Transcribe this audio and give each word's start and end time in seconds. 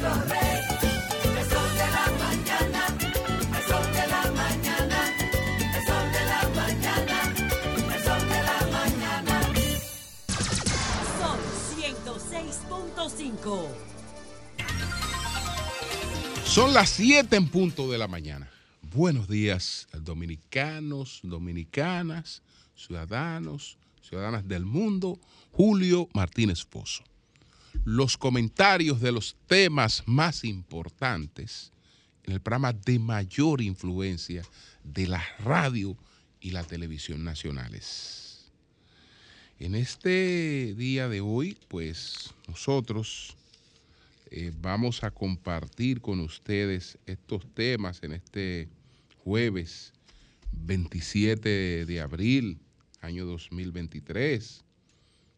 Son 0.00 0.08
106.5. 11.76 13.68
Son 16.44 16.72
las 16.72 16.88
7 16.88 17.36
en 17.36 17.48
punto 17.48 17.90
de 17.90 17.98
la 17.98 18.08
mañana. 18.08 18.50
Buenos 18.80 19.28
días, 19.28 19.86
dominicanos, 19.92 21.20
dominicanas, 21.22 22.42
ciudadanos, 22.74 23.76
ciudadanas 24.00 24.48
del 24.48 24.64
mundo. 24.64 25.20
Julio 25.52 26.08
Martínez 26.14 26.64
Pozo. 26.64 27.04
Los 27.84 28.16
comentarios 28.16 29.00
de 29.00 29.12
los 29.12 29.36
temas 29.46 30.02
más 30.06 30.44
importantes 30.44 31.72
en 32.24 32.32
el 32.34 32.40
programa 32.40 32.72
de 32.72 32.98
mayor 32.98 33.60
influencia 33.60 34.42
de 34.84 35.06
la 35.06 35.22
radio 35.38 35.96
y 36.40 36.50
la 36.50 36.64
televisión 36.64 37.24
nacionales. 37.24 38.50
En 39.58 39.74
este 39.74 40.74
día 40.74 41.08
de 41.08 41.20
hoy, 41.20 41.56
pues 41.68 42.32
nosotros 42.48 43.36
eh, 44.30 44.52
vamos 44.60 45.02
a 45.02 45.10
compartir 45.10 46.00
con 46.00 46.20
ustedes 46.20 46.98
estos 47.04 47.46
temas 47.52 48.02
en 48.02 48.12
este 48.12 48.68
jueves 49.24 49.92
27 50.52 51.84
de 51.84 52.00
abril, 52.00 52.58
año 53.00 53.26
2023. 53.26 54.64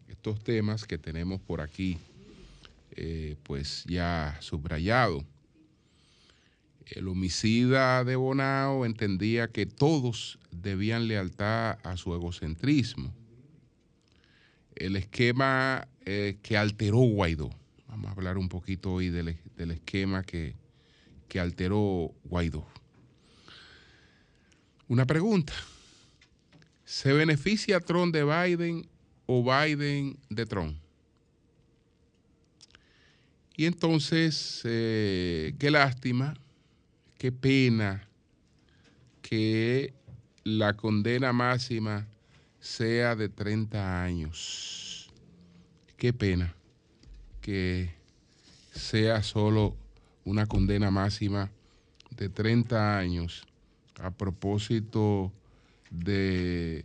Estos 0.09 0.45
temas 0.45 0.85
que 0.85 0.99
tenemos 0.99 1.41
por 1.41 1.61
aquí, 1.61 1.99
eh, 2.97 3.37
pues 3.43 3.85
ya 3.87 4.37
subrayado. 4.41 5.25
El 6.87 7.09
homicida 7.09 8.05
de 8.05 8.17
Bonao 8.17 8.85
entendía 8.85 9.49
que 9.49 9.67
todos 9.67 10.39
debían 10.51 11.09
lealtad 11.09 11.79
a 11.85 11.97
su 11.97 12.15
egocentrismo. 12.15 13.15
El 14.75 14.97
esquema 14.97 15.89
eh, 16.05 16.39
que 16.43 16.57
alteró 16.57 16.99
Guaidó. 16.99 17.51
Vamos 17.89 18.09
a 18.09 18.13
hablar 18.13 18.37
un 18.37 18.49
poquito 18.49 18.93
hoy 18.93 19.09
del, 19.09 19.37
del 19.57 19.71
esquema 19.71 20.23
que, 20.23 20.55
que 21.29 21.41
alteró 21.41 22.13
Guaidó. 22.25 22.67
Una 24.89 25.07
pregunta. 25.07 25.55
¿Se 26.85 27.13
beneficia 27.13 27.81
Trump 27.81 28.15
de 28.15 28.25
Biden 28.25 28.87
o 29.25 29.43
Biden 29.43 30.19
de 30.29 30.45
Trump? 30.45 30.82
Y 33.57 33.67
entonces, 33.67 34.63
eh, 34.65 35.55
qué 35.59 35.71
lástima, 35.71 36.35
qué 37.19 37.33
pena 37.33 38.09
que 39.21 39.93
la 40.45 40.75
condena 40.75 41.33
máxima 41.33 42.07
sea 42.61 43.15
de 43.15 43.29
30 43.29 44.03
años. 44.03 45.11
Qué 45.97 46.13
pena 46.13 46.55
que 47.41 47.95
sea 48.73 49.23
solo 49.23 49.77
una 50.25 50.47
condena 50.47 50.91
máxima 50.91 51.51
de 52.11 52.29
30 52.29 52.99
años 52.99 53.47
a 54.01 54.11
propósito 54.11 55.33
de 55.91 56.85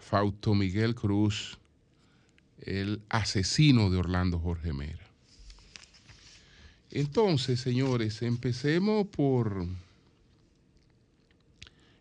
Fausto 0.00 0.54
Miguel 0.54 0.94
Cruz, 0.94 1.58
el 2.60 3.02
asesino 3.08 3.90
de 3.90 3.98
Orlando 3.98 4.38
Jorge 4.38 4.72
Mera. 4.72 5.05
Entonces, 6.98 7.60
señores, 7.60 8.22
empecemos 8.22 9.06
por 9.08 9.66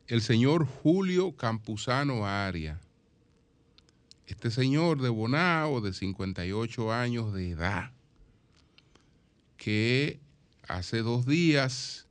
el 0.08 0.22
señor 0.22 0.66
Julio 0.66 1.36
Campuzano 1.36 2.26
Aria. 2.26 2.80
Este 4.26 4.50
señor 4.50 5.02
de 5.02 5.10
Bonao, 5.10 5.82
de 5.82 5.92
58 5.92 6.94
años 6.94 7.34
de 7.34 7.50
edad, 7.50 7.92
que 9.58 10.22
hace 10.66 11.00
dos 11.00 11.26
días, 11.26 12.08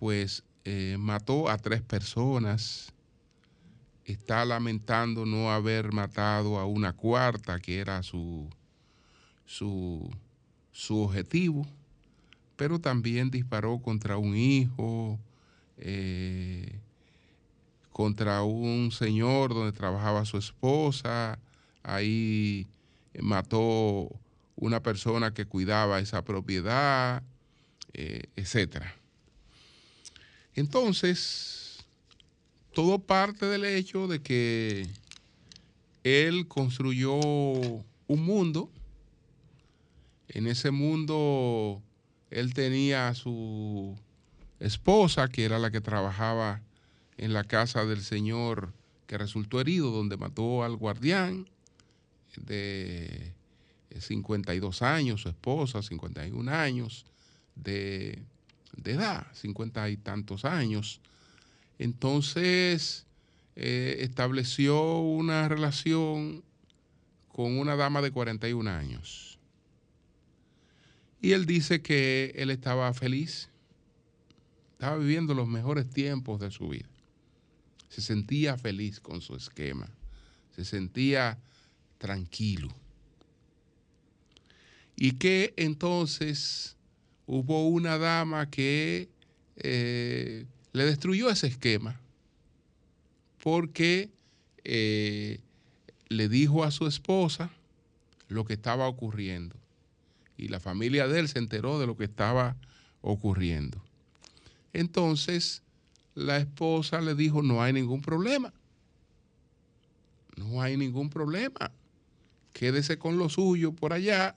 pues, 0.00 0.44
eh, 0.64 0.96
mató 0.98 1.50
a 1.50 1.58
tres 1.58 1.82
personas, 1.82 2.94
está 4.06 4.46
lamentando 4.46 5.26
no 5.26 5.52
haber 5.52 5.92
matado 5.92 6.58
a 6.58 6.64
una 6.64 6.94
cuarta, 6.94 7.60
que 7.60 7.80
era 7.80 8.02
su, 8.02 8.48
su, 9.44 10.10
su 10.72 11.00
objetivo, 11.00 11.66
pero 12.56 12.78
también 12.78 13.30
disparó 13.30 13.78
contra 13.78 14.16
un 14.16 14.36
hijo, 14.36 15.18
eh, 15.78 16.78
contra 17.92 18.42
un 18.42 18.90
señor 18.90 19.54
donde 19.54 19.72
trabajaba 19.72 20.24
su 20.24 20.38
esposa, 20.38 21.38
ahí 21.82 22.66
mató 23.20 24.08
una 24.56 24.82
persona 24.82 25.32
que 25.32 25.46
cuidaba 25.46 26.00
esa 26.00 26.24
propiedad, 26.24 27.22
eh, 27.92 28.24
etcétera. 28.36 28.94
Entonces, 30.54 31.84
todo 32.72 32.98
parte 32.98 33.46
del 33.46 33.64
hecho 33.64 34.06
de 34.06 34.20
que 34.20 34.88
él 36.02 36.46
construyó 36.48 37.14
un 37.14 37.84
mundo. 38.08 38.70
En 40.28 40.46
ese 40.46 40.70
mundo 40.70 41.82
él 42.34 42.52
tenía 42.52 43.08
a 43.08 43.14
su 43.14 43.96
esposa, 44.60 45.28
que 45.28 45.44
era 45.44 45.58
la 45.58 45.70
que 45.70 45.80
trabajaba 45.80 46.60
en 47.16 47.32
la 47.32 47.44
casa 47.44 47.86
del 47.86 48.02
señor 48.02 48.72
que 49.06 49.18
resultó 49.18 49.60
herido, 49.60 49.90
donde 49.90 50.16
mató 50.16 50.64
al 50.64 50.76
guardián 50.76 51.48
de 52.36 53.32
52 53.98 54.82
años, 54.82 55.22
su 55.22 55.28
esposa, 55.28 55.82
51 55.82 56.50
años 56.50 57.06
de, 57.54 58.22
de 58.76 58.92
edad, 58.92 59.26
50 59.34 59.88
y 59.90 59.96
tantos 59.96 60.44
años. 60.44 61.00
Entonces 61.78 63.06
eh, 63.56 63.98
estableció 64.00 64.98
una 64.98 65.48
relación 65.48 66.42
con 67.28 67.58
una 67.58 67.76
dama 67.76 68.02
de 68.02 68.10
41 68.10 68.68
años. 68.70 69.33
Y 71.24 71.32
él 71.32 71.46
dice 71.46 71.80
que 71.80 72.34
él 72.36 72.50
estaba 72.50 72.92
feliz, 72.92 73.48
estaba 74.72 74.98
viviendo 74.98 75.32
los 75.32 75.48
mejores 75.48 75.88
tiempos 75.88 76.38
de 76.38 76.50
su 76.50 76.68
vida. 76.68 76.86
Se 77.88 78.02
sentía 78.02 78.58
feliz 78.58 79.00
con 79.00 79.22
su 79.22 79.34
esquema, 79.34 79.88
se 80.54 80.66
sentía 80.66 81.38
tranquilo. 81.96 82.68
Y 84.96 85.12
que 85.12 85.54
entonces 85.56 86.76
hubo 87.24 87.68
una 87.68 87.96
dama 87.96 88.50
que 88.50 89.08
eh, 89.56 90.44
le 90.74 90.84
destruyó 90.84 91.30
ese 91.30 91.46
esquema 91.46 91.98
porque 93.42 94.10
eh, 94.62 95.40
le 96.10 96.28
dijo 96.28 96.64
a 96.64 96.70
su 96.70 96.86
esposa 96.86 97.50
lo 98.28 98.44
que 98.44 98.52
estaba 98.52 98.86
ocurriendo. 98.86 99.63
Y 100.36 100.48
la 100.48 100.60
familia 100.60 101.06
de 101.06 101.20
él 101.20 101.28
se 101.28 101.38
enteró 101.38 101.78
de 101.78 101.86
lo 101.86 101.96
que 101.96 102.04
estaba 102.04 102.56
ocurriendo. 103.00 103.82
Entonces, 104.72 105.62
la 106.14 106.38
esposa 106.38 107.00
le 107.00 107.14
dijo, 107.14 107.42
no 107.42 107.62
hay 107.62 107.72
ningún 107.72 108.02
problema. 108.02 108.52
No 110.36 110.60
hay 110.60 110.76
ningún 110.76 111.10
problema. 111.10 111.70
Quédese 112.52 112.98
con 112.98 113.18
lo 113.18 113.28
suyo 113.28 113.72
por 113.72 113.92
allá 113.92 114.36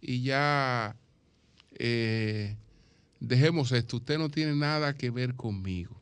y 0.00 0.22
ya 0.22 0.96
eh, 1.78 2.56
dejemos 3.20 3.72
esto. 3.72 3.96
Usted 3.96 4.18
no 4.18 4.28
tiene 4.28 4.54
nada 4.54 4.94
que 4.94 5.10
ver 5.10 5.34
conmigo. 5.34 6.00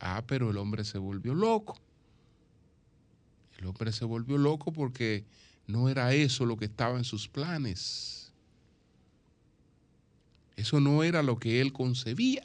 Ah, 0.00 0.22
pero 0.26 0.50
el 0.50 0.56
hombre 0.58 0.84
se 0.84 0.98
volvió 0.98 1.34
loco. 1.34 1.78
El 3.58 3.66
hombre 3.66 3.92
se 3.92 4.04
volvió 4.04 4.38
loco 4.38 4.72
porque 4.72 5.24
no 5.68 5.90
era 5.90 6.14
eso 6.14 6.46
lo 6.46 6.56
que 6.56 6.64
estaba 6.64 6.96
en 6.96 7.04
sus 7.04 7.28
planes. 7.28 8.32
Eso 10.56 10.80
no 10.80 11.04
era 11.04 11.22
lo 11.22 11.38
que 11.38 11.60
él 11.60 11.72
concebía. 11.72 12.42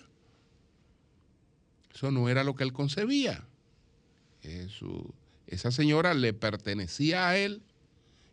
Eso 1.91 2.11
no 2.11 2.27
era 2.27 2.43
lo 2.43 2.53
que 2.55 2.65
él 2.65 2.73
concebía. 2.73 3.47
Eso, 4.41 5.15
esa 5.47 5.71
señora 5.71 6.13
le 6.13 6.33
pertenecía 6.33 7.29
a 7.29 7.37
él 7.37 7.61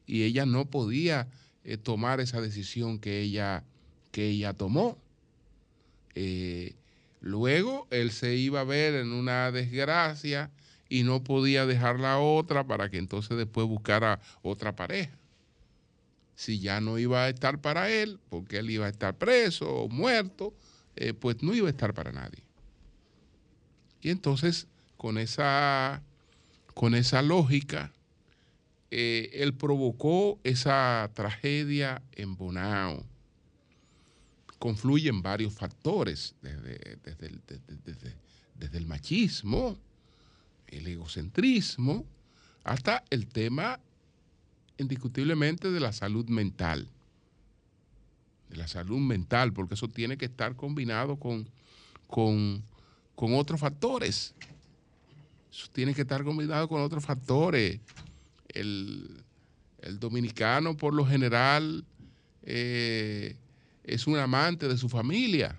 y 0.06 0.24
ella 0.24 0.44
no 0.44 0.68
podía 0.68 1.28
eh, 1.62 1.76
tomar 1.76 2.20
esa 2.20 2.40
decisión 2.40 2.98
que 2.98 3.20
ella, 3.20 3.62
que 4.10 4.28
ella 4.28 4.54
tomó. 4.54 4.98
Eh, 6.16 6.74
luego 7.20 7.86
él 7.90 8.10
se 8.10 8.34
iba 8.34 8.60
a 8.60 8.64
ver 8.64 8.96
en 8.96 9.12
una 9.12 9.52
desgracia 9.52 10.50
y 10.90 11.04
no 11.04 11.24
podía 11.24 11.64
dejar 11.64 11.98
la 12.00 12.18
otra 12.18 12.66
para 12.66 12.90
que 12.90 12.98
entonces 12.98 13.38
después 13.38 13.66
buscara 13.66 14.20
otra 14.42 14.76
pareja. 14.76 15.16
si 16.34 16.58
ya 16.58 16.80
no 16.80 16.98
iba 16.98 17.24
a 17.24 17.28
estar 17.28 17.60
para 17.60 17.90
él, 17.90 18.18
porque 18.30 18.58
él 18.58 18.70
iba 18.70 18.86
a 18.86 18.88
estar 18.88 19.16
preso 19.18 19.68
o 19.70 19.88
muerto, 19.88 20.54
eh, 20.96 21.12
pues 21.14 21.42
no 21.42 21.54
iba 21.54 21.66
a 21.68 21.70
estar 21.70 21.92
para 21.94 22.12
nadie. 22.12 22.42
Y 24.00 24.10
entonces, 24.10 24.66
con 24.96 25.18
esa, 25.18 26.02
con 26.74 26.94
esa 26.94 27.20
lógica, 27.22 27.92
eh, 28.90 29.30
él 29.34 29.54
provocó 29.54 30.40
esa 30.42 31.10
tragedia 31.14 32.02
en 32.12 32.36
Bonao. 32.36 33.04
Confluyen 34.58 35.22
varios 35.22 35.54
factores, 35.54 36.34
desde, 36.42 36.98
desde 37.02 37.40
desde- 37.84 38.16
desde 38.54 38.78
el 38.78 38.86
machismo, 38.86 39.78
el 40.70 40.86
egocentrismo, 40.86 42.04
hasta 42.64 43.04
el 43.10 43.26
tema 43.26 43.80
indiscutiblemente 44.78 45.70
de 45.70 45.80
la 45.80 45.92
salud 45.92 46.28
mental. 46.28 46.88
De 48.48 48.56
la 48.56 48.68
salud 48.68 48.98
mental, 48.98 49.52
porque 49.52 49.74
eso 49.74 49.88
tiene 49.88 50.16
que 50.16 50.24
estar 50.24 50.56
combinado 50.56 51.16
con, 51.16 51.48
con, 52.06 52.62
con 53.14 53.34
otros 53.34 53.60
factores. 53.60 54.34
Eso 55.52 55.68
tiene 55.72 55.94
que 55.94 56.02
estar 56.02 56.24
combinado 56.24 56.68
con 56.68 56.80
otros 56.80 57.04
factores. 57.04 57.80
El, 58.48 59.22
dominicano, 59.98 60.76
por 60.76 60.92
lo 60.92 61.06
general, 61.06 61.84
eh, 62.42 63.36
es 63.84 64.06
un 64.06 64.18
amante 64.18 64.68
de 64.68 64.76
su 64.76 64.88
familia. 64.88 65.56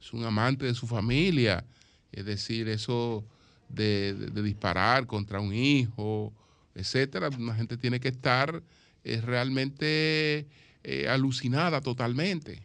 Es 0.00 0.12
un 0.12 0.24
amante 0.24 0.66
de 0.66 0.74
su 0.74 0.86
familia. 0.86 1.64
Es 2.12 2.24
decir, 2.24 2.68
eso 2.68 3.24
de, 3.68 4.14
disparar 4.42 5.06
contra 5.06 5.40
un 5.40 5.52
hijo, 5.54 6.32
etcétera, 6.74 7.30
la 7.30 7.54
gente 7.54 7.76
tiene 7.76 8.00
que 8.00 8.08
estar 8.08 8.62
eh, 9.04 9.20
realmente 9.20 10.46
eh, 10.82 11.08
alucinada 11.08 11.80
totalmente. 11.80 12.62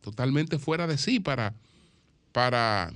Totalmente 0.00 0.58
fuera 0.58 0.86
de 0.86 0.98
sí 0.98 1.20
para, 1.20 1.54
para, 2.32 2.92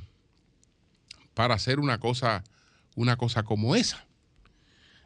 para 1.35 1.55
hacer 1.55 1.79
una 1.79 1.99
cosa, 1.99 2.43
una 2.95 3.17
cosa 3.17 3.43
como 3.45 3.77
esa. 3.77 4.07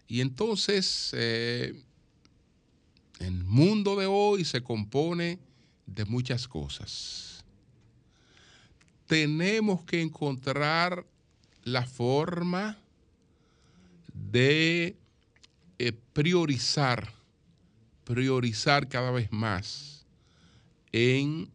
Y 0.08 0.22
entonces, 0.22 1.10
eh, 1.12 1.74
el 3.20 3.44
mundo 3.44 3.96
de 3.96 4.06
hoy 4.06 4.44
se 4.44 4.62
compone 4.62 5.38
de 5.86 6.04
muchas 6.04 6.48
cosas. 6.48 7.44
Tenemos 9.06 9.84
que 9.84 10.00
encontrar 10.00 11.04
la 11.72 11.86
forma 11.86 12.78
de 14.12 14.96
eh, 15.78 15.92
priorizar, 16.12 17.12
priorizar 18.04 18.88
cada 18.88 19.10
vez 19.10 19.32
más 19.32 20.04
en 20.92 21.50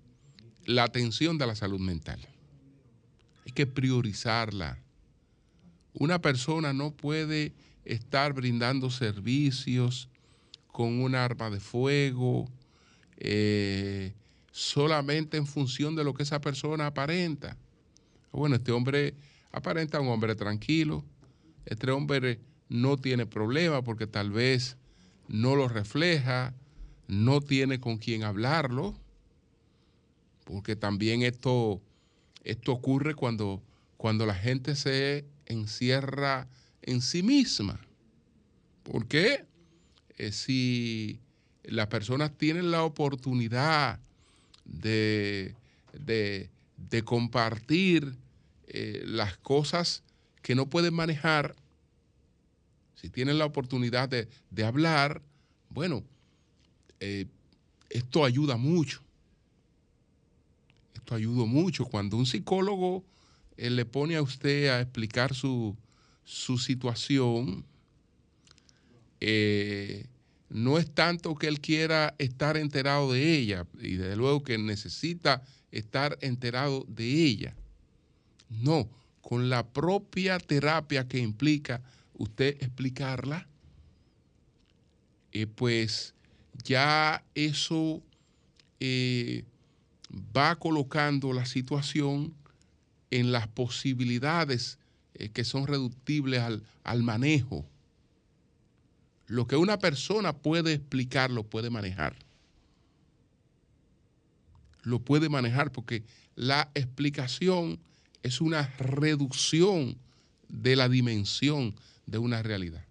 la 0.66 0.84
atención 0.84 1.38
de 1.38 1.48
la 1.48 1.56
salud 1.56 1.80
mental. 1.80 2.20
Hay 3.46 3.52
que 3.52 3.68
priorizarla. 3.68 4.80
Una 5.94 6.20
persona 6.20 6.74
no 6.74 6.92
puede 6.92 7.54
estar 7.86 8.34
brindando 8.34 8.90
servicios 8.90 10.10
con 10.68 11.00
un 11.02 11.16
arma 11.16 11.50
de 11.50 11.60
fuego 11.60 12.50
eh, 13.18 14.14
solamente 14.52 15.38
en 15.38 15.46
función 15.46 15.96
de 15.96 16.04
lo 16.04 16.14
que 16.14 16.24
esa 16.24 16.42
persona 16.42 16.88
aparenta. 16.88 17.58
Bueno, 18.32 18.56
este 18.56 18.72
hombre 18.72 19.14
aparenta 19.56 20.02
un 20.02 20.10
hombre 20.10 20.36
tranquilo, 20.36 21.06
este 21.66 21.90
hombre 21.90 22.40
no 22.68 22.98
tiene 22.98 23.26
problema 23.26 23.82
porque 23.82 24.06
tal 24.06 24.30
vez 24.30 24.76
no 25.30 25.56
lo 25.56 25.70
refleja, 25.70 26.54
no 27.08 27.40
tiene 27.40 27.80
con 27.80 27.98
quién 27.98 28.24
hablarlo, 28.24 29.00
porque 30.44 30.76
también 30.76 31.22
esto, 31.24 31.82
esto 32.44 32.74
ocurre 32.74 33.16
cuando, 33.16 33.64
cuando 33.98 34.26
la 34.26 34.36
gente 34.36 34.76
se 34.76 35.26
encierra 35.46 36.48
en 36.82 37.02
sí 37.02 37.24
misma. 37.24 37.80
Porque 38.84 39.46
eh, 40.18 40.32
si 40.34 41.20
las 41.64 41.88
personas 41.88 42.38
tienen 42.38 42.72
la 42.72 42.84
oportunidad 42.84 44.00
de- 44.66 45.56
de 45.94 47.04
compartir 47.04 48.16
eh, 48.68 49.04
las 49.06 49.38
cosas 49.38 50.04
que 50.42 50.56
no 50.56 50.70
pueden 50.70 50.94
manejar, 50.94 51.56
si 52.96 53.10
tienen 53.10 53.38
la 53.38 53.46
oportunidad 53.46 54.10
de, 54.10 54.28
de 54.50 54.64
hablar, 54.64 55.22
bueno, 55.70 56.04
eh, 57.00 57.28
esto 57.90 58.26
ayuda 58.26 58.58
mucho. 58.58 59.02
Esto 60.94 61.16
ayuda 61.16 61.46
mucho. 61.46 61.86
Cuando 61.86 62.18
un 62.18 62.26
psicólogo 62.26 63.04
eh, 63.58 63.70
le 63.70 63.86
pone 63.86 64.16
a 64.16 64.22
usted 64.22 64.70
a 64.70 64.82
explicar 64.82 65.36
su, 65.36 65.76
su 66.24 66.58
situación, 66.58 67.66
no 70.50 70.78
es 70.78 70.94
tanto 70.94 71.34
que 71.36 71.48
él 71.48 71.60
quiera 71.60 72.14
estar 72.20 72.58
enterado 72.58 73.12
de 73.12 73.36
ella, 73.36 73.66
y 73.80 73.96
desde 73.96 74.16
luego 74.16 74.44
que 74.44 74.58
necesita 74.60 75.44
estar 75.72 76.18
enterado 76.22 76.86
de 76.88 77.06
ella. 77.06 77.56
No, 78.50 78.90
con 79.22 79.50
la 79.50 79.66
propia 79.68 80.38
terapia 80.40 81.08
que 81.08 81.20
implica 81.20 81.82
usted 82.14 82.58
explicarla, 82.62 83.48
eh, 85.32 85.48
pues 85.48 86.14
ya 86.64 87.24
eso 87.34 88.02
eh, 88.80 89.44
va 90.36 90.56
colocando 90.56 91.34
la 91.34 91.46
situación 91.46 92.34
en 93.12 93.32
las 93.32 93.48
posibilidades 93.48 94.78
eh, 95.16 95.30
que 95.30 95.44
son 95.44 95.68
reductibles 95.68 96.42
al, 96.42 96.64
al 96.84 97.04
manejo. 97.04 97.66
Lo 99.28 99.48
que 99.48 99.56
una 99.56 99.80
persona 99.80 100.34
puede 100.34 100.74
explicar, 100.74 101.32
lo 101.32 101.44
puede 101.44 101.70
manejar. 101.70 102.16
Lo 104.84 105.00
puede 105.00 105.30
manejar 105.30 105.72
porque 105.72 106.04
la 106.36 106.70
explicación 106.76 107.80
es 108.26 108.42
una 108.42 108.74
reducción 108.80 110.00
de 110.50 110.76
la 110.76 110.90
dimensión 110.90 111.76
de 112.08 112.18
una 112.18 112.42
realidad. 112.42 112.84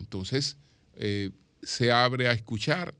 Entonces, 0.00 0.56
eh, 0.96 1.30
se 1.62 1.92
abre 1.92 2.28
a 2.28 2.32
escuchar, 2.32 2.94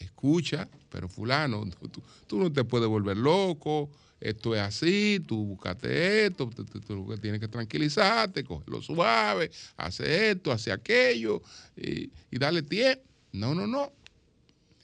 escucha, 0.00 0.68
pero 0.90 1.08
fulano, 1.08 1.64
tú, 2.26 2.38
no 2.38 2.52
te 2.52 2.62
puedes 2.64 2.88
volver 2.88 3.16
loco, 3.16 3.88
esto 4.20 4.54
es 4.54 4.60
así, 4.60 5.18
tú 5.26 5.46
buscate 5.46 6.26
esto, 6.26 6.50
tú, 6.86 7.16
tienes 7.16 7.40
que 7.40 7.48
tranquilizarte, 7.48 8.44
cogerlo 8.44 8.82
suave, 8.82 9.50
hace 9.78 10.32
esto, 10.32 10.52
hace 10.52 10.72
aquello, 10.72 11.40
y, 11.74 12.10
y 12.30 12.38
darle 12.38 12.60
tiempo. 12.62 13.02
No, 13.32 13.54
no, 13.54 13.66
no. 13.66 13.92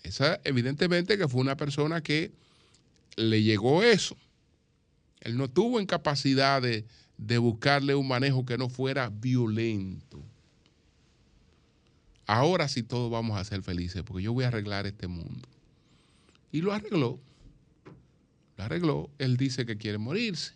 Esa 0.02 0.40
evidentemente 0.42 1.18
que 1.18 1.28
fue 1.28 1.42
una 1.42 1.56
persona 1.56 2.02
que 2.02 2.32
le 3.16 3.42
llegó 3.42 3.82
eso. 3.82 4.16
Él 5.24 5.36
no 5.36 5.48
tuvo 5.48 5.80
incapacidad 5.80 6.62
de, 6.62 6.84
de 7.18 7.38
buscarle 7.38 7.94
un 7.94 8.06
manejo 8.06 8.44
que 8.46 8.56
no 8.56 8.68
fuera 8.68 9.10
violento. 9.10 10.22
Ahora 12.26 12.68
sí 12.68 12.82
todos 12.82 13.10
vamos 13.10 13.38
a 13.38 13.44
ser 13.44 13.62
felices 13.62 14.02
porque 14.02 14.22
yo 14.22 14.32
voy 14.32 14.44
a 14.44 14.48
arreglar 14.48 14.86
este 14.86 15.08
mundo. 15.08 15.48
Y 16.52 16.60
lo 16.60 16.72
arregló. 16.72 17.18
Lo 18.56 18.64
arregló. 18.64 19.10
Él 19.18 19.36
dice 19.36 19.66
que 19.66 19.76
quiere 19.76 19.98
morirse. 19.98 20.54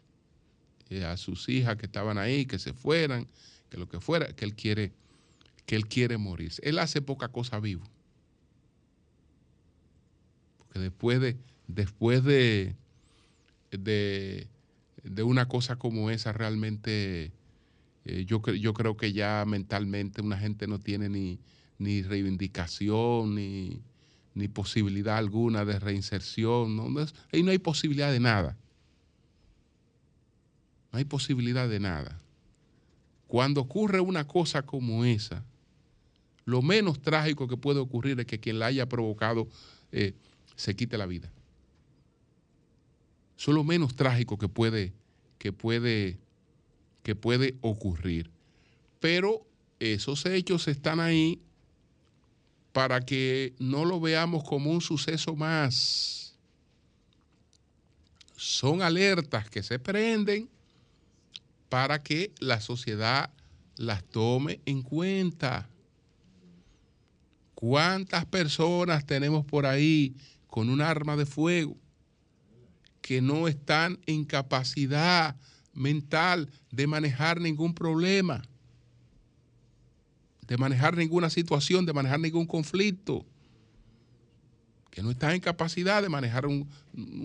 Y 0.89 1.01
a 1.01 1.17
sus 1.17 1.49
hijas 1.49 1.77
que 1.77 1.87
estaban 1.87 2.17
ahí, 2.17 2.47
que 2.47 2.59
se 2.59 2.73
fueran, 2.73 3.27
que 3.69 3.77
lo 3.77 3.89
que 3.89 4.01
fuera, 4.01 4.33
que 4.33 4.45
él 4.45 4.55
quiere, 4.55 4.93
que 5.67 5.77
él 5.77 5.87
quiere 5.87 6.17
morirse. 6.17 6.63
Él 6.65 6.79
hace 6.79 7.03
poca 7.03 7.29
cosa 7.29 7.61
vivo. 7.61 7.85
Porque 10.57 10.79
después 10.79 11.21
de, 11.21 11.37
después 11.67 12.25
de, 12.25 12.75
de, 13.71 14.49
de 15.11 15.23
una 15.23 15.49
cosa 15.49 15.77
como 15.77 16.11
esa, 16.11 16.33
realmente 16.33 17.33
eh, 18.05 18.25
yo, 18.27 18.41
yo 18.43 18.75
creo 18.75 18.97
que 18.97 19.13
ya 19.13 19.45
mentalmente 19.47 20.23
una 20.23 20.39
gente 20.39 20.67
no 20.67 20.79
tiene 20.79 21.09
ni, 21.09 21.41
ni 21.79 22.03
reivindicación, 22.03 23.35
ni, 23.35 23.83
ni 24.35 24.49
posibilidad 24.49 25.17
alguna 25.17 25.65
de 25.65 25.79
reinserción. 25.79 26.77
No 26.77 27.01
es- 27.01 27.15
ahí 27.33 27.43
no 27.43 27.51
hay 27.51 27.59
posibilidad 27.59 28.11
de 28.13 28.21
nada. 28.21 28.57
No 30.93 30.99
hay 30.99 31.05
posibilidad 31.05 31.69
de 31.69 31.81
nada. 31.81 32.19
Cuando 33.27 33.61
ocurre 33.61 34.01
una 34.01 34.27
cosa 34.27 34.63
como 34.63 35.05
esa, 35.05 35.45
lo 36.47 36.63
menos 36.63 37.01
trágico 37.03 37.47
que 37.47 37.59
puede 37.59 37.79
ocurrir 37.79 38.19
es 38.21 38.27
que 38.27 38.41
quien 38.41 38.59
la 38.59 38.67
haya 38.67 38.89
provocado 38.89 39.49
eh, 39.93 40.15
se 40.57 40.75
quite 40.75 40.97
la 40.97 41.05
vida. 41.05 41.31
Eso 43.39 43.51
es 43.51 43.55
lo 43.55 43.65
menos 43.65 43.95
trágico 43.95 44.39
que 44.39 44.49
puede, 44.49 44.95
que 45.39 45.53
puede, 45.53 46.19
que 47.03 47.15
puede 47.15 47.57
ocurrir. 47.61 48.31
Pero 49.01 49.47
esos 49.79 50.27
hechos 50.27 50.69
están 50.69 51.01
ahí 51.01 51.41
para 52.73 53.01
que 53.01 53.55
no 53.59 53.85
lo 53.85 54.01
veamos 54.01 54.45
como 54.45 54.71
un 54.71 54.81
suceso 54.81 55.35
más. 55.35 56.37
Son 58.37 58.83
alertas 58.83 59.49
que 59.51 59.63
se 59.63 59.79
prenden 59.79 60.49
para 61.69 62.03
que 62.03 62.33
la 62.39 62.61
sociedad 62.61 63.31
las 63.77 64.05
tome 64.05 64.61
en 64.65 64.83
cuenta. 64.83 65.69
¿Cuántas 67.55 68.25
personas 68.27 69.05
tenemos 69.07 69.45
por 69.45 69.67
ahí 69.67 70.15
con 70.47 70.71
un 70.71 70.81
arma 70.81 71.17
de 71.17 71.27
fuego 71.27 71.77
que 73.09 73.23
no 73.23 73.49
están 73.49 73.99
en 74.05 74.27
capacidad 74.27 75.35
mental 75.73 76.51
de 76.71 76.87
manejar 76.87 77.41
ningún 77.41 77.73
problema? 77.73 78.43
de 80.47 80.59
manejar 80.59 80.95
ninguna 80.95 81.31
situación, 81.31 81.87
de 81.87 81.95
manejar 81.95 82.21
ningún 82.21 82.47
conflicto, 82.47 83.25
que 84.91 85.03
no 85.03 85.11
está 85.11 85.35
en 85.35 85.41
capacidad 85.41 86.03
de 86.03 86.11
manejar 86.11 86.45
un, 86.45 86.69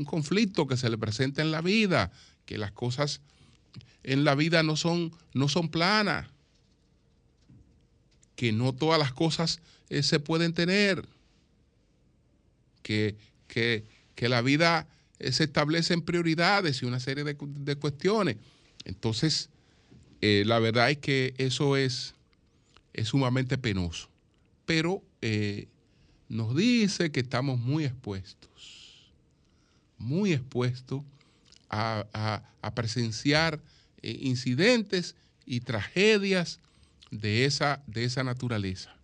conflicto 0.05 0.67
que 0.67 0.77
se 0.77 0.89
le 0.89 0.97
presenta 0.97 1.41
en 1.41 1.51
la 1.51 1.61
vida, 1.61 2.11
que 2.45 2.57
las 2.57 2.71
cosas 2.71 3.19
en 4.03 4.23
la 4.23 4.35
vida 4.35 4.63
no 4.63 4.77
son, 4.77 5.11
no 5.33 5.49
son 5.49 5.67
planas, 5.67 6.27
que 8.37 8.53
no 8.53 8.73
todas 8.73 8.99
las 8.99 9.11
cosas 9.11 9.59
eh, 9.89 10.01
se 10.01 10.21
pueden 10.21 10.53
tener, 10.53 11.05
que, 12.83 13.17
que, 13.47 13.83
que 14.15 14.29
la 14.29 14.41
vida 14.41 14.87
se 15.31 15.45
establece 15.45 15.93
en 15.93 16.01
prioridades 16.01 16.81
y 16.81 16.85
una 16.85 16.99
serie 16.99 17.23
de, 17.23 17.75
cuestiones. 17.75 18.37
Entonces, 18.83 19.49
eh, 20.21 20.43
la 20.45 20.59
verdad 20.59 20.89
es 20.91 20.97
que 20.97 21.33
eso 21.37 21.77
es 21.77 22.15
es 22.93 23.09
sumamente 23.09 23.57
penoso. 23.57 24.09
Pero 24.65 25.03
eh, 25.21 25.67
nos 26.29 26.55
dice 26.55 27.11
que 27.11 27.19
estamos 27.19 27.59
muy 27.59 27.83
expuestos, 27.83 29.11
muy 29.97 30.31
expuestos 30.31 31.01
a, 31.69 32.43
a, 32.61 32.75
presenciar 32.75 33.59
eh, 34.03 34.17
incidentes 34.21 35.15
y 35.45 35.61
tragedias 35.61 36.59
de 37.09 37.45
esa, 37.45 37.81
de 37.87 38.03
esa 38.03 38.23
naturaleza. 38.23 38.95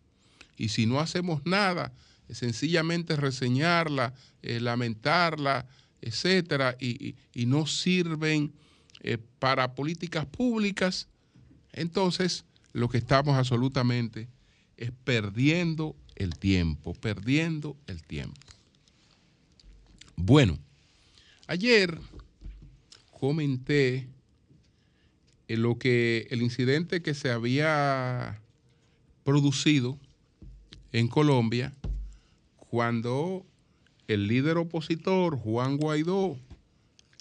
Y 0.56 0.70
si 0.70 0.86
no 0.86 1.00
hacemos 1.00 1.42
nada, 1.46 1.92
sencillamente 2.30 3.16
reseñarla, 3.16 4.14
eh, 4.44 4.60
lamentarla, 4.60 5.66
etcétera, 6.02 6.76
y, 6.80 7.16
no 7.46 7.66
sirven 7.68 8.54
eh, 9.02 9.18
para 9.40 9.76
políticas 9.76 10.26
públicas, 10.26 11.08
entonces 11.74 12.46
lo 12.74 12.90
que 12.90 12.98
estamos 12.98 13.36
absolutamente 13.36 14.28
es 14.78 14.92
perdiendo 15.04 15.96
el 16.16 16.38
tiempo, 16.38 16.94
perdiendo 16.94 17.78
el 17.88 18.04
tiempo. 18.04 18.40
Bueno, 20.16 20.60
ayer 21.48 21.98
comenté 23.12 24.08
en 25.48 25.62
lo 25.62 25.78
que 25.80 26.28
el 26.30 26.42
incidente 26.42 27.02
que 27.02 27.14
se 27.14 27.32
había 27.32 28.42
producido 29.24 29.98
en 30.92 31.08
Colombia 31.08 31.74
cuando 32.70 33.46
el 34.10 34.28
líder 34.28 34.58
opositor 34.58 35.38
Juan 35.38 35.78
Guaidó, 35.78 36.36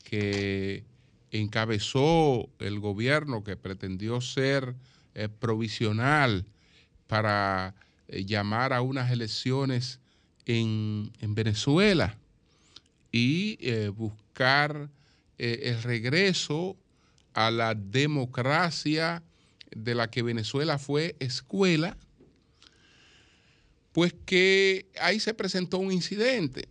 que 0.04 0.85
encabezó 1.30 2.49
el 2.59 2.80
gobierno 2.80 3.45
que 3.45 3.59
pretendió 3.59 4.23
ser 4.23 4.75
eh, 5.14 5.28
provisional 5.28 6.47
para 7.07 7.75
eh, 8.09 8.25
llamar 8.25 8.73
a 8.73 8.80
unas 8.80 9.12
elecciones 9.12 10.00
en, 10.47 11.12
en 11.21 11.35
Venezuela 11.35 12.16
y 13.12 13.59
eh, 13.61 13.88
buscar 13.88 14.88
el 15.37 15.83
regreso 15.85 16.76
a 17.33 17.52
la 17.52 17.75
democracia 17.76 19.23
de 19.71 19.95
la 19.95 20.11
que 20.11 20.23
Venezuela 20.23 20.78
fue 20.78 21.14
escuela, 21.21 21.97
pues 23.92 24.14
que 24.26 24.88
ahí 25.00 25.21
se 25.21 25.35
presentó 25.35 25.78
un 25.78 25.92
incidente. 25.92 26.68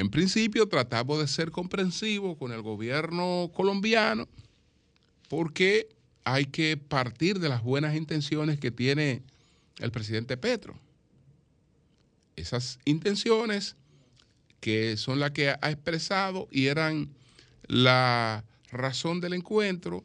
En 0.00 0.08
principio 0.08 0.66
tratamos 0.66 1.18
de 1.18 1.28
ser 1.28 1.50
comprensivos 1.50 2.38
con 2.38 2.52
el 2.52 2.62
gobierno 2.62 3.50
colombiano 3.52 4.26
porque 5.28 5.90
hay 6.24 6.46
que 6.46 6.78
partir 6.78 7.38
de 7.38 7.50
las 7.50 7.62
buenas 7.62 7.94
intenciones 7.94 8.58
que 8.58 8.70
tiene 8.70 9.20
el 9.78 9.90
presidente 9.90 10.38
Petro. 10.38 10.74
Esas 12.34 12.78
intenciones 12.86 13.76
que 14.60 14.96
son 14.96 15.20
las 15.20 15.32
que 15.32 15.50
ha 15.50 15.70
expresado 15.70 16.48
y 16.50 16.68
eran 16.68 17.10
la 17.66 18.42
razón 18.72 19.20
del 19.20 19.34
encuentro, 19.34 20.02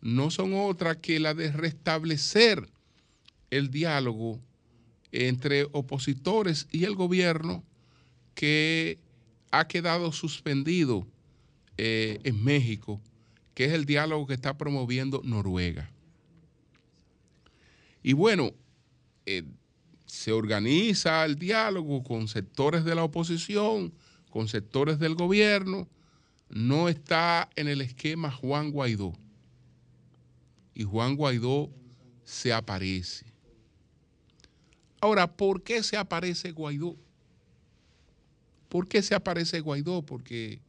no 0.00 0.30
son 0.30 0.54
otra 0.54 0.98
que 1.02 1.20
la 1.20 1.34
de 1.34 1.52
restablecer 1.52 2.66
el 3.50 3.70
diálogo 3.70 4.40
entre 5.12 5.64
opositores 5.64 6.66
y 6.72 6.84
el 6.84 6.94
gobierno 6.94 7.62
que 8.34 9.03
ha 9.58 9.68
quedado 9.68 10.12
suspendido 10.12 11.06
eh, 11.76 12.20
en 12.24 12.42
México 12.42 13.00
que 13.54 13.66
es 13.66 13.72
el 13.72 13.84
diálogo 13.84 14.26
que 14.26 14.34
está 14.34 14.58
promoviendo 14.58 15.20
Noruega. 15.24 15.90
Y 18.02 18.12
bueno, 18.12 18.52
eh, 19.26 19.44
se 20.06 20.32
organiza 20.32 21.24
el 21.24 21.36
diálogo 21.36 22.02
con 22.02 22.28
sectores 22.28 22.84
de 22.84 22.94
la 22.94 23.04
oposición, 23.04 23.94
con 24.30 24.48
sectores 24.48 24.98
del 24.98 25.14
gobierno, 25.14 25.88
no 26.48 26.88
está 26.88 27.48
en 27.56 27.68
el 27.68 27.80
esquema 27.80 28.30
Juan 28.30 28.70
Guaidó. 28.72 29.12
Y 30.74 30.82
Juan 30.82 31.14
Guaidó 31.14 31.70
se 32.24 32.52
aparece. 32.52 33.26
Ahora, 35.00 35.36
¿por 35.36 35.62
qué 35.62 35.82
se 35.82 35.96
aparece 35.96 36.50
Guaidó? 36.50 36.96
¿Por 38.74 38.88
qué 38.88 39.02
se 39.02 39.14
aparece 39.14 39.60
Guaidó? 39.60 40.02
Porque 40.02 40.60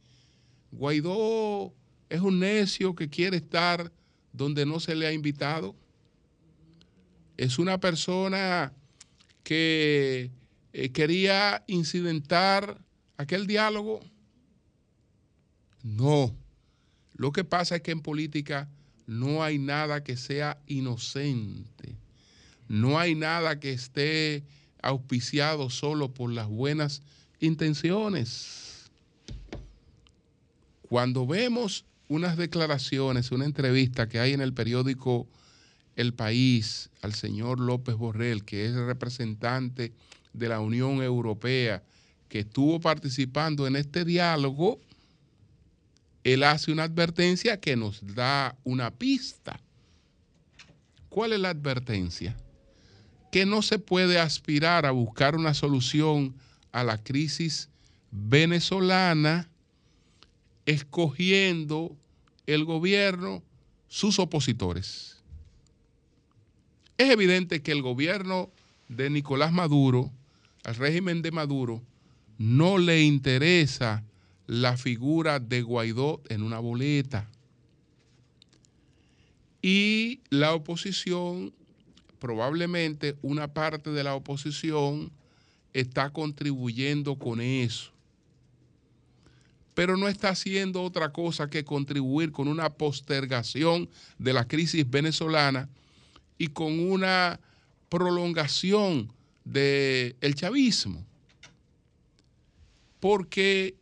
Guaidó 0.70 1.74
es 2.08 2.20
un 2.20 2.38
necio 2.38 2.94
que 2.94 3.08
quiere 3.08 3.38
estar 3.38 3.90
donde 4.32 4.64
no 4.64 4.78
se 4.78 4.94
le 4.94 5.08
ha 5.08 5.12
invitado. 5.12 5.74
Es 7.36 7.58
una 7.58 7.80
persona 7.80 8.72
que 9.42 10.30
eh, 10.72 10.90
quería 10.92 11.64
incidentar 11.66 12.80
aquel 13.16 13.48
diálogo. 13.48 13.98
No. 15.82 16.32
Lo 17.14 17.32
que 17.32 17.42
pasa 17.42 17.74
es 17.74 17.82
que 17.82 17.90
en 17.90 18.02
política 18.02 18.68
no 19.08 19.42
hay 19.42 19.58
nada 19.58 20.04
que 20.04 20.16
sea 20.16 20.62
inocente. 20.68 21.96
No 22.68 23.00
hay 23.00 23.16
nada 23.16 23.58
que 23.58 23.72
esté 23.72 24.44
auspiciado 24.80 25.70
solo 25.70 26.14
por 26.14 26.30
las 26.30 26.46
buenas 26.46 27.02
intenciones. 27.40 28.90
Cuando 30.88 31.26
vemos 31.26 31.84
unas 32.08 32.36
declaraciones, 32.36 33.32
una 33.32 33.44
entrevista 33.44 34.08
que 34.08 34.20
hay 34.20 34.32
en 34.32 34.40
el 34.40 34.52
periódico 34.52 35.26
El 35.96 36.14
País 36.14 36.90
al 37.02 37.14
señor 37.14 37.58
López 37.58 37.96
Borrell, 37.96 38.44
que 38.44 38.66
es 38.66 38.72
el 38.72 38.86
representante 38.86 39.92
de 40.32 40.48
la 40.48 40.60
Unión 40.60 41.02
Europea, 41.02 41.82
que 42.28 42.40
estuvo 42.40 42.80
participando 42.80 43.66
en 43.66 43.76
este 43.76 44.04
diálogo, 44.04 44.78
él 46.24 46.42
hace 46.42 46.72
una 46.72 46.84
advertencia 46.84 47.60
que 47.60 47.76
nos 47.76 48.02
da 48.14 48.56
una 48.64 48.90
pista. 48.90 49.60
¿Cuál 51.08 51.32
es 51.32 51.40
la 51.40 51.50
advertencia? 51.50 52.36
Que 53.30 53.46
no 53.46 53.62
se 53.62 53.78
puede 53.78 54.18
aspirar 54.18 54.86
a 54.86 54.90
buscar 54.90 55.36
una 55.36 55.54
solución 55.54 56.34
a 56.76 56.84
la 56.84 57.02
crisis 57.02 57.70
venezolana 58.10 59.48
escogiendo 60.66 61.96
el 62.46 62.66
gobierno 62.66 63.42
sus 63.88 64.18
opositores. 64.18 65.22
Es 66.98 67.10
evidente 67.10 67.62
que 67.62 67.72
el 67.72 67.80
gobierno 67.80 68.50
de 68.88 69.08
Nicolás 69.08 69.52
Maduro, 69.52 70.12
al 70.64 70.74
régimen 70.74 71.22
de 71.22 71.30
Maduro, 71.30 71.82
no 72.36 72.76
le 72.76 73.02
interesa 73.04 74.04
la 74.46 74.76
figura 74.76 75.40
de 75.40 75.62
Guaidó 75.62 76.20
en 76.28 76.42
una 76.42 76.58
boleta. 76.58 77.26
Y 79.62 80.20
la 80.28 80.52
oposición, 80.52 81.54
probablemente 82.18 83.16
una 83.22 83.48
parte 83.48 83.92
de 83.92 84.04
la 84.04 84.14
oposición, 84.14 85.10
está 85.80 86.10
contribuyendo 86.10 87.16
con 87.16 87.40
eso 87.40 87.96
pero 89.76 89.98
no 89.98 90.08
está 90.08 90.30
haciendo 90.30 90.82
otra 90.82 91.12
cosa 91.12 91.50
que 91.50 91.62
contribuir 91.62 92.32
con 92.32 92.48
una 92.48 92.70
postergación 92.70 93.90
de 94.16 94.32
la 94.32 94.48
crisis 94.48 94.88
venezolana 94.88 95.68
y 96.38 96.46
con 96.46 96.80
una 96.80 97.38
prolongación 97.90 99.12
del 99.44 100.34
chavismo. 100.34 101.04
Porque, 103.00 103.76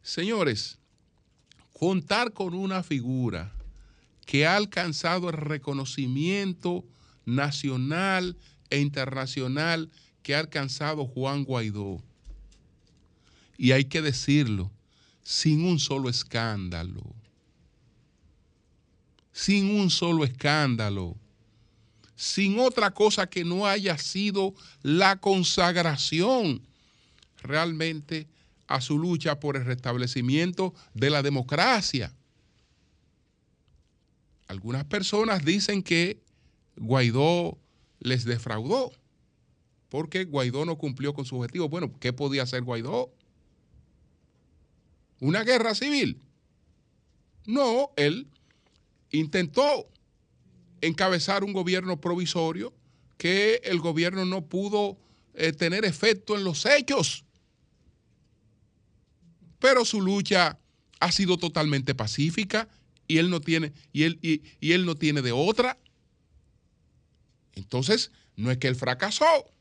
señores, 0.00 0.78
contar 1.72 2.32
con 2.32 2.54
una 2.54 2.84
figura 2.84 3.52
que 4.24 4.46
ha 4.46 4.54
alcanzado 4.54 5.28
el 5.28 5.36
reconocimiento 5.38 6.84
nacional 7.24 8.36
e 8.70 8.78
internacional 8.78 9.90
que 10.22 10.34
ha 10.34 10.38
alcanzado 10.38 11.06
Juan 11.06 11.44
Guaidó. 11.44 12.02
Y 13.56 13.72
hay 13.72 13.84
que 13.84 14.02
decirlo, 14.02 14.70
sin 15.22 15.64
un 15.64 15.78
solo 15.78 16.08
escándalo. 16.08 17.02
Sin 19.32 19.70
un 19.70 19.90
solo 19.90 20.24
escándalo. 20.24 21.16
Sin 22.16 22.58
otra 22.58 22.92
cosa 22.92 23.26
que 23.28 23.44
no 23.44 23.66
haya 23.66 23.98
sido 23.98 24.54
la 24.82 25.16
consagración 25.16 26.62
realmente 27.42 28.28
a 28.68 28.80
su 28.80 28.98
lucha 28.98 29.40
por 29.40 29.56
el 29.56 29.64
restablecimiento 29.64 30.74
de 30.94 31.10
la 31.10 31.22
democracia. 31.22 32.14
Algunas 34.46 34.84
personas 34.84 35.44
dicen 35.44 35.82
que 35.82 36.22
Guaidó 36.76 37.58
les 38.00 38.24
defraudó 38.24 38.92
porque 39.92 40.24
Guaidó 40.24 40.64
no 40.64 40.78
cumplió 40.78 41.12
con 41.12 41.26
su 41.26 41.36
objetivo. 41.36 41.68
Bueno, 41.68 41.92
¿qué 42.00 42.14
podía 42.14 42.44
hacer 42.44 42.62
Guaidó? 42.62 43.14
¿Una 45.20 45.44
guerra 45.44 45.74
civil? 45.74 46.18
No, 47.44 47.90
él 47.96 48.26
intentó 49.10 49.90
encabezar 50.80 51.44
un 51.44 51.52
gobierno 51.52 52.00
provisorio 52.00 52.72
que 53.18 53.60
el 53.64 53.80
gobierno 53.80 54.24
no 54.24 54.46
pudo 54.46 54.96
eh, 55.34 55.52
tener 55.52 55.84
efecto 55.84 56.38
en 56.38 56.44
los 56.44 56.64
hechos. 56.64 57.26
Pero 59.58 59.84
su 59.84 60.00
lucha 60.00 60.58
ha 61.00 61.12
sido 61.12 61.36
totalmente 61.36 61.94
pacífica 61.94 62.66
y 63.06 63.18
él 63.18 63.28
no 63.28 63.42
tiene, 63.42 63.74
y 63.92 64.04
él, 64.04 64.18
y 64.22 64.72
él 64.72 64.86
no 64.86 64.94
tiene 64.94 65.20
de 65.20 65.32
otra. 65.32 65.76
Entonces, 67.52 68.10
no 68.36 68.50
es 68.50 68.56
que 68.56 68.68
él 68.68 68.74
fracasó. 68.74 69.52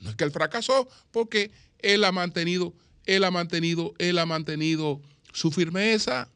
No 0.00 0.10
es 0.10 0.16
que 0.16 0.24
él 0.24 0.30
fracasó 0.30 0.88
porque 1.10 1.50
él 1.78 2.04
ha 2.04 2.12
mantenido, 2.12 2.74
él 3.04 3.24
ha 3.24 3.30
mantenido, 3.30 3.94
él 3.98 4.18
ha 4.18 4.26
mantenido 4.26 5.00
su 5.32 5.50
firmeza, 5.50 6.30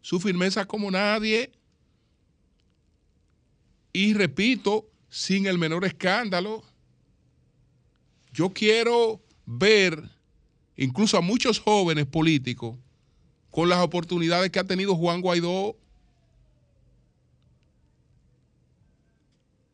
su 0.00 0.20
firmeza 0.20 0.64
como 0.64 0.90
nadie. 0.90 1.52
Y 3.92 4.14
repito, 4.14 4.88
sin 5.08 5.46
el 5.46 5.58
menor 5.58 5.84
escándalo, 5.84 6.64
yo 8.32 8.50
quiero 8.50 9.22
ver 9.44 10.10
incluso 10.76 11.18
a 11.18 11.20
muchos 11.20 11.60
jóvenes 11.60 12.06
políticos 12.06 12.76
con 13.50 13.68
las 13.68 13.80
oportunidades 13.80 14.50
que 14.50 14.58
ha 14.58 14.64
tenido 14.64 14.96
Juan 14.96 15.20
Guaidó, 15.20 15.76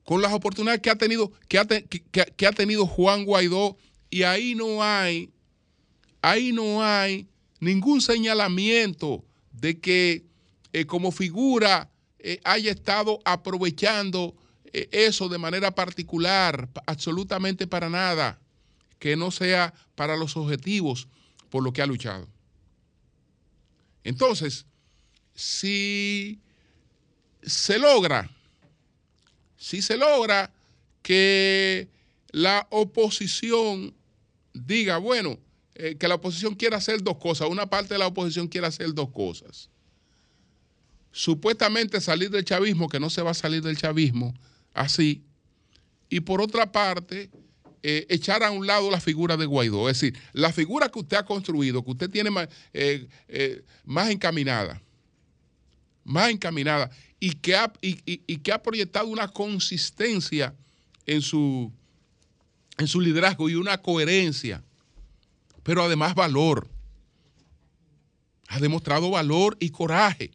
con 0.08 0.22
las 0.22 0.32
oportunidades 0.32 0.80
que 0.80 0.88
ha 0.88 0.96
tenido, 0.96 1.30
que 1.48 1.58
ha, 1.58 1.66
que 1.66 2.46
ha 2.46 2.52
tenido 2.52 2.86
Juan 2.86 3.26
Guaidó, 3.26 3.76
y 4.08 4.22
ahí 4.22 4.54
no 4.54 4.82
hay, 4.82 5.30
ahí 6.22 6.50
no 6.50 6.82
hay 6.82 7.28
ningún 7.60 8.00
señalamiento 8.00 9.22
de 9.52 9.78
que 9.78 10.24
eh, 10.72 10.86
como 10.86 11.12
figura 11.12 11.90
eh, 12.20 12.40
haya 12.44 12.70
estado 12.70 13.20
aprovechando 13.26 14.34
eh, 14.72 14.88
eso 14.92 15.28
de 15.28 15.36
manera 15.36 15.74
particular, 15.74 16.70
absolutamente 16.86 17.66
para 17.66 17.90
nada, 17.90 18.40
que 18.98 19.14
no 19.14 19.30
sea 19.30 19.74
para 19.94 20.16
los 20.16 20.38
objetivos 20.38 21.06
por 21.50 21.62
lo 21.62 21.74
que 21.74 21.82
ha 21.82 21.86
luchado. 21.86 22.26
Entonces, 24.04 24.64
si 25.34 26.40
se 27.42 27.78
logra, 27.78 28.30
si 29.58 29.82
se 29.82 29.98
logra 29.98 30.50
que 31.02 31.88
la 32.30 32.66
oposición 32.70 33.94
diga, 34.54 34.96
bueno, 34.96 35.38
que 35.74 36.08
la 36.08 36.16
oposición 36.16 36.54
quiera 36.54 36.78
hacer 36.78 37.02
dos 37.02 37.18
cosas, 37.18 37.48
una 37.48 37.68
parte 37.68 37.94
de 37.94 37.98
la 37.98 38.06
oposición 38.06 38.48
quiere 38.48 38.66
hacer 38.66 38.94
dos 38.94 39.10
cosas 39.10 39.68
supuestamente 41.18 42.00
salir 42.00 42.30
del 42.30 42.44
chavismo, 42.44 42.88
que 42.88 43.00
no 43.00 43.10
se 43.10 43.22
va 43.22 43.32
a 43.32 43.34
salir 43.34 43.62
del 43.62 43.76
chavismo 43.76 44.34
así, 44.72 45.24
y 46.08 46.20
por 46.20 46.40
otra 46.40 46.70
parte, 46.70 47.30
eh, 47.82 48.06
echar 48.08 48.42
a 48.42 48.50
un 48.50 48.66
lado 48.66 48.90
la 48.90 49.00
figura 49.00 49.36
de 49.36 49.44
Guaidó. 49.44 49.88
Es 49.88 50.00
decir, 50.00 50.18
la 50.32 50.52
figura 50.52 50.88
que 50.88 51.00
usted 51.00 51.16
ha 51.16 51.24
construido, 51.24 51.84
que 51.84 51.90
usted 51.90 52.10
tiene 52.10 52.30
más, 52.30 52.48
eh, 52.72 53.08
eh, 53.28 53.62
más 53.84 54.10
encaminada, 54.10 54.80
más 56.04 56.30
encaminada, 56.30 56.90
y 57.20 57.32
que, 57.32 57.56
ha, 57.56 57.72
y, 57.80 58.36
que 58.38 58.52
ha 58.52 58.62
proyectado 58.62 59.08
una 59.08 59.28
consistencia 59.28 60.54
en 61.06 61.20
su, 61.22 61.72
en 62.76 62.86
su 62.86 63.00
liderazgo 63.00 63.48
y 63.48 63.54
una 63.54 63.78
coherencia, 63.78 64.62
pero 65.62 65.82
además 65.82 66.14
valor. 66.14 66.68
Ha 68.48 68.60
demostrado 68.60 69.10
valor 69.10 69.56
y 69.60 69.70
coraje. 69.70 70.30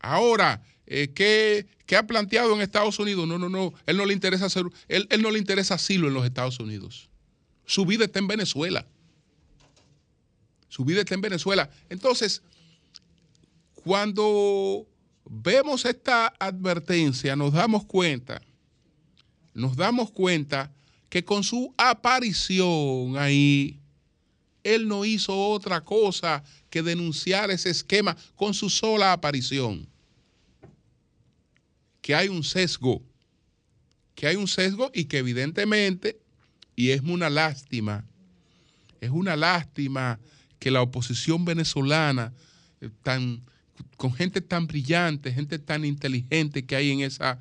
Ahora, 0.00 0.62
eh, 0.86 1.08
¿qué, 1.14 1.96
ha 1.96 2.06
planteado 2.06 2.54
en 2.54 2.60
Estados 2.60 2.98
Unidos? 2.98 3.26
No, 3.26 3.38
no, 3.38 3.48
no. 3.48 3.74
Él 3.86 3.96
no 3.96 4.06
le 4.06 4.14
interesa 4.14 4.46
hacer, 4.46 4.64
él, 4.88 5.08
no 5.20 5.30
le 5.30 5.38
interesa 5.38 5.74
asilo 5.74 6.08
en 6.08 6.14
los 6.14 6.24
Estados 6.24 6.58
Unidos. 6.60 7.10
Su 7.66 7.84
vida 7.84 8.04
está 8.04 8.20
en 8.20 8.28
Venezuela. 8.28 8.86
Su 10.68 10.84
vida 10.84 11.00
está 11.00 11.14
en 11.14 11.20
Venezuela. 11.20 11.70
Entonces, 11.90 12.42
cuando 13.74 14.86
vemos 15.28 15.84
esta 15.84 16.28
advertencia, 16.38 17.36
nos 17.36 17.52
damos 17.52 17.84
cuenta, 17.84 18.40
nos 19.54 19.76
damos 19.76 20.10
cuenta 20.10 20.72
que 21.08 21.24
con 21.24 21.42
su 21.42 21.74
aparición 21.76 23.16
ahí, 23.16 23.80
él 24.62 24.88
no 24.88 25.04
hizo 25.04 25.36
otra 25.36 25.82
cosa 25.84 26.42
que 26.70 26.82
denunciar 26.82 27.50
ese 27.50 27.70
esquema 27.70 28.16
con 28.34 28.52
su 28.52 28.68
sola 28.68 29.12
aparición. 29.12 29.88
Que 32.02 32.14
hay 32.14 32.28
un 32.28 32.42
sesgo, 32.42 33.02
que 34.14 34.26
hay 34.26 34.36
un 34.36 34.48
sesgo 34.48 34.90
y 34.92 35.04
que 35.04 35.18
evidentemente, 35.18 36.18
y 36.74 36.90
es 36.90 37.00
una 37.02 37.30
lástima, 37.30 38.04
es 39.00 39.10
una 39.10 39.36
lástima 39.36 40.18
que 40.58 40.70
la 40.70 40.82
oposición 40.82 41.44
venezolana, 41.44 42.32
eh, 42.80 42.90
tan, 43.02 43.42
con 43.96 44.12
gente 44.12 44.40
tan 44.40 44.66
brillante, 44.66 45.32
gente 45.32 45.58
tan 45.58 45.84
inteligente 45.84 46.64
que 46.64 46.76
hay 46.76 46.90
en 46.90 47.00
esa 47.00 47.38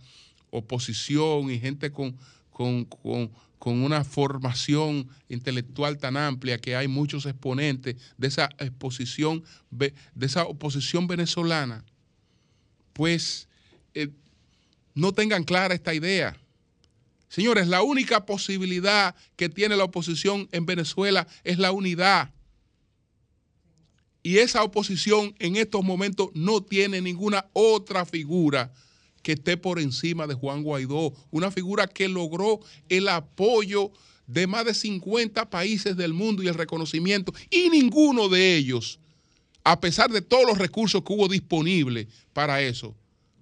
oposición 0.49 1.49
y 1.51 1.59
gente 1.59 1.91
con, 1.91 2.15
con, 2.49 2.85
con 2.85 3.81
una 3.81 4.03
formación 4.03 5.09
intelectual 5.27 5.97
tan 5.97 6.17
amplia 6.17 6.59
que 6.59 6.75
hay 6.75 6.87
muchos 6.87 7.25
exponentes 7.25 7.95
de 8.15 8.27
esa 8.27 8.47
exposición, 8.59 9.43
de 9.71 9.91
esa 10.21 10.43
oposición 10.43 11.07
venezolana, 11.07 11.83
pues 12.93 13.47
eh, 13.95 14.09
no 14.93 15.13
tengan 15.13 15.43
clara 15.43 15.73
esta 15.73 15.95
idea. 15.95 16.37
Señores, 17.27 17.67
la 17.67 17.81
única 17.81 18.27
posibilidad 18.27 19.15
que 19.35 19.49
tiene 19.49 19.75
la 19.75 19.85
oposición 19.85 20.47
en 20.51 20.67
Venezuela 20.67 21.25
es 21.43 21.57
la 21.57 21.71
unidad. 21.71 22.34
Y 24.25 24.39
esa 24.39 24.63
oposición 24.63 25.35
en 25.37 25.55
estos 25.55 25.83
momentos 25.83 26.29
no 26.33 26.59
tiene 26.59 26.99
ninguna 26.99 27.45
otra 27.53 28.07
figura 28.07 28.73
que 29.21 29.33
esté 29.33 29.55
por 29.55 29.79
encima 29.79 30.25
de 30.25 30.33
Juan 30.33 30.63
Guaidó. 30.63 31.13
Una 31.29 31.51
figura 31.51 31.85
que 31.85 32.09
logró 32.09 32.59
el 32.89 33.07
apoyo 33.07 33.91
de 34.25 34.47
más 34.47 34.65
de 34.65 34.73
50 34.73 35.47
países 35.51 35.95
del 35.95 36.13
mundo 36.13 36.41
y 36.41 36.47
el 36.47 36.55
reconocimiento. 36.55 37.35
Y 37.51 37.69
ninguno 37.69 38.27
de 38.27 38.55
ellos, 38.55 38.99
a 39.63 39.79
pesar 39.79 40.09
de 40.09 40.23
todos 40.23 40.47
los 40.47 40.57
recursos 40.57 41.03
que 41.03 41.13
hubo 41.13 41.27
disponibles 41.27 42.07
para 42.33 42.63
eso, 42.63 42.95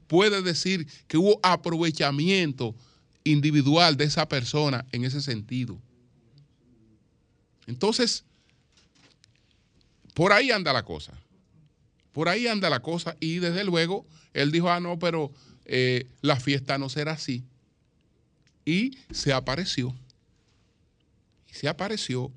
puede 0.08 0.42
decir 0.42 0.86
que 1.08 1.16
hubo 1.16 1.40
aprovechamiento 1.44 2.76
individual 3.24 3.96
de 3.96 4.04
esa 4.04 4.28
persona 4.28 4.86
en 4.92 5.06
ese 5.06 5.22
sentido. 5.22 5.80
Entonces, 7.68 8.26
por 10.14 10.32
ahí 10.34 10.52
anda 10.52 10.74
la 10.74 10.84
cosa. 10.84 11.14
Por 12.12 12.30
ahí 12.30 12.48
anda 12.48 12.70
la 12.70 12.82
cosa. 12.82 13.16
Y 13.20 13.40
desde 13.40 13.64
luego, 13.64 14.06
él 14.34 14.52
dijo, 14.52 14.70
ah, 14.70 14.80
no, 14.80 15.00
pero 15.00 15.32
eh, 15.66 16.08
la 16.22 16.40
fiesta 16.40 16.78
no 16.78 16.90
será 16.90 17.14
así. 17.14 17.44
Y 18.66 18.98
se 19.12 19.34
apareció. 19.34 19.94
Se 21.52 21.68
apareció. 21.68 22.32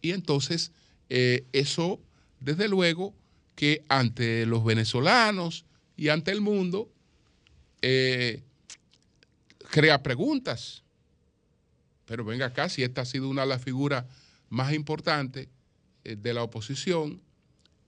Y 0.00 0.12
entonces, 0.12 0.72
eh, 1.10 1.44
eso, 1.52 2.00
desde 2.40 2.68
luego, 2.68 3.14
que 3.54 3.82
ante 3.88 4.46
los 4.46 4.64
venezolanos 4.64 5.64
y 5.96 6.08
ante 6.08 6.30
el 6.30 6.40
mundo, 6.40 6.88
eh, 7.82 8.42
crea 9.70 10.02
preguntas. 10.02 10.82
Pero 12.06 12.24
venga 12.24 12.46
acá, 12.46 12.68
si 12.68 12.82
esta 12.82 13.02
ha 13.02 13.04
sido 13.04 13.28
una 13.28 13.42
de 13.42 13.48
las 13.48 13.62
figuras 13.62 14.04
más 14.48 14.72
importantes 14.72 15.48
de 16.04 16.34
la 16.34 16.42
oposición 16.42 17.20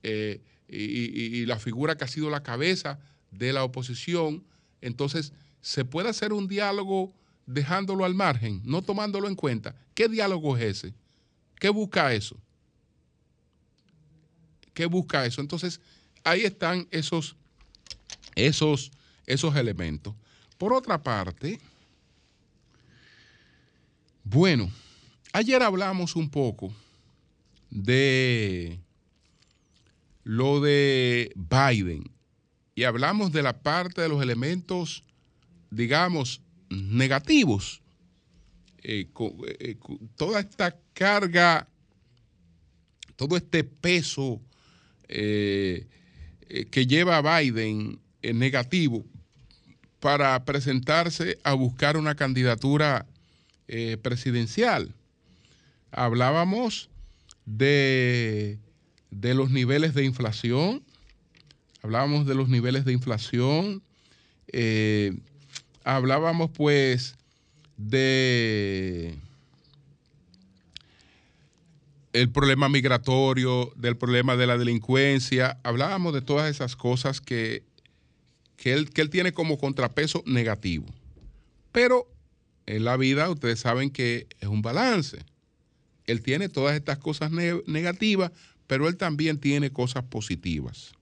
eh, 0.02 0.40
y 0.68 1.46
la 1.46 1.58
figura 1.58 1.96
que 1.96 2.04
ha 2.04 2.08
sido 2.08 2.30
la 2.30 2.42
cabeza 2.42 3.00
de 3.30 3.52
la 3.52 3.64
oposición, 3.64 4.44
entonces 4.80 5.32
se 5.60 5.84
puede 5.84 6.08
hacer 6.08 6.32
un 6.32 6.48
diálogo 6.48 7.12
dejándolo 7.46 8.04
al 8.04 8.14
margen, 8.14 8.62
no 8.64 8.82
tomándolo 8.82 9.28
en 9.28 9.34
cuenta. 9.34 9.74
¿Qué 9.94 10.08
diálogo 10.08 10.56
es 10.56 10.84
ese? 10.84 10.94
¿Qué 11.58 11.68
busca 11.68 12.14
eso? 12.14 12.36
¿Qué 14.72 14.86
busca 14.86 15.26
eso? 15.26 15.40
Entonces, 15.40 15.80
ahí 16.24 16.42
están 16.42 16.86
esos, 16.90 17.36
esos, 18.34 18.90
esos 19.26 19.56
elementos. 19.56 20.14
Por 20.56 20.72
otra 20.72 21.02
parte, 21.02 21.60
bueno, 24.22 24.70
ayer 25.32 25.62
hablamos 25.62 26.16
un 26.16 26.30
poco 26.30 26.72
de 27.70 28.80
lo 30.24 30.60
de 30.60 31.32
Biden 31.36 32.04
y 32.74 32.84
hablamos 32.84 33.32
de 33.32 33.42
la 33.42 33.62
parte 33.62 34.00
de 34.00 34.08
los 34.08 34.22
elementos, 34.22 35.02
digamos, 35.70 36.40
negativos. 36.68 37.82
Eh, 38.82 39.08
eh, 39.58 39.76
co- 39.78 39.98
toda 40.16 40.40
esta 40.40 40.74
carga, 40.94 41.68
todo 43.16 43.36
este 43.36 43.64
peso 43.64 44.40
eh, 45.08 45.86
eh, 46.48 46.64
que 46.66 46.86
lleva 46.86 47.18
a 47.18 47.40
Biden 47.40 47.98
en 48.22 48.38
negativo 48.38 49.04
para 49.98 50.42
presentarse 50.46 51.38
a 51.44 51.52
buscar 51.52 51.96
una 51.98 52.14
candidatura 52.14 53.06
eh, 53.68 53.98
presidencial. 54.00 54.94
Hablábamos 55.90 56.88
de, 57.46 58.58
de 59.10 59.34
los 59.34 59.50
niveles 59.50 59.94
de 59.94 60.04
inflación, 60.04 60.82
hablábamos 61.82 62.26
de 62.26 62.34
los 62.34 62.48
niveles 62.48 62.84
de 62.84 62.92
inflación, 62.92 63.82
eh, 64.52 65.16
hablábamos 65.84 66.50
pues 66.50 67.16
de 67.76 69.16
el 72.12 72.30
problema 72.30 72.68
migratorio, 72.68 73.72
del 73.76 73.96
problema 73.96 74.36
de 74.36 74.46
la 74.46 74.58
delincuencia, 74.58 75.58
hablábamos 75.62 76.12
de 76.12 76.22
todas 76.22 76.50
esas 76.50 76.76
cosas 76.76 77.20
que, 77.20 77.62
que, 78.56 78.72
él, 78.72 78.90
que 78.90 79.00
él 79.00 79.10
tiene 79.10 79.32
como 79.32 79.58
contrapeso 79.58 80.22
negativo. 80.26 80.86
Pero 81.72 82.08
en 82.66 82.84
la 82.84 82.96
vida 82.96 83.30
ustedes 83.30 83.60
saben 83.60 83.90
que 83.90 84.26
es 84.40 84.48
un 84.48 84.62
balance. 84.62 85.24
Él 86.10 86.22
tiene 86.22 86.48
todas 86.48 86.74
estas 86.76 86.98
cosas 86.98 87.30
ne- 87.30 87.62
negativas, 87.66 88.32
pero 88.66 88.88
él 88.88 88.96
también 88.96 89.38
tiene 89.38 89.70
cosas 89.70 90.04
positivas. 90.04 90.92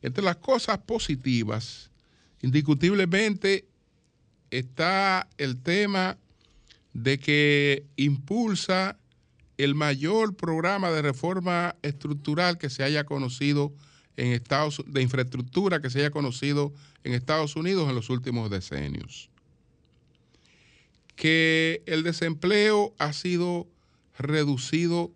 Entre 0.00 0.22
las 0.22 0.36
cosas 0.36 0.78
positivas, 0.78 1.90
indiscutiblemente 2.40 3.66
está 4.50 5.28
el 5.38 5.60
tema 5.62 6.18
de 6.92 7.18
que 7.18 7.86
impulsa 7.96 8.98
el 9.58 9.74
mayor 9.74 10.36
programa 10.36 10.90
de 10.90 11.02
reforma 11.02 11.76
estructural 11.82 12.58
que 12.58 12.68
se 12.68 12.82
haya 12.82 13.04
conocido 13.04 13.72
en 14.16 14.32
Estados 14.32 14.82
de 14.86 15.00
infraestructura 15.02 15.80
que 15.80 15.88
se 15.88 16.00
haya 16.00 16.10
conocido 16.10 16.72
en 17.04 17.14
Estados 17.14 17.56
Unidos 17.56 17.88
en 17.88 17.94
los 17.94 18.10
últimos 18.10 18.50
decenios. 18.50 19.30
Que 21.16 21.82
el 21.86 22.02
desempleo 22.02 22.94
ha 22.98 23.12
sido 23.12 23.68
reducido 24.18 25.10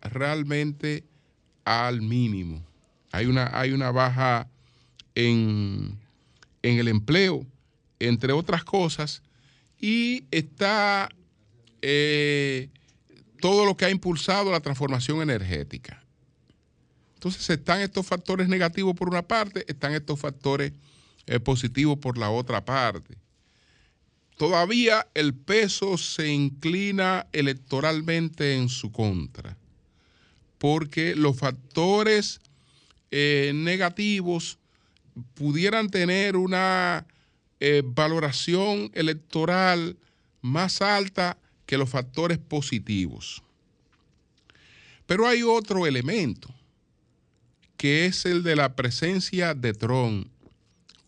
realmente 0.00 1.04
al 1.64 2.02
mínimo. 2.02 2.64
Hay 3.12 3.26
una, 3.26 3.50
hay 3.52 3.72
una 3.72 3.90
baja 3.90 4.48
en, 5.14 5.98
en 6.62 6.78
el 6.78 6.88
empleo, 6.88 7.46
entre 7.98 8.32
otras 8.32 8.64
cosas, 8.64 9.22
y 9.78 10.24
está 10.30 11.08
eh, 11.82 12.68
todo 13.40 13.64
lo 13.64 13.76
que 13.76 13.86
ha 13.86 13.90
impulsado 13.90 14.52
la 14.52 14.60
transformación 14.60 15.22
energética. 15.22 16.04
Entonces 17.14 17.48
están 17.50 17.80
estos 17.80 18.06
factores 18.06 18.48
negativos 18.48 18.94
por 18.94 19.08
una 19.08 19.22
parte, 19.22 19.64
están 19.68 19.92
estos 19.92 20.18
factores 20.18 20.72
eh, 21.26 21.38
positivos 21.40 21.98
por 21.98 22.16
la 22.16 22.30
otra 22.30 22.64
parte. 22.64 23.16
Todavía 24.40 25.06
el 25.12 25.34
peso 25.34 25.98
se 25.98 26.28
inclina 26.28 27.26
electoralmente 27.30 28.56
en 28.56 28.70
su 28.70 28.90
contra, 28.90 29.58
porque 30.56 31.14
los 31.14 31.36
factores 31.36 32.40
eh, 33.10 33.52
negativos 33.54 34.58
pudieran 35.34 35.90
tener 35.90 36.38
una 36.38 37.06
eh, 37.60 37.82
valoración 37.84 38.90
electoral 38.94 39.98
más 40.40 40.80
alta 40.80 41.36
que 41.66 41.76
los 41.76 41.90
factores 41.90 42.38
positivos. 42.38 43.42
Pero 45.04 45.28
hay 45.28 45.42
otro 45.42 45.86
elemento, 45.86 46.48
que 47.76 48.06
es 48.06 48.24
el 48.24 48.42
de 48.42 48.56
la 48.56 48.74
presencia 48.74 49.52
de 49.52 49.74
Trump 49.74 50.28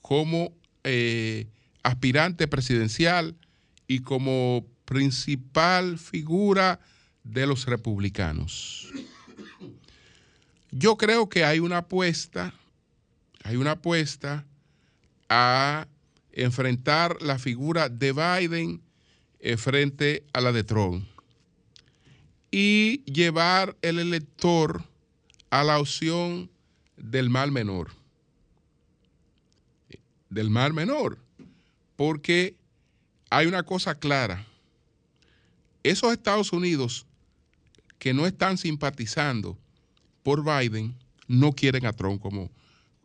como 0.02 0.52
eh, 0.84 1.46
aspirante 1.82 2.48
presidencial 2.48 3.36
y 3.86 4.00
como 4.00 4.66
principal 4.84 5.98
figura 5.98 6.80
de 7.24 7.46
los 7.46 7.66
republicanos. 7.66 8.88
Yo 10.70 10.96
creo 10.96 11.28
que 11.28 11.44
hay 11.44 11.60
una 11.60 11.78
apuesta, 11.78 12.54
hay 13.44 13.56
una 13.56 13.72
apuesta 13.72 14.46
a 15.28 15.86
enfrentar 16.32 17.20
la 17.20 17.38
figura 17.38 17.88
de 17.88 18.12
Biden 18.12 18.82
eh, 19.40 19.56
frente 19.56 20.24
a 20.32 20.40
la 20.40 20.52
de 20.52 20.64
Trump 20.64 21.04
y 22.50 23.02
llevar 23.04 23.76
el 23.82 23.98
elector 23.98 24.84
a 25.50 25.64
la 25.64 25.78
opción 25.78 26.50
del 26.96 27.30
mal 27.30 27.50
menor. 27.50 27.90
Del 30.30 30.50
mal 30.50 30.72
menor. 30.72 31.18
Porque 31.96 32.56
hay 33.30 33.46
una 33.46 33.62
cosa 33.62 33.94
clara. 33.94 34.46
Esos 35.82 36.12
Estados 36.12 36.52
Unidos 36.52 37.06
que 37.98 38.14
no 38.14 38.26
están 38.26 38.58
simpatizando 38.58 39.58
por 40.22 40.44
Biden 40.44 40.94
no 41.28 41.52
quieren 41.52 41.86
a 41.86 41.92
Trump 41.92 42.20
como... 42.20 42.50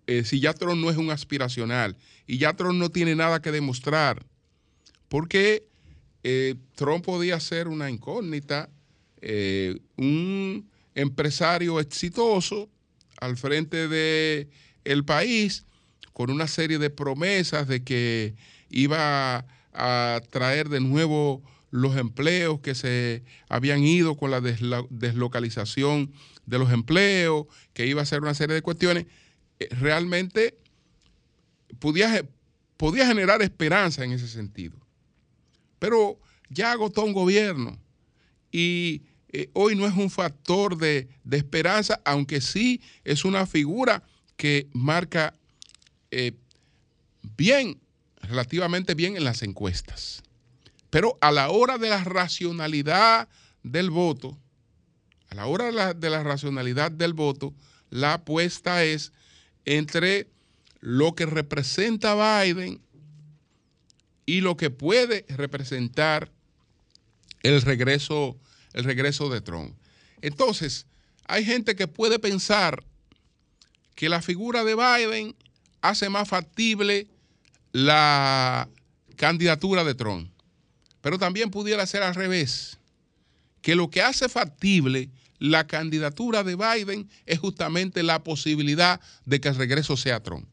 eh, 0.07 0.23
si 0.23 0.39
ya 0.39 0.53
Trump 0.53 0.81
no 0.81 0.89
es 0.89 0.97
un 0.97 1.11
aspiracional 1.11 1.95
y 2.25 2.37
ya 2.37 2.53
Trump 2.55 2.79
no 2.79 2.89
tiene 2.89 3.15
nada 3.15 3.41
que 3.41 3.51
demostrar. 3.51 4.25
Porque 5.09 5.67
eh, 6.23 6.55
Trump 6.75 7.05
podía 7.05 7.39
ser 7.39 7.67
una 7.67 7.89
incógnita, 7.89 8.69
eh, 9.21 9.79
un 9.95 10.69
empresario 10.95 11.79
exitoso 11.79 12.69
al 13.19 13.37
frente 13.37 13.87
del 13.87 14.49
el 14.83 15.05
país 15.05 15.65
con 16.13 16.31
una 16.31 16.47
serie 16.47 16.79
de 16.79 16.89
promesas 16.89 17.67
de 17.67 17.83
que 17.83 18.35
iba 18.69 19.45
a 19.73 20.21
traer 20.29 20.69
de 20.69 20.79
nuevo 20.79 21.43
los 21.69 21.97
empleos 21.97 22.59
que 22.61 22.75
se 22.75 23.23
habían 23.49 23.83
ido 23.83 24.15
con 24.15 24.31
la 24.31 24.41
deslo- 24.41 24.87
deslocalización 24.89 26.11
de 26.45 26.59
los 26.59 26.71
empleos, 26.71 27.45
que 27.73 27.85
iba 27.85 27.99
a 27.99 28.03
hacer 28.03 28.21
una 28.21 28.33
serie 28.33 28.55
de 28.55 28.61
cuestiones, 28.61 29.05
eh, 29.59 29.67
realmente 29.71 30.57
podía, 31.79 32.25
podía 32.77 33.05
generar 33.05 33.41
esperanza 33.41 34.03
en 34.03 34.13
ese 34.13 34.27
sentido. 34.27 34.77
Pero 35.79 36.19
ya 36.49 36.71
agotó 36.71 37.03
un 37.03 37.13
gobierno 37.13 37.77
y 38.51 39.03
eh, 39.29 39.49
hoy 39.53 39.75
no 39.75 39.85
es 39.85 39.93
un 39.95 40.09
factor 40.09 40.77
de, 40.77 41.09
de 41.23 41.37
esperanza, 41.37 42.01
aunque 42.05 42.39
sí 42.39 42.81
es 43.03 43.25
una 43.25 43.45
figura 43.45 44.03
que 44.37 44.67
marca 44.71 45.33
eh, 46.11 46.31
bien, 47.35 47.79
relativamente 48.27 48.93
bien 48.93 49.17
en 49.17 49.23
las 49.23 49.41
encuestas. 49.41 50.23
Pero 50.89 51.17
a 51.21 51.31
la 51.31 51.49
hora 51.49 51.77
de 51.77 51.89
la 51.89 52.03
racionalidad 52.03 53.27
del 53.63 53.89
voto, 53.89 54.37
a 55.29 55.35
la 55.35 55.45
hora 55.45 55.93
de 55.93 56.09
la, 56.09 56.23
racionalidad 56.23 56.91
del 56.91 57.13
voto, 57.13 57.53
la 57.89 58.13
apuesta 58.13 58.83
es 58.83 59.11
entre 59.65 60.29
lo 60.79 61.15
que 61.15 61.25
representa 61.25 62.43
Biden 62.43 62.81
y 64.25 64.41
lo 64.41 64.55
que 64.55 64.69
puede 64.69 65.25
representar 65.29 66.31
el 67.43 67.61
regreso, 67.61 68.37
el 68.73 68.83
regreso 68.83 69.29
de 69.29 69.41
Trump. 69.41 69.75
Entonces, 70.21 70.85
hay 71.25 71.43
gente 71.43 71.75
que 71.75 71.87
puede 71.87 72.19
pensar 72.19 72.83
que 73.95 74.09
la 74.09 74.21
figura 74.21 74.63
de 74.63 74.75
Biden 74.75 75.35
hace 75.81 76.09
más 76.09 76.27
factible 76.27 77.07
la 77.71 78.69
candidatura 79.15 79.83
de 79.83 79.95
Trump. 79.95 80.31
Pero 81.01 81.17
también 81.17 81.51
pudiera 81.51 81.85
ser 81.85 82.03
al 82.03 82.15
revés, 82.15 82.79
que 83.61 83.75
lo 83.75 83.89
que 83.89 84.01
hace 84.01 84.29
factible 84.29 85.09
la 85.39 85.67
candidatura 85.67 86.43
de 86.43 86.55
Biden 86.55 87.09
es 87.25 87.39
justamente 87.39 88.03
la 88.03 88.23
posibilidad 88.23 88.99
de 89.25 89.39
que 89.39 89.49
el 89.49 89.55
regreso 89.55 89.97
sea 89.97 90.21
Trump. 90.21 90.47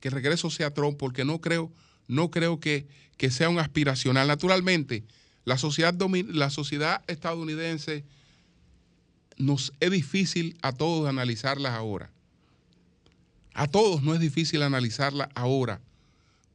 Que 0.00 0.08
el 0.08 0.14
regreso 0.14 0.50
sea 0.50 0.72
Trump, 0.72 0.96
porque 0.98 1.24
no 1.24 1.40
creo, 1.40 1.72
no 2.06 2.30
creo 2.30 2.60
que, 2.60 2.86
que 3.16 3.30
sea 3.30 3.48
un 3.48 3.58
aspiracional. 3.58 4.28
Naturalmente, 4.28 5.04
la 5.44 5.58
sociedad, 5.58 5.94
la 6.28 6.50
sociedad 6.50 7.02
estadounidense 7.06 8.04
nos 9.36 9.72
es 9.80 9.90
difícil 9.90 10.56
a 10.62 10.72
todos 10.72 11.08
analizarlas 11.08 11.72
ahora. 11.72 12.10
A 13.58 13.66
todos 13.66 14.02
no 14.02 14.12
es 14.12 14.20
difícil 14.20 14.60
analizarla 14.60 15.30
ahora, 15.34 15.80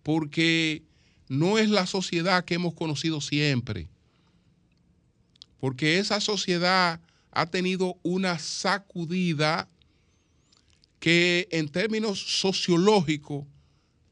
porque 0.04 0.84
no 1.28 1.58
es 1.58 1.68
la 1.68 1.88
sociedad 1.88 2.46
que 2.46 2.54
hemos 2.54 2.76
conocido 2.76 3.22
siempre, 3.22 3.90
porque 5.60 5.98
esa 5.98 6.22
sociedad 6.22 7.02
ha 7.32 7.46
tenido 7.48 7.98
una 8.04 8.38
sacudida 8.38 9.68
que 11.00 11.48
en 11.50 11.70
términos 11.70 12.20
sociológicos 12.40 13.48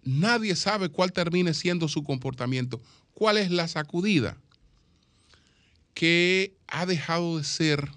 nadie 0.03 0.55
sabe 0.55 0.89
cuál 0.89 1.13
termine 1.13 1.53
siendo 1.53 1.87
su 1.89 2.03
comportamiento. 2.03 2.81
¿Cuál 3.13 3.37
es 3.37 3.51
la 3.51 3.67
sacudida? 3.67 4.35
Que 5.93 6.55
ha 6.65 6.87
dejado 6.87 7.37
de 7.37 7.43
ser 7.43 7.91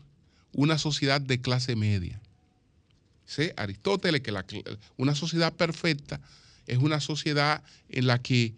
una 0.53 0.77
sociedad 0.77 1.23
de 1.23 1.41
clase 1.41 1.77
media. 1.77 2.22
Aristóteles, 3.57 4.21
que 4.21 4.33
una 4.97 5.15
sociedad 5.15 5.53
perfecta 5.55 6.21
es 6.67 6.79
una 6.79 7.01
sociedad 7.01 7.63
en 7.89 8.07
la 8.07 8.21
que 8.21 8.55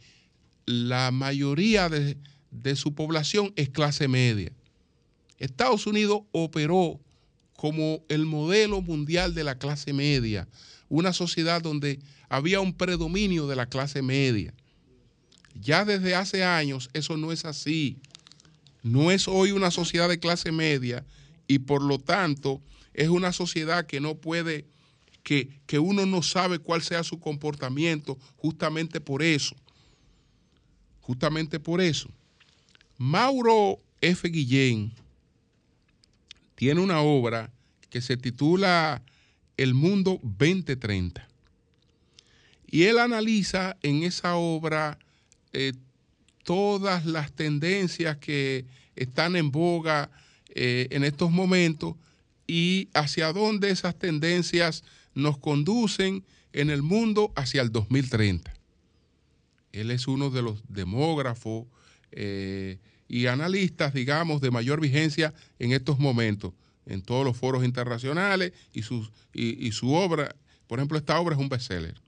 la 0.67 1.11
mayoría 1.11 1.89
de 1.89 2.77
su 2.77 2.95
población 2.95 3.53
es 3.57 3.69
clase 3.71 4.09
media. 4.09 4.53
Estados 5.39 5.87
Unidos 5.87 6.23
operó 6.33 7.01
como 7.57 8.05
el 8.09 8.27
modelo 8.27 8.81
mundial 8.81 9.35
de 9.35 9.45
la 9.45 9.59
clase 9.59 9.93
media, 9.93 10.49
una 10.89 11.13
sociedad 11.13 11.63
donde 11.63 12.01
había 12.29 12.61
un 12.61 12.73
predominio 12.73 13.47
de 13.47 13.57
la 13.57 13.67
clase 13.67 14.03
media. 14.03 14.53
Ya 15.61 15.85
desde 15.85 16.15
hace 16.15 16.45
años 16.45 16.91
eso 16.93 17.17
no 17.17 17.33
es 17.33 17.45
así. 17.45 17.97
No 18.83 19.11
es 19.11 19.29
hoy 19.29 19.53
una 19.53 19.71
sociedad 19.71 20.09
de 20.09 20.19
clase 20.19 20.53
media 20.53 21.05
y 21.47 21.61
por 21.61 21.83
lo 21.83 21.99
tanto 21.99 22.61
es 22.95 23.09
una 23.09 23.33
sociedad 23.33 23.87
que 23.87 24.01
no 24.01 24.17
puede, 24.17 24.67
que, 25.23 25.61
que 25.67 25.79
uno 25.79 26.07
no 26.07 26.23
sabe 26.23 26.59
cuál 26.59 26.83
sea 26.83 27.03
su 27.03 27.21
comportamiento 27.21 28.19
justamente 28.37 29.01
por 29.01 29.23
eso 29.23 29.55
justamente 31.05 31.61
por 31.61 31.81
eso. 31.81 32.09
Mauro 32.97 33.79
F. 34.01 34.29
Guillén 34.29 34.93
tiene 36.55 36.81
una 36.81 37.01
obra 37.01 37.53
que 37.91 38.01
se 38.01 38.17
titula 38.17 39.03
El 39.57 39.75
Mundo 39.75 40.19
2030. 40.23 41.29
Y 42.67 42.85
él 42.85 42.99
analiza 42.99 43.77
en 43.83 44.03
esa 44.03 44.37
obra 44.37 44.99
eh, 45.53 45.75
todas 46.43 47.05
las 47.05 47.33
tendencias 47.33 48.17
que 48.17 48.65
están 48.97 49.37
en 49.37 49.51
boga 49.51 50.11
eh, 50.49 50.89
en 50.91 51.05
estos 51.05 51.31
momentos 51.31 51.97
y 52.47 52.89
hacia 52.95 53.33
dónde 53.33 53.71
esas 53.71 53.99
tendencias 53.99 54.85
nos 55.15 55.39
conducen 55.39 56.25
en 56.53 56.71
el 56.71 56.83
mundo 56.83 57.33
hacia 57.37 57.63
el 57.63 57.73
2030. 57.73 58.53
Él 59.73 59.91
es 59.91 60.07
uno 60.07 60.31
de 60.31 60.43
los 60.43 60.63
demógrafos 60.69 61.67
eh, 62.13 62.79
y 63.09 63.27
analistas, 63.27 63.93
digamos, 63.93 64.41
de 64.41 64.51
mayor 64.51 64.81
vigencia 64.81 65.35
en 65.59 65.73
estos 65.73 65.99
momentos, 65.99 66.53
en 66.87 67.03
todos 67.03 67.25
los 67.25 67.37
foros 67.37 67.65
internacionales 67.65 68.53
y, 68.73 68.83
y, 69.33 69.73
su 69.73 69.93
obra, 69.93 70.37
por 70.67 70.79
ejemplo, 70.79 70.97
esta 70.97 71.19
obra 71.19 71.35
es 71.35 71.41
un 71.41 71.49
bestseller, 71.49 72.01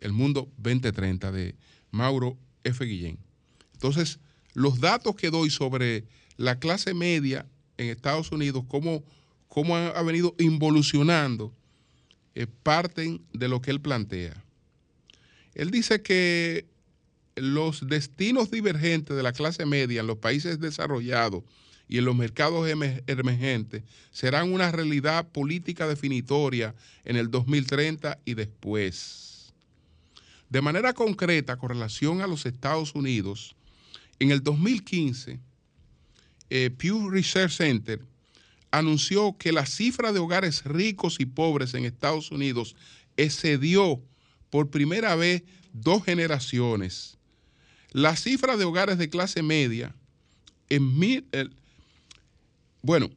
El 0.00 0.12
Mundo 0.12 0.48
2030 0.58 1.32
de 1.32 1.54
Mauro 1.90 2.38
F. 2.64 2.84
Guillén. 2.84 3.18
Entonces, 3.74 4.18
los 4.54 4.80
datos 4.80 5.16
que 5.16 5.30
doy 5.30 5.50
sobre 5.50 6.04
la 6.36 6.58
clase 6.58 6.94
media 6.94 7.46
en 7.76 7.88
Estados 7.88 8.32
Unidos, 8.32 8.64
cómo, 8.68 9.04
cómo 9.52 9.76
ha, 9.76 10.02
venido 10.02 10.34
involucionando, 10.38 11.52
eh, 12.34 12.46
parten 12.62 13.20
de 13.34 13.48
lo 13.48 13.60
que 13.60 13.70
él 13.70 13.82
plantea. 13.82 14.42
Él 15.52 15.70
dice 15.70 16.00
que 16.00 16.64
los 17.36 17.86
destinos 17.86 18.50
divergentes 18.50 19.14
de 19.14 19.22
la 19.22 19.34
clase 19.34 19.66
media 19.66 20.00
en 20.00 20.06
los 20.06 20.16
países 20.16 20.58
desarrollados 20.58 21.42
y 21.86 21.98
en 21.98 22.06
los 22.06 22.16
mercados 22.16 22.66
emergentes 23.06 23.82
serán 24.10 24.54
una 24.54 24.72
realidad 24.72 25.28
política 25.28 25.86
definitoria 25.86 26.74
en 27.04 27.16
el 27.16 27.30
2030 27.30 28.20
y 28.24 28.32
después. 28.32 29.52
De 30.48 30.62
manera 30.62 30.94
concreta, 30.94 31.58
con 31.58 31.68
relación 31.68 32.22
a 32.22 32.26
los 32.26 32.46
Estados 32.46 32.94
Unidos, 32.94 33.54
en 34.18 34.30
el 34.30 34.42
2015, 34.42 35.38
eh, 36.48 36.70
Pew 36.70 37.10
Research 37.10 37.52
Center 37.52 38.00
anunció 38.72 39.36
que 39.38 39.52
la 39.52 39.66
cifra 39.66 40.12
de 40.12 40.18
hogares 40.18 40.64
ricos 40.64 41.20
y 41.20 41.26
pobres 41.26 41.74
en 41.74 41.84
Estados 41.84 42.30
Unidos 42.30 42.74
excedió 43.16 44.02
por 44.50 44.70
primera 44.70 45.14
vez 45.14 45.44
dos 45.72 46.04
generaciones 46.04 47.18
la 47.92 48.16
cifra 48.16 48.56
de 48.56 48.64
hogares 48.64 48.98
de 48.98 49.08
clase 49.10 49.42
media 49.42 49.94
en 50.68 50.98
mil, 50.98 51.26
bueno, 52.80 53.10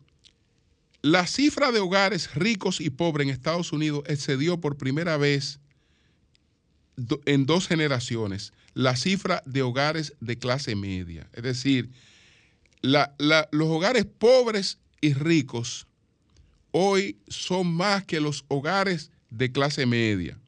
la 1.02 1.26
cifra 1.28 1.72
de 1.72 1.80
hogares 1.80 2.36
ricos 2.36 2.82
y 2.82 2.90
pobres 2.90 3.28
en 3.28 3.34
Estados 3.34 3.72
Unidos 3.72 4.04
excedió 4.08 4.60
por 4.60 4.78
primera 4.78 5.18
vez 5.18 5.60
en 7.26 7.46
dos 7.46 7.68
generaciones 7.68 8.54
la 8.74 8.96
cifra 8.98 9.42
de 9.46 9.62
hogares 9.62 10.14
de 10.20 10.38
clase 10.38 10.76
media. 10.76 11.30
Es 11.34 11.44
decir, 11.44 11.90
los 12.82 13.70
hogares 13.70 14.06
pobres 14.06 14.80
y 15.06 15.14
ricos 15.14 15.88
hoy 16.72 17.18
son 17.28 17.72
más 17.74 18.04
que 18.04 18.20
los 18.20 18.44
hogares 18.48 19.12
de 19.30 19.52
clase 19.52 19.86
media. 19.86 20.40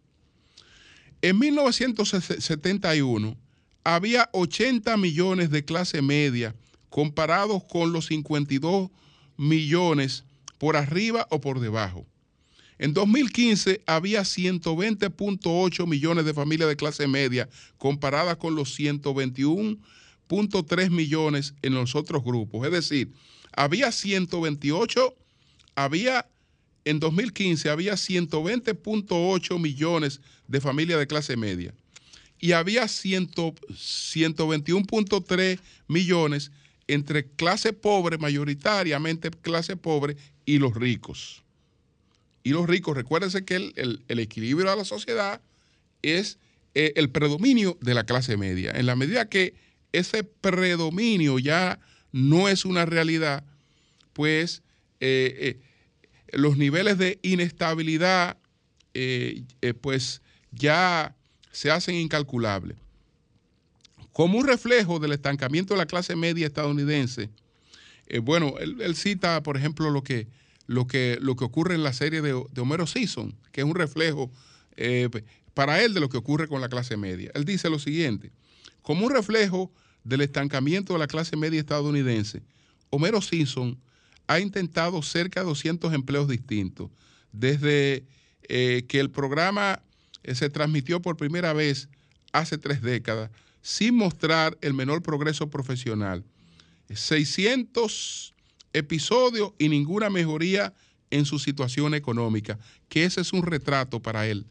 En 1.21 1.37
1971, 1.39 3.37
había 3.83 4.29
80 4.33 4.97
millones 4.97 5.51
de 5.51 5.63
clase 5.63 6.01
media 6.01 6.55
comparados 6.89 7.63
con 7.63 7.93
los 7.93 8.07
52 8.07 8.89
millones 9.37 10.23
por 10.57 10.75
arriba 10.75 11.27
o 11.29 11.39
por 11.39 11.59
debajo. 11.59 12.07
En 12.79 12.93
2015 12.93 13.83
había 13.85 14.21
120.8 14.21 15.87
millones 15.87 16.25
de 16.25 16.33
familias 16.33 16.67
de 16.67 16.75
clase 16.75 17.07
media 17.07 17.47
comparadas 17.77 18.37
con 18.37 18.55
los 18.55 18.75
121.3 18.77 20.89
millones 20.89 21.53
en 21.61 21.75
los 21.75 21.95
otros 21.95 22.23
grupos. 22.23 22.65
Es 22.65 22.73
decir, 22.73 23.13
había 23.57 23.91
128, 23.91 25.13
había 25.75 26.25
en 26.85 27.01
2015 27.01 27.69
había 27.69 27.95
120.8 27.95 29.59
millones 29.59 30.21
de 30.47 30.61
familias 30.61 30.99
de 30.99 31.07
clase 31.07 31.35
media 31.35 31.73
y 32.39 32.53
había 32.53 32.83
121.3 32.83 35.59
millones 35.87 36.51
entre 36.87 37.25
clase 37.25 37.73
pobre, 37.73 38.17
mayoritariamente 38.17 39.29
clase 39.31 39.75
pobre, 39.75 40.15
y 40.45 40.59
los 40.59 40.73
ricos. 40.75 41.43
Y 42.43 42.51
los 42.51 42.67
ricos, 42.67 42.95
recuérdense 42.95 43.43
que 43.43 43.55
el, 43.55 44.03
equilibrio 44.07 44.69
de 44.69 44.77
la 44.77 44.85
sociedad 44.85 45.41
es 46.01 46.37
eh, 46.75 46.93
el 46.95 47.09
predominio 47.09 47.77
de 47.81 47.95
la 47.95 48.05
clase 48.05 48.37
media. 48.37 48.71
En 48.71 48.85
la 48.85 48.95
medida 48.95 49.27
que 49.27 49.55
ese 49.91 50.23
predominio 50.23 51.37
ya 51.39 51.81
no 52.17 52.49
es 52.49 52.65
una 52.65 52.85
realidad, 52.85 53.43
pues 54.13 54.63
eh, 54.99 55.35
eh, 55.39 56.37
los 56.37 56.57
niveles 56.57 56.97
de 56.97 57.19
inestabilidad, 57.21 58.37
pues 59.81 60.23
ya 60.51 61.15
se 61.51 61.69
hacen 61.69 61.95
incalculables. 61.95 62.77
Como 64.11 64.39
un 64.39 64.47
reflejo 64.47 64.97
del 64.97 65.11
estancamiento 65.11 65.75
de 65.75 65.77
la 65.77 65.85
clase 65.85 66.15
media 66.15 66.47
estadounidense, 66.47 67.29
eh, 68.07 68.19
bueno, 68.19 68.55
él, 68.59 68.95
cita, 68.95 69.43
por 69.43 69.57
ejemplo, 69.57 69.91
lo 69.91 70.03
que, 70.03 70.27
lo, 70.65 70.87
que, 70.87 71.17
lo 71.21 71.35
que 71.35 71.45
ocurre 71.45 71.75
en 71.75 71.83
la 71.83 71.93
serie 71.93 72.21
de, 72.21 72.33
Homero 72.33 72.87
Simpson, 72.87 73.35
que 73.51 73.61
es 73.61 73.67
un 73.67 73.75
reflejo 73.75 74.31
eh, 74.75 75.09
para 75.53 75.83
él 75.83 75.93
de 75.93 75.99
lo 75.99 76.09
que 76.09 76.17
ocurre 76.17 76.47
con 76.47 76.61
la 76.61 76.69
clase 76.69 76.97
media. 76.97 77.31
Él 77.33 77.45
dice 77.45 77.69
lo 77.69 77.79
siguiente, 77.79 78.31
como 78.81 79.05
un 79.05 79.13
reflejo 79.13 79.71
del 80.07 80.21
estancamiento 80.21 80.93
de 80.93 80.99
la 80.99 81.07
clase 81.07 81.35
media 81.35 81.59
estadounidense, 81.59 82.41
Homero 82.89 83.21
Simpson 83.21 83.77
ha 84.27 84.39
intentado 84.39 85.01
cerca 85.01 85.41
de 85.41 85.47
200 85.47 85.93
empleos 85.93 86.27
distintos, 86.27 86.89
desde 87.31 88.05
eh, 88.43 88.85
que 88.87 88.99
el 88.99 89.09
programa 89.09 89.81
se 90.33 90.49
transmitió 90.49 91.01
por 91.01 91.17
primera 91.17 91.53
vez 91.53 91.89
hace 92.31 92.57
tres 92.57 92.81
décadas 92.81 93.31
sin 93.61 93.95
mostrar 93.95 94.57
el 94.61 94.73
menor 94.73 95.01
progreso 95.01 95.49
profesional. 95.49 96.23
600 96.93 98.33
episodios 98.71 99.51
y 99.59 99.67
ninguna 99.67 100.09
mejoría 100.09 100.73
en 101.11 101.25
su 101.25 101.39
situación 101.39 101.93
económica, 101.93 102.59
que 102.87 103.03
ese 103.03 103.21
es 103.21 103.33
un 103.33 103.43
retrato 103.43 104.01
para 104.01 104.27
él 104.27 104.45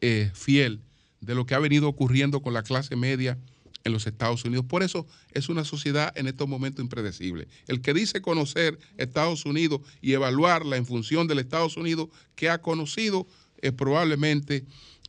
eh, 0.00 0.30
fiel 0.34 0.80
de 1.20 1.34
lo 1.34 1.46
que 1.46 1.54
ha 1.54 1.58
venido 1.58 1.88
ocurriendo 1.88 2.42
con 2.42 2.52
la 2.52 2.62
clase 2.62 2.94
media 2.96 3.38
en 3.84 3.92
los 3.92 4.06
Estados 4.06 4.44
Unidos. 4.44 4.64
Por 4.66 4.82
eso 4.82 5.06
es 5.32 5.48
una 5.48 5.64
sociedad 5.64 6.12
en 6.16 6.26
estos 6.26 6.48
momentos 6.48 6.82
impredecible. 6.82 7.48
El 7.66 7.80
que 7.80 7.94
dice 7.94 8.20
conocer 8.20 8.78
Estados 8.96 9.44
Unidos 9.44 9.80
y 10.00 10.12
evaluarla 10.12 10.76
en 10.76 10.86
función 10.86 11.26
del 11.26 11.38
Estados 11.38 11.76
Unidos 11.76 12.08
que 12.34 12.50
ha 12.50 12.60
conocido, 12.60 13.26
eh, 13.60 13.72
probablemente 13.72 14.64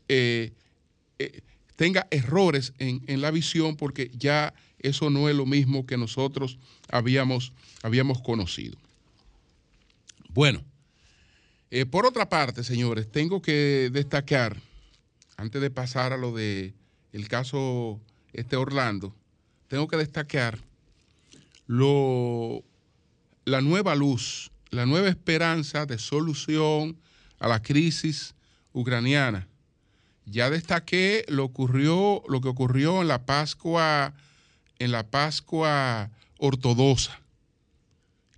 eh, 0.07 0.53
eh, 1.19 1.41
tenga 1.75 2.07
errores 2.11 2.73
en, 2.79 3.03
en, 3.07 3.21
la 3.21 3.31
visión 3.31 3.75
porque 3.75 4.11
ya 4.15 4.53
eso 4.79 5.09
no 5.09 5.29
es 5.29 5.35
lo 5.35 5.45
mismo 5.45 5.85
que 5.85 5.97
nosotros 5.97 6.57
habíamos, 6.89 7.53
habíamos 7.83 8.21
conocido. 8.21 8.77
Bueno, 10.29 10.63
por 11.91 12.05
otra 12.05 12.29
parte, 12.29 12.63
señores, 12.63 13.11
tengo 13.11 13.41
que 13.41 13.89
destacar, 13.91 14.57
antes 15.37 15.61
de 15.61 15.69
pasar 15.69 16.13
a 16.13 16.17
lo 16.17 16.33
de 16.33 16.73
caso 17.27 17.99
este 18.33 18.55
Orlando, 18.55 19.15
tengo 19.67 19.87
que 19.87 19.97
destacar 19.97 20.59
lo, 21.67 22.63
la 23.45 23.61
nueva 23.61 23.95
luz, 23.95 24.51
la 24.69 24.85
nueva 24.85 25.09
esperanza 25.09 25.85
de 25.85 25.99
solución 25.99 26.97
a 27.39 27.47
la 27.47 27.61
crisis 27.61 28.33
ucraniana. 28.73 29.47
Ya 30.25 30.49
destaqué 30.49 31.25
lo, 31.27 31.45
ocurrió, 31.45 32.23
lo 32.27 32.41
que 32.41 32.49
ocurrió 32.49 33.01
en 33.01 33.07
la 33.07 33.25
Pascua, 33.25 34.13
en 34.77 34.91
la 34.91 35.09
Pascua 35.09 36.11
ortodoxa, 36.37 37.19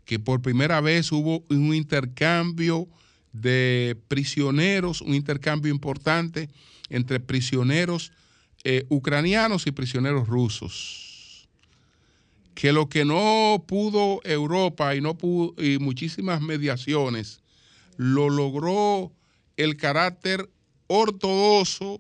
que 0.06 0.20
por 0.20 0.42
primera 0.42 0.82
vez 0.82 1.12
hubo 1.12 1.44
un 1.50 1.74
intercambio 1.74 2.88
de 3.34 3.98
prisioneros, 4.08 5.02
un 5.02 5.14
intercambio 5.14 5.72
importante 5.72 6.50
entre 6.90 7.20
prisioneros 7.20 8.12
eh, 8.64 8.86
ucranianos 8.90 9.68
y 9.68 9.72
prisioneros 9.72 10.28
rusos. 10.28 11.48
Que 12.54 12.72
lo 12.72 12.90
que 12.90 13.06
no 13.06 13.64
pudo 13.68 14.22
Europa 14.24 14.96
y, 14.96 15.02
no 15.02 15.18
pudo, 15.18 15.54
y 15.62 15.80
muchísimas 15.80 16.42
mediaciones, 16.42 17.42
lo 17.98 18.30
logró 18.30 19.12
el 19.58 19.78
carácter 19.78 20.50
ortodoxo 20.88 22.00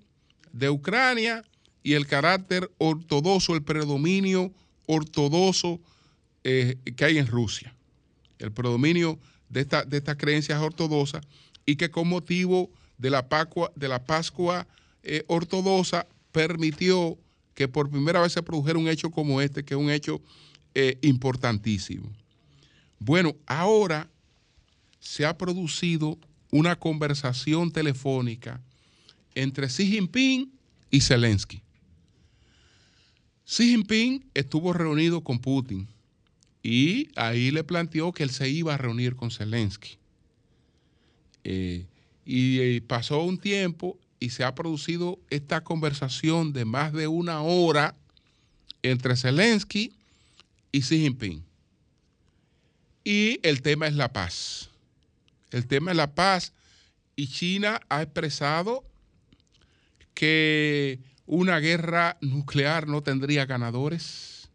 de 0.51 0.69
Ucrania 0.69 1.43
y 1.83 1.93
el 1.93 2.05
carácter 2.05 2.69
ortodoxo, 2.77 3.55
el 3.55 3.63
predominio 3.63 4.51
ortodoxo 4.85 5.79
eh, 6.43 6.77
que 6.95 7.05
hay 7.05 7.17
en 7.17 7.27
Rusia. 7.27 7.75
El 8.39 8.51
predominio 8.51 9.19
de, 9.49 9.61
esta, 9.61 9.83
de 9.83 9.97
estas 9.97 10.17
creencias 10.17 10.61
ortodoxas 10.61 11.23
y 11.65 11.75
que 11.75 11.91
con 11.91 12.07
motivo 12.07 12.69
de 12.97 13.09
la 13.09 13.29
Pascua, 13.29 13.71
de 13.75 13.87
la 13.87 14.03
Pascua 14.05 14.67
eh, 15.03 15.23
ortodoxa 15.27 16.07
permitió 16.31 17.17
que 17.53 17.67
por 17.67 17.89
primera 17.89 18.21
vez 18.21 18.33
se 18.33 18.43
produjera 18.43 18.79
un 18.79 18.87
hecho 18.87 19.11
como 19.11 19.41
este, 19.41 19.63
que 19.63 19.73
es 19.73 19.79
un 19.79 19.91
hecho 19.91 20.21
eh, 20.73 20.97
importantísimo. 21.01 22.09
Bueno, 22.99 23.35
ahora 23.45 24.09
se 24.99 25.25
ha 25.25 25.37
producido 25.37 26.17
una 26.51 26.75
conversación 26.77 27.71
telefónica 27.71 28.61
entre 29.35 29.67
Xi 29.67 29.87
Jinping 29.87 30.51
y 30.91 31.01
Zelensky. 31.01 31.61
Xi 33.45 33.69
Jinping 33.69 34.25
estuvo 34.33 34.71
reunido 34.73 35.21
con 35.21 35.39
Putin 35.39 35.87
y 36.63 37.09
ahí 37.15 37.51
le 37.51 37.63
planteó 37.63 38.11
que 38.11 38.23
él 38.23 38.29
se 38.29 38.49
iba 38.49 38.73
a 38.73 38.77
reunir 38.77 39.15
con 39.15 39.31
Zelensky. 39.31 39.97
Eh, 41.43 41.85
y, 42.25 42.59
eh, 42.59 42.81
pasó 42.85 43.23
un 43.23 43.37
tiempo 43.37 43.97
y 44.21 44.29
se 44.29 44.43
ha 44.45 44.55
producido 44.55 45.19
esta 45.31 45.61
conversación 45.63 46.53
de 46.53 46.63
más 46.63 46.93
de 46.93 47.07
una 47.07 47.41
hora 47.41 47.95
entre 48.83 49.17
Zelensky 49.17 49.93
y 50.71 50.81
Xi 50.81 50.99
Jinping. 50.99 51.43
Y 53.03 53.39
el 53.41 53.63
tema 53.63 53.87
es 53.87 53.95
la 53.95 54.13
paz. 54.13 54.69
El 55.49 55.65
tema 55.65 55.91
es 55.91 55.97
la 55.97 56.13
paz 56.13 56.53
y 57.15 57.27
China 57.27 57.81
ha 57.89 58.03
expresado 58.03 58.85
que 60.13 60.99
una 61.25 61.57
guerra 61.57 62.17
nuclear 62.21 62.87
no 62.87 63.01
tendría 63.01 63.47
ganadores, 63.47 64.49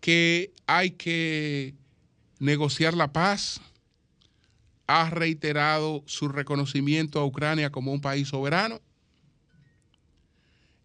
que 0.00 0.52
hay 0.66 0.90
que 0.90 1.74
negociar 2.38 2.92
la 2.92 3.14
paz 3.14 3.62
ha 4.86 5.10
reiterado 5.10 6.02
su 6.06 6.28
reconocimiento 6.28 7.18
a 7.18 7.24
Ucrania 7.24 7.70
como 7.70 7.92
un 7.92 8.00
país 8.00 8.28
soberano. 8.28 8.80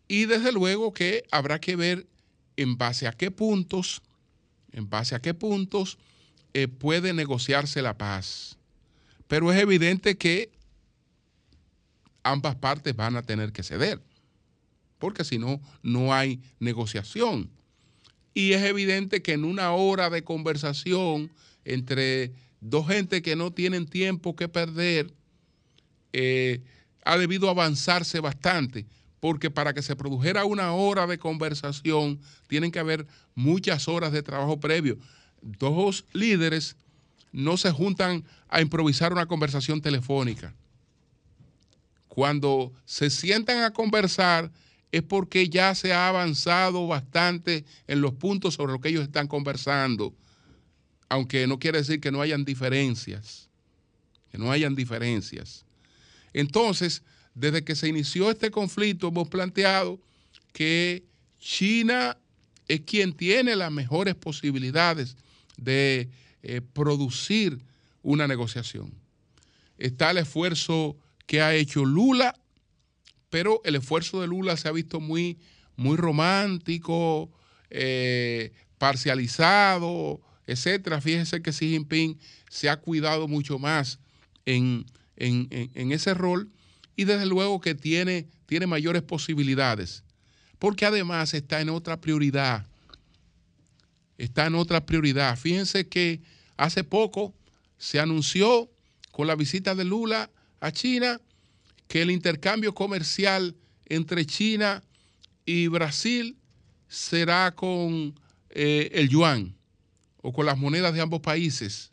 Y 0.07 0.25
desde 0.25 0.51
luego 0.51 0.93
que 0.93 1.23
habrá 1.31 1.59
que 1.59 1.75
ver 1.75 2.07
en 2.57 2.77
base 2.77 3.07
a 3.07 3.13
qué 3.13 3.31
puntos, 3.31 4.01
en 4.71 4.89
base 4.89 5.15
a 5.15 5.21
qué 5.21 5.33
puntos 5.33 5.97
eh, 6.53 6.67
puede 6.67 7.13
negociarse 7.13 7.81
la 7.81 7.97
paz. 7.97 8.57
Pero 9.27 9.51
es 9.51 9.59
evidente 9.59 10.17
que 10.17 10.51
ambas 12.23 12.55
partes 12.55 12.95
van 12.95 13.15
a 13.15 13.21
tener 13.21 13.53
que 13.53 13.63
ceder, 13.63 14.01
porque 14.97 15.23
si 15.23 15.37
no, 15.37 15.61
no 15.81 16.13
hay 16.13 16.41
negociación. 16.59 17.49
Y 18.33 18.53
es 18.53 18.63
evidente 18.63 19.21
que 19.21 19.33
en 19.33 19.43
una 19.43 19.71
hora 19.71 20.09
de 20.09 20.23
conversación 20.23 21.31
entre 21.63 22.33
dos 22.61 22.87
gente 22.87 23.21
que 23.21 23.35
no 23.35 23.51
tienen 23.51 23.87
tiempo 23.87 24.35
que 24.35 24.47
perder, 24.47 25.11
eh, 26.13 26.61
ha 27.03 27.17
debido 27.17 27.49
avanzarse 27.49 28.19
bastante, 28.19 28.85
porque 29.19 29.49
para 29.49 29.73
que 29.73 29.81
se 29.81 29.95
produjera 29.95 30.45
una 30.45 30.71
hora 30.73 31.07
de 31.07 31.17
conversación, 31.17 32.19
tienen 32.47 32.71
que 32.71 32.79
haber 32.79 33.07
muchas 33.35 33.87
horas 33.87 34.11
de 34.11 34.23
trabajo 34.23 34.59
previo. 34.59 34.97
Dos 35.41 36.05
líderes 36.13 36.75
no 37.31 37.57
se 37.57 37.71
juntan 37.71 38.23
a 38.47 38.61
improvisar 38.61 39.11
una 39.11 39.25
conversación 39.25 39.81
telefónica. 39.81 40.53
Cuando 42.07 42.71
se 42.85 43.09
sientan 43.09 43.63
a 43.63 43.71
conversar 43.71 44.51
es 44.91 45.01
porque 45.01 45.49
ya 45.49 45.73
se 45.73 45.93
ha 45.93 46.09
avanzado 46.09 46.85
bastante 46.85 47.63
en 47.87 48.01
los 48.01 48.13
puntos 48.13 48.55
sobre 48.55 48.73
los 48.73 48.81
que 48.81 48.89
ellos 48.89 49.03
están 49.03 49.27
conversando 49.27 50.13
aunque 51.11 51.45
no 51.45 51.59
quiere 51.59 51.79
decir 51.79 51.99
que 51.99 52.09
no 52.09 52.21
hayan 52.21 52.45
diferencias, 52.45 53.49
que 54.31 54.37
no 54.37 54.49
hayan 54.49 54.75
diferencias. 54.75 55.65
Entonces, 56.31 57.03
desde 57.35 57.65
que 57.65 57.75
se 57.75 57.89
inició 57.89 58.31
este 58.31 58.49
conflicto, 58.49 59.09
hemos 59.09 59.27
planteado 59.27 59.99
que 60.53 61.03
China 61.37 62.17
es 62.69 62.79
quien 62.81 63.11
tiene 63.11 63.57
las 63.57 63.73
mejores 63.73 64.15
posibilidades 64.15 65.17
de 65.57 66.09
eh, 66.43 66.61
producir 66.61 67.59
una 68.03 68.25
negociación. 68.25 68.93
Está 69.77 70.11
el 70.11 70.19
esfuerzo 70.19 70.95
que 71.27 71.41
ha 71.41 71.53
hecho 71.53 71.83
Lula, 71.83 72.39
pero 73.29 73.59
el 73.65 73.75
esfuerzo 73.75 74.21
de 74.21 74.27
Lula 74.27 74.55
se 74.55 74.69
ha 74.69 74.71
visto 74.71 75.01
muy, 75.01 75.37
muy 75.75 75.97
romántico, 75.97 77.29
eh, 77.69 78.53
parcializado, 78.77 80.21
etcétera. 80.51 80.99
Fíjense 80.99 81.41
que 81.41 81.51
Xi 81.51 81.69
Jinping 81.69 82.19
se 82.49 82.69
ha 82.69 82.77
cuidado 82.77 83.27
mucho 83.27 83.57
más 83.57 83.99
en, 84.45 84.85
ese 85.15 86.13
rol 86.13 86.49
y 86.95 87.05
desde 87.05 87.25
luego 87.25 87.61
que 87.61 87.73
tiene, 87.73 88.27
tiene 88.47 88.67
mayores 88.67 89.01
posibilidades, 89.01 90.03
porque 90.59 90.85
además 90.85 91.33
está 91.33 91.61
en 91.61 91.69
otra 91.69 92.01
prioridad. 92.01 92.65
Está 94.17 94.45
en 94.47 94.55
otra 94.55 94.85
prioridad. 94.85 95.37
Fíjense 95.37 95.87
que 95.87 96.21
hace 96.57 96.83
poco 96.83 97.33
se 97.77 97.99
anunció 97.99 98.69
con 99.11 99.27
la 99.27 99.35
visita 99.35 99.73
de 99.73 99.85
Lula 99.85 100.29
a 100.59 100.71
China 100.71 101.19
que 101.87 102.01
el 102.01 102.11
intercambio 102.11 102.73
comercial 102.73 103.55
entre 103.85 104.25
China 104.25 104.83
y 105.45 105.67
Brasil 105.67 106.37
será 106.87 107.51
con 107.55 108.19
eh, 108.49 108.89
el 108.93 109.09
yuan 109.09 109.55
o 110.21 110.33
con 110.33 110.45
las 110.45 110.57
monedas 110.57 110.93
de 110.93 111.01
ambos 111.01 111.21
países, 111.21 111.91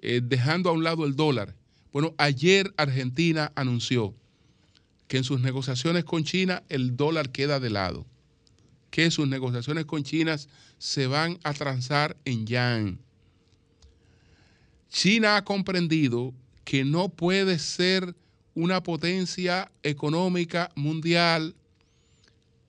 eh, 0.00 0.20
dejando 0.22 0.70
a 0.70 0.72
un 0.72 0.84
lado 0.84 1.04
el 1.04 1.16
dólar. 1.16 1.54
Bueno, 1.92 2.14
ayer 2.18 2.72
Argentina 2.76 3.52
anunció 3.54 4.14
que 5.08 5.16
en 5.16 5.24
sus 5.24 5.40
negociaciones 5.40 6.04
con 6.04 6.24
China 6.24 6.62
el 6.68 6.96
dólar 6.96 7.30
queda 7.30 7.58
de 7.58 7.70
lado, 7.70 8.06
que 8.90 9.10
sus 9.10 9.28
negociaciones 9.28 9.84
con 9.84 10.04
China 10.04 10.36
se 10.78 11.06
van 11.06 11.38
a 11.42 11.52
transar 11.52 12.16
en 12.24 12.46
yan. 12.46 12.98
China 14.88 15.36
ha 15.36 15.44
comprendido 15.44 16.34
que 16.64 16.84
no 16.84 17.08
puede 17.08 17.58
ser 17.58 18.14
una 18.54 18.82
potencia 18.82 19.70
económica 19.82 20.70
mundial 20.74 21.54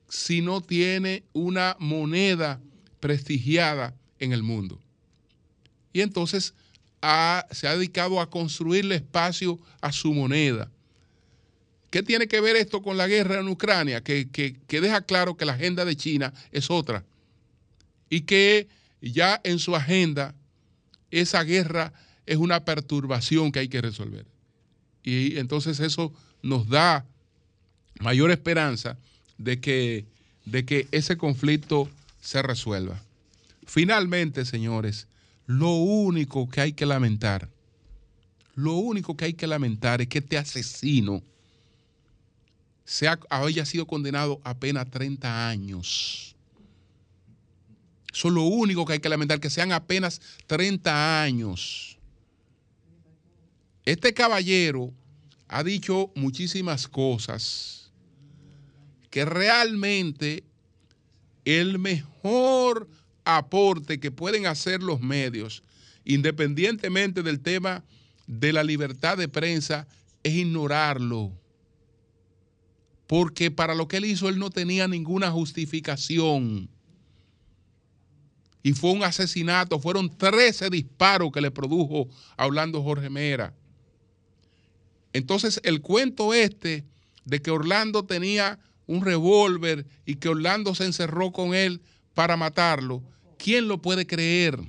si 0.07 0.41
no 0.41 0.61
tiene 0.61 1.23
una 1.33 1.75
moneda 1.79 2.59
prestigiada 2.99 3.95
en 4.21 4.31
el 4.31 4.43
mundo. 4.43 4.79
Y 5.91 5.99
entonces 6.01 6.53
ha- 7.01 7.45
se 7.51 7.67
ha 7.67 7.75
dedicado 7.75 8.21
a 8.21 8.29
construirle 8.29 8.95
espacio 8.95 9.59
a 9.81 9.91
su 9.91 10.13
moneda. 10.13 10.69
¿Qué 11.89 12.01
tiene 12.03 12.27
que 12.27 12.39
ver 12.39 12.55
esto 12.55 12.81
con 12.81 12.95
la 12.95 13.07
guerra 13.07 13.39
en 13.41 13.49
Ucrania? 13.49 14.01
Que, 14.01 14.29
que- 14.29 14.55
que 14.67 14.79
deja 14.79 15.01
claro 15.01 15.35
que 15.35 15.43
la 15.45 15.53
agenda 15.53 15.83
de 15.83 15.97
China 15.97 16.33
es 16.53 16.69
otra 16.71 17.03
y 18.09 18.21
que 18.21 18.69
ya 19.01 19.41
en 19.43 19.59
su 19.59 19.75
agenda 19.75 20.33
esa 21.09 21.43
guerra 21.43 21.91
es 22.25 22.37
una 22.37 22.63
perturbación 22.63 23.51
que 23.51 23.59
hay 23.59 23.67
que 23.67 23.81
resolver. 23.81 24.25
Y 25.03 25.37
entonces 25.37 25.79
eso 25.81 26.13
nos 26.41 26.69
da 26.69 27.05
mayor 27.99 28.31
esperanza 28.31 28.97
de 29.37 29.59
que, 29.59 30.05
de 30.45 30.63
que 30.65 30.87
ese 30.91 31.17
conflicto 31.17 31.89
se 32.21 32.41
resuelva. 32.41 33.01
Finalmente, 33.71 34.43
señores, 34.43 35.07
lo 35.45 35.71
único 35.71 36.49
que 36.49 36.59
hay 36.59 36.73
que 36.73 36.85
lamentar, 36.85 37.47
lo 38.53 38.73
único 38.73 39.15
que 39.15 39.23
hay 39.23 39.33
que 39.33 39.47
lamentar 39.47 40.01
es 40.01 40.09
que 40.09 40.17
este 40.17 40.37
asesino 40.37 41.23
sea, 42.83 43.17
haya 43.29 43.65
sido 43.65 43.87
condenado 43.87 44.41
a 44.43 44.49
apenas 44.49 44.91
30 44.91 45.47
años. 45.47 46.35
Eso 48.13 48.27
es 48.27 48.33
lo 48.33 48.43
único 48.43 48.83
que 48.83 48.91
hay 48.91 48.99
que 48.99 49.07
lamentar, 49.07 49.39
que 49.39 49.49
sean 49.49 49.71
apenas 49.71 50.19
30 50.47 51.23
años. 51.23 51.97
Este 53.85 54.13
caballero 54.13 54.93
ha 55.47 55.63
dicho 55.63 56.11
muchísimas 56.13 56.89
cosas 56.89 57.89
que 59.09 59.23
realmente 59.23 60.43
el 61.45 61.79
mejor 61.79 62.89
aporte 63.37 63.99
que 63.99 64.11
pueden 64.11 64.45
hacer 64.45 64.81
los 64.81 65.01
medios, 65.01 65.63
independientemente 66.05 67.23
del 67.23 67.39
tema 67.39 67.83
de 68.27 68.53
la 68.53 68.63
libertad 68.63 69.17
de 69.17 69.27
prensa, 69.27 69.87
es 70.23 70.33
ignorarlo. 70.33 71.31
Porque 73.07 73.51
para 73.51 73.75
lo 73.75 73.87
que 73.87 73.97
él 73.97 74.05
hizo, 74.05 74.29
él 74.29 74.39
no 74.39 74.49
tenía 74.49 74.87
ninguna 74.87 75.31
justificación. 75.31 76.69
Y 78.63 78.73
fue 78.73 78.91
un 78.91 79.03
asesinato, 79.03 79.79
fueron 79.79 80.15
13 80.15 80.69
disparos 80.69 81.31
que 81.31 81.41
le 81.41 81.51
produjo 81.51 82.07
a 82.37 82.45
Orlando 82.45 82.81
Jorge 82.81 83.09
Mera. 83.09 83.53
Entonces, 85.13 85.59
el 85.63 85.81
cuento 85.81 86.33
este 86.33 86.85
de 87.25 87.41
que 87.41 87.51
Orlando 87.51 88.05
tenía 88.05 88.59
un 88.87 89.03
revólver 89.03 89.85
y 90.05 90.15
que 90.15 90.29
Orlando 90.29 90.75
se 90.75 90.85
encerró 90.85 91.31
con 91.31 91.53
él 91.53 91.81
para 92.13 92.37
matarlo, 92.37 93.01
¿quién 93.43 93.67
lo 93.67 93.81
puede 93.81 94.05
creer? 94.05 94.59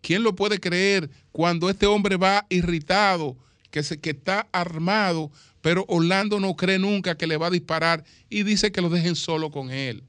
¿Quién 0.00 0.22
lo 0.22 0.34
puede 0.34 0.60
creer 0.60 1.10
cuando 1.32 1.68
este 1.70 1.86
hombre 1.86 2.16
va 2.16 2.46
irritado, 2.50 3.36
que, 3.70 3.82
se, 3.82 3.98
que 4.00 4.10
está 4.10 4.48
armado, 4.52 5.30
pero 5.60 5.84
Orlando 5.88 6.40
no 6.40 6.54
cree 6.56 6.78
nunca 6.78 7.16
que 7.16 7.26
le 7.26 7.36
va 7.36 7.48
a 7.48 7.50
disparar 7.50 8.04
y 8.30 8.42
dice 8.42 8.70
que 8.70 8.80
lo 8.80 8.88
dejen 8.90 9.16
solo 9.16 9.50
con 9.50 9.70
él? 9.70 10.02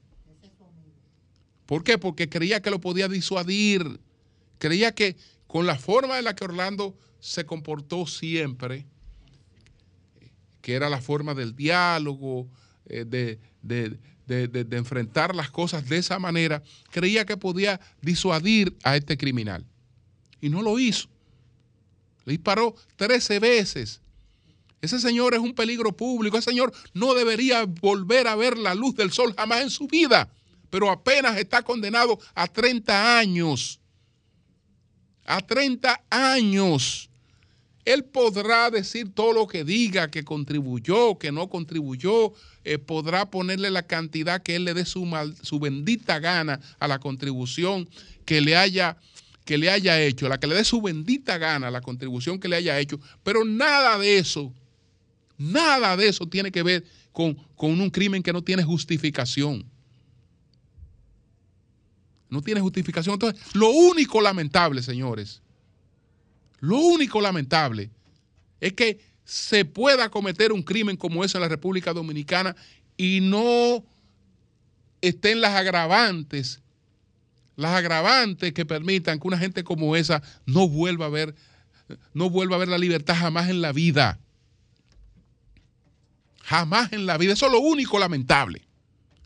¿Por 1.65 1.83
qué? 1.83 1.97
Porque 1.97 2.29
creía 2.29 2.61
que 2.61 2.71
lo 2.71 2.79
podía 2.79 3.07
disuadir. 3.07 3.99
Creía 4.57 4.93
que 4.93 5.15
con 5.47 5.65
la 5.65 5.77
forma 5.77 6.17
en 6.17 6.25
la 6.25 6.35
que 6.35 6.43
Orlando 6.45 6.95
se 7.19 7.45
comportó 7.45 8.05
siempre, 8.07 8.85
que 10.61 10.73
era 10.73 10.89
la 10.89 11.01
forma 11.01 11.33
del 11.33 11.55
diálogo, 11.55 12.47
eh, 12.85 13.05
de, 13.05 13.39
de- 13.61 13.97
de- 14.37 14.63
de- 14.63 14.77
enfrentar 14.77 15.35
las 15.35 15.49
cosas 15.49 15.87
de 15.89 15.97
esa 15.97 16.19
manera, 16.19 16.61
creía 16.91 17.25
que 17.25 17.35
podía 17.35 17.79
disuadir 18.01 18.75
a 18.83 18.95
este 18.95 19.17
criminal. 19.17 19.65
Y 20.39 20.49
no 20.49 20.61
lo 20.61 20.79
hizo. 20.79 21.09
Le 22.25 22.33
disparó 22.33 22.75
13 22.95 23.39
veces. 23.39 24.01
Ese 24.81 24.99
señor 24.99 25.33
es 25.33 25.39
un 25.39 25.53
peligro 25.53 25.91
público. 25.91 26.37
Ese 26.37 26.51
señor 26.51 26.71
no 26.93 27.13
debería 27.13 27.65
volver 27.65 28.27
a 28.27 28.35
ver 28.35 28.57
la 28.57 28.75
luz 28.75 28.95
del 28.95 29.11
sol 29.11 29.33
jamás 29.37 29.61
en 29.61 29.69
su 29.69 29.87
vida. 29.87 30.31
Pero 30.69 30.89
apenas 30.89 31.37
está 31.37 31.63
condenado 31.63 32.19
a 32.35 32.47
30 32.47 33.17
años. 33.19 33.79
A 35.25 35.41
30 35.41 36.01
años. 36.09 37.08
Él 37.89 38.03
podrá 38.03 38.69
decir 38.69 39.15
todo 39.15 39.33
lo 39.33 39.47
que 39.47 39.63
diga, 39.63 40.11
que 40.11 40.23
contribuyó, 40.23 41.17
que 41.17 41.31
no 41.31 41.49
contribuyó, 41.49 42.33
eh, 42.63 42.77
podrá 42.77 43.31
ponerle 43.31 43.71
la 43.71 43.81
cantidad 43.81 44.43
que 44.43 44.57
él 44.57 44.65
le 44.65 44.75
dé 44.75 44.85
su, 44.85 45.09
su 45.41 45.59
bendita 45.59 46.19
gana 46.19 46.59
a 46.77 46.87
la 46.87 46.99
contribución 46.99 47.89
que 48.25 48.41
le 48.41 48.55
haya 48.55 48.97
que 49.43 49.57
le 49.57 49.71
haya 49.71 49.99
hecho, 49.99 50.29
la 50.29 50.39
que 50.39 50.45
le 50.45 50.53
dé 50.53 50.63
su 50.63 50.79
bendita 50.79 51.39
gana, 51.39 51.69
a 51.69 51.71
la 51.71 51.81
contribución 51.81 52.39
que 52.39 52.47
le 52.47 52.57
haya 52.57 52.77
hecho, 52.77 52.99
pero 53.23 53.43
nada 53.43 53.97
de 53.97 54.19
eso, 54.19 54.53
nada 55.39 55.97
de 55.97 56.09
eso 56.09 56.27
tiene 56.27 56.51
que 56.51 56.61
ver 56.61 56.85
con, 57.11 57.33
con 57.55 57.81
un 57.81 57.89
crimen 57.89 58.21
que 58.21 58.31
no 58.31 58.43
tiene 58.43 58.61
justificación. 58.61 59.65
No 62.29 62.43
tiene 62.43 62.61
justificación. 62.61 63.13
Entonces, 63.13 63.41
lo 63.55 63.69
único 63.71 64.21
lamentable, 64.21 64.83
señores, 64.83 65.41
lo 66.59 66.77
único 66.77 67.21
lamentable 67.21 67.89
es 68.59 68.73
que 68.73 68.99
se 69.23 69.63
pueda 69.63 70.09
cometer 70.09 70.51
un 70.51 70.63
crimen 70.63 70.97
como 70.97 71.23
ese 71.23 71.37
en 71.37 71.43
la 71.43 71.49
República 71.49 71.93
Dominicana 71.93 72.55
y 72.97 73.21
no 73.21 73.83
estén 75.01 75.39
las 75.39 75.55
agravantes, 75.55 76.61
las 77.55 77.75
agravantes 77.75 78.53
que 78.53 78.65
permitan 78.65 79.19
que 79.19 79.27
una 79.27 79.37
gente 79.37 79.63
como 79.63 79.95
esa 79.95 80.21
no 80.45 80.67
vuelva 80.67 81.05
a 81.05 81.09
ver, 81.09 81.35
no 82.13 82.29
vuelva 82.29 82.55
a 82.55 82.59
ver 82.59 82.67
la 82.67 82.77
libertad 82.77 83.15
jamás 83.15 83.49
en 83.49 83.61
la 83.61 83.71
vida. 83.71 84.19
Jamás 86.43 86.91
en 86.91 87.05
la 87.05 87.17
vida. 87.17 87.33
Eso 87.33 87.45
es 87.45 87.51
lo 87.51 87.59
único 87.59 87.99
lamentable. 87.99 88.63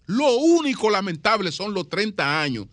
Lo 0.06 0.36
único 0.36 0.90
lamentable 0.90 1.52
son 1.52 1.74
los 1.74 1.88
30 1.88 2.42
años 2.42 2.68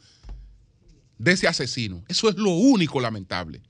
de 1.19 1.33
ese 1.33 1.47
asesino. 1.47 2.03
Eso 2.09 2.29
es 2.29 2.37
lo 2.37 2.51
único 2.51 3.01
lamentable. 3.01 3.63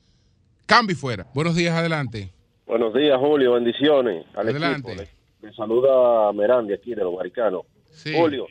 Cambio 0.70 0.94
y 0.94 0.96
fuera. 0.96 1.26
Buenos 1.34 1.56
días, 1.56 1.74
adelante. 1.74 2.30
Buenos 2.64 2.94
días, 2.94 3.18
Julio. 3.18 3.54
Bendiciones 3.54 4.24
al 4.34 4.48
Adelante. 4.48 4.92
equipo. 4.92 5.08
Le, 5.42 5.48
le 5.48 5.54
saluda 5.56 6.32
Merandi 6.32 6.72
aquí 6.72 6.94
de 6.94 7.02
los 7.02 7.12
Maricanos. 7.12 7.62
Sí. 7.90 8.12
Julio, 8.16 8.46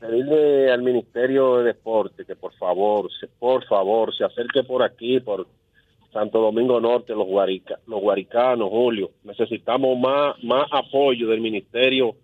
pedirle 0.00 0.72
al 0.72 0.82
Ministerio 0.82 1.58
de 1.58 1.64
Deporte 1.64 2.24
que 2.24 2.34
por 2.36 2.54
favor, 2.54 3.10
se- 3.20 3.26
por 3.38 3.62
favor, 3.66 4.16
se 4.16 4.24
acerque 4.24 4.62
por 4.62 4.82
aquí, 4.82 5.20
por 5.20 5.46
Santo 6.10 6.40
Domingo 6.40 6.80
Norte, 6.80 7.12
los, 7.14 7.26
guarica, 7.26 7.78
los 7.86 8.00
guaricanos, 8.00 8.70
Julio. 8.70 9.10
Necesitamos 9.24 9.98
más, 9.98 10.42
más 10.42 10.66
apoyo 10.72 11.28
del 11.28 11.42
Ministerio 11.42 12.16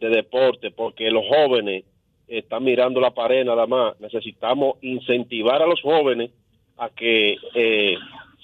de 0.00 0.08
Deporte 0.08 0.72
porque 0.72 1.10
los 1.12 1.22
jóvenes 1.28 1.84
están 2.26 2.64
mirando 2.64 3.00
la 3.00 3.12
pared 3.12 3.44
nada 3.44 3.68
más. 3.68 3.98
Necesitamos 4.00 4.78
incentivar 4.82 5.62
a 5.62 5.66
los 5.66 5.80
jóvenes 5.80 6.32
a 6.76 6.88
que 6.90 7.36
eh, 7.54 7.94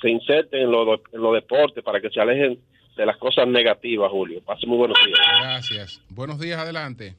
se 0.01 0.11
inserten 0.11 0.61
en 0.63 0.71
los 0.71 1.01
en 1.13 1.21
los 1.23 1.35
deportes 1.35 1.83
para 1.85 2.01
que 2.01 2.11
se 2.11 2.21
alejen 2.21 2.59
de 2.97 3.07
las 3.07 3.17
cosas 3.17 3.47
negativas, 3.47 4.11
Julio. 4.11 4.41
Pase 4.45 4.67
muy 4.67 4.77
buenos 4.79 4.99
días. 5.05 5.19
Gracias. 5.41 6.03
Buenos 6.11 6.39
días, 6.41 6.59
adelante. 6.59 7.17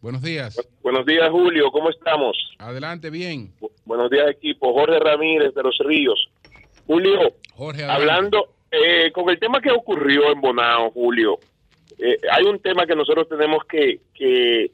Buenos 0.00 0.22
días. 0.22 0.56
Buenos 0.82 1.06
días, 1.06 1.30
Julio. 1.30 1.70
¿Cómo 1.70 1.88
estamos? 1.90 2.36
Adelante, 2.58 3.08
bien. 3.10 3.52
Bu- 3.60 3.70
Buenos 3.86 4.10
días, 4.10 4.28
equipo. 4.30 4.72
Jorge 4.74 4.98
Ramírez 4.98 5.54
de 5.54 5.62
Los 5.62 5.78
Ríos. 5.78 6.28
Julio, 6.86 7.18
Jorge, 7.54 7.84
adelante. 7.84 8.02
hablando 8.02 8.48
eh, 8.70 9.10
con 9.12 9.30
el 9.30 9.38
tema 9.38 9.60
que 9.62 9.70
ocurrió 9.70 10.30
en 10.32 10.40
Bonao, 10.42 10.90
Julio, 10.90 11.38
eh, 11.98 12.18
hay 12.30 12.44
un 12.44 12.58
tema 12.58 12.84
que 12.86 12.94
nosotros 12.94 13.28
tenemos 13.28 13.64
que, 13.64 14.00
que 14.14 14.70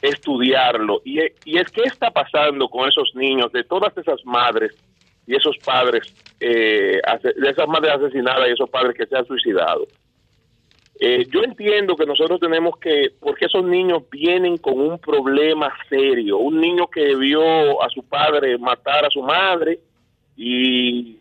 estudiarlo 0.00 1.02
y, 1.04 1.20
e- 1.20 1.34
y 1.44 1.58
es 1.58 1.68
qué 1.70 1.82
está 1.82 2.10
pasando 2.10 2.68
con 2.68 2.88
esos 2.88 3.12
niños, 3.14 3.52
de 3.52 3.64
todas 3.64 3.96
esas 3.98 4.24
madres 4.24 4.72
y 5.26 5.36
esos 5.36 5.56
padres, 5.64 6.02
eh, 6.40 7.00
de 7.36 7.50
esas 7.50 7.68
madres 7.68 7.92
asesinadas 7.94 8.48
y 8.48 8.52
esos 8.52 8.70
padres 8.70 8.96
que 8.96 9.06
se 9.06 9.16
han 9.16 9.26
suicidado. 9.26 9.86
Eh, 11.04 11.26
yo 11.32 11.42
entiendo 11.42 11.96
que 11.96 12.06
nosotros 12.06 12.38
tenemos 12.38 12.78
que, 12.78 13.10
porque 13.18 13.46
esos 13.46 13.64
niños 13.64 14.02
vienen 14.10 14.56
con 14.58 14.80
un 14.80 14.98
problema 14.98 15.72
serio, 15.88 16.38
un 16.38 16.60
niño 16.60 16.86
que 16.86 17.16
vio 17.16 17.82
a 17.82 17.88
su 17.88 18.04
padre 18.04 18.56
matar 18.58 19.04
a 19.06 19.10
su 19.10 19.22
madre 19.22 19.80
y 20.36 21.18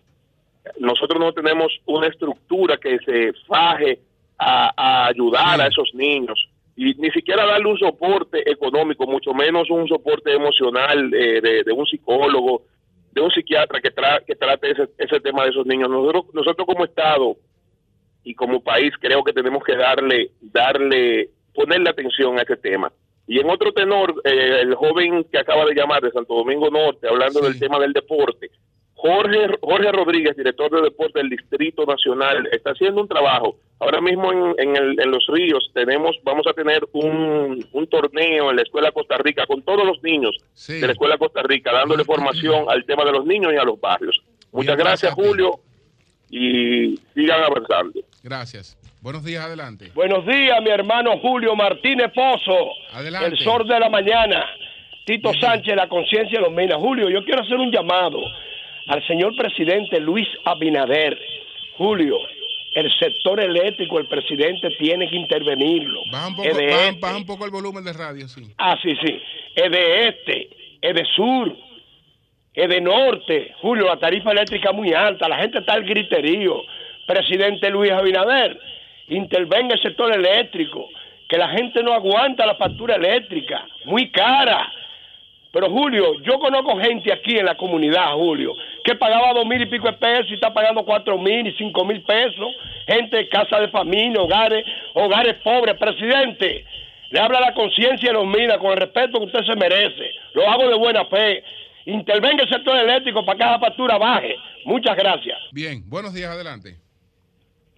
nosotros 0.78 1.20
no 1.20 1.34
tenemos 1.34 1.72
una 1.86 2.08
estructura 2.08 2.78
que 2.78 3.00
se 3.00 3.34
faje 3.48 4.00
a, 4.38 5.08
ayudar 5.08 5.62
a 5.62 5.68
esos 5.68 5.94
niños 5.94 6.48
y 6.76 6.94
ni 6.96 7.10
siquiera 7.12 7.46
darle 7.46 7.68
un 7.68 7.78
soporte 7.78 8.50
económico, 8.50 9.08
mucho 9.08 9.34
menos 9.34 9.70
un 9.70 9.88
soporte 9.88 10.34
emocional 10.34 11.12
eh, 11.14 11.64
de 11.66 11.72
un 11.72 11.86
psicólogo, 11.86 12.64
de 13.12 13.22
un 13.22 13.32
psiquiatra 13.32 13.80
que, 13.82 13.94
tra- 13.94 14.24
que 14.26 14.36
trate 14.36 14.72
ese, 14.72 14.88
ese 14.98 15.20
tema 15.20 15.44
de 15.44 15.50
esos 15.50 15.66
niños. 15.66 15.90
Nosotros, 15.90 16.26
nosotros 16.34 16.66
como 16.66 16.86
Estado 16.86 17.36
y 18.24 18.34
como 18.36 18.62
país 18.64 18.94
creo 19.00 19.24
que 19.24 19.34
tenemos 19.34 19.64
que 19.64 19.76
darle, 19.76 20.32
darle, 20.42 21.30
ponerle 21.54 21.90
atención 21.90 22.38
a 22.40 22.44
ese 22.44 22.58
tema. 22.58 22.92
Y 23.28 23.40
en 23.40 23.50
otro 23.50 23.72
tenor, 23.72 24.14
eh, 24.24 24.60
el 24.62 24.76
joven 24.76 25.24
que 25.32 25.38
acaba 25.40 25.66
de 25.66 25.74
llamar 25.76 26.02
de 26.02 26.12
Santo 26.12 26.34
Domingo 26.36 26.70
Norte, 26.70 27.08
hablando 27.08 27.40
Sí. 27.40 27.46
del 27.48 27.60
tema 27.60 27.80
del 27.80 27.94
deporte, 27.94 28.50
Jorge, 29.02 29.48
Jorge 29.62 29.92
Rodríguez, 29.92 30.38
director 30.38 30.70
de 30.70 30.82
deporte 30.84 31.18
del 31.20 31.30
Distrito 31.30 31.86
Nacional, 31.86 32.48
está 32.52 32.72
haciendo 32.72 33.02
un 33.02 33.08
trabajo. 33.08 33.56
Ahora 33.80 34.00
mismo 34.00 34.32
en, 34.32 34.54
en 34.60 34.76
el- 34.76 35.00
en 35.00 35.10
los 35.10 35.26
ríos 35.28 35.72
tenemos, 35.74 36.16
vamos 36.24 36.46
a 36.46 36.54
tener 36.54 36.88
un, 36.94 37.66
un 37.72 37.88
torneo 37.88 38.52
en 38.52 38.58
la 38.58 38.62
Escuela 38.62 38.92
Costa 38.92 39.18
Rica 39.18 39.48
con 39.48 39.64
todos 39.64 39.84
los 39.86 40.04
niños 40.04 40.38
Sí. 40.54 40.74
de 40.80 40.86
la 40.86 40.94
Escuela 40.94 41.18
Costa 41.18 41.42
Rica, 41.42 41.72
dándole 41.74 42.04
formación 42.06 42.66
al 42.70 42.86
tema 42.86 43.04
de 43.04 43.12
los 43.14 43.26
niños 43.26 43.52
y 43.54 43.58
a 43.58 43.64
los 43.64 43.80
barrios. 43.82 44.22
Muchas 44.52 44.76
Bien, 44.76 44.86
gracias. 44.88 45.14
Julio, 45.16 45.60
y 46.30 46.96
sigan 47.14 47.44
avanzando. 47.44 48.00
Gracias. 48.24 48.78
Buenos 49.02 49.24
días, 49.26 49.44
adelante. 49.44 49.92
Buenos 49.96 50.26
días, 50.28 50.62
mi 50.62 50.70
hermano 50.70 51.18
Julio 51.20 51.56
Martínez 51.56 52.12
Pozo. 52.14 52.70
Adelante. 52.94 53.30
El 53.30 53.38
sol 53.40 53.68
de 53.68 53.80
la 53.80 53.90
mañana. 53.90 54.46
Tito 55.06 55.32
Bien. 55.32 55.42
Sánchez, 55.42 55.76
la 55.76 55.90
conciencia 55.90 56.38
de 56.40 56.46
los 56.46 56.54
minas. 56.54 56.78
Julio, 56.78 57.10
yo 57.10 57.24
quiero 57.26 57.42
hacer 57.42 57.58
un 57.58 57.72
llamado 57.72 58.20
al 58.92 59.08
señor 59.08 59.36
presidente 59.38 60.02
Luis 60.02 60.28
Abinader. 60.44 61.18
Julio, 61.78 62.18
el 62.76 62.92
sector 63.00 63.40
eléctrico, 63.40 64.00
el 64.00 64.08
presidente 64.08 64.70
tiene 64.78 65.10
que 65.10 65.16
intervenirlo. 65.16 66.02
Baja 66.12 66.28
un, 66.28 66.36
poco, 66.36 66.50
baja, 66.50 66.88
este. 66.90 67.00
baja 67.00 67.18
un 67.18 67.26
poco 67.26 67.46
el 67.46 67.52
volumen 67.52 67.86
de 67.86 67.94
radio, 67.94 68.28
sí. 68.28 68.42
Ah, 68.58 68.78
sí, 68.84 68.94
sí. 69.02 69.22
Es 69.56 69.72
de 69.72 70.08
este, 70.10 70.50
es 70.82 70.94
de 70.94 71.06
sur, 71.16 71.56
es 72.54 72.70
de 72.70 72.82
norte. 72.82 73.54
Julio, 73.62 73.86
la 73.86 73.98
tarifa 73.98 74.32
eléctrica 74.32 74.72
es 74.72 74.76
muy 74.76 74.94
alta, 74.94 75.30
la 75.30 75.38
gente 75.38 75.60
está 75.60 75.74
al 75.74 75.86
griterío. 75.86 76.62
Presidente 77.08 77.70
Luis 77.70 77.92
Abinader, 77.92 78.60
intervenga 79.08 79.76
el 79.76 79.82
sector 79.82 80.14
eléctrico, 80.14 80.90
que 81.30 81.38
la 81.38 81.48
gente 81.48 81.82
no 81.82 81.94
aguanta 81.94 82.46
la 82.46 82.56
factura 82.56 82.96
eléctrica, 82.96 83.66
muy 83.86 84.12
cara. 84.12 84.70
Pero 85.52 85.70
Julio, 85.70 86.22
yo 86.22 86.40
conozco 86.40 86.80
gente 86.80 87.12
aquí 87.12 87.38
en 87.38 87.46
la 87.46 87.58
comunidad, 87.58 88.14
Julio, 88.14 88.54
que 88.86 88.96
pagaba 88.96 89.34
dos 89.34 89.46
mil 89.46 89.62
y 89.62 89.66
pico 89.66 89.88
de 89.88 89.94
pesos 89.98 90.28
y 90.30 90.36
está 90.36 90.54
pagando 90.54 90.86
cuatro 90.86 91.18
mil 91.18 91.46
y 91.46 91.54
cinco 91.58 91.84
mil 91.84 92.02
pesos. 92.04 92.56
Gente 92.88 93.18
de 93.18 93.30
casa 93.30 93.60
de 93.60 93.68
familia, 93.68 94.22
hogares, 94.22 94.66
hogares 94.94 95.36
pobres. 95.44 95.78
Presidente, 95.78 96.66
le 97.10 97.20
habla 97.20 97.42
la 97.42 97.54
conciencia 97.54 98.10
de 98.10 98.14
los 98.14 98.26
minas 98.26 98.58
con 98.60 98.72
el 98.72 98.78
respeto 98.78 99.20
que 99.20 99.26
usted 99.26 99.44
se 99.46 99.56
merece. 99.58 100.10
Lo 100.34 100.50
hago 100.50 100.70
de 100.70 100.76
buena 100.76 101.06
fe. 101.06 101.44
Intervenga 101.86 102.44
el 102.44 102.50
sector 102.50 102.78
eléctrico 102.78 103.26
para 103.26 103.38
que 103.38 103.44
esa 103.44 103.60
factura 103.60 103.98
baje. 103.98 104.36
Muchas 104.64 104.96
gracias. 104.96 105.38
Bien, 105.52 105.84
buenos 105.90 106.14
días, 106.14 106.32
adelante. 106.32 106.78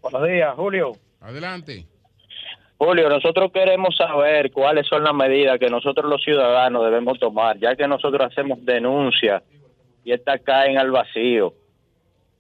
Buenos 0.02 0.28
días, 0.28 0.54
Julio. 0.56 0.92
Adelante. 1.22 1.86
Julio, 2.84 3.08
nosotros 3.08 3.50
queremos 3.54 3.96
saber 3.96 4.52
cuáles 4.52 4.86
son 4.88 5.06
las 5.06 5.14
medidas 5.14 5.58
que 5.58 5.70
nosotros 5.70 6.10
los 6.10 6.22
ciudadanos 6.22 6.84
debemos 6.84 7.18
tomar, 7.18 7.58
ya 7.58 7.76
que 7.76 7.88
nosotros 7.88 8.30
hacemos 8.30 8.64
denuncias 8.66 9.42
y 10.04 10.12
estas 10.12 10.42
caen 10.42 10.78
al 10.78 10.92
vacío. 10.92 11.54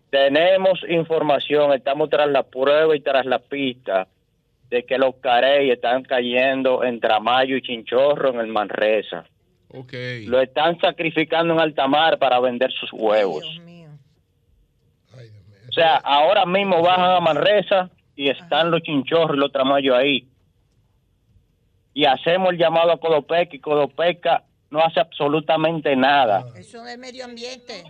Tenemos 0.10 0.82
información, 0.89 1.72
estamos 1.72 2.10
tras 2.10 2.30
la 2.30 2.44
prueba 2.44 2.94
y 2.94 3.00
tras 3.00 3.26
la 3.26 3.39
pista 3.39 4.08
de 4.70 4.84
que 4.84 4.98
los 4.98 5.16
carey 5.16 5.72
están 5.72 6.04
cayendo 6.04 6.84
en 6.84 7.00
Tramayo 7.00 7.56
y 7.56 7.62
Chinchorro 7.62 8.32
en 8.32 8.41
el 8.41 8.48
Manresa. 8.48 9.24
Ok. 9.70 9.94
Lo 10.26 10.41
están 10.41 10.78
sacrificando 10.80 11.54
en 11.54 11.62
altamar 11.62 12.20
para 12.20 12.39
vender 12.41 12.72
sus 12.74 12.91
huevos. 12.91 13.44
Dios 13.44 13.66
mío. 13.66 13.89
O 15.70 15.72
sea, 15.72 15.96
ahora 16.04 16.46
mismo 16.46 16.82
bajan 16.82 17.12
a 17.12 17.20
Manresa 17.22 17.89
y 18.16 18.30
están 18.30 18.70
los 18.70 18.82
chinchorros 18.82 19.38
y 19.38 19.39
los 19.39 19.52
tramayos 19.52 19.96
ahí. 19.96 20.28
Y 21.94 22.06
hacemos 22.06 22.52
el 22.52 22.58
llamado 22.58 22.91
a 22.91 23.00
Codopeca 23.00 23.56
y 23.56 23.60
Codopeca 23.60 24.44
no 24.72 24.84
hace 24.84 25.00
absolutamente 25.00 25.96
nada. 25.96 26.46
Eso 26.56 26.86
es 26.88 26.98
medio 26.98 27.26
ambiente. 27.26 27.84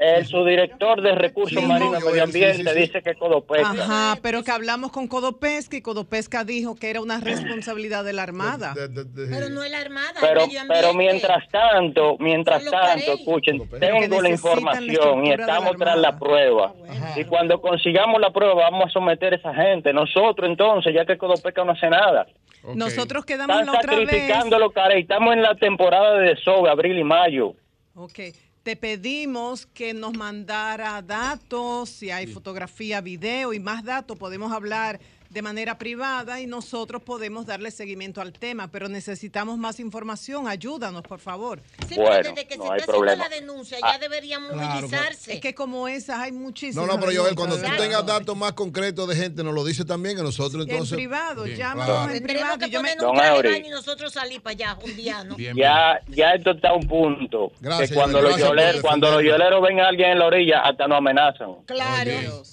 El 0.00 0.24
subdirector 0.26 1.02
de 1.02 1.14
Recursos 1.14 1.60
Sí, 1.60 1.66
Marinos 1.66 2.02
y 2.02 2.06
Medio 2.06 2.10
sí, 2.26 2.32
sí, 2.32 2.42
Ambiente 2.44 2.72
sí. 2.72 2.80
dice 2.80 3.02
que 3.02 3.14
Codopeca. 3.16 3.70
Ajá, 3.70 4.18
pero 4.22 4.42
que 4.42 4.50
hablamos 4.50 4.92
con 4.92 5.06
Codopesca 5.08 5.76
y 5.76 5.82
Codopesca 5.82 6.42
dijo 6.42 6.74
que 6.74 6.88
era 6.88 7.02
una 7.02 7.20
responsabilidad 7.20 8.02
de 8.02 8.14
la 8.14 8.22
Armada. 8.22 8.72
De- 8.72 8.88
de- 8.88 9.04
de- 9.04 9.26
Pero 9.28 9.50
no 9.50 9.62
es 9.62 9.70
la 9.70 9.78
armada, 9.80 10.14
Pero, 10.18 10.40
el 10.40 10.46
medio 10.46 10.60
ambiente. 10.62 10.74
pero 10.86 10.94
mientras 10.94 11.48
tanto, 11.50 12.16
mientras 12.18 12.64
tanto, 12.64 13.12
escuchen, 13.12 13.68
tengo 13.78 14.22
la 14.22 14.28
información 14.30 15.26
y 15.26 15.28
la 15.28 15.34
estamos 15.34 15.76
tras 15.76 15.98
la 15.98 16.18
prueba. 16.18 16.72
Ajá. 16.88 17.20
Y 17.20 17.24
cuando 17.24 17.60
consigamos 17.60 18.20
la 18.22 18.30
prueba 18.32 18.54
vamos 18.54 18.86
a 18.86 18.90
someter 18.90 19.34
a 19.34 19.36
esa 19.36 19.52
gente. 19.54 19.92
Nosotros 19.92 20.48
entonces, 20.48 20.94
ya 20.94 21.04
que 21.04 21.18
Codopeca 21.18 21.62
no 21.64 21.72
hace 21.72 21.90
nada. 21.90 22.26
ok. 22.62 22.74
Nosotros 22.74 23.26
quedamos 23.26 23.54
Están 23.60 23.74
la 23.74 23.78
otra 23.80 23.96
vez. 23.96 24.08
sacrificando 24.08 24.58
los 24.58 24.72
carey. 24.72 25.02
Estamos 25.02 25.34
en 25.34 25.42
la 25.42 25.54
temporada 25.56 26.14
de 26.18 26.28
desove, 26.30 26.70
abril 26.70 26.98
y 26.98 27.04
mayo. 27.04 27.54
Ok, 27.94 28.18
te 28.62 28.76
pedimos 28.76 29.66
que 29.66 29.94
nos 29.94 30.16
mandara 30.16 31.00
datos, 31.02 31.88
si 31.88 32.10
hay 32.10 32.26
fotografía, 32.26 33.00
video 33.00 33.52
y 33.52 33.60
más 33.60 33.84
datos, 33.84 34.18
podemos 34.18 34.52
hablar 34.52 35.00
de 35.30 35.42
manera 35.42 35.78
privada 35.78 36.40
y 36.40 36.46
nosotros 36.46 37.02
podemos 37.02 37.46
darle 37.46 37.70
seguimiento 37.70 38.20
al 38.20 38.32
tema, 38.32 38.68
pero 38.68 38.88
necesitamos 38.88 39.58
más 39.58 39.78
información. 39.78 40.48
Ayúdanos, 40.48 41.02
por 41.02 41.20
favor. 41.20 41.60
Sí, 41.88 41.94
Bueno, 41.94 42.10
pero 42.16 42.28
desde 42.34 42.48
que 42.48 42.56
no 42.58 42.64
se 42.66 42.72
hay 42.72 42.80
está 42.80 42.92
problema. 42.92 43.24
haciendo 43.24 43.46
la 43.46 43.52
denuncia 43.52 43.78
Ah, 43.82 43.92
ya 43.92 43.98
deberían 44.00 44.48
claro, 44.48 44.74
movilizarse. 44.74 45.32
Es 45.34 45.40
que 45.40 45.54
como 45.54 45.86
esas 45.86 46.18
hay 46.18 46.32
muchísimas. 46.32 46.84
No, 46.86 46.92
no, 46.94 47.00
pero 47.00 47.22
Joel, 47.22 47.36
cuando 47.36 47.54
tú 47.56 47.62
denuncias. 47.62 47.88
tengas 47.88 48.04
datos 48.06 48.36
más 48.36 48.52
concretos 48.54 49.08
de 49.08 49.14
gente, 49.16 49.44
nos 49.44 49.54
lo 49.54 49.64
dices 49.64 49.86
también, 49.86 50.16
que 50.16 50.22
nosotros 50.22 50.64
En 50.66 50.70
entonces... 50.72 50.96
privado, 50.96 51.44
Bien, 51.44 51.56
llámanos 51.56 51.96
claro. 51.96 52.12
en 52.12 52.22
privado. 52.24 52.58
que 52.58 52.66
y 52.66 52.70
yo 52.70 52.82
me- 52.82 52.96
Don 52.96 53.14
traje 53.14 53.30
de 53.30 53.36
Eury. 53.36 53.48
baño 53.52 53.66
y 53.66 53.70
nosotros 53.70 54.12
salir 54.12 54.42
para 54.42 54.52
allá 54.54 54.78
un 54.84 54.96
día, 54.96 55.22
¿no? 55.24 55.36
Bien, 55.36 55.54
bien. 55.54 55.68
Ya, 55.68 56.00
ya 56.08 56.32
esto 56.32 56.50
está 56.50 56.70
a 56.70 56.74
un 56.74 56.88
punto. 56.88 57.52
Gracias, 57.60 57.90
que 57.90 57.94
cuando 57.94 58.20
los, 58.20 58.36
yoleros, 58.36 58.80
cuando 58.82 59.10
los 59.12 59.22
yoleros 59.22 59.62
ven 59.62 59.78
a 59.78 59.86
alguien 59.88 60.10
en 60.10 60.18
la 60.18 60.26
orilla, 60.26 60.60
hasta 60.62 60.88
nos 60.88 60.98
amenazan. 60.98 61.54
Claro. 61.66 62.10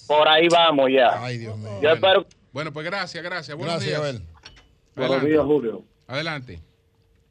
Por 0.08 0.28
ahí 0.28 0.48
vamos 0.48 0.90
ya. 0.96 1.24
Ay, 1.24 1.40
Dios 1.40 1.58
mío. 1.58 1.80
Yo 1.82 1.90
espero 1.92 2.26
Bueno, 2.52 2.72
pues 2.74 2.86
gracias, 2.86 3.24
gracias. 3.24 3.56
Buenos 3.58 3.76
Gracias, 3.76 4.02
días. 4.02 4.22
Joel. 4.96 5.08
Buenos 5.08 5.26
días, 5.26 5.44
Julio. 5.46 5.84
Adelante. 6.08 6.60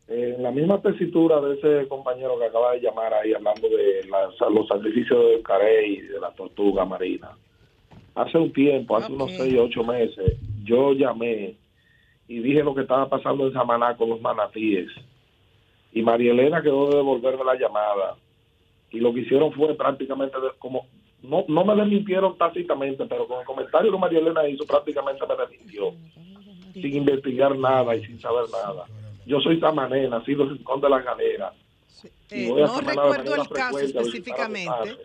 Eh, 0.09 0.35
en 0.37 0.43
la 0.43 0.53
misma 0.53 0.81
tesitura 0.81 1.41
de 1.41 1.55
ese 1.55 1.89
compañero 1.89 2.39
que 2.39 2.47
acaba 2.47 2.73
de 2.73 2.81
llamar 2.81 3.13
ahí 3.13 3.33
hablando 3.35 3.69
de 3.69 4.05
las- 4.09 4.53
los 4.53 4.69
sacrificios 4.69 5.19
del 5.31 5.43
carey 5.43 5.95
y 5.95 6.01
de 6.03 6.21
la 6.21 6.31
tortuga 6.33 6.85
marina. 6.85 7.31
Hace 8.15 8.39
un 8.39 8.53
tiempo, 8.53 8.97
hace 8.97 9.13
unos 9.13 9.31
Ok. 9.33 9.37
seis 9.37 9.59
o 9.59 9.65
ocho 9.65 9.83
meses, 9.83 10.39
yo 10.65 10.93
llamé 10.93 11.57
y 12.29 12.39
dije 12.41 12.63
lo 12.63 12.75
que 12.75 12.83
estaba 12.83 13.09
pasando 13.09 13.47
en 13.49 13.53
Samaná 13.53 13.97
con 13.97 14.09
los 14.11 14.21
manatíes. 14.21 14.89
Y 15.93 16.03
María 16.03 16.33
Elena 16.33 16.63
quedó 16.63 16.89
de 16.91 16.97
devolverme 16.97 17.45
la 17.45 17.55
llamada. 17.57 18.17
Y 18.93 19.01
lo 19.01 19.13
que 19.13 19.21
hicieron 19.21 19.53
fue 19.53 19.75
prácticamente 19.75 20.39
de- 20.41 20.51
como, 20.59 20.87
no, 21.29 21.45
no 21.49 21.65
me 21.65 21.75
desmintieron 21.75 22.37
tácitamente, 22.39 23.05
pero 23.07 23.27
con 23.27 23.41
el 23.41 23.47
comentario 23.47 23.91
que 23.93 23.99
María 23.99 24.19
Elena 24.21 24.49
hizo 24.49 24.65
prácticamente 24.67 25.25
me 25.27 25.37
desmintió. 25.37 25.93
Sin 26.73 26.95
investigar 26.95 27.57
nada 27.59 27.97
y 27.97 28.05
sin 28.05 28.21
saber 28.21 28.45
nada. 28.51 28.87
Yo 29.25 29.41
soy 29.41 29.59
samané, 29.59 30.09
nacido 30.09 30.45
en 30.45 30.51
el 30.51 30.57
Rincón 30.59 30.81
de 30.81 30.89
la 30.91 31.01
Galera. 31.03 31.53
Eh, 32.31 32.53
no 32.57 32.81
recuerdo 32.81 33.35
el 33.35 33.49
caso 33.49 33.79
específicamente, 33.79 34.97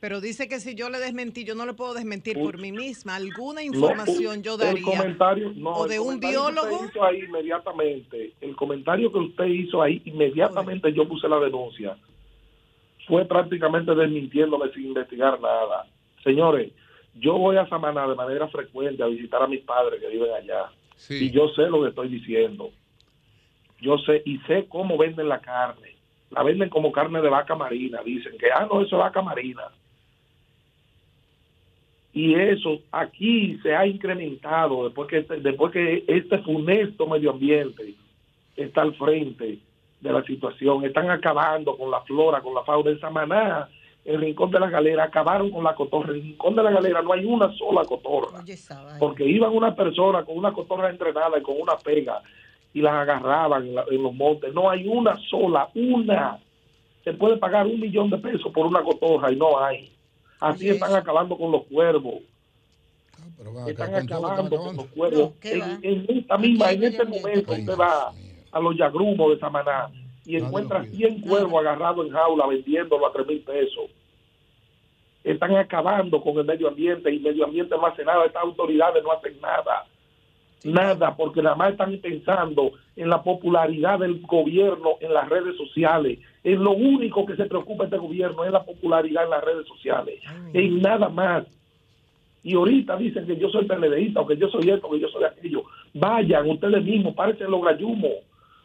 pero 0.00 0.20
dice 0.20 0.48
que 0.48 0.60
si 0.60 0.74
yo 0.74 0.88
le 0.88 0.98
desmentí, 0.98 1.44
yo 1.44 1.54
no 1.54 1.66
le 1.66 1.74
puedo 1.74 1.92
desmentir 1.94 2.38
Un- 2.38 2.44
por 2.44 2.58
mí 2.58 2.72
misma. 2.72 3.16
Alguna 3.16 3.60
No, 3.60 3.66
información 3.66 4.42
yo 4.42 4.56
daría. 4.56 4.82
comentario, 4.82 5.52
no, 5.54 5.70
o 5.74 5.84
el 5.84 5.90
de 5.90 6.00
un 6.00 6.06
comentario 6.06 6.38
que 6.46 6.52
biólogo. 6.52 6.76
usted 6.76 6.88
hizo 6.90 7.04
ahí 7.04 7.18
inmediatamente, 7.20 8.32
el 8.40 8.56
comentario 8.56 9.12
que 9.12 9.18
usted 9.18 9.44
hizo 9.44 9.82
ahí, 9.82 10.00
inmediatamente 10.06 10.92
yo 10.94 11.06
puse 11.06 11.28
la 11.28 11.38
denuncia. 11.38 11.96
Fue 13.10 13.24
prácticamente 13.24 13.92
desmintiéndome 13.92 14.70
sin 14.72 14.86
investigar 14.86 15.40
nada. 15.40 15.84
Señores, 16.22 16.70
yo 17.16 17.36
voy 17.36 17.56
a 17.56 17.66
Samaná 17.68 18.06
de 18.06 18.14
manera 18.14 18.46
frecuente 18.46 19.02
a 19.02 19.06
visitar 19.06 19.42
a 19.42 19.48
mis 19.48 19.62
padres 19.62 20.00
que 20.00 20.06
viven 20.08 20.32
allá. 20.32 20.70
Sí. 20.94 21.24
Y 21.26 21.30
yo 21.32 21.48
sé 21.48 21.62
lo 21.62 21.82
que 21.82 21.88
estoy 21.88 22.06
diciendo. 22.08 22.70
Yo 23.80 23.98
sé 23.98 24.22
y 24.24 24.38
sé 24.46 24.66
cómo 24.68 24.96
venden 24.96 25.28
la 25.28 25.40
carne. 25.40 25.96
La 26.30 26.44
venden 26.44 26.68
como 26.68 26.92
carne 26.92 27.20
de 27.20 27.28
vaca 27.28 27.56
marina. 27.56 28.00
Dicen 28.04 28.38
que, 28.38 28.46
ah, 28.54 28.68
no, 28.70 28.80
eso 28.80 28.94
es 28.94 29.00
vaca 29.02 29.22
marina. 29.22 29.62
Y 32.12 32.34
eso 32.34 32.80
aquí 32.92 33.58
se 33.62 33.74
ha 33.74 33.86
incrementado 33.86 34.84
después 34.84 35.08
que, 35.08 35.18
este- 35.18 35.40
después 35.40 35.72
que 35.72 36.04
este 36.06 36.38
funesto 36.38 37.08
medio 37.08 37.30
ambiente 37.32 37.94
está 38.56 38.82
al 38.82 38.94
frente 38.94 39.58
de 40.00 40.12
la 40.12 40.22
situación. 40.24 40.84
Están 40.84 41.10
acabando 41.10 41.76
con 41.76 41.90
la 41.90 42.00
flora, 42.02 42.40
con 42.40 42.54
la 42.54 42.62
fauna. 42.64 42.90
En 42.90 43.00
Samaná, 43.00 43.68
el 44.04 44.20
Rincón 44.20 44.50
de 44.50 44.60
la 44.60 44.70
Galera, 44.70 45.04
acabaron 45.04 45.50
con 45.50 45.62
la 45.64 45.74
cotorra. 45.74 46.10
En 46.10 46.16
el 46.16 46.22
Rincón 46.22 46.56
de 46.56 46.62
la 46.62 46.70
Galera 46.70 47.02
no 47.02 47.12
hay 47.12 47.24
una 47.24 47.52
sola 47.56 47.82
cotorra 47.84 48.42
porque 48.98 49.24
iban 49.26 49.54
una 49.54 49.74
persona 49.74 50.24
con 50.24 50.38
una 50.38 50.52
cotorra 50.52 50.88
entrenada 50.90 51.38
y 51.38 51.42
con 51.42 51.60
una 51.60 51.76
pega 51.76 52.22
y 52.72 52.80
las 52.80 52.92
agarraban 52.94 53.66
en, 53.66 53.74
la- 53.74 53.84
en 53.90 54.02
los 54.02 54.14
montes. 54.14 54.54
No 54.54 54.70
hay 54.70 54.86
una 54.88 55.18
sola, 55.28 55.68
una. 55.74 56.38
Se 57.04 57.12
puede 57.14 57.36
pagar 57.36 57.66
un 57.66 57.80
millón 57.80 58.10
de 58.10 58.18
pesos 58.18 58.52
por 58.52 58.66
una 58.66 58.82
cotorra 58.82 59.30
y 59.32 59.36
no 59.36 59.58
hay. 59.58 59.90
Así 60.40 60.64
Oye, 60.64 60.74
están 60.74 60.90
eso. 60.90 60.98
acabando 60.98 61.36
con 61.36 61.50
los 61.52 61.64
cuervos. 61.64 62.14
están 63.68 63.92
con 63.92 64.06
todo, 64.06 64.26
acabando 64.26 64.56
están 64.56 64.66
con 64.66 64.76
los 64.76 64.86
cuervos. 64.86 65.32
en, 65.42 65.80
en 65.82 66.18
esta 66.18 66.38
misma, 66.38 66.70
en 66.72 66.84
este 66.84 67.04
momento, 67.04 67.52
usted 67.52 67.76
va 67.78 68.12
a 68.52 68.60
los 68.60 68.76
yagrumos 68.76 69.30
de 69.30 69.38
Samaná 69.38 69.90
y 70.24 70.32
Nadie 70.32 70.46
encuentra 70.46 70.78
lo 70.80 70.84
cuida. 70.86 70.96
100 70.96 71.20
cuervos 71.22 71.60
agarrados 71.60 72.06
en 72.06 72.12
jaula 72.12 72.46
vendiéndolo 72.46 73.06
a 73.06 73.12
3 73.12 73.26
mil 73.26 73.40
pesos. 73.40 73.90
Están 75.24 75.56
acabando 75.56 76.20
con 76.20 76.38
el 76.38 76.44
medio 76.44 76.68
ambiente 76.68 77.12
y 77.12 77.16
el 77.16 77.22
medio 77.22 77.44
ambiente 77.44 77.74
no 77.76 77.86
hace 77.86 78.04
nada. 78.04 78.24
Estas 78.24 78.42
autoridades 78.42 79.02
no 79.02 79.12
hacen 79.12 79.40
nada. 79.40 79.86
Nada, 80.64 81.16
porque 81.16 81.42
nada 81.42 81.56
más 81.56 81.72
están 81.72 81.96
pensando 81.98 82.72
en 82.96 83.08
la 83.08 83.22
popularidad 83.22 83.98
del 83.98 84.20
gobierno 84.20 84.96
en 85.00 85.14
las 85.14 85.28
redes 85.28 85.56
sociales. 85.56 86.18
Es 86.44 86.58
lo 86.58 86.72
único 86.72 87.24
que 87.24 87.36
se 87.36 87.46
preocupa 87.46 87.84
este 87.84 87.96
gobierno, 87.96 88.44
es 88.44 88.52
la 88.52 88.62
popularidad 88.62 89.24
en 89.24 89.30
las 89.30 89.44
redes 89.44 89.66
sociales. 89.66 90.20
En 90.52 90.80
nada 90.80 91.08
más. 91.08 91.44
Y 92.42 92.54
ahorita 92.54 92.96
dicen 92.96 93.26
que 93.26 93.36
yo 93.36 93.48
soy 93.50 93.66
PLDista 93.66 94.20
o 94.20 94.26
que 94.26 94.36
yo 94.36 94.48
soy 94.48 94.70
esto, 94.70 94.90
que 94.90 95.00
yo 95.00 95.08
soy 95.08 95.24
aquello. 95.24 95.64
Vayan 95.92 96.48
ustedes 96.48 96.82
mismos, 96.82 97.14
párense 97.14 97.44
en 97.44 97.50
los 97.50 97.62
grayumos, 97.62 98.12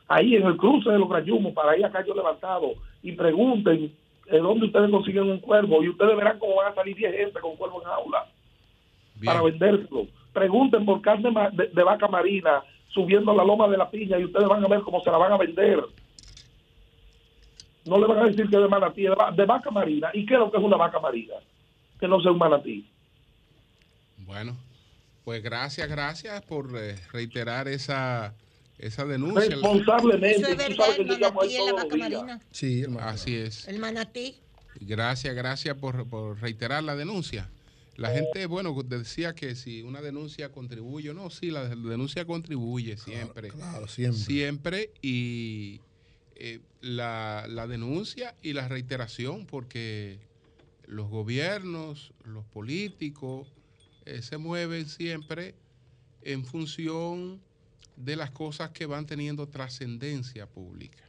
ahí 0.08 0.36
en 0.36 0.46
el 0.46 0.58
cruce 0.58 0.90
de 0.90 1.00
los 1.00 1.10
grayumos, 1.10 1.54
para 1.54 1.72
ahí 1.72 1.84
a 1.84 1.90
Cayo 1.92 2.14
Levantado, 2.14 2.74
y 3.02 3.12
pregunten 3.14 3.94
de 4.30 4.40
dónde 4.40 4.66
ustedes 4.68 4.90
consiguen 4.92 5.30
un 5.30 5.40
cuervo, 5.40 5.84
y 5.84 5.90
ustedes 5.90 6.16
verán 6.16 6.40
cómo 6.40 6.56
van 6.56 6.72
a 6.72 6.76
salir 6.76 6.96
10 6.96 7.16
gente 7.16 7.40
con 7.40 7.56
cuervo 7.56 7.82
en 7.82 7.88
aula 7.88 8.26
Bien. 9.16 9.26
para 9.26 9.42
vendérselo. 9.44 10.08
Pregunten 10.34 10.86
por 10.86 11.02
carne 11.02 11.30
de, 11.54 11.68
de 11.68 11.84
vaca 11.84 12.08
marina 12.08 12.64
subiendo 12.90 13.34
la 13.34 13.44
loma 13.44 13.68
de 13.68 13.78
la 13.78 13.90
piña 13.90 14.18
y 14.20 14.26
ustedes 14.26 14.48
van 14.48 14.64
a 14.64 14.68
ver 14.68 14.82
cómo 14.82 15.02
se 15.02 15.12
la 15.12 15.18
van 15.18 15.32
a 15.34 15.38
vender. 15.38 15.84
No 17.86 18.00
le 18.00 18.08
van 18.08 18.18
a 18.20 18.26
decir 18.26 18.50
que 18.50 18.56
es 18.56 18.62
de 18.62 18.68
manatí, 18.68 19.04
de, 19.04 19.10
va- 19.10 19.32
de 19.32 19.46
vaca 19.46 19.70
marina. 19.70 20.10
¿Y 20.14 20.26
qué 20.26 20.34
es 20.34 20.40
lo 20.40 20.50
que 20.52 20.58
es 20.58 20.64
una 20.64 20.78
vaca 20.78 21.00
marina? 21.00 21.36
Que 22.00 22.08
no 22.08 22.20
sea 22.20 22.32
un 22.32 22.38
manatí. 22.40 22.90
Bueno, 24.26 24.56
pues 25.24 25.44
gracias, 25.44 25.88
gracias 25.88 26.42
por 26.44 26.68
eh, 26.76 26.96
reiterar 27.14 27.68
esa, 27.68 28.34
esa 28.78 29.06
denuncia. 29.06 29.50
Responsablemente. 29.50 30.42
Eso 30.42 30.48
es 30.50 30.58
verdad, 30.58 30.88
el 30.98 31.08
manatí 31.08 31.56
en 31.56 31.66
la 31.66 31.72
todos 31.72 31.84
vaca 31.84 31.98
los 31.98 32.10
días. 32.10 32.22
marina. 32.22 32.42
Sí, 32.52 32.82
hermano. 32.82 33.08
Así 33.08 33.36
es. 33.36 33.68
El 33.68 33.80
manatí. 33.80 34.36
Gracias, 34.82 35.34
gracias 35.36 35.78
por, 35.78 36.08
por 36.08 36.42
reiterar 36.42 36.84
la 36.84 36.96
denuncia. 36.96 37.50
La 37.96 38.10
gente, 38.10 38.46
bueno, 38.46 38.76
decía 38.84 39.34
que 39.36 39.56
si 39.56 39.82
una 39.82 40.02
denuncia 40.02 40.52
contribuye, 40.52 41.14
no, 41.14 41.30
sí, 41.30 41.50
la 41.50 41.70
denuncia 41.70 42.26
contribuye 42.26 42.98
siempre. 42.98 43.50
Claro, 43.50 43.88
siempre. 43.88 44.22
Siempre 44.22 44.92
y 45.02 45.80
eh, 46.36 46.60
la, 46.82 47.46
la 47.48 47.68
denuncia 47.68 48.36
y 48.42 48.52
la 48.52 48.68
reiteración, 48.68 49.46
porque 49.46 50.20
los 50.88 51.08
gobiernos, 51.10 52.12
los 52.26 52.44
políticos, 52.44 53.48
eh, 54.06 54.22
se 54.22 54.38
mueven 54.38 54.90
siempre 54.90 55.56
en 56.22 56.44
función 56.44 57.40
de 57.96 58.16
las 58.16 58.32
cosas 58.32 58.72
que 58.72 58.86
van 58.86 59.06
teniendo 59.06 59.48
trascendencia 59.48 60.48
pública, 60.48 61.04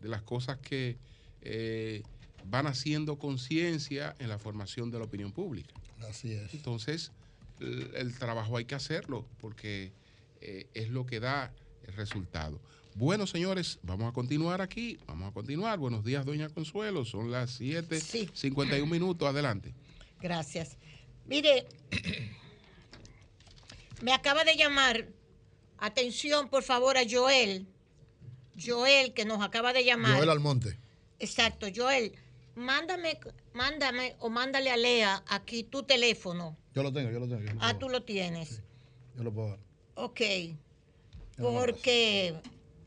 de 0.00 0.08
las 0.08 0.22
cosas 0.22 0.58
que 0.58 0.98
eh, 1.42 2.02
van 2.44 2.66
haciendo 2.66 3.18
conciencia 3.18 4.14
en 4.18 4.28
la 4.28 4.38
formación 4.38 4.90
de 4.90 4.98
la 4.98 5.04
opinión 5.04 5.32
pública. 5.32 5.74
Así 6.08 6.32
es. 6.32 6.54
Entonces, 6.54 7.12
el, 7.60 7.90
el 7.94 8.18
trabajo 8.18 8.56
hay 8.56 8.64
que 8.64 8.74
hacerlo 8.74 9.26
porque 9.38 9.92
eh, 10.40 10.68
es 10.74 10.88
lo 10.88 11.06
que 11.06 11.20
da 11.20 11.52
el 11.86 11.94
resultado. 11.94 12.60
Bueno, 12.94 13.26
señores, 13.26 13.78
vamos 13.82 14.08
a 14.08 14.12
continuar 14.12 14.60
aquí. 14.60 14.98
Vamos 15.06 15.30
a 15.30 15.32
continuar. 15.32 15.78
Buenos 15.78 16.04
días, 16.04 16.24
doña 16.24 16.48
Consuelo. 16.48 17.04
Son 17.04 17.30
las 17.30 17.60
7:51 17.60 18.86
minutos. 18.86 19.28
Adelante. 19.28 19.74
Gracias. 20.20 20.76
Mire, 21.26 21.66
me 24.02 24.12
acaba 24.12 24.44
de 24.44 24.56
llamar, 24.56 25.06
atención 25.80 26.48
por 26.48 26.62
favor 26.62 26.96
a 26.96 27.02
Joel, 27.10 27.66
Joel 28.62 29.12
que 29.14 29.24
nos 29.24 29.42
acaba 29.42 29.72
de 29.72 29.84
llamar. 29.84 30.16
Joel 30.16 30.30
Almonte. 30.30 30.78
Exacto, 31.18 31.66
Joel, 31.74 32.12
mándame, 32.54 33.18
mándame 33.52 34.16
o 34.20 34.28
mándale 34.30 34.70
a 34.70 34.76
Lea 34.76 35.22
aquí 35.28 35.64
tu 35.64 35.82
teléfono. 35.82 36.56
Yo 36.74 36.82
lo 36.82 36.92
tengo, 36.92 37.10
yo 37.10 37.20
lo 37.20 37.28
tengo. 37.28 37.42
Yo 37.42 37.52
lo, 37.54 37.58
Ah, 37.62 37.78
tú 37.78 37.88
lo 37.88 38.02
tienes. 38.04 38.62
yo 39.16 39.22
lo 39.24 39.32
puedo 39.32 39.48
dar. 39.50 39.58
Ok. 39.96 40.20
Porque 41.38 42.34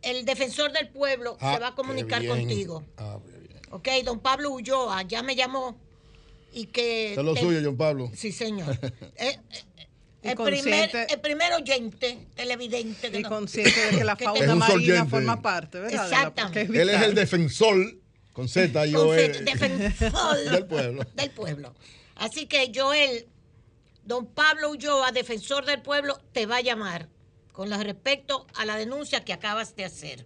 el 0.01 0.25
defensor 0.25 0.71
del 0.71 0.89
pueblo 0.89 1.37
Ah, 1.39 1.53
se 1.55 1.59
va 1.59 1.67
a 1.69 1.75
comunicar 1.75 2.25
contigo. 2.27 2.83
Ah, 2.97 3.17
bien. 3.25 3.43
Ok, 3.71 3.87
don 4.05 4.19
Pablo 4.19 4.51
Ulloa 4.51 5.01
ya 5.03 5.23
me 5.23 5.35
llamó 5.35 5.75
y 6.53 6.67
que... 6.67 7.13
Es 7.13 7.17
lo 7.17 7.33
te- 7.33 7.41
suyo, 7.41 7.59
John 7.63 7.77
Pablo. 7.77 8.11
Sí, 8.15 8.31
señor. 8.31 8.77
Eh, 9.15 9.39
eh, 9.51 9.63
el, 10.23 10.35
primer, 10.37 10.89
el 11.09 11.19
primer 11.19 11.53
oyente 11.53 12.27
televidente. 12.35 13.11
que 13.11 13.19
Y 13.19 13.23
consciente 13.23 13.79
de 13.91 13.97
que 13.97 14.03
la 14.03 14.15
fauna 14.17 14.55
marina 14.55 15.05
forma 15.05 15.41
parte, 15.41 15.79
¿verdad? 15.79 16.03
Exactamente. 16.05 16.81
Él 16.81 16.89
es 16.89 17.01
el 17.01 17.13
defensor, 17.15 17.75
con 18.31 18.47
Z, 18.47 18.81
fe- 18.81 19.41
defensor 19.43 20.37
del 20.51 20.65
pueblo. 20.65 21.05
del 21.13 21.29
pueblo. 21.31 21.75
Así 22.15 22.45
que 22.47 22.71
Joel, 22.73 23.27
don 24.03 24.25
Pablo 24.27 24.71
Ulloa, 24.71 25.11
defensor 25.11 25.65
del 25.65 25.81
pueblo, 25.81 26.19
te 26.31 26.45
va 26.45 26.57
a 26.57 26.61
llamar 26.61 27.09
con 27.51 27.69
respecto 27.69 28.47
a 28.55 28.65
la 28.65 28.77
denuncia 28.77 29.23
que 29.23 29.33
acabas 29.33 29.75
de 29.75 29.85
hacer. 29.85 30.25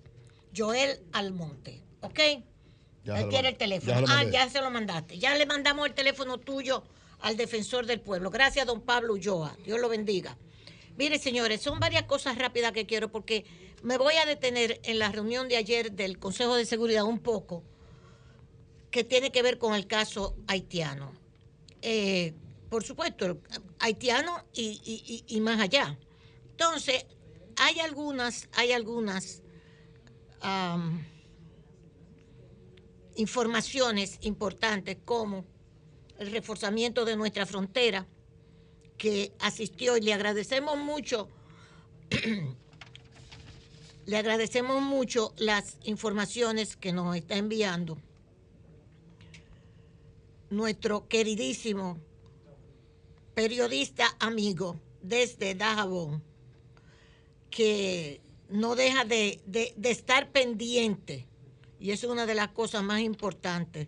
Joel 0.56 1.00
Almonte, 1.12 1.84
¿ok? 2.02 2.20
Ya 3.04 3.20
Él 3.22 3.30
quiere 3.30 3.50
el 3.50 3.58
teléfono. 3.58 4.06
Ya 4.06 4.20
ah, 4.20 4.24
ya 4.26 4.50
se 4.50 4.60
lo 4.62 4.70
mandaste. 4.70 5.18
Ya 5.18 5.36
le 5.36 5.46
mandamos 5.46 5.88
el 5.88 5.94
teléfono 5.94 6.38
tuyo 6.40 6.84
al 7.20 7.38
defensor 7.38 7.86
del 7.86 8.02
pueblo. 8.02 8.30
Gracias, 8.30 8.66
don 8.66 8.82
Pablo 8.82 9.14
Ulloa. 9.14 9.58
Dios 9.66 9.80
lo 9.80 9.90
bendiga. 9.90 10.38
Mire, 10.98 11.20
señores, 11.20 11.62
son 11.62 11.80
varias 11.80 12.04
cosas 12.04 12.38
rápidas 12.38 12.72
que 12.72 12.86
quiero 12.86 13.12
porque 13.12 13.46
me 13.84 13.98
voy 13.98 14.16
a 14.16 14.26
detener 14.26 14.80
en 14.84 14.98
la 15.00 15.12
reunión 15.12 15.48
de 15.48 15.58
ayer 15.58 15.92
del 15.92 16.18
Consejo 16.18 16.56
de 16.56 16.66
Seguridad 16.66 17.04
un 17.04 17.20
poco, 17.20 17.64
que 18.90 19.04
tiene 19.04 19.32
que 19.32 19.44
ver 19.44 19.58
con 19.60 19.76
el 19.76 19.86
caso 19.86 20.36
haitiano. 20.48 21.12
Eh, 21.82 22.34
por 22.70 22.84
supuesto, 22.84 23.40
haitiano 23.80 24.44
y, 24.54 24.82
y- 24.84 25.24
y- 25.28 25.42
más 25.42 25.60
allá. 25.60 25.98
Entonces, 26.52 27.06
hay 27.56 27.80
algunas, 27.80 28.50
hay 28.54 28.72
algunas 28.72 29.44
informaciones 33.16 34.18
importantes 34.22 34.98
como 35.06 35.46
el 36.20 36.32
reforzamiento 36.32 37.06
de 37.06 37.16
nuestra 37.16 37.46
frontera 37.46 38.06
que 38.98 39.32
asistió 39.40 39.98
y 39.98 40.02
le 40.02 40.14
agradecemos 40.14 40.78
mucho 40.78 41.30
le 44.06 44.18
agradecemos 44.18 44.82
mucho 44.82 45.34
las 45.38 45.78
informaciones 45.84 46.76
que 46.78 46.94
nos 46.94 47.16
está 47.16 47.36
enviando 47.36 47.98
nuestro 50.50 51.08
queridísimo 51.08 51.98
periodista 53.36 54.16
amigo 54.20 54.80
desde 55.02 55.56
Dajabón 55.56 56.24
que 57.50 58.22
no 58.50 58.76
deja 58.76 59.04
de, 59.04 59.42
de- 59.46 59.74
estar 59.90 60.30
pendiente, 60.32 61.28
y 61.80 61.92
es 61.92 62.04
una 62.04 62.26
de 62.26 62.36
las 62.36 62.50
cosas 62.50 62.84
más 62.84 63.02
importantes, 63.02 63.88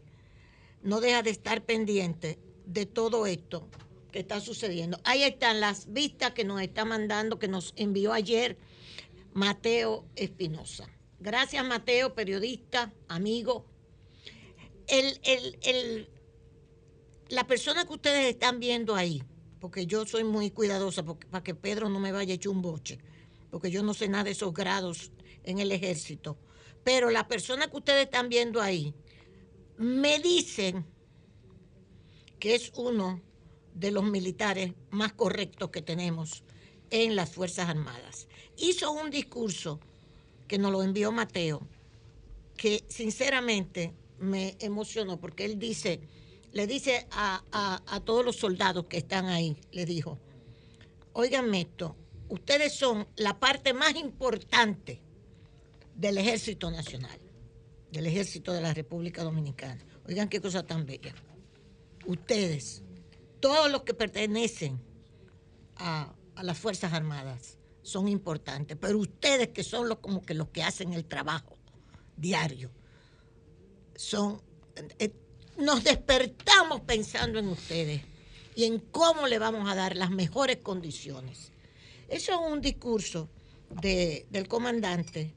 no 0.81 1.01
deja 1.01 1.21
de 1.23 1.29
estar 1.31 1.65
pendiente 1.65 2.39
de 2.65 2.85
todo 2.85 3.25
esto 3.25 3.67
que 4.11 4.19
está 4.19 4.39
sucediendo. 4.39 4.99
Ahí 5.03 5.23
están 5.23 5.59
las 5.59 5.91
vistas 5.91 6.31
que 6.31 6.43
nos 6.43 6.61
está 6.61 6.85
mandando, 6.85 7.39
que 7.39 7.47
nos 7.47 7.73
envió 7.75 8.13
ayer 8.13 8.57
Mateo 9.33 10.05
Espinosa. 10.15 10.87
Gracias 11.19 11.65
Mateo, 11.65 12.13
periodista, 12.15 12.93
amigo. 13.07 13.65
El, 14.87 15.19
el- 15.23 15.59
el- 15.61 16.09
la 17.29 17.45
persona 17.45 17.85
que 17.85 17.93
ustedes 17.93 18.25
están 18.27 18.59
viendo 18.59 18.95
ahí, 18.95 19.21
porque 19.59 19.85
yo 19.85 20.05
soy 20.07 20.23
muy 20.23 20.49
cuidadosa 20.49 21.03
para 21.03 21.43
que 21.43 21.53
Pedro 21.53 21.89
no 21.89 21.99
me 21.99 22.11
vaya 22.11 22.31
a 22.33 22.35
echar 22.35 22.51
un 22.51 22.61
boche, 22.63 22.97
porque 23.51 23.69
yo 23.69 23.83
no 23.83 23.93
sé 23.93 24.07
nada 24.07 24.23
de 24.23 24.31
esos 24.31 24.53
grados 24.53 25.11
en 25.43 25.59
el 25.59 25.71
ejército. 25.71 26.37
Pero 26.83 27.11
la 27.11 27.27
persona 27.27 27.67
que 27.69 27.77
ustedes 27.77 28.05
están 28.05 28.29
viendo 28.29 28.61
ahí, 28.61 28.95
me 29.79 30.19
dicen 30.19 30.85
que 32.37 32.53
es 32.53 32.73
uno 32.75 33.21
de 33.73 33.91
los 33.91 34.03
militares 34.03 34.73
más 34.89 35.13
correctos 35.13 35.69
que 35.69 35.81
tenemos 35.81 36.43
en 36.89 37.15
las 37.15 37.29
Fuerzas 37.29 37.69
Armadas. 37.69 38.27
Hizo 38.57 38.91
un 38.91 39.09
discurso 39.09 39.79
que 40.49 40.57
nos 40.57 40.73
lo 40.73 40.83
envió 40.83 41.13
Mateo, 41.13 41.65
que 42.57 42.83
sinceramente 42.89 43.93
me 44.19 44.57
emocionó, 44.59 45.17
porque 45.17 45.45
él 45.45 45.57
dice, 45.57 46.01
le 46.51 46.67
dice 46.67 47.07
a, 47.11 48.01
todos 48.03 48.25
los 48.25 48.35
soldados 48.35 48.87
que 48.87 48.97
están 48.97 49.27
ahí, 49.27 49.55
le 49.71 49.85
dijo, 49.85 50.19
oiganme 51.13 51.61
esto, 51.61 51.95
ustedes 52.27 52.73
son 52.73 53.07
la 53.15 53.39
parte 53.39 53.73
más 53.73 53.95
importante 53.95 55.01
del 55.95 56.17
Ejército 56.17 56.69
Nacional, 56.69 57.17
del 57.91 58.05
Ejército 58.05 58.53
de 58.53 58.61
la 58.61 58.73
República 58.73 59.23
Dominicana. 59.23 59.83
Oigan 60.07 60.29
qué 60.29 60.41
cosa 60.41 60.63
tan 60.65 60.85
bella. 60.85 61.13
Ustedes, 62.05 62.83
todos 63.39 63.71
los 63.71 63.83
que 63.83 63.93
pertenecen 63.93 64.79
a, 65.75 66.13
las 66.41 66.57
Fuerzas 66.57 66.93
Armadas 66.93 67.57
son 67.81 68.07
importantes, 68.07 68.77
pero 68.79 68.97
ustedes 68.97 69.49
que 69.49 69.63
son 69.63 69.89
los, 69.89 69.99
como 69.99 70.21
que 70.21 70.33
los 70.33 70.49
que 70.49 70.63
hacen 70.63 70.93
el 70.93 71.05
trabajo 71.05 71.57
diario, 72.15 72.71
son, 73.95 74.41
eh, 74.99 75.11
nos 75.57 75.83
despertamos 75.83 76.81
pensando 76.81 77.39
en 77.39 77.47
ustedes 77.49 78.01
y 78.55 78.63
en 78.65 78.79
cómo 78.79 79.27
le 79.27 79.39
vamos 79.39 79.69
a 79.69 79.75
dar 79.75 79.95
las 79.95 80.11
mejores 80.11 80.57
condiciones. 80.57 81.51
Eso 82.07 82.31
es 82.33 82.51
un 82.51 82.61
discurso 82.61 83.29
de- 83.81 84.25
del 84.29 84.47
comandante, 84.47 85.33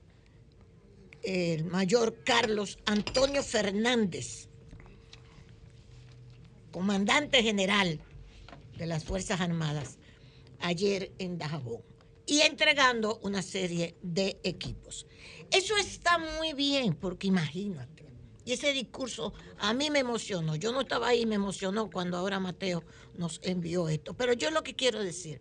el 1.23 1.65
mayor 1.65 2.23
Carlos 2.25 2.79
Antonio 2.87 3.43
Fernández, 3.43 4.49
comandante 6.71 7.43
general 7.43 8.01
de 8.77 8.87
las 8.87 9.05
Fuerzas 9.05 9.41
Armadas, 9.41 9.99
ayer 10.61 11.13
en 11.19 11.39
Dajabón, 11.39 11.83
y 12.27 12.41
entregando 12.41 13.19
una 13.23 13.43
serie 13.43 13.97
de 14.03 14.41
equipos. 14.43 15.07
Eso 15.51 15.77
está 15.77 16.19
muy 16.19 16.55
bien, 16.55 16.95
porque 16.95 17.27
imagínate, 17.27 18.07
y 18.45 18.53
ese 18.53 18.73
discurso 18.73 19.33
a 19.59 19.73
mí 19.75 19.91
me 19.91 20.01
emocionó, 20.01 20.57
yo 20.57 20.73
no 20.73 20.81
estaba 20.81 21.09
ahí, 21.09 21.27
me 21.27 21.37
emocionó 21.37 21.91
cuando 21.91 22.17
ahora 22.17 22.41
Mateo 22.41 22.83
nos 23.15 23.41
envió 23.45 23.89
esto, 23.89 24.15
pero 24.15 24.33
yo 24.33 24.51
lo 24.51 24.63
que 24.63 24.75
quiero 24.75 25.03
decir, 25.03 25.41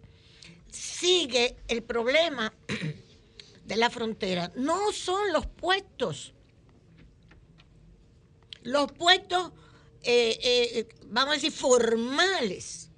sigue 0.72 1.58
el 1.68 1.82
problema 1.84 2.54
de 3.66 3.76
la 3.76 3.90
frontera, 3.90 4.52
no 4.56 4.92
son 4.92 5.32
los 5.32 5.46
puestos, 5.48 6.34
los 8.64 8.92
puestos, 8.92 9.52
eh, 10.04 10.40
eh, 10.44 10.90
vamos 11.08 11.32
a 11.32 11.36
decir, 11.36 11.52
formales, 11.52 12.90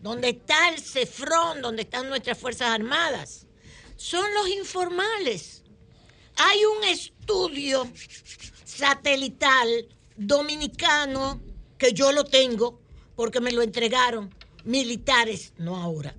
donde 0.00 0.30
está 0.30 0.68
el 0.68 0.78
CEFRON, 0.80 1.62
donde 1.62 1.82
están 1.82 2.08
nuestras 2.08 2.36
Fuerzas 2.38 2.68
Armadas, 2.68 3.46
son 3.96 4.26
los 4.34 4.48
informales. 4.48 5.62
Hay 6.36 6.64
un 6.64 6.84
estudio 6.84 7.88
satelital 8.64 9.88
dominicano 10.16 11.40
que 11.78 11.92
yo 11.92 12.12
lo 12.12 12.24
tengo 12.24 12.80
porque 13.16 13.40
me 13.40 13.52
lo 13.52 13.62
entregaron 13.62 14.34
militares, 14.64 15.52
no 15.56 15.76
ahora. 15.76 16.14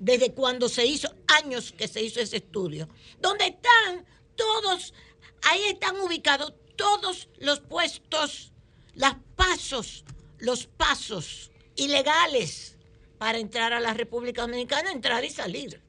Desde 0.00 0.32
cuando 0.32 0.68
se 0.68 0.86
hizo, 0.86 1.14
años 1.28 1.72
que 1.72 1.86
se 1.86 2.02
hizo 2.02 2.20
ese 2.20 2.38
estudio, 2.38 2.88
donde 3.20 3.46
están 3.46 4.06
todos, 4.34 4.94
ahí 5.42 5.62
están 5.64 6.00
ubicados 6.00 6.54
todos 6.74 7.28
los 7.38 7.60
puestos, 7.60 8.52
los 8.94 9.14
pasos, 9.36 10.04
los 10.38 10.66
pasos 10.66 11.50
ilegales 11.76 12.76
para 13.18 13.38
entrar 13.38 13.74
a 13.74 13.80
la 13.80 13.92
República 13.92 14.40
Dominicana, 14.40 14.90
entrar 14.90 15.22
y 15.22 15.30
salir. 15.30 15.82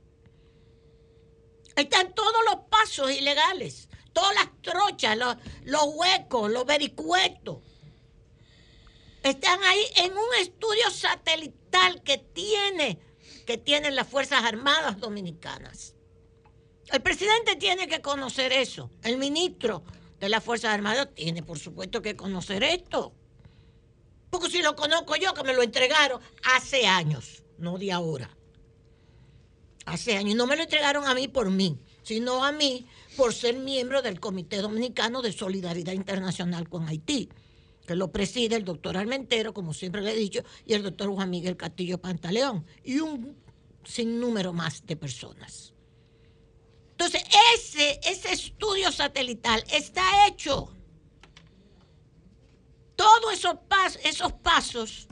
Están 1.77 2.13
todos 2.13 2.43
los 2.45 2.65
pasos 2.69 3.09
ilegales, 3.11 3.87
todas 4.11 4.35
las 4.35 4.61
trochas, 4.61 5.17
los, 5.17 5.37
los 5.63 5.85
huecos, 5.95 6.51
los 6.51 6.65
vericuetos. 6.65 7.59
Están 9.23 9.63
ahí 9.63 9.85
en 9.95 10.11
un 10.11 10.35
estudio 10.41 10.89
satelital 10.91 12.03
que 12.03 12.17
tiene, 12.17 12.99
tienen 13.57 13.95
las 13.95 14.07
Fuerzas 14.07 14.43
Armadas 14.43 14.99
Dominicanas. 14.99 15.95
El 16.91 17.01
presidente 17.01 17.55
tiene 17.55 17.87
que 17.87 18.01
conocer 18.01 18.51
eso. 18.51 18.89
El 19.03 19.17
ministro 19.17 19.83
de 20.19 20.29
las 20.29 20.43
Fuerzas 20.43 20.73
Armadas 20.73 21.09
tiene, 21.15 21.41
por 21.41 21.57
supuesto, 21.57 22.01
que 22.01 22.15
conocer 22.15 22.63
esto. 22.63 23.13
Porque 24.29 24.49
si 24.49 24.61
lo 24.61 24.75
conozco 24.75 25.15
yo, 25.15 25.33
que 25.33 25.43
me 25.43 25.53
lo 25.53 25.63
entregaron 25.63 26.21
hace 26.55 26.87
años, 26.87 27.43
no 27.57 27.77
de 27.77 27.91
ahora. 27.91 28.29
Hace 29.85 30.15
años. 30.15 30.31
Y 30.31 30.35
no 30.35 30.47
me 30.47 30.55
lo 30.55 30.63
entregaron 30.63 31.05
a 31.05 31.15
mí 31.15 31.27
por 31.27 31.49
mí, 31.49 31.79
sino 32.03 32.43
a 32.43 32.51
mí 32.51 32.85
por 33.17 33.33
ser 33.33 33.57
miembro 33.57 34.01
del 34.01 34.19
Comité 34.19 34.57
Dominicano 34.57 35.21
de 35.21 35.31
Solidaridad 35.33 35.93
Internacional 35.93 36.69
con 36.69 36.87
Haití, 36.87 37.29
que 37.85 37.95
lo 37.95 38.11
preside 38.11 38.55
el 38.55 38.63
doctor 38.63 38.95
Armentero, 38.95 39.53
como 39.53 39.73
siempre 39.73 40.01
le 40.01 40.11
he 40.11 40.15
dicho, 40.15 40.43
y 40.65 40.73
el 40.73 40.83
doctor 40.83 41.09
Juan 41.09 41.29
Miguel 41.29 41.57
Castillo 41.57 41.97
Pantaleón, 41.97 42.65
y 42.83 42.99
un 42.99 43.35
sinnúmero 43.83 44.53
más 44.53 44.85
de 44.85 44.95
personas. 44.95 45.73
Entonces, 46.91 47.23
ese, 47.55 47.99
ese 48.03 48.31
estudio 48.31 48.91
satelital 48.91 49.63
está 49.71 50.27
hecho. 50.27 50.75
Todos 52.95 53.33
esos, 53.33 53.55
pas- 53.67 53.99
esos 54.03 54.33
pasos 54.33 55.07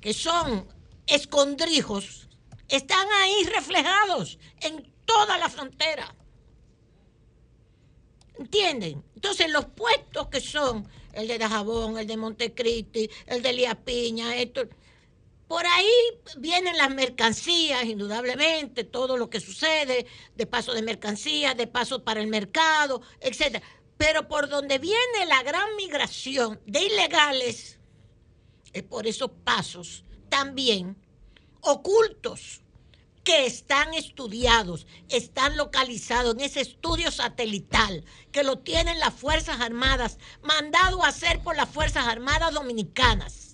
que 0.00 0.12
son 0.12 0.68
escondrijos 1.06 2.28
están 2.68 3.06
ahí 3.22 3.44
reflejados 3.44 4.38
en 4.60 4.92
toda 5.06 5.38
la 5.38 5.48
frontera. 5.48 6.14
¿Entienden? 8.38 9.04
Entonces 9.14 9.50
los 9.50 9.66
puestos 9.66 10.28
que 10.28 10.40
son 10.40 10.88
el 11.12 11.28
de 11.28 11.38
Dajabón, 11.38 11.98
el 11.98 12.06
de 12.06 12.16
Montecristi, 12.16 13.10
el 13.26 13.42
de 13.42 13.52
Lía 13.52 13.74
Piña, 13.74 14.36
esto, 14.36 14.62
por 15.50 15.66
ahí 15.66 15.90
vienen 16.38 16.76
las 16.76 16.90
mercancías, 16.90 17.84
indudablemente, 17.84 18.84
todo 18.84 19.16
lo 19.16 19.28
que 19.28 19.40
sucede, 19.40 20.06
de 20.36 20.46
paso 20.46 20.72
de 20.72 20.80
mercancías, 20.80 21.56
de 21.56 21.66
paso 21.66 22.04
para 22.04 22.20
el 22.20 22.28
mercado, 22.28 23.02
etcétera. 23.18 23.66
Pero 23.96 24.28
por 24.28 24.48
donde 24.48 24.78
viene 24.78 25.26
la 25.26 25.42
gran 25.42 25.74
migración 25.74 26.60
de 26.66 26.84
ilegales, 26.84 27.80
es 28.72 28.82
por 28.84 29.08
esos 29.08 29.32
pasos 29.42 30.04
también 30.28 30.96
ocultos 31.62 32.60
que 33.24 33.44
están 33.44 33.92
estudiados, 33.94 34.86
están 35.08 35.56
localizados 35.56 36.36
en 36.36 36.42
ese 36.42 36.60
estudio 36.60 37.10
satelital 37.10 38.04
que 38.30 38.44
lo 38.44 38.60
tienen 38.60 39.00
las 39.00 39.14
Fuerzas 39.14 39.60
Armadas, 39.60 40.20
mandado 40.44 41.02
a 41.02 41.08
hacer 41.08 41.42
por 41.42 41.56
las 41.56 41.68
Fuerzas 41.68 42.06
Armadas 42.06 42.54
Dominicanas. 42.54 43.49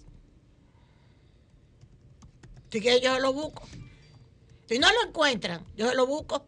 Así 2.77 2.83
que 2.83 3.01
yo 3.01 3.19
lo 3.21 3.33
busco. 3.33 3.63
Si 4.69 4.79
no 4.79 4.87
lo 4.93 5.09
encuentran, 5.09 5.65
yo 5.79 5.95
lo 5.95 6.07
busco. 6.07 6.45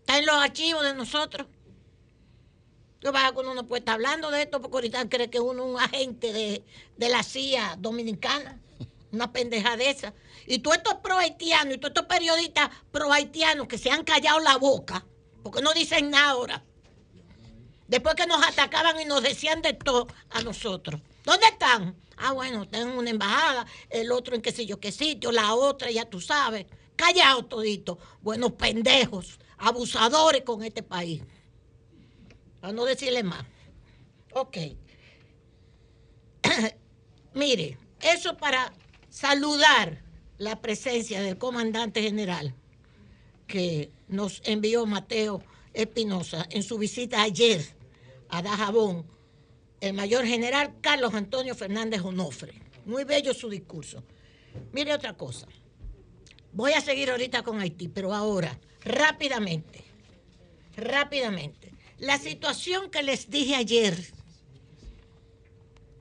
Está 0.00 0.18
en 0.18 0.26
los 0.26 0.36
archivos 0.36 0.84
de 0.84 0.92
nosotros. 0.92 1.46
Yo 3.00 3.10
vaya 3.10 3.32
que 3.32 3.38
uno 3.38 3.54
no 3.54 3.66
puede 3.66 3.78
estar 3.78 3.94
hablando 3.94 4.30
de 4.30 4.42
esto 4.42 4.60
porque 4.60 4.76
ahorita 4.76 5.08
cree 5.08 5.30
que 5.30 5.40
uno 5.40 5.64
es 5.64 5.70
un 5.70 5.80
agente 5.80 6.30
de, 6.34 6.62
de 6.98 7.08
la 7.08 7.22
CIA 7.22 7.76
dominicana. 7.78 8.60
Una 9.10 9.32
pendeja 9.32 9.78
de 9.78 9.88
esa. 9.88 10.12
Y 10.46 10.58
todos 10.58 10.76
estos 10.76 10.96
pro 10.96 11.16
haitianos 11.16 11.76
y 11.76 11.78
todos 11.78 11.92
estos 11.92 12.04
periodistas 12.04 12.68
pro 12.90 13.10
haitianos 13.10 13.66
que 13.66 13.78
se 13.78 13.90
han 13.90 14.04
callado 14.04 14.40
la 14.40 14.58
boca, 14.58 15.06
porque 15.42 15.62
no 15.62 15.72
dicen 15.72 16.10
nada 16.10 16.32
ahora. 16.32 16.62
Después 17.86 18.14
que 18.14 18.26
nos 18.26 18.46
atacaban 18.46 19.00
y 19.00 19.06
nos 19.06 19.22
decían 19.22 19.62
de 19.62 19.72
todo 19.72 20.06
a 20.28 20.42
nosotros. 20.42 21.00
¿Dónde 21.24 21.46
están? 21.46 21.96
Ah, 22.20 22.32
bueno, 22.32 22.64
están 22.64 22.90
en 22.90 22.98
una 22.98 23.10
embajada, 23.10 23.66
el 23.90 24.12
otro 24.12 24.34
en 24.34 24.42
qué 24.42 24.52
sé 24.52 24.66
yo 24.66 24.80
qué 24.80 24.92
sitio, 24.92 25.32
la 25.32 25.54
otra, 25.54 25.90
ya 25.90 26.04
tú 26.04 26.20
sabes. 26.20 26.66
Callados 26.96 27.48
todito. 27.48 27.98
Buenos 28.22 28.52
pendejos, 28.52 29.38
abusadores 29.56 30.42
con 30.42 30.64
este 30.64 30.82
país. 30.82 31.22
Para 32.60 32.72
no 32.72 32.84
decirle 32.84 33.22
más. 33.22 33.44
Ok. 34.32 34.56
Mire, 37.34 37.78
eso 38.00 38.36
para 38.36 38.72
saludar 39.08 40.02
la 40.38 40.60
presencia 40.60 41.22
del 41.22 41.38
comandante 41.38 42.02
general 42.02 42.54
que 43.46 43.90
nos 44.08 44.40
envió 44.44 44.86
Mateo 44.86 45.42
Espinosa 45.74 46.46
en 46.50 46.62
su 46.62 46.78
visita 46.78 47.22
ayer 47.22 47.64
a 48.28 48.42
Dajabón, 48.42 49.06
el 49.80 49.92
mayor 49.94 50.26
general 50.26 50.74
Carlos 50.80 51.14
Antonio 51.14 51.54
Fernández 51.54 52.02
Onofre. 52.02 52.54
Muy 52.84 53.04
bello 53.04 53.34
su 53.34 53.48
discurso. 53.48 54.02
Mire 54.72 54.94
otra 54.94 55.16
cosa. 55.16 55.46
Voy 56.52 56.72
a 56.72 56.80
seguir 56.80 57.10
ahorita 57.10 57.42
con 57.42 57.60
Haití, 57.60 57.88
pero 57.88 58.14
ahora, 58.14 58.58
rápidamente, 58.82 59.84
rápidamente. 60.76 61.72
La 61.98 62.18
situación 62.18 62.90
que 62.90 63.02
les 63.02 63.30
dije 63.30 63.54
ayer. 63.54 63.96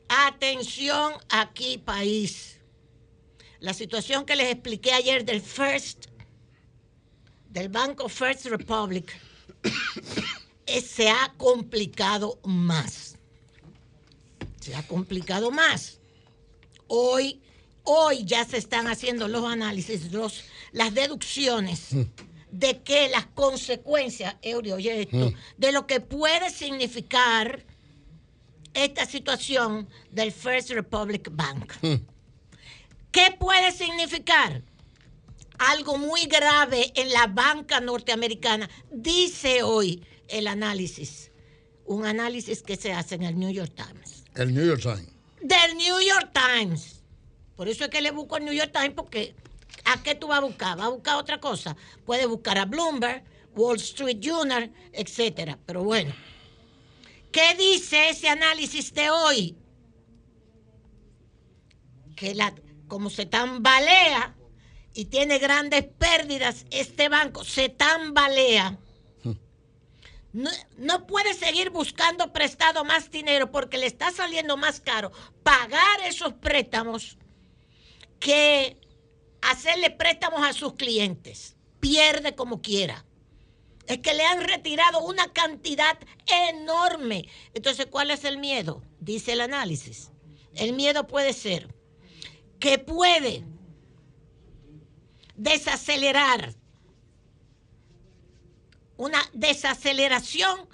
Atención 0.08 1.14
aquí, 1.30 1.78
país. 1.78 2.60
La 3.60 3.74
situación 3.74 4.26
que 4.26 4.36
les 4.36 4.52
expliqué 4.52 4.94
ayer 4.94 5.26
del 5.26 5.42
First, 5.42 6.06
del 7.50 7.70
Banco 7.70 8.08
First 8.08 8.46
Republic, 8.46 9.20
se 10.86 11.10
ha 11.10 11.34
complicado 11.38 12.40
más. 12.44 13.17
Se 14.68 14.76
ha 14.76 14.86
complicado 14.86 15.50
más. 15.50 16.02
Hoy, 16.88 17.42
hoy 17.84 18.26
ya 18.26 18.44
se 18.44 18.58
están 18.58 18.88
haciendo 18.88 19.30
los 19.30 19.46
análisis, 19.46 20.12
los, 20.12 20.44
las 20.74 20.94
deducciones 20.94 21.96
de 22.52 22.82
que 22.82 23.08
las 23.08 23.28
consecuencias, 23.28 24.36
Eury, 24.42 24.74
oye 24.74 25.04
esto, 25.04 25.32
de 25.58 25.72
lo 25.72 25.88
que 25.88 26.02
puede 26.02 26.50
significar 26.50 27.66
esta 28.74 29.06
situación 29.06 29.88
del 30.12 30.34
First 30.34 30.72
Republic 30.72 31.30
Bank. 31.32 31.72
¿Qué 33.12 33.36
puede 33.40 33.72
significar? 33.72 34.64
algo 35.60 35.98
muy 35.98 36.26
grave 36.26 36.92
en 36.94 37.10
la 37.10 37.26
banca 37.26 37.80
norteamericana, 37.80 38.70
dice 38.92 39.64
hoy 39.64 40.06
el 40.28 40.46
análisis. 40.46 41.32
Un 41.86 42.06
análisis 42.06 42.62
que 42.62 42.76
se 42.76 42.94
hace 42.94 43.16
en 43.16 43.24
el 43.24 43.40
New 43.40 43.50
York 43.50 43.74
Times. 43.74 44.07
El 44.38 44.54
New 44.54 44.66
York 44.66 44.82
Times. 44.82 45.10
Del 45.42 45.78
New 45.78 46.00
York 46.00 46.32
Times. 46.32 47.02
Por 47.56 47.68
eso 47.68 47.86
es 47.86 47.90
que 47.90 48.02
le 48.02 48.12
busco 48.12 48.38
el 48.38 48.46
New 48.46 48.54
York 48.54 48.72
Times 48.72 48.94
porque 48.96 49.36
¿a 49.86 50.02
qué 50.04 50.14
tú 50.14 50.28
vas 50.28 50.38
a 50.38 50.42
buscar? 50.42 50.78
¿Vas 50.78 50.86
a 50.86 50.90
buscar 50.90 51.16
otra 51.16 51.40
cosa? 51.40 51.76
Puedes 52.06 52.28
buscar 52.28 52.60
a 52.60 52.66
Bloomberg, 52.66 53.24
Wall 53.56 53.78
Street 53.78 54.20
Journal, 54.20 54.72
etcétera. 54.94 55.58
Pero 55.66 55.84
bueno, 55.84 56.14
¿qué 57.32 57.56
dice 57.56 58.10
ese 58.10 58.30
análisis 58.30 58.94
de 58.94 59.10
hoy? 59.10 59.58
Que 62.16 62.36
la, 62.36 62.54
como 62.88 63.10
se 63.10 63.26
tambalea 63.26 64.36
y 64.94 65.06
tiene 65.06 65.40
grandes 65.40 65.84
pérdidas, 65.84 66.68
este 66.70 67.10
banco 67.10 67.44
se 67.44 67.70
tambalea. 67.70 68.78
No, 70.34 70.52
no 70.78 71.08
puede 71.08 71.34
seguir 71.34 71.70
buscando 71.70 72.34
prestado 72.34 72.84
más 72.84 73.10
dinero 73.10 73.52
porque 73.52 73.78
le 73.78 73.88
está 73.88 74.12
saliendo 74.12 74.58
más 74.58 74.82
caro 74.82 75.12
pagar 75.44 76.02
esos 76.06 76.34
préstamos 76.34 77.18
que 78.20 78.78
hacerle 79.42 79.92
préstamos 79.92 80.46
a 80.46 80.54
sus 80.54 80.74
clientes. 80.74 81.56
Pierde 81.80 82.36
como 82.36 82.62
quiera. 82.62 83.06
Es 83.88 84.00
que 84.00 84.14
le 84.14 84.26
han 84.26 84.42
retirado 84.42 85.00
una 85.00 85.32
cantidad 85.32 85.98
enorme. 86.50 87.30
Entonces, 87.54 87.86
¿cuál 87.86 88.12
es 88.12 88.26
el 88.26 88.38
miedo? 88.38 88.84
Dice 89.00 89.34
el 89.34 89.42
análisis. 89.42 90.12
El 90.56 90.74
miedo 90.74 91.08
puede 91.08 91.34
ser 91.34 91.74
que 92.60 92.80
puede 92.80 93.44
desacelerar 95.36 96.56
una 98.98 99.22
desaceleración 99.34 100.68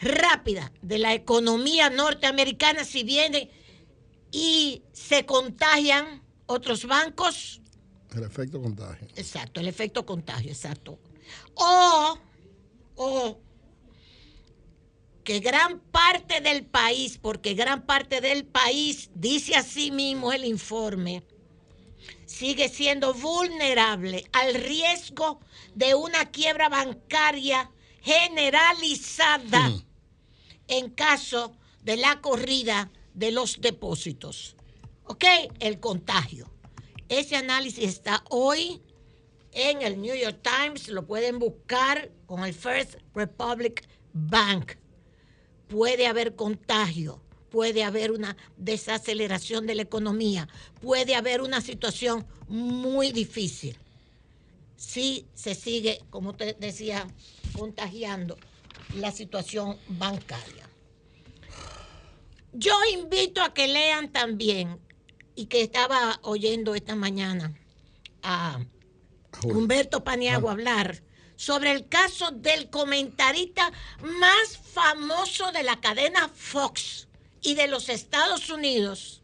rápida 0.00 0.72
de 0.82 0.98
la 0.98 1.14
economía 1.14 1.90
norteamericana 1.90 2.84
si 2.84 3.02
viene 3.02 3.50
y 4.30 4.82
se 4.92 5.24
contagian 5.24 6.22
otros 6.46 6.84
bancos. 6.84 7.60
El 8.14 8.24
efecto 8.24 8.60
contagio. 8.60 9.08
Exacto, 9.16 9.60
el 9.60 9.68
efecto 9.68 10.06
contagio, 10.06 10.50
exacto. 10.50 10.98
O, 11.54 12.18
o 12.96 13.40
que 15.24 15.40
gran 15.40 15.80
parte 15.80 16.40
del 16.40 16.64
país, 16.64 17.18
porque 17.18 17.54
gran 17.54 17.84
parte 17.84 18.20
del 18.20 18.44
país, 18.44 19.10
dice 19.14 19.56
así 19.56 19.90
mismo 19.90 20.32
el 20.32 20.44
informe, 20.44 21.24
sigue 22.36 22.68
siendo 22.68 23.14
vulnerable 23.14 24.28
al 24.32 24.54
riesgo 24.54 25.40
de 25.74 25.94
una 25.94 26.30
quiebra 26.30 26.68
bancaria 26.68 27.70
generalizada 28.02 29.72
en 30.68 30.90
caso 30.90 31.56
de 31.82 31.96
la 31.96 32.20
corrida 32.20 32.90
de 33.14 33.30
los 33.30 33.60
depósitos. 33.62 34.54
¿Ok? 35.04 35.24
El 35.60 35.80
contagio. 35.80 36.50
Ese 37.08 37.36
análisis 37.36 37.84
está 37.84 38.22
hoy 38.28 38.82
en 39.52 39.80
el 39.80 40.02
New 40.02 40.14
York 40.14 40.40
Times, 40.42 40.88
lo 40.88 41.06
pueden 41.06 41.38
buscar 41.38 42.10
con 42.26 42.44
el 42.44 42.52
First 42.52 42.96
Republic 43.14 43.88
Bank. 44.12 44.72
Puede 45.68 46.06
haber 46.06 46.36
contagio, 46.36 47.22
puede 47.56 47.84
haber 47.84 48.10
una 48.12 48.36
desaceleración 48.58 49.66
de 49.66 49.74
la 49.74 49.80
economía, 49.80 50.46
puede 50.82 51.14
haber 51.14 51.40
una 51.40 51.62
situación 51.62 52.26
muy 52.48 53.12
difícil. 53.12 53.78
Si 54.76 55.24
se 55.32 55.54
sigue, 55.54 56.02
como 56.10 56.34
te 56.36 56.52
decía, 56.52 57.06
contagiando 57.56 58.36
la 58.96 59.10
situación 59.10 59.78
bancaria. 59.88 60.68
Yo 62.52 62.74
invito 62.92 63.40
a 63.40 63.54
que 63.54 63.68
lean 63.68 64.12
también, 64.12 64.78
y 65.34 65.46
que 65.46 65.62
estaba 65.62 66.20
oyendo 66.20 66.74
esta 66.74 66.94
mañana 66.94 67.54
a 68.22 68.60
Humberto 69.44 70.04
Paniagua 70.04 70.52
hablar 70.52 71.02
sobre 71.36 71.72
el 71.72 71.88
caso 71.88 72.32
del 72.32 72.68
comentarista 72.68 73.72
más 74.02 74.58
famoso 74.58 75.52
de 75.52 75.62
la 75.62 75.80
cadena 75.80 76.28
Fox 76.28 77.05
y 77.46 77.54
de 77.54 77.68
los 77.68 77.88
Estados 77.88 78.50
Unidos, 78.50 79.22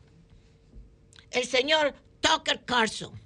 el 1.33 1.45
señor 1.45 1.93
Tucker 2.21 2.65
Carlson, 2.65 3.21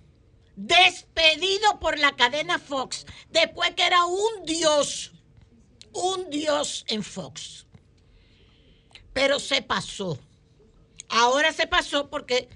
despedido 0.57 1.79
por 1.81 1.99
la 1.99 2.17
cadena 2.17 2.59
Fox 2.59 3.05
después 3.31 3.75
que 3.75 3.83
era 3.85 4.07
un 4.07 4.47
dios, 4.47 5.13
un 5.93 6.31
dios 6.31 6.87
en 6.89 7.03
Fox. 7.03 7.67
Pero 9.13 9.39
se 9.39 9.61
pasó. 9.61 10.19
Ahora 11.11 11.53
se 11.53 11.67
pasó 11.67 12.09
porque 12.09 12.49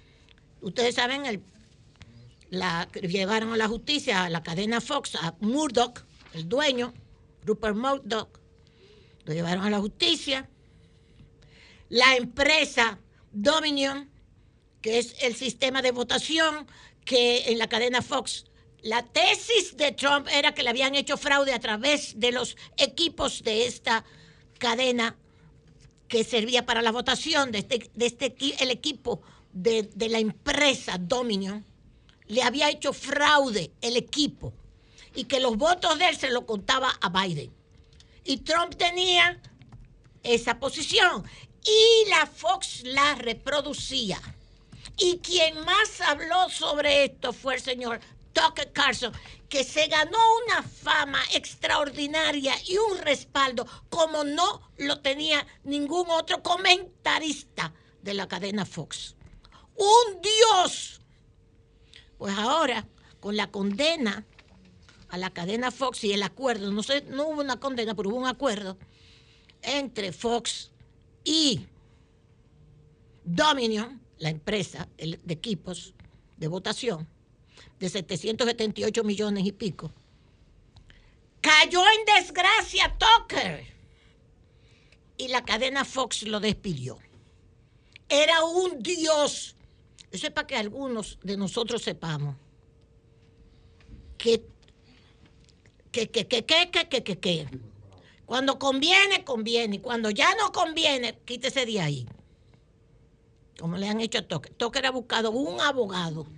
ustedes 0.62 0.94
saben, 0.94 1.26
el, 1.26 1.42
la, 2.48 2.88
llevaron 3.02 3.52
a 3.52 3.58
la 3.58 3.68
justicia, 3.68 4.24
a 4.24 4.30
la 4.30 4.42
cadena 4.42 4.80
Fox, 4.80 5.14
a 5.16 5.36
Murdoch, 5.40 6.06
el 6.32 6.48
dueño, 6.48 6.94
Rupert 7.44 7.76
Murdoch, 7.76 8.40
lo 9.26 9.34
llevaron 9.34 9.64
a 9.64 9.70
la 9.70 9.78
justicia. 9.78 10.48
La 11.90 12.14
empresa 12.16 13.00
Dominion, 13.32 14.08
que 14.80 14.98
es 14.98 15.16
el 15.22 15.34
sistema 15.34 15.82
de 15.82 15.90
votación 15.90 16.66
que 17.04 17.50
en 17.50 17.58
la 17.58 17.68
cadena 17.68 18.00
Fox, 18.00 18.44
la 18.82 19.04
tesis 19.04 19.76
de 19.76 19.90
Trump 19.92 20.28
era 20.32 20.54
que 20.54 20.62
le 20.62 20.70
habían 20.70 20.94
hecho 20.94 21.16
fraude 21.16 21.52
a 21.52 21.58
través 21.58 22.18
de 22.18 22.30
los 22.30 22.56
equipos 22.76 23.42
de 23.42 23.66
esta 23.66 24.04
cadena 24.58 25.16
que 26.06 26.22
servía 26.22 26.64
para 26.64 26.80
la 26.80 26.92
votación 26.92 27.50
de 27.50 27.58
este, 27.58 27.90
este 27.98 28.34
el 28.60 28.70
equipo 28.70 29.20
de, 29.52 29.82
de 29.82 30.08
la 30.08 30.20
empresa 30.20 30.96
Dominion 30.96 31.66
le 32.28 32.42
había 32.44 32.70
hecho 32.70 32.92
fraude 32.92 33.72
el 33.80 33.96
equipo 33.96 34.52
y 35.16 35.24
que 35.24 35.40
los 35.40 35.56
votos 35.56 35.98
de 35.98 36.08
él 36.08 36.16
se 36.16 36.30
lo 36.30 36.46
contaba 36.46 36.92
a 37.00 37.08
Biden. 37.08 37.50
Y 38.24 38.38
Trump 38.38 38.76
tenía 38.76 39.40
esa 40.22 40.60
posición 40.60 41.24
y 41.64 42.08
la 42.08 42.26
Fox 42.26 42.82
la 42.84 43.14
reproducía. 43.14 44.20
Y 44.96 45.18
quien 45.18 45.64
más 45.64 46.00
habló 46.00 46.48
sobre 46.48 47.04
esto 47.04 47.32
fue 47.32 47.54
el 47.54 47.62
señor 47.62 48.00
Tucker 48.32 48.72
Carlson, 48.72 49.12
que 49.48 49.64
se 49.64 49.86
ganó 49.88 50.18
una 50.46 50.62
fama 50.62 51.20
extraordinaria 51.34 52.54
y 52.66 52.76
un 52.76 52.98
respaldo 52.98 53.66
como 53.88 54.24
no 54.24 54.70
lo 54.78 55.00
tenía 55.00 55.46
ningún 55.64 56.08
otro 56.10 56.42
comentarista 56.42 57.72
de 58.02 58.14
la 58.14 58.28
cadena 58.28 58.64
Fox. 58.64 59.16
Un 59.76 60.20
dios. 60.20 61.00
Pues 62.18 62.36
ahora, 62.38 62.86
con 63.18 63.36
la 63.36 63.50
condena 63.50 64.24
a 65.08 65.18
la 65.18 65.30
cadena 65.30 65.70
Fox 65.70 66.04
y 66.04 66.12
el 66.12 66.22
acuerdo, 66.22 66.70
no 66.70 66.82
sé, 66.82 67.02
no 67.02 67.28
hubo 67.28 67.40
una 67.40 67.58
condena, 67.58 67.94
pero 67.94 68.10
hubo 68.10 68.18
un 68.18 68.26
acuerdo 68.26 68.76
entre 69.62 70.12
Fox 70.12 70.69
y 71.24 71.66
Dominion, 73.24 74.00
la 74.18 74.30
empresa 74.30 74.88
de 74.96 75.32
equipos 75.32 75.94
de 76.36 76.48
votación, 76.48 77.06
de 77.78 77.88
778 77.88 79.04
millones 79.04 79.46
y 79.46 79.52
pico, 79.52 79.92
cayó 81.40 81.82
en 81.82 82.18
desgracia 82.18 82.96
Tucker 82.98 83.66
y 85.16 85.28
la 85.28 85.44
cadena 85.44 85.84
Fox 85.84 86.22
lo 86.22 86.40
despidió. 86.40 86.98
Era 88.08 88.44
un 88.44 88.82
dios. 88.82 89.54
Eso 90.10 90.26
es 90.26 90.32
para 90.32 90.46
que 90.46 90.56
algunos 90.56 91.18
de 91.22 91.36
nosotros 91.36 91.82
sepamos 91.82 92.34
que 94.18 94.42
que, 95.92 96.08
que, 96.08 96.26
que, 96.26 96.44
que, 96.44 96.70
que, 96.70 97.02
que, 97.02 97.18
que, 97.18 97.48
cuando 98.30 98.60
conviene, 98.60 99.24
conviene. 99.24 99.82
Cuando 99.82 100.08
ya 100.08 100.32
no 100.36 100.52
conviene, 100.52 101.18
quítese 101.24 101.66
de 101.66 101.80
ahí. 101.80 102.06
Como 103.58 103.76
le 103.76 103.88
han 103.88 104.00
hecho 104.00 104.18
a 104.18 104.22
Tucker. 104.22 104.54
Tucker 104.54 104.86
ha 104.86 104.92
buscado 104.92 105.32
un 105.32 105.60
abogado. 105.60 106.28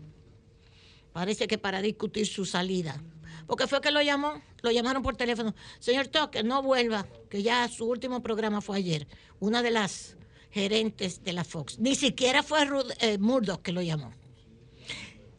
Parece 1.13 1.47
que 1.47 1.59
para 1.59 1.83
discutir 1.83 2.27
su 2.27 2.47
salida. 2.47 2.99
Porque 3.47 3.67
fue 3.67 3.83
que 3.83 3.91
lo 3.91 4.01
llamó, 4.01 4.41
lo 4.63 4.71
llamaron 4.71 5.03
por 5.03 5.17
teléfono. 5.17 5.55
Señor 5.81 6.09
Tucker, 6.09 6.43
no 6.47 6.63
vuelva, 6.63 7.07
que 7.29 7.43
ya 7.43 7.69
su 7.69 7.85
último 7.85 8.23
programa 8.23 8.63
fue 8.63 8.79
ayer. 8.79 9.07
Una 9.39 9.61
de 9.61 9.73
las 9.73 10.17
gerentes 10.51 11.23
de 11.23 11.35
la 11.35 11.45
Fox. 11.45 11.79
Ni 11.79 11.95
siquiera 11.95 12.43
fue 12.43 12.67
eh, 13.01 13.19
Murdoch 13.19 13.61
que 13.61 13.73
lo 13.73 13.83
llamó. 13.83 14.15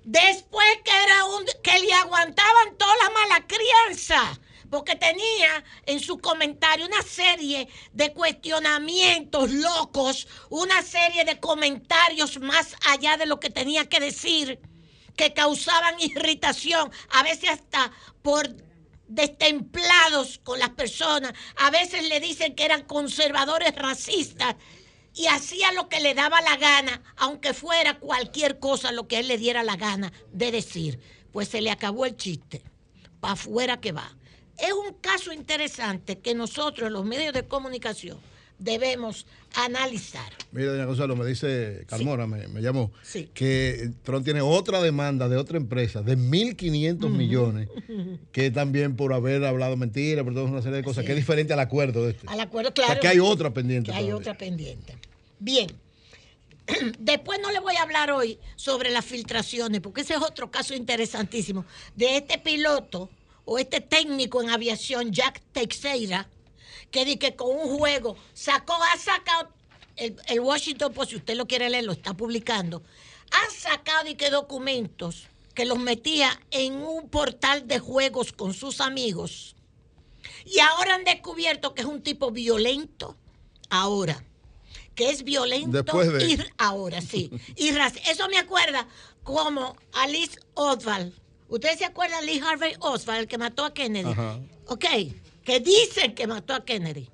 Después 0.04 0.68
que 0.86 1.04
era 1.04 1.26
un 1.26 1.46
que 1.64 1.80
le 1.80 1.94
aguantaban 1.94 2.78
toda 2.78 2.94
la 3.04 3.10
mala 3.10 3.48
crianza, 3.48 4.40
porque 4.74 4.96
tenía 4.96 5.64
en 5.86 6.00
su 6.00 6.18
comentario 6.18 6.88
una 6.88 7.04
serie 7.04 7.68
de 7.92 8.12
cuestionamientos 8.12 9.52
locos, 9.52 10.28
una 10.50 10.82
serie 10.82 11.26
de 11.26 11.40
comentarios 11.40 12.40
más 12.40 12.76
allá 12.88 13.16
de 13.18 13.28
lo 13.28 13.40
que 13.40 13.52
tenía 13.52 13.88
que 13.88 14.00
decir, 14.00 14.60
que 15.16 15.32
causaban 15.32 16.00
irritación, 16.00 16.92
a 17.12 17.22
veces 17.22 17.52
hasta 17.52 17.92
por 18.24 18.50
destemplados 19.08 20.40
con 20.40 20.58
las 20.58 20.72
personas, 20.72 21.34
a 21.58 21.70
veces 21.70 22.10
le 22.10 22.20
dicen 22.20 22.56
que 22.56 22.66
eran 22.66 22.82
conservadores 22.82 23.76
racistas 23.76 24.56
y 25.14 25.28
hacía 25.28 25.72
lo 25.74 25.88
que 25.88 26.00
le 26.00 26.16
daba 26.16 26.42
la 26.42 26.58
gana, 26.58 27.04
aunque 27.18 27.54
fuera 27.54 28.00
cualquier 28.00 28.58
cosa 28.58 28.92
lo 28.92 29.08
que 29.08 29.20
él 29.20 29.28
le 29.28 29.38
diera 29.38 29.62
la 29.62 29.76
gana 29.76 30.12
de 30.32 30.52
decir. 30.52 31.00
Pues 31.32 31.50
se 31.50 31.62
le 31.62 31.70
acabó 31.70 32.08
el 32.08 32.18
chiste, 32.18 32.64
para 33.20 33.34
afuera 33.34 33.80
que 33.80 33.92
va. 33.92 34.18
Es 34.58 34.72
un 34.72 34.94
caso 35.02 35.34
interesante 35.34 36.20
que 36.20 36.34
nosotros, 36.36 36.92
los 36.92 37.06
medios 37.06 37.34
de 37.34 37.44
comunicación, 37.44 38.18
debemos 38.60 39.26
analizar. 39.56 40.32
Mira, 40.52 40.72
doña 40.72 40.86
Gonzalo, 40.86 41.16
me 41.16 41.26
dice 41.26 41.84
Carmona, 41.88 42.28
me, 42.28 42.48
me 42.48 42.62
llamó, 42.62 42.92
Sí. 43.02 43.30
que 43.34 43.90
Trump 44.04 44.24
tiene 44.24 44.42
otra 44.42 44.82
demanda 44.82 45.28
de 45.28 45.38
otra 45.38 45.58
empresa 45.58 46.02
de 46.02 46.18
1.500 46.18 47.10
millones, 47.10 47.68
que 48.32 48.52
también 48.52 48.96
por 48.96 49.12
haber 49.14 49.44
hablado 49.44 49.76
mentiras, 49.76 50.24
por 50.24 50.34
toda 50.34 50.46
una 50.46 50.62
serie 50.62 50.78
de 50.78 50.84
cosas, 50.84 51.04
que 51.04 51.12
es 51.12 51.18
diferente 51.18 51.52
al 51.54 51.60
acuerdo 51.60 52.06
de 52.06 52.12
este. 52.12 52.28
Al 52.28 52.40
acuerdo, 52.40 52.70
O 52.70 52.74
sea, 52.76 52.86
claro. 52.86 53.02
que 53.02 53.08
hay 53.08 53.20
otra 53.20 53.54
pendiente. 53.54 53.92
Que 53.92 53.98
hay 53.98 54.06
todavía. 54.06 54.16
otra 54.22 54.38
pendiente. 54.38 54.98
Bien. 55.40 55.68
Después 57.00 57.40
no 57.42 57.52
le 57.52 57.60
voy 57.60 57.76
a 57.76 57.82
hablar 57.82 58.12
hoy 58.12 58.40
sobre 58.56 58.92
las 58.92 59.04
filtraciones, 59.04 59.82
porque 59.82 60.02
ese 60.02 60.14
es 60.14 60.22
otro 60.22 60.50
caso 60.50 60.74
interesantísimo 60.74 61.66
de 61.96 62.18
este 62.18 62.38
piloto 62.38 63.10
o 63.46 63.60
este 63.60 63.82
técnico 63.82 64.42
en 64.42 64.50
aviación, 64.50 65.12
Jack 65.12 65.42
Teixeira, 65.52 66.30
que 66.92 67.06
di 67.06 67.18
que 67.18 67.36
con 67.36 67.50
un 67.56 67.78
juego 67.78 68.16
sacó, 68.34 68.74
ha 68.94 68.98
sacado, 68.98 69.50
el, 69.96 70.16
el 70.28 70.40
Washington 70.40 70.94
Post, 70.94 71.12
si 71.12 71.16
usted 71.18 71.36
lo 71.36 71.48
quiere 71.48 71.70
leer, 71.70 71.84
lo 71.86 71.92
está 71.94 72.14
publicando, 72.14 72.84
ha 73.32 73.50
sacado 73.52 74.10
y 74.10 74.16
que 74.16 74.30
documentos 74.30 75.28
que 75.56 75.66
los 75.66 75.78
metía 75.80 76.40
en 76.52 76.74
un 76.76 77.10
portal 77.10 77.68
de 77.68 77.80
juegos 77.80 78.32
con 78.34 78.54
sus 78.54 78.82
amigos. 78.82 79.56
Y 80.46 80.60
ahora 80.60 80.96
han 80.96 81.04
descubierto 81.04 81.74
que 81.76 81.82
es 81.82 81.88
un 81.88 82.02
tipo 82.02 82.32
violento. 82.32 83.16
Ahora. 83.70 84.24
Que 84.96 85.10
es 85.10 85.24
violento. 85.24 85.84
Después 85.84 86.12
de- 86.14 86.26
y- 86.26 86.38
ahora 86.58 87.02
sí. 87.02 87.30
Y 87.56 87.70
eso 87.70 88.28
me 88.30 88.38
acuerda 88.38 88.88
como 89.24 89.76
Alice 89.94 90.40
Oswald. 90.54 91.14
¿Ustedes 91.54 91.78
se 91.78 91.86
acuerdan 91.86 92.26
de 92.26 92.34
Lee 92.34 92.42
Harvey 92.44 92.74
Oswald, 92.80 93.20
el 93.22 93.28
que 93.28 93.38
mató 93.38 93.64
a 93.64 93.74
Kennedy? 93.76 94.10
Ajá. 94.12 94.40
Ok. 94.68 94.86
Que 95.44 95.60
dicen 95.60 96.16
que 96.16 96.26
mató 96.26 96.56
a 96.56 96.66
Kennedy. 96.66 97.10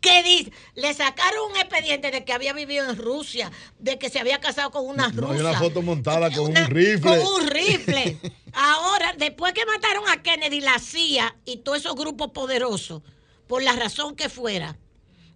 ¿Qué 0.00 0.22
dice? 0.22 0.50
Le 0.76 0.94
sacaron 0.94 1.50
un 1.50 1.56
expediente 1.58 2.10
de 2.10 2.24
que 2.24 2.32
había 2.32 2.54
vivido 2.54 2.88
en 2.88 2.96
Rusia, 2.96 3.52
de 3.78 3.98
que 3.98 4.08
se 4.08 4.18
había 4.18 4.40
casado 4.40 4.70
con 4.70 4.86
una 4.86 5.08
No, 5.08 5.28
rusa. 5.28 5.34
hay 5.34 5.40
una 5.40 5.58
foto 5.58 5.82
montada 5.82 6.30
con 6.30 6.50
Una- 6.52 6.64
un 6.64 6.70
rifle. 6.70 7.00
Con 7.02 7.18
un 7.20 7.46
rifle. 7.48 8.16
Ahora, 8.54 9.12
después 9.18 9.52
que 9.52 9.66
mataron 9.66 10.08
a 10.08 10.22
Kennedy, 10.22 10.60
la 10.62 10.78
CIA 10.78 11.36
y 11.44 11.58
todos 11.58 11.78
esos 11.80 11.94
grupos 11.96 12.30
poderosos, 12.30 13.02
por 13.46 13.62
la 13.62 13.72
razón 13.74 14.16
que 14.16 14.30
fuera, 14.30 14.78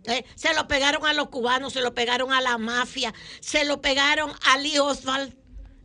eh, 0.05 0.25
se 0.35 0.55
lo 0.55 0.67
pegaron 0.67 1.05
a 1.05 1.13
los 1.13 1.29
cubanos, 1.29 1.75
se 1.75 1.83
lo 1.83 1.93
pegaron 1.93 2.33
a 2.33 2.41
la 2.41 2.57
mafia, 2.57 3.13
se 3.41 3.67
lo 3.67 3.83
pegaron 3.83 4.33
a 4.47 4.57
Lee 4.57 4.79
Oswald. 4.79 5.37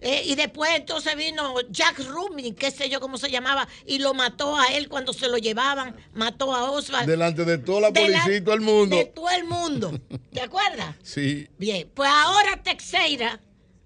Eh, 0.02 0.24
y 0.26 0.36
después 0.36 0.72
entonces 0.76 1.16
vino 1.16 1.56
Jack 1.70 2.00
Ruby, 2.00 2.54
qué 2.54 2.72
sé 2.72 2.89
yo 2.89 3.00
cómo 3.00 3.18
se 3.18 3.30
llamaba, 3.30 3.68
y 3.86 4.00
lo 4.00 4.14
mató 4.14 4.56
a 4.58 4.68
él 4.68 4.88
cuando 4.88 5.12
se 5.14 5.28
lo 5.28 5.38
llevaban, 5.38 5.95
mató 6.14 6.54
a 6.56 6.72
Oswald. 6.72 7.08
Delante 7.08 7.43
de 7.43 7.58
toda 7.58 7.82
la 7.82 7.93
policía 7.93 8.38
y 8.38 8.41
todo 8.41 8.56
el 8.56 8.62
mundo. 8.62 8.95
De 8.95 9.06
todo 9.06 9.30
el 9.30 9.43
mundo. 9.45 10.00
¿Te 10.32 10.41
acuerdas? 10.41 10.95
Sí. 11.04 11.47
Bien, 11.58 11.89
pues 11.93 12.10
ahora 12.10 12.62
Teixeira 12.62 13.41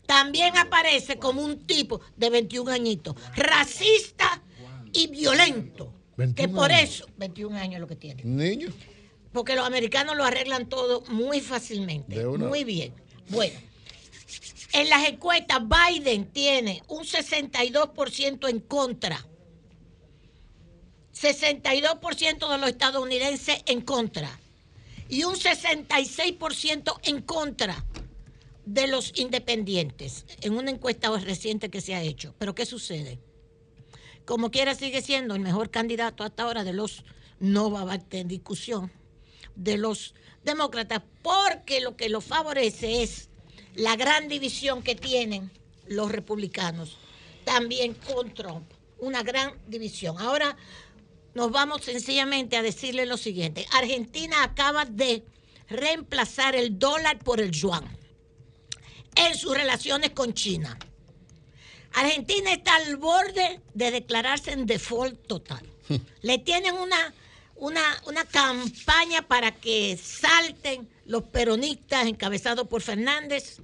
también 0.05 0.57
aparece 0.57 1.17
como 1.17 1.41
un 1.41 1.65
tipo 1.65 2.01
de 2.17 2.29
21 2.29 2.71
añitos, 2.71 3.15
racista 3.35 4.41
y 4.91 5.07
violento. 5.07 5.93
Que 6.15 6.23
21 6.23 6.55
por 6.55 6.71
años. 6.71 6.89
eso, 6.89 7.07
21 7.17 7.57
años 7.57 7.73
es 7.75 7.79
lo 7.79 7.87
que 7.87 7.95
tiene. 7.95 8.23
Niño. 8.23 8.69
Porque 9.31 9.55
los 9.55 9.65
americanos 9.65 10.15
lo 10.15 10.23
arreglan 10.25 10.67
todo 10.69 11.01
muy 11.07 11.41
fácilmente. 11.41 12.19
De 12.19 12.27
una. 12.27 12.47
Muy 12.47 12.63
bien. 12.63 12.93
Bueno, 13.29 13.57
en 14.73 14.89
las 14.89 15.07
encuestas 15.07 15.59
Biden 15.61 16.25
tiene 16.25 16.83
un 16.87 17.03
62% 17.03 18.49
en 18.49 18.59
contra. 18.59 19.25
62% 21.13 22.51
de 22.51 22.57
los 22.57 22.69
estadounidenses 22.69 23.61
en 23.67 23.81
contra. 23.81 24.39
Y 25.07 25.23
un 25.23 25.35
66% 25.35 26.99
en 27.03 27.21
contra 27.21 27.85
de 28.65 28.87
los 28.87 29.13
independientes 29.15 30.25
en 30.41 30.57
una 30.57 30.71
encuesta 30.71 31.15
reciente 31.19 31.69
que 31.69 31.81
se 31.81 31.93
ha 31.93 32.01
hecho. 32.01 32.33
Pero 32.39 32.55
¿qué 32.55 32.65
sucede? 32.65 33.19
Como 34.25 34.49
quiera 34.49 34.73
sigue 34.73 35.01
siendo 35.01 35.35
el 35.35 35.41
mejor 35.41 35.69
candidato 35.69 36.23
hasta 36.23 36.43
ahora 36.43 36.63
de 36.63 36.73
los, 36.73 37.03
no 37.39 37.69
va 37.69 37.79
a 37.79 37.83
haber 37.83 38.25
discusión, 38.25 38.91
de 39.55 39.77
los 39.77 40.15
demócratas, 40.43 41.03
porque 41.21 41.79
lo 41.81 41.95
que 41.95 42.09
lo 42.09 42.21
favorece 42.21 43.03
es 43.03 43.29
la 43.75 43.95
gran 43.95 44.27
división 44.27 44.83
que 44.83 44.95
tienen 44.95 45.51
los 45.87 46.11
republicanos, 46.11 46.97
también 47.43 47.93
con 47.93 48.33
Trump, 48.33 48.71
una 48.99 49.23
gran 49.23 49.53
división. 49.67 50.17
Ahora 50.19 50.55
nos 51.33 51.51
vamos 51.51 51.83
sencillamente 51.83 52.57
a 52.57 52.61
decirle 52.61 53.05
lo 53.05 53.17
siguiente, 53.17 53.65
Argentina 53.71 54.43
acaba 54.43 54.85
de 54.85 55.23
reemplazar 55.67 56.55
el 56.55 56.77
dólar 56.77 57.19
por 57.19 57.41
el 57.41 57.51
yuan 57.51 57.85
en 59.15 59.35
sus 59.35 59.55
relaciones 59.55 60.11
con 60.11 60.33
China. 60.33 60.77
Argentina 61.93 62.51
está 62.51 62.75
al 62.75 62.97
borde 62.97 63.61
de 63.73 63.91
declararse 63.91 64.51
en 64.51 64.65
default 64.65 65.27
total. 65.27 65.61
Le 66.21 66.37
tienen 66.39 66.73
una, 66.75 67.13
una, 67.55 67.81
una 68.07 68.25
campaña 68.25 69.21
para 69.27 69.53
que 69.53 69.97
salten 69.97 70.89
los 71.05 71.23
peronistas 71.23 72.07
encabezados 72.07 72.67
por 72.67 72.81
Fernández, 72.81 73.57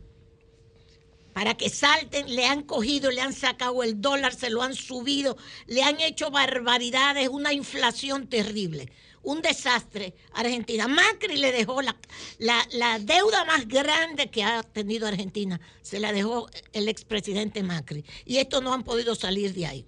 para 1.34 1.56
que 1.56 1.70
salten, 1.70 2.36
le 2.36 2.46
han 2.46 2.64
cogido, 2.64 3.12
le 3.12 3.22
han 3.22 3.34
sacado 3.34 3.84
el 3.84 4.02
dólar, 4.02 4.34
se 4.34 4.50
lo 4.50 4.62
han 4.62 4.76
subido, 4.76 5.38
le 5.68 5.84
han 5.84 6.02
hecho 6.02 6.32
barbaridades, 6.32 7.30
una 7.30 7.54
inflación 7.54 8.28
terrible, 8.28 8.92
un 9.22 9.42
desastre 9.42 10.16
Argentina. 10.34 10.88
Macri 10.88 11.38
le 11.38 11.52
dejó 11.52 11.82
la, 11.82 11.96
la, 12.40 12.68
la 12.72 13.00
deuda 13.00 13.46
más 13.46 13.68
grande 13.68 14.30
que 14.30 14.44
ha 14.44 14.64
tenido 14.64 15.08
Argentina, 15.08 15.62
se 15.82 16.00
la 16.00 16.12
dejó 16.12 16.50
el 16.74 16.90
expresidente 16.90 17.64
Macri, 17.64 18.04
y 18.26 18.38
estos 18.38 18.62
no 18.62 18.74
han 18.74 18.84
podido 18.84 19.16
salir 19.16 19.54
de 19.54 19.66
ahí. 19.66 19.86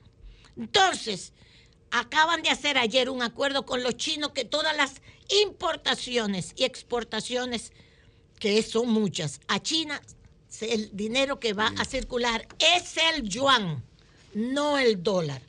Entonces, 0.56 1.34
acaban 1.90 2.42
de 2.44 2.50
hacer 2.50 2.78
ayer 2.78 3.10
un 3.10 3.22
acuerdo 3.22 3.66
con 3.66 3.84
los 3.84 3.98
chinos 3.98 4.32
que 4.32 4.46
todas 4.46 4.76
las 4.78 5.02
importaciones 5.44 6.54
y 6.56 6.64
exportaciones, 6.64 7.72
que 8.40 8.62
son 8.64 8.90
muchas, 8.90 9.40
a 9.48 9.62
China, 9.62 10.02
el 10.62 10.90
dinero 10.94 11.40
que 11.40 11.54
va 11.54 11.72
a 11.78 11.86
circular 11.86 12.48
es 12.60 12.98
el 13.14 13.28
yuan, 13.28 13.84
no 14.34 14.78
el 14.78 15.02
dólar. 15.02 15.42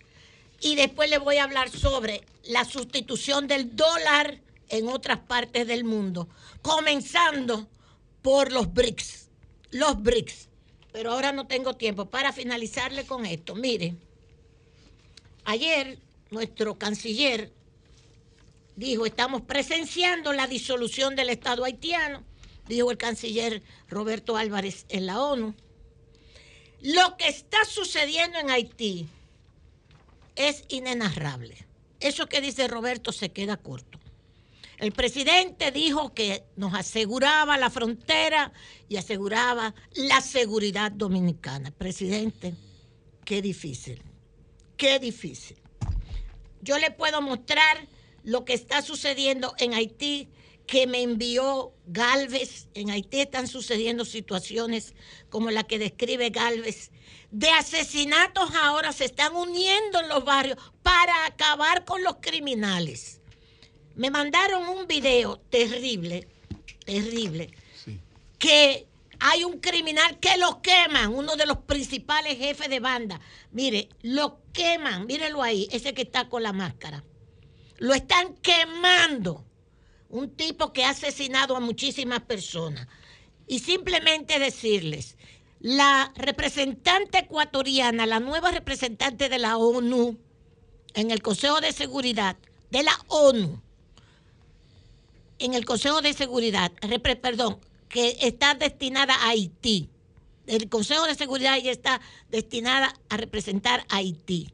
Y 0.60 0.76
después 0.76 1.10
le 1.10 1.18
voy 1.18 1.38
a 1.38 1.44
hablar 1.44 1.70
sobre 1.70 2.22
la 2.44 2.64
sustitución 2.64 3.48
del 3.48 3.74
dólar 3.74 4.40
en 4.68 4.88
otras 4.88 5.18
partes 5.18 5.66
del 5.66 5.84
mundo, 5.84 6.28
comenzando 6.62 7.68
por 8.22 8.52
los 8.52 8.72
BRICS. 8.72 9.28
Los 9.72 10.02
BRICS. 10.02 10.48
Pero 10.92 11.12
ahora 11.12 11.32
no 11.32 11.46
tengo 11.46 11.74
tiempo 11.74 12.06
para 12.06 12.32
finalizarle 12.32 13.04
con 13.04 13.26
esto. 13.26 13.54
Mire, 13.54 13.94
ayer 15.44 15.98
nuestro 16.30 16.78
canciller 16.78 17.50
dijo, 18.76 19.06
estamos 19.06 19.42
presenciando 19.42 20.32
la 20.32 20.46
disolución 20.46 21.16
del 21.16 21.30
Estado 21.30 21.64
haitiano, 21.64 22.24
dijo 22.66 22.90
el 22.90 22.98
canciller 22.98 23.62
Roberto 23.88 24.36
Álvarez 24.36 24.86
en 24.88 25.06
la 25.06 25.20
ONU. 25.20 25.54
Lo 26.80 27.16
que 27.16 27.28
está 27.28 27.64
sucediendo 27.64 28.38
en 28.38 28.50
Haití 28.50 29.06
es 30.34 30.64
inenarrable. 30.68 31.56
Eso 32.00 32.26
que 32.26 32.40
dice 32.40 32.66
Roberto 32.66 33.12
se 33.12 33.30
queda 33.30 33.56
corto. 33.56 34.00
El 34.78 34.90
presidente 34.90 35.70
dijo 35.70 36.12
que 36.12 36.42
nos 36.56 36.74
aseguraba 36.74 37.56
la 37.56 37.70
frontera 37.70 38.52
y 38.88 38.96
aseguraba 38.96 39.76
la 39.94 40.20
seguridad 40.20 40.90
dominicana. 40.90 41.70
Presidente, 41.70 42.54
qué 43.24 43.40
difícil, 43.40 44.02
qué 44.76 44.98
difícil. 44.98 45.56
Yo 46.62 46.78
le 46.78 46.90
puedo 46.90 47.22
mostrar 47.22 47.86
lo 48.24 48.44
que 48.44 48.54
está 48.54 48.82
sucediendo 48.82 49.54
en 49.58 49.74
Haití, 49.74 50.28
que 50.66 50.86
me 50.86 51.02
envió 51.02 51.72
Galvez. 51.86 52.68
En 52.74 52.90
Haití 52.90 53.20
están 53.20 53.48
sucediendo 53.48 54.04
situaciones 54.04 54.94
como 55.28 55.50
la 55.50 55.64
que 55.64 55.78
describe 55.78 56.30
Galvez. 56.30 56.90
De 57.30 57.50
asesinatos 57.50 58.50
ahora 58.54 58.92
se 58.92 59.06
están 59.06 59.34
uniendo 59.34 60.00
en 60.00 60.08
los 60.08 60.24
barrios 60.24 60.58
para 60.82 61.26
acabar 61.26 61.84
con 61.84 62.02
los 62.04 62.16
criminales. 62.20 63.20
Me 63.96 64.10
mandaron 64.10 64.68
un 64.68 64.86
video 64.86 65.38
terrible, 65.50 66.28
terrible, 66.84 67.50
que 68.38 68.86
Hay 69.24 69.44
un 69.44 69.60
criminal 69.60 70.18
que 70.18 70.36
lo 70.36 70.60
queman, 70.62 71.14
uno 71.14 71.36
de 71.36 71.46
los 71.46 71.58
principales 71.58 72.38
jefes 72.38 72.68
de 72.68 72.80
banda. 72.80 73.20
Mire, 73.52 73.88
lo 74.02 74.40
queman, 74.52 75.06
mírenlo 75.06 75.44
ahí, 75.44 75.68
ese 75.70 75.94
que 75.94 76.02
está 76.02 76.28
con 76.28 76.42
la 76.42 76.52
máscara. 76.52 77.04
Lo 77.82 77.94
están 77.94 78.34
quemando. 78.36 79.44
Un 80.08 80.30
tipo 80.36 80.72
que 80.72 80.84
ha 80.84 80.90
asesinado 80.90 81.56
a 81.56 81.60
muchísimas 81.60 82.20
personas. 82.20 82.86
Y 83.48 83.58
simplemente 83.58 84.38
decirles, 84.38 85.16
la 85.58 86.12
representante 86.14 87.18
ecuatoriana, 87.18 88.06
la 88.06 88.20
nueva 88.20 88.52
representante 88.52 89.28
de 89.28 89.38
la 89.40 89.56
ONU 89.56 90.16
en 90.94 91.10
el 91.10 91.22
Consejo 91.22 91.60
de 91.60 91.72
Seguridad, 91.72 92.36
de 92.70 92.84
la 92.84 92.96
ONU, 93.08 93.60
en 95.40 95.54
el 95.54 95.64
Consejo 95.64 96.02
de 96.02 96.12
Seguridad, 96.12 96.70
perdón, 97.20 97.58
que 97.88 98.16
está 98.20 98.54
destinada 98.54 99.16
a 99.16 99.30
Haití. 99.30 99.88
El 100.46 100.68
Consejo 100.68 101.06
de 101.06 101.16
Seguridad 101.16 101.58
ya 101.58 101.72
está 101.72 102.00
destinada 102.30 102.94
a 103.08 103.16
representar 103.16 103.84
a 103.88 103.96
Haití. 103.96 104.52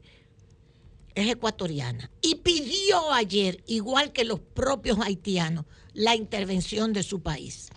Es 1.19 1.27
ecuatoriana. 1.27 2.09
Y 2.21 2.35
pidió 2.35 3.11
ayer, 3.11 3.61
igual 3.67 4.13
que 4.13 4.23
los 4.23 4.39
propios 4.39 4.99
haitianos, 5.01 5.65
la 5.93 6.15
intervención 6.15 6.93
de 6.93 7.03
su 7.03 7.21
país. 7.21 7.67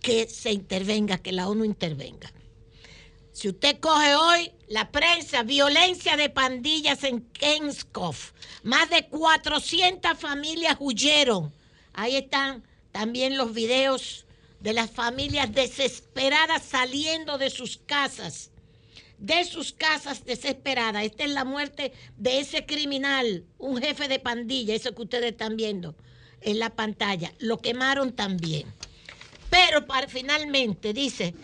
Que 0.00 0.26
se 0.26 0.52
intervenga, 0.52 1.18
que 1.18 1.32
la 1.32 1.50
ONU 1.50 1.64
intervenga. 1.64 2.32
Si 3.32 3.46
usted 3.50 3.78
coge 3.78 4.14
hoy 4.14 4.52
la 4.68 4.90
prensa, 4.90 5.42
violencia 5.42 6.16
de 6.16 6.30
pandillas 6.30 7.04
en 7.04 7.20
Kenskov, 7.20 8.16
más 8.62 8.88
de 8.88 9.06
400 9.08 10.18
familias 10.18 10.78
huyeron. 10.80 11.52
Ahí 11.92 12.16
están 12.16 12.64
también 12.90 13.36
los 13.36 13.52
videos 13.52 14.24
de 14.60 14.72
las 14.72 14.90
familias 14.90 15.52
desesperadas 15.52 16.62
saliendo 16.62 17.36
de 17.36 17.50
sus 17.50 17.76
casas, 17.76 18.50
de 19.18 19.44
sus 19.44 19.72
casas 19.72 20.24
desesperadas. 20.24 21.04
Esta 21.04 21.24
es 21.24 21.30
la 21.30 21.44
muerte 21.44 21.92
de 22.16 22.40
ese 22.40 22.66
criminal, 22.66 23.44
un 23.58 23.80
jefe 23.80 24.08
de 24.08 24.18
pandilla, 24.18 24.74
eso 24.74 24.94
que 24.94 25.02
ustedes 25.02 25.32
están 25.32 25.56
viendo 25.56 25.94
en 26.40 26.58
la 26.58 26.70
pantalla. 26.70 27.32
Lo 27.38 27.58
quemaron 27.58 28.12
también. 28.12 28.72
Pero 29.50 29.86
para, 29.86 30.08
finalmente 30.08 30.92
dice, 30.92 31.34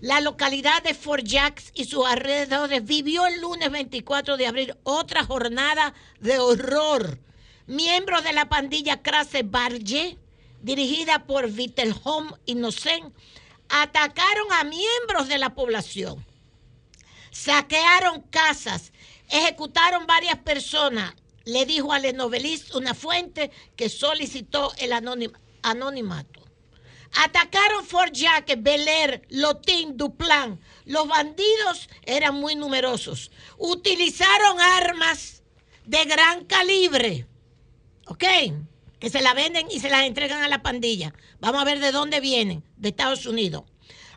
la 0.00 0.20
localidad 0.20 0.82
de 0.82 0.94
Fort 0.94 1.24
Jacks 1.24 1.72
y 1.74 1.84
sus 1.84 2.06
alrededores 2.06 2.84
vivió 2.84 3.26
el 3.26 3.40
lunes 3.40 3.70
24 3.70 4.36
de 4.36 4.46
abril 4.46 4.74
otra 4.82 5.24
jornada 5.24 5.94
de 6.20 6.38
horror. 6.38 7.18
Miembros 7.66 8.24
de 8.24 8.32
la 8.32 8.48
pandilla 8.48 9.02
Crase 9.02 9.42
Barge, 9.42 10.16
dirigida 10.62 11.26
por 11.26 11.50
Vitelholm 11.50 12.32
Innocent, 12.46 13.14
atacaron 13.68 14.50
a 14.52 14.64
miembros 14.64 15.28
de 15.28 15.38
la 15.38 15.54
población, 15.54 16.24
saquearon 17.30 18.22
casas, 18.22 18.92
ejecutaron 19.28 20.06
varias 20.06 20.38
personas, 20.38 21.14
le 21.44 21.66
dijo 21.66 21.92
al 21.92 22.16
novelista 22.16 22.78
una 22.78 22.94
fuente 22.94 23.50
que 23.76 23.88
solicitó 23.88 24.72
el 24.78 24.92
anonimato. 24.92 26.40
Atacaron 27.16 27.84
Fort 27.84 28.12
Jacques, 28.14 28.62
Bel 28.62 28.86
Air, 28.86 29.22
Lotín, 29.30 29.96
Duplan. 29.96 30.60
Los 30.84 31.08
bandidos 31.08 31.88
eran 32.04 32.36
muy 32.36 32.54
numerosos. 32.54 33.32
Utilizaron 33.58 34.60
armas 34.60 35.42
de 35.86 36.04
gran 36.04 36.44
calibre. 36.44 37.26
¿Ok? 38.06 38.24
Que 39.00 39.10
se 39.10 39.22
la 39.22 39.34
venden 39.34 39.66
y 39.70 39.80
se 39.80 39.90
las 39.90 40.04
entregan 40.04 40.42
a 40.42 40.48
la 40.48 40.62
pandilla. 40.62 41.12
Vamos 41.40 41.60
a 41.60 41.64
ver 41.64 41.80
de 41.80 41.90
dónde 41.90 42.20
vienen. 42.20 42.62
De 42.76 42.90
Estados 42.90 43.26
Unidos. 43.26 43.64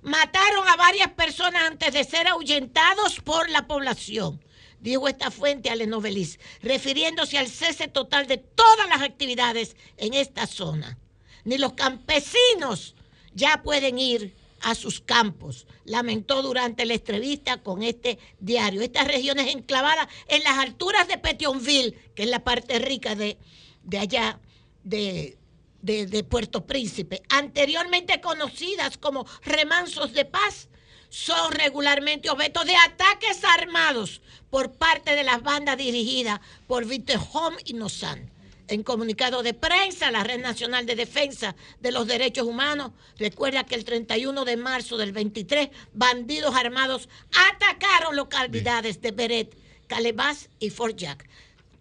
Mataron 0.04 0.68
a 0.68 0.76
varias 0.76 1.12
personas 1.14 1.64
antes 1.64 1.94
de 1.94 2.04
ser 2.04 2.28
ahuyentados 2.28 3.20
por 3.22 3.50
la 3.50 3.68
población. 3.68 4.44
Dijo 4.80 5.08
esta 5.08 5.32
fuente 5.32 5.70
al 5.70 5.90
Novelis, 5.90 6.40
refiriéndose 6.62 7.38
al 7.38 7.48
cese 7.48 7.88
total 7.88 8.28
de 8.28 8.38
todas 8.38 8.88
las 8.90 9.02
actividades 9.02 9.76
en 9.98 10.14
esta 10.14 10.46
zona 10.46 10.98
ni 11.44 11.58
los 11.58 11.74
campesinos 11.74 12.96
ya 13.34 13.62
pueden 13.64 14.00
ir 14.00 14.36
a 14.62 14.76
sus 14.76 15.02
campos, 15.02 15.68
lamentó 15.84 16.42
durante 16.42 16.86
la 16.86 16.94
entrevista 16.94 17.62
con 17.62 17.84
este 17.84 18.18
diario. 18.40 18.82
Estas 18.82 19.08
regiones 19.08 19.54
enclavadas 19.54 20.08
en 20.28 20.44
las 20.44 20.58
alturas 20.58 21.08
de 21.08 21.18
Petionville, 21.18 21.94
que 22.16 22.24
es 22.24 22.30
la 22.30 22.44
parte 22.44 22.80
rica 22.80 23.16
de, 23.16 23.38
de 23.84 24.00
allá, 24.00 24.40
de, 24.84 25.38
de- 25.84 26.08
de 26.08 26.24
Puerto 26.24 26.66
Príncipe, 26.66 27.22
anteriormente 27.30 28.20
conocidas 28.22 28.98
como 28.98 29.28
remansos 29.44 30.14
de 30.14 30.26
paz, 30.26 30.70
son 31.10 31.52
regularmente 31.52 32.32
objeto 32.32 32.64
de 32.64 32.76
ataques 32.76 33.44
armados 33.44 34.22
por 34.50 34.72
parte 34.72 35.16
de 35.16 35.24
las 35.24 35.44
bandas 35.44 35.78
dirigidas 35.78 36.40
por 36.66 36.86
Víctor 36.86 37.20
Home 37.34 37.58
y 37.66 37.74
Nozan. 37.74 38.32
En 38.70 38.82
comunicado 38.82 39.44
de 39.44 39.54
prensa, 39.54 40.10
la 40.10 40.24
Red 40.24 40.40
Nacional 40.42 40.86
de 40.86 40.96
Defensa 40.96 41.54
de 41.82 41.92
los 41.92 42.08
Derechos 42.08 42.48
Humanos 42.48 42.92
recuerda 43.20 43.66
que 43.66 43.76
el 43.76 43.84
31 43.84 44.46
de 44.46 44.56
marzo 44.58 44.96
del 44.98 45.12
23, 45.12 45.70
bandidos 45.94 46.56
armados 46.56 47.10
atacaron 47.52 48.16
localidades 48.16 49.02
de 49.02 49.12
Beret, 49.12 49.56
Calebás 49.88 50.50
y 50.60 50.70
Fort 50.70 50.96
Jack. 50.96 51.28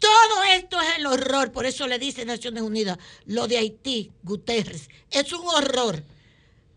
Todo 0.02 0.42
esto 0.56 0.80
es 0.80 0.98
el 0.98 1.06
horror, 1.06 1.52
por 1.52 1.64
eso 1.64 1.86
le 1.86 1.96
dice 1.96 2.24
Naciones 2.24 2.64
Unidas, 2.64 2.98
lo 3.24 3.46
de 3.46 3.58
Haití, 3.58 4.10
Guterres, 4.24 4.90
es 5.12 5.32
un 5.32 5.46
horror, 5.46 6.02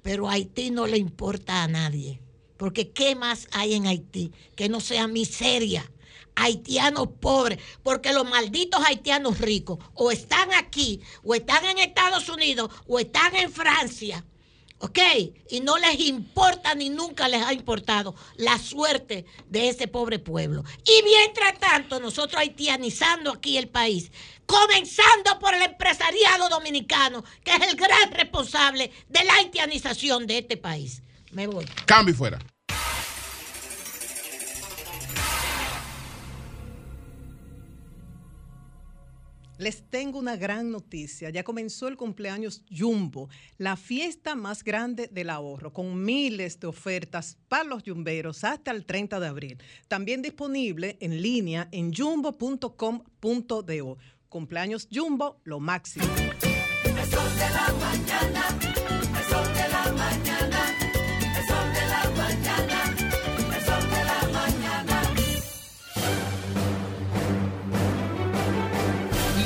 pero 0.03 0.29
a 0.29 0.33
Haití 0.33 0.69
no 0.69 0.85
le 0.85 0.99
importa 0.99 1.63
a 1.63 1.67
nadie, 1.67 2.21
porque 2.55 2.91
¿qué 2.91 3.15
más 3.15 3.47
hay 3.51 3.73
en 3.73 3.87
Haití 3.87 4.31
que 4.55 4.69
no 4.69 4.79
sea 4.79 5.07
miseria? 5.07 5.91
Haitianos 6.35 7.07
pobres, 7.19 7.57
porque 7.81 8.13
los 8.13 8.29
malditos 8.29 8.85
haitianos 8.85 9.39
ricos 9.39 9.79
o 9.95 10.11
están 10.11 10.53
aquí, 10.53 11.01
o 11.23 11.33
están 11.33 11.65
en 11.65 11.79
Estados 11.79 12.29
Unidos, 12.29 12.69
o 12.85 12.99
están 12.99 13.35
en 13.35 13.51
Francia, 13.51 14.23
¿ok? 14.79 14.99
Y 15.49 15.61
no 15.61 15.77
les 15.77 15.99
importa 15.99 16.75
ni 16.75 16.89
nunca 16.89 17.27
les 17.27 17.41
ha 17.41 17.53
importado 17.53 18.15
la 18.37 18.57
suerte 18.57 19.25
de 19.49 19.69
ese 19.69 19.87
pobre 19.87 20.19
pueblo. 20.19 20.63
Y 20.83 21.03
mientras 21.03 21.59
tanto, 21.59 21.99
nosotros 21.99 22.39
haitianizando 22.39 23.31
aquí 23.31 23.57
el 23.57 23.67
país, 23.67 24.11
comenzando 24.45 25.39
por 25.39 25.53
el 25.53 25.61
empresariado 25.61 26.49
dominicano, 26.49 27.23
que 27.43 27.51
es 27.51 27.61
el 27.67 27.75
gran 27.75 28.11
responsable 28.11 28.91
de 29.09 29.23
la 29.23 29.35
haitianización 29.35 30.27
de 30.27 30.39
este 30.39 30.57
país. 30.57 31.01
Me 31.31 31.47
voy. 31.47 31.65
Cambio 31.85 32.15
fuera. 32.15 32.39
Les 39.57 39.89
tengo 39.89 40.19
una 40.19 40.35
gran 40.35 40.71
noticia. 40.71 41.29
Ya 41.29 41.43
comenzó 41.43 41.87
el 41.87 41.97
cumpleaños 41.97 42.63
Jumbo, 42.69 43.29
la 43.57 43.77
fiesta 43.77 44.35
más 44.35 44.63
grande 44.63 45.07
del 45.07 45.29
ahorro, 45.29 45.71
con 45.71 46.03
miles 46.03 46.59
de 46.59 46.67
ofertas 46.67 47.37
para 47.47 47.63
los 47.63 47.83
yumberos 47.83 48.43
hasta 48.43 48.71
el 48.71 48.85
30 48.85 49.19
de 49.19 49.27
abril. 49.27 49.57
También 49.87 50.21
disponible 50.21 50.97
en 50.99 51.21
línea 51.21 51.69
en 51.71 51.93
jumbo.com.do. 51.93 52.77
Cumpleaños 54.29 54.87
Jumbo, 54.91 55.39
lo 55.43 55.59
máximo. 55.61 56.05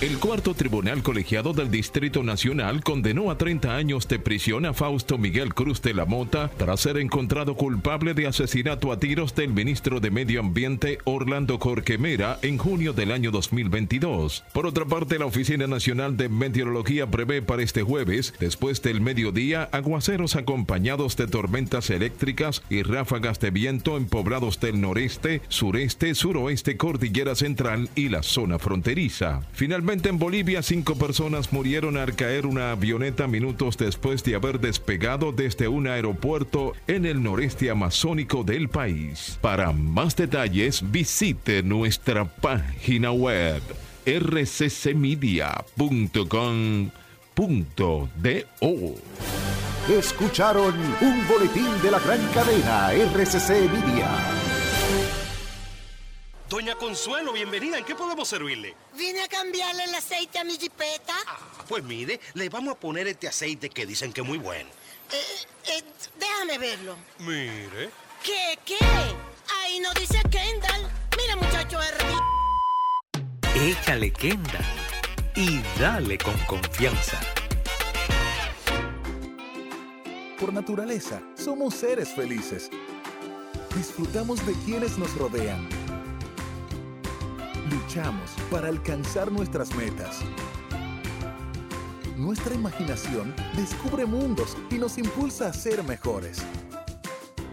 El 0.00 0.18
cuarto 0.18 0.54
tribunal 0.54 1.02
colegiado 1.02 1.52
del 1.52 1.70
Distrito 1.70 2.22
Nacional 2.22 2.82
condenó 2.82 3.30
a 3.30 3.36
30 3.36 3.76
años 3.76 4.08
de 4.08 4.18
prisión 4.18 4.64
a 4.64 4.72
Fausto 4.72 5.18
Miguel 5.18 5.52
Cruz 5.52 5.82
de 5.82 5.92
la 5.92 6.06
Mota 6.06 6.50
tras 6.56 6.80
ser 6.80 6.96
encontrado 6.96 7.54
culpable 7.54 8.14
de 8.14 8.26
asesinato 8.26 8.92
a 8.92 8.98
tiros 8.98 9.34
del 9.34 9.52
ministro 9.52 10.00
de 10.00 10.10
Medio 10.10 10.40
Ambiente 10.40 11.00
Orlando 11.04 11.58
Corquemera 11.58 12.38
en 12.40 12.56
junio 12.56 12.94
del 12.94 13.12
año 13.12 13.30
2022. 13.30 14.42
Por 14.54 14.64
otra 14.64 14.86
parte, 14.86 15.18
la 15.18 15.26
Oficina 15.26 15.66
Nacional 15.66 16.16
de 16.16 16.30
Meteorología 16.30 17.06
prevé 17.06 17.42
para 17.42 17.62
este 17.62 17.82
jueves, 17.82 18.32
después 18.40 18.80
del 18.80 19.02
mediodía, 19.02 19.68
aguaceros 19.70 20.34
acompañados 20.34 21.18
de 21.18 21.26
tormentas 21.26 21.90
eléctricas 21.90 22.62
y 22.70 22.84
ráfagas 22.84 23.38
de 23.38 23.50
viento 23.50 23.98
en 23.98 24.06
poblados 24.06 24.60
del 24.60 24.80
noreste, 24.80 25.42
sureste, 25.48 26.14
suroeste, 26.14 26.78
cordillera 26.78 27.34
central 27.34 27.90
y 27.94 28.08
la 28.08 28.22
zona 28.22 28.58
fronteriza. 28.58 29.42
Finalmente, 29.52 29.89
en 29.92 30.18
Bolivia, 30.20 30.62
cinco 30.62 30.94
personas 30.94 31.52
murieron 31.52 31.96
al 31.96 32.14
caer 32.14 32.46
una 32.46 32.70
avioneta 32.70 33.26
minutos 33.26 33.76
después 33.76 34.22
de 34.22 34.36
haber 34.36 34.60
despegado 34.60 35.32
desde 35.32 35.66
un 35.66 35.88
aeropuerto 35.88 36.74
en 36.86 37.04
el 37.06 37.20
noreste 37.24 37.70
amazónico 37.70 38.44
del 38.44 38.68
país. 38.68 39.36
Para 39.40 39.72
más 39.72 40.14
detalles, 40.14 40.88
visite 40.92 41.64
nuestra 41.64 42.24
página 42.24 43.10
web 43.10 43.60
rccmedia.com.do. 44.06 45.58
Escucharon 49.88 50.74
un 51.00 51.26
boletín 51.26 51.82
de 51.82 51.90
la 51.90 51.98
gran 51.98 52.20
cadena 52.32 52.92
RCC 52.92 53.68
Media. 53.72 54.49
Doña 56.50 56.74
Consuelo, 56.74 57.32
bienvenida. 57.32 57.78
¿En 57.78 57.84
qué 57.84 57.94
podemos 57.94 58.26
servirle? 58.26 58.74
Vine 58.96 59.22
a 59.22 59.28
cambiarle 59.28 59.84
el 59.84 59.94
aceite 59.94 60.40
a 60.40 60.42
mi 60.42 60.58
jipeta. 60.58 61.14
Ah, 61.28 61.38
pues 61.68 61.84
mire, 61.84 62.18
le 62.34 62.48
vamos 62.48 62.74
a 62.74 62.80
poner 62.80 63.06
este 63.06 63.28
aceite 63.28 63.70
que 63.70 63.86
dicen 63.86 64.12
que 64.12 64.22
es 64.22 64.26
muy 64.26 64.38
bueno. 64.38 64.68
Eh, 65.12 65.46
eh, 65.68 65.84
déjame 66.18 66.58
verlo. 66.58 66.96
Mire. 67.20 67.90
¿Qué, 68.24 68.58
qué? 68.64 68.84
Ahí 69.62 69.78
no 69.78 69.94
dice 69.94 70.18
Kendall. 70.28 70.90
Mira, 71.16 71.36
muchacho 71.36 71.80
R. 71.80 72.04
Échale 73.54 74.12
Kendall 74.12 74.64
y 75.36 75.60
dale 75.78 76.18
con 76.18 76.36
confianza. 76.48 77.20
Por 80.40 80.52
naturaleza, 80.52 81.22
somos 81.36 81.74
seres 81.74 82.08
felices. 82.08 82.70
Disfrutamos 83.76 84.44
de 84.44 84.54
quienes 84.64 84.98
nos 84.98 85.14
rodean. 85.14 85.79
Luchamos 87.70 88.32
para 88.50 88.68
alcanzar 88.68 89.30
nuestras 89.30 89.72
metas. 89.76 90.22
Nuestra 92.16 92.54
imaginación 92.54 93.32
descubre 93.54 94.04
mundos 94.06 94.56
y 94.70 94.74
nos 94.74 94.98
impulsa 94.98 95.48
a 95.48 95.52
ser 95.52 95.84
mejores. 95.84 96.42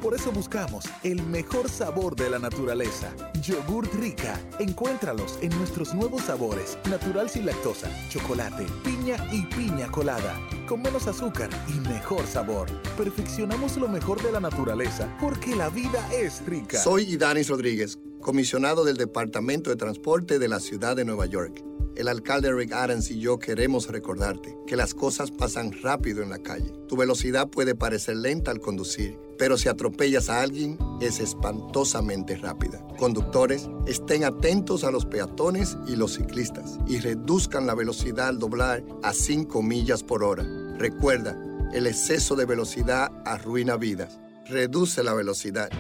Por 0.01 0.13
eso 0.13 0.31
buscamos 0.31 0.85
el 1.03 1.23
mejor 1.23 1.69
sabor 1.69 2.15
de 2.15 2.29
la 2.29 2.37
naturaleza. 2.37 3.11
Yogurt 3.41 3.91
Rica. 3.95 4.39
Encuéntralos 4.59 5.39
en 5.41 5.49
nuestros 5.57 5.95
nuevos 5.95 6.21
sabores. 6.21 6.77
Natural 6.87 7.29
sin 7.29 7.47
lactosa, 7.47 7.89
chocolate, 8.09 8.65
piña 8.83 9.17
y 9.31 9.41
piña 9.55 9.91
colada. 9.91 10.39
Con 10.67 10.83
menos 10.83 11.07
azúcar 11.07 11.49
y 11.67 11.79
mejor 11.89 12.27
sabor. 12.27 12.69
Perfeccionamos 12.95 13.77
lo 13.77 13.87
mejor 13.87 14.21
de 14.21 14.31
la 14.31 14.39
naturaleza 14.39 15.15
porque 15.19 15.55
la 15.55 15.69
vida 15.69 16.07
es 16.13 16.45
rica. 16.45 16.77
Soy 16.77 17.03
Idanis 17.03 17.49
Rodríguez, 17.49 17.97
comisionado 18.21 18.85
del 18.85 18.97
Departamento 18.97 19.71
de 19.71 19.77
Transporte 19.77 20.37
de 20.37 20.47
la 20.47 20.59
Ciudad 20.59 20.95
de 20.95 21.05
Nueva 21.05 21.25
York. 21.25 21.63
El 21.97 22.09
alcalde 22.09 22.53
Rick 22.53 22.73
Adams 22.73 23.09
y 23.09 23.19
yo 23.19 23.39
queremos 23.39 23.87
recordarte 23.87 24.55
que 24.67 24.75
las 24.75 24.93
cosas 24.93 25.31
pasan 25.31 25.71
rápido 25.81 26.21
en 26.21 26.29
la 26.29 26.37
calle. 26.37 26.71
Tu 26.87 26.95
velocidad 26.95 27.47
puede 27.47 27.73
parecer 27.73 28.17
lenta 28.17 28.51
al 28.51 28.59
conducir, 28.59 29.17
pero 29.39 29.57
si 29.57 29.67
atropellas 29.67 30.29
a 30.29 30.41
alguien 30.41 30.77
es 31.01 31.19
espantosamente 31.19 32.35
rápida. 32.35 32.85
Conductores, 32.99 33.67
estén 33.87 34.25
atentos 34.25 34.83
a 34.83 34.91
los 34.91 35.07
peatones 35.07 35.75
y 35.87 35.95
los 35.95 36.13
ciclistas 36.13 36.77
y 36.85 36.99
reduzcan 36.99 37.65
la 37.65 37.73
velocidad 37.73 38.27
al 38.27 38.37
doblar 38.37 38.83
a 39.01 39.11
5 39.11 39.63
millas 39.63 40.03
por 40.03 40.23
hora. 40.23 40.45
Recuerda, 40.77 41.35
el 41.73 41.87
exceso 41.87 42.35
de 42.35 42.45
velocidad 42.45 43.11
arruina 43.25 43.75
vidas. 43.75 44.19
Reduce 44.45 45.01
la 45.01 45.15
velocidad. 45.15 45.71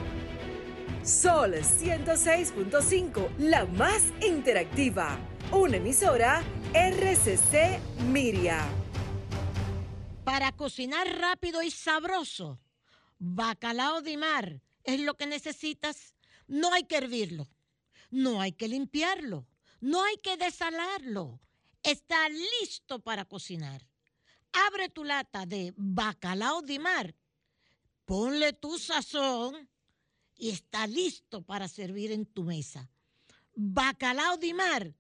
Sol 1.03 1.53
106.5, 1.53 3.37
la 3.37 3.65
más 3.65 4.01
interactiva. 4.27 5.19
Una 5.51 5.77
emisora 5.77 6.43
RCC 6.73 7.79
Miria. 8.09 8.67
Para 10.25 10.51
cocinar 10.51 11.07
rápido 11.19 11.63
y 11.63 11.71
sabroso, 11.71 12.59
bacalao 13.17 14.01
de 14.01 14.17
mar 14.17 14.61
es 14.83 14.99
lo 14.99 15.15
que 15.15 15.25
necesitas. 15.25 16.15
No 16.47 16.73
hay 16.73 16.83
que 16.83 16.97
hervirlo, 16.97 17.47
no 18.11 18.41
hay 18.41 18.51
que 18.51 18.67
limpiarlo, 18.67 19.47
no 19.79 20.03
hay 20.03 20.17
que 20.17 20.35
desalarlo. 20.35 21.39
Está 21.81 22.27
listo 22.27 22.99
para 22.99 23.23
cocinar. 23.23 23.87
Abre 24.51 24.89
tu 24.89 25.05
lata 25.05 25.45
de 25.45 25.73
bacalao 25.77 26.61
de 26.61 26.79
mar, 26.79 27.15
ponle 28.03 28.51
tu 28.51 28.77
sazón 28.77 29.69
y 30.35 30.49
está 30.49 30.87
listo 30.87 31.41
para 31.41 31.69
servir 31.69 32.11
en 32.11 32.25
tu 32.25 32.43
mesa. 32.43 32.89
Bacalao 33.55 34.35
de 34.35 34.53
mar, 34.53 34.93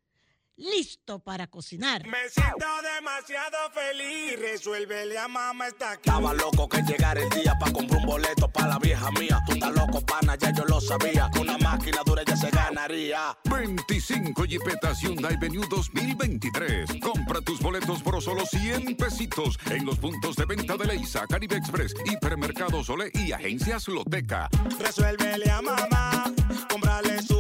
listo 0.57 1.19
para 1.19 1.47
cocinar. 1.47 2.05
Me 2.07 2.29
siento 2.29 2.65
demasiado 2.95 3.57
feliz, 3.73 4.39
resuélvele 4.39 5.17
a 5.17 5.27
mamá 5.27 5.67
está 5.67 5.91
aquí. 5.91 6.09
Estaba 6.09 6.33
loco 6.33 6.67
que 6.67 6.81
llegara 6.81 7.21
el 7.21 7.29
día 7.29 7.55
para 7.59 7.71
comprar 7.71 8.01
un 8.01 8.07
boleto 8.07 8.47
para 8.49 8.67
la 8.69 8.79
vieja 8.79 9.11
mía. 9.11 9.39
Tú 9.45 9.53
estás 9.53 9.73
loco, 9.73 10.01
pana, 10.01 10.35
ya 10.35 10.51
yo 10.51 10.65
lo 10.65 10.81
sabía. 10.81 11.29
Con 11.31 11.43
una 11.43 11.57
máquina 11.57 11.99
dura 12.05 12.23
ya 12.25 12.35
se 12.35 12.49
ganaría. 12.49 13.37
25 13.49 14.45
Jeepetas 14.45 14.99
Hyundai 15.01 15.37
Venue 15.37 15.65
2023. 15.69 16.99
Compra 17.01 17.41
tus 17.41 17.59
boletos 17.59 18.01
por 18.01 18.21
solo 18.21 18.45
100 18.45 18.97
pesitos 18.97 19.57
en 19.69 19.85
los 19.85 19.99
puntos 19.99 20.35
de 20.35 20.45
venta 20.45 20.75
de 20.75 20.85
Leisa, 20.85 21.25
Caribe 21.27 21.57
Express, 21.57 21.93
Hipermercados 22.05 22.89
Ole 22.89 23.11
y 23.13 23.31
Agencias 23.31 23.87
Loteca. 23.87 24.49
Resuélvele 24.79 25.51
a 25.51 25.61
mamá, 25.61 26.33
comprarle 26.69 27.21
su 27.21 27.36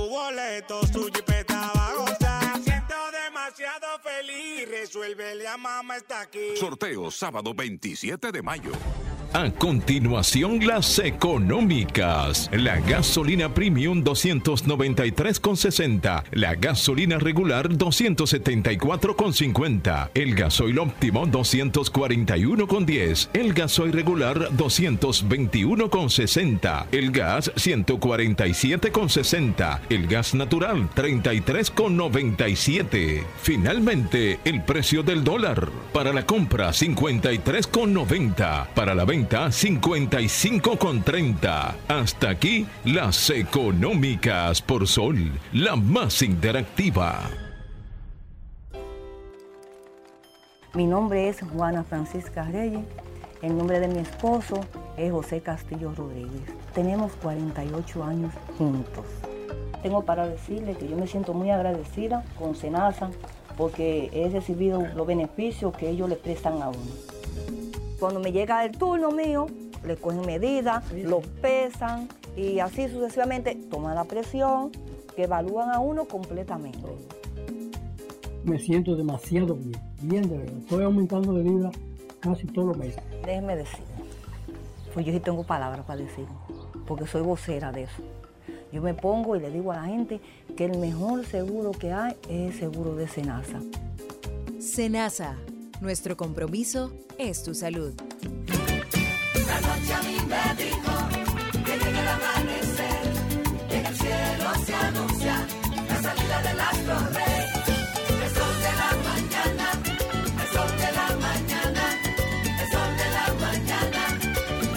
feliz, 5.07 5.17
resuélvele 5.17 5.47
a 5.47 5.57
mamá 5.57 5.97
está 5.97 6.21
aquí. 6.21 6.57
Sorteo 6.57 7.11
sábado 7.11 7.53
27 7.53 8.31
de 8.31 8.41
mayo. 8.41 8.71
A 9.37 9.51
continuación, 9.51 10.65
las 10.65 10.97
económicas. 10.97 12.49
La 12.51 12.79
gasolina 12.79 13.53
premium 13.53 14.03
293,60. 14.03 16.23
La 16.31 16.55
gasolina 16.55 17.19
regular 17.19 17.69
274,50. 17.69 20.09
El 20.15 20.33
gasoil 20.33 20.79
óptimo 20.79 21.27
241,10. 21.27 23.29
El 23.33 23.53
gasoil 23.53 23.93
regular 23.93 24.49
221,60. 24.57 26.87
El 26.91 27.11
gas 27.11 27.51
147,60. 27.53 29.81
El 29.91 30.07
gas 30.07 30.33
natural 30.33 30.89
33,97. 30.95 33.23
Finalmente, 33.39 34.39
el 34.45 34.63
precio 34.63 35.03
del 35.03 35.23
dólar. 35.23 35.69
Para 35.93 36.11
la 36.11 36.25
compra 36.25 36.69
53,90. 36.69 38.69
Para 38.73 38.95
la 38.95 39.05
venta 39.05 39.26
55,30. 39.35 41.75
Hasta 41.87 42.29
aquí 42.29 42.67
las 42.85 43.29
económicas 43.29 44.61
por 44.61 44.87
Sol, 44.87 45.31
la 45.53 45.75
más 45.75 46.21
interactiva. 46.21 47.19
Mi 50.73 50.85
nombre 50.85 51.29
es 51.29 51.41
Juana 51.41 51.83
Francisca 51.83 52.43
Reyes. 52.43 52.85
El 53.41 53.57
nombre 53.57 53.79
de 53.79 53.87
mi 53.87 53.99
esposo 53.99 54.61
es 54.97 55.11
José 55.11 55.41
Castillo 55.41 55.93
Rodríguez. 55.95 56.43
Tenemos 56.73 57.13
48 57.21 58.03
años 58.03 58.33
juntos. 58.57 59.05
Tengo 59.83 60.03
para 60.03 60.27
decirle 60.27 60.75
que 60.75 60.87
yo 60.87 60.95
me 60.95 61.07
siento 61.07 61.33
muy 61.33 61.51
agradecida 61.51 62.23
con 62.37 62.55
Senasa 62.55 63.11
porque 63.57 64.09
he 64.13 64.29
recibido 64.29 64.85
los 64.95 65.07
beneficios 65.07 65.75
que 65.75 65.89
ellos 65.89 66.09
le 66.09 66.15
prestan 66.15 66.61
a 66.61 66.69
uno. 66.69 67.66
Cuando 67.99 68.19
me 68.19 68.31
llega 68.31 68.63
el 68.63 68.71
turno 68.77 69.11
mío, 69.11 69.47
le 69.85 69.95
cogen 69.95 70.21
medidas, 70.25 70.83
lo 70.93 71.21
pesan 71.41 72.07
y 72.35 72.59
así 72.59 72.87
sucesivamente 72.87 73.55
toman 73.69 73.95
la 73.95 74.03
presión, 74.03 74.71
que 75.15 75.23
evalúan 75.23 75.71
a 75.71 75.79
uno 75.79 76.05
completamente. 76.05 76.79
Me 78.43 78.59
siento 78.59 78.95
demasiado 78.95 79.55
bien, 79.55 79.81
bien 80.01 80.29
de 80.29 80.37
verdad. 80.37 80.57
Estoy 80.59 80.83
aumentando 80.83 81.33
de 81.33 81.43
vida 81.43 81.71
casi 82.19 82.45
todos 82.45 82.69
los 82.69 82.77
meses. 82.77 83.01
Déjeme 83.25 83.55
decir, 83.55 83.83
pues 84.93 85.05
yo 85.05 85.11
sí 85.11 85.19
tengo 85.19 85.43
palabras 85.43 85.83
para 85.85 86.01
decir, 86.01 86.25
porque 86.85 87.07
soy 87.07 87.23
vocera 87.23 87.71
de 87.71 87.83
eso. 87.83 88.03
Yo 88.71 88.81
me 88.81 88.93
pongo 88.93 89.35
y 89.35 89.39
le 89.39 89.49
digo 89.49 89.71
a 89.71 89.77
la 89.77 89.85
gente 89.85 90.19
que 90.55 90.65
el 90.65 90.77
mejor 90.77 91.25
seguro 91.25 91.71
que 91.71 91.91
hay 91.91 92.15
es 92.29 92.53
el 92.53 92.59
seguro 92.59 92.95
de 92.95 93.07
Senasa. 93.07 93.59
Senasa, 94.59 95.35
nuestro 95.81 96.15
compromiso 96.17 96.91
es 97.17 97.43
tu 97.43 97.53
salud. 97.53 97.93
La 99.47 99.61
noche 99.61 99.93
a 99.93 100.01
mí 100.03 100.17
me 100.27 100.55
dijo 100.63 100.93
que 101.65 101.77
llega 101.77 102.01
el 102.01 102.07
amanecer, 102.07 103.11
en 103.69 103.85
el 103.85 103.95
cielo 103.95 104.49
se 104.65 104.73
anuncia 104.73 105.47
la 105.87 106.01
salida 106.01 106.41
del 106.41 106.59
astro 106.59 106.97
rey. 107.13 107.45
El 108.23 108.29
sol 108.35 108.55
de 108.65 108.71
la 108.81 108.91
mañana, 109.09 109.67
el 110.41 110.47
sol 110.53 110.71
de 110.77 110.91
la 110.91 111.07
mañana, 111.27 111.83
el 112.61 112.67
sol 112.71 112.91
de 112.97 113.07
la 113.17 113.27
mañana, 113.45 114.01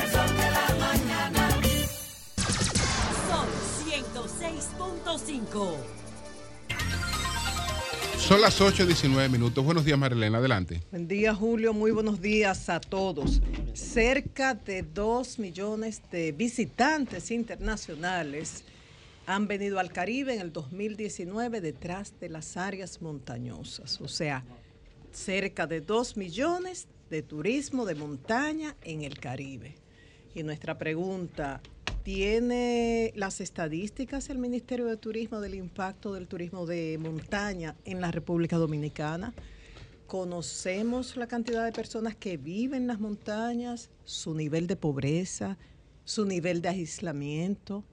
el 0.02 0.08
sol 0.10 0.30
de 0.36 0.48
la 0.56 0.66
mañana. 0.78 1.42
Sol 3.28 3.50
106.5. 3.86 5.99
Son 8.30 8.40
las 8.40 8.60
8.19 8.60 9.28
minutos. 9.28 9.64
Buenos 9.64 9.84
días, 9.84 9.98
Marilena. 9.98 10.38
Adelante. 10.38 10.80
Buen 10.92 11.08
día, 11.08 11.34
Julio. 11.34 11.74
Muy 11.74 11.90
buenos 11.90 12.20
días 12.20 12.68
a 12.68 12.80
todos. 12.80 13.42
Cerca 13.74 14.54
de 14.54 14.82
2 14.84 15.40
millones 15.40 16.00
de 16.12 16.30
visitantes 16.30 17.32
internacionales 17.32 18.62
han 19.26 19.48
venido 19.48 19.80
al 19.80 19.90
Caribe 19.90 20.34
en 20.34 20.42
el 20.42 20.52
2019 20.52 21.60
detrás 21.60 22.20
de 22.20 22.28
las 22.28 22.56
áreas 22.56 23.02
montañosas. 23.02 24.00
O 24.00 24.06
sea, 24.06 24.44
cerca 25.10 25.66
de 25.66 25.80
2 25.80 26.16
millones 26.16 26.86
de 27.10 27.22
turismo 27.22 27.84
de 27.84 27.96
montaña 27.96 28.76
en 28.82 29.02
el 29.02 29.18
Caribe. 29.18 29.74
Y 30.36 30.44
nuestra 30.44 30.78
pregunta, 30.78 31.60
¿tiene 32.02 33.12
las 33.14 33.40
estadísticas 33.40 34.30
el 34.30 34.38
Ministerio 34.38 34.86
de 34.86 34.96
Turismo 34.96 35.40
del 35.40 35.54
impacto 35.54 36.14
del 36.14 36.26
turismo 36.28 36.64
de 36.64 36.98
montaña 36.98 37.76
en 37.84 38.00
la 38.00 38.10
República 38.10 38.56
Dominicana? 38.56 39.34
¿Conocemos 40.06 41.16
la 41.16 41.26
cantidad 41.26 41.64
de 41.64 41.72
personas 41.72 42.16
que 42.16 42.36
viven 42.36 42.82
en 42.82 42.88
las 42.88 43.00
montañas, 43.00 43.90
su 44.04 44.34
nivel 44.34 44.66
de 44.66 44.76
pobreza, 44.76 45.58
su 46.04 46.24
nivel 46.24 46.62
de 46.62 46.70
aislamiento? 46.70 47.84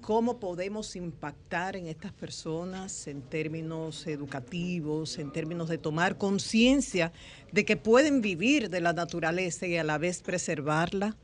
¿Cómo 0.00 0.40
podemos 0.40 0.96
impactar 0.96 1.76
en 1.76 1.86
estas 1.86 2.12
personas 2.12 3.06
en 3.06 3.22
términos 3.22 4.06
educativos, 4.06 5.18
en 5.18 5.30
términos 5.30 5.68
de 5.68 5.78
tomar 5.78 6.18
conciencia 6.18 7.12
de 7.52 7.64
que 7.64 7.76
pueden 7.76 8.22
vivir 8.22 8.68
de 8.70 8.80
la 8.80 8.92
naturaleza 8.94 9.66
y 9.66 9.76
a 9.76 9.84
la 9.84 9.98
vez 9.98 10.22
preservarla? 10.22 11.16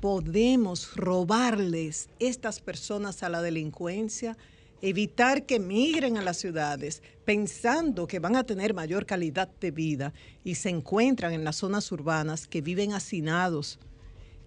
Podemos 0.00 0.94
robarles 0.96 2.08
estas 2.18 2.60
personas 2.60 3.22
a 3.22 3.28
la 3.28 3.42
delincuencia, 3.42 4.36
evitar 4.82 5.46
que 5.46 5.58
migren 5.58 6.16
a 6.18 6.22
las 6.22 6.36
ciudades 6.36 7.02
pensando 7.24 8.06
que 8.06 8.18
van 8.18 8.36
a 8.36 8.44
tener 8.44 8.74
mayor 8.74 9.06
calidad 9.06 9.48
de 9.60 9.70
vida 9.70 10.12
y 10.44 10.56
se 10.56 10.68
encuentran 10.68 11.32
en 11.32 11.44
las 11.44 11.56
zonas 11.56 11.90
urbanas 11.90 12.46
que 12.46 12.60
viven 12.60 12.92
hacinados, 12.92 13.78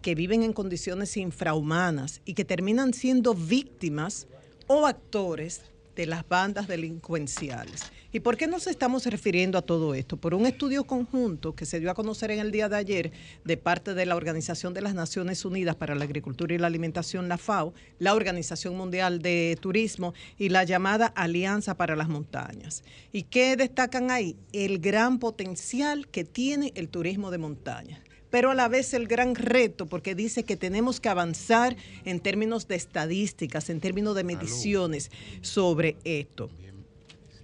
que 0.02 0.16
viven 0.16 0.44
en 0.44 0.54
condiciones 0.54 1.18
infrahumanas 1.18 2.22
y 2.24 2.34
que 2.34 2.46
terminan 2.46 2.94
siendo 2.94 3.34
víctimas 3.34 4.28
o 4.68 4.86
actores 4.86 5.62
de 5.98 6.06
las 6.06 6.28
bandas 6.30 6.68
delincuenciales. 6.68 7.92
¿Y 8.14 8.20
por 8.20 8.38
qué 8.38 8.46
nos 8.46 8.68
estamos 8.68 9.06
refiriendo 9.08 9.58
a 9.58 9.64
todo 9.64 9.96
esto? 9.96 10.16
Por 10.16 10.36
un 10.36 10.46
estudio 10.46 10.86
conjunto 10.86 11.56
que 11.56 11.66
se 11.66 11.80
dio 11.80 11.90
a 11.90 11.96
conocer 11.96 12.30
en 12.30 12.40
el 12.40 12.52
día 12.52 12.70
de 12.70 12.78
ayer 12.78 13.12
de 13.44 13.58
parte 13.58 13.96
de 13.96 14.06
la 14.06 14.16
Organización 14.16 14.76
de 14.76 14.82
las 14.82 14.94
Naciones 14.94 15.44
Unidas 15.44 15.76
para 15.76 15.96
la 15.96 16.06
Agricultura 16.06 16.54
y 16.54 16.60
la 16.60 16.68
Alimentación, 16.68 17.28
la 17.28 17.40
FAO, 17.40 17.74
la 17.98 18.14
Organización 18.14 18.78
Mundial 18.78 19.24
de 19.24 19.58
Turismo 19.60 20.14
y 20.38 20.50
la 20.50 20.64
llamada 20.64 21.08
Alianza 21.08 21.76
para 21.76 21.96
las 21.96 22.10
Montañas. 22.10 22.84
¿Y 23.12 23.24
qué 23.24 23.58
destacan 23.58 24.12
ahí? 24.12 24.38
El 24.54 24.78
gran 24.78 25.18
potencial 25.18 26.08
que 26.08 26.24
tiene 26.24 26.72
el 26.76 26.90
turismo 26.90 27.32
de 27.32 27.40
montaña 27.40 28.04
pero 28.30 28.52
a 28.52 28.56
la 28.56 28.68
vez 28.68 28.94
el 28.94 29.08
gran 29.08 29.36
reto, 29.36 29.86
porque 29.86 30.16
dice 30.16 30.44
que 30.44 30.58
tenemos 30.58 31.00
que 31.00 31.10
avanzar 31.10 31.76
en 32.06 32.20
términos 32.20 32.68
de 32.68 32.76
estadísticas, 32.76 33.70
en 33.70 33.80
términos 33.80 34.16
de 34.16 34.24
mediciones 34.24 35.12
sobre 35.42 35.98
esto. 36.04 36.50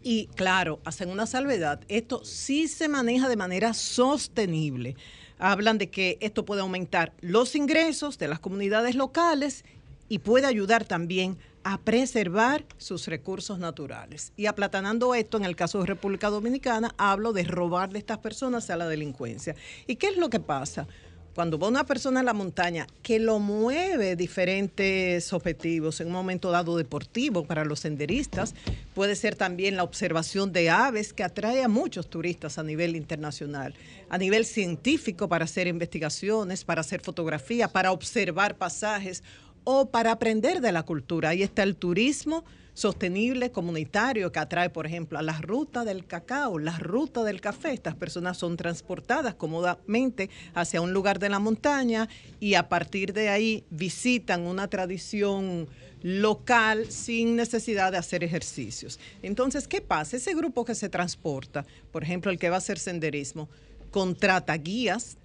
Y 0.04 0.28
claro, 0.36 0.80
hacen 0.84 1.10
una 1.10 1.26
salvedad, 1.26 1.80
esto 1.88 2.26
sí 2.26 2.68
se 2.68 2.90
maneja 2.90 3.30
de 3.30 3.38
manera 3.38 3.74
sostenible. 3.74 4.98
Hablan 5.40 5.78
de 5.78 5.90
que 5.90 6.18
esto 6.20 6.46
puede 6.46 6.62
aumentar 6.62 7.14
los 7.22 7.56
ingresos 7.56 8.18
de 8.18 8.28
las 8.28 8.40
comunidades 8.40 8.96
locales 8.96 9.64
y 10.10 10.20
puede 10.20 10.46
ayudar 10.46 10.84
también 10.84 11.38
a 11.38 11.53
preservar 11.84 12.66
sus 12.78 13.08
recursos 13.08 13.60
naturales. 13.60 14.34
Y 14.36 14.46
aplatanando 14.46 15.16
esto, 15.16 15.38
en 15.38 15.46
el 15.46 15.56
caso 15.56 15.80
de 15.80 15.86
República 15.86 16.30
Dominicana, 16.30 16.94
hablo 16.98 17.34
de 17.34 17.44
robarle 17.44 17.98
a 17.98 18.00
estas 18.00 18.20
personas 18.20 18.70
a 18.70 18.78
la 18.78 18.88
delincuencia. 18.88 19.56
¿Y 19.88 19.96
qué 19.96 20.08
es 20.08 20.18
lo 20.18 20.30
que 20.30 20.40
pasa? 20.40 20.88
Cuando 21.36 21.58
va 21.58 21.68
una 21.68 21.84
persona 21.84 22.20
a 22.20 22.24
la 22.24 22.34
montaña 22.34 22.86
que 23.02 23.18
lo 23.18 23.40
mueve 23.40 24.16
diferentes 24.16 25.34
objetivos, 25.34 26.00
en 26.00 26.08
un 26.08 26.14
momento 26.14 26.52
dado 26.52 26.78
deportivo 26.78 27.44
para 27.44 27.66
los 27.66 27.80
senderistas, 27.80 28.54
puede 28.94 29.16
ser 29.16 29.36
también 29.36 29.76
la 29.76 29.84
observación 29.84 30.54
de 30.54 30.70
aves 30.70 31.12
que 31.12 31.24
atrae 31.24 31.64
a 31.64 31.68
muchos 31.68 32.08
turistas 32.08 32.60
a 32.60 32.64
nivel 32.64 32.96
internacional, 32.96 33.74
a 34.10 34.20
nivel 34.20 34.46
científico 34.46 35.28
para 35.28 35.46
hacer 35.46 35.66
investigaciones, 35.66 36.64
para 36.64 36.82
hacer 36.82 37.02
fotografía, 37.02 37.68
para 37.68 37.92
observar 37.92 38.56
pasajes 38.56 39.24
o 39.64 39.90
para 39.90 40.12
aprender 40.12 40.62
de 40.62 40.72
la 40.72 40.84
cultura. 40.84 41.30
Ahí 41.30 41.44
está 41.44 41.64
el 41.64 41.76
turismo 41.76 42.44
sostenible 42.74 43.52
comunitario 43.52 44.32
que 44.32 44.40
atrae, 44.40 44.70
por 44.70 44.86
ejemplo, 44.86 45.20
a 45.20 45.22
la 45.22 45.40
ruta 45.40 45.86
del 45.86 46.06
cacao, 46.06 46.58
la 46.60 46.78
ruta 46.80 47.24
del 47.24 47.40
café. 47.40 47.74
Estas 47.74 47.96
personas 47.96 48.38
son 48.38 48.58
transportadas 48.58 49.36
cómodamente 49.36 50.30
hacia 50.54 50.82
un 50.82 50.94
lugar 50.94 51.20
de 51.20 51.30
la 51.30 51.40
montaña 51.40 52.10
y 52.40 52.56
a 52.56 52.70
partir 52.70 53.14
de 53.14 53.30
ahí 53.30 53.64
visitan 53.70 54.42
una 54.42 54.68
tradición 54.68 55.68
local 56.02 56.92
sin 56.92 57.36
necesidad 57.36 57.92
de 57.92 57.98
hacer 57.98 58.24
ejercicios. 58.24 59.00
Entonces, 59.22 59.68
¿qué 59.68 59.80
pasa? 59.80 60.18
Ese 60.18 60.34
grupo 60.34 60.66
que 60.66 60.76
se 60.76 60.90
transporta, 60.90 61.66
por 61.92 62.04
ejemplo, 62.04 62.32
el 62.32 62.40
que 62.40 62.50
va 62.50 62.56
a 62.56 62.58
hacer 62.58 62.80
senderismo, 62.80 63.48
contrata 63.92 64.58
guías, 64.58 65.18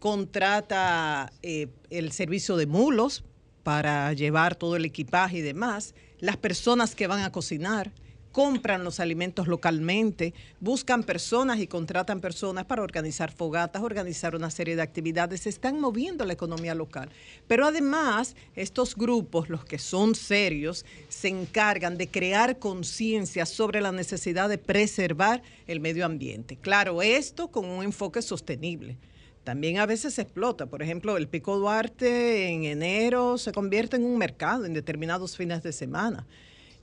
contrata 0.00 1.32
eh, 1.42 1.68
el 1.90 2.10
servicio 2.10 2.56
de 2.56 2.66
mulos 2.66 3.22
para 3.62 4.12
llevar 4.12 4.54
todo 4.54 4.76
el 4.76 4.84
equipaje 4.84 5.38
y 5.38 5.42
demás, 5.42 5.94
las 6.18 6.36
personas 6.36 6.94
que 6.94 7.06
van 7.06 7.22
a 7.22 7.32
cocinar, 7.32 7.92
compran 8.32 8.82
los 8.82 8.98
alimentos 8.98 9.46
localmente, 9.46 10.32
buscan 10.58 11.04
personas 11.04 11.60
y 11.60 11.66
contratan 11.66 12.20
personas 12.20 12.64
para 12.64 12.82
organizar 12.82 13.30
fogatas, 13.30 13.82
organizar 13.82 14.34
una 14.34 14.50
serie 14.50 14.74
de 14.74 14.82
actividades, 14.82 15.42
se 15.42 15.50
están 15.50 15.78
moviendo 15.78 16.24
la 16.24 16.32
economía 16.32 16.74
local. 16.74 17.10
Pero 17.46 17.66
además, 17.66 18.34
estos 18.56 18.96
grupos, 18.96 19.50
los 19.50 19.64
que 19.64 19.78
son 19.78 20.14
serios, 20.14 20.84
se 21.08 21.28
encargan 21.28 21.98
de 21.98 22.08
crear 22.08 22.58
conciencia 22.58 23.44
sobre 23.44 23.82
la 23.82 23.92
necesidad 23.92 24.48
de 24.48 24.58
preservar 24.58 25.42
el 25.66 25.80
medio 25.80 26.06
ambiente. 26.06 26.56
Claro, 26.56 27.02
esto 27.02 27.48
con 27.48 27.66
un 27.66 27.84
enfoque 27.84 28.22
sostenible 28.22 28.96
también 29.44 29.78
a 29.78 29.86
veces 29.86 30.14
se 30.14 30.22
explota. 30.22 30.66
Por 30.66 30.82
ejemplo, 30.82 31.16
el 31.16 31.28
Pico 31.28 31.58
Duarte 31.58 32.48
en 32.48 32.64
enero 32.64 33.38
se 33.38 33.52
convierte 33.52 33.96
en 33.96 34.04
un 34.04 34.18
mercado 34.18 34.64
en 34.64 34.74
determinados 34.74 35.36
fines 35.36 35.62
de 35.62 35.72
semana 35.72 36.26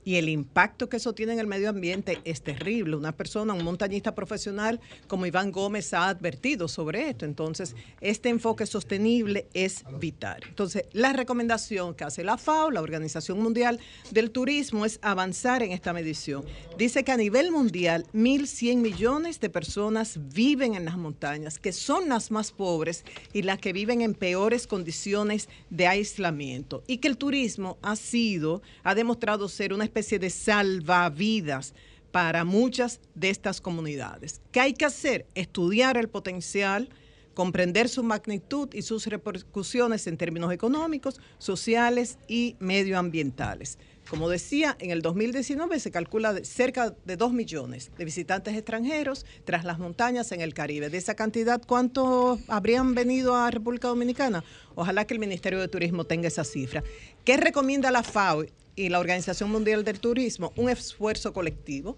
y 0.04 0.16
el 0.16 0.28
impacto 0.28 0.88
que 0.88 0.96
eso 0.96 1.12
tiene 1.12 1.32
en 1.34 1.40
el 1.40 1.46
medio 1.46 1.68
ambiente 1.68 2.18
es 2.24 2.42
terrible. 2.42 2.96
Una 2.96 3.12
persona, 3.12 3.52
un 3.52 3.64
montañista 3.64 4.14
profesional 4.14 4.80
como 5.06 5.26
Iván 5.26 5.52
Gómez 5.52 5.92
ha 5.94 6.08
advertido 6.08 6.68
sobre 6.68 7.10
esto. 7.10 7.24
Entonces, 7.24 7.74
este 8.00 8.28
enfoque 8.28 8.66
sostenible 8.66 9.46
es 9.54 9.84
vital. 9.98 10.42
Entonces, 10.48 10.84
la 10.92 11.12
recomendación 11.12 11.94
que 11.94 12.04
hace 12.04 12.24
la 12.24 12.38
FAO, 12.38 12.70
la 12.70 12.80
Organización 12.80 13.42
Mundial 13.42 13.78
del 14.10 14.30
Turismo, 14.30 14.84
es 14.84 14.98
avanzar 15.02 15.62
en 15.62 15.72
esta 15.72 15.92
medición. 15.92 16.44
Dice 16.78 17.04
que 17.04 17.12
a 17.12 17.16
nivel 17.16 17.52
mundial, 17.52 18.06
1.100 18.14 18.76
millones 18.76 19.40
de 19.40 19.50
personas 19.50 20.18
viven 20.32 20.74
en 20.74 20.84
las 20.84 20.96
montañas, 20.96 21.58
que 21.58 21.72
son 21.72 22.08
las 22.08 22.30
más 22.30 22.52
pobres 22.52 23.04
y 23.32 23.42
las 23.42 23.58
que 23.58 23.72
viven 23.72 24.00
en 24.00 24.14
peores 24.14 24.66
condiciones 24.66 25.48
de 25.68 25.86
aislamiento. 25.86 26.82
Y 26.86 26.98
que 26.98 27.08
el 27.08 27.16
turismo 27.16 27.78
ha 27.82 27.96
sido, 27.96 28.62
ha 28.82 28.94
demostrado 28.94 29.48
ser 29.48 29.72
una 29.72 29.84
especie 29.90 30.20
de 30.20 30.30
salvavidas 30.30 31.74
para 32.12 32.44
muchas 32.44 33.00
de 33.14 33.30
estas 33.30 33.60
comunidades. 33.60 34.40
¿Qué 34.52 34.60
hay 34.60 34.72
que 34.72 34.84
hacer? 34.84 35.26
Estudiar 35.34 35.96
el 35.96 36.08
potencial, 36.08 36.88
comprender 37.34 37.88
su 37.88 38.04
magnitud 38.04 38.68
y 38.72 38.82
sus 38.82 39.06
repercusiones 39.06 40.06
en 40.06 40.16
términos 40.16 40.52
económicos, 40.52 41.20
sociales 41.38 42.18
y 42.28 42.56
medioambientales. 42.60 43.78
Como 44.10 44.28
decía, 44.28 44.76
en 44.80 44.90
el 44.90 45.02
2019 45.02 45.78
se 45.78 45.92
calcula 45.92 46.42
cerca 46.42 46.96
de 47.04 47.16
2 47.16 47.32
millones 47.32 47.92
de 47.96 48.04
visitantes 48.04 48.56
extranjeros 48.56 49.24
tras 49.44 49.64
las 49.64 49.78
montañas 49.78 50.32
en 50.32 50.40
el 50.40 50.52
Caribe. 50.52 50.90
De 50.90 50.98
esa 50.98 51.14
cantidad, 51.14 51.62
¿cuántos 51.64 52.40
habrían 52.48 52.96
venido 52.96 53.36
a 53.36 53.52
República 53.52 53.86
Dominicana? 53.86 54.42
Ojalá 54.74 55.04
que 55.04 55.14
el 55.14 55.20
Ministerio 55.20 55.60
de 55.60 55.68
Turismo 55.68 56.02
tenga 56.06 56.26
esa 56.26 56.42
cifra. 56.42 56.82
¿Qué 57.24 57.36
recomienda 57.36 57.92
la 57.92 58.02
FAO 58.02 58.46
y 58.74 58.88
la 58.88 58.98
Organización 58.98 59.48
Mundial 59.48 59.84
del 59.84 60.00
Turismo? 60.00 60.52
Un 60.56 60.70
esfuerzo 60.70 61.32
colectivo 61.32 61.96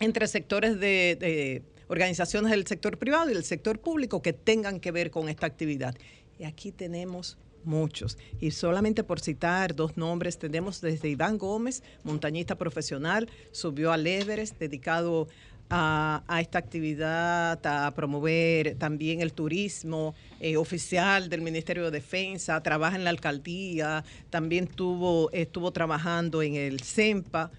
entre 0.00 0.26
sectores 0.26 0.78
de, 0.78 1.16
de 1.18 1.62
organizaciones 1.88 2.50
del 2.50 2.66
sector 2.66 2.98
privado 2.98 3.30
y 3.30 3.32
del 3.32 3.44
sector 3.44 3.78
público 3.78 4.20
que 4.20 4.34
tengan 4.34 4.80
que 4.80 4.90
ver 4.92 5.10
con 5.10 5.30
esta 5.30 5.46
actividad. 5.46 5.96
Y 6.38 6.44
aquí 6.44 6.72
tenemos 6.72 7.38
muchos. 7.66 8.16
Y 8.40 8.52
solamente 8.52 9.04
por 9.04 9.20
citar 9.20 9.74
dos 9.74 9.96
nombres, 9.96 10.38
tenemos 10.38 10.80
desde 10.80 11.08
Iván 11.08 11.38
Gómez, 11.38 11.82
montañista 12.04 12.56
profesional, 12.56 13.28
subió 13.50 13.92
al 13.92 14.06
Everest, 14.06 14.58
dedicado 14.58 15.28
a, 15.70 16.38
esta 16.40 16.58
actividad, 16.58 17.64
a 17.66 17.90
promover 17.94 18.76
también 18.76 19.20
el 19.20 19.32
turismo 19.32 20.14
eh, 20.40 20.56
oficial 20.56 21.28
del 21.28 21.42
Ministerio 21.42 21.84
de 21.86 21.90
Defensa, 21.90 22.62
trabaja 22.62 22.96
en 22.96 23.04
la 23.04 23.10
alcaldía, 23.10 24.04
también 24.30 24.66
tuvo, 24.66 25.30
estuvo 25.32 25.72
trabajando 25.72 26.42
en 26.42 26.54
el 26.54 26.80
CEMPA. 26.80 27.50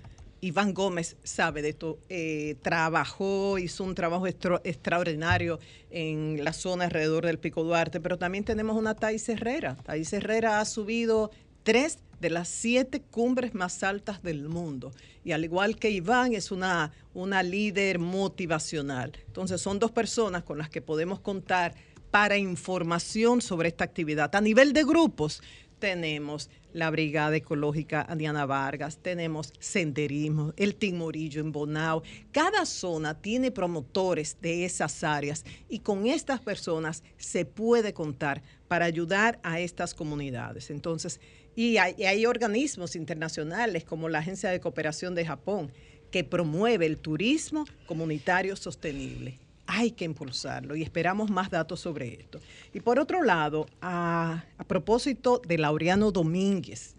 Iván 0.42 0.74
Gómez 0.74 1.18
sabe 1.24 1.62
de 1.62 1.70
esto, 1.70 2.00
eh, 2.10 2.56
trabajó, 2.62 3.58
hizo 3.58 3.84
un 3.84 3.96
trabajo 3.96 4.28
extra, 4.28 4.62
extraordinario 4.64 5.60
en 5.90 6.44
la 6.44 6.54
zona 6.54 6.86
alrededor 6.86 7.26
del 7.26 7.40
Pico 7.40 7.64
Duarte, 7.64 8.00
pero 8.00 8.18
también 8.18 8.44
tenemos 8.44 8.78
una 8.78 8.96
Thais 8.96 9.28
Herrera. 9.30 9.76
Thais 9.84 10.14
Herrera 10.14 10.60
ha 10.60 10.66
subido 10.66 11.32
tres 11.64 12.00
de 12.20 12.30
las 12.30 12.48
siete 12.48 13.02
cumbres 13.02 13.54
más 13.54 13.84
altas 13.84 14.24
del 14.24 14.48
mundo. 14.48 14.92
Y 15.24 15.32
al 15.32 15.44
igual 15.44 15.78
que 15.78 15.90
Iván, 15.90 16.34
es 16.34 16.52
una, 16.52 16.92
una 17.14 17.44
líder 17.44 18.00
motivacional. 18.00 19.14
Entonces 19.28 19.62
son 19.62 19.80
dos 19.80 19.92
personas 19.92 20.44
con 20.44 20.58
las 20.58 20.70
que 20.70 20.82
podemos 20.82 21.20
contar 21.20 21.76
para 22.12 22.38
información 22.38 23.42
sobre 23.42 23.70
esta 23.70 23.84
actividad. 23.84 24.34
A 24.36 24.42
nivel 24.42 24.74
de 24.74 24.84
grupos, 24.84 25.42
tenemos 25.80 26.50
la 26.74 26.90
Brigada 26.90 27.36
Ecológica 27.36 28.08
Diana 28.16 28.46
Vargas, 28.46 29.00
tenemos 29.02 29.54
senderismo, 29.60 30.54
el 30.58 30.76
Timorillo 30.76 31.42
en 31.42 31.52
Bonao. 31.52 32.04
Cada 32.32 32.66
zona 32.66 33.20
tiene 33.20 33.52
promotores 33.52 34.38
de 34.42 34.66
esas 34.66 35.04
áreas 35.04 35.44
y 35.70 35.80
con 35.80 36.06
estas 36.06 36.40
personas 36.40 37.04
se 37.18 37.46
puede 37.46 37.94
contar 37.94 38.44
para 38.68 38.86
ayudar 38.86 39.40
a 39.44 39.60
estas 39.60 39.94
comunidades. 39.94 40.70
Entonces, 40.70 41.20
y 41.56 41.78
hay, 41.78 41.96
y 41.98 42.04
hay 42.04 42.26
organismos 42.26 42.96
internacionales 42.96 43.84
como 43.84 44.10
la 44.10 44.20
Agencia 44.20 44.50
de 44.50 44.60
Cooperación 44.60 45.16
de 45.16 45.26
Japón 45.26 45.72
que 46.12 46.24
promueve 46.24 46.86
el 46.86 47.00
turismo 47.00 47.66
comunitario 47.88 48.56
sostenible 48.56 49.40
hay 49.68 49.92
que 49.92 50.06
impulsarlo 50.06 50.76
y 50.76 50.82
esperamos 50.82 51.30
más 51.30 51.50
datos 51.50 51.82
sobre 51.82 52.14
esto. 52.14 52.40
Y 52.74 52.80
por 52.80 53.00
otro 53.00 53.24
lado, 53.24 53.68
a, 53.82 54.46
propósito 54.68 55.42
de 55.46 55.58
Laureano 55.58 56.12
Domínguez, 56.12 56.96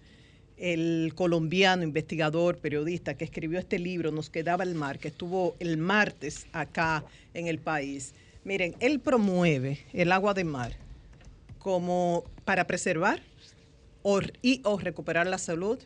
el 0.57 1.13
colombiano 1.15 1.83
investigador, 1.83 2.59
periodista 2.59 3.15
que 3.15 3.25
escribió 3.25 3.59
este 3.59 3.79
libro, 3.79 4.11
Nos 4.11 4.29
quedaba 4.29 4.65
el 4.65 4.75
mar, 4.75 4.99
que 4.99 5.09
estuvo 5.09 5.57
el 5.61 5.79
martes 5.79 6.47
acá 6.53 7.05
en 7.33 7.47
el 7.47 7.59
país. 7.59 8.15
Miren, 8.45 8.75
él 8.81 9.01
promueve 9.01 9.81
el 9.93 10.13
agua 10.13 10.35
de 10.35 10.45
mar 10.45 10.77
como 11.59 12.25
para 12.45 12.67
preservar 12.67 13.23
y 14.41 14.63
o 14.65 14.79
recuperar 14.79 15.27
la 15.27 15.37
salud, 15.37 15.79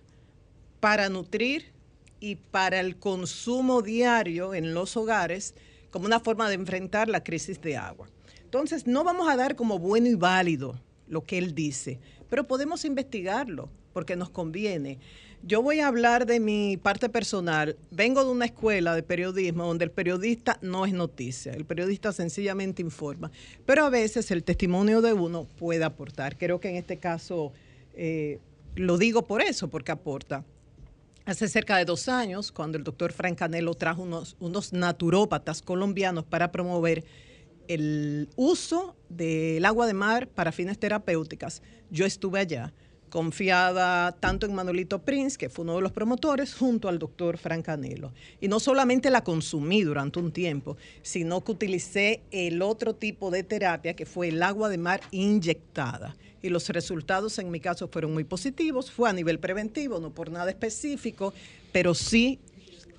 para 0.79 1.09
nutrir 1.09 1.73
y 2.21 2.37
para 2.37 2.79
el 2.79 2.97
consumo 2.97 3.83
diario 3.83 4.55
en 4.55 4.75
los 4.75 4.97
hogares 4.97 5.55
como 5.93 6.07
una 6.07 6.19
forma 6.19 6.49
de 6.49 6.57
enfrentar 6.57 7.09
la 7.09 7.23
crisis 7.23 7.61
de 7.61 7.77
agua. 7.77 8.09
Entonces, 8.43 8.89
no 8.89 9.05
vamos 9.05 9.29
a 9.29 9.37
dar 9.37 9.55
como 9.55 9.79
bueno 9.79 10.09
y 10.09 10.17
válido 10.17 10.75
lo 11.07 11.25
que 11.25 11.39
él 11.39 11.55
dice, 11.55 12.01
pero 12.29 12.49
podemos 12.49 12.85
investigarlo 12.85 13.69
porque 13.93 14.17
nos 14.17 14.31
conviene. 14.31 14.99
Yo 15.45 15.61
voy 15.61 15.81
a 15.81 15.89
hablar 15.89 16.25
de 16.25 16.41
mi 16.41 16.77
parte 16.77 17.09
personal. 17.09 17.77
Vengo 17.91 18.25
de 18.25 18.31
una 18.31 18.47
escuela 18.47 18.95
de 18.95 19.03
periodismo 19.03 19.67
donde 19.67 19.85
el 19.85 19.91
periodista 19.91 20.59
no 20.63 20.87
es 20.87 20.93
noticia, 20.93 21.53
el 21.53 21.65
periodista 21.65 22.13
sencillamente 22.13 22.81
informa, 22.81 23.31
pero 23.67 23.85
a 23.85 23.91
veces 23.91 24.31
el 24.31 24.45
testimonio 24.45 25.03
de 25.03 25.13
uno 25.13 25.47
puede 25.59 25.85
aportar. 25.85 26.39
Creo 26.39 26.61
que 26.61 26.71
en 26.71 26.77
este 26.77 26.99
caso 26.99 27.53
eh, 27.95 28.39
lo 28.77 28.99
digo 28.99 29.27
por 29.27 29.43
eso, 29.43 29.69
porque 29.69 29.93
aporta. 29.93 30.45
Hace 31.25 31.49
cerca 31.49 31.77
de 31.77 31.85
dos 31.85 32.09
años, 32.09 32.51
cuando 32.51 32.79
el 32.79 32.85
doctor 32.85 33.13
Frank 33.13 33.39
Canelo 33.39 33.75
trajo 33.75 34.03
unos, 34.03 34.37
unos 34.41 34.73
naturópatas 34.73 35.63
colombianos 35.63 36.25
para 36.25 36.51
promover 36.51 37.05
el 37.69 38.29
uso 38.35 38.97
del 39.09 39.65
agua 39.65 39.87
de 39.87 39.95
mar 39.95 40.27
para 40.27 40.51
fines 40.51 40.79
terapéuticas, 40.79 41.63
yo 41.91 42.07
estuve 42.07 42.41
allá 42.41 42.73
confiada 43.13 44.13
tanto 44.13 44.47
en 44.47 44.55
Manolito 44.55 45.03
Prince, 45.03 45.37
que 45.37 45.51
fue 45.51 45.65
uno 45.65 45.77
de 45.77 45.83
los 45.83 45.93
promotores, 45.93 46.55
junto 46.55 46.89
al 46.89 46.99
doctor 46.99 47.37
Frank 47.37 47.67
Canelo. 47.67 48.15
Y 48.41 48.49
no 48.49 48.59
solamente 48.59 49.11
la 49.11 49.23
consumí 49.23 49.83
durante 49.83 50.19
un 50.19 50.33
tiempo, 50.33 50.79
sino 51.03 51.45
que 51.45 51.53
utilicé 51.53 52.23
el 52.31 52.63
otro 52.63 52.95
tipo 52.95 53.31
de 53.31 53.43
terapia, 53.43 53.95
que 53.95 54.07
fue 54.07 54.29
el 54.29 54.43
agua 54.43 54.71
de 54.71 54.79
mar 54.79 55.03
inyectada. 55.11 56.17
Y 56.43 56.49
los 56.49 56.69
resultados 56.69 57.39
en 57.39 57.51
mi 57.51 57.61
caso 57.61 57.89
fueron 57.89 58.13
muy 58.13 58.25
positivos, 58.25 58.91
fue 58.91 59.09
a 59.09 59.13
nivel 59.13 59.39
preventivo, 59.39 60.01
no 60.01 60.11
por 60.11 60.31
nada 60.31 60.51
específico, 60.51 61.33
pero 61.71 61.95
sí 61.95 62.39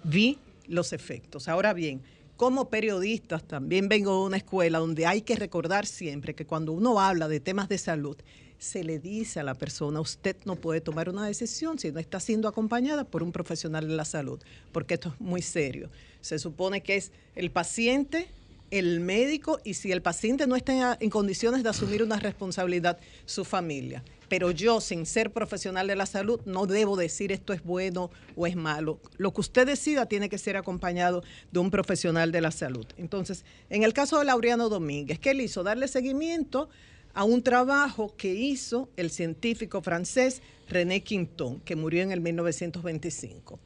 vi 0.03 0.37
los 0.67 0.93
efectos. 0.93 1.47
Ahora 1.47 1.73
bien, 1.73 2.01
como 2.37 2.69
periodistas 2.69 3.43
también 3.43 3.89
vengo 3.89 4.21
de 4.21 4.27
una 4.27 4.37
escuela 4.37 4.79
donde 4.79 5.05
hay 5.05 5.21
que 5.21 5.35
recordar 5.35 5.85
siempre 5.85 6.33
que 6.33 6.45
cuando 6.45 6.71
uno 6.71 6.99
habla 6.99 7.27
de 7.27 7.39
temas 7.39 7.69
de 7.69 7.77
salud, 7.77 8.17
se 8.57 8.83
le 8.83 8.97
dice 8.97 9.41
a 9.41 9.43
la 9.43 9.55
persona, 9.55 9.99
usted 9.99 10.37
no 10.45 10.55
puede 10.55 10.79
tomar 10.79 11.09
una 11.09 11.27
decisión 11.27 11.77
si 11.77 11.91
no 11.91 11.99
está 11.99 12.21
siendo 12.21 12.47
acompañada 12.47 13.03
por 13.03 13.21
un 13.21 13.33
profesional 13.33 13.87
de 13.87 13.93
la 13.93 14.05
salud, 14.05 14.39
porque 14.71 14.93
esto 14.93 15.09
es 15.09 15.19
muy 15.19 15.41
serio. 15.41 15.89
Se 16.21 16.39
supone 16.39 16.81
que 16.81 16.95
es 16.95 17.11
el 17.35 17.51
paciente, 17.51 18.29
el 18.73 19.01
médico 19.01 19.59
y 19.63 19.75
si 19.75 19.91
el 19.91 20.01
paciente 20.01 20.47
no 20.47 20.55
está 20.55 20.97
en 20.99 21.09
condiciones 21.11 21.61
de 21.61 21.69
asumir 21.69 22.01
una 22.01 22.17
responsabilidad, 22.17 22.97
su 23.27 23.45
familia. 23.45 24.03
Pero 24.29 24.49
yo, 24.49 24.81
sin 24.81 25.05
ser 25.05 25.31
profesional 25.31 25.85
de 25.85 25.95
la 25.95 26.07
salud, 26.07 26.41
no 26.45 26.65
debo 26.65 26.97
decir 26.97 27.31
esto 27.31 27.53
es 27.53 27.63
bueno 27.63 28.09
o 28.35 28.47
es 28.47 28.55
malo. 28.55 28.99
Lo 29.17 29.31
que 29.31 29.41
usted 29.41 29.67
decida 29.67 30.07
tiene 30.07 30.27
que 30.27 30.39
ser 30.39 30.57
acompañado 30.57 31.23
de 31.51 31.59
un 31.59 31.69
profesional 31.69 32.31
de 32.31 32.41
la 32.41 32.49
salud. 32.49 32.87
Entonces, 32.97 33.45
en 33.69 33.83
el 33.83 33.93
caso 33.93 34.17
de 34.17 34.25
Laureano 34.25 34.69
Domínguez, 34.69 35.19
¿qué 35.19 35.31
él 35.31 35.41
hizo? 35.41 35.61
Darle 35.61 35.87
seguimiento 35.87 36.67
a 37.13 37.25
un 37.25 37.43
trabajo 37.43 38.15
que 38.17 38.33
hizo 38.33 38.89
el 38.97 39.11
científico 39.11 39.83
francés 39.83 40.41
René 40.67 41.03
Quinton, 41.03 41.59
que 41.59 41.75
murió 41.75 42.01
en 42.01 42.11
el 42.11 42.21
1925. 42.21 43.59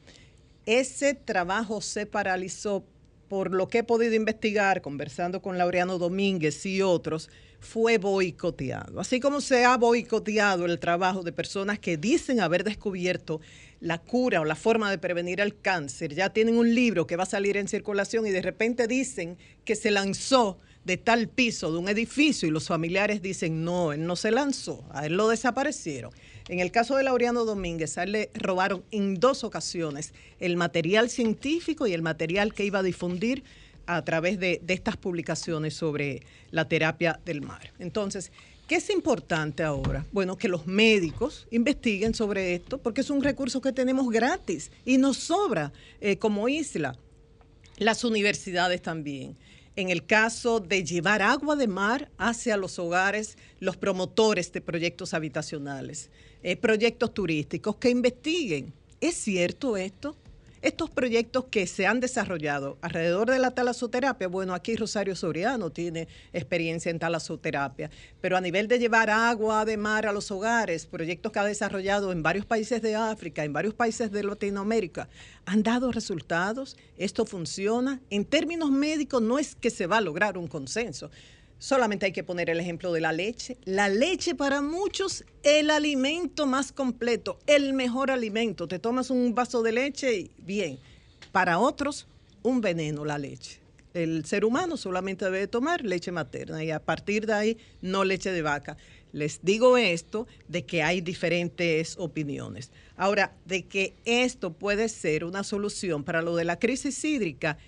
Ese 0.66 1.14
trabajo 1.14 1.80
se 1.80 2.04
paralizó 2.04 2.84
por 3.28 3.52
lo 3.52 3.68
que 3.68 3.78
he 3.78 3.84
podido 3.84 4.14
investigar, 4.14 4.80
conversando 4.80 5.42
con 5.42 5.58
Laureano 5.58 5.98
Domínguez 5.98 6.64
y 6.66 6.82
otros, 6.82 7.30
fue 7.60 7.98
boicoteado. 7.98 9.00
Así 9.00 9.20
como 9.20 9.40
se 9.40 9.64
ha 9.64 9.76
boicoteado 9.76 10.64
el 10.64 10.78
trabajo 10.78 11.22
de 11.22 11.32
personas 11.32 11.78
que 11.78 11.96
dicen 11.96 12.40
haber 12.40 12.64
descubierto 12.64 13.40
la 13.80 13.98
cura 13.98 14.40
o 14.40 14.44
la 14.44 14.54
forma 14.56 14.90
de 14.90 14.98
prevenir 14.98 15.40
el 15.40 15.60
cáncer, 15.60 16.14
ya 16.14 16.30
tienen 16.30 16.56
un 16.56 16.74
libro 16.74 17.06
que 17.06 17.16
va 17.16 17.24
a 17.24 17.26
salir 17.26 17.56
en 17.56 17.68
circulación 17.68 18.26
y 18.26 18.30
de 18.30 18.42
repente 18.42 18.86
dicen 18.86 19.36
que 19.64 19.76
se 19.76 19.90
lanzó 19.90 20.58
de 20.84 20.96
tal 20.96 21.28
piso 21.28 21.70
de 21.70 21.78
un 21.78 21.88
edificio 21.88 22.48
y 22.48 22.50
los 22.50 22.66
familiares 22.66 23.20
dicen, 23.20 23.62
no, 23.62 23.92
él 23.92 24.06
no 24.06 24.16
se 24.16 24.30
lanzó, 24.30 24.86
a 24.90 25.06
él 25.06 25.16
lo 25.16 25.28
desaparecieron. 25.28 26.12
En 26.48 26.60
el 26.60 26.70
caso 26.70 26.96
de 26.96 27.02
Laureano 27.02 27.44
Domínguez, 27.44 27.98
a 27.98 28.06
le 28.06 28.30
robaron 28.34 28.82
en 28.90 29.20
dos 29.20 29.44
ocasiones 29.44 30.14
el 30.40 30.56
material 30.56 31.10
científico 31.10 31.86
y 31.86 31.92
el 31.92 32.00
material 32.00 32.54
que 32.54 32.64
iba 32.64 32.78
a 32.78 32.82
difundir 32.82 33.44
a 33.86 34.02
través 34.02 34.40
de, 34.40 34.60
de 34.62 34.74
estas 34.74 34.96
publicaciones 34.96 35.74
sobre 35.74 36.22
la 36.50 36.66
terapia 36.66 37.20
del 37.24 37.42
mar. 37.42 37.72
Entonces, 37.78 38.32
¿Qué 38.68 38.74
es 38.74 38.90
importante 38.90 39.62
ahora? 39.62 40.04
Bueno, 40.12 40.36
que 40.36 40.46
los 40.46 40.66
médicos 40.66 41.46
investiguen 41.50 42.12
sobre 42.12 42.54
esto 42.54 42.76
porque 42.76 43.00
es 43.00 43.08
un 43.08 43.22
recurso 43.22 43.62
que 43.62 43.72
tenemos 43.72 44.10
gratis 44.10 44.70
y 44.84 44.98
nos 44.98 45.16
sobra 45.16 45.72
eh, 46.02 46.18
como 46.18 46.50
isla. 46.50 46.94
Las 47.78 48.04
universidades 48.04 48.82
también 48.82 49.38
en 49.78 49.90
el 49.90 50.04
caso 50.04 50.58
de 50.58 50.82
llevar 50.82 51.22
agua 51.22 51.54
de 51.54 51.68
mar 51.68 52.10
hacia 52.18 52.56
los 52.56 52.80
hogares, 52.80 53.38
los 53.60 53.76
promotores 53.76 54.50
de 54.50 54.60
proyectos 54.60 55.14
habitacionales, 55.14 56.10
eh, 56.42 56.56
proyectos 56.56 57.12
turísticos, 57.12 57.76
que 57.76 57.90
investiguen. 57.90 58.72
¿Es 59.00 59.14
cierto 59.16 59.76
esto? 59.76 60.16
Estos 60.60 60.90
proyectos 60.90 61.44
que 61.52 61.68
se 61.68 61.86
han 61.86 62.00
desarrollado 62.00 62.78
alrededor 62.80 63.30
de 63.30 63.38
la 63.38 63.52
talasoterapia, 63.52 64.26
bueno, 64.26 64.54
aquí 64.54 64.74
Rosario 64.74 65.14
Soriano 65.14 65.70
tiene 65.70 66.08
experiencia 66.32 66.90
en 66.90 66.98
talasoterapia, 66.98 67.90
pero 68.20 68.36
a 68.36 68.40
nivel 68.40 68.66
de 68.66 68.80
llevar 68.80 69.08
agua 69.08 69.64
de 69.64 69.76
mar 69.76 70.06
a 70.06 70.12
los 70.12 70.32
hogares, 70.32 70.86
proyectos 70.86 71.30
que 71.30 71.38
ha 71.38 71.44
desarrollado 71.44 72.10
en 72.10 72.24
varios 72.24 72.44
países 72.44 72.82
de 72.82 72.96
África, 72.96 73.44
en 73.44 73.52
varios 73.52 73.74
países 73.74 74.10
de 74.10 74.24
Latinoamérica, 74.24 75.08
han 75.46 75.62
dado 75.62 75.92
resultados, 75.92 76.76
esto 76.96 77.24
funciona. 77.24 78.00
En 78.10 78.24
términos 78.24 78.72
médicos 78.72 79.22
no 79.22 79.38
es 79.38 79.54
que 79.54 79.70
se 79.70 79.86
va 79.86 79.98
a 79.98 80.00
lograr 80.00 80.36
un 80.36 80.48
consenso, 80.48 81.08
Solamente 81.58 82.06
hay 82.06 82.12
que 82.12 82.22
poner 82.22 82.50
el 82.50 82.60
ejemplo 82.60 82.92
de 82.92 83.00
la 83.00 83.12
leche. 83.12 83.56
La 83.64 83.88
leche 83.88 84.34
para 84.34 84.62
muchos, 84.62 85.24
el 85.42 85.70
alimento 85.70 86.46
más 86.46 86.70
completo, 86.70 87.38
el 87.46 87.72
mejor 87.72 88.10
alimento. 88.10 88.68
Te 88.68 88.78
tomas 88.78 89.10
un 89.10 89.34
vaso 89.34 89.62
de 89.62 89.72
leche 89.72 90.16
y 90.16 90.30
bien. 90.38 90.78
Para 91.32 91.58
otros, 91.58 92.06
un 92.42 92.60
veneno 92.60 93.04
la 93.04 93.18
leche. 93.18 93.58
El 93.92 94.24
ser 94.24 94.44
humano 94.44 94.76
solamente 94.76 95.24
debe 95.24 95.48
tomar 95.48 95.84
leche 95.84 96.12
materna 96.12 96.62
y 96.62 96.70
a 96.70 96.78
partir 96.78 97.26
de 97.26 97.32
ahí 97.32 97.58
no 97.82 98.04
leche 98.04 98.30
de 98.30 98.42
vaca. 98.42 98.76
Les 99.12 99.40
digo 99.42 99.76
esto 99.76 100.28
de 100.46 100.64
que 100.64 100.82
hay 100.82 101.00
diferentes 101.00 101.96
opiniones. 101.98 102.70
Ahora, 102.96 103.32
de 103.46 103.64
que 103.64 103.94
esto 104.04 104.52
puede 104.52 104.88
ser 104.88 105.24
una 105.24 105.42
solución 105.42 106.04
para 106.04 106.22
lo 106.22 106.36
de 106.36 106.44
la 106.44 106.58
crisis 106.58 107.02
hídrica, 107.04 107.58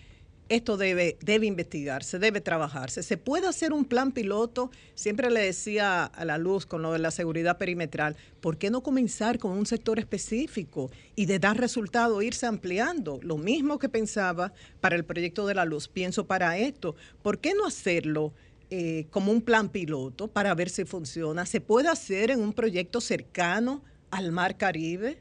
esto 0.50 0.76
debe, 0.76 1.16
debe 1.22 1.46
investigarse, 1.46 2.18
debe 2.18 2.40
trabajarse. 2.40 3.04
Se 3.04 3.16
puede 3.16 3.46
hacer 3.46 3.72
un 3.72 3.84
plan 3.84 4.10
piloto, 4.10 4.70
siempre 4.94 5.30
le 5.30 5.40
decía 5.40 6.04
a 6.04 6.24
la 6.24 6.38
luz 6.38 6.66
con 6.66 6.82
lo 6.82 6.92
de 6.92 6.98
la 6.98 7.12
seguridad 7.12 7.56
perimetral, 7.56 8.16
¿por 8.40 8.58
qué 8.58 8.68
no 8.68 8.82
comenzar 8.82 9.38
con 9.38 9.52
un 9.52 9.64
sector 9.64 10.00
específico 10.00 10.90
y 11.14 11.26
de 11.26 11.38
dar 11.38 11.56
resultado 11.56 12.20
irse 12.20 12.46
ampliando? 12.46 13.20
Lo 13.22 13.38
mismo 13.38 13.78
que 13.78 13.88
pensaba 13.88 14.52
para 14.80 14.96
el 14.96 15.04
proyecto 15.04 15.46
de 15.46 15.54
la 15.54 15.64
luz, 15.64 15.86
pienso 15.86 16.26
para 16.26 16.58
esto. 16.58 16.96
¿Por 17.22 17.38
qué 17.38 17.54
no 17.54 17.64
hacerlo? 17.64 18.34
Eh, 18.72 19.06
como 19.10 19.32
un 19.32 19.42
plan 19.42 19.68
piloto 19.68 20.28
para 20.28 20.54
ver 20.54 20.70
si 20.70 20.84
funciona. 20.84 21.44
Se 21.44 21.60
puede 21.60 21.88
hacer 21.88 22.30
en 22.30 22.40
un 22.40 22.52
proyecto 22.52 23.00
cercano 23.00 23.82
al 24.12 24.30
Mar 24.30 24.56
Caribe. 24.56 25.18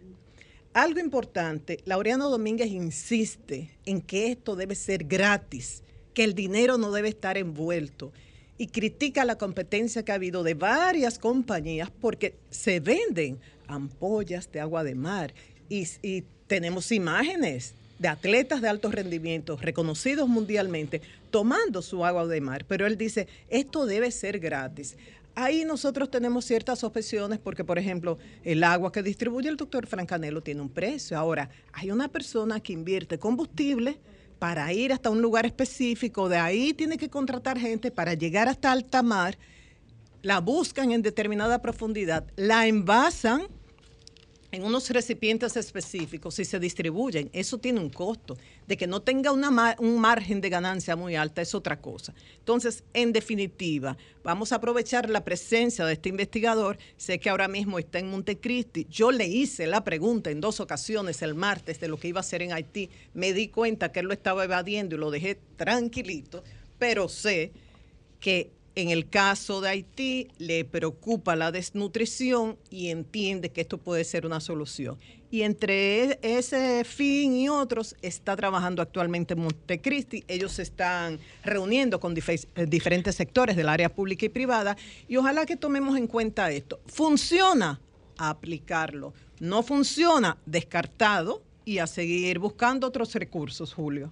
Algo 0.80 1.02
importante, 1.02 1.82
Laureano 1.84 2.30
Domínguez 2.30 2.70
insiste 2.72 3.70
en 3.86 4.02
que 4.02 4.32
esto 4.32 4.56
debe 4.56 4.76
ser 4.76 5.04
gratis, 5.04 5.84
que 6.14 6.24
el 6.24 6.34
dinero 6.34 6.78
no 6.78 6.94
debe 6.94 7.10
estar 7.10 7.38
envuelto 7.38 8.14
y 8.58 8.68
critica 8.68 9.26
la 9.26 9.38
competencia 9.38 10.06
que 10.06 10.14
ha 10.14 10.16
habido 10.16 10.42
de 10.42 10.54
varias 10.54 11.20
compañías 11.20 11.92
porque 11.92 12.36
se 12.50 12.80
venden 12.80 13.42
ampollas 13.68 14.50
de 14.54 14.62
agua 14.62 14.86
de 14.86 14.96
mar 14.96 15.34
y, 15.68 16.24
tenemos 16.48 16.94
imágenes 16.94 17.74
de 18.00 18.08
atletas 18.08 18.62
de 18.62 18.70
alto 18.70 18.90
rendimiento 18.90 19.58
reconocidos 19.58 20.30
mundialmente 20.30 21.02
tomando 21.30 21.82
su 21.82 22.06
agua 22.06 22.26
de 22.26 22.40
mar, 22.40 22.64
pero 22.66 22.88
él 22.88 22.98
dice, 22.98 23.28
esto 23.50 23.86
debe 23.86 24.12
ser 24.12 24.40
gratis. 24.40 24.96
Ahí 25.42 25.64
nosotros 25.64 26.12
tenemos 26.12 26.44
ciertas 26.44 26.84
objeciones 26.84 27.40
porque, 27.40 27.64
por 27.64 27.80
ejemplo, 27.80 28.18
el 28.44 28.62
agua 28.62 28.92
que 28.92 29.02
distribuye 29.02 29.48
el 29.48 29.56
doctor 29.56 29.88
Francanelo 29.88 30.42
tiene 30.44 30.60
un 30.60 30.68
precio. 30.68 31.18
Ahora, 31.18 31.50
hay 31.72 31.92
una 31.92 32.10
persona 32.10 32.60
que 32.60 32.74
invierte 32.74 33.20
combustible 33.20 34.02
para 34.38 34.74
ir 34.74 34.92
hasta 34.92 35.10
un 35.10 35.22
lugar 35.22 35.46
específico, 35.46 36.28
de 36.28 36.36
ahí 36.36 36.74
tiene 36.74 36.98
que 36.98 37.10
contratar 37.10 37.58
gente 37.58 37.90
para 37.90 38.16
llegar 38.16 38.50
hasta 38.50 38.70
alta 38.70 39.02
mar, 39.02 39.38
la 40.24 40.42
buscan 40.42 40.92
en 40.92 41.02
determinada 41.02 41.62
profundidad, 41.62 42.26
la 42.36 42.68
envasan 42.68 43.44
en 44.52 44.64
unos 44.64 44.90
recipientes 44.90 45.56
específicos 45.58 46.40
y 46.40 46.46
se 46.46 46.60
distribuyen, 46.60 47.30
eso 47.34 47.58
tiene 47.58 47.80
un 47.80 47.90
costo. 47.90 48.38
De 48.68 48.78
que 48.78 48.88
no 48.88 49.02
tenga 49.02 49.32
un 49.32 50.00
margen 50.00 50.42
de 50.42 50.50
ganancia 50.50 50.96
muy 50.96 51.16
alta 51.16 51.42
es 51.42 51.56
otra 51.56 51.80
cosa. 51.82 52.14
Entonces, 52.38 52.84
en 52.94 53.14
definitiva, 53.14 53.98
vamos 54.24 54.52
a 54.52 54.56
aprovechar 54.56 55.10
la 55.10 55.24
presencia 55.24 55.86
de 55.86 55.94
este 55.94 56.10
investigador. 56.10 56.78
Sé 56.98 57.20
que 57.20 57.30
ahora 57.30 57.48
mismo 57.48 57.80
está 57.80 58.00
en 58.00 58.10
Montecristi. 58.10 58.88
Yo 58.90 59.12
le 59.12 59.28
hice 59.28 59.68
la 59.68 59.84
pregunta 59.84 60.30
en 60.30 60.42
dos 60.42 60.60
ocasiones 60.60 61.22
el 61.22 61.36
martes 61.36 61.80
de 61.80 61.88
lo 61.88 61.98
que 61.98 62.10
iba 62.10 62.20
a 62.20 62.22
hacer 62.22 62.42
en 62.42 62.54
Haití. 62.54 62.90
Me 63.14 63.34
di 63.34 63.48
cuenta 63.48 63.92
que 63.92 64.02
él 64.02 64.08
lo 64.08 64.14
estaba 64.14 64.44
evadiendo 64.44 64.96
y 64.96 65.00
lo 65.00 65.12
dejé 65.12 65.40
tranquilito, 65.56 66.44
pero 66.78 67.08
sé 67.08 67.52
que 68.20 68.52
en 68.82 68.90
el 68.90 69.10
caso 69.10 69.62
de 69.62 69.70
Haití 69.70 70.28
le 70.38 70.66
preocupa 70.66 71.36
la 71.36 71.52
desnutrición 71.52 72.58
y 72.70 72.90
entiende 72.90 73.52
que 73.52 73.62
esto 73.62 73.78
puede 73.78 74.04
ser 74.04 74.26
una 74.26 74.40
solución. 74.40 74.98
Y 75.32 75.44
entre 75.44 76.18
ese 76.24 76.84
fin 76.84 77.36
y 77.36 77.50
otros 77.50 77.96
está 78.02 78.36
trabajando 78.36 78.82
actualmente 78.82 79.36
en 79.36 79.42
Montecristi. 79.42 80.24
Ellos 80.28 80.54
se 80.54 80.64
están 80.64 81.20
reuniendo 81.44 82.00
con 82.00 82.16
dife- 82.16 82.48
diferentes 82.68 83.16
sectores 83.16 83.56
del 83.56 83.70
área 83.70 83.90
pública 83.94 84.26
y 84.26 84.30
privada 84.30 84.76
y 85.08 85.18
ojalá 85.18 85.46
que 85.46 85.56
tomemos 85.56 85.98
en 85.98 86.08
cuenta 86.08 86.50
esto. 86.52 86.80
¿Funciona? 86.88 87.80
Aplicarlo. 88.18 89.14
No 89.40 89.62
funciona, 89.64 90.38
descartado 90.46 91.44
y 91.64 91.78
a 91.78 91.86
seguir 91.88 92.40
buscando 92.40 92.88
otros 92.88 93.14
recursos, 93.14 93.74
Julio. 93.74 94.12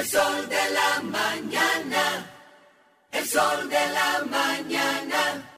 El 0.00 0.06
sol 0.06 0.48
de 0.48 0.70
la 0.72 1.02
mañana. 1.02 2.26
El 3.12 3.26
sol 3.26 3.68
de 3.68 3.92
la 3.92 4.24
mañana. 4.30 5.56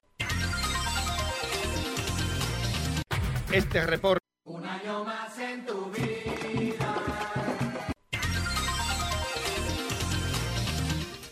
Este 3.52 3.86
reporte. 3.86 4.18
Un 4.46 4.66
año 4.66 5.04
más 5.04 5.38
en 5.38 5.64
tu 5.64 5.92
vida. 5.92 6.94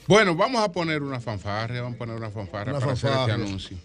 Bueno, 0.07 0.37
vamos 0.37 0.63
a 0.63 0.71
poner 0.71 1.03
una 1.03 1.19
fanfarria, 1.19 1.83
vamos 1.83 1.97
a 1.97 1.99
poner 1.99 2.15
una 2.15 2.31
fanfarria 2.31 2.75
Una 2.75 2.81
para 2.81 2.93
hacer 2.93 3.11
este 3.11 3.33
anuncio. 3.33 3.77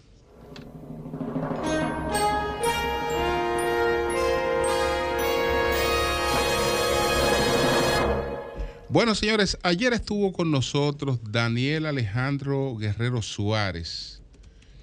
Bueno, 8.87 9.15
señores, 9.15 9.57
ayer 9.63 9.93
estuvo 9.93 10.31
con 10.31 10.51
nosotros 10.51 11.19
Daniel 11.31 11.87
Alejandro 11.87 12.75
Guerrero 12.77 13.23
Suárez. 13.23 14.21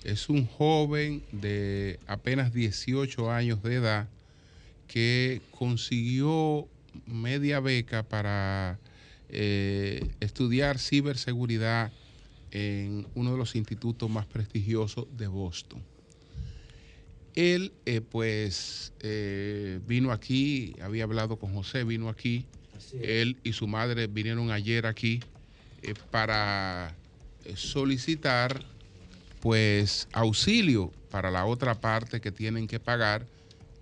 Es 0.02 0.28
un 0.28 0.44
joven 0.44 1.22
de 1.30 2.00
apenas 2.08 2.52
18 2.52 3.30
años 3.30 3.62
de 3.62 3.76
edad 3.76 4.08
que 4.88 5.40
consiguió 5.52 6.66
media 7.06 7.60
beca 7.60 8.02
para 8.02 8.80
eh, 9.28 10.10
estudiar 10.18 10.80
ciberseguridad 10.80 11.92
en 12.50 13.06
uno 13.14 13.30
de 13.30 13.38
los 13.38 13.54
institutos 13.54 14.10
más 14.10 14.26
prestigiosos 14.26 15.06
de 15.16 15.28
Boston. 15.28 15.80
Él, 17.36 17.72
eh, 17.86 18.00
pues, 18.00 18.92
eh, 18.98 19.78
vino 19.86 20.10
aquí, 20.10 20.74
había 20.82 21.04
hablado 21.04 21.38
con 21.38 21.54
José, 21.54 21.84
vino 21.84 22.08
aquí. 22.08 22.46
Él 22.92 23.38
y 23.42 23.52
su 23.52 23.66
madre 23.66 24.06
vinieron 24.06 24.50
ayer 24.50 24.86
aquí 24.86 25.20
eh, 25.82 25.94
para 26.10 26.96
eh, 27.44 27.54
solicitar, 27.56 28.62
pues, 29.40 30.08
auxilio 30.12 30.92
para 31.10 31.30
la 31.30 31.44
otra 31.46 31.80
parte 31.80 32.20
que 32.20 32.32
tienen 32.32 32.66
que 32.66 32.78
pagar, 32.80 33.26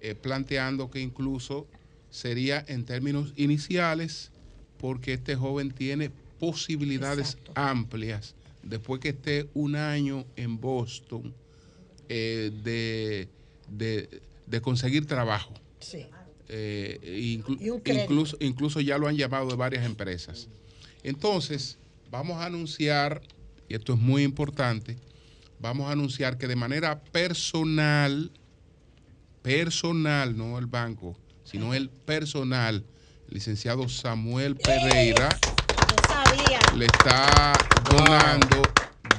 eh, 0.00 0.14
planteando 0.14 0.90
que 0.90 1.00
incluso 1.00 1.66
sería 2.10 2.64
en 2.68 2.84
términos 2.84 3.32
iniciales, 3.36 4.30
porque 4.78 5.12
este 5.12 5.36
joven 5.36 5.70
tiene 5.70 6.10
posibilidades 6.38 7.36
amplias 7.54 8.34
después 8.62 9.00
que 9.00 9.10
esté 9.10 9.48
un 9.54 9.76
año 9.76 10.24
en 10.36 10.58
Boston 10.60 11.34
eh, 12.08 12.50
de, 12.64 13.28
de- 13.68 14.22
de 14.46 14.60
conseguir 14.60 15.06
trabajo. 15.06 15.54
Sí. 15.80 16.06
Eh, 16.52 16.98
inclu- 17.38 17.58
incluso, 18.02 18.36
incluso 18.40 18.80
ya 18.80 18.98
lo 18.98 19.06
han 19.06 19.16
llamado 19.16 19.48
de 19.48 19.54
varias 19.56 19.84
empresas. 19.86 20.48
Entonces, 21.04 21.78
vamos 22.10 22.38
a 22.38 22.46
anunciar, 22.46 23.22
y 23.68 23.74
esto 23.74 23.92
es 23.94 24.00
muy 24.00 24.24
importante, 24.24 24.96
vamos 25.60 25.88
a 25.88 25.92
anunciar 25.92 26.38
que 26.38 26.48
de 26.48 26.56
manera 26.56 27.04
personal, 27.04 28.32
personal, 29.42 30.36
no 30.36 30.58
el 30.58 30.66
banco, 30.66 31.16
sino 31.44 31.72
el 31.72 31.88
personal, 31.88 32.84
el 33.28 33.34
licenciado 33.34 33.88
Samuel 33.88 34.56
Pereira 34.56 35.38
le 36.76 36.86
está 36.86 37.56
donando 37.88 38.62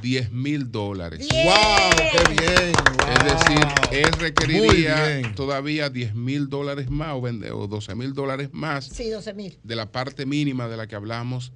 10 0.01 0.31
mil 0.31 0.71
dólares. 0.71 1.27
¡Wow! 1.29 1.91
¡Qué 2.11 2.33
bien! 2.33 2.73
Es 3.11 3.23
decir, 3.23 3.67
él 3.91 4.11
requeriría 4.19 5.21
todavía 5.35 5.89
10 5.89 6.15
mil 6.15 6.49
dólares 6.49 6.89
más 6.89 7.13
o, 7.13 7.21
vende- 7.21 7.51
o 7.51 7.67
12 7.67 7.95
mil 7.95 8.13
dólares 8.13 8.49
más 8.51 8.85
Sí, 8.87 9.09
12 9.09 9.33
mil. 9.33 9.57
de 9.63 9.75
la 9.75 9.91
parte 9.91 10.25
mínima 10.25 10.67
de 10.67 10.77
la 10.77 10.87
que 10.87 10.95
hablamos 10.95 11.51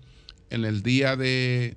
en 0.49 0.65
el 0.65 0.84
día 0.84 1.15
de, 1.15 1.76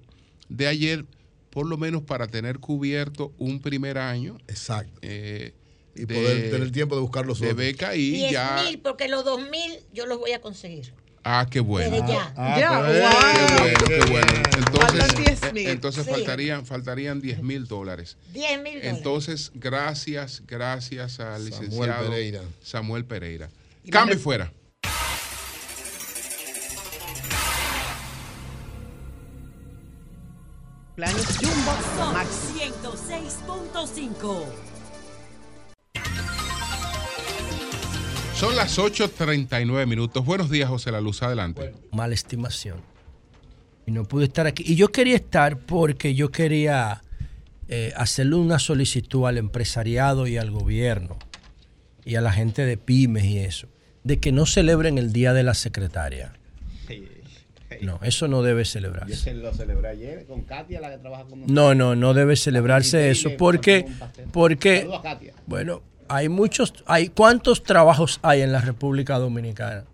de 0.48 0.66
ayer, 0.66 1.06
por 1.50 1.66
lo 1.66 1.76
menos 1.78 2.02
para 2.02 2.26
tener 2.26 2.58
cubierto 2.58 3.32
un 3.38 3.60
primer 3.60 3.98
año. 3.98 4.36
Exacto. 4.48 5.00
y 5.02 6.06
poder 6.06 6.50
tener 6.50 6.70
tiempo 6.70 6.94
de 6.94 7.00
buscar 7.00 7.26
los 7.26 7.40
De 7.40 7.46
otros. 7.48 7.56
beca 7.58 7.96
y 7.96 8.10
10 8.10 8.32
ya. 8.32 8.62
mil, 8.64 8.78
porque 8.80 9.08
los 9.08 9.24
2 9.24 9.50
mil 9.50 9.72
yo 9.92 10.06
los 10.06 10.18
voy 10.18 10.32
a 10.32 10.40
conseguir. 10.40 10.92
Ah, 11.30 11.46
qué 11.50 11.60
bueno. 11.60 11.90
Desde 11.94 12.08
ya. 12.08 12.32
Ah, 12.36 12.58
Ya, 12.58 12.78
pues, 12.80 13.00
wow. 13.02 13.10
Qué 13.46 13.60
bueno, 13.60 13.84
qué 13.86 14.10
bueno. 14.10 14.32
Entonces, 14.56 15.00
Faltan 15.06 15.24
10,000. 15.24 15.66
eh, 15.66 15.70
entonces 15.72 16.04
Sí. 16.06 16.10
faltarían, 16.10 16.64
faltarían 16.64 17.20
10 17.20 17.42
mil 17.42 17.66
dólares. 17.68 18.16
10 18.32 18.62
mil 18.62 18.74
dólares. 18.80 18.96
Entonces, 18.96 19.52
gracias, 19.54 20.42
gracias 20.46 21.20
al 21.20 21.42
Samuel 21.42 21.44
licenciado 21.44 22.08
Pereira. 22.10 22.40
Samuel 22.62 23.04
Pereira. 23.04 23.50
Y 23.84 23.90
Cambio 23.90 24.16
y 24.16 24.18
fuera. 24.18 24.50
Planes 30.96 31.38
Jumbo 31.38 31.72
Son 31.96 32.12
Max. 32.12 32.28
106.5. 32.56 34.44
Son 38.38 38.54
las 38.54 38.78
8.39 38.78 39.86
minutos. 39.86 40.24
Buenos 40.24 40.48
días, 40.48 40.68
José 40.68 40.92
La 40.92 41.00
Luz. 41.00 41.22
Adelante. 41.22 41.72
mala 41.90 42.14
estimación. 42.14 42.76
Y 43.86 43.90
no 43.90 44.04
pude 44.04 44.24
estar 44.26 44.46
aquí. 44.46 44.62
Y 44.66 44.76
yo 44.76 44.88
quería 44.88 45.16
estar 45.16 45.58
porque 45.58 46.14
yo 46.14 46.30
quería 46.30 47.02
eh, 47.68 47.92
hacerle 47.96 48.36
una 48.36 48.58
solicitud 48.58 49.26
al 49.26 49.38
empresariado 49.38 50.26
y 50.26 50.36
al 50.36 50.50
gobierno 50.50 51.18
y 52.04 52.14
a 52.14 52.20
la 52.20 52.32
gente 52.32 52.64
de 52.64 52.76
pymes 52.76 53.24
y 53.24 53.38
eso, 53.38 53.68
de 54.04 54.18
que 54.18 54.30
no 54.30 54.46
celebren 54.46 54.98
el 54.98 55.12
Día 55.12 55.32
de 55.32 55.42
la 55.42 55.54
Secretaria. 55.54 56.32
No, 57.82 58.00
eso 58.02 58.26
no 58.26 58.42
debe 58.42 58.62
Yo 58.62 58.70
celebrarse. 58.70 59.14
se 59.14 59.34
lo 59.34 59.52
celebré 59.52 59.88
ayer 59.88 60.26
con 60.26 60.40
Katia, 60.42 60.80
la 60.80 60.90
que 60.90 60.98
trabaja 60.98 61.24
con 61.24 61.40
nosotros. 61.42 61.54
No, 61.54 61.74
no, 61.76 61.94
no 61.94 62.12
debe 62.14 62.34
celebrarse 62.34 63.10
eso 63.10 63.30
porque, 63.38 63.86
porque, 64.32 64.78
Saludos 64.78 64.98
a 64.98 65.02
Katia. 65.02 65.34
bueno, 65.46 65.82
hay 66.08 66.28
muchos, 66.28 66.72
hay 66.86 67.08
cuántos 67.08 67.62
trabajos 67.62 68.18
hay 68.22 68.42
en 68.42 68.52
la 68.52 68.60
República 68.60 69.18
Dominicana. 69.18 69.84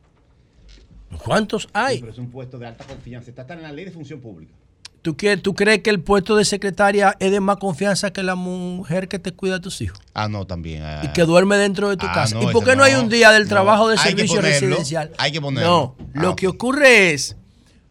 ¿Cuántos 1.25 1.69
hay? 1.73 2.01
Pero 2.01 2.13
es 2.13 2.19
un 2.19 2.31
puesto 2.31 2.59
de 2.59 2.67
alta 2.67 2.85
confianza. 2.85 3.31
Está, 3.31 3.43
está 3.43 3.55
en 3.55 3.63
la 3.63 3.73
ley 3.73 3.85
de 3.85 3.91
función 3.93 4.21
pública. 4.21 4.53
¿Tú, 5.01 5.17
qué- 5.17 5.37
¿Tú 5.37 5.55
crees 5.55 5.81
que 5.83 5.91
el 5.91 6.01
puesto 6.01 6.35
de 6.35 6.45
secretaria 6.47 7.15
es 7.21 7.31
de 7.31 7.39
más 7.39 7.59
confianza 7.59 8.11
que 8.13 8.23
la 8.23 8.35
mujer 8.37 9.07
que 9.07 9.19
te 9.19 9.33
cuida 9.33 9.57
a 9.57 9.61
tus 9.61 9.81
hijos? 9.83 9.99
Ah, 10.15 10.29
no, 10.29 10.47
también. 10.47 10.83
ah. 10.83 11.03
Y 11.05 11.09
que 11.09 11.23
duerme 11.25 11.57
dentro 11.57 11.91
de 11.91 11.97
tu 11.99 12.07
Ah, 12.07 12.13
casa. 12.15 12.35
no, 12.37 12.49
¿Y 12.51 12.53
por 12.53 12.65
qué 12.65 12.75
no, 12.75 12.83
hay 12.83 12.95
un 12.95 13.09
día 13.11 13.31
del 13.31 13.43
no. 13.45 13.49
trabajo 13.51 13.89
de 13.89 13.97
Hay 13.99 14.09
servicio 14.11 14.37
ponerlo, 14.37 14.69
residencial? 14.69 15.13
hay 15.19 15.31
que 15.31 15.41
ponerlo. 15.43 15.95
No, 16.15 16.21
lo 16.21 16.31
Ah, 16.31 16.37
que 16.37 16.49
ocurre 16.49 17.13
es, 17.13 17.37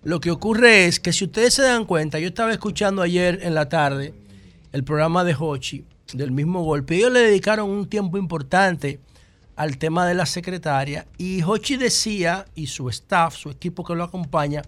lo 0.04 0.20
que 0.20 0.32
ocurre 0.32 0.88
es 0.88 1.00
que 1.00 1.14
si 1.14 1.26
ustedes 1.26 1.54
se 1.54 1.62
dan 1.62 1.86
cuenta, 1.86 2.18
yo 2.20 2.28
estaba 2.28 2.52
escuchando 2.52 3.04
ayer 3.04 3.40
en 3.44 3.54
la 3.54 3.70
tarde 3.70 4.14
el 4.72 4.84
programa 4.84 5.24
de 5.24 5.36
Hochi, 5.40 5.86
del 6.14 6.32
mismo 6.32 6.64
golpe, 6.64 6.96
ellos 6.96 7.12
le 7.12 7.22
dedicaron 7.22 7.70
un 7.70 7.88
tiempo 7.88 8.18
importante 8.18 9.00
al 9.56 9.78
tema 9.78 10.08
de 10.08 10.14
la 10.16 10.26
secretaria 10.26 11.06
y 11.18 11.42
Hochi 11.44 11.76
decía, 11.78 12.46
y 12.56 12.68
su 12.68 12.90
staff, 12.90 13.36
su 13.36 13.50
equipo 13.50 13.84
que 13.84 13.96
lo 13.96 14.04
acompaña, 14.04 14.62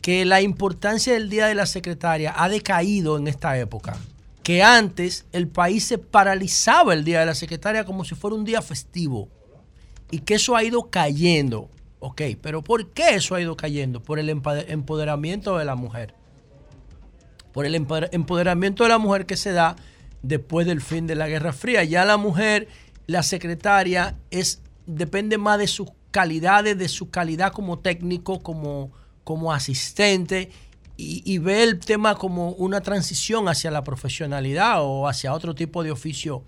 que 0.00 0.24
la 0.24 0.40
importancia 0.40 1.12
del 1.12 1.28
Día 1.28 1.46
de 1.46 1.54
la 1.54 1.66
Secretaria 1.66 2.32
ha 2.36 2.48
decaído 2.48 3.18
en 3.18 3.28
esta 3.28 3.58
época. 3.58 3.96
Que 4.42 4.62
antes 4.62 5.26
el 5.32 5.48
país 5.48 5.84
se 5.84 5.98
paralizaba 5.98 6.94
el 6.94 7.04
Día 7.04 7.20
de 7.20 7.26
la 7.26 7.34
Secretaria 7.34 7.84
como 7.84 8.04
si 8.04 8.14
fuera 8.14 8.34
un 8.36 8.44
día 8.44 8.62
festivo. 8.62 9.28
Y 10.10 10.20
que 10.20 10.34
eso 10.34 10.56
ha 10.56 10.64
ido 10.64 10.88
cayendo. 10.88 11.68
Ok, 12.00 12.22
pero 12.40 12.62
¿por 12.62 12.90
qué 12.90 13.16
eso 13.16 13.34
ha 13.34 13.40
ido 13.42 13.56
cayendo? 13.56 14.00
Por 14.00 14.18
el 14.18 14.30
empoderamiento 14.30 15.58
de 15.58 15.64
la 15.66 15.74
mujer. 15.74 16.14
Por 17.52 17.66
el 17.66 17.74
empoder- 17.74 18.08
empoderamiento 18.12 18.84
de 18.84 18.88
la 18.88 18.98
mujer 18.98 19.26
que 19.26 19.36
se 19.36 19.52
da 19.52 19.76
después 20.22 20.66
del 20.66 20.80
fin 20.80 21.06
de 21.06 21.14
la 21.14 21.28
Guerra 21.28 21.52
Fría. 21.52 21.84
Ya 21.84 22.04
la 22.04 22.16
mujer, 22.16 22.68
la 23.06 23.22
secretaria, 23.22 24.16
es, 24.30 24.60
depende 24.86 25.38
más 25.38 25.58
de 25.58 25.66
sus 25.66 25.88
calidades, 26.10 26.78
de 26.78 26.88
su 26.88 27.10
calidad 27.10 27.52
como 27.52 27.78
técnico, 27.78 28.42
como, 28.42 28.90
como 29.24 29.52
asistente, 29.52 30.50
y, 31.00 31.38
ve 31.38 31.62
el 31.62 31.78
tema 31.78 32.16
como 32.16 32.50
una 32.50 32.80
transición 32.80 33.48
hacia 33.48 33.70
la 33.70 33.84
profesionalidad 33.84 34.82
o 34.82 35.06
hacia 35.06 35.32
otro 35.32 35.54
tipo 35.54 35.84
de 35.84 35.92
oficio 35.92 36.42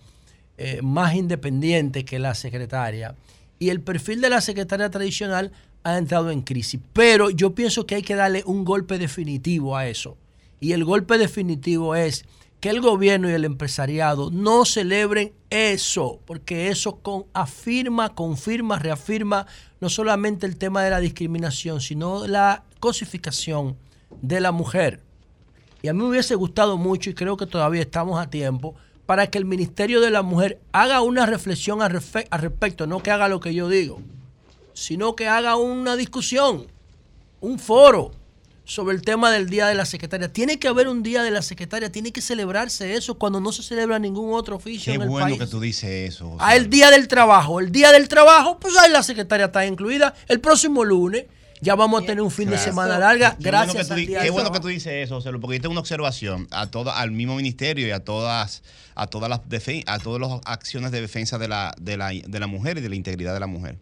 eh, 0.59 0.81
más 0.83 1.15
independiente 1.15 2.05
que 2.05 2.19
la 2.19 2.35
secretaria. 2.35 3.15
Y 3.61 3.69
el 3.69 3.81
perfil 3.81 4.21
de 4.21 4.29
la 4.29 4.41
secretaria 4.41 4.91
tradicional 4.91 5.53
ha 5.85 5.97
entrado 5.97 6.33
en 6.33 6.43
crisis. 6.43 6.81
Pero 6.93 7.31
yo 7.31 7.55
pienso 7.55 7.87
que 7.87 7.95
hay 7.95 8.03
que 8.03 8.17
darle 8.17 8.43
un 8.45 8.65
golpe 8.65 8.99
definitivo 8.99 9.77
a 9.77 9.87
eso. 9.87 10.17
Y 10.59 10.73
el 10.73 10.85
golpe 10.85 11.17
definitivo 11.17 11.95
es 11.95 12.25
que 12.61 12.69
el 12.69 12.81
gobierno 12.81 13.29
y 13.31 13.33
el 13.33 13.47
empresariado 13.47 14.31
no 14.31 14.67
celebren 14.67 15.33
eso, 15.49 16.21
porque 16.27 16.69
eso 16.69 17.01
afirma, 17.33 18.15
confirma, 18.15 18.79
reafirma 18.79 19.47
no 19.81 19.89
solamente 19.89 20.47
el 20.47 20.57
tema 20.57 20.83
de 20.85 20.91
la 20.91 21.01
discriminación, 21.01 21.81
sino 21.81 22.27
la 22.27 22.65
cosificación 22.79 23.77
de 24.21 24.41
la 24.41 24.53
mujer. 24.53 25.01
Y 25.81 25.89
a 25.89 25.95
mí 25.95 26.03
me 26.03 26.11
hubiese 26.11 26.35
gustado 26.35 26.77
mucho, 26.77 27.09
y 27.09 27.15
creo 27.15 27.39
que 27.39 27.47
todavía 27.47 27.81
estamos 27.81 28.21
a 28.21 28.29
tiempo, 28.29 28.75
para 29.07 29.29
que 29.29 29.39
el 29.39 29.47
Ministerio 29.47 30.03
de 30.03 30.11
la 30.11 30.23
Mujer 30.23 30.61
haga 30.71 31.01
una 31.01 31.25
reflexión 31.25 31.81
al 31.81 31.91
respecto, 31.91 32.87
no 32.87 33.03
que 33.03 33.11
haga 33.11 33.29
lo 33.29 33.41
que 33.41 33.55
yo 33.55 33.69
digo, 33.69 34.01
sino 34.75 35.17
que 35.17 35.29
haga 35.29 35.57
una 35.57 35.97
discusión, 35.97 36.67
un 37.41 37.59
foro 37.59 38.13
sobre 38.71 38.95
el 38.95 39.03
tema 39.03 39.33
del 39.33 39.51
Día 39.51 39.67
de 39.67 39.75
la 39.75 39.85
Secretaria. 39.85 40.33
Tiene 40.33 40.59
que 40.61 40.69
haber 40.69 40.87
un 40.87 41.03
Día 41.03 41.23
de 41.25 41.31
la 41.33 41.43
Secretaria, 41.43 41.91
tiene 41.91 42.13
que 42.13 42.21
celebrarse 42.21 42.95
eso 42.95 43.17
cuando 43.19 43.41
no 43.41 43.51
se 43.51 43.63
celebra 43.65 43.99
ningún 43.99 44.33
otro 44.33 44.57
oficio 44.57 44.93
Qué 44.93 44.95
en 44.95 45.03
el 45.03 45.09
bueno 45.09 45.27
país. 45.27 45.39
que 45.41 45.47
tú 45.47 45.59
dices 45.61 46.15
eso. 46.15 46.37
Ah, 46.39 46.55
el 46.55 46.71
día 46.71 46.91
del 46.91 47.09
trabajo. 47.09 47.59
El 47.59 47.73
día 47.73 47.91
del 47.91 48.07
trabajo, 48.09 48.59
pues 48.61 48.77
ahí 48.79 48.91
la 48.93 49.03
secretaria 49.03 49.47
está 49.47 49.67
incluida. 49.67 50.15
El 50.29 50.39
próximo 50.41 50.85
lunes 50.85 51.25
ya 51.61 51.75
vamos 51.75 52.03
a 52.03 52.07
tener 52.07 52.23
un 52.23 52.31
fin 52.31 52.49
de 52.49 52.57
semana 52.59 52.97
larga. 52.99 53.37
Qué 53.37 53.51
bueno 53.51 53.65
Gracias 53.73 53.89
que 53.89 53.95
tú 53.95 54.01
día 54.07 54.23
Qué 54.23 54.31
bueno 54.31 54.51
que 54.53 54.61
tú 54.61 54.69
dices 54.69 54.93
eso, 55.05 55.17
José 55.17 55.31
porque 55.41 55.57
yo 55.57 55.63
tengo 55.63 55.73
una 55.73 55.81
observación 55.81 56.47
a 56.53 56.71
toda, 56.71 56.97
al 56.99 57.11
mismo 57.11 57.35
ministerio 57.37 57.87
y 57.87 57.91
a 57.91 58.01
todas, 58.05 58.63
a 58.95 59.09
todas 59.09 59.29
las 59.29 59.41
defen- 59.49 59.83
a 59.87 59.99
todas 59.99 60.21
las 60.21 60.41
acciones 60.47 60.91
de 60.93 61.01
defensa 61.01 61.39
de 61.39 61.49
la, 61.49 61.75
de, 61.81 61.97
la, 61.97 62.11
de 62.11 62.39
la 62.41 62.47
mujer 62.47 62.79
y 62.79 62.81
de 62.83 62.89
la 62.89 62.95
integridad 62.95 63.35
de 63.35 63.41
la 63.41 63.47
mujer. 63.49 63.79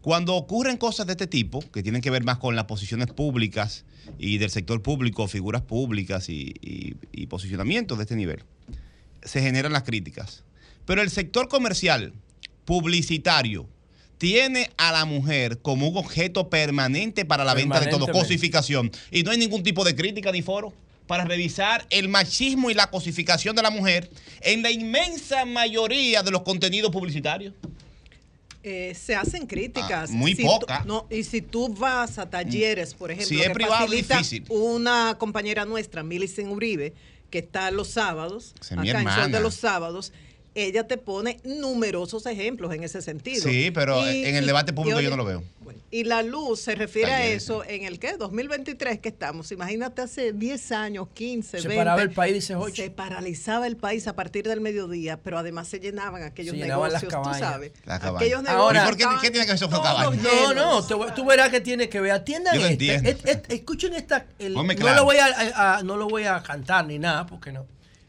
Cuando 0.00 0.34
ocurren 0.36 0.76
cosas 0.76 1.06
de 1.06 1.12
este 1.12 1.26
tipo, 1.26 1.60
que 1.72 1.82
tienen 1.82 2.00
que 2.02 2.10
ver 2.10 2.22
más 2.24 2.38
con 2.38 2.54
las 2.56 2.64
posiciones 2.66 3.08
públicas 3.08 3.84
y 4.18 4.38
del 4.38 4.50
sector 4.50 4.80
público, 4.82 5.26
figuras 5.28 5.62
públicas 5.62 6.28
y, 6.28 6.54
y- 6.62 6.94
y 7.12 7.26
posicionamientos 7.26 7.98
de 7.98 8.04
este 8.04 8.16
nivel, 8.16 8.44
se 9.22 9.42
generan 9.42 9.72
las 9.72 9.82
críticas. 9.82 10.44
Pero 10.86 11.02
el 11.02 11.10
sector 11.10 11.48
comercial, 11.48 12.12
publicitario, 12.64 13.68
tiene 14.18 14.70
a 14.78 14.92
la 14.92 15.04
mujer 15.04 15.58
como 15.58 15.88
un 15.88 15.96
objeto 15.96 16.48
permanente 16.48 17.24
para 17.24 17.44
la 17.44 17.54
venta 17.54 17.80
de 17.80 17.86
todo, 17.90 18.06
cosificación. 18.20 18.90
Y 19.10 19.22
no 19.22 19.30
hay 19.30 19.38
ningún 19.38 19.62
tipo 19.62 19.84
de 19.84 19.94
crítica 19.94 20.32
ni 20.32 20.42
foro 20.42 20.72
para 21.06 21.24
revisar 21.24 21.86
el 21.90 22.08
machismo 22.08 22.70
y 22.70 22.74
la 22.74 22.90
cosificación 22.90 23.56
de 23.56 23.62
la 23.62 23.70
mujer 23.70 24.10
en 24.42 24.62
la 24.62 24.70
inmensa 24.70 25.44
mayoría 25.44 26.22
de 26.22 26.30
los 26.30 26.42
contenidos 26.42 26.90
publicitarios. 26.92 27.54
Eh, 28.70 28.94
se 28.94 29.14
hacen 29.16 29.46
críticas. 29.46 30.10
Ah, 30.10 30.14
muy 30.14 30.34
Si 30.34 30.42
tú- 30.42 30.48
poca. 30.48 30.84
no, 30.84 31.06
y 31.08 31.24
si 31.24 31.40
tú 31.40 31.68
vas 31.72 32.18
a 32.18 32.28
talleres, 32.28 32.92
por 32.92 33.10
ejemplo, 33.10 33.28
Si 33.28 33.40
es 33.40 33.48
que 33.48 33.54
privado, 33.54 33.74
es 33.76 33.80
facilita 33.88 34.18
difícil. 34.18 34.44
una 34.50 35.16
compañera 35.18 35.64
nuestra, 35.64 36.02
Millicent 36.02 36.50
Uribe, 36.52 36.92
que 37.30 37.38
está 37.38 37.70
los 37.70 37.88
sábados, 37.88 38.54
es 38.60 38.72
acá 38.72 39.00
en 39.00 39.08
Sol 39.08 39.32
de 39.32 39.40
los 39.40 39.54
sábados, 39.54 40.12
ella 40.64 40.86
te 40.86 40.96
pone 40.98 41.38
numerosos 41.44 42.26
ejemplos 42.26 42.74
en 42.74 42.82
ese 42.84 43.02
sentido. 43.02 43.42
Sí, 43.48 43.70
pero 43.70 44.00
Y- 44.10 44.24
en 44.24 44.36
el 44.36 44.46
debate 44.46 44.72
y 44.72 44.74
público 44.74 45.00
yo 45.00 45.10
no 45.10 45.16
lo 45.16 45.24
veo. 45.24 45.42
Y 45.90 46.04
la 46.04 46.22
luz 46.22 46.60
se 46.60 46.74
refiere 46.74 47.12
a 47.12 47.26
eso 47.26 47.64
en 47.64 47.84
el 47.84 47.98
qué? 47.98 48.16
2023 48.18 48.98
que 49.00 49.08
estamos. 49.08 49.52
Imagínate 49.52 50.02
hace 50.02 50.32
10 50.34 50.70
años, 50.72 51.08
15, 51.14 51.60
Se 51.60 51.68
20. 51.68 51.76
paraba 51.76 52.02
el 52.02 52.10
país, 52.10 52.34
dice. 52.34 52.54
Se 52.74 52.90
paralizaba 52.90 53.66
el 53.66 53.76
país 53.76 54.06
a 54.06 54.14
partir 54.14 54.46
del 54.46 54.60
mediodía, 54.60 55.18
pero 55.22 55.38
además 55.38 55.68
se 55.68 55.78
llenaban 55.80 56.22
aquellos 56.22 56.54
Se 56.54 56.60
llenaban 56.62 56.92
las 56.92 57.02
negocios, 57.02 57.22
tú 57.32 57.38
sabes. 57.38 57.72
Las 57.86 58.00
cabañas. 58.00 58.20
Aquellos 58.22 58.48
Ahora- 58.48 58.80
negocios. 58.84 59.00
¿Y 59.00 59.04
por 59.14 59.20
qué- 59.22 59.30
tiene 59.30 59.46
que 59.46 59.52
ver 59.52 59.56
eso 59.56 59.70
con 59.70 59.82
cabañas? 59.82 60.22
No, 60.22 60.54
no, 60.54 60.86
te 60.86 60.94
tú 61.14 61.24
verás 61.24 61.48
que 61.50 61.60
tiene 61.60 61.88
que 61.88 62.00
ver. 62.00 62.12
Atiendan 62.12 62.54
Yo 62.54 62.60
lo 62.62 62.66
este, 62.66 62.94
entiendo. 62.94 63.42
escuchen 63.48 63.94
esta. 63.94 64.26
el- 64.38 64.54
no 64.54 64.66
claro. 64.66 64.96
lo 64.96 65.04
voy 65.04 65.16
a, 65.16 65.26
a- 65.26 65.78
a- 65.78 65.82
no 65.82 65.96
lo 65.96 66.08
voy 66.08 66.24
a 66.24 66.42
cantar 66.42 66.86
ni 66.86 66.98
nada, 66.98 67.26
porque 67.26 67.52
no. 67.52 67.66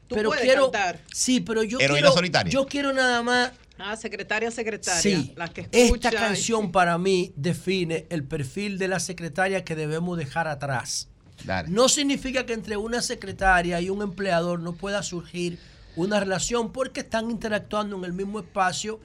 Tú 0.09 0.15
pero 0.15 0.29
puedes 0.31 0.43
quiero. 0.43 0.71
cantar. 0.71 0.99
Sí, 1.13 1.39
pero 1.39 1.63
yo 1.63 1.79
Heroína 1.79 2.01
quiero. 2.01 2.13
solitaria. 2.13 2.51
Yo 2.51 2.65
quiero 2.65 2.91
nada 2.91 3.21
más. 3.23 3.51
Ah, 3.77 3.95
secretaria, 3.95 4.51
secretaria. 4.51 4.99
Sí, 5.01 5.31
la 5.37 5.47
que 5.47 5.69
esta 5.71 6.09
y- 6.09 6.15
canción 6.15 6.71
para 6.73 6.97
mí 6.97 7.31
define 7.37 8.07
el 8.09 8.25
perfil 8.25 8.77
de 8.77 8.89
la 8.89 8.99
secretaria 8.99 9.63
que 9.63 9.75
debemos 9.75 10.17
dejar 10.17 10.49
atrás. 10.49 11.07
Dale. 11.45 11.69
No 11.69 11.87
significa 11.87 12.45
que 12.45 12.51
entre 12.51 12.75
una 12.75 13.01
secretaria 13.01 13.79
y 13.79 13.89
un 13.89 14.01
empleador 14.01 14.59
no 14.59 14.73
pueda 14.73 15.01
surgir 15.03 15.57
una 15.95 16.19
relación 16.19 16.73
porque 16.73 16.99
están 16.99 17.31
interactuando 17.31 17.95
en 17.95 18.03
el 18.03 18.11
mismo 18.11 18.39
espacio 18.39 18.99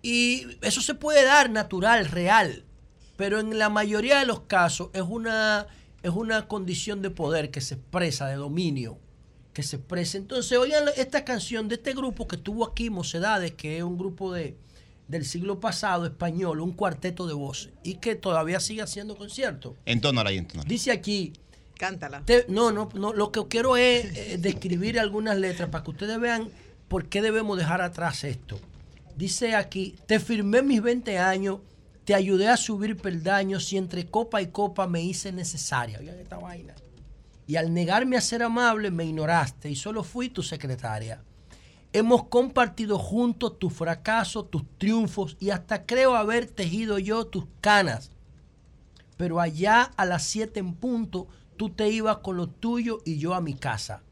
y 0.00 0.46
eso 0.62 0.80
se 0.80 0.94
puede 0.94 1.24
dar 1.24 1.50
natural, 1.50 2.06
real, 2.06 2.64
pero 3.16 3.40
en 3.40 3.58
la 3.58 3.68
mayoría 3.68 4.18
de 4.20 4.26
los 4.26 4.40
casos 4.42 4.88
es 4.94 5.02
una, 5.02 5.66
es 6.02 6.10
una 6.10 6.48
condición 6.48 7.02
de 7.02 7.10
poder 7.10 7.50
que 7.50 7.60
se 7.60 7.74
expresa, 7.74 8.28
de 8.28 8.36
dominio, 8.36 8.98
que 9.56 9.62
se 9.62 9.76
expresa. 9.76 10.18
Entonces, 10.18 10.58
oigan 10.58 10.84
esta 10.98 11.24
canción 11.24 11.66
de 11.66 11.76
este 11.76 11.94
grupo 11.94 12.28
que 12.28 12.36
tuvo 12.36 12.66
aquí, 12.66 12.90
Mocedades, 12.90 13.52
que 13.52 13.78
es 13.78 13.82
un 13.82 13.96
grupo 13.96 14.30
de, 14.30 14.54
del 15.08 15.24
siglo 15.24 15.60
pasado 15.60 16.04
español, 16.04 16.60
un 16.60 16.72
cuarteto 16.74 17.26
de 17.26 17.32
voces, 17.32 17.70
y 17.82 17.94
que 17.94 18.16
todavía 18.16 18.60
sigue 18.60 18.82
haciendo 18.82 19.16
conciertos. 19.16 19.72
Entónala 19.86 20.28
ahí, 20.28 20.36
entónala. 20.36 20.68
Dice 20.68 20.90
aquí, 20.90 21.32
Cántala. 21.78 22.20
te- 22.26 22.44
no, 22.50 22.70
no, 22.70 22.90
no, 22.92 23.14
lo 23.14 23.32
que 23.32 23.46
quiero 23.48 23.78
es 23.78 24.04
eh, 24.14 24.36
describir 24.38 25.00
algunas 25.00 25.38
letras 25.38 25.70
para 25.70 25.82
que 25.82 25.90
ustedes 25.92 26.20
vean 26.20 26.50
por 26.88 27.06
qué 27.06 27.22
debemos 27.22 27.56
dejar 27.56 27.80
atrás 27.80 28.24
esto. 28.24 28.60
Dice 29.16 29.54
aquí, 29.54 29.94
te 30.06 30.20
firmé 30.20 30.60
mis 30.60 30.82
20 30.82 31.16
años, 31.18 31.60
te 32.04 32.14
ayudé 32.14 32.48
a 32.48 32.58
subir 32.58 32.98
peldaños 32.98 33.72
y 33.72 33.78
entre 33.78 34.04
copa 34.04 34.42
y 34.42 34.48
copa 34.48 34.86
me 34.86 35.02
hice 35.02 35.32
necesaria. 35.32 35.98
Oigan 35.98 36.18
esta 36.18 36.36
vaina. 36.36 36.74
Y 37.46 37.56
al 37.56 37.72
negarme 37.72 38.16
a 38.16 38.20
ser 38.20 38.42
amable 38.42 38.90
me 38.90 39.04
ignoraste 39.04 39.70
y 39.70 39.76
solo 39.76 40.02
fui 40.02 40.28
tu 40.28 40.42
secretaria. 40.42 41.22
Hemos 41.92 42.24
compartido 42.24 42.98
juntos 42.98 43.58
tus 43.58 43.72
fracasos, 43.72 44.50
tus 44.50 44.64
triunfos 44.78 45.36
y 45.40 45.50
hasta 45.50 45.86
creo 45.86 46.16
haber 46.16 46.46
tejido 46.46 46.98
yo 46.98 47.26
tus 47.26 47.44
canas 47.60 48.10
pero 49.16 49.40
allá 49.40 49.82
a 49.96 50.04
las 50.04 50.24
7 50.24 50.60
en 50.60 50.74
punto 50.74 51.28
tú 51.56 51.70
te 51.70 51.88
ibas 51.90 52.18
con 52.18 52.36
lo 52.36 52.48
tuyo 52.48 52.98
y 53.04 53.18
yo 53.18 53.34
a 53.34 53.40
mi 53.40 53.54
casa. 53.54 54.02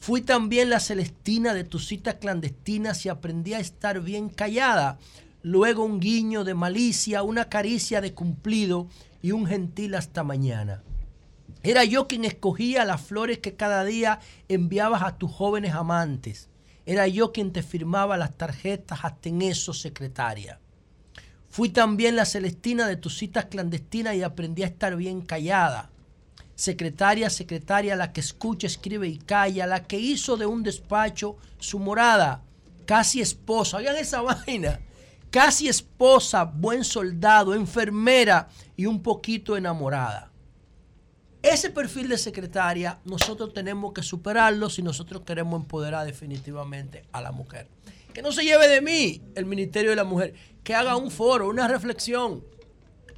Fui 0.00 0.20
también 0.20 0.70
la 0.70 0.80
Celestina 0.80 1.54
de 1.54 1.64
tus 1.64 1.86
citas 1.86 2.16
clandestinas 2.16 3.06
y 3.06 3.08
aprendí 3.08 3.54
a 3.54 3.60
estar 3.60 4.00
bien 4.00 4.28
callada. 4.28 4.98
Luego 5.42 5.84
un 5.84 6.00
guiño 6.00 6.44
de 6.44 6.54
malicia, 6.54 7.22
una 7.22 7.48
caricia 7.48 8.00
de 8.00 8.12
cumplido 8.12 8.88
y 9.22 9.32
un 9.32 9.46
gentil 9.46 9.94
hasta 9.94 10.22
mañana. 10.22 10.82
Era 11.64 11.82
yo 11.84 12.06
quien 12.06 12.26
escogía 12.26 12.84
las 12.84 13.00
flores 13.00 13.38
que 13.38 13.56
cada 13.56 13.84
día 13.84 14.20
enviabas 14.48 15.02
a 15.02 15.16
tus 15.16 15.32
jóvenes 15.32 15.72
amantes. 15.72 16.50
Era 16.84 17.08
yo 17.08 17.32
quien 17.32 17.54
te 17.54 17.62
firmaba 17.62 18.18
las 18.18 18.36
tarjetas 18.36 19.00
hasta 19.02 19.30
en 19.30 19.40
eso, 19.40 19.72
secretaria. 19.72 20.60
Fui 21.48 21.70
también 21.70 22.16
la 22.16 22.26
Celestina 22.26 22.86
de 22.86 22.96
tus 22.96 23.16
citas 23.16 23.46
clandestinas 23.46 24.14
y 24.14 24.22
aprendí 24.22 24.62
a 24.62 24.66
estar 24.66 24.94
bien 24.94 25.22
callada. 25.22 25.88
Secretaria, 26.54 27.30
secretaria, 27.30 27.96
la 27.96 28.12
que 28.12 28.20
escucha, 28.20 28.66
escribe 28.66 29.08
y 29.08 29.16
calla, 29.16 29.66
la 29.66 29.84
que 29.84 29.98
hizo 29.98 30.36
de 30.36 30.44
un 30.44 30.62
despacho 30.62 31.38
su 31.58 31.78
morada, 31.78 32.42
casi 32.84 33.22
esposa. 33.22 33.78
Oigan 33.78 33.96
esa 33.96 34.20
vaina. 34.46 34.80
Casi 35.30 35.68
esposa, 35.68 36.44
buen 36.44 36.84
soldado, 36.84 37.54
enfermera 37.54 38.48
y 38.76 38.84
un 38.84 39.02
poquito 39.02 39.56
enamorada. 39.56 40.33
Ese 41.44 41.68
perfil 41.68 42.08
de 42.08 42.16
secretaria 42.16 43.00
nosotros 43.04 43.52
tenemos 43.52 43.92
que 43.92 44.02
superarlo 44.02 44.70
si 44.70 44.82
nosotros 44.82 45.24
queremos 45.26 45.60
empoderar 45.60 46.06
definitivamente 46.06 47.04
a 47.12 47.20
la 47.20 47.32
mujer. 47.32 47.68
Que 48.14 48.22
no 48.22 48.32
se 48.32 48.44
lleve 48.44 48.66
de 48.66 48.80
mí 48.80 49.20
el 49.34 49.44
Ministerio 49.44 49.90
de 49.90 49.96
la 49.96 50.04
Mujer, 50.04 50.32
que 50.62 50.74
haga 50.74 50.96
un 50.96 51.10
foro, 51.10 51.50
una 51.50 51.68
reflexión, 51.68 52.42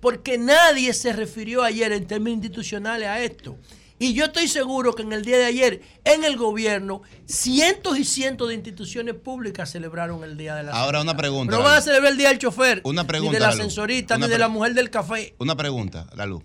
porque 0.01 0.39
nadie 0.39 0.93
se 0.93 1.13
refirió 1.13 1.63
ayer 1.63 1.93
en 1.93 2.09
términos 2.09 2.39
institucionales 2.39 3.07
a 3.07 3.21
esto. 3.21 3.59
Y 4.01 4.13
yo 4.13 4.25
estoy 4.25 4.49
seguro 4.49 4.93
que 4.97 5.03
en 5.03 5.13
el 5.13 5.25
día 5.25 5.39
de 5.39 5.45
ayer, 5.45 5.81
en 6.03 6.25
el 6.25 6.37
gobierno, 6.37 7.03
cientos 7.27 7.97
y 7.97 8.05
cientos 8.05 8.49
de 8.49 8.55
instituciones 8.55 9.15
públicas 9.15 9.71
celebraron 9.71 10.25
el 10.25 10.37
Día 10.37 10.57
de 10.57 10.65
la 10.65 10.73
Ahora 10.73 11.01
una 11.01 11.17
pregunta. 11.17 11.57
No 11.57 11.63
van 11.63 11.79
a 11.79 11.81
celebrar 11.81 12.11
el 12.11 12.19
Día 12.19 12.31
del 12.31 12.39
chofer, 12.39 12.81
Una 12.83 13.07
pregunta, 13.07 13.31
ni 13.31 13.35
de 13.37 13.41
la 13.41 13.49
ascensorista, 13.51 14.19
ni 14.19 14.27
de 14.27 14.39
la 14.39 14.49
mujer 14.49 14.75
del 14.75 14.91
café. 14.91 15.37
Una 15.39 15.57
pregunta, 15.57 16.09
la 16.17 16.27
luz. 16.27 16.43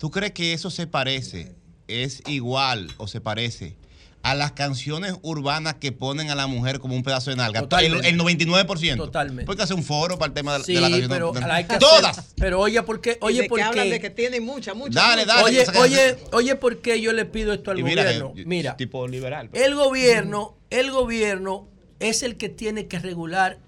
¿Tú 0.00 0.10
crees 0.10 0.32
que 0.32 0.54
eso 0.54 0.70
se 0.70 0.86
parece, 0.86 1.54
es 1.86 2.22
igual 2.26 2.88
o 2.96 3.06
se 3.06 3.20
parece 3.20 3.76
a 4.22 4.34
las 4.34 4.52
canciones 4.52 5.14
urbanas 5.20 5.74
que 5.74 5.92
ponen 5.92 6.30
a 6.30 6.34
la 6.34 6.46
mujer 6.46 6.78
como 6.80 6.94
un 6.96 7.02
pedazo 7.02 7.28
de 7.30 7.36
nalga? 7.36 7.60
El, 7.60 7.68
Totalmente. 7.68 8.08
el 8.08 8.18
99%. 8.18 8.96
Totalmente. 8.96 9.44
Porque 9.44 9.62
hace 9.62 9.74
un 9.74 9.82
foro 9.84 10.18
para 10.18 10.28
el 10.28 10.32
tema 10.32 10.56
de, 10.58 10.64
Sí, 10.64 10.72
de 10.72 10.80
la 10.80 10.88
canción. 10.88 11.10
pero 11.10 11.32
de- 11.32 11.44
hay 11.44 11.64
que 11.64 11.76
¡Todas! 11.78 12.16
hacer- 12.18 12.32
pero 12.38 12.60
oye, 12.60 12.82
¿por 12.82 13.02
qué? 13.02 13.18
Oye, 13.20 13.44
¿por 13.46 13.58
que 13.58 13.62
hablan 13.62 13.84
qué? 13.88 13.90
de 13.92 14.00
que 14.00 14.08
tiene 14.08 14.40
mucha, 14.40 14.72
mucha. 14.72 14.98
Dale, 14.98 15.22
mucha. 15.26 15.34
dale. 15.36 15.44
Oye, 15.44 15.66
oye, 15.78 16.16
oye, 16.32 16.54
¿por 16.56 16.80
qué 16.80 16.98
yo 17.02 17.12
le 17.12 17.26
pido 17.26 17.52
esto 17.52 17.70
al 17.70 17.78
Y 17.80 17.82
mira, 17.82 18.04
gobierno? 18.04 18.32
Mira, 18.46 18.76
tipo 18.78 19.06
liberal. 19.06 19.50
el 19.52 19.74
gobierno, 19.74 20.56
el 20.70 20.90
gobierno 20.90 21.68
es 21.98 22.22
el 22.22 22.38
que 22.38 22.48
tiene 22.48 22.86
que 22.88 22.98
regular 22.98 23.58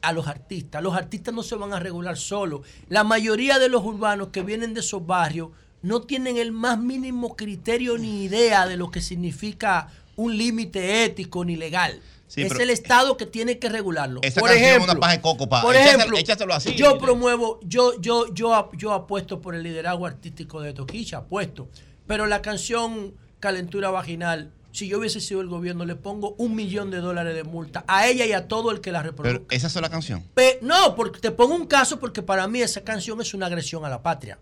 a 0.00 0.12
los 0.12 0.26
artistas. 0.26 0.82
Los 0.82 0.94
artistas 0.94 1.34
no 1.34 1.42
se 1.42 1.54
van 1.56 1.74
a 1.74 1.80
regular 1.80 2.16
solos. 2.16 2.60
La 2.88 3.04
mayoría 3.04 3.58
de 3.58 3.68
los 3.68 3.82
urbanos 3.84 4.28
que 4.28 4.42
vienen 4.42 4.72
de 4.72 4.80
esos 4.80 5.04
barrios 5.06 5.50
no 5.86 6.00
tienen 6.02 6.36
el 6.36 6.50
más 6.52 6.78
mínimo 6.78 7.36
criterio 7.36 7.96
ni 7.96 8.24
idea 8.24 8.66
de 8.66 8.76
lo 8.76 8.90
que 8.90 9.00
significa 9.00 9.88
un 10.16 10.36
límite 10.36 11.04
ético 11.04 11.44
ni 11.44 11.54
legal. 11.56 12.00
Sí, 12.26 12.42
es 12.42 12.52
el 12.58 12.70
Estado 12.70 13.16
que 13.16 13.24
tiene 13.24 13.60
que 13.60 13.68
regularlo. 13.68 14.20
Por 14.40 14.50
ejemplo, 14.50 14.84
una 14.92 14.98
paja 14.98 15.12
de 15.12 15.20
coco, 15.20 15.48
pa. 15.48 15.62
por 15.62 15.76
ejemplo, 15.76 16.18
échaselo 16.18 16.52
así. 16.54 16.74
yo 16.74 16.98
promuevo, 16.98 17.60
yo, 17.62 18.00
yo, 18.00 18.34
yo, 18.34 18.68
yo 18.76 18.94
apuesto 18.94 19.40
por 19.40 19.54
el 19.54 19.62
liderazgo 19.62 20.06
artístico 20.06 20.60
de 20.60 20.72
Toquicha, 20.72 21.18
apuesto. 21.18 21.68
Pero 22.08 22.26
la 22.26 22.42
canción 22.42 23.14
Calentura 23.38 23.90
Vaginal, 23.90 24.50
si 24.72 24.88
yo 24.88 24.98
hubiese 24.98 25.20
sido 25.20 25.40
el 25.40 25.46
gobierno, 25.46 25.84
le 25.84 25.94
pongo 25.94 26.34
un 26.38 26.56
millón 26.56 26.90
de 26.90 26.98
dólares 26.98 27.36
de 27.36 27.44
multa 27.44 27.84
a 27.86 28.08
ella 28.08 28.26
y 28.26 28.32
a 28.32 28.48
todo 28.48 28.72
el 28.72 28.80
que 28.80 28.90
la 28.90 29.04
reproduzca. 29.04 29.38
Pero 29.46 29.56
esa 29.56 29.68
es 29.68 29.74
la 29.76 29.88
canción. 29.88 30.24
Pe- 30.34 30.58
no, 30.62 30.96
porque 30.96 31.20
te 31.20 31.30
pongo 31.30 31.54
un 31.54 31.66
caso 31.66 32.00
porque 32.00 32.22
para 32.22 32.48
mí 32.48 32.60
esa 32.60 32.80
canción 32.82 33.20
es 33.20 33.34
una 33.34 33.46
agresión 33.46 33.84
a 33.84 33.88
la 33.88 34.02
patria. 34.02 34.36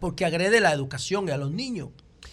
Porque 0.00 0.24
agrede 0.24 0.60
la 0.60 0.72
educación 0.72 1.28
a 1.30 1.36
los 1.36 1.50
niños. 1.50 1.90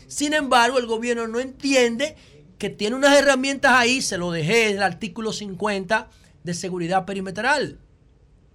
Sin 0.08 0.34
embargo, 0.34 0.80
el 0.80 0.86
gobierno 0.86 1.28
no 1.28 1.40
entiende 1.40 2.16
que 2.58 2.70
tiene 2.70 2.96
unas 2.96 3.18
herramientas 3.18 3.74
ahí, 3.74 4.02
se 4.02 4.18
lo 4.18 4.32
dejé, 4.32 4.72
el 4.72 4.82
artículo 4.82 5.32
50 5.32 6.10
de 6.44 6.54
seguridad 6.54 7.06
perimetral, 7.06 7.80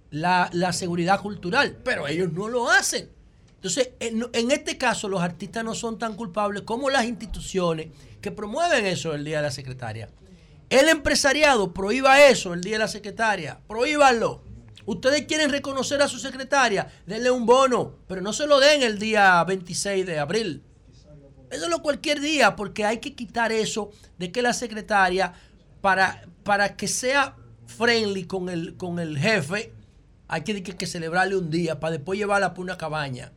la, 0.09 0.49
la 0.51 0.73
seguridad 0.73 1.21
cultural, 1.21 1.77
pero 1.83 2.07
ellos 2.07 2.33
no 2.33 2.49
lo 2.49 2.69
hacen. 2.69 3.09
Entonces, 3.55 3.91
en, 3.99 4.25
en 4.33 4.51
este 4.51 4.77
caso, 4.77 5.07
los 5.07 5.21
artistas 5.21 5.63
no 5.63 5.73
son 5.73 5.97
tan 5.97 6.15
culpables 6.15 6.63
como 6.63 6.89
las 6.89 7.05
instituciones 7.05 7.87
que 8.19 8.31
promueven 8.31 8.85
eso 8.85 9.13
el 9.13 9.23
Día 9.23 9.37
de 9.37 9.43
la 9.43 9.51
Secretaria. 9.51 10.09
El 10.69 10.89
empresariado 10.89 11.73
prohíba 11.73 12.25
eso 12.25 12.53
el 12.53 12.61
Día 12.61 12.73
de 12.73 12.79
la 12.79 12.87
Secretaria, 12.87 13.59
prohíbanlo. 13.67 14.43
Ustedes 14.85 15.25
quieren 15.25 15.49
reconocer 15.49 16.01
a 16.01 16.07
su 16.07 16.19
secretaria, 16.19 16.91
denle 17.05 17.31
un 17.31 17.45
bono, 17.45 17.95
pero 18.07 18.21
no 18.21 18.33
se 18.33 18.47
lo 18.47 18.59
den 18.59 18.83
el 18.83 18.99
día 18.99 19.43
26 19.43 20.05
de 20.05 20.19
abril. 20.19 20.63
Déjenlo 21.49 21.81
cualquier 21.81 22.19
día, 22.19 22.55
porque 22.55 22.83
hay 22.83 22.97
que 22.97 23.13
quitar 23.13 23.51
eso 23.51 23.91
de 24.17 24.31
que 24.31 24.41
la 24.41 24.53
secretaria, 24.53 25.33
para, 25.81 26.25
para 26.43 26.75
que 26.75 26.87
sea 26.87 27.35
friendly 27.67 28.25
con 28.25 28.49
el, 28.49 28.75
con 28.75 28.99
el 28.99 29.17
jefe, 29.17 29.71
hay 30.27 30.41
que, 30.41 30.63
que, 30.63 30.75
que 30.75 30.87
celebrarle 30.87 31.37
un 31.37 31.49
día 31.49 31.79
para 31.79 31.91
después 31.91 32.17
llevarla 32.17 32.49
para 32.49 32.61
una 32.61 32.77
cabaña. 32.77 33.31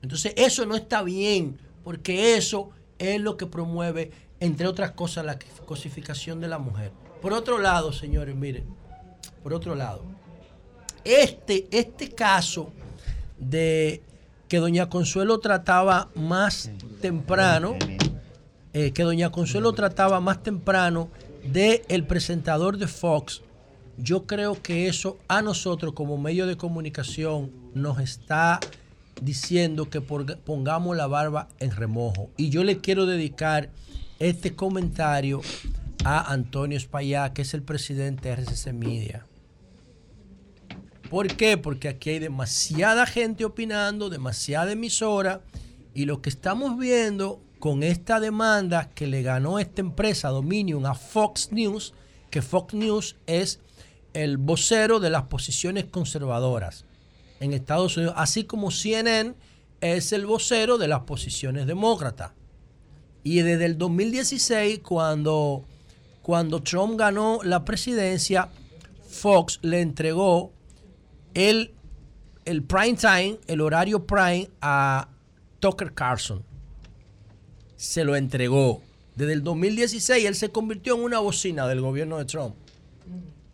Entonces 0.00 0.32
eso 0.36 0.64
no 0.64 0.76
está 0.76 1.02
bien, 1.02 1.58
porque 1.84 2.36
eso 2.36 2.70
es 2.98 3.20
lo 3.20 3.36
que 3.36 3.46
promueve, 3.46 4.12
entre 4.40 4.66
otras 4.66 4.92
cosas, 4.92 5.24
la 5.24 5.38
cosificación 5.66 6.40
de 6.40 6.48
la 6.48 6.58
mujer. 6.58 6.92
Por 7.20 7.32
otro 7.32 7.58
lado, 7.58 7.92
señores, 7.92 8.34
miren, 8.34 8.66
por 9.42 9.54
otro 9.54 9.74
lado, 9.74 10.04
este, 11.04 11.66
este 11.70 12.10
caso 12.10 12.72
de 13.38 14.02
que 14.48 14.58
doña 14.58 14.88
Consuelo 14.88 15.40
trataba 15.40 16.10
más 16.14 16.70
temprano, 17.00 17.76
eh, 18.72 18.92
que 18.92 19.02
doña 19.02 19.30
Consuelo 19.30 19.72
trataba 19.72 20.20
más 20.20 20.42
temprano 20.42 21.08
de 21.44 21.84
el 21.88 22.04
presentador 22.04 22.76
de 22.76 22.86
Fox, 22.86 23.42
yo 23.98 24.26
creo 24.26 24.60
que 24.60 24.88
eso 24.88 25.18
a 25.28 25.42
nosotros 25.42 25.92
como 25.94 26.18
medio 26.18 26.46
de 26.46 26.56
comunicación 26.56 27.50
nos 27.74 27.98
está 27.98 28.60
diciendo 29.20 29.88
que 29.88 30.00
pongamos 30.00 30.96
la 30.96 31.06
barba 31.06 31.48
en 31.58 31.70
remojo. 31.70 32.30
Y 32.36 32.50
yo 32.50 32.64
le 32.64 32.78
quiero 32.78 33.06
dedicar 33.06 33.70
este 34.18 34.54
comentario 34.54 35.40
a 36.04 36.32
Antonio 36.32 36.76
Espaillá, 36.76 37.32
que 37.32 37.42
es 37.42 37.54
el 37.54 37.62
presidente 37.62 38.28
de 38.28 38.36
RCC 38.36 38.72
Media. 38.72 39.26
¿Por 41.12 41.28
qué? 41.36 41.58
Porque 41.58 41.90
aquí 41.90 42.08
hay 42.08 42.20
demasiada 42.20 43.04
gente 43.04 43.44
opinando, 43.44 44.08
demasiada 44.08 44.72
emisora, 44.72 45.42
y 45.92 46.06
lo 46.06 46.22
que 46.22 46.30
estamos 46.30 46.78
viendo 46.78 47.38
con 47.58 47.82
esta 47.82 48.18
demanda 48.18 48.88
que 48.88 49.06
le 49.06 49.20
ganó 49.20 49.58
esta 49.58 49.82
empresa 49.82 50.30
Dominion 50.30 50.86
a 50.86 50.94
Fox 50.94 51.52
News, 51.52 51.92
que 52.30 52.40
Fox 52.40 52.72
News 52.72 53.16
es 53.26 53.60
el 54.14 54.38
vocero 54.38 55.00
de 55.00 55.10
las 55.10 55.24
posiciones 55.24 55.84
conservadoras 55.84 56.86
en 57.40 57.52
Estados 57.52 57.98
Unidos, 57.98 58.14
así 58.16 58.44
como 58.44 58.70
CNN 58.70 59.34
es 59.82 60.14
el 60.14 60.24
vocero 60.24 60.78
de 60.78 60.88
las 60.88 61.00
posiciones 61.00 61.66
demócratas. 61.66 62.32
Y 63.22 63.42
desde 63.42 63.66
el 63.66 63.76
2016, 63.76 64.78
cuando, 64.78 65.66
cuando 66.22 66.62
Trump 66.62 66.98
ganó 66.98 67.40
la 67.42 67.66
presidencia, 67.66 68.48
Fox 69.06 69.58
le 69.60 69.82
entregó 69.82 70.54
el, 71.34 71.72
el 72.44 72.62
prime 72.62 72.94
time, 72.94 73.38
el 73.46 73.60
horario 73.60 74.06
prime 74.06 74.48
a 74.60 75.08
Tucker 75.60 75.92
Carlson. 75.92 76.42
Se 77.76 78.04
lo 78.04 78.16
entregó. 78.16 78.82
Desde 79.14 79.34
el 79.34 79.42
2016 79.42 80.24
él 80.24 80.34
se 80.34 80.50
convirtió 80.50 80.96
en 80.96 81.02
una 81.02 81.18
bocina 81.18 81.66
del 81.66 81.80
gobierno 81.80 82.18
de 82.18 82.24
Trump. 82.24 82.54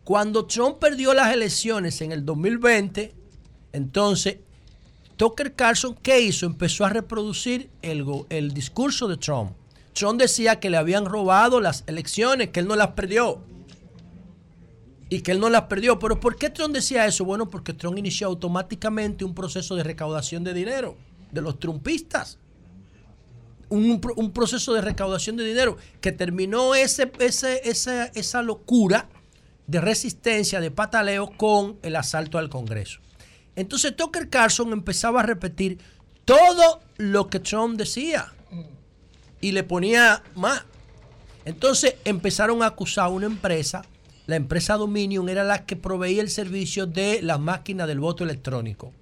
Cuando 0.05 0.47
Trump 0.47 0.79
perdió 0.79 1.13
las 1.13 1.35
elecciones 1.35 2.01
en 2.01 2.13
el 2.13 2.25
2020, 2.25 3.13
entonces 3.73 4.39
Tucker 5.17 5.55
Carlson, 5.55 5.97
¿qué 6.01 6.21
hizo? 6.21 6.47
Empezó 6.47 6.85
a 6.85 6.91
reproducir 6.91 7.69
el, 7.83 8.07
el 8.31 8.55
discurso 8.55 9.09
de 9.09 9.17
Trump. 9.17 9.53
Trump 9.93 10.21
decía 10.21 10.61
que 10.61 10.71
le 10.71 10.77
habían 10.77 11.07
robado 11.07 11.61
las 11.61 11.83
elecciones, 11.89 12.51
que 12.51 12.61
él 12.61 12.69
no 12.69 12.77
las 12.77 12.93
perdió. 12.93 13.43
Y 15.11 15.21
que 15.23 15.33
él 15.33 15.41
no 15.41 15.49
las 15.49 15.63
perdió. 15.63 15.99
Pero 15.99 16.21
¿por 16.21 16.37
qué 16.37 16.51
Trump 16.51 16.75
decía 16.75 17.07
eso? 17.07 17.25
Bueno, 17.25 17.49
porque 17.49 17.73
Trump 17.73 17.97
inició 17.99 18.27
automáticamente 18.27 19.25
un 19.25 19.35
proceso 19.35 19.75
de 19.75 19.83
recaudación 19.85 20.45
de 20.45 20.53
dinero 20.55 20.97
de 21.33 21.41
los 21.43 21.59
trumpistas. 21.59 22.39
Un, 23.71 24.01
un 24.17 24.33
proceso 24.33 24.73
de 24.73 24.81
recaudación 24.81 25.37
de 25.37 25.45
dinero 25.45 25.77
que 26.01 26.11
terminó 26.13 26.75
ese, 26.75 27.13
ese- 27.19 27.69
esa, 27.69 28.07
esa 28.07 28.43
locura 28.43 29.09
de 29.67 29.81
resistencia, 29.83 30.61
de 30.61 30.71
pataleo 30.71 31.31
con 31.37 31.77
el 31.83 31.97
asalto 31.97 32.39
al 32.39 32.49
Congreso. 32.49 33.01
Entonces 33.57 33.95
Tucker 33.95 34.31
Carlson 34.31 34.73
empezaba 34.73 35.21
a 35.21 35.23
repetir 35.25 35.79
todo 36.25 36.81
lo 36.97 37.29
que 37.29 37.41
Trump 37.41 37.77
decía 37.77 38.33
y 39.43 39.53
le 39.53 39.65
ponía 39.65 40.23
más. 40.35 40.65
Entonces 41.45 41.97
empezaron 42.07 42.63
a 42.63 42.67
acusar 42.67 43.07
a 43.07 43.09
una 43.09 43.27
empresa, 43.27 43.85
la 44.29 44.37
empresa 44.37 44.77
Dominion 44.77 45.27
era 45.31 45.43
la 45.43 45.65
que 45.65 45.75
proveía 45.75 46.21
el 46.21 46.29
servicio 46.29 46.87
de 46.87 47.23
las 47.23 47.41
máquinas 47.41 47.89
del 47.89 47.99
voto 47.99 48.25
electrónico. 48.25 48.93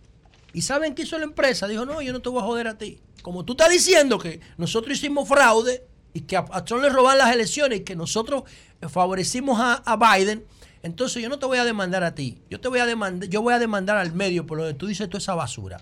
¿Y 0.53 0.63
saben 0.63 0.95
qué 0.95 1.03
hizo 1.03 1.19
la 1.19 1.25
empresa? 1.25 1.67
Dijo, 1.67 1.85
no, 1.85 2.01
yo 2.01 2.13
no 2.13 2.23
te 2.23 2.29
voy 2.29 2.41
a 2.41 2.45
joder 2.45 2.69
a 2.69 2.79
ti. 2.79 3.01
Como 3.23 3.45
tú 3.45 3.55
estás 3.55 3.71
diciendo 3.71 4.21
que 4.21 4.39
nosotros 4.57 4.97
hicimos 4.97 5.29
fraude 5.29 5.85
y 6.15 6.21
que 6.21 6.37
a, 6.37 6.45
Trump 6.65 6.85
le 6.85 6.91
roban 6.91 7.19
las 7.19 7.35
elecciones 7.35 7.81
y 7.81 7.83
que 7.83 7.97
nosotros 7.97 8.45
eh, 8.81 8.89
favorecimos 8.89 9.59
a, 9.59 9.83
a 9.85 9.97
Biden, 9.97 10.45
entonces 10.85 11.21
yo 11.21 11.29
no 11.29 11.41
te 11.41 11.47
voy 11.47 11.59
a 11.59 11.65
demandar 11.65 12.05
a 12.05 12.15
ti. 12.15 12.39
Yo 12.49 12.61
te 12.61 12.69
voy 12.69 12.79
a 12.79 12.87
demandar, 12.87 13.29
yo 13.29 13.43
voy 13.43 13.53
a 13.53 13.59
demandar 13.59 13.97
al 13.97 14.13
medio 14.13 14.47
por 14.47 14.59
lo 14.59 14.65
que 14.69 14.75
tú 14.75 14.87
dices 14.87 15.09
toda 15.09 15.19
esa 15.19 15.35
basura. 15.35 15.81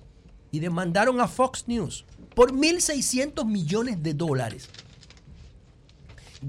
Y 0.53 0.61
demandaron 0.61 1.21
a 1.21 1.29
Fox 1.29 1.65
News. 1.67 2.07
por 2.35 2.55
1.600 2.55 3.45
millones 3.45 4.03
de 4.03 4.15
dólares. 4.15 4.71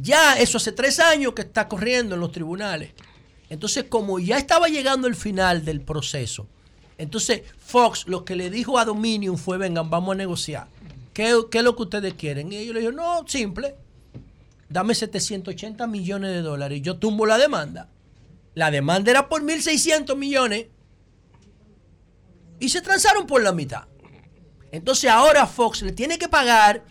Ya 0.01 0.33
eso 0.33 0.57
hace 0.57 0.71
tres 0.71 0.99
años 0.99 1.33
que 1.33 1.43
está 1.43 1.67
corriendo 1.67 2.15
en 2.15 2.21
los 2.21 2.31
tribunales. 2.31 2.91
Entonces, 3.49 3.85
como 3.87 4.19
ya 4.19 4.37
estaba 4.37 4.67
llegando 4.67 5.07
el 5.07 5.15
final 5.15 5.63
del 5.63 5.81
proceso, 5.81 6.47
entonces 6.97 7.43
Fox 7.59 8.07
lo 8.07 8.25
que 8.25 8.35
le 8.35 8.49
dijo 8.49 8.79
a 8.79 8.85
Dominion 8.85 9.37
fue, 9.37 9.57
vengan, 9.57 9.89
vamos 9.89 10.13
a 10.13 10.17
negociar. 10.17 10.67
¿Qué, 11.13 11.33
qué 11.49 11.59
es 11.59 11.63
lo 11.63 11.75
que 11.75 11.83
ustedes 11.83 12.13
quieren? 12.15 12.51
Y 12.51 12.57
ellos 12.57 12.73
le 12.73 12.81
dijeron, 12.81 12.97
no, 12.97 13.27
simple, 13.27 13.75
dame 14.69 14.95
780 14.95 15.87
millones 15.87 16.31
de 16.31 16.41
dólares 16.41 16.79
y 16.79 16.81
yo 16.81 16.97
tumbo 16.97 17.25
la 17.25 17.37
demanda. 17.37 17.89
La 18.53 18.71
demanda 18.71 19.11
era 19.11 19.29
por 19.29 19.43
1.600 19.43 20.15
millones 20.15 20.67
y 22.59 22.69
se 22.69 22.81
transaron 22.81 23.27
por 23.27 23.43
la 23.43 23.51
mitad. 23.51 23.85
Entonces 24.71 25.09
ahora 25.09 25.45
Fox 25.45 25.81
le 25.83 25.91
tiene 25.91 26.17
que 26.17 26.27
pagar 26.27 26.83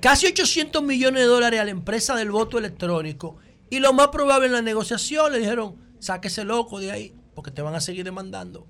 casi 0.00 0.26
800 0.26 0.82
millones 0.82 1.22
de 1.22 1.28
dólares 1.28 1.60
a 1.60 1.64
la 1.64 1.70
empresa 1.70 2.14
del 2.14 2.30
voto 2.30 2.58
electrónico 2.58 3.36
y 3.70 3.80
lo 3.80 3.92
más 3.92 4.08
probable 4.08 4.46
en 4.46 4.52
la 4.52 4.62
negociación 4.62 5.32
le 5.32 5.38
dijeron, 5.38 5.76
sáquese 5.98 6.44
loco 6.44 6.78
de 6.78 6.92
ahí 6.92 7.14
porque 7.34 7.50
te 7.50 7.62
van 7.62 7.74
a 7.74 7.80
seguir 7.80 8.04
demandando. 8.04 8.66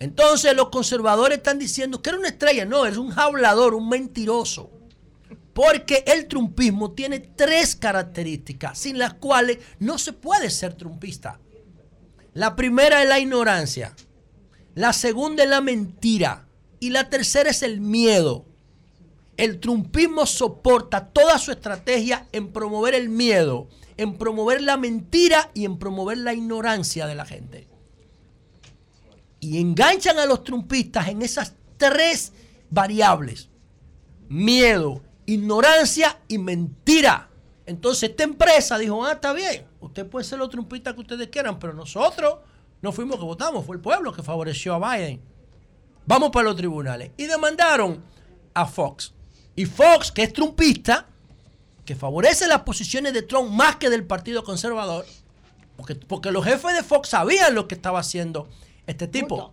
Entonces 0.00 0.54
los 0.54 0.68
conservadores 0.70 1.38
están 1.38 1.58
diciendo 1.58 2.00
que 2.00 2.10
era 2.10 2.18
una 2.18 2.28
estrella, 2.28 2.64
no, 2.64 2.86
es 2.86 2.96
un 2.96 3.12
hablador, 3.18 3.74
un 3.74 3.88
mentiroso. 3.88 4.70
Porque 5.52 6.04
el 6.06 6.28
trumpismo 6.28 6.92
tiene 6.92 7.18
tres 7.18 7.74
características 7.74 8.78
sin 8.78 8.98
las 8.98 9.14
cuales 9.14 9.58
no 9.80 9.98
se 9.98 10.12
puede 10.12 10.50
ser 10.50 10.74
trumpista. 10.74 11.40
La 12.32 12.54
primera 12.54 13.02
es 13.02 13.08
la 13.08 13.18
ignorancia, 13.18 13.94
la 14.74 14.92
segunda 14.92 15.42
es 15.42 15.50
la 15.50 15.60
mentira 15.60 16.46
y 16.78 16.90
la 16.90 17.10
tercera 17.10 17.50
es 17.50 17.62
el 17.62 17.80
miedo. 17.80 18.46
El 19.38 19.60
trumpismo 19.60 20.26
soporta 20.26 21.06
toda 21.06 21.38
su 21.38 21.50
estrategia 21.50 22.26
en 22.32 22.52
promover 22.52 22.94
el 22.94 23.08
miedo, 23.08 23.68
en 23.96 24.18
promover 24.18 24.60
la 24.60 24.76
mentira 24.76 25.50
y 25.54 25.64
en 25.64 25.78
promover 25.78 26.18
la 26.18 26.34
ignorancia 26.34 27.06
de 27.06 27.14
la 27.14 27.24
gente 27.24 27.68
y 29.40 29.60
enganchan 29.60 30.18
a 30.18 30.26
los 30.26 30.44
trumpistas 30.44 31.08
en 31.08 31.22
esas 31.22 31.54
tres 31.76 32.32
variables. 32.70 33.48
Miedo, 34.28 35.02
ignorancia 35.26 36.18
y 36.28 36.38
mentira. 36.38 37.28
Entonces 37.66 38.10
esta 38.10 38.24
empresa 38.24 38.78
dijo, 38.78 39.04
ah, 39.04 39.12
está 39.12 39.32
bien, 39.32 39.66
usted 39.80 40.06
puede 40.06 40.24
ser 40.24 40.38
los 40.38 40.50
trumpistas 40.50 40.94
que 40.94 41.00
ustedes 41.00 41.28
quieran, 41.28 41.58
pero 41.58 41.72
nosotros 41.72 42.36
no 42.80 42.92
fuimos 42.92 43.18
que 43.18 43.24
votamos, 43.24 43.64
fue 43.64 43.76
el 43.76 43.82
pueblo 43.82 44.12
que 44.12 44.22
favoreció 44.22 44.74
a 44.74 44.96
Biden. 44.96 45.20
Vamos 46.06 46.30
para 46.30 46.48
los 46.48 46.56
tribunales. 46.56 47.10
Y 47.16 47.24
demandaron 47.24 48.02
a 48.54 48.64
Fox. 48.64 49.12
Y 49.58 49.66
Fox, 49.66 50.12
que 50.12 50.22
es 50.22 50.32
trumpista, 50.32 51.06
que 51.84 51.96
favorece 51.96 52.46
las 52.46 52.62
posiciones 52.62 53.12
de 53.12 53.22
Trump 53.22 53.50
más 53.50 53.76
que 53.76 53.90
del 53.90 54.04
Partido 54.04 54.44
Conservador, 54.44 55.04
porque, 55.76 55.96
porque 55.96 56.30
los 56.30 56.44
jefes 56.44 56.76
de 56.76 56.82
Fox 56.82 57.08
sabían 57.08 57.54
lo 57.54 57.66
que 57.66 57.74
estaba 57.74 57.98
haciendo 57.98 58.48
este 58.86 59.06
tipo 59.06 59.52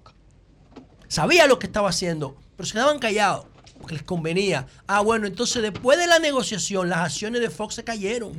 sabía 1.07 1.47
lo 1.47 1.59
que 1.59 1.67
estaba 1.67 1.89
haciendo, 1.89 2.35
pero 2.55 2.67
se 2.67 2.73
quedaban 2.73 2.99
callados 2.99 3.45
porque 3.77 3.95
les 3.95 4.03
convenía. 4.03 4.67
Ah, 4.87 5.01
bueno, 5.01 5.27
entonces 5.27 5.61
después 5.61 5.97
de 5.97 6.07
la 6.07 6.19
negociación, 6.19 6.89
las 6.89 6.99
acciones 6.99 7.41
de 7.41 7.49
Fox 7.49 7.75
se 7.75 7.83
cayeron 7.83 8.33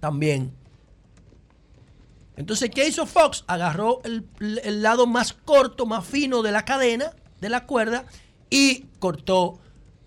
también. 0.00 0.52
Entonces, 2.36 2.70
¿qué 2.70 2.86
hizo 2.86 3.06
Fox? 3.06 3.44
Agarró 3.46 4.00
el, 4.04 4.26
el 4.40 4.82
lado 4.82 5.06
más 5.06 5.32
corto, 5.32 5.86
más 5.86 6.04
fino 6.04 6.42
de 6.42 6.52
la 6.52 6.64
cadena, 6.64 7.12
de 7.40 7.48
la 7.48 7.66
cuerda, 7.66 8.04
y 8.50 8.86
cortó 8.98 9.60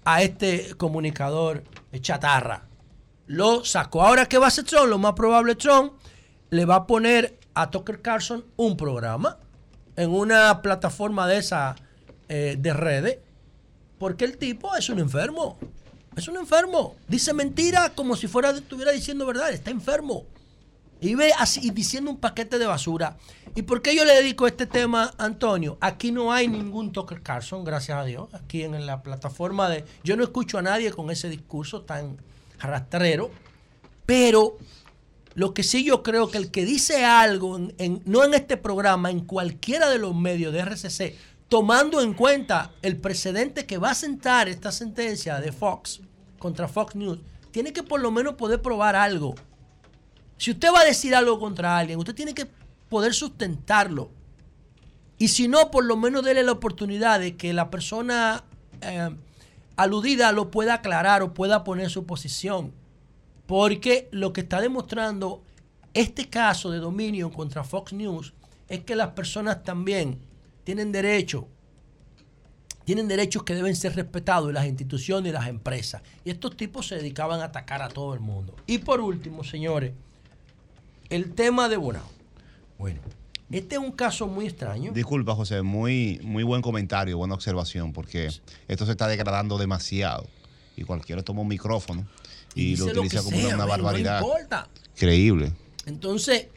a 0.07 0.21
este 0.21 0.73
comunicador 0.77 1.65
chatarra. 1.99 2.63
Lo 3.25 3.65
sacó. 3.65 4.03
Ahora, 4.03 4.25
¿qué 4.25 4.37
va 4.37 4.45
a 4.45 4.47
hacer 4.47 4.63
Trump? 4.63 4.87
Lo 4.87 4.97
más 4.97 5.11
probable, 5.11 5.55
Trump 5.55 5.95
le 6.49 6.63
va 6.63 6.75
a 6.75 6.87
poner 6.87 7.37
a 7.53 7.69
Tucker 7.69 8.01
Carlson 8.01 8.45
un 8.55 8.77
programa 8.77 9.37
en 9.97 10.09
una 10.09 10.61
plataforma 10.61 11.27
de 11.27 11.39
esa 11.39 11.75
eh, 12.29 12.55
de 12.57 12.71
redes, 12.71 13.17
porque 13.99 14.23
el 14.23 14.37
tipo 14.37 14.73
es 14.77 14.87
un 14.87 14.99
enfermo. 14.99 15.59
Es 16.15 16.29
un 16.29 16.37
enfermo. 16.37 16.95
Dice 17.09 17.33
mentira 17.33 17.89
como 17.93 18.15
si 18.15 18.27
fuera 18.27 18.51
estuviera 18.51 18.93
diciendo 18.93 19.25
verdad. 19.25 19.51
Está 19.51 19.71
enfermo. 19.71 20.25
Y 21.01 21.15
ve 21.15 21.33
así 21.37 21.69
diciendo 21.71 22.11
un 22.11 22.17
paquete 22.17 22.57
de 22.57 22.65
basura. 22.65 23.17
¿Y 23.57 23.63
por 23.63 23.81
qué 23.81 23.95
yo 23.95 24.05
le 24.05 24.13
dedico 24.13 24.45
este 24.45 24.67
tema, 24.67 25.15
Antonio? 25.17 25.79
Aquí 25.81 26.11
no 26.11 26.31
hay 26.31 26.47
ningún 26.47 26.91
Tucker 26.91 27.23
Carlson, 27.23 27.63
gracias 27.63 27.97
a 27.97 28.05
Dios. 28.05 28.31
Aquí 28.33 28.61
en 28.61 28.85
la 28.85 29.01
plataforma 29.01 29.67
de. 29.67 29.83
Yo 30.03 30.15
no 30.15 30.23
escucho 30.23 30.59
a 30.59 30.61
nadie 30.61 30.91
con 30.91 31.09
ese 31.09 31.27
discurso 31.27 31.81
tan 31.81 32.17
rastrero. 32.59 33.31
Pero 34.05 34.59
lo 35.33 35.55
que 35.55 35.63
sí 35.63 35.83
yo 35.83 36.03
creo 36.03 36.29
que 36.29 36.37
el 36.37 36.51
que 36.51 36.65
dice 36.65 37.03
algo, 37.03 37.57
no 38.05 38.23
en 38.23 38.33
este 38.35 38.57
programa, 38.57 39.09
en 39.09 39.21
cualquiera 39.21 39.89
de 39.89 39.97
los 39.97 40.13
medios 40.13 40.53
de 40.53 40.59
RCC, 40.59 41.15
tomando 41.49 42.01
en 42.01 42.13
cuenta 42.13 42.73
el 42.83 42.97
precedente 42.97 43.65
que 43.65 43.79
va 43.79 43.89
a 43.89 43.95
sentar 43.95 44.49
esta 44.49 44.71
sentencia 44.71 45.39
de 45.39 45.51
Fox 45.51 46.01
contra 46.37 46.67
Fox 46.67 46.93
News, 46.95 47.17
tiene 47.49 47.73
que 47.73 47.81
por 47.81 48.01
lo 48.01 48.11
menos 48.11 48.35
poder 48.35 48.61
probar 48.61 48.95
algo. 48.95 49.33
Si 50.37 50.51
usted 50.51 50.71
va 50.71 50.81
a 50.81 50.85
decir 50.85 51.15
algo 51.15 51.39
contra 51.39 51.75
alguien, 51.75 51.97
usted 51.97 52.13
tiene 52.13 52.35
que 52.35 52.45
poder 52.89 53.13
sustentarlo. 53.13 54.11
Y 55.17 55.29
si 55.29 55.47
no, 55.47 55.71
por 55.71 55.85
lo 55.85 55.97
menos 55.97 56.23
déle 56.23 56.43
la 56.43 56.51
oportunidad 56.51 57.19
de 57.19 57.35
que 57.35 57.53
la 57.53 57.69
persona 57.69 58.43
eh, 58.81 59.09
aludida 59.75 60.31
lo 60.31 60.51
pueda 60.51 60.75
aclarar 60.75 61.21
o 61.23 61.33
pueda 61.33 61.63
poner 61.63 61.89
su 61.89 62.05
posición. 62.05 62.73
Porque 63.45 64.09
lo 64.11 64.33
que 64.33 64.41
está 64.41 64.61
demostrando 64.61 65.41
este 65.93 66.29
caso 66.29 66.69
de 66.69 66.79
dominio 66.79 67.31
contra 67.31 67.63
Fox 67.63 67.93
News 67.93 68.33
es 68.67 68.83
que 68.83 68.95
las 68.95 69.09
personas 69.09 69.63
también 69.63 70.19
tienen 70.63 70.91
derechos, 70.91 71.45
tienen 72.83 73.07
derechos 73.07 73.43
que 73.43 73.55
deben 73.55 73.75
ser 73.75 73.95
respetados 73.95 74.49
en 74.49 74.55
las 74.55 74.65
instituciones 74.65 75.29
y 75.29 75.33
las 75.33 75.47
empresas. 75.47 76.01
Y 76.25 76.29
estos 76.29 76.55
tipos 76.57 76.87
se 76.87 76.95
dedicaban 76.95 77.39
a 77.39 77.45
atacar 77.45 77.81
a 77.81 77.89
todo 77.89 78.13
el 78.13 78.19
mundo. 78.19 78.55
Y 78.67 78.79
por 78.79 78.99
último, 78.99 79.43
señores, 79.43 79.93
el 81.09 81.33
tema 81.33 81.69
de 81.69 81.77
Bonao. 81.77 82.16
Bueno, 82.77 83.01
este 83.51 83.75
es 83.75 83.81
un 83.81 83.91
caso 83.91 84.27
muy 84.27 84.45
extraño. 84.45 84.91
Disculpa, 84.91 85.33
José, 85.35 85.61
muy, 85.61 86.19
muy 86.23 86.43
buen 86.43 86.61
comentario, 86.61 87.17
buena 87.17 87.33
observación, 87.33 87.93
porque 87.93 88.29
esto 88.67 88.85
se 88.85 88.91
está 88.91 89.07
degradando 89.07 89.57
demasiado. 89.57 90.27
Y 90.75 90.83
cualquiera 90.83 91.23
toma 91.23 91.41
un 91.41 91.47
micrófono 91.47 92.05
y, 92.53 92.75
lo 92.75 92.85
utiliza 92.85 93.23
como 93.23 93.37
una, 93.37 93.65
barbaridad. 93.65 94.21
No 94.21 94.27
importa. 94.27 94.69
Increíble. 94.95 95.53
Entonces, 95.85 96.47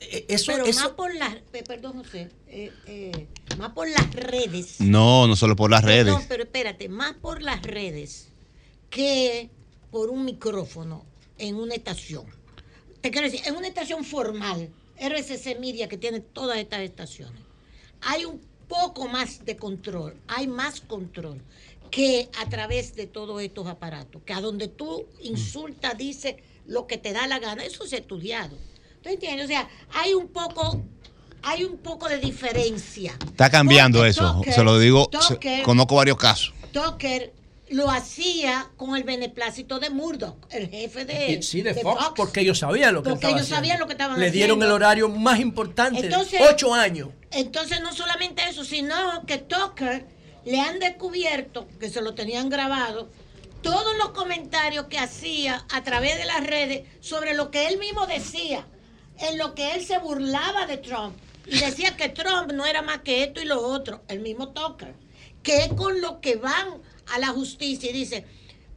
eh, 0.00 0.26
eso, 0.28 0.52
Pero 0.52 0.64
eso 0.64 0.80
más 0.80 0.90
por 0.90 1.14
las, 1.14 1.36
perdón 1.66 1.98
José, 1.98 2.30
eh, 2.48 2.72
eh, 2.86 3.28
más 3.58 3.70
por 3.70 3.88
las 3.88 4.12
redes. 4.12 4.80
No, 4.80 5.26
no 5.26 5.36
solo 5.36 5.56
por 5.56 5.70
las 5.70 5.84
redes. 5.84 6.04
Perdón, 6.04 6.24
pero 6.28 6.42
espérate, 6.42 6.88
más 6.88 7.14
por 7.14 7.42
las 7.42 7.62
redes 7.62 8.28
que 8.90 9.50
por 9.90 10.10
un 10.10 10.24
micrófono 10.24 11.04
en 11.38 11.56
una 11.56 11.74
estación. 11.74 12.24
Te 13.00 13.10
quiero 13.10 13.30
decir, 13.30 13.46
en 13.46 13.56
una 13.56 13.66
estación 13.68 14.04
formal, 14.04 14.70
RCC 15.00 15.58
Media 15.58 15.88
que 15.88 15.96
tiene 15.96 16.20
todas 16.20 16.58
estas 16.58 16.80
estaciones, 16.80 17.40
hay 18.02 18.24
un 18.24 18.40
poco 18.68 19.08
más 19.08 19.44
de 19.44 19.56
control, 19.56 20.14
hay 20.28 20.46
más 20.46 20.80
control 20.80 21.40
que 21.90 22.28
a 22.40 22.48
través 22.48 22.94
de 22.94 23.06
todos 23.08 23.42
estos 23.42 23.66
aparatos, 23.66 24.22
que 24.24 24.32
a 24.32 24.40
donde 24.40 24.68
tú 24.68 25.06
insultas, 25.22 25.98
dices 25.98 26.36
lo 26.66 26.86
que 26.86 26.98
te 26.98 27.12
da 27.12 27.26
la 27.26 27.40
gana, 27.40 27.64
eso 27.64 27.84
es 27.84 27.92
estudiado. 27.92 28.56
¿Tú 29.02 29.08
entiendes? 29.08 29.46
O 29.46 29.48
sea, 29.48 29.68
hay 29.94 30.14
un 30.14 30.28
poco, 30.28 30.80
hay 31.42 31.64
un 31.64 31.78
poco 31.78 32.08
de 32.08 32.18
diferencia. 32.18 33.16
Está 33.26 33.50
cambiando 33.50 33.98
Porque 33.98 34.10
eso. 34.10 34.34
Tucker- 34.34 34.52
se 34.54 34.62
lo 34.62 34.78
digo, 34.78 35.10
se- 35.26 35.62
conozco 35.64 35.96
varios 35.96 36.16
casos. 36.18 36.54
Tucker 36.72 37.32
lo 37.70 37.88
hacía 37.90 38.68
con 38.76 38.96
el 38.96 39.04
beneplácito 39.04 39.78
de 39.78 39.90
Murdoch, 39.90 40.36
el 40.50 40.68
jefe 40.68 41.04
de, 41.04 41.40
sí, 41.42 41.62
de, 41.62 41.74
Fox, 41.74 42.12
porque 42.16 42.40
ellos 42.40 42.58
sabían 42.58 42.94
lo 42.94 43.02
que 43.02 43.10
Porque 43.10 43.26
ellos 43.28 43.40
haciendo. 43.42 43.56
sabían 43.56 43.78
lo 43.78 43.86
que 43.86 43.92
estaban 43.92 44.18
Le 44.18 44.30
dieron 44.30 44.58
haciendo. 44.58 44.66
el 44.66 44.72
horario 44.72 45.08
más 45.08 45.38
importante 45.38 46.00
Entonces- 46.00 46.40
ocho 46.50 46.74
años. 46.74 47.08
Entonces, 47.30 47.80
no 47.80 47.92
solamente 47.92 48.42
eso, 48.48 48.64
sino 48.64 49.24
que 49.24 49.38
Tucker 49.38 50.04
le 50.44 50.60
han 50.60 50.80
descubierto, 50.80 51.68
que 51.78 51.88
se 51.88 52.02
lo 52.02 52.14
tenían 52.14 52.48
grabado, 52.48 53.08
todos 53.62 53.96
los 53.98 54.10
comentarios 54.10 54.86
que 54.86 54.98
hacía 54.98 55.64
a 55.70 55.84
través 55.84 56.18
de 56.18 56.24
las 56.24 56.44
redes 56.44 56.88
sobre 57.00 57.34
lo 57.34 57.50
que 57.52 57.68
él 57.68 57.78
mismo 57.78 58.06
decía, 58.06 58.66
en 59.18 59.38
lo 59.38 59.54
que 59.54 59.74
él 59.74 59.84
se 59.84 59.98
burlaba 59.98 60.66
de 60.66 60.78
Trump. 60.78 61.14
Y 61.46 61.58
decía 61.58 61.96
que 61.96 62.08
Trump 62.08 62.50
no 62.52 62.66
era 62.66 62.82
más 62.82 62.98
que 63.02 63.22
esto 63.22 63.40
y 63.40 63.44
lo 63.44 63.60
otro, 63.60 64.02
el 64.08 64.20
mismo 64.20 64.48
Tucker. 64.48 64.94
Que 65.42 65.58
es 65.64 65.68
con 65.72 66.00
lo 66.00 66.20
que 66.20 66.36
van 66.36 66.80
a 67.12 67.18
la 67.18 67.28
justicia 67.28 67.90
y 67.90 67.92
dice, 67.92 68.24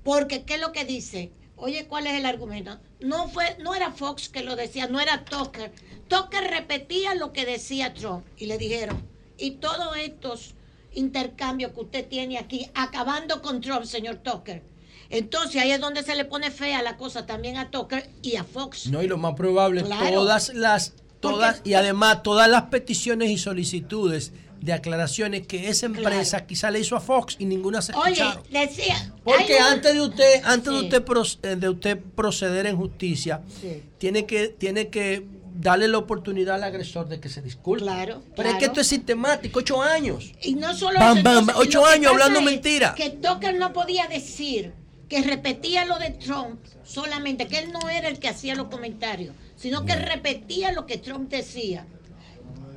porque 0.03 0.43
¿qué 0.43 0.55
es 0.55 0.61
lo 0.61 0.72
que 0.72 0.85
dice? 0.85 1.31
Oye, 1.55 1.85
¿cuál 1.88 2.07
es 2.07 2.14
el 2.14 2.26
argumento? 2.26 2.80
No 2.99 3.30
fue, 3.30 3.55
no 3.60 3.73
era 3.76 3.91
Fox 3.91 4.30
que 4.30 4.43
lo 4.43 4.55
decía, 4.55 4.88
no 4.88 4.99
era 4.99 5.23
Tucker. 5.23 5.72
Tucker 6.07 6.43
repetía 6.49 7.15
lo 7.15 7.31
que 7.31 7.45
decía 7.45 7.93
Trump 7.93 8.26
y 8.38 8.47
le 8.47 8.57
dijeron, 8.57 9.01
y 9.38 9.51
todos 9.51 9.95
estos 9.97 10.55
intercambios 10.93 11.72
que 11.72 11.80
usted 11.81 12.07
tiene 12.07 12.38
aquí, 12.38 12.69
acabando 12.76 13.41
con 13.41 13.61
Trump, 13.61 13.85
señor 13.85 14.18
Tucker. 14.18 14.61
Entonces 15.10 15.61
ahí 15.61 15.72
es 15.72 15.80
donde 15.80 16.03
se 16.03 16.15
le 16.15 16.26
pone 16.26 16.49
fea 16.51 16.81
la 16.81 16.97
cosa 16.97 17.26
también 17.26 17.57
a 17.57 17.69
Tucker 17.72 18.10
y 18.22 18.35
a 18.35 18.43
Fox. 18.43 18.88
No, 18.88 19.01
y 19.03 19.07
lo 19.07 19.18
más 19.18 19.35
probable, 19.35 19.84
Claro. 19.84 20.11
todas 20.14 20.53
las, 20.53 20.93
todas, 21.19 21.61
y 21.64 21.76
además 21.76 22.23
todas 22.23 22.49
las 22.49 22.64
peticiones 22.64 23.30
y 23.30 23.38
solicitudes 23.38 24.34
de 24.64 24.72
aclaraciones 24.72 25.45
que 25.45 25.68
esa 25.68 25.88
empresa 25.88 26.45
quizá 26.45 26.72
le 26.72 26.80
hizo 26.80 26.95
a 26.95 27.02
Fox 27.02 27.35
y 27.38 27.45
ninguna 27.45 27.81
se 27.81 27.94
Oye, 27.94 28.14
escucharon. 28.14 28.44
decía. 28.49 29.14
Porque 29.23 29.57
un- 29.57 29.64
antes 29.64 29.94
de 29.94 30.02
usted, 30.02 30.41
antes 30.45 30.73
de 30.73 30.80
usted 30.80 31.03
eh, 31.44 31.56
de 31.57 31.69
usted 31.69 31.99
proceder 32.15 32.65
en 32.68 32.77
justicia, 32.77 33.41
Sí. 33.61 33.84
tiene 33.98 34.26
que, 34.26 34.48
tiene 34.48 34.88
que 34.88 35.26
darle 35.56 35.88
la 35.90 35.98
oportunidad 35.98 36.56
al 36.56 36.64
agresor 36.64 37.10
de 37.10 37.19
que 37.19 37.27
se 37.30 37.41
disculpe. 37.41 37.84
Claro, 37.84 38.23
Pero 38.35 38.49
es 38.49 38.53
que 38.56 38.60
claro. 38.60 38.72
esto 38.72 38.81
es 38.81 38.88
sistemático, 38.88 39.60
ocho 39.60 39.81
años. 39.81 40.31
Y 40.41 40.56
no 40.56 40.73
solo 40.76 40.98
Bam, 40.98 41.18
eso, 41.18 41.23
bam, 41.26 41.38
entonces, 41.40 41.56
ocho 41.68 41.85
años 41.85 42.11
hablando 42.14 42.41
mentira. 42.41 42.95
Que 42.95 43.10
Tucker 43.10 43.56
no 43.60 43.73
podía 43.73 44.07
decir 44.07 44.72
que 45.10 45.22
repetía 45.22 45.85
lo 45.85 45.99
de 45.99 46.11
Trump 46.11 46.60
solamente, 46.85 47.48
que 47.48 47.60
él 47.60 47.72
no 47.73 47.90
era 47.90 48.07
el 48.07 48.18
que 48.19 48.30
hacía 48.30 48.56
los 48.56 48.68
comentarios, 48.68 49.35
sino 49.57 49.85
que 49.85 49.95
repetía 49.95 50.72
lo 50.72 50.85
que 50.85 50.98
Trump 50.98 51.30
decía. 51.30 51.85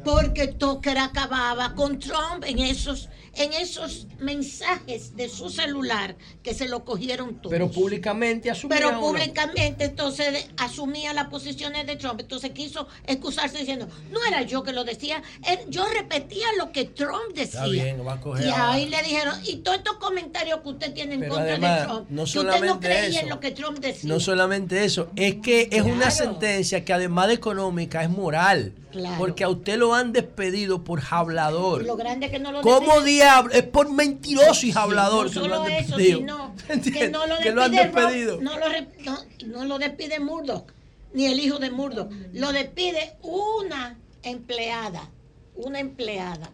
Porque 0.06 0.46
Tucker 0.46 0.98
acababa 0.98 1.74
con 1.74 1.98
Trump 1.98 2.44
en 2.46 2.60
esos, 2.60 3.08
en 3.34 3.52
esos 3.52 4.06
mensajes 4.20 5.16
de 5.16 5.28
su 5.28 5.50
celular 5.50 6.16
que 6.44 6.54
se 6.54 6.68
lo 6.68 6.84
cogieron 6.84 7.34
todos. 7.40 7.50
Pero 7.50 7.68
públicamente 7.72 8.48
asumía 8.48 8.78
Pero 8.78 9.00
públicamente 9.00 9.84
entonces 9.84 10.48
asumía 10.58 11.12
las 11.12 11.26
posiciones 11.26 11.88
de 11.88 11.96
Trump, 11.96 12.20
entonces 12.20 12.52
quiso 12.52 12.86
excusarse 13.04 13.58
diciendo, 13.58 13.88
no 14.12 14.24
era 14.24 14.42
yo 14.42 14.62
que 14.62 14.72
lo 14.72 14.84
decía, 14.84 15.24
yo 15.68 15.84
repetía 15.88 16.46
lo 16.56 16.70
que 16.70 16.84
Trump 16.84 17.34
decía. 17.34 17.64
Está 17.64 17.66
bien, 17.66 18.06
va 18.06 18.12
a 18.12 18.20
coger 18.20 18.46
y 18.46 18.50
ahí 18.50 18.88
le 18.88 19.02
dijeron, 19.02 19.34
y 19.44 19.56
todos 19.56 19.78
estos 19.78 19.96
comentarios 19.96 20.60
que 20.60 20.68
usted 20.68 20.94
tiene 20.94 21.14
en 21.14 21.20
Pero 21.20 21.34
contra 21.34 21.52
además, 21.52 21.80
de 21.80 21.86
Trump, 21.86 22.10
no 22.10 22.24
que 22.24 22.38
usted 22.38 22.64
no 22.64 22.78
creía 22.80 23.08
eso. 23.08 23.20
en 23.20 23.28
lo 23.28 23.40
que 23.40 23.50
Trump 23.50 23.78
decía. 23.80 24.08
No 24.08 24.20
solamente 24.20 24.84
eso, 24.84 25.10
es 25.16 25.34
que 25.36 25.68
es 25.72 25.82
una 25.82 26.12
sentencia 26.12 26.84
que 26.84 26.92
además 26.92 27.26
de 27.26 27.34
económica 27.34 28.04
es 28.04 28.08
moral. 28.08 28.72
Claro. 28.96 29.16
Porque 29.18 29.44
a 29.44 29.48
usted 29.50 29.76
lo 29.78 29.94
han 29.94 30.12
despedido 30.12 30.82
por 30.84 31.02
hablador. 31.10 31.84
Lo 31.84 31.96
grande 31.96 32.30
que 32.30 32.38
no 32.38 32.50
lo 32.52 32.62
¿Cómo 32.62 33.02
diablo? 33.02 33.52
Es 33.52 33.62
por 33.64 33.90
mentiroso 33.90 34.64
y 34.66 34.72
hablador 34.74 35.26
No 35.34 35.42
que 35.42 35.48
lo 35.48 35.64
eso, 35.66 35.96
despedido. 35.96 36.18
sino 36.18 36.54
que 36.98 37.08
no 37.10 37.26
lo 37.26 37.38
Que 37.38 37.52
lo 37.52 37.62
han 37.62 37.72
despedido. 37.72 38.40
no, 38.40 38.58
lo 38.58 38.66
no, 39.04 39.18
no 39.46 39.64
lo 39.66 39.78
despide 39.78 40.18
Murdoch, 40.20 40.70
ni 41.12 41.26
el 41.26 41.38
hijo 41.40 41.58
de 41.58 41.70
Murdoch. 41.70 42.10
Lo 42.32 42.52
despide 42.52 43.16
una 43.22 43.96
empleada, 44.22 45.10
una 45.56 45.78
empleada. 45.80 46.50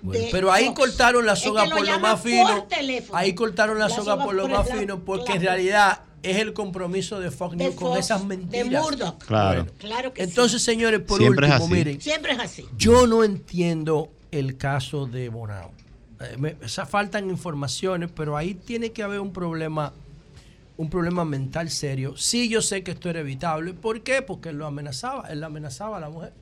Bueno, 0.00 0.26
pero 0.30 0.52
ahí 0.52 0.66
Fox. 0.66 0.78
cortaron 0.78 1.26
la 1.26 1.32
Es 1.32 1.40
soga 1.40 1.64
que 1.64 1.70
por 1.70 1.86
lo 1.86 1.98
más 2.00 2.20
fino. 2.20 2.66
por. 3.08 3.16
Ahí 3.18 3.34
cortaron 3.34 3.78
la, 3.78 3.88
La 3.88 3.94
soga, 3.94 4.12
soga 4.12 4.24
por 4.24 4.34
lo 4.34 4.42
por 4.42 4.50
más 4.52 4.70
fino 4.70 5.04
porque 5.04 5.30
la- 5.30 5.34
en 5.36 5.42
realidad 5.42 6.00
es 6.22 6.36
el 6.38 6.52
compromiso 6.52 7.20
de 7.20 7.30
Fox 7.30 7.56
De 7.56 7.64
News 7.64 7.76
con 7.76 7.88
Fox, 7.88 8.00
esas 8.00 8.20
de 8.22 8.26
mentiras. 8.36 8.82
Murdoch. 8.82 9.18
Claro. 9.24 9.66
Claro 9.78 10.12
que 10.12 10.22
Entonces, 10.24 10.62
señores, 10.62 11.00
por 11.00 11.18
Siempre 11.20 11.46
último, 11.48 11.68
miren, 11.68 12.00
Siempre 12.00 12.32
es 12.32 12.38
así. 12.40 12.66
yo 12.76 13.06
no 13.06 13.24
entiendo 13.24 14.10
el 14.30 14.56
caso 14.56 15.06
de 15.06 15.28
Bonao. 15.28 15.70
Eh, 16.20 16.36
me- 16.36 16.56
o 16.64 16.68
sea, 16.68 16.84
faltan 16.86 17.30
informaciones, 17.30 18.10
pero 18.14 18.36
ahí 18.36 18.54
tiene 18.54 18.90
que 18.92 19.02
haber 19.02 19.20
un 19.20 19.32
problema, 19.32 19.92
un 20.76 20.90
problema 20.90 21.24
mental 21.24 21.70
serio. 21.70 22.16
Sí, 22.16 22.48
yo 22.48 22.60
sé 22.62 22.82
que 22.82 22.90
esto 22.90 23.08
era 23.08 23.20
evitable. 23.20 23.72
¿Por 23.74 24.02
qué? 24.02 24.20
Porque 24.22 24.48
él 24.48 24.56
lo 24.58 24.66
amenazaba, 24.66 25.28
él 25.28 25.40
la 25.40 25.46
amenazaba 25.46 25.98
a 25.98 26.00
la 26.00 26.08
mujer. 26.10 26.32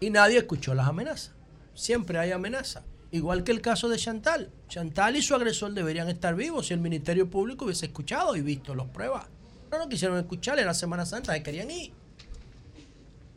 Y 0.00 0.10
nadie 0.10 0.38
escuchó 0.38 0.74
las 0.74 0.88
amenazas. 0.88 1.32
Siempre 1.74 2.18
hay 2.18 2.32
amenazas. 2.32 2.82
Igual 3.12 3.42
que 3.42 3.52
el 3.52 3.60
caso 3.60 3.88
de 3.88 3.96
Chantal. 3.96 4.50
Chantal 4.68 5.16
y 5.16 5.22
su 5.22 5.34
agresor 5.34 5.72
deberían 5.72 6.08
estar 6.08 6.34
vivos 6.34 6.68
si 6.68 6.74
el 6.74 6.80
Ministerio 6.80 7.28
Público 7.28 7.64
hubiese 7.64 7.86
escuchado 7.86 8.36
y 8.36 8.40
visto 8.40 8.74
las 8.74 8.86
pruebas. 8.88 9.26
No, 9.70 9.78
no 9.78 9.88
quisieron 9.88 10.18
escuchar, 10.18 10.58
era 10.58 10.74
Semana 10.74 11.04
Santa, 11.04 11.32
se 11.32 11.42
querían 11.42 11.70
ir. 11.70 11.92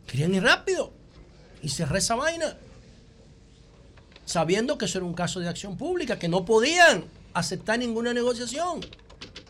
Querían 0.06 0.34
ir 0.36 0.44
rápido. 0.44 0.94
Y 1.62 1.70
cerré 1.70 2.00
esa 2.00 2.16
vaina. 2.16 2.58
Sabiendo 4.26 4.78
que 4.78 4.86
eso 4.86 5.00
era 5.00 5.06
un 5.06 5.14
caso 5.14 5.40
de 5.40 5.50
acción 5.50 5.76
pública, 5.76 6.20
que 6.20 6.28
no 6.28 6.46
podían 6.46 7.06
aceptar 7.34 7.80
ninguna 7.80 8.14
negociación. 8.14 8.82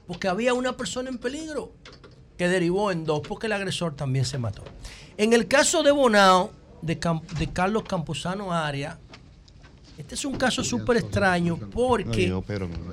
Porque 0.08 0.28
había 0.28 0.54
una 0.54 0.78
persona 0.78 1.10
en 1.10 1.18
peligro. 1.18 1.74
Que 2.38 2.48
derivó 2.48 2.92
en 2.92 3.04
dos, 3.04 3.22
porque 3.28 3.48
el 3.48 3.54
agresor 3.54 3.96
también 3.96 4.26
se 4.26 4.38
mató. 4.38 4.64
En 5.18 5.34
el 5.34 5.48
caso 5.48 5.84
de 5.84 5.92
Bonao, 5.92 6.52
de, 6.82 7.00
de 7.38 7.54
Carlos 7.54 7.84
Campuzano 7.84 8.54
Aria, 8.54 9.00
este 9.98 10.16
es 10.16 10.26
un 10.26 10.36
caso 10.36 10.64
súper 10.64 10.98
extraño 10.98 11.58
porque 11.72 12.28
No, 12.28 12.44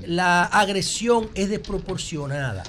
la 0.07 0.45
agresión 0.45 1.31
es 1.35 1.49
desproporcionada. 1.49 2.63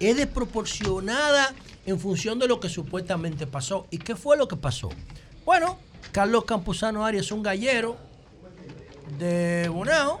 Es 0.00 0.16
desproporcionada 0.16 1.54
en 1.86 2.00
función 2.00 2.38
de 2.38 2.48
lo 2.48 2.60
que 2.60 2.68
supuestamente 2.68 3.46
pasó. 3.46 3.86
¿Y 3.90 3.98
qué 3.98 4.16
fue 4.16 4.36
lo 4.36 4.48
que 4.48 4.56
pasó? 4.56 4.88
Bueno, 5.44 5.78
Carlos 6.12 6.44
Campuzano 6.44 7.04
Arias 7.04 7.26
es 7.26 7.32
un 7.32 7.42
gallero 7.42 7.96
de 9.18 9.68
Bonao, 9.68 10.20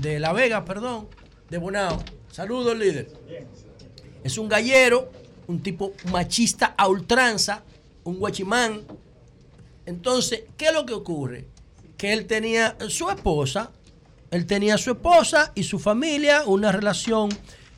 de 0.00 0.18
La 0.18 0.32
Vega, 0.32 0.64
perdón, 0.64 1.08
de 1.50 1.58
Bonao. 1.58 2.02
Saludos, 2.30 2.76
líder. 2.78 3.12
Es 4.24 4.38
un 4.38 4.48
gallero, 4.48 5.10
un 5.46 5.62
tipo 5.62 5.92
machista 6.10 6.74
a 6.78 6.88
ultranza, 6.88 7.62
un 8.04 8.18
guachimán. 8.18 8.82
Entonces, 9.84 10.44
¿qué 10.56 10.66
es 10.66 10.72
lo 10.72 10.86
que 10.86 10.94
ocurre? 10.94 11.51
Que 12.02 12.12
él 12.12 12.26
tenía 12.26 12.76
su 12.88 13.08
esposa, 13.10 13.70
él 14.32 14.44
tenía 14.44 14.76
su 14.76 14.90
esposa 14.90 15.52
y 15.54 15.62
su 15.62 15.78
familia, 15.78 16.42
una 16.46 16.72
relación 16.72 17.28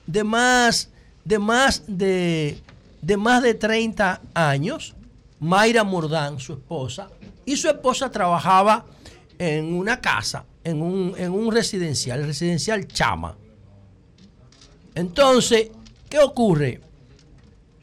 de 0.07 0.25
más 0.25 0.89
de 1.27 1.39
más 1.39 1.83
de, 1.87 2.59
de 3.03 3.17
más 3.19 3.43
de 3.43 3.53
30 3.53 4.23
años. 4.33 4.95
Mayra 5.41 5.85
Mordán, 5.85 6.41
su 6.41 6.55
esposa, 6.55 7.11
y 7.45 7.55
su 7.59 7.69
esposa 7.69 8.11
trabajaba 8.11 8.87
en 9.39 9.75
una 9.75 10.01
casa, 10.01 10.47
en 10.65 10.81
un, 10.81 11.15
en 11.19 11.31
un 11.31 11.53
residencial, 11.53 12.21
el 12.21 12.27
residencial 12.29 12.89
Chama. 12.89 13.37
Entonces, 14.95 15.69
¿qué 16.09 16.21
ocurre? 16.21 16.81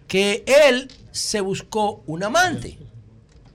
Que 0.07 0.43
él 0.47 0.91
se 1.11 1.39
buscó 1.39 2.01
un 2.07 2.23
amante. 2.23 2.79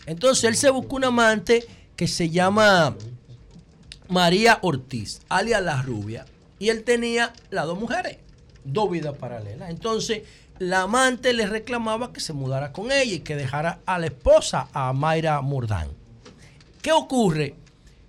Entonces 0.07 0.45
él 0.45 0.55
se 0.55 0.71
buscó 0.71 0.95
un 0.95 1.05
amante 1.07 1.67
que 1.97 2.07
se 2.07 2.31
llama 2.31 2.95
María 4.09 4.59
Ortiz, 4.63 5.21
alias 5.29 5.63
La 5.63 5.83
Rubia. 5.83 6.27
Y 6.59 6.69
él 6.69 6.85
tenía 6.85 7.33
las 7.51 7.67
dos 7.67 7.79
mujeres, 7.79 8.19
dos 8.65 8.91
vidas 8.91 9.17
paralelas. 9.17 9.71
Entonces 9.71 10.23
la 10.59 10.83
amante 10.83 11.33
le 11.33 11.47
reclamaba 11.47 12.13
que 12.13 12.21
se 12.21 12.33
mudara 12.33 12.73
con 12.73 12.91
ella 12.91 13.15
y 13.15 13.21
que 13.21 13.37
dejara 13.37 13.81
a 13.85 13.99
la 13.99 14.07
esposa, 14.07 14.69
a 14.73 14.93
Mayra 14.93 15.41
Mordán. 15.43 15.89
¿Qué 16.81 16.93
ocurre? 16.93 17.55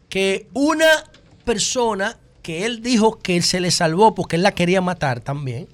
Que 0.10 0.48
una 0.54 0.88
persona 1.44 2.18
que 2.42 2.66
él 2.66 2.82
dijo 2.82 3.20
que 3.20 3.36
él 3.36 3.44
se 3.44 3.60
le 3.60 3.72
salvó 3.72 4.16
porque 4.16 4.38
él 4.38 4.44
la 4.44 4.54
quería 4.54 4.80
matar 4.80 5.20
también, 5.20 5.68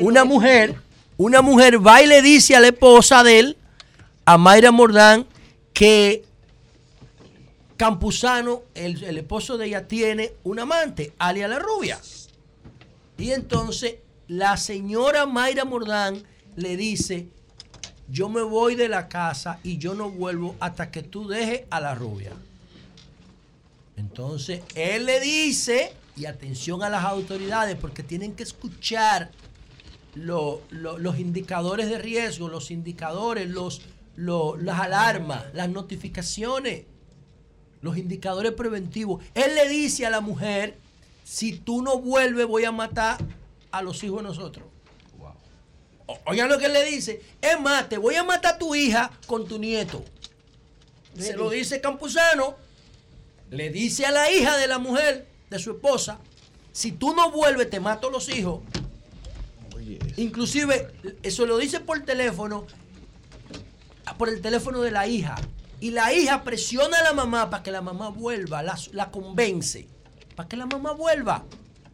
una 0.00 0.24
mujer, 0.24 0.74
una 1.16 1.42
mujer 1.42 1.84
va 1.86 2.02
y 2.02 2.06
le 2.06 2.22
dice 2.22 2.56
a 2.56 2.60
la 2.60 2.68
esposa 2.68 3.22
de 3.22 3.38
él, 3.38 3.56
a 4.24 4.36
Mayra 4.36 4.72
Mordán, 4.72 5.26
que 5.72 6.24
Campuzano, 7.80 8.64
el, 8.74 9.16
esposo 9.16 9.56
de 9.56 9.68
ella, 9.68 9.88
tiene 9.88 10.34
un 10.44 10.58
amante, 10.58 11.14
alia 11.18 11.48
la 11.48 11.58
rubia. 11.58 11.98
Y 13.16 13.30
entonces 13.30 13.94
la 14.28 14.58
señora 14.58 15.24
Mayra 15.24 15.64
Mordán 15.64 16.22
le 16.56 16.76
dice, 16.76 17.28
yo 18.06 18.28
me 18.28 18.42
voy 18.42 18.74
de 18.74 18.90
la 18.90 19.08
casa 19.08 19.60
y 19.62 19.78
yo 19.78 19.94
no 19.94 20.10
vuelvo 20.10 20.56
hasta 20.60 20.90
que 20.90 21.02
tú 21.02 21.26
dejes 21.26 21.62
a 21.70 21.80
la 21.80 21.94
rubia. 21.94 22.32
Entonces 23.96 24.60
él 24.74 25.06
le 25.06 25.18
dice, 25.18 25.94
y 26.16 26.26
atención 26.26 26.82
a 26.82 26.90
las 26.90 27.06
autoridades, 27.06 27.76
porque 27.76 28.02
tienen 28.02 28.34
que 28.34 28.42
escuchar 28.42 29.30
lo- 30.14 30.60
lo- 30.68 30.98
los 30.98 31.18
indicadores 31.18 31.88
de 31.88 31.96
riesgo, 31.96 32.48
los 32.50 32.70
indicadores, 32.70 33.48
los, 33.48 33.80
lo- 34.16 34.58
las 34.58 34.80
alarmas, 34.80 35.44
las 35.54 35.70
notificaciones, 35.70 36.84
los 37.82 37.96
indicadores 37.96 38.52
preventivos. 38.52 39.22
Él 39.34 39.54
le 39.54 39.68
dice 39.68 40.06
a 40.06 40.10
la 40.10 40.20
mujer, 40.20 40.76
si 41.24 41.52
tú 41.52 41.82
no 41.82 41.98
vuelves 41.98 42.46
voy 42.46 42.64
a 42.64 42.72
matar 42.72 43.18
a 43.70 43.82
los 43.82 44.02
hijos 44.04 44.18
de 44.18 44.22
nosotros. 44.24 44.66
O- 46.06 46.18
Oigan 46.26 46.48
lo 46.48 46.58
que 46.58 46.66
él 46.66 46.72
le 46.72 46.84
dice. 46.84 47.22
Es 47.40 47.60
más, 47.60 47.88
te 47.88 47.96
voy 47.98 48.16
a 48.16 48.24
matar 48.24 48.54
a 48.54 48.58
tu 48.58 48.74
hija 48.74 49.10
con 49.26 49.46
tu 49.46 49.58
nieto. 49.58 50.04
Se 51.16 51.36
lo 51.36 51.50
dice 51.50 51.80
Campuzano. 51.80 52.56
Le 53.50 53.70
dice 53.70 54.06
a 54.06 54.10
la 54.10 54.30
hija 54.30 54.56
de 54.56 54.66
la 54.68 54.78
mujer, 54.78 55.26
de 55.50 55.58
su 55.58 55.72
esposa, 55.72 56.18
si 56.72 56.92
tú 56.92 57.14
no 57.14 57.30
vuelves 57.32 57.68
te 57.70 57.80
mato 57.80 58.08
a 58.08 58.10
los 58.12 58.28
hijos. 58.28 58.60
Inclusive, 60.16 60.88
eso 61.22 61.46
lo 61.46 61.58
dice 61.58 61.80
por 61.80 62.00
teléfono, 62.04 62.66
por 64.18 64.28
el 64.28 64.40
teléfono 64.40 64.80
de 64.82 64.90
la 64.90 65.06
hija. 65.06 65.36
Y 65.80 65.90
la 65.92 66.12
hija 66.12 66.42
presiona 66.44 66.98
a 66.98 67.02
la 67.02 67.12
mamá 67.14 67.48
para 67.50 67.62
que 67.62 67.70
la 67.70 67.80
mamá 67.80 68.10
vuelva, 68.10 68.62
la, 68.62 68.78
la 68.92 69.10
convence 69.10 69.86
para 70.36 70.48
que 70.48 70.56
la 70.56 70.66
mamá 70.66 70.92
vuelva. 70.92 71.44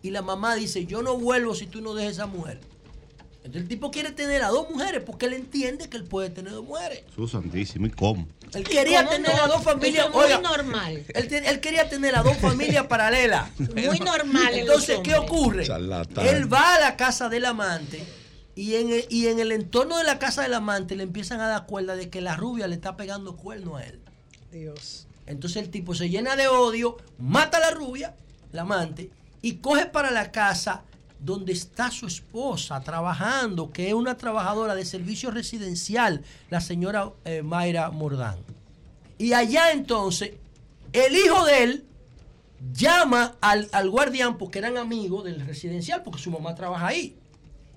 Y 0.02 0.10
la 0.10 0.22
mamá 0.22 0.54
dice, 0.54 0.86
yo 0.86 1.02
no 1.02 1.16
vuelvo 1.18 1.54
si 1.54 1.66
tú 1.66 1.80
no 1.80 1.94
dejes 1.94 2.10
a 2.10 2.12
esa 2.22 2.26
mujer. 2.26 2.60
Entonces 3.38 3.62
el 3.62 3.68
tipo 3.68 3.90
quiere 3.90 4.10
tener 4.10 4.42
a 4.42 4.48
dos 4.48 4.68
mujeres 4.70 5.02
porque 5.06 5.26
él 5.26 5.32
entiende 5.32 5.88
que 5.88 5.96
él 5.96 6.04
puede 6.04 6.30
tener 6.30 6.52
dos 6.52 6.64
mujeres. 6.64 7.02
Jesús 7.10 7.30
santísimo, 7.32 7.86
¿y 7.86 7.90
cómo? 7.90 8.26
Él 8.54 8.64
quería 8.64 8.98
cómo 9.04 9.10
tener 9.10 9.36
no? 9.36 9.42
a 9.44 9.48
dos 9.48 9.62
familias. 9.62 10.06
Eso 10.06 10.08
es 10.08 10.14
muy 10.14 10.24
oiga, 10.24 10.40
normal. 10.40 11.04
Él, 11.14 11.28
te- 11.28 11.48
él 11.48 11.60
quería 11.60 11.88
tener 11.88 12.14
a 12.16 12.22
dos 12.22 12.36
familias 12.38 12.86
paralelas. 12.88 13.48
Muy 13.58 13.98
normal 14.00 14.52
en 14.54 14.60
Entonces, 14.60 14.98
¿qué 15.02 15.14
ocurre? 15.14 15.64
Charlatán. 15.66 16.26
Él 16.26 16.52
va 16.52 16.74
a 16.74 16.80
la 16.80 16.96
casa 16.96 17.28
del 17.28 17.44
amante 17.44 18.04
y 18.57 18.77
en, 18.77 18.91
el, 18.91 19.05
y 19.11 19.27
en 19.27 19.39
el 19.39 19.53
entorno 19.53 19.99
de 19.99 20.05
la 20.05 20.19
casa 20.19 20.43
del 20.43 20.55
amante 20.55 20.97
le 20.97 21.03
empiezan 21.03 21.41
a 21.41 21.47
dar 21.47 21.66
cuerda 21.66 21.95
de 21.95 22.09
que 22.09 22.23
la 22.23 22.37
rubia 22.37 22.66
le 22.66 22.74
está 22.74 22.97
pegando 22.97 23.37
cuerno 23.37 23.77
a 23.77 23.85
él. 23.85 24.01
Dios. 24.51 25.07
Entonces 25.27 25.62
el 25.62 25.70
tipo 25.70 25.95
se 25.95 26.09
llena 26.09 26.37
de 26.37 26.49
odio, 26.49 26.97
mata 27.19 27.59
a 27.59 27.61
la 27.61 27.70
rubia, 27.70 28.16
la 28.53 28.62
amante, 28.62 29.11
y 29.43 29.57
coge 29.57 29.85
para 29.85 30.11
la 30.11 30.33
casa 30.33 30.85
donde 31.20 31.53
está 31.53 31.91
su 31.91 32.07
esposa 32.07 32.81
trabajando, 32.81 33.70
que 33.70 33.89
es 33.89 33.95
una 33.95 34.16
trabajadora 34.16 34.74
de 34.74 34.87
servicio 34.87 35.31
residencial, 35.31 36.24
la 36.49 36.62
señora 36.62 37.12
eh, 37.27 37.43
Mayra 37.43 37.91
Mordán. 37.91 38.39
Y 39.19 39.35
allá 39.35 39.73
entonces, 39.73 40.33
el 40.95 41.15
hijo 41.15 41.45
de 41.45 41.62
él 41.62 41.85
llama 42.73 43.37
al, 43.43 43.69
al 43.73 43.91
guardián, 43.91 44.39
porque 44.39 44.61
eran 44.61 44.78
amigos 44.78 45.24
del 45.24 45.45
residencial, 45.47 46.03
porque 46.03 46.23
su 46.23 46.31
mamá 46.31 46.55
trabaja 46.55 46.87
ahí. 46.87 47.19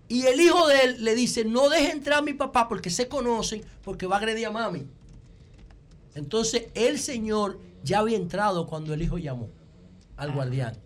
Y 0.09 0.25
el 0.25 0.41
hijo 0.41 0.67
de 0.67 0.81
él 0.81 1.03
le 1.05 1.13
dice, 1.15 1.45
no 1.45 1.69
deje 1.69 1.91
entrar 1.91 2.19
a 2.19 2.21
mi 2.23 2.33
papá 2.33 2.67
porque 2.67 2.89
se 2.89 3.07
conocen, 3.07 3.63
porque 3.83 4.07
va 4.07 4.15
a 4.15 4.17
agredir 4.17 4.47
a 4.47 4.51
mami. 4.51 4.87
Entonces 6.15 6.67
el 6.73 6.99
señor 6.99 7.59
ya 7.83 7.99
había 7.99 8.17
entrado 8.17 8.65
cuando 8.67 8.93
el 8.93 9.01
hijo 9.03 9.19
llamó 9.19 9.49
al 10.17 10.33
guardián. 10.33 10.77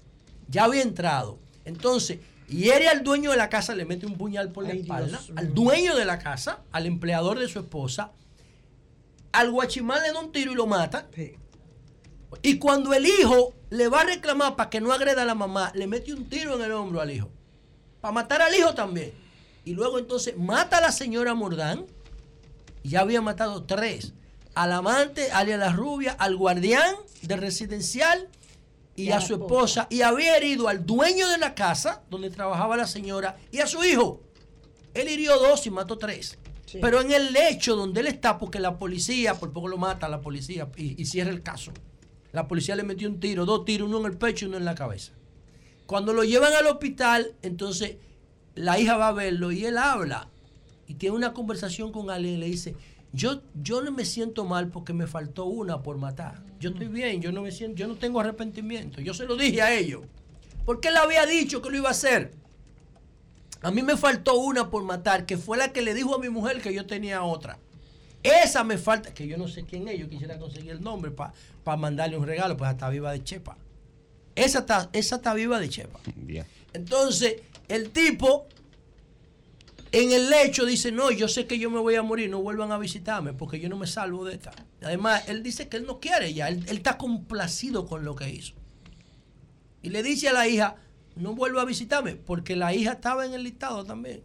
Ya 0.50 0.66
había 0.66 0.82
entrado. 0.82 1.40
Entonces, 1.66 2.20
hiere 2.48 2.90
al 2.90 3.04
dueño 3.04 3.32
de 3.32 3.38
la 3.38 3.50
casa, 3.50 3.74
le 3.74 3.86
mete 3.86 4.06
un 4.06 4.18
puñal 4.18 4.52
por 4.52 4.66
la 4.66 4.74
espalda, 4.74 5.20
al 5.36 5.54
dueño 5.54 5.96
de 5.96 6.06
la 6.06 6.20
casa, 6.20 6.62
al 6.72 6.86
empleador 6.86 7.40
de 7.40 7.48
su 7.48 7.60
esposa, 7.60 8.12
al 9.32 9.52
guachimán 9.52 10.04
le 10.04 10.12
da 10.12 10.20
un 10.20 10.32
tiro 10.32 10.52
y 10.52 10.56
lo 10.56 10.68
mata. 10.68 11.08
Y 12.42 12.60
cuando 12.60 12.94
el 12.94 13.06
hijo 13.06 13.54
le 13.70 13.88
va 13.88 14.02
a 14.02 14.04
reclamar 14.04 14.56
para 14.56 14.70
que 14.70 14.82
no 14.82 14.92
agreda 14.92 15.22
a 15.24 15.26
la 15.26 15.34
mamá, 15.36 15.72
le 15.74 15.88
mete 15.88 16.14
un 16.14 16.26
tiro 16.26 16.56
en 16.56 16.64
el 16.64 16.74
hombro 16.74 17.00
al 17.00 17.10
hijo. 17.10 17.30
Para 18.04 18.16
matar 18.16 18.42
al 18.42 18.54
hijo 18.54 18.74
también. 18.74 19.14
Y 19.64 19.72
luego 19.72 19.98
entonces 19.98 20.36
mata 20.38 20.80
a 20.80 20.82
la 20.82 20.92
señora 20.92 21.36
Mordán. 21.36 21.86
Ya 22.84 23.00
había 23.00 23.22
matado 23.22 23.64
tres. 23.64 24.12
Al 24.56 24.74
amante, 24.74 25.32
alias 25.32 25.58
la 25.58 25.72
rubia, 25.72 26.12
al 26.20 26.36
guardián 26.36 26.96
del 27.22 27.40
residencial 27.40 28.28
y 28.98 29.04
Y 29.04 29.12
a 29.12 29.22
su 29.22 29.36
esposa. 29.36 29.88
Y 29.90 30.02
había 30.02 30.36
herido 30.36 30.68
al 30.68 30.86
dueño 30.86 31.30
de 31.30 31.38
la 31.38 31.56
casa 31.56 32.02
donde 32.10 32.30
trabajaba 32.30 32.76
la 32.76 32.88
señora 32.88 33.38
y 33.54 33.60
a 33.60 33.68
su 33.68 33.82
hijo. 33.86 34.20
Él 34.94 35.08
hirió 35.08 35.40
dos 35.40 35.66
y 35.66 35.70
mató 35.70 35.98
tres. 35.98 36.38
Pero 36.82 37.00
en 37.00 37.10
el 37.10 37.32
lecho 37.32 37.78
donde 37.78 38.02
él 38.02 38.08
está, 38.08 38.38
porque 38.38 38.60
la 38.60 38.78
policía, 38.78 39.36
por 39.36 39.54
poco 39.54 39.70
lo 39.70 39.78
mata 39.78 40.10
la 40.10 40.20
policía 40.20 40.68
y, 40.76 41.02
y 41.02 41.06
cierra 41.06 41.32
el 41.32 41.42
caso. 41.42 41.72
La 42.34 42.50
policía 42.50 42.76
le 42.76 42.84
metió 42.84 43.08
un 43.08 43.22
tiro, 43.22 43.46
dos 43.46 43.64
tiros, 43.64 43.88
uno 43.88 44.02
en 44.02 44.08
el 44.08 44.18
pecho 44.18 44.44
y 44.44 44.50
uno 44.50 44.58
en 44.58 44.66
la 44.66 44.76
cabeza. 44.76 45.14
Cuando 45.86 46.14
lo 46.14 46.24
llevan 46.24 46.54
al 46.54 46.68
hospital, 46.68 47.36
entonces 47.42 47.98
la 48.56 48.80
hija 48.80 48.98
va 48.98 49.10
a 49.10 49.14
verlo 49.14 49.52
y 49.52 49.66
él 49.66 49.78
habla 49.78 50.30
y 50.88 50.96
tiene 50.96 51.16
una 51.16 51.34
conversación 51.34 51.92
con 51.92 52.10
alguien 52.10 52.36
y 52.36 52.38
le 52.38 52.46
dice, 52.48 52.76
yo, 53.12 53.42
yo 53.62 53.82
no 53.82 53.92
me 53.92 54.06
siento 54.06 54.46
mal 54.46 54.70
porque 54.70 54.94
me 54.94 55.08
faltó 55.08 55.46
una 55.46 55.84
por 55.84 55.98
matar. 55.98 56.42
Yo 56.60 56.72
estoy 56.72 56.88
bien, 56.88 57.22
yo 57.22 57.32
no 57.32 57.42
me 57.42 57.52
siento, 57.52 57.78
yo 57.78 57.88
no 57.88 57.96
tengo 57.96 58.20
arrepentimiento. 58.20 59.02
Yo 59.02 59.14
se 59.14 59.26
lo 59.26 59.36
dije 59.36 59.62
a 59.62 59.74
ellos. 59.74 60.04
Porque 60.66 60.88
él 60.88 60.98
había 60.98 61.26
dicho 61.26 61.62
que 61.62 61.70
lo 61.70 61.78
iba 61.78 61.90
a 61.90 61.92
hacer. 61.92 62.32
A 63.62 63.72
mí 63.72 63.82
me 63.82 63.98
faltó 63.98 64.36
una 64.40 64.70
por 64.70 64.84
matar, 64.84 65.26
que 65.26 65.38
fue 65.38 65.58
la 65.58 65.72
que 65.72 65.82
le 65.82 65.94
dijo 65.94 66.16
a 66.16 66.20
mi 66.20 66.30
mujer 66.30 66.62
que 66.62 66.74
yo 66.74 66.86
tenía 66.86 67.24
otra. 67.24 67.60
Esa 68.24 68.64
me 68.64 68.78
falta, 68.78 69.14
que 69.14 69.28
yo 69.28 69.38
no 69.38 69.48
sé 69.48 69.64
quién 69.64 69.88
es, 69.88 70.00
yo 70.00 70.10
quisiera 70.10 70.40
conseguir 70.40 70.72
el 70.72 70.82
nombre 70.82 71.12
para 71.12 71.78
mandarle 71.78 72.18
un 72.18 72.26
regalo, 72.26 72.58
pues 72.58 72.72
está 72.72 72.90
viva 72.90 73.12
de 73.12 73.24
Chepa. 73.24 73.58
Esa 74.36 74.60
está, 74.60 74.90
esa 74.94 75.18
está 75.18 75.34
viva 75.34 75.60
de 75.60 75.70
Chepa. 75.70 76.00
Bien. 76.16 76.46
Entonces, 76.74 77.42
el 77.68 77.92
tipo 77.92 78.48
en 79.92 80.12
el 80.12 80.30
lecho 80.30 80.66
dice, 80.66 80.92
no, 80.92 81.12
yo 81.12 81.28
sé 81.28 81.46
que 81.46 81.60
yo 81.60 81.70
me 81.70 81.80
voy 81.80 81.96
a 81.96 82.02
morir, 82.02 82.30
no 82.30 82.42
vuelvan 82.42 82.72
a 82.72 82.80
visitarme 82.80 83.34
porque 83.34 83.60
yo 83.60 83.70
no 83.70 83.78
me 83.78 83.86
salvo 83.86 84.26
de 84.26 84.34
esta. 84.34 84.52
Además, 84.82 85.28
él 85.28 85.44
dice 85.44 85.70
que 85.70 85.78
él 85.78 85.86
no 85.86 86.00
quiere 86.00 86.34
ya, 86.34 86.48
él, 86.50 86.66
él 86.68 86.78
está 86.78 86.98
complacido 86.98 87.86
con 87.86 88.04
lo 88.04 88.16
que 88.16 88.30
hizo. 88.30 88.56
Y 89.84 89.90
le 89.90 90.02
dice 90.02 90.30
a 90.30 90.34
la 90.34 90.48
hija, 90.48 90.78
no 91.16 91.36
vuelva 91.36 91.62
a 91.62 91.66
visitarme 91.66 92.16
porque 92.16 92.56
la 92.56 92.74
hija 92.74 92.94
estaba 92.94 93.26
en 93.26 93.34
el 93.34 93.44
listado 93.44 93.84
también. 93.84 94.24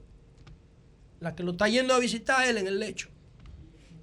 La 1.20 1.34
que 1.34 1.42
lo 1.42 1.52
está 1.52 1.68
yendo 1.68 1.94
a 1.94 1.98
visitar 1.98 2.40
a 2.40 2.48
él 2.48 2.58
en 2.58 2.66
el 2.66 2.78
lecho. 2.78 3.08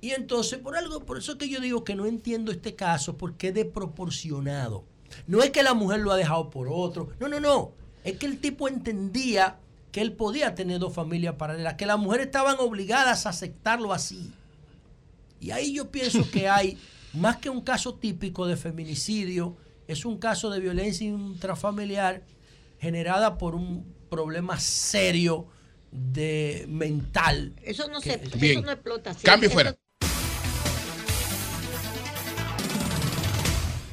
Y 0.02 0.12
entonces, 0.12 0.60
por 0.60 0.78
algo, 0.78 1.04
por 1.04 1.18
eso 1.18 1.32
es 1.32 1.38
que 1.40 1.50
yo 1.50 1.60
digo 1.60 1.84
que 1.84 1.96
no 1.96 2.06
entiendo 2.06 2.52
este 2.52 2.76
caso, 2.76 3.18
porque 3.18 3.48
es 3.48 3.56
desproporcionado. 3.56 4.86
No 5.28 5.42
es 5.44 5.52
que 5.52 5.64
la 5.64 5.74
mujer 5.74 6.00
lo 6.02 6.12
ha 6.12 6.18
dejado 6.18 6.50
por 6.50 6.68
otro. 6.70 7.10
No, 7.20 7.28
no, 7.28 7.40
no. 7.40 7.72
Es 8.04 8.18
que 8.18 8.26
el 8.26 8.40
tipo 8.40 8.68
entendía 8.68 9.58
que 9.92 10.02
él 10.02 10.14
podía 10.14 10.56
tener 10.56 10.80
dos 10.80 10.94
familias 10.94 11.36
paralelas, 11.36 11.76
que 11.76 11.86
las 11.86 11.98
mujeres 11.98 12.28
estaban 12.28 12.58
obligadas 12.60 13.26
a 13.26 13.30
aceptarlo 13.30 13.94
así. 13.94 14.32
Y 15.40 15.52
ahí 15.52 15.74
yo 15.74 15.90
pienso 15.92 16.30
que 16.32 16.48
hay, 16.50 16.78
más 17.14 17.38
que 17.38 17.50
un 17.50 17.62
caso 17.62 17.96
típico 17.96 18.46
de 18.46 18.58
feminicidio, 18.58 19.56
es 19.88 20.04
un 20.06 20.18
caso 20.18 20.50
de 20.50 20.60
violencia 20.60 21.08
intrafamiliar 21.08 22.24
generada 22.80 23.38
por 23.38 23.56
un 23.56 23.86
problema 24.10 24.60
serio 24.60 25.48
de 25.92 26.66
mental. 26.68 27.54
Eso 27.64 27.88
no, 27.88 28.02
que- 28.02 28.20
se, 28.20 28.38
Bien. 28.38 28.58
eso 28.60 28.66
no 28.66 28.72
explota. 28.72 29.16
Cambio 29.24 29.48
Eso- 29.48 29.54
fuera. 29.54 29.76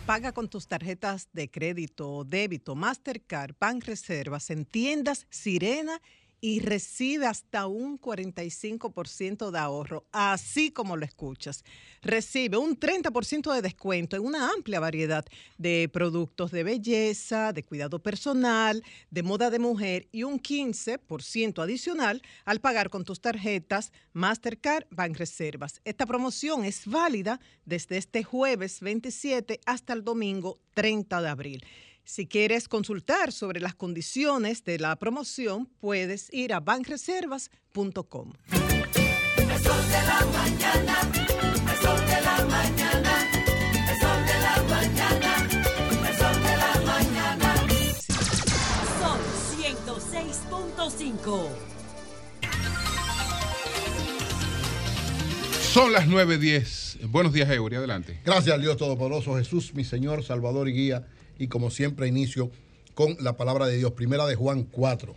Paga 0.07 0.33
con 0.33 0.49
tus 0.49 0.67
tarjetas 0.67 1.29
de 1.33 1.49
crédito 1.49 2.11
o 2.11 2.25
débito 2.25 2.75
Mastercard, 2.75 3.55
Bank 3.61 3.85
Reservas 3.85 4.51
en 4.51 4.65
tiendas 4.65 5.27
Sirena 5.31 6.03
y 6.41 6.59
recibe 6.59 7.29
hasta 7.29 7.69
un 7.69 8.01
45% 8.01 9.53
de 9.53 9.59
ahorro, 9.61 10.05
así 10.11 10.73
como 10.73 10.97
lo 10.97 11.05
escuchas. 11.05 11.65
Recibe 12.03 12.57
un 12.57 12.79
30% 12.79 13.55
de 13.55 13.63
descuento 13.63 14.17
en 14.17 14.25
una 14.25 14.51
amplia 14.51 14.81
variedad 14.81 15.25
de 15.57 15.89
productos 15.93 16.51
de 16.51 16.65
belleza, 16.65 17.53
de 17.53 17.63
cuidado 17.63 18.01
personal, 18.01 18.83
de 19.11 19.23
moda 19.23 19.51
de 19.51 19.61
mujer 19.61 20.09
y 20.11 20.25
un 20.25 20.41
15% 20.41 21.63
adicional 21.63 22.21
al 22.45 22.61
pagar 22.61 22.91
con 22.91 23.05
tus 23.05 23.21
tarjetas 23.21 23.93
Mastercard 24.13 24.87
Banreservas. 24.91 25.81
Esta 25.85 26.05
promoción 26.05 26.65
es 26.65 26.87
válida 26.87 27.41
desde 27.65 27.99
este 27.99 28.25
jueves 28.25 28.81
27 28.81 29.61
hasta 29.65 29.93
el 29.93 30.03
domingo 30.03 30.59
30 30.75 31.23
de 31.23 31.29
abril. 31.29 31.65
Si 32.05 32.27
quieres 32.27 32.67
consultar 32.67 33.31
sobre 33.31 33.61
las 33.61 33.77
condiciones 33.77 34.65
de 34.65 34.81
la 34.81 34.97
promoción, 34.97 35.67
puedes 35.79 36.33
ir 36.33 36.53
a 36.53 36.59
banreservas.com. 36.59 38.33
106.5. 51.23 51.49
Son 55.73 55.93
las 55.93 56.07
9.10. 56.07 57.09
Buenos 57.09 57.33
días, 57.33 57.51
Eury. 57.51 57.77
Adelante. 57.77 58.21
Gracias 58.25 58.55
al 58.55 58.61
Dios 58.61 58.77
Todopoderoso, 58.77 59.37
Jesús, 59.37 59.73
mi 59.75 59.85
Señor, 59.85 60.23
Salvador 60.25 60.69
y 60.69 60.73
Guía. 60.73 61.07
Y 61.39 61.49
como 61.49 61.71
siempre, 61.71 62.09
inicio 62.09 62.51
con 62.95 63.17
la 63.21 63.37
palabra 63.37 63.67
de 63.67 63.79
Dios. 63.79 63.93
Primera 63.93 64.27
de 64.27 64.35
Juan 64.35 64.65
4. 64.65 65.15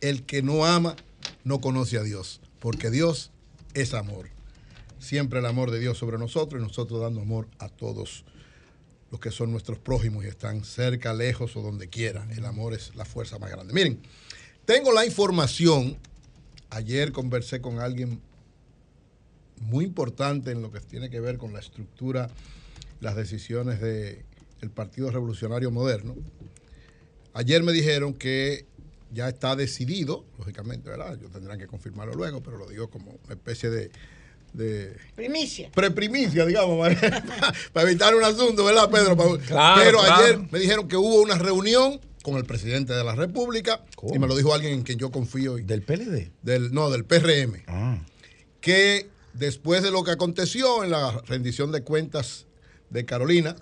El 0.00 0.24
que 0.24 0.42
no 0.42 0.64
ama, 0.64 0.96
no 1.44 1.60
conoce 1.60 1.98
a 1.98 2.02
Dios, 2.02 2.40
porque 2.58 2.90
Dios 2.90 3.30
es 3.74 3.94
amor. 3.94 4.28
Siempre 4.98 5.38
el 5.38 5.46
amor 5.46 5.70
de 5.70 5.78
Dios 5.78 5.98
sobre 5.98 6.18
nosotros 6.18 6.60
y 6.60 6.64
nosotros 6.64 7.00
dando 7.00 7.20
amor 7.20 7.46
a 7.58 7.68
todos 7.68 8.24
los 9.10 9.20
que 9.20 9.30
son 9.30 9.50
nuestros 9.50 9.78
prójimos 9.78 10.24
y 10.24 10.28
están 10.28 10.64
cerca, 10.64 11.12
lejos 11.14 11.56
o 11.56 11.62
donde 11.62 11.88
quiera. 11.88 12.26
El 12.30 12.44
amor 12.44 12.74
es 12.74 12.94
la 12.96 13.04
fuerza 13.04 13.38
más 13.38 13.50
grande. 13.50 13.72
Miren, 13.72 14.00
tengo 14.70 14.92
la 14.92 15.04
información. 15.04 15.98
Ayer 16.70 17.10
conversé 17.10 17.60
con 17.60 17.80
alguien 17.80 18.20
muy 19.56 19.84
importante 19.84 20.52
en 20.52 20.62
lo 20.62 20.70
que 20.70 20.78
tiene 20.78 21.10
que 21.10 21.18
ver 21.18 21.38
con 21.38 21.52
la 21.52 21.58
estructura, 21.58 22.30
las 23.00 23.16
decisiones 23.16 23.80
del 23.80 24.70
Partido 24.72 25.10
Revolucionario 25.10 25.72
Moderno. 25.72 26.14
Ayer 27.32 27.64
me 27.64 27.72
dijeron 27.72 28.14
que 28.14 28.64
ya 29.10 29.28
está 29.28 29.56
decidido, 29.56 30.24
lógicamente, 30.38 30.88
¿verdad? 30.88 31.18
Yo 31.20 31.28
tendrán 31.30 31.58
que 31.58 31.66
confirmarlo 31.66 32.14
luego, 32.14 32.40
pero 32.40 32.56
lo 32.56 32.68
digo 32.68 32.88
como 32.90 33.18
una 33.24 33.34
especie 33.34 33.70
de, 33.70 33.90
de 34.52 34.96
Primicia. 35.16 35.72
preprimicia, 35.72 36.46
digamos, 36.46 36.78
para, 36.78 37.24
para 37.72 37.90
evitar 37.90 38.14
un 38.14 38.22
asunto, 38.22 38.64
¿verdad, 38.64 38.88
Pedro? 38.88 39.16
Claro, 39.16 39.82
Pero 39.82 39.98
claro. 39.98 40.14
ayer 40.14 40.38
me 40.48 40.60
dijeron 40.60 40.86
que 40.86 40.96
hubo 40.96 41.22
una 41.22 41.38
reunión 41.38 42.00
con 42.22 42.36
el 42.36 42.44
presidente 42.44 42.92
de 42.92 43.02
la 43.04 43.14
República 43.14 43.84
y 44.12 44.18
me 44.18 44.26
lo 44.26 44.36
dijo 44.36 44.52
alguien 44.54 44.74
en 44.74 44.82
quien 44.82 44.98
yo 44.98 45.10
confío. 45.10 45.56
¿Del 45.56 45.82
PLD? 45.82 46.30
Del, 46.42 46.72
no, 46.72 46.90
del 46.90 47.04
PRM. 47.04 47.62
Ah. 47.66 47.98
Que 48.60 49.08
después 49.32 49.82
de 49.82 49.90
lo 49.90 50.04
que 50.04 50.10
aconteció 50.10 50.84
en 50.84 50.90
la 50.90 51.20
rendición 51.26 51.72
de 51.72 51.82
cuentas 51.82 52.46
de 52.90 53.04
Carolina, 53.04 53.56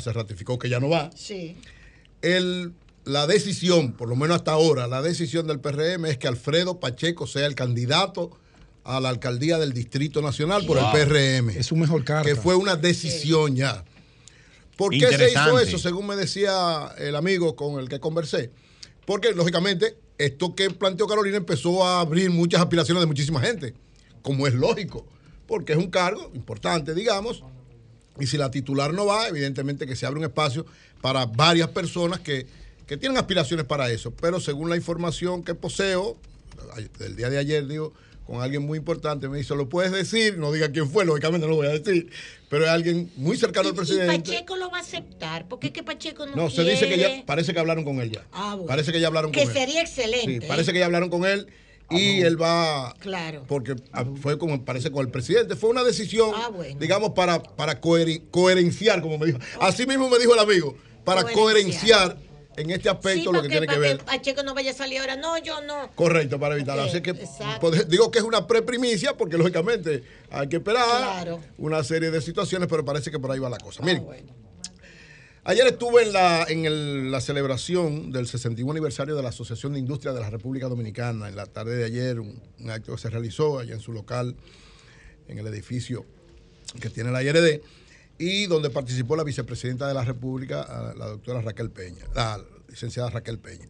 se 0.00 0.12
ratificó 0.12 0.58
que 0.58 0.68
ya 0.68 0.80
no 0.80 0.88
va, 0.88 1.10
Sí. 1.14 1.56
el, 2.22 2.72
la 3.04 3.26
decisión, 3.26 3.92
por 3.92 4.08
lo 4.08 4.16
menos 4.16 4.36
hasta 4.36 4.52
ahora, 4.52 4.86
la 4.88 5.02
decisión 5.02 5.46
del 5.46 5.60
PRM 5.60 6.06
es 6.06 6.18
que 6.18 6.26
Alfredo 6.28 6.80
Pacheco 6.80 7.26
sea 7.26 7.46
el 7.46 7.54
candidato 7.54 8.36
a 8.84 9.00
la 9.00 9.08
alcaldía 9.10 9.58
del 9.58 9.72
Distrito 9.72 10.22
Nacional 10.22 10.64
por 10.66 10.78
Wow. 10.78 10.86
el 10.96 11.06
PRM. 11.08 11.50
Es 11.50 11.66
su 11.66 11.76
mejor 11.76 12.04
carta. 12.04 12.28
Que 12.28 12.36
fue 12.36 12.54
una 12.56 12.74
decisión 12.76 13.54
ya. 13.56 13.84
¿Por 14.76 14.92
qué 14.92 15.16
se 15.16 15.30
hizo 15.30 15.58
eso, 15.58 15.78
según 15.78 16.06
me 16.06 16.16
decía 16.16 16.92
el 16.98 17.16
amigo 17.16 17.56
con 17.56 17.80
el 17.80 17.88
que 17.88 17.98
conversé? 17.98 18.50
Porque, 19.06 19.32
lógicamente, 19.32 19.96
esto 20.18 20.54
que 20.54 20.70
planteó 20.70 21.06
Carolina 21.06 21.36
empezó 21.36 21.84
a 21.86 22.00
abrir 22.00 22.30
muchas 22.30 22.60
aspiraciones 22.60 23.00
de 23.00 23.06
muchísima 23.06 23.40
gente, 23.40 23.74
como 24.22 24.46
es 24.46 24.54
lógico, 24.54 25.06
porque 25.46 25.72
es 25.72 25.78
un 25.78 25.90
cargo 25.90 26.30
importante, 26.34 26.94
digamos, 26.94 27.42
y 28.18 28.26
si 28.26 28.36
la 28.36 28.50
titular 28.50 28.92
no 28.94 29.06
va, 29.06 29.28
evidentemente 29.28 29.86
que 29.86 29.96
se 29.96 30.06
abre 30.06 30.18
un 30.18 30.24
espacio 30.24 30.66
para 31.00 31.26
varias 31.26 31.68
personas 31.68 32.20
que, 32.20 32.46
que 32.86 32.96
tienen 32.96 33.18
aspiraciones 33.18 33.66
para 33.66 33.90
eso. 33.90 34.12
Pero 34.12 34.40
según 34.40 34.70
la 34.70 34.76
información 34.76 35.42
que 35.42 35.54
poseo, 35.54 36.16
del 36.98 37.16
día 37.16 37.30
de 37.30 37.38
ayer, 37.38 37.66
digo, 37.66 37.92
con 38.26 38.42
alguien 38.42 38.62
muy 38.66 38.78
importante, 38.78 39.28
me 39.28 39.38
dice, 39.38 39.54
¿lo 39.54 39.68
puedes 39.68 39.92
decir? 39.92 40.36
No 40.36 40.50
diga 40.50 40.70
quién 40.72 40.90
fue, 40.90 41.04
lógicamente 41.04 41.46
no 41.46 41.50
lo 41.52 41.56
voy 41.56 41.68
a 41.68 41.78
decir, 41.78 42.10
pero 42.48 42.64
es 42.64 42.70
alguien 42.70 43.10
muy 43.16 43.36
cercano 43.36 43.68
al 43.68 43.74
Y 43.74 43.76
presidente. 43.76 44.30
Pacheco 44.32 44.56
lo 44.56 44.68
va 44.70 44.78
a 44.78 44.80
aceptar, 44.80 45.46
porque 45.48 45.68
es 45.68 45.72
que 45.72 45.84
Pacheco 45.84 46.26
no, 46.26 46.34
No, 46.34 46.50
se 46.50 46.64
dice 46.64 46.88
que 46.88 46.98
ya, 46.98 47.22
parece 47.24 47.52
que 47.54 47.60
hablaron 47.60 47.84
con 47.84 48.00
él 48.00 48.10
ya. 48.10 48.26
Ah, 48.32 48.54
bueno. 48.54 48.66
Parece 48.66 48.90
que 48.90 48.98
ya 49.00 49.06
hablaron 49.06 49.30
Que 49.30 49.42
con 49.44 49.50
él. 49.50 49.56
sería 49.56 49.80
excelente, 49.80 50.40
Sí, 50.40 50.46
parece 50.48 50.70
¿eh? 50.70 50.74
que 50.74 50.80
ya 50.80 50.86
hablaron 50.86 51.08
con 51.08 51.24
él 51.24 51.46
y 51.88 52.22
él 52.22 52.40
va 52.40 52.94
Claro. 52.98 53.44
porque 53.46 53.76
ah, 53.92 54.04
fue 54.20 54.38
como 54.38 54.64
parece 54.64 54.90
con 54.90 55.06
el 55.06 55.12
presidente. 55.12 55.54
Fue 55.54 55.70
una 55.70 55.84
decisión, 55.84 56.32
Ah, 56.34 56.48
bueno. 56.48 56.76
digamos, 56.80 57.10
para, 57.12 57.40
para 57.40 57.80
coher- 57.80 58.22
coherenciar, 58.32 59.02
como 59.02 59.18
me 59.18 59.26
dijo. 59.26 59.38
Así 59.60 59.86
mismo 59.86 60.08
me 60.10 60.18
dijo 60.18 60.34
el 60.34 60.40
amigo, 60.40 60.76
para 61.04 61.22
Coherenciar. 61.22 62.16
coherenciar 62.16 62.25
en 62.56 62.70
este 62.70 62.88
aspecto 62.88 63.30
Sí, 63.30 63.36
lo 63.36 63.42
que 63.42 63.48
tiene 63.48 63.66
que 63.66 63.74
para 63.74 63.78
ver. 63.78 63.98
que 63.98 64.04
Pacheco 64.04 64.42
no 64.42 64.54
vaya 64.54 64.70
a 64.70 64.74
salir 64.74 64.98
ahora. 65.00 65.16
No, 65.16 65.36
yo 65.38 65.60
no. 65.62 65.90
Correcto, 65.94 66.38
para 66.40 66.54
evitarlo. 66.54 66.82
Ok, 66.84 66.88
Así 66.88 67.00
que 67.02 67.14
pues, 67.60 67.88
digo 67.88 68.10
que 68.10 68.18
es 68.18 68.24
una 68.24 68.46
preprimicia, 68.46 69.14
porque 69.16 69.36
lógicamente 69.38 70.02
hay 70.30 70.48
que 70.48 70.56
esperar 70.56 70.84
Claro. 70.86 71.40
Ah, 71.42 71.52
una 71.58 71.84
serie 71.84 72.10
de 72.10 72.20
situaciones, 72.20 72.68
pero 72.68 72.84
parece 72.84 73.10
que 73.10 73.18
por 73.18 73.30
ahí 73.30 73.38
va 73.38 73.50
la 73.50 73.58
cosa. 73.58 73.82
Miren, 73.82 74.06
ayer 75.44 75.66
estuve 75.66 76.02
en, 76.04 76.12
la, 76.12 76.44
en 76.48 76.64
el- 76.64 77.10
la 77.10 77.20
celebración 77.20 78.10
del 78.10 78.26
61 78.26 78.70
aniversario 78.72 79.14
de 79.16 79.22
la 79.22 79.28
Asociación 79.28 79.72
de 79.74 79.78
Industria 79.78 80.12
de 80.12 80.20
la 80.20 80.30
República 80.30 80.68
Dominicana. 80.68 81.28
En 81.28 81.36
la 81.36 81.46
tarde 81.46 81.76
de 81.76 81.84
ayer, 81.84 82.20
un, 82.20 82.40
un 82.58 82.70
acto 82.70 82.92
que 82.94 82.98
se 83.00 83.10
realizó 83.10 83.58
allá 83.58 83.74
en 83.74 83.80
su 83.80 83.92
local, 83.92 84.34
en 85.28 85.38
el 85.38 85.46
edificio 85.46 86.04
que 86.80 86.90
tiene 86.90 87.10
la 87.10 87.22
IRD, 87.22 87.62
y 88.18 88.46
donde 88.46 88.70
participó 88.70 89.16
la 89.16 89.24
vicepresidenta 89.24 89.86
de 89.88 89.94
la 89.94 90.04
República, 90.04 90.92
la 90.96 91.06
doctora 91.06 91.40
Raquel 91.42 91.70
Peña, 91.70 92.04
la 92.14 92.40
licenciada 92.68 93.10
Raquel 93.10 93.38
Peña. 93.38 93.66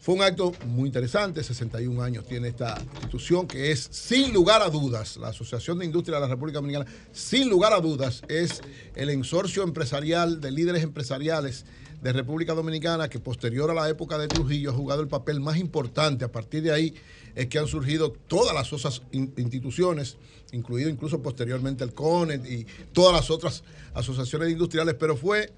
Fue 0.00 0.14
un 0.14 0.22
acto 0.22 0.52
muy 0.64 0.86
interesante, 0.86 1.42
61 1.42 2.02
años 2.02 2.26
tiene 2.26 2.48
esta 2.48 2.80
institución 2.94 3.46
que 3.46 3.72
es, 3.72 3.88
sin 3.90 4.32
lugar 4.32 4.62
a 4.62 4.70
dudas, 4.70 5.18
la 5.18 5.28
Asociación 5.28 5.78
de 5.78 5.84
Industria 5.84 6.16
de 6.16 6.22
la 6.22 6.28
República 6.28 6.60
Dominicana, 6.60 6.86
sin 7.12 7.50
lugar 7.50 7.74
a 7.74 7.80
dudas, 7.80 8.22
es 8.28 8.62
el 8.94 9.10
ensorcio 9.10 9.62
empresarial 9.64 10.40
de 10.40 10.50
líderes 10.50 10.82
empresariales 10.82 11.66
de 12.00 12.12
República 12.12 12.54
Dominicana 12.54 13.08
que 13.10 13.18
posterior 13.18 13.70
a 13.70 13.74
la 13.74 13.88
época 13.88 14.16
de 14.18 14.28
Trujillo 14.28 14.70
ha 14.70 14.74
jugado 14.74 15.02
el 15.02 15.08
papel 15.08 15.40
más 15.40 15.58
importante. 15.58 16.24
A 16.24 16.30
partir 16.32 16.62
de 16.62 16.72
ahí 16.72 16.94
es 17.34 17.48
que 17.48 17.58
han 17.58 17.66
surgido 17.66 18.12
todas 18.28 18.54
las 18.54 18.72
otras 18.72 19.02
in- 19.10 19.34
instituciones, 19.36 20.16
incluido 20.52 20.88
incluso 20.88 21.22
posteriormente 21.22 21.84
el 21.84 21.94
CONET 21.94 22.46
y 22.46 22.66
todas 22.92 23.14
las 23.14 23.30
otras 23.30 23.64
asociaciones 23.94 24.50
industriales, 24.50 24.94
pero 24.98 25.16
fue 25.16 25.52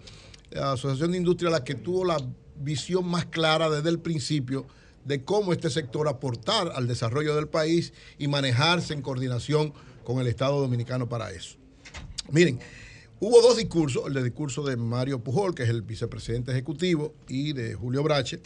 la 0.50 0.72
Asociación 0.72 1.12
de 1.12 1.18
Industria 1.18 1.50
la 1.50 1.64
que 1.64 1.74
tuvo 1.74 2.04
la 2.04 2.16
visión 2.56 3.06
más 3.08 3.26
clara 3.26 3.70
desde 3.70 3.88
el 3.88 4.00
principio 4.00 4.66
de 5.04 5.24
cómo 5.24 5.52
este 5.52 5.70
sector 5.70 6.08
aportar 6.08 6.72
al 6.74 6.86
desarrollo 6.86 7.34
del 7.34 7.48
país 7.48 7.92
y 8.18 8.28
manejarse 8.28 8.92
en 8.92 9.02
coordinación 9.02 9.72
con 10.04 10.20
el 10.20 10.26
Estado 10.26 10.60
Dominicano 10.60 11.08
para 11.08 11.30
eso. 11.30 11.56
Miren, 12.30 12.60
hubo 13.18 13.40
dos 13.40 13.56
discursos, 13.56 14.04
el 14.06 14.14
de 14.14 14.22
discurso 14.22 14.62
de 14.62 14.76
Mario 14.76 15.22
Pujol, 15.22 15.54
que 15.54 15.62
es 15.62 15.68
el 15.68 15.82
vicepresidente 15.82 16.52
ejecutivo, 16.52 17.14
y 17.28 17.52
de 17.52 17.74
Julio 17.74 18.02
Brache, 18.02 18.40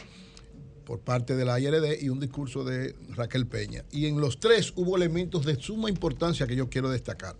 por 0.85 0.99
parte 0.99 1.35
de 1.35 1.45
la 1.45 1.59
IRD, 1.59 2.01
y 2.01 2.09
un 2.09 2.19
discurso 2.19 2.63
de 2.63 2.95
Raquel 3.15 3.47
Peña. 3.47 3.83
Y 3.91 4.05
en 4.05 4.21
los 4.21 4.39
tres 4.39 4.71
hubo 4.75 4.95
elementos 4.95 5.45
de 5.45 5.55
suma 5.59 5.89
importancia 5.89 6.45
que 6.47 6.55
yo 6.55 6.69
quiero 6.69 6.89
destacar. 6.89 7.35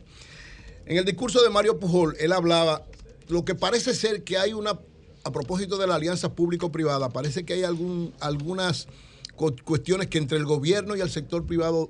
En 0.86 0.98
el 0.98 1.06
discurso 1.06 1.42
de 1.44 1.50
Mario 1.50 1.80
Pujol, 1.80 2.16
él 2.20 2.32
hablaba 2.32 2.84
lo 3.28 3.46
que 3.46 3.56
parece 3.56 3.94
ser 3.94 4.24
que 4.24 4.38
hay 4.38 4.54
una, 4.54 4.80
a 5.24 5.32
propósito 5.32 5.78
de 5.78 5.88
la 5.88 5.96
alianza 5.96 6.34
público-privada, 6.34 7.10
parece 7.10 7.46
que 7.46 7.54
hay 7.54 7.64
algunas 7.64 8.88
cu- 9.36 9.56
cuestiones 9.64 10.08
que 10.08 10.18
entre 10.18 10.38
el 10.38 10.46
gobierno 10.46 10.96
y 10.96 11.02
el 11.02 11.10
sector 11.10 11.46
privado, 11.46 11.90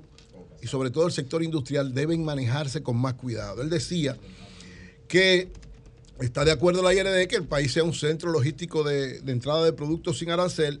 y 0.62 0.66
sobre 0.66 0.90
todo 0.90 1.06
el 1.06 1.12
sector 1.12 1.42
industrial, 1.42 1.94
deben 1.94 2.24
manejarse 2.24 2.82
con 2.82 2.96
más 2.96 3.14
cuidado. 3.14 3.62
Él 3.62 3.70
decía 3.70 4.16
que 5.08 5.48
está 6.20 6.44
de 6.44 6.52
acuerdo 6.52 6.82
la 6.82 6.94
IRD 6.94 7.28
que 7.28 7.36
el 7.36 7.44
país 7.44 7.72
sea 7.72 7.84
un 7.84 7.92
centro 7.94 8.30
logístico 8.30 8.82
de 8.82 9.20
entrada 9.26 9.64
de 9.64 9.72
productos 9.72 10.18
sin 10.18 10.30
arancel, 10.30 10.80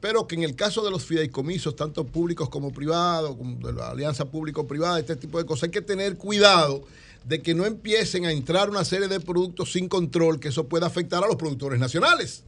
pero 0.00 0.26
que 0.26 0.34
en 0.34 0.42
el 0.42 0.54
caso 0.54 0.84
de 0.84 0.90
los 0.90 1.04
fideicomisos, 1.04 1.74
tanto 1.74 2.04
públicos 2.04 2.48
como 2.48 2.72
privados, 2.72 3.36
de 3.38 3.72
la 3.72 3.90
alianza 3.90 4.26
público-privada, 4.26 5.00
este 5.00 5.16
tipo 5.16 5.38
de 5.38 5.46
cosas, 5.46 5.64
hay 5.64 5.70
que 5.70 5.82
tener 5.82 6.16
cuidado 6.16 6.84
de 7.24 7.42
que 7.42 7.54
no 7.54 7.66
empiecen 7.66 8.24
a 8.24 8.30
entrar 8.30 8.70
una 8.70 8.84
serie 8.84 9.08
de 9.08 9.18
productos 9.20 9.72
sin 9.72 9.88
control, 9.88 10.38
que 10.38 10.48
eso 10.48 10.68
pueda 10.68 10.86
afectar 10.86 11.24
a 11.24 11.26
los 11.26 11.36
productores 11.36 11.80
nacionales. 11.80 12.44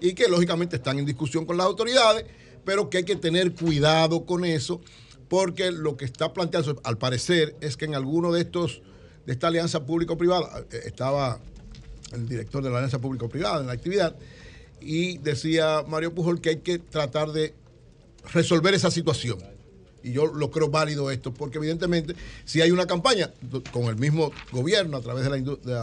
Y 0.00 0.14
que 0.14 0.28
lógicamente 0.28 0.76
están 0.76 0.98
en 0.98 1.06
discusión 1.06 1.46
con 1.46 1.56
las 1.56 1.66
autoridades, 1.66 2.26
pero 2.64 2.90
que 2.90 2.98
hay 2.98 3.04
que 3.04 3.16
tener 3.16 3.54
cuidado 3.54 4.24
con 4.24 4.44
eso, 4.44 4.80
porque 5.28 5.72
lo 5.72 5.96
que 5.96 6.04
está 6.04 6.32
planteando, 6.32 6.80
al 6.84 6.98
parecer, 6.98 7.56
es 7.60 7.76
que 7.76 7.86
en 7.86 7.94
alguno 7.94 8.30
de 8.32 8.42
estos, 8.42 8.82
de 9.26 9.32
esta 9.32 9.48
alianza 9.48 9.84
público-privada, 9.84 10.64
eh, 10.70 10.82
estaba 10.84 11.40
el 12.12 12.28
director 12.28 12.62
de 12.62 12.70
la 12.70 12.76
alianza 12.76 13.00
público-privada 13.00 13.60
en 13.60 13.66
la 13.66 13.72
actividad, 13.72 14.14
y 14.80 15.18
decía 15.18 15.84
Mario 15.86 16.14
Pujol 16.14 16.40
que 16.40 16.50
hay 16.50 16.56
que 16.58 16.78
tratar 16.78 17.32
de 17.32 17.54
resolver 18.32 18.74
esa 18.74 18.90
situación. 18.90 19.38
Y 20.02 20.12
yo 20.12 20.26
lo 20.26 20.50
creo 20.50 20.68
válido 20.68 21.10
esto, 21.10 21.32
porque 21.32 21.56
evidentemente 21.56 22.14
si 22.44 22.60
hay 22.60 22.70
una 22.70 22.86
campaña 22.86 23.32
con 23.72 23.84
el 23.84 23.96
mismo 23.96 24.32
gobierno 24.52 24.98
a 24.98 25.00
través 25.00 25.24
del 25.24 25.44
de 25.44 25.80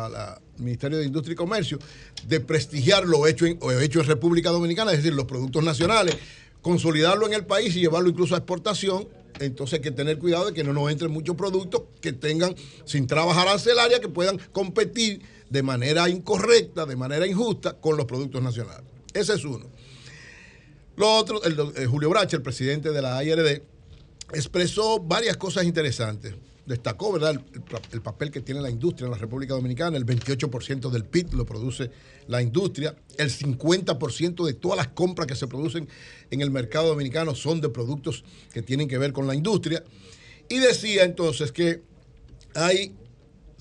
Ministerio 0.60 1.00
de 1.00 1.06
Industria 1.06 1.34
y 1.34 1.36
Comercio 1.36 1.80
de 2.28 2.40
prestigiar 2.40 3.08
lo 3.08 3.26
hecho 3.26 3.48
en, 3.48 3.58
o 3.62 3.72
hecho 3.72 4.00
en 4.00 4.06
República 4.06 4.52
Dominicana, 4.52 4.92
es 4.92 4.98
decir, 4.98 5.14
los 5.14 5.26
productos 5.26 5.64
nacionales, 5.64 6.16
consolidarlo 6.62 7.26
en 7.26 7.34
el 7.34 7.46
país 7.46 7.76
y 7.76 7.80
llevarlo 7.80 8.10
incluso 8.10 8.36
a 8.36 8.38
exportación, 8.38 9.08
entonces 9.40 9.76
hay 9.76 9.82
que 9.82 9.92
tener 9.92 10.20
cuidado 10.20 10.48
de 10.48 10.54
que 10.54 10.64
no 10.64 10.72
nos 10.72 10.92
entren 10.92 11.12
muchos 11.12 11.36
productos 11.36 11.84
que 12.00 12.14
tengan 12.14 12.56
sin 12.86 13.08
trabajar 13.08 13.48
arancelaria, 13.48 14.00
que 14.00 14.10
puedan 14.10 14.38
competir 14.52 15.22
de 15.52 15.64
manera 15.64 16.08
incorrecta, 16.08 16.86
de 16.86 16.96
manera 16.96 17.28
injusta 17.28 17.74
con 17.74 17.98
los 17.98 18.06
productos 18.06 18.42
nacionales. 18.42 18.86
Ese 19.14 19.34
es 19.34 19.44
uno. 19.44 19.66
Lo 20.96 21.14
otro, 21.14 21.44
el, 21.44 21.60
eh, 21.76 21.86
Julio 21.86 22.10
Brache, 22.10 22.38
el 22.38 22.42
presidente 22.42 22.92
de 22.92 23.02
la 23.02 23.22
IRD, 23.22 23.62
expresó 24.34 25.00
varias 25.00 25.36
cosas 25.36 25.66
interesantes. 25.66 26.36
Destacó, 26.66 27.12
¿verdad?, 27.12 27.32
el, 27.32 27.64
el 27.92 28.02
papel 28.02 28.32
que 28.32 28.40
tiene 28.40 28.62
la 28.62 28.70
industria 28.70 29.08
en 29.08 29.12
la 29.12 29.18
República 29.18 29.54
Dominicana. 29.54 29.98
El 29.98 30.06
28% 30.06 30.90
del 30.90 31.04
PIB 31.04 31.34
lo 31.34 31.46
produce 31.46 31.92
la 32.28 32.42
industria. 32.42 32.96
El 33.18 33.30
50% 33.30 34.46
de 34.46 34.54
todas 34.54 34.78
las 34.78 34.88
compras 34.90 35.28
que 35.28 35.36
se 35.36 35.48
producen 35.48 35.90
en 36.30 36.40
el 36.40 36.50
mercado 36.50 36.88
dominicano 36.88 37.36
son 37.36 37.60
de 37.60 37.68
productos 37.68 38.24
que 38.54 38.62
tienen 38.62 38.88
que 38.88 38.98
ver 38.98 39.12
con 39.12 39.28
la 39.28 39.36
industria. 39.36 39.84
Y 40.48 40.60
decía 40.60 41.04
entonces 41.04 41.52
que 41.52 41.82
hay 42.56 42.96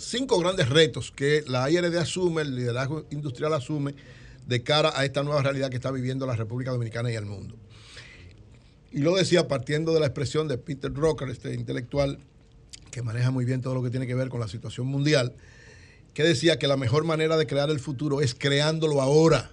cinco 0.01 0.39
grandes 0.39 0.69
retos 0.69 1.11
que 1.11 1.45
la 1.47 1.71
IRD 1.71 1.97
asume, 1.99 2.43
el 2.43 2.57
liderazgo 2.57 3.07
industrial 3.11 3.53
asume, 3.55 3.95
de 4.47 4.63
cara 4.63 4.93
a 4.95 5.05
esta 5.05 5.23
nueva 5.23 5.43
realidad 5.43 5.71
que 5.71 5.77
está 5.77 5.91
viviendo 5.91 6.27
la 6.27 6.37
República 6.37 6.71
Dominicana 6.73 7.11
y 7.11 7.15
el 7.15 7.27
mundo. 7.27 7.57
Y 8.91 9.01
lo 9.01 9.15
decía 9.15 9.47
partiendo 9.47 9.95
de 9.95 10.01
la 10.01 10.07
expresión 10.07 10.49
de 10.49 10.59
Peter 10.59 10.93
Drucker, 10.93 11.29
este 11.29 11.55
intelectual 11.55 12.19
que 12.91 13.03
maneja 13.03 13.31
muy 13.31 13.45
bien 13.45 13.61
todo 13.61 13.75
lo 13.75 13.83
que 13.83 13.91
tiene 13.91 14.07
que 14.07 14.15
ver 14.15 14.29
con 14.29 14.41
la 14.41 14.49
situación 14.49 14.87
mundial, 14.89 15.35
que 16.15 16.25
decía 16.25 16.59
que 16.59 16.67
la 16.67 16.77
mejor 16.77 17.05
manera 17.05 17.37
de 17.37 17.47
crear 17.47 17.71
el 17.71 17.79
futuro 17.79 18.21
es 18.21 18.35
creándolo 18.35 19.01
ahora. 19.01 19.53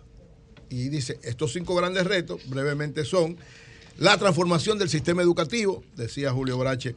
Y 0.69 0.89
dice, 0.89 1.19
estos 1.21 1.53
cinco 1.53 1.75
grandes 1.75 2.05
retos 2.05 2.41
brevemente 2.49 3.05
son 3.05 3.37
la 3.97 4.17
transformación 4.17 4.79
del 4.79 4.89
sistema 4.89 5.21
educativo, 5.21 5.83
decía 5.95 6.31
Julio 6.31 6.57
Brache, 6.57 6.95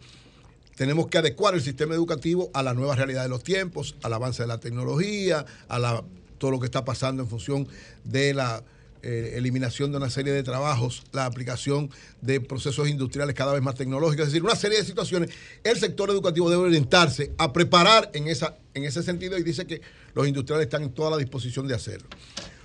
tenemos 0.81 1.09
que 1.09 1.19
adecuar 1.19 1.55
el 1.55 1.61
sistema 1.61 1.95
educativo 1.95 2.51
a 2.55 2.63
la 2.63 2.73
nueva 2.73 2.97
realidad 2.97 3.23
de 3.23 3.29
los 3.29 3.45
tiempos, 3.45 3.97
al 4.03 4.15
avance 4.15 4.43
de 4.43 4.47
la 4.47 4.61
tecnología, 4.61 5.45
a 5.69 5.79
la, 5.79 6.03
todo 6.39 6.53
lo 6.53 6.59
que 6.59 6.65
está 6.65 6.87
pasando 6.87 7.23
en 7.23 7.29
función 7.29 7.69
de 8.05 8.33
la 8.33 8.65
eh, 9.03 9.35
eliminación 9.35 9.91
de 9.91 9.99
una 9.99 10.09
serie 10.09 10.33
de 10.33 10.43
trabajos, 10.43 11.03
la 11.13 11.27
aplicación 11.27 11.91
de 12.23 12.41
procesos 12.41 12.89
industriales 12.89 13.35
cada 13.35 13.53
vez 13.53 13.61
más 13.61 13.75
tecnológicos, 13.75 14.29
es 14.29 14.33
decir, 14.33 14.43
una 14.43 14.57
serie 14.57 14.79
de 14.79 14.85
situaciones. 14.87 15.29
El 15.65 15.79
sector 15.79 16.09
educativo 16.09 16.49
debe 16.49 16.63
orientarse 16.63 17.31
a 17.37 17.53
preparar 17.53 18.11
en, 18.15 18.29
esa, 18.29 18.57
en 18.73 18.85
ese 18.85 19.03
sentido 19.03 19.37
y 19.37 19.43
dice 19.43 19.67
que 19.67 19.83
los 20.15 20.27
industriales 20.27 20.65
están 20.65 20.85
en 20.85 20.93
toda 20.93 21.11
la 21.11 21.19
disposición 21.19 21.69
de 21.69 21.75
hacerlo. 21.75 22.09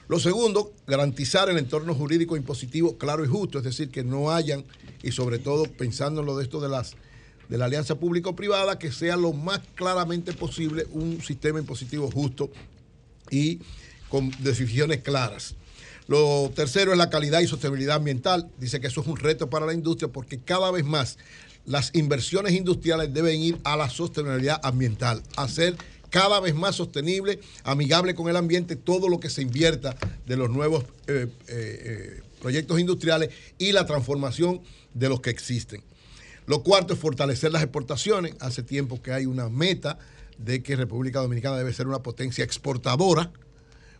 Lo 0.07 0.21
segundo, 0.21 0.71
garantizar 0.87 1.49
el 1.49 1.57
entorno 1.57 1.93
jurídico 1.93 2.37
impositivo 2.37 2.97
claro 2.97 3.25
y 3.25 3.27
justo, 3.27 3.57
es 3.57 3.65
decir, 3.65 3.89
que 3.89 4.05
no 4.05 4.31
hayan, 4.31 4.63
y 5.03 5.11
sobre 5.11 5.37
todo 5.37 5.65
pensando 5.65 6.21
en 6.21 6.27
lo 6.27 6.37
de 6.37 6.45
esto 6.45 6.61
de 6.61 6.69
las 6.69 6.95
de 7.49 7.57
la 7.57 7.65
alianza 7.65 7.95
público-privada, 7.95 8.79
que 8.79 8.91
sea 8.91 9.17
lo 9.17 9.33
más 9.33 9.61
claramente 9.75 10.33
posible 10.33 10.85
un 10.91 11.21
sistema 11.21 11.59
impositivo 11.59 12.09
justo 12.11 12.49
y 13.29 13.59
con 14.09 14.31
decisiones 14.41 15.01
claras. 15.01 15.55
Lo 16.07 16.51
tercero 16.55 16.91
es 16.91 16.97
la 16.97 17.09
calidad 17.09 17.39
y 17.39 17.47
sostenibilidad 17.47 17.95
ambiental. 17.95 18.49
Dice 18.59 18.79
que 18.79 18.87
eso 18.87 19.01
es 19.01 19.07
un 19.07 19.17
reto 19.17 19.49
para 19.49 19.65
la 19.65 19.73
industria 19.73 20.11
porque 20.11 20.39
cada 20.39 20.69
vez 20.71 20.85
más 20.85 21.17
las 21.65 21.89
inversiones 21.93 22.53
industriales 22.53 23.13
deben 23.13 23.41
ir 23.41 23.57
a 23.63 23.75
la 23.75 23.89
sostenibilidad 23.89 24.59
ambiental, 24.63 25.23
a 25.35 25.47
ser 25.47 25.75
cada 26.11 26.39
vez 26.39 26.53
más 26.55 26.75
sostenible, 26.75 27.39
amigable 27.63 28.13
con 28.15 28.29
el 28.29 28.35
ambiente, 28.35 28.75
todo 28.75 29.09
lo 29.09 29.19
que 29.19 29.29
se 29.29 29.41
invierta 29.41 29.97
de 30.25 30.37
los 30.37 30.49
nuevos 30.49 30.83
eh, 31.07 31.27
eh, 31.27 31.27
eh, 31.47 32.21
proyectos 32.41 32.79
industriales 32.79 33.31
y 33.57 33.71
la 33.71 33.85
transformación 33.85 34.61
de 34.93 35.09
los 35.09 35.21
que 35.21 35.31
existen. 35.31 35.81
Lo 36.47 36.63
cuarto 36.63 36.93
es 36.93 36.99
fortalecer 36.99 37.51
las 37.51 37.63
exportaciones. 37.63 38.35
Hace 38.39 38.63
tiempo 38.63 39.01
que 39.01 39.11
hay 39.11 39.25
una 39.25 39.49
meta 39.49 39.97
de 40.37 40.61
que 40.61 40.75
República 40.75 41.19
Dominicana 41.19 41.57
debe 41.57 41.73
ser 41.73 41.87
una 41.87 42.03
potencia 42.03 42.43
exportadora, 42.43 43.31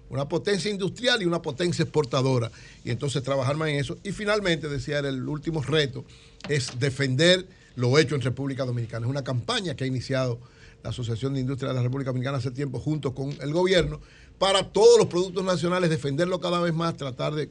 una 0.10 0.28
potencia 0.30 0.70
industrial 0.70 1.22
y 1.22 1.26
una 1.26 1.42
potencia 1.42 1.84
exportadora. 1.84 2.52
Y 2.84 2.92
entonces 2.92 3.24
trabajar 3.24 3.56
más 3.56 3.70
en 3.70 3.76
eso. 3.76 3.98
Y 4.04 4.12
finalmente, 4.12 4.70
decía, 4.70 5.00
el 5.00 5.28
último 5.28 5.62
reto 5.64 6.06
es 6.48 6.80
defender 6.80 7.48
lo 7.76 7.98
hecho 7.98 8.16
en 8.16 8.22
República 8.22 8.66
Dominicana. 8.66 9.06
Es 9.06 9.10
una 9.10 9.24
campaña 9.24 9.76
que 9.76 9.84
ha 9.84 9.88
iniciado 9.88 10.40
la 10.84 10.92
Asociación 10.92 11.34
de 11.34 11.40
Industria 11.40 11.70
de 11.70 11.76
la 11.76 11.82
República 11.82 12.12
Dominicana 12.12 12.38
hace 12.38 12.52
tiempo 12.52 12.80
junto 12.80 13.16
con 13.16 13.36
el 13.42 13.52
gobierno 13.52 14.00
para 14.38 14.72
todos 14.72 15.00
los 15.00 15.08
productos 15.08 15.44
nacionales, 15.44 15.90
defenderlo 15.90 16.40
cada 16.40 16.60
vez 16.62 16.74
más, 16.74 16.96
tratar 16.96 17.34
de 17.34 17.50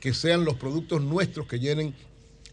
que 0.00 0.12
sean 0.12 0.44
los 0.44 0.54
productos 0.56 1.00
nuestros 1.00 1.46
que 1.46 1.60
llenen 1.60 1.94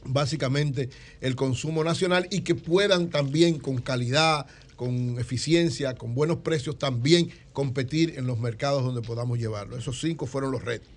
básicamente 0.04 0.90
el 1.22 1.36
consumo 1.36 1.84
nacional 1.84 2.28
y 2.32 2.42
que 2.42 2.56
puedan 2.56 3.10
también 3.10 3.60
con 3.60 3.78
calidad, 3.82 4.46
con 4.76 5.20
eficiencia, 5.20 5.94
con 5.96 6.16
buenos 6.16 6.38
precios 6.38 6.78
también 6.80 7.32
competir 7.54 8.16
en 8.18 8.26
los 8.26 8.40
mercados 8.40 8.84
donde 8.84 9.02
podamos 9.02 9.38
llevarlo. 9.38 9.78
Esos 9.78 10.00
cinco 10.00 10.26
fueron 10.26 10.52
los 10.52 10.64
retos. 10.64 10.90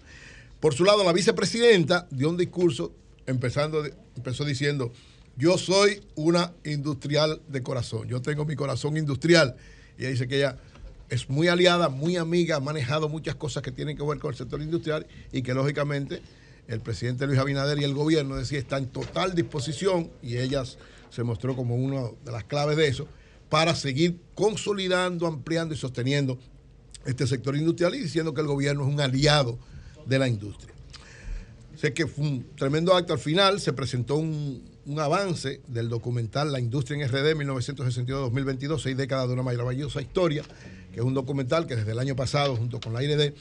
Por 0.61 0.75
su 0.75 0.85
lado, 0.85 1.05
la 1.05 1.13
vicepresidenta 1.13 2.09
dio 2.11 2.31
un 2.31 2.39
discurso 2.39 2.93
empezando, 3.27 3.85
empezó 4.17 4.45
diciendo, 4.45 4.93
yo 5.37 5.59
soy 5.59 6.01
una 6.15 6.53
industrial 6.65 7.43
de 7.49 7.63
corazón, 7.63 8.09
yo 8.09 8.23
tengo 8.23 8.45
mi 8.45 8.57
corazón 8.57 8.97
industrial. 8.97 9.57
Y 9.99 10.03
ella 10.03 10.11
dice 10.11 10.29
que 10.29 10.37
ella 10.37 10.57
es 11.11 11.29
muy 11.29 11.49
aliada, 11.49 11.89
muy 11.89 12.17
amiga, 12.17 12.57
ha 12.57 12.61
manejado 12.61 13.09
muchas 13.09 13.35
cosas 13.35 13.63
que 13.63 13.71
tienen 13.71 13.97
que 13.97 14.03
ver 14.03 14.19
con 14.19 14.31
el 14.31 14.37
sector 14.37 14.63
industrial 14.63 15.07
y 15.33 15.43
que 15.43 15.55
lógicamente 15.55 16.23
el 16.69 16.81
presidente 16.81 17.27
Luis 17.27 17.39
Abinader 17.39 17.79
y 17.79 17.85
el 17.85 17.95
gobierno 17.95 18.37
decía 18.37 18.59
está 18.59 18.79
en 18.79 18.87
total 18.87 19.35
disposición 19.35 20.11
y 20.23 20.39
ella 20.39 20.63
se 21.11 21.23
mostró 21.23 21.55
como 21.55 21.77
una 21.77 22.03
de 22.25 22.33
las 22.33 22.45
claves 22.45 22.77
de 22.77 22.89
eso 22.89 23.07
para 23.49 23.75
seguir 23.75 24.19
consolidando, 24.35 25.27
ampliando 25.27 25.75
y 25.75 25.77
sosteniendo 25.77 26.39
este 27.05 27.27
sector 27.27 27.57
industrial 27.57 27.95
y 27.95 28.01
diciendo 28.01 28.35
que 28.35 28.41
el 28.41 28.47
gobierno 28.47 28.87
es 28.87 28.93
un 28.93 29.01
aliado 29.01 29.59
de 30.07 30.19
la 30.19 30.27
industria. 30.27 30.75
Sé 31.77 31.93
que 31.93 32.07
fue 32.07 32.25
un 32.25 32.47
tremendo 32.57 32.95
acto. 32.95 33.13
Al 33.13 33.19
final 33.19 33.61
se 33.61 33.73
presentó 33.73 34.17
un, 34.17 34.65
un 34.87 35.01
avance 35.01 35.61
del 35.67 35.89
documental 35.89 36.53
La 36.53 36.61
Industria 36.61 37.03
en 37.03 37.09
RD 37.09 37.35
1962-2022, 37.37 38.79
seis 38.79 38.97
décadas 38.97 39.29
de 39.29 39.35
una 39.35 39.43
maravillosa 39.43 40.01
historia, 40.01 40.43
que 40.93 41.01
es 41.01 41.05
un 41.05 41.15
documental 41.15 41.67
que 41.67 41.77
desde 41.77 41.93
el 41.93 41.99
año 41.99 42.17
pasado, 42.17 42.57
junto 42.57 42.81
con 42.81 42.93
la 42.93 43.03
IRD, 43.03 43.35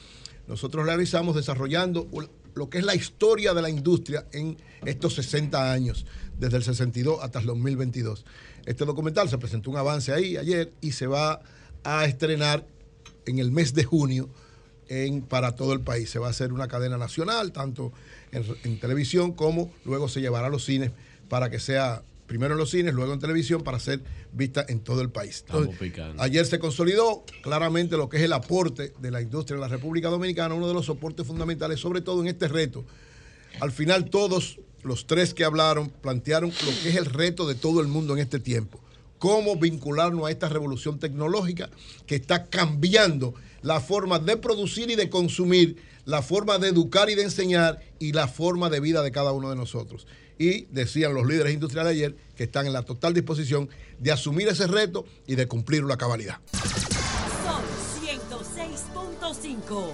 nosotros 0.46 0.84
realizamos 0.84 1.36
desarrollando 1.36 2.08
lo 2.54 2.70
que 2.70 2.78
es 2.78 2.84
la 2.84 2.94
historia 2.94 3.54
de 3.54 3.62
la 3.62 3.70
industria 3.70 4.26
en 4.32 4.56
estos 4.84 5.14
60 5.14 5.72
años, 5.72 6.06
desde 6.38 6.56
el 6.56 6.62
62 6.62 7.18
hasta 7.22 7.40
el 7.40 7.46
2022. 7.46 8.24
Este 8.66 8.84
documental 8.84 9.28
se 9.28 9.38
presentó 9.38 9.70
un 9.70 9.76
avance 9.76 10.12
ahí 10.12 10.36
ayer 10.36 10.72
y 10.80 10.92
se 10.92 11.06
va 11.06 11.42
a 11.82 12.04
estrenar 12.04 12.66
en 13.26 13.38
el 13.38 13.50
mes 13.50 13.74
de 13.74 13.84
junio 13.84 14.28
en, 14.88 15.22
para 15.22 15.54
todo 15.54 15.72
el 15.72 15.80
país. 15.80 16.10
Se 16.10 16.18
va 16.18 16.28
a 16.28 16.30
hacer 16.30 16.52
una 16.52 16.68
cadena 16.68 16.98
nacional, 16.98 17.52
tanto 17.52 17.92
en, 18.32 18.44
en 18.64 18.80
televisión 18.80 19.32
como 19.32 19.72
luego 19.84 20.08
se 20.08 20.20
llevará 20.20 20.46
a 20.46 20.50
los 20.50 20.64
cines 20.64 20.92
para 21.28 21.50
que 21.50 21.58
sea 21.58 22.02
primero 22.26 22.54
en 22.54 22.58
los 22.58 22.70
cines, 22.70 22.94
luego 22.94 23.12
en 23.12 23.20
televisión, 23.20 23.62
para 23.62 23.78
ser 23.78 24.02
vista 24.32 24.64
en 24.68 24.80
todo 24.80 25.00
el 25.00 25.10
país. 25.10 25.44
Entonces, 25.46 25.92
ayer 26.18 26.46
se 26.46 26.58
consolidó 26.58 27.24
claramente 27.42 27.96
lo 27.96 28.08
que 28.08 28.16
es 28.18 28.22
el 28.22 28.32
aporte 28.32 28.92
de 28.98 29.10
la 29.10 29.20
industria 29.20 29.56
en 29.56 29.60
la 29.60 29.68
República 29.68 30.08
Dominicana, 30.08 30.54
uno 30.54 30.68
de 30.68 30.74
los 30.74 30.86
soportes 30.86 31.26
fundamentales, 31.26 31.80
sobre 31.80 32.00
todo 32.00 32.22
en 32.22 32.28
este 32.28 32.48
reto. 32.48 32.84
Al 33.60 33.72
final 33.72 34.10
todos 34.10 34.58
los 34.82 35.06
tres 35.06 35.34
que 35.34 35.44
hablaron 35.44 35.88
plantearon 35.88 36.50
lo 36.50 36.82
que 36.82 36.90
es 36.90 36.96
el 36.96 37.06
reto 37.06 37.46
de 37.46 37.54
todo 37.54 37.80
el 37.80 37.88
mundo 37.88 38.14
en 38.14 38.20
este 38.20 38.38
tiempo. 38.38 38.80
Cómo 39.18 39.56
vincularnos 39.56 40.26
a 40.26 40.30
esta 40.30 40.48
revolución 40.48 40.98
tecnológica 40.98 41.70
que 42.06 42.16
está 42.16 42.46
cambiando 42.46 43.34
la 43.62 43.80
forma 43.80 44.18
de 44.18 44.36
producir 44.36 44.90
y 44.90 44.96
de 44.96 45.08
consumir, 45.08 45.76
la 46.04 46.20
forma 46.20 46.58
de 46.58 46.68
educar 46.68 47.08
y 47.08 47.14
de 47.14 47.22
enseñar 47.22 47.80
y 47.98 48.12
la 48.12 48.28
forma 48.28 48.68
de 48.68 48.80
vida 48.80 49.02
de 49.02 49.12
cada 49.12 49.32
uno 49.32 49.48
de 49.48 49.56
nosotros 49.56 50.06
y 50.38 50.66
decían 50.70 51.14
los 51.14 51.26
líderes 51.26 51.54
industriales 51.54 51.92
ayer 51.92 52.16
que 52.36 52.44
están 52.44 52.66
en 52.66 52.72
la 52.72 52.82
total 52.82 53.14
disposición 53.14 53.68
de 53.98 54.12
asumir 54.12 54.48
ese 54.48 54.66
reto 54.66 55.04
y 55.26 55.34
de 55.34 55.46
cumplirlo 55.46 55.92
a 55.92 55.98
cabalidad. 55.98 56.38
Son 57.44 57.62
106.5. 58.02 59.92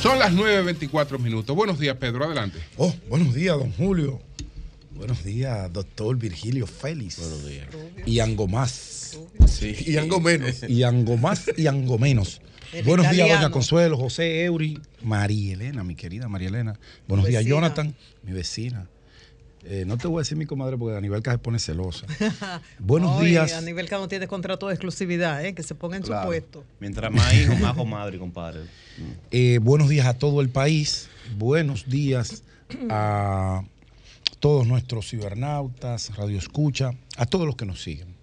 Son 0.00 0.18
las 0.18 0.32
9.24 0.32 1.18
minutos. 1.18 1.54
Buenos 1.54 1.78
días, 1.78 1.96
Pedro. 1.96 2.24
Adelante. 2.24 2.58
Oh, 2.76 2.94
buenos 3.08 3.34
días, 3.34 3.56
don 3.58 3.72
Julio. 3.72 4.20
Buenos 4.92 5.22
días, 5.24 5.72
doctor 5.72 6.16
Virgilio 6.16 6.66
Félix. 6.66 7.18
Buenos 7.18 7.46
días. 7.46 7.66
Y 8.06 8.20
Ango 8.20 8.48
más. 8.48 9.18
Sí. 9.46 9.76
Y 9.86 9.96
Ango 9.96 10.20
menos. 10.20 10.62
Y 10.68 10.82
Ango 10.82 11.16
más 11.16 11.50
y 11.56 11.66
Ango 11.66 11.98
menos. 11.98 12.40
Buenos 12.84 13.10
días, 13.10 13.28
doña 13.28 13.50
Consuelo, 13.50 13.96
José 13.96 14.44
Eury, 14.44 14.80
María 15.02 15.54
Elena, 15.54 15.82
mi 15.84 15.94
querida 15.94 16.28
María 16.28 16.48
Elena. 16.48 16.78
Buenos 17.06 17.26
días. 17.26 17.44
Jonathan, 17.44 17.94
mi 18.22 18.32
vecina. 18.32 18.86
Eh, 19.64 19.84
no 19.86 19.96
te 19.98 20.06
voy 20.06 20.18
a 20.18 20.20
decir 20.20 20.36
mi 20.38 20.46
comadre 20.46 20.76
porque 20.78 20.96
Aníbal 20.96 21.22
se 21.22 21.38
pone 21.38 21.58
celosa. 21.58 22.06
Buenos 22.78 23.18
Oye, 23.20 23.30
días. 23.30 23.52
A 23.54 23.60
nivel 23.60 23.88
que 23.88 23.94
no 23.96 24.06
tiene 24.08 24.26
contrato 24.28 24.68
de 24.68 24.74
exclusividad, 24.74 25.44
¿eh? 25.44 25.54
que 25.54 25.62
se 25.62 25.74
ponga 25.74 25.96
en 25.96 26.02
Claro. 26.02 26.22
su 26.22 26.28
puesto. 26.28 26.64
Mientras 26.80 27.10
más 27.12 27.34
hijos, 27.34 27.58
más 27.58 27.74
comadre, 27.74 28.18
compadre. 28.18 28.60
Eh, 29.30 29.58
buenos 29.62 29.88
días 29.88 30.06
a 30.06 30.14
todo 30.14 30.40
el 30.40 30.48
país. 30.48 31.08
Buenos 31.36 31.88
días 31.88 32.42
a 32.90 33.62
todos 34.40 34.66
nuestros 34.66 35.08
cibernautas, 35.10 36.14
Radio 36.16 36.38
Escucha, 36.38 36.92
a 37.16 37.26
todos 37.26 37.44
los 37.46 37.56
que 37.56 37.66
nos 37.66 37.82
siguen. 37.82 38.14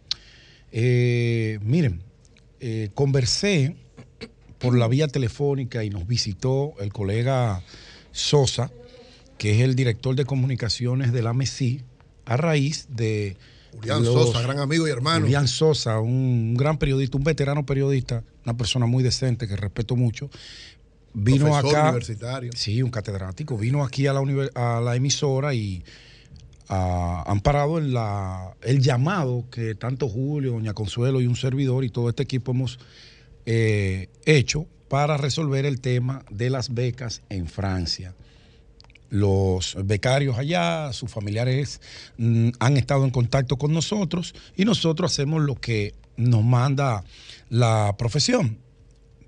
Eh, 0.71 1.59
miren, 1.61 2.01
eh, 2.59 2.89
conversé 2.95 3.75
por 4.65 4.77
la 4.77 4.87
vía 4.87 5.07
telefónica 5.07 5.83
y 5.83 5.89
nos 5.89 6.05
visitó 6.07 6.73
el 6.79 6.91
colega 6.91 7.61
Sosa, 8.11 8.71
que 9.37 9.55
es 9.55 9.61
el 9.61 9.75
director 9.75 10.15
de 10.15 10.25
comunicaciones 10.25 11.11
de 11.13 11.21
la 11.21 11.33
MESI, 11.33 11.81
a 12.25 12.37
raíz 12.37 12.87
de... 12.89 13.37
Julián 13.75 14.03
los- 14.05 14.13
Sosa, 14.27 14.41
gran 14.41 14.59
amigo 14.59 14.87
y 14.87 14.91
hermano. 14.91 15.25
Julián 15.25 15.47
Sosa, 15.49 15.99
un 15.99 16.55
gran 16.55 16.77
periodista, 16.77 17.17
un 17.17 17.25
veterano 17.25 17.65
periodista, 17.65 18.23
una 18.45 18.55
persona 18.55 18.85
muy 18.85 19.03
decente 19.03 19.47
que 19.49 19.55
respeto 19.57 19.95
mucho. 19.97 20.29
Vino 21.13 21.45
Profesor 21.47 21.69
acá. 21.75 21.83
universitario. 21.89 22.51
Sí, 22.55 22.81
un 22.81 22.89
catedrático. 22.91 23.57
Vino 23.57 23.83
aquí 23.83 24.07
a 24.07 24.13
la, 24.13 24.21
univer- 24.21 24.51
a 24.55 24.79
la 24.81 24.95
emisora 24.95 25.53
y 25.53 25.83
han 26.67 27.41
parado 27.41 27.77
en 27.77 27.93
la, 27.93 28.55
el 28.63 28.81
llamado 28.81 29.45
que 29.51 29.75
tanto 29.75 30.07
Julio, 30.09 30.53
Doña 30.53 30.73
Consuelo 30.73 31.21
y 31.21 31.27
un 31.27 31.35
servidor 31.35 31.83
y 31.83 31.89
todo 31.89 32.09
este 32.09 32.23
equipo 32.23 32.51
hemos 32.53 32.79
eh, 33.45 34.09
hecho 34.25 34.65
para 34.87 35.17
resolver 35.17 35.65
el 35.65 35.81
tema 35.81 36.23
de 36.29 36.49
las 36.49 36.73
becas 36.73 37.21
en 37.29 37.47
Francia. 37.47 38.13
Los 39.09 39.77
becarios 39.83 40.37
allá, 40.37 40.91
sus 40.93 41.11
familiares 41.11 41.79
mm, 42.17 42.49
han 42.59 42.77
estado 42.77 43.05
en 43.05 43.11
contacto 43.11 43.57
con 43.57 43.73
nosotros 43.73 44.33
y 44.55 44.65
nosotros 44.65 45.11
hacemos 45.11 45.41
lo 45.43 45.55
que 45.55 45.93
nos 46.17 46.43
manda 46.43 47.03
la 47.49 47.95
profesión, 47.97 48.57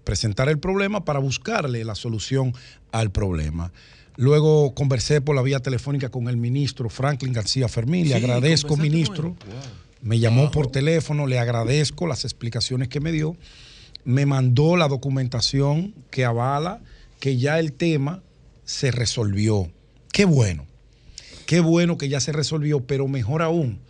presentar 0.04 0.50
el 0.50 0.60
problema 0.60 1.06
para 1.06 1.20
buscarle 1.20 1.84
la 1.86 1.96
solución 1.96 2.54
al 2.92 3.12
problema. 3.12 3.72
Luego 4.16 4.74
conversé 4.74 5.22
por 5.22 5.36
la 5.36 5.44
vía 5.44 5.60
telefónica 5.60 6.10
con 6.10 6.28
el 6.28 6.38
ministro 6.38 6.90
Franklin 6.90 7.34
García 7.34 7.68
Fermín. 7.68 8.10
Le 8.10 8.18
Sí, 8.18 8.24
agradezco, 8.24 8.76
ministro. 8.76 9.36
Me 10.02 10.20
llamó 10.20 10.50
por 10.50 10.72
teléfono, 10.72 11.28
le 11.28 11.38
agradezco 11.40 12.08
las 12.08 12.24
explicaciones 12.24 12.88
que 12.88 13.00
me 13.00 13.12
dio. 13.12 13.36
Me 14.08 14.26
mandó 14.26 14.78
la 14.78 14.88
documentación 14.88 15.94
que 16.12 16.24
avala 16.24 16.80
que 17.20 17.36
ya 17.36 17.60
el 17.60 17.74
tema 17.74 18.24
se 18.64 18.90
resolvió. 18.90 19.70
Qué 20.14 20.24
bueno. 20.24 20.66
Qué 21.46 21.60
bueno 21.60 21.98
que 21.98 22.08
ya 22.08 22.22
se 22.22 22.32
resolvió, 22.32 22.88
pero 22.88 23.10
mejor 23.10 23.42
aún, 23.42 23.82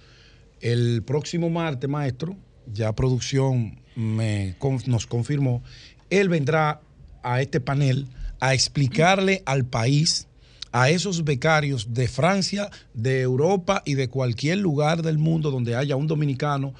el 0.60 1.03
próximo 1.03 1.52
martes, 1.52 1.88
maestro, 1.88 2.35
ya 2.73 2.94
producción 2.94 3.80
me 3.95 4.56
nos 4.88 5.06
confirmó, 5.06 5.61
él 6.10 6.30
vendrá 6.30 6.81
a 7.22 7.39
este 7.39 7.60
panel 7.60 8.07
a 8.39 8.56
explicarle 8.56 9.44
al 9.45 9.65
país, 9.65 10.27
a 10.72 10.89
esos 10.89 11.26
becarios 11.26 11.94
de 11.94 12.07
Francia, 12.07 12.72
de 12.95 13.22
Europa 13.22 13.84
y 13.85 13.94
de 13.94 14.10
cualquier 14.10 14.57
lugar 14.57 15.03
del 15.03 15.19
mundo 15.19 15.52
donde 15.52 15.76
haya 15.76 15.95
un 15.95 16.07
dominicano 16.07 16.73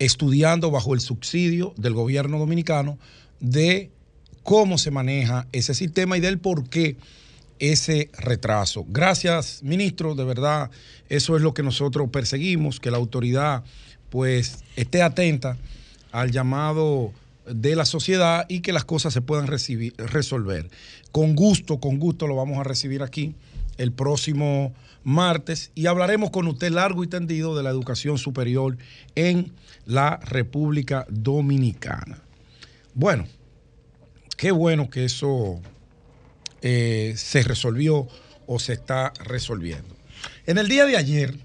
estudiando 0.00 0.72
bajo 0.72 0.94
el 0.94 1.00
subsidio 1.00 1.72
del 1.76 1.94
gobierno 1.94 2.38
dominicano, 2.38 2.98
de 3.38 3.90
cómo 4.42 4.78
se 4.78 4.90
maneja 4.90 5.46
ese 5.52 5.74
sistema 5.74 6.16
y 6.16 6.20
del 6.20 6.38
por 6.38 6.68
qué 6.68 6.96
ese 7.60 8.10
retraso. 8.18 8.86
Gracias, 8.88 9.62
ministro, 9.62 10.14
de 10.14 10.24
verdad, 10.24 10.70
eso 11.08 11.36
es 11.36 11.42
lo 11.42 11.54
que 11.54 11.62
nosotros 11.62 12.08
perseguimos, 12.10 12.80
que 12.80 12.90
la 12.90 12.96
autoridad 12.96 13.62
pues 14.08 14.64
esté 14.74 15.02
atenta 15.02 15.56
al 16.10 16.32
llamado 16.32 17.12
de 17.46 17.76
la 17.76 17.84
sociedad 17.84 18.46
y 18.48 18.60
que 18.60 18.72
las 18.72 18.84
cosas 18.84 19.12
se 19.12 19.20
puedan 19.20 19.46
recibir- 19.46 19.94
resolver. 19.96 20.70
Con 21.12 21.36
gusto, 21.36 21.78
con 21.78 21.98
gusto 21.98 22.26
lo 22.26 22.36
vamos 22.36 22.58
a 22.58 22.64
recibir 22.64 23.02
aquí 23.02 23.34
el 23.76 23.92
próximo 23.92 24.72
martes 25.02 25.70
y 25.74 25.86
hablaremos 25.86 26.30
con 26.30 26.46
usted 26.46 26.70
largo 26.70 27.04
y 27.04 27.08
tendido 27.08 27.56
de 27.56 27.62
la 27.62 27.70
educación 27.70 28.18
superior 28.18 28.76
en 29.14 29.52
la 29.86 30.16
República 30.18 31.06
Dominicana. 31.08 32.22
Bueno, 32.94 33.26
qué 34.36 34.50
bueno 34.50 34.90
que 34.90 35.04
eso 35.04 35.60
eh, 36.62 37.14
se 37.16 37.42
resolvió 37.42 38.08
o 38.46 38.58
se 38.58 38.74
está 38.74 39.12
resolviendo. 39.24 39.96
En 40.46 40.58
el 40.58 40.68
día 40.68 40.84
de 40.84 40.96
ayer, 40.96 41.38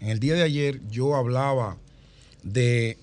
en 0.00 0.08
el 0.08 0.18
día 0.18 0.34
de 0.34 0.42
ayer 0.42 0.80
yo 0.88 1.14
hablaba 1.14 1.76
de 2.42 2.98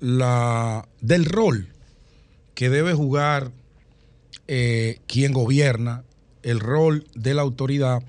la, 0.00 0.88
del 1.00 1.24
rol 1.24 1.68
que 2.54 2.70
debe 2.70 2.94
jugar 2.94 3.50
eh, 4.48 5.00
quien 5.06 5.32
gobierna, 5.32 6.04
el 6.42 6.60
rol 6.60 7.06
de 7.14 7.34
la 7.34 7.42
autoridad 7.42 8.02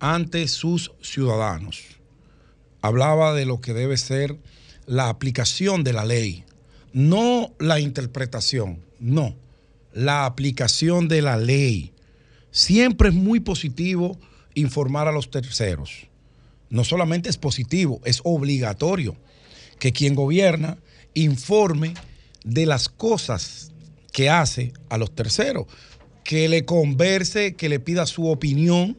ante 0.00 0.48
sus 0.48 0.92
ciudadanos. 1.02 1.82
Hablaba 2.82 3.34
de 3.34 3.44
lo 3.44 3.60
que 3.60 3.74
debe 3.74 3.96
ser 3.96 4.36
la 4.86 5.08
aplicación 5.08 5.84
de 5.84 5.92
la 5.92 6.04
ley, 6.04 6.44
no 6.92 7.52
la 7.58 7.78
interpretación, 7.78 8.80
no, 8.98 9.36
la 9.92 10.24
aplicación 10.24 11.06
de 11.06 11.22
la 11.22 11.36
ley. 11.36 11.92
Siempre 12.50 13.10
es 13.10 13.14
muy 13.14 13.40
positivo 13.40 14.18
informar 14.54 15.06
a 15.06 15.12
los 15.12 15.30
terceros. 15.30 16.08
No 16.70 16.84
solamente 16.84 17.28
es 17.28 17.36
positivo, 17.36 18.00
es 18.04 18.20
obligatorio 18.24 19.16
que 19.78 19.92
quien 19.92 20.14
gobierna 20.14 20.78
informe 21.14 21.94
de 22.44 22.66
las 22.66 22.88
cosas 22.88 23.72
que 24.12 24.30
hace 24.30 24.72
a 24.88 24.98
los 24.98 25.14
terceros, 25.14 25.66
que 26.24 26.48
le 26.48 26.64
converse, 26.64 27.54
que 27.54 27.68
le 27.68 27.80
pida 27.80 28.06
su 28.06 28.28
opinión, 28.28 28.96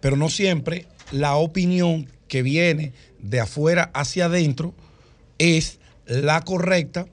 pero 0.00 0.16
no 0.16 0.28
siempre 0.28 0.86
la 1.10 1.36
opinión 1.36 2.08
que 2.28 2.42
viene 2.42 2.92
de 3.20 3.40
afuera 3.40 3.90
hacia 3.94 4.26
adentro 4.26 4.74
es 5.38 5.78
la 6.06 6.42
correcta, 6.42 7.06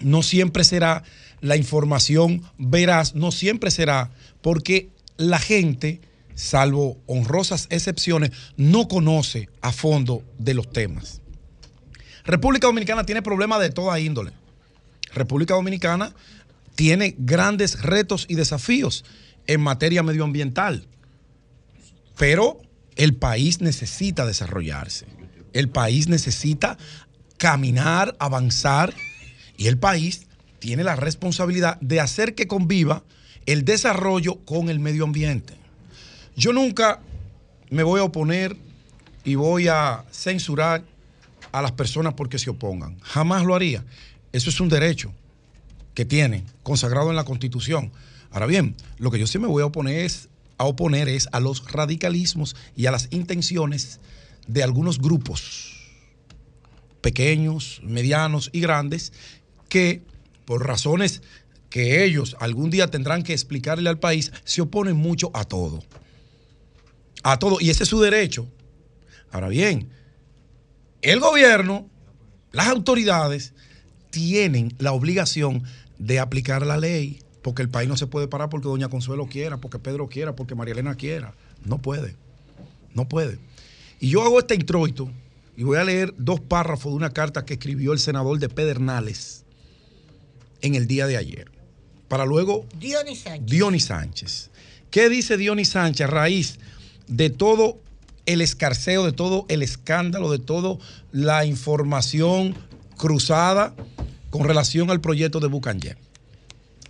no 0.00 0.22
siempre 0.22 0.64
será 0.64 1.04
la 1.40 1.56
información 1.56 2.42
veraz, 2.58 3.14
no 3.14 3.32
siempre 3.32 3.70
será 3.70 4.10
porque 4.40 4.88
la 5.16 5.38
gente, 5.38 6.00
salvo 6.34 6.98
honrosas 7.06 7.66
excepciones, 7.70 8.30
no 8.56 8.88
conoce 8.88 9.48
a 9.60 9.72
fondo 9.72 10.22
de 10.38 10.54
los 10.54 10.70
temas. 10.70 11.20
República 12.24 12.68
Dominicana 12.68 13.04
tiene 13.04 13.22
problemas 13.22 13.60
de 13.60 13.70
toda 13.70 13.98
índole. 13.98 14.32
República 15.14 15.54
Dominicana 15.54 16.14
tiene 16.74 17.14
grandes 17.18 17.82
retos 17.82 18.26
y 18.28 18.36
desafíos 18.36 19.04
en 19.46 19.60
materia 19.60 20.02
medioambiental, 20.02 20.86
pero 22.16 22.60
el 22.96 23.14
país 23.14 23.60
necesita 23.60 24.26
desarrollarse. 24.26 25.06
El 25.52 25.68
país 25.68 26.08
necesita 26.08 26.78
caminar, 27.36 28.16
avanzar 28.18 28.94
y 29.56 29.66
el 29.66 29.78
país 29.78 30.26
tiene 30.58 30.84
la 30.84 30.96
responsabilidad 30.96 31.80
de 31.80 32.00
hacer 32.00 32.34
que 32.34 32.46
conviva 32.46 33.02
el 33.46 33.64
desarrollo 33.64 34.36
con 34.44 34.68
el 34.68 34.78
medio 34.78 35.04
ambiente. 35.04 35.54
Yo 36.36 36.52
nunca 36.52 37.00
me 37.70 37.82
voy 37.82 38.00
a 38.00 38.04
oponer 38.04 38.56
y 39.24 39.34
voy 39.34 39.68
a 39.68 40.04
censurar 40.10 40.84
a 41.50 41.62
las 41.62 41.72
personas 41.72 42.14
porque 42.14 42.38
se 42.38 42.50
opongan. 42.50 42.98
Jamás 43.00 43.44
lo 43.44 43.54
haría. 43.54 43.84
Eso 44.32 44.50
es 44.50 44.60
un 44.60 44.68
derecho 44.68 45.12
que 45.94 46.04
tienen 46.04 46.44
consagrado 46.62 47.10
en 47.10 47.16
la 47.16 47.24
Constitución. 47.24 47.92
Ahora 48.30 48.46
bien, 48.46 48.76
lo 48.98 49.10
que 49.10 49.18
yo 49.18 49.26
sí 49.26 49.38
me 49.38 49.46
voy 49.46 49.62
a 49.62 49.66
oponer 49.66 50.04
es 50.06 50.28
a 50.58 50.64
oponer 50.64 51.08
es 51.08 51.28
a 51.32 51.40
los 51.40 51.70
radicalismos 51.70 52.56
y 52.76 52.86
a 52.86 52.90
las 52.90 53.08
intenciones 53.10 54.00
de 54.46 54.62
algunos 54.62 54.98
grupos 54.98 55.72
pequeños, 57.00 57.80
medianos 57.84 58.48
y 58.52 58.60
grandes 58.60 59.12
que 59.68 60.02
por 60.44 60.66
razones 60.66 61.22
que 61.68 62.04
ellos 62.04 62.36
algún 62.38 62.70
día 62.70 62.90
tendrán 62.90 63.22
que 63.22 63.32
explicarle 63.32 63.88
al 63.88 63.98
país, 63.98 64.30
se 64.44 64.60
oponen 64.60 64.96
mucho 64.96 65.30
a 65.34 65.44
todo. 65.44 65.82
A 67.22 67.38
todo. 67.38 67.58
Y 67.60 67.70
ese 67.70 67.84
es 67.84 67.88
su 67.88 68.00
derecho. 68.00 68.46
Ahora 69.30 69.48
bien, 69.48 69.88
el 71.00 71.18
gobierno, 71.18 71.88
las 72.52 72.68
autoridades, 72.68 73.54
tienen 74.10 74.74
la 74.78 74.92
obligación 74.92 75.64
de 75.98 76.20
aplicar 76.20 76.66
la 76.66 76.76
ley, 76.76 77.22
porque 77.42 77.62
el 77.62 77.68
país 77.68 77.88
no 77.88 77.96
se 77.96 78.06
puede 78.06 78.28
parar 78.28 78.48
porque 78.48 78.68
doña 78.68 78.88
Consuelo 78.88 79.26
quiera, 79.26 79.58
porque 79.58 79.78
Pedro 79.78 80.08
quiera, 80.08 80.34
porque 80.34 80.54
María 80.54 80.72
Elena 80.72 80.94
quiera. 80.94 81.34
No 81.64 81.78
puede. 81.78 82.14
No 82.94 83.08
puede. 83.08 83.38
Y 84.00 84.08
yo 84.10 84.22
hago 84.22 84.38
este 84.38 84.54
introito 84.54 85.10
y 85.56 85.64
voy 85.64 85.78
a 85.78 85.84
leer 85.84 86.14
dos 86.16 86.40
párrafos 86.40 86.92
de 86.92 86.96
una 86.96 87.10
carta 87.10 87.44
que 87.44 87.54
escribió 87.54 87.92
el 87.92 87.98
senador 87.98 88.38
de 88.38 88.48
Pedernales 88.48 89.44
en 90.60 90.76
el 90.76 90.86
día 90.86 91.06
de 91.06 91.16
ayer. 91.16 91.50
Para 92.08 92.24
luego 92.24 92.66
Dionis 92.78 93.20
Sánchez. 93.20 93.46
Dionis 93.46 93.84
Sánchez. 93.86 94.50
¿Qué 94.90 95.08
dice 95.08 95.36
Dionis 95.36 95.70
Sánchez 95.70 96.06
a 96.06 96.10
raíz 96.10 96.58
de 97.08 97.30
todo 97.30 97.80
el 98.26 98.40
escarceo, 98.40 99.04
de 99.04 99.12
todo 99.12 99.46
el 99.48 99.62
escándalo, 99.62 100.30
de 100.30 100.38
toda 100.38 100.78
la 101.10 101.44
información 101.44 102.54
cruzada 102.96 103.74
con 104.30 104.44
relación 104.44 104.90
al 104.90 105.00
proyecto 105.00 105.40
de 105.40 105.48
Bucanger? 105.48 105.96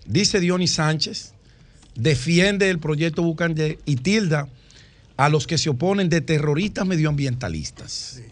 Dice 0.06 0.40
Dionis 0.40 0.74
Sánchez, 0.74 1.32
defiende 1.94 2.70
el 2.70 2.78
proyecto 2.78 3.22
Bucanger 3.22 3.78
y 3.84 3.96
tilda 3.96 4.48
a 5.16 5.28
los 5.28 5.46
que 5.46 5.58
se 5.58 5.70
oponen 5.70 6.08
de 6.08 6.20
terroristas 6.20 6.86
medioambientalistas. 6.86 8.22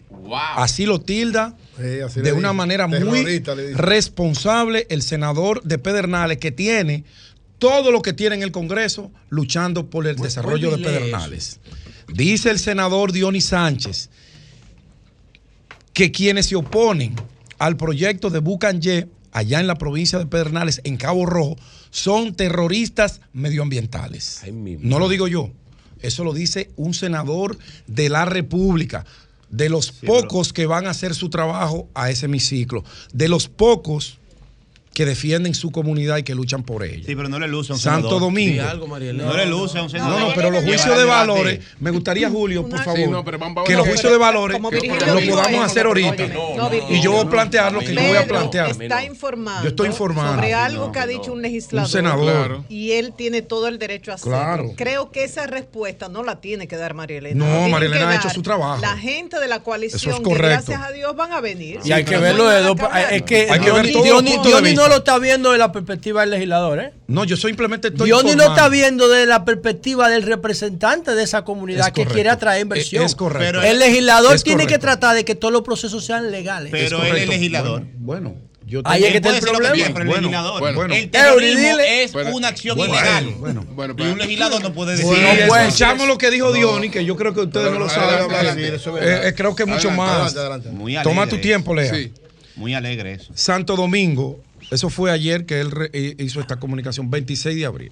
Así 0.55 0.85
lo 0.85 0.99
tilda 0.99 1.55
así 2.05 2.21
de 2.21 2.33
una 2.33 2.49
dice. 2.49 2.57
manera 2.57 2.87
muy 2.87 2.99
Terrorista 2.99 3.55
responsable 3.75 4.87
el 4.89 5.01
senador 5.01 5.63
de 5.63 5.77
Pedernales 5.77 6.39
que 6.39 6.51
tiene 6.51 7.03
todo 7.59 7.91
lo 7.91 8.01
que 8.01 8.13
tiene 8.13 8.35
en 8.35 8.43
el 8.43 8.51
Congreso 8.51 9.11
luchando 9.29 9.89
por 9.89 10.07
el 10.07 10.15
desarrollo 10.15 10.75
de 10.75 10.83
Pedernales. 10.83 11.59
Dice 12.13 12.49
el 12.49 12.59
senador 12.59 13.11
Dionis 13.11 13.45
Sánchez 13.45 14.09
que 15.93 16.11
quienes 16.11 16.47
se 16.47 16.55
oponen 16.55 17.15
al 17.59 17.77
proyecto 17.77 18.29
de 18.29 18.39
Bucanje 18.39 19.07
allá 19.31 19.59
en 19.59 19.67
la 19.67 19.75
provincia 19.75 20.19
de 20.19 20.25
Pedernales, 20.25 20.81
en 20.83 20.97
Cabo 20.97 21.25
Rojo, 21.25 21.57
son 21.89 22.35
terroristas 22.35 23.21
medioambientales. 23.33 24.41
No 24.79 24.99
lo 24.99 25.09
digo 25.09 25.27
yo, 25.27 25.51
eso 25.99 26.23
lo 26.23 26.33
dice 26.33 26.71
un 26.77 26.93
senador 26.93 27.57
de 27.87 28.09
la 28.09 28.25
República, 28.25 29.05
de 29.49 29.69
los 29.69 29.91
pocos 29.91 30.53
que 30.53 30.65
van 30.65 30.87
a 30.87 30.91
hacer 30.91 31.13
su 31.13 31.29
trabajo 31.29 31.89
a 31.93 32.09
ese 32.09 32.27
hemiciclo, 32.27 32.83
de 33.13 33.27
los 33.27 33.49
pocos 33.49 34.19
que 34.93 35.05
defienden 35.05 35.53
su 35.53 35.71
comunidad 35.71 36.17
y 36.17 36.23
que 36.23 36.35
luchan 36.35 36.63
por 36.63 36.83
ella. 36.83 37.03
Sí, 37.05 37.15
pero 37.15 37.29
no 37.29 37.39
le 37.39 37.47
luce 37.47 37.71
a 37.71 37.75
un 37.75 37.79
Santo 37.81 38.09
senador. 38.09 38.19
Domingo. 38.21 38.61
Algo. 38.63 38.87
No 38.87 39.37
le 39.37 39.45
luce 39.45 39.77
a 39.77 39.83
un 39.83 39.89
senador. 39.89 40.19
No, 40.19 40.27
no, 40.29 40.35
pero 40.35 40.51
los 40.51 40.63
juicios 40.63 40.97
de 40.97 41.05
valores, 41.05 41.59
me 41.79 41.91
gustaría, 41.91 42.29
Julio, 42.29 42.67
por 42.67 42.77
favor, 42.83 42.99
Sí, 42.99 43.07
no, 43.07 43.23
pero 43.23 43.39
vamos 43.39 43.63
a 43.63 43.67
que 43.67 43.75
los 43.75 43.87
juicios 43.87 44.11
de 44.11 44.17
valores 44.17 44.59
lo 44.59 44.69
podamos 45.29 45.65
hacer 45.65 45.85
ahorita. 45.85 46.27
no, 46.27 46.55
no, 46.57 46.69
Y 46.89 47.01
yo 47.01 47.13
voy 47.13 47.25
a 47.25 47.29
plantear 47.29 47.71
lo 47.71 47.79
que 47.79 47.93
yo 47.95 48.01
voy 48.01 48.17
a 48.17 48.27
plantear. 48.27 48.69
está 48.81 49.03
informando 49.05 49.63
Yo 49.63 49.69
estoy 49.69 49.87
informando. 49.87 50.33
sobre 50.35 50.53
algo 50.53 50.91
que 50.91 50.99
ha 50.99 51.07
dicho 51.07 51.31
un 51.31 51.41
legislador. 51.41 51.85
Un 51.87 51.91
senador. 51.91 52.31
Claro. 52.33 52.65
Y 52.69 52.91
él 52.91 53.13
tiene 53.15 53.41
todo 53.41 53.67
el 53.69 53.79
derecho 53.79 54.11
a 54.11 54.15
hacerlo. 54.15 54.37
Claro. 54.37 54.73
Creo 54.75 55.11
que 55.11 55.23
esa 55.23 55.47
respuesta 55.47 56.09
no 56.09 56.23
la 56.23 56.41
tiene 56.41 56.67
que 56.67 56.75
dar 56.75 56.93
María 56.95 57.19
Elena. 57.19 57.45
No, 57.45 57.69
María 57.69 57.87
Elena 57.87 58.09
ha 58.09 58.15
hecho 58.17 58.29
su 58.29 58.41
trabajo. 58.41 58.81
La 58.81 58.97
gente 58.97 59.39
de 59.39 59.47
la 59.47 59.61
coalición, 59.61 59.97
Eso 59.99 60.09
es 60.11 60.17
que 60.17 60.23
correcto. 60.23 60.47
gracias 60.47 60.81
a 60.81 60.91
Dios 60.91 61.15
van 61.15 61.31
a 61.31 61.39
venir. 61.39 61.79
Y 61.85 61.91
hay 61.93 62.03
que 62.03 62.17
verlo 62.17 62.49
de 62.49 62.61
dos. 62.61 62.75
Es 63.09 63.21
que 63.23 63.49
Hay 63.49 63.59
que 63.61 63.71
ver 63.71 63.85
Diony, 63.87 64.80
no 64.81 64.87
lo 64.89 64.97
está 64.97 65.17
viendo 65.19 65.51
de 65.51 65.57
la 65.57 65.71
perspectiva 65.71 66.21
del 66.21 66.31
legislador, 66.31 66.79
¿eh? 66.79 66.91
No, 67.07 67.23
yo 67.23 67.37
simplemente 67.37 67.89
estoy 67.89 68.07
Diony 68.07 68.35
no 68.35 68.43
está 68.43 68.67
viendo 68.69 69.07
de 69.09 69.25
la 69.25 69.45
perspectiva 69.45 70.09
del 70.09 70.23
representante 70.23 71.11
de 71.15 71.23
esa 71.23 71.43
comunidad 71.43 71.87
Es 71.87 71.93
que 71.93 72.05
quiere 72.05 72.29
atraer 72.29 72.61
inversión. 72.63 73.03
Es- 73.03 73.11
es 73.11 73.15
correcto. 73.15 73.59
Pero 73.59 73.61
el 73.63 73.79
legislador 73.79 74.39
tiene 74.41 74.67
que 74.67 74.77
tratar 74.79 75.15
de 75.15 75.23
que 75.25 75.35
todos 75.35 75.51
los 75.51 75.61
procesos 75.61 76.03
sean 76.05 76.31
legales. 76.31 76.71
Pero 76.71 77.03
él 77.03 77.15
es 77.17 77.27
legislador. 77.29 77.83
Bueno, 77.97 78.35
yo 78.65 78.81
Ahí 78.85 79.03
es 79.03 79.11
que 79.11 79.17
está 79.17 79.29
el 79.35 79.41
problema. 79.41 79.73
quiera, 79.73 79.89
pero 79.89 80.01
el 80.03 80.07
Bueno, 80.07 80.21
legislador. 80.21 80.59
bueno, 80.61 80.75
bueno. 80.77 80.93
El 80.95 81.09
terrorismo 81.09 81.59
dile. 81.77 82.03
es 82.03 82.13
una 82.13 82.47
acción 82.47 82.77
bueno, 82.77 82.93
ilegal. 82.93 83.25
bueno, 83.37 83.65
Bueno, 83.73 83.95
Y 83.97 84.01
un 84.03 84.17
legislador 84.17 84.61
no 84.63 84.73
puede 84.73 84.91
decir 84.91 85.05
Si 85.07 85.13
eso. 85.21 85.47
puede 85.47 85.67
escuchamos 85.67 86.07
lo 86.07 86.17
que 86.17 86.31
dijo 86.31 86.53
Diony, 86.53 86.89
que 86.89 87.03
yo 87.03 87.15
creo 87.17 87.33
que 87.33 87.41
ustedes 87.41 87.71
no 87.71 87.79
lo 87.79 87.89
saben, 87.89 88.31
adelante, 88.31 88.67
eh, 88.67 89.21
eh, 89.27 89.33
creo 89.35 89.55
que 89.55 89.65
mucho 89.65 89.89
Adelante, 89.89 89.97
más. 89.97 90.09
adelante, 90.35 90.39
adelante. 90.39 90.69
Muy 90.69 90.95
alegre 90.95 91.13
Toma 91.13 91.27
tu 91.27 91.37
tiempo, 91.39 91.73
Lea. 91.75 91.93
Sí. 91.93 92.13
Muy 92.55 92.73
alegre 92.73 93.13
eso. 93.13 93.31
Santo 93.35 93.75
Domingo, 93.75 94.39
eso 94.71 94.89
fue 94.89 95.11
ayer 95.11 95.45
que 95.45 95.59
él 95.59 95.71
eh, 95.93 96.15
hizo 96.19 96.39
esta 96.39 96.57
comunicación, 96.57 97.11
26 97.11 97.55
de 97.57 97.65
abril. 97.65 97.91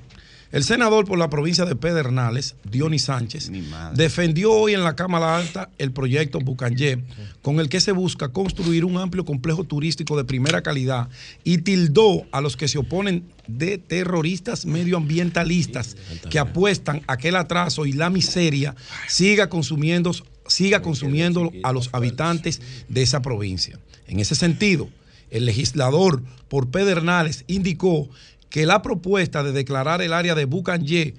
El 0.52 0.64
senador 0.64 1.06
por 1.06 1.20
la 1.20 1.30
provincia 1.30 1.64
de 1.66 1.76
Pedernales, 1.76 2.56
Diony 2.64 2.98
Sánchez, 2.98 3.52
defendió 3.94 4.52
hoy 4.52 4.74
en 4.74 4.84
la 4.84 4.96
Cámara 4.96 5.38
Alta 5.38 5.70
el 5.78 5.92
proyecto 5.92 6.40
Bucanyé, 6.40 7.04
con 7.44 7.60
el 7.60 7.70
que 7.70 7.80
se 7.80 7.92
busca 7.92 8.30
construir 8.30 8.84
un 8.84 8.98
amplio 8.98 9.26
complejo 9.26 9.64
turístico 9.64 10.18
de 10.18 10.24
primera 10.24 10.64
calidad 10.64 11.08
y 11.44 11.60
tildó 11.60 12.26
a 12.32 12.42
los 12.42 12.58
que 12.58 12.68
se 12.68 12.80
oponen 12.80 13.26
de 13.46 13.78
terroristas 13.78 14.66
medioambientalistas 14.66 15.96
que 16.32 16.40
apuestan 16.40 17.04
a 17.06 17.18
que 17.18 17.28
el 17.28 17.36
atraso 17.36 17.86
y 17.86 17.92
la 17.92 18.10
miseria 18.10 18.76
siga 19.08 19.50
consumiendo, 19.50 20.14
siga 20.48 20.82
consumiendo 20.82 21.52
a 21.62 21.74
los 21.74 21.90
habitantes 21.94 22.60
de 22.88 23.04
esa 23.04 23.22
provincia. 23.22 23.78
En 24.08 24.20
ese 24.20 24.34
sentido, 24.34 24.90
el 25.32 25.46
legislador 25.46 26.22
por 26.48 26.70
Pedernales 26.70 27.44
indicó 27.48 28.10
que 28.50 28.66
la 28.66 28.82
propuesta 28.82 29.44
de 29.44 29.52
declarar 29.52 30.02
el 30.02 30.14
área 30.14 30.34
de 30.36 30.46
Bucanyé 30.46 31.16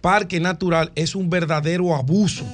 parque 0.00 0.40
natural 0.40 0.90
es 0.96 1.14
un 1.14 1.28
verdadero 1.30 1.94
abuso, 1.96 2.44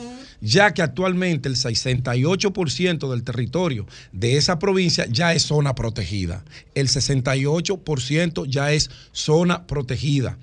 ya 0.41 0.73
que 0.73 0.83
actualmente 0.83 1.49
el 1.49 1.57
68% 1.57 3.11
del 3.11 3.25
territorio 3.25 3.89
de 4.13 4.37
esa 4.37 4.61
provincia 4.61 5.07
ya 5.11 5.33
es 5.33 5.43
zona 5.43 5.75
protegida. 5.75 6.45
El 6.75 6.87
68% 6.89 8.47
ya 8.47 8.73
es 8.73 8.91
zona 9.13 9.67
protegida, 9.67 10.39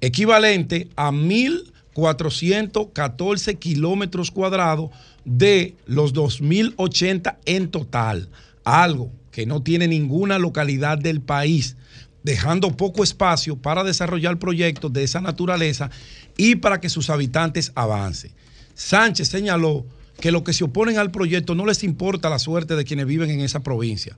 equivalente 0.00 0.88
a 0.96 1.10
1.414 1.10 3.58
kilómetros 3.58 4.30
cuadrados 4.30 4.90
de 5.24 5.74
los 5.86 6.14
2.080 6.14 7.36
en 7.44 7.70
total, 7.70 8.28
algo 8.64 9.10
que 9.30 9.46
no 9.46 9.62
tiene 9.62 9.88
ninguna 9.88 10.38
localidad 10.38 10.98
del 10.98 11.20
país 11.20 11.76
dejando 12.22 12.76
poco 12.76 13.02
espacio 13.02 13.56
para 13.56 13.84
desarrollar 13.84 14.38
proyectos 14.38 14.92
de 14.92 15.04
esa 15.04 15.20
naturaleza 15.20 15.90
y 16.36 16.56
para 16.56 16.80
que 16.80 16.90
sus 16.90 17.10
habitantes 17.10 17.72
avancen. 17.74 18.32
Sánchez 18.74 19.28
señaló 19.28 19.86
que 20.20 20.32
los 20.32 20.42
que 20.42 20.52
se 20.52 20.64
oponen 20.64 20.98
al 20.98 21.10
proyecto 21.10 21.54
no 21.54 21.64
les 21.66 21.82
importa 21.82 22.28
la 22.28 22.38
suerte 22.38 22.76
de 22.76 22.84
quienes 22.84 23.06
viven 23.06 23.30
en 23.30 23.40
esa 23.40 23.60
provincia. 23.60 24.16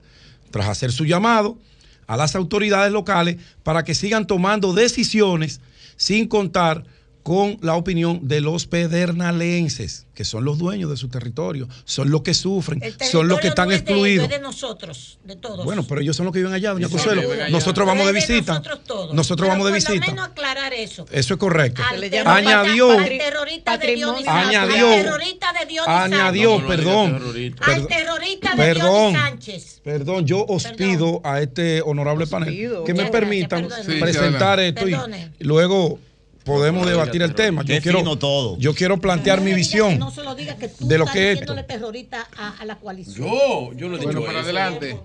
Tras 0.51 0.67
hacer 0.67 0.91
su 0.91 1.05
llamado 1.05 1.57
a 2.07 2.17
las 2.17 2.35
autoridades 2.35 2.91
locales 2.91 3.37
para 3.63 3.83
que 3.83 3.95
sigan 3.95 4.27
tomando 4.27 4.73
decisiones 4.73 5.61
sin 5.95 6.27
contar 6.27 6.85
con 7.23 7.57
la 7.61 7.75
opinión 7.75 8.27
de 8.27 8.41
los 8.41 8.67
pedernalenses, 8.67 10.05
que 10.13 10.25
son 10.25 10.43
los 10.43 10.57
dueños 10.57 10.89
de 10.89 10.97
su 10.97 11.07
territorio, 11.07 11.69
son 11.85 12.11
los 12.11 12.21
que 12.21 12.33
sufren, 12.33 12.81
son 13.09 13.29
los 13.29 13.39
que 13.39 13.47
están 13.47 13.69
no 13.69 13.73
es 13.73 13.83
de 13.85 13.91
excluidos. 13.91 14.25
es 14.25 14.29
de 14.29 14.39
nosotros, 14.39 15.19
de 15.23 15.37
todos. 15.37 15.63
Bueno, 15.63 15.85
pero 15.87 16.01
ellos 16.01 16.15
son 16.17 16.25
los 16.25 16.33
que 16.33 16.39
viven 16.39 16.53
allá, 16.53 16.73
doña 16.73 16.89
Consuelo. 16.89 17.21
Nosotros 17.49 17.87
vamos 17.87 18.05
de 18.05 18.11
visita. 18.11 18.53
Nosotros, 18.55 18.83
todos. 18.85 19.13
Nosotros 19.15 19.47
vamos 19.49 19.67
de 19.67 19.73
visita. 19.73 20.05
menos 20.05 20.27
aclarar 20.27 20.73
eso. 20.73 21.05
Eso 21.11 21.33
es 21.33 21.39
correcto. 21.39 21.81
Añadió- 22.25 22.89
de 22.89 23.61
Patrimonio. 23.63 24.29
Añadió- 24.29 24.89
de 24.89 25.81
Añadió, 25.87 26.67
perdón. 26.67 27.15
al 27.15 27.21
Perdón, 27.55 27.87
terrorista 27.87 28.51
de 28.51 28.57
perdón. 28.57 29.13
Dionisio 29.13 29.21
Sánchez. 29.21 29.81
Perdón, 29.83 30.25
yo 30.27 30.45
os 30.45 30.63
pido 30.75 31.21
a 31.23 31.41
este 31.41 31.81
honorable 31.81 32.27
panel 32.27 32.83
que 32.85 32.93
me 32.93 33.05
permitan 33.05 33.67
presentar 33.99 34.59
esto 34.59 34.87
y 34.87 34.95
luego 35.39 35.99
podemos 36.43 36.85
debatir 36.87 37.21
el 37.21 37.33
tema. 37.35 37.63
Yo 37.63 37.81
quiero, 37.81 38.17
todo. 38.17 38.57
yo 38.57 38.73
quiero 38.73 38.99
plantear 38.99 39.41
mi 39.41 39.53
visión. 39.53 39.93
que 39.93 39.97
No 39.99 40.11
se 40.11 40.23
lo 40.23 40.35
diga 40.35 40.55
que 40.57 40.67
tú 40.67 40.87
de 40.87 40.97
lo 40.97 41.05
que 41.05 41.31
es 41.31 41.39
diciéndole 41.39 41.63
terrorista 41.63 42.27
a, 42.37 42.57
a 42.59 42.65
la 42.65 42.77
coalición. 42.77 43.17
Yo, 43.27 43.71
yo 43.73 43.89
no 43.89 43.95
he 43.95 43.99
Bueno, 44.03 44.19
dicho 44.19 44.25
para 44.25 44.39
eso. 44.39 44.49
adelante. 44.49 44.99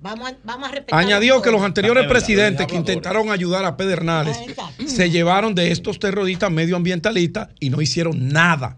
Vamos 0.00 0.30
a, 0.30 0.36
vamos 0.44 0.68
a 0.68 0.72
respetar. 0.72 0.98
Añadió 1.00 1.42
que 1.42 1.50
los 1.50 1.60
anteriores 1.62 2.04
verdad, 2.04 2.12
presidentes 2.12 2.60
es 2.60 2.66
que 2.68 2.76
intentaron 2.76 3.30
ayudar 3.32 3.64
a 3.64 3.76
Pedernales 3.76 4.38
Ah, 4.56 4.70
se 4.86 5.10
llevaron 5.10 5.56
de 5.56 5.72
estos 5.72 5.98
terroristas 5.98 6.52
medioambientalistas 6.52 7.48
y 7.58 7.70
no 7.70 7.80
hicieron 7.82 8.28
nada. 8.28 8.76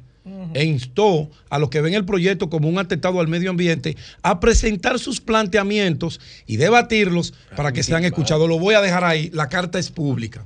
E 0.54 0.64
instó 0.64 1.30
a 1.48 1.58
los 1.58 1.70
que 1.70 1.80
ven 1.80 1.94
el 1.94 2.04
proyecto 2.04 2.50
como 2.50 2.68
un 2.68 2.78
atentado 2.78 3.20
al 3.20 3.28
medio 3.28 3.50
ambiente 3.50 3.96
a 4.22 4.40
presentar 4.40 4.98
sus 4.98 5.20
planteamientos 5.20 6.20
y 6.46 6.56
debatirlos 6.56 7.34
para 7.56 7.72
que 7.72 7.82
sean 7.82 8.04
escuchados. 8.04 8.48
Lo 8.48 8.58
voy 8.58 8.74
a 8.74 8.80
dejar 8.80 9.04
ahí, 9.04 9.30
la 9.32 9.48
carta 9.48 9.78
es 9.78 9.90
pública. 9.90 10.44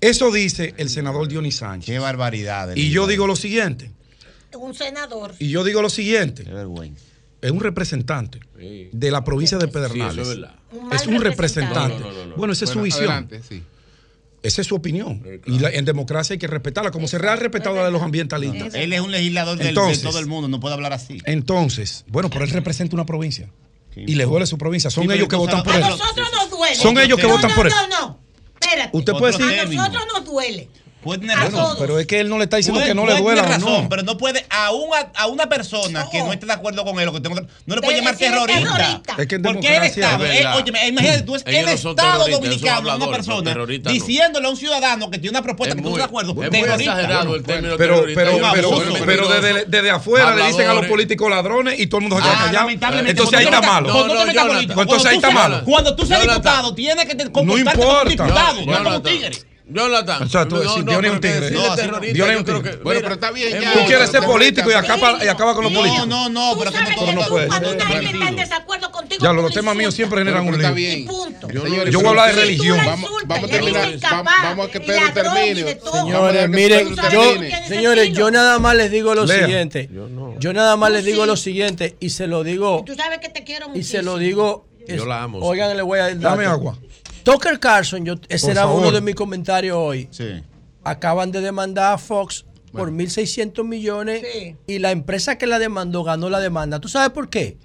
Eso 0.00 0.30
dice 0.30 0.74
el 0.76 0.88
senador 0.90 1.26
Dionis 1.28 1.56
Sánchez. 1.56 1.86
Qué 1.86 1.98
barbaridad. 1.98 2.74
Y 2.76 2.90
yo 2.90 3.06
digo 3.06 3.26
lo 3.26 3.34
siguiente, 3.36 3.90
Un 4.54 4.74
senador. 4.74 5.34
y 5.38 5.48
yo 5.50 5.64
digo 5.64 5.82
lo 5.82 5.90
siguiente, 5.90 6.44
Qué 6.44 6.52
vergüenza. 6.52 7.02
es 7.42 7.50
un 7.50 7.60
representante 7.60 8.40
Sí. 8.58 8.88
de 8.92 9.10
la 9.10 9.24
provincia 9.24 9.58
de 9.58 9.66
Sí, 9.66 9.72
Pedernales. 9.72 10.28
eso 10.28 10.32
es. 10.32 10.38
Un 10.70 10.86
mal 10.88 10.96
es 10.96 11.06
un 11.06 11.20
representante. 11.20 11.74
representante. 11.94 11.98
No, 12.00 12.12
no, 12.12 12.12
no, 12.12 12.26
no. 12.30 12.36
Bueno, 12.36 12.52
esa 12.52 12.64
es 12.64 12.70
su 12.70 12.80
visión. 12.82 13.04
adelante, 13.10 13.40
sí. 13.48 13.62
Esa 14.40 14.60
es 14.60 14.68
su 14.68 14.76
opinión. 14.76 15.20
Y 15.46 15.58
la- 15.58 15.70
en 15.70 15.84
democracia 15.84 16.34
hay 16.34 16.38
que 16.38 16.46
respetarla, 16.46 16.92
como 16.92 17.08
se 17.08 17.16
ha 17.16 17.34
respetado 17.36 17.74
la 17.74 17.86
de 17.86 17.90
los 17.90 18.00
ambientalistas. 18.02 18.72
Él 18.74 18.92
es 18.92 19.00
un 19.00 19.10
legislador 19.10 19.58
del- 19.58 19.68
Entonces- 19.68 20.00
de 20.02 20.08
todo 20.08 20.20
el 20.20 20.26
mundo, 20.26 20.46
no 20.46 20.60
puede 20.60 20.74
hablar 20.74 20.92
así. 20.92 21.18
Entonces, 21.24 22.04
bueno, 22.06 22.30
pero 22.30 22.44
él 22.44 22.50
representa 22.52 22.94
una 22.94 23.04
provincia. 23.04 23.50
Y 23.96 24.14
le 24.14 24.24
duele 24.26 24.46
su 24.46 24.56
provincia. 24.58 24.90
Son 24.90 25.10
ellos 25.10 25.26
que 25.26 25.34
votan 25.34 25.64
por 25.64 25.72
A 25.72 25.76
él. 25.78 25.82
nosotros 25.82 26.28
nos 26.32 26.50
duele. 26.50 26.76
Son 26.76 26.96
ellos 26.98 27.16
que 27.18 27.26
No, 27.26 27.30
votan 27.32 27.50
no, 27.50 27.56
por 27.56 27.66
él. 27.66 27.72
No, 27.90 28.00
no, 28.00 28.20
Espérate. 28.60 28.96
Usted 28.96 29.12
puede 29.14 29.32
decir. 29.32 29.60
A 29.60 29.64
nosotros 29.88 30.04
nos 30.14 30.24
duele. 30.24 30.68
Puede 31.08 31.20
tener 31.20 31.38
razón. 31.38 31.76
Pero 31.78 31.98
es 31.98 32.06
que 32.06 32.20
él 32.20 32.28
no 32.28 32.36
le 32.36 32.44
está 32.44 32.58
diciendo 32.58 32.80
Puede- 32.80 32.90
que 32.90 32.94
no 32.94 33.06
le 33.06 33.16
duela 33.18 33.42
tener 33.42 33.56
o 33.56 33.60
razón, 33.64 33.82
no. 33.84 33.88
pero 33.88 34.02
no 34.02 34.18
puede 34.18 34.44
a, 34.50 34.72
un, 34.72 34.90
a 35.14 35.26
una 35.26 35.48
persona 35.48 36.06
que 36.12 36.18
no 36.22 36.32
esté 36.32 36.44
de 36.46 36.52
acuerdo 36.52 36.84
con 36.84 37.00
él 37.00 37.08
o 37.08 37.12
que 37.14 37.20
tenga- 37.20 37.46
no 37.66 37.74
le 37.74 37.80
puede 37.80 37.96
llamar 37.98 38.16
terrorista. 38.16 38.60
terrorista. 38.76 39.14
Es 39.18 39.26
que 39.26 39.34
en 39.36 39.42
Porque 39.42 39.76
el 39.76 39.82
Estado, 39.84 40.24
Es 40.26 40.40
eh, 40.40 40.46
oye, 40.54 40.72
imagínate, 40.88 41.22
tú 41.22 41.34
es 41.34 41.42
el 41.46 41.68
Estado 41.68 42.28
dominicano, 42.28 42.94
una 42.96 43.08
persona, 43.08 43.54
diciéndole 43.90 44.46
a 44.46 44.50
un 44.50 44.56
ciudadano 44.56 45.10
que 45.10 45.18
tiene 45.18 45.30
una 45.38 45.42
propuesta 45.42 45.74
Es 45.74 45.76
que 45.76 45.82
no 45.82 45.90
muy, 45.90 45.98
estás 45.98 46.10
de 46.10 46.18
acuerdo. 46.18 46.30
es 46.30 46.36
muy 46.36 46.60
terrorista. 46.60 46.92
exagerado 46.92 47.34
el 47.36 47.42
término 47.42 47.76
Pero, 47.78 47.94
terrorista. 47.94 48.22
pero, 48.22 48.38
pero, 48.52 49.06
pero 49.06 49.28
desde, 49.28 49.64
desde 49.66 49.90
afuera 49.90 50.34
le 50.34 50.46
dicen 50.48 50.68
a 50.68 50.74
los 50.74 50.86
políticos 50.86 51.30
ladrones 51.30 51.80
y 51.80 51.86
todo 51.86 52.00
el 52.00 52.08
mundo 52.08 52.16
se 52.16 52.22
queda 52.22 52.32
Ah, 52.38 52.44
callado. 52.44 52.70
Entonces 53.08 53.38
ahí 53.38 53.44
está 53.46 53.60
malo. 53.62 53.88
Entonces 53.88 55.06
ahí 55.06 55.16
está 55.16 55.30
seas- 55.30 55.34
malo. 55.34 55.64
Cuando 55.64 55.96
tú 55.96 56.06
seas 56.06 56.20
diputado, 56.22 56.74
tienes 56.74 57.06
que 57.06 57.14
te- 57.14 57.32
comportarte 57.32 57.78
como 57.80 58.04
diputado, 58.04 58.66
no 58.66 58.84
como 58.84 59.02
tigre. 59.02 59.30
Jonathan. 59.70 60.22
O 60.22 60.28
sea, 60.28 60.48
tú 60.48 60.56
decís, 60.56 60.84
Dios 60.84 61.04
es 61.04 61.10
un 61.10 61.20
tigre. 61.20 61.50
No, 61.50 61.60
no. 61.68 61.74
es 61.74 61.82
un 61.82 62.00
tigre. 62.44 62.62
que- 62.62 62.76
Bueno, 62.76 62.82
mira, 62.84 63.00
pero 63.02 63.14
está 63.14 63.30
bien 63.30 63.60
ya. 63.60 63.72
Tú 63.72 63.78
quieres 63.86 64.10
ser 64.10 64.22
político 64.24 64.70
y 64.70 64.74
acaba, 64.74 65.22
y 65.24 65.28
acaba 65.28 65.54
con 65.54 65.64
los 65.64 65.72
No, 65.72 65.80
políticos. 65.80 66.08
No, 66.08 66.28
no, 66.28 66.52
Tú 66.54 66.58
pero 66.60 66.72
que 66.72 67.12
no 67.12 67.22
tú, 67.24 67.28
puede 67.28 67.48
cuando 67.48 67.72
una 67.74 67.86
gente 67.86 68.10
está 68.10 68.28
en 68.28 68.36
desacuerdo 68.36 68.90
contigo, 68.90 69.22
Ya, 69.22 69.32
los 69.32 69.44
lo 69.44 69.50
temas 69.50 69.76
míos 69.76 69.94
siempre 69.94 70.20
generan 70.20 70.46
un 70.46 70.54
está 70.54 70.68
lío. 70.68 70.74
bien. 70.74 70.98
Y 71.00 71.04
punto. 71.04 71.48
Yo, 71.50 71.62
voy 72.00 72.06
a 72.06 72.08
hablar 72.10 72.34
de 72.34 72.40
religión. 72.40 72.78
Vamos, 72.84 73.10
a 73.44 73.46
terminar. 73.48 73.88
Vamos, 74.42 74.68
a 74.68 74.70
que 74.70 74.80
Pedro 74.80 75.12
termine. 75.12 75.78
Señores, 75.92 76.48
miren, 76.48 76.96
yo, 77.12 77.34
señores, 77.68 78.12
yo 78.12 78.30
nada 78.30 78.58
más 78.58 78.74
les 78.74 78.90
digo 78.90 79.14
lo 79.14 79.26
siguiente. 79.26 79.90
Yo 80.38 80.52
nada 80.52 80.76
más 80.76 80.90
les 80.92 81.04
digo 81.04 81.26
lo 81.26 81.36
siguiente 81.36 81.96
y 82.00 82.10
se 82.10 82.26
lo 82.26 82.42
digo 82.44 82.84
Tú 82.86 82.94
sabes 82.94 83.18
que 83.18 83.28
te 83.28 83.44
quiero 83.44 83.66
y 83.74 83.82
se 83.82 84.02
lo 84.02 84.18
digo. 84.18 84.66
Yo 84.88 85.04
la 85.04 85.22
amo, 85.24 85.38
Oigan, 85.40 85.76
le 85.76 85.82
voy 85.82 85.98
a 85.98 86.04
dar 86.04 86.18
Dame 86.18 86.46
agua. 86.46 86.78
Tucker 87.32 87.60
Carlson, 87.60 88.04
yo, 88.04 88.14
ese 88.28 88.46
Por 88.46 88.50
era 88.52 88.62
favor. 88.62 88.80
uno 88.80 88.90
de 88.92 89.00
mis 89.00 89.14
comentarios 89.14 89.76
hoy. 89.78 90.08
Sí. 90.10 90.42
Acaban 90.84 91.30
de 91.32 91.40
demandar 91.40 91.92
a 91.94 91.98
Fox 91.98 92.44
por 92.72 92.90
1.600 92.90 93.64
millones 93.64 94.22
Sí. 94.32 94.56
y 94.66 94.78
la 94.78 94.90
empresa 94.92 95.36
que 95.36 95.46
la 95.46 95.58
demandó 95.58 96.04
ganó 96.04 96.30
la 96.30 96.40
demanda. 96.40 96.80
¿Tú 96.80 96.88
sabes 96.88 97.10
por 97.10 97.28
qué? 97.28 97.56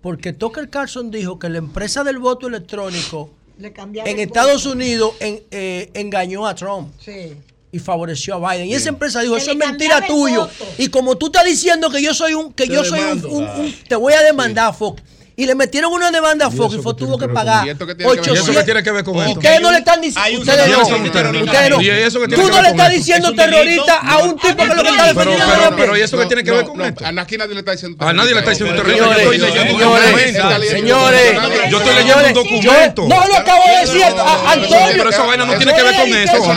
Porque 0.00 0.32
Tucker 0.32 0.70
Carlson 0.70 1.10
dijo 1.10 1.38
que 1.38 1.48
la 1.50 1.58
empresa 1.58 2.04
del 2.04 2.18
voto 2.18 2.48
electrónico 2.48 3.30
Le 3.58 3.74
en 4.06 4.18
Estados 4.20 4.64
voto. 4.64 4.74
Unidos 4.76 5.12
en- 5.20 5.42
eh, 5.50 5.90
engañó 5.94 6.46
a 6.46 6.54
Trump. 6.54 6.90
Sí. 6.98 7.36
Y 7.72 7.78
favoreció 7.78 8.34
a 8.44 8.52
Biden. 8.54 8.68
Y 8.68 8.74
esa 8.74 8.88
empresa 8.88 9.20
dijo, 9.20 9.34
Que 9.34 9.42
eso 9.42 9.50
es 9.52 9.56
mentira 9.56 10.06
tuyo. 10.06 10.42
voto. 10.46 10.64
Y 10.78 10.88
como 10.88 11.16
tú 11.18 11.26
estás 11.26 11.44
diciendo 11.44 11.90
que 11.90 12.02
yo 12.02 12.14
soy 12.14 12.32
un, 12.34 12.52
que 12.54 12.66
Te 12.66 12.72
yo 12.72 12.84
soy 12.84 13.00
un, 13.00 13.20
demando. 13.20 13.28
un- 13.28 13.44
un- 13.66 13.74
te 13.86 13.94
voy 13.96 14.14
a 14.14 14.22
demandar, 14.22 14.74
Fox. 14.74 15.02
Y 15.40 15.46
le 15.46 15.54
metieron 15.54 15.90
una 15.90 16.10
demanda 16.10 16.48
a 16.48 16.50
¿Y 16.52 16.56
Fox 16.58 16.74
y 16.74 16.82
Fox 16.82 16.98
tuvo 16.98 17.16
que 17.16 17.26
pagar 17.26 17.66
¿Y 17.66 17.70
esto 17.70 17.86
qué 17.86 17.94
tiene 17.94 18.12
que 18.12 18.20
ver 18.20 18.24
con- 18.24 18.30
800. 18.34 18.36
¿Y 18.36 18.50
eso 18.50 18.58
qué 18.58 18.64
tiene 18.66 18.82
que 18.82 18.90
ver 18.90 19.04
con 19.04 19.16
esto? 19.16 19.30
Ustedes 19.40 19.60
no 19.62 19.70
le 19.72 19.78
están 19.78 20.00
diciendo. 20.02 20.40
Ustedes 20.40 20.68
no. 20.68 21.10
terrorista. 21.10 21.50
Ustedes 21.50 21.70
no. 21.70 21.80
¿Y 21.80 21.88
eso 21.88 22.20
qué 22.20 22.28
tiene 22.28 22.42
Tú 22.44 22.50
no 22.50 22.62
le 22.62 22.68
estás 22.68 22.90
diciendo 22.90 23.34
terrorista 23.34 23.96
a 24.00 24.18
un 24.18 24.36
tipo 24.36 24.56
que 24.62 24.74
lo 24.74 24.82
que 24.82 24.88
está 24.90 25.06
defendiendo 25.06 25.46
pero, 25.46 25.64
a 25.66 25.70
la 25.70 25.76
pero, 25.76 25.96
¿y 25.96 26.00
eso 26.02 26.18
qué 26.18 26.26
tiene 26.26 26.44
que 26.44 26.50
ver 26.50 26.66
con 26.66 26.78
esto? 26.82 27.06
A 27.06 27.08
aquí 27.22 27.38
nadie 27.38 27.54
le 27.54 27.60
está 27.60 27.72
diciendo 27.72 28.04
A 28.04 28.12
nadie 28.12 28.34
le 28.34 28.38
está 28.40 28.50
diciendo 28.50 28.74
terrorista. 28.76 29.14
terrorista. 29.16 29.46
Yo 29.48 29.62
estoy 29.62 29.70
Señores, 29.70 29.70
leyendo 29.72 29.72
un 29.72 29.80
señores, 29.80 30.04
documento. 30.12 30.68
señores, 30.68 31.70
Yo 31.70 31.78
estoy 31.78 31.94
leyendo 31.94 32.26
un 32.26 32.32
documento. 32.34 33.02
No 33.08 33.26
lo 33.26 33.36
acabo 33.36 33.64
de 33.66 33.80
decir, 33.80 34.04
Antonio. 34.04 34.78
Pero 34.98 35.08
esa 35.08 35.22
vaina 35.22 35.46
no 35.46 35.54
tiene 35.56 35.72
que 35.72 35.82
ver 35.82 35.94
con 35.96 36.14
eso, 36.14 36.54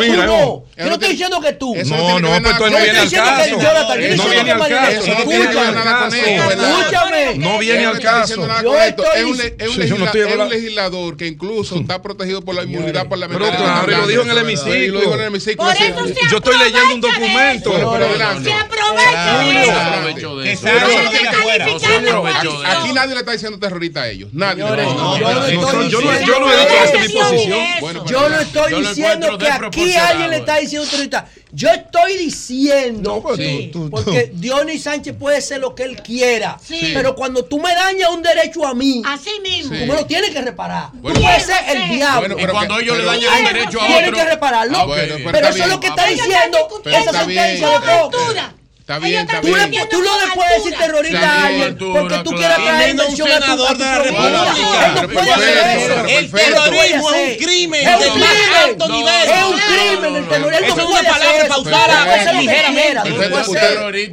Mira, 0.00 0.24
no. 0.24 0.38
no. 0.38 0.64
Yo 0.76 0.86
no 0.86 0.92
estoy 0.94 1.10
diciendo 1.10 1.40
que 1.40 1.52
tú. 1.52 1.74
No, 1.86 2.18
no, 2.18 2.28
pues 2.28 2.52
esto 2.52 2.70
no 2.70 2.78
viene 2.78 2.98
al 2.98 3.10
caso. 3.10 3.56
No 4.16 4.28
viene 4.28 4.52
al 4.52 4.68
caso. 4.68 5.12
Escúchame. 6.52 7.34
No 7.36 7.58
viene 7.58 7.86
al 7.86 8.00
caso. 8.00 8.46
diciendo 8.46 8.74
Es 9.14 9.90
un, 9.90 10.48
legislador 10.48 11.16
que 11.16 11.26
incluso 11.26 11.76
está 11.76 12.00
protegido 12.02 12.42
por 12.42 12.54
la 12.54 12.64
inmunidad 12.64 13.08
parlamentaria. 13.08 13.58
Pero 13.58 13.84
claro, 13.86 13.92
y 13.92 13.96
lo 13.96 14.06
dijo 14.06 14.22
en 14.22 14.30
el 14.30 14.50
Y 14.82 14.88
lo 14.88 15.00
dijo 15.00 15.14
en 15.14 15.20
el 15.20 15.26
hemiciclo. 15.26 15.64
Yo 16.30 16.36
estoy 16.38 16.58
leyendo 16.58 16.94
un 16.94 17.00
documento. 17.00 17.72
Se 18.42 18.52
aprovecha 18.52 19.38
de 20.36 20.52
eso. 20.52 20.62
Aquí- 22.66 22.92
nadie 22.92 23.14
le 23.14 23.20
está 23.20 23.32
diciendo 23.32 23.58
terrorista 23.58 24.02
a 24.02 24.08
ellos. 24.08 24.30
Nadie. 24.32 24.62
Yo 24.62 24.68
no 24.68 24.76
diciendo- 24.76 25.80
he 25.80 25.84
dicho 25.84 26.00
esa 26.52 26.84
es 26.84 27.00
mi 27.00 27.06
Eso. 27.06 27.18
posición. 27.18 27.58
Bueno, 27.80 28.04
Yo 28.06 28.28
no 28.28 28.40
estoy 28.40 28.82
diciendo 28.82 29.38
que 29.38 29.48
aquí 29.48 29.94
alguien 29.94 30.30
le 30.30 30.36
está 30.38 30.58
diciendo 30.62 30.88
terrorista. 30.88 31.26
Yo 31.52 31.68
estoy 31.70 32.16
diciendo 32.16 33.16
No, 33.16 33.22
pero 33.22 33.36
Sí. 33.36 33.70
tú- 33.72 33.84
tú- 33.84 33.90
porque 33.90 34.30
Dionis 34.34 34.82
Sánchez 34.82 35.14
puede 35.18 35.40
ser 35.40 35.60
lo 35.60 35.74
que 35.74 35.82
él 35.84 35.96
quiera. 36.02 36.58
Sí. 36.66 36.92
Pero 36.94 37.14
cuando 37.14 37.44
tú 37.44 37.60
me 37.60 37.74
dañas 37.74 38.08
un 38.10 38.22
derecho 38.22 38.66
a 38.66 38.74
mí, 38.74 39.02
Así 39.06 39.30
mismo. 39.42 39.76
tú 39.76 39.86
me 39.86 39.94
lo 39.94 40.06
tienes 40.06 40.30
que 40.30 40.40
reparar. 40.42 40.88
Bueno, 40.94 41.18
tú 41.18 41.24
puedes 41.24 41.42
ser 41.44 41.56
el 41.68 41.90
diablo. 41.90 42.34
Bueno, 42.34 42.50
Y 42.50 42.52
cuando 42.52 42.78
ellos 42.80 42.96
le 42.98 43.04
dañan 43.04 43.38
un 43.38 43.44
derecho 43.44 43.80
a 43.82 43.86
Tienen 43.86 44.04
otro. 44.08 44.16
que 44.18 44.30
repararlo. 44.30 44.78
Ah, 44.78 44.84
bueno, 44.84 45.14
pero 45.18 45.32
pero 45.32 45.48
eso 45.48 45.62
es 45.64 45.68
lo 45.68 45.80
que 45.80 45.86
está 45.88 46.08
Ellos 46.08 46.26
diciendo 46.26 46.58
esa 46.86 47.12
sentencia 47.12 47.80
de. 47.80 48.61
Está 48.92 49.06
bien, 49.06 49.20
está 49.22 49.40
Tú, 49.40 49.46
le- 49.48 50.08
no 50.08 50.20
le 50.20 50.32
puedes 50.34 50.64
decir 50.64 50.78
terrorista 50.78 51.18
Está 51.18 51.32
a 51.32 51.46
alguien 51.46 51.78
porque 51.78 52.18
tú 52.24 52.30
quieras 52.32 52.56
traer 52.56 52.90
inversión 52.90 53.32
a 53.32 53.36
tu, 53.36 53.42
senador 53.42 53.68
a 53.68 53.72
tu 53.72 53.78
de 53.78 53.84
la. 53.84 53.98
República. 54.02 54.86
Él 54.86 54.94
no 55.02 55.08
puede 55.08 55.32
hacer 55.32 55.56
eso. 55.78 56.06
El 56.06 56.30
terrorismo 56.30 57.10
es 57.12 57.30
un 57.30 57.44
crimen 57.44 57.88
Es 57.88 57.94
un 57.94 58.00
de 58.02 58.08
más 58.08 58.28
crimen. 58.28 58.62
alto 58.64 58.88
nivel. 58.88 59.28
Es 59.28 59.44
un 59.44 59.58
crimen 59.60 60.16
el 60.16 60.28
terrorismo. 60.28 60.66
Eso 60.66 60.72
es 60.72 60.76
no 60.76 60.84
una 60.84 60.90
puede 60.92 61.08
palabra 61.08 61.48
para 61.48 61.60
usarla 61.60 62.32
ligeramente. 62.40 63.12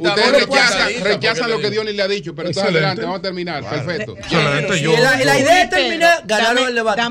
Ustedes, 0.00 1.02
rechazan, 1.02 1.50
lo 1.50 1.60
que 1.60 1.70
Dionis 1.70 1.94
le 1.94 2.02
ha 2.02 2.08
dicho, 2.08 2.34
pero 2.34 2.48
entonces 2.48 2.70
Excelente. 2.70 2.78
adelante, 2.78 3.02
vamos 3.02 3.18
a 3.18 3.22
terminar. 3.22 3.68
Perfecto. 3.68 4.16
La, 4.30 5.38
idea 5.38 5.62
es 5.62 5.70
terminar, 5.70 6.22
ganaron 6.24 6.68
el 6.68 6.74
debate. 6.74 7.02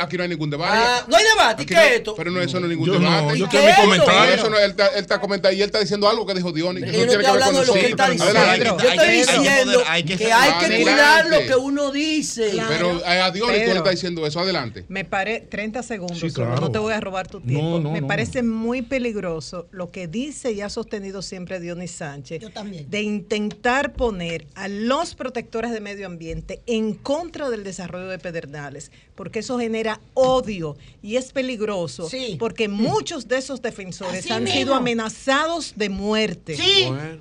aquí 0.00 0.16
no 0.16 0.22
hay 0.22 0.28
ningún 0.28 0.50
debate. 0.50 0.72
Ah, 0.76 1.04
no 1.06 1.16
hay 1.16 1.24
debate. 1.24 1.62
¿Y 1.62 1.64
Aquí 1.64 1.66
qué 1.66 1.74
no- 1.74 1.80
es 1.82 1.92
esto? 1.92 2.14
Pero 2.16 2.30
no, 2.30 2.40
eso 2.40 2.60
no 2.60 2.66
es 2.66 2.70
ningún 2.70 2.86
Yo 2.86 2.98
no, 2.98 3.10
debate. 3.10 3.38
yo 3.38 3.46
¿Y 3.46 3.48
tengo 3.48 3.64
mi 3.64 3.66
qué 3.66 3.70
es 3.70 3.78
eso? 3.78 3.82
comentario. 3.82 4.34
Eso 4.34 4.50
no, 4.50 4.58
él, 4.58 4.70
está, 4.70 4.86
él 4.88 5.00
está 5.00 5.20
comentando 5.20 5.56
y 5.56 5.62
él 5.62 5.66
está 5.66 5.80
diciendo 5.80 6.08
algo 6.08 6.26
que 6.26 6.34
dijo 6.34 6.52
Que 6.86 6.92
Yo 6.92 7.06
no 7.06 7.12
estoy 7.12 7.24
hablando 7.26 7.60
de 7.60 7.66
lo 7.66 7.72
que 7.74 7.80
él 7.80 7.86
está 7.92 8.08
diciendo. 8.10 8.32
Yo 8.32 8.38
estoy 8.38 8.48
Hay 8.48 8.60
que- 8.60 8.68
hay 8.68 8.98
que 8.98 9.12
diciendo 9.12 9.82
que 10.18 10.32
hay 10.32 10.68
que 10.78 10.82
cuidar 10.82 11.28
lo 11.28 11.38
que 11.46 11.56
uno 11.56 11.90
dice. 11.90 12.52
Pero 12.68 12.98
eh, 13.04 13.20
a 13.20 13.32
Pedro. 13.32 13.48
le 13.52 13.66
estás 13.76 13.90
diciendo 13.92 14.26
eso. 14.26 14.40
Adelante. 14.40 14.84
Me 14.88 15.04
parece 15.04 15.40
30 15.46 15.82
segundos, 15.82 16.18
Sí, 16.18 16.30
solo, 16.30 16.46
claro. 16.46 16.60
no 16.62 16.70
te 16.70 16.78
voy 16.78 16.92
a 16.92 17.00
robar 17.00 17.26
tu 17.28 17.40
No, 17.40 17.46
tiempo. 17.46 17.80
no, 17.80 17.92
Me 17.92 18.00
no. 18.00 18.06
parece 18.06 18.42
muy 18.42 18.82
peligroso 18.82 19.66
lo 19.70 19.90
que 19.90 20.06
dice 20.08 20.52
y 20.52 20.60
ha 20.60 20.68
sostenido 20.70 21.22
siempre 21.22 21.60
Dionis 21.60 21.90
Sánchez 21.92 22.40
Yo 22.42 22.50
también. 22.50 22.88
de 22.90 23.02
intentar 23.02 23.92
poner 23.92 24.46
a 24.54 24.68
los 24.68 25.14
protectores 25.14 25.70
de 25.72 25.80
medio 25.80 26.06
ambiente 26.06 26.60
en 26.66 26.94
contra 26.94 27.50
del 27.50 27.64
desarrollo 27.64 28.08
de 28.08 28.18
Pedernales, 28.18 28.90
porque 29.14 29.40
eso 29.40 29.58
genera 29.58 30.00
odio 30.14 30.76
y 31.02 31.16
es 31.16 31.32
peligroso, 31.32 32.08
Sí. 32.08 32.36
porque 32.38 32.68
muchos 32.68 33.28
de 33.28 33.38
esos 33.38 33.62
defensores 33.62 34.20
Así 34.24 34.32
han 34.32 34.44
mismo. 34.44 34.58
sido 34.58 34.74
amenazados 34.74 35.72
de 35.76 35.88
muerte. 35.88 36.56
Sí. 36.56 36.67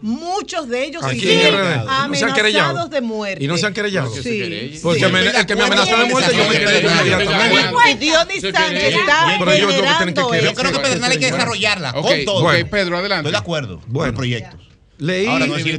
Muchos 0.01 0.67
de 0.69 0.85
ellos 0.85 1.03
Aquí 1.03 1.19
sí. 1.19 1.39
¿No 1.51 1.57
amenazados 1.91 2.33
querellado? 2.35 2.87
de 2.87 3.01
muerte. 3.01 3.43
¿Y 3.43 3.47
no 3.47 3.57
se 3.57 3.65
han 3.65 3.73
querellado? 3.73 4.13
Sí. 4.13 4.79
Porque 4.83 5.05
sí. 5.05 5.11
me- 5.11 5.19
el 5.27 5.45
que 5.45 5.55
me 5.55 5.63
amenaza 5.63 5.97
de 5.97 6.05
muerte, 6.05 6.35
yo 6.35 6.43
me 6.49 6.59
querello 6.59 6.89
inmediatamente. 6.91 7.91
Y 7.91 7.93
Dionis 7.95 8.41
Sánchez 8.41 8.83
está 8.95 9.35
pero 9.39 9.51
que 9.51 9.57
querer- 9.57 10.43
Yo 10.43 10.53
creo 10.53 10.71
que 10.71 10.79
Pedernal 10.79 11.11
hay 11.11 11.17
que 11.19 11.31
desarrollarla 11.31 11.93
con 11.93 12.25
todo. 12.25 12.47
Pedro, 12.69 12.97
adelante. 12.97 13.21
Estoy 13.29 13.31
de 13.31 13.37
acuerdo 13.37 13.79
con 13.79 13.93
Bueno. 13.93 14.11
los 14.11 14.17
proyectos. 14.17 14.61
Leí. 14.99 15.27
Ahora 15.27 15.45
no 15.45 15.53
decirle, 15.53 15.77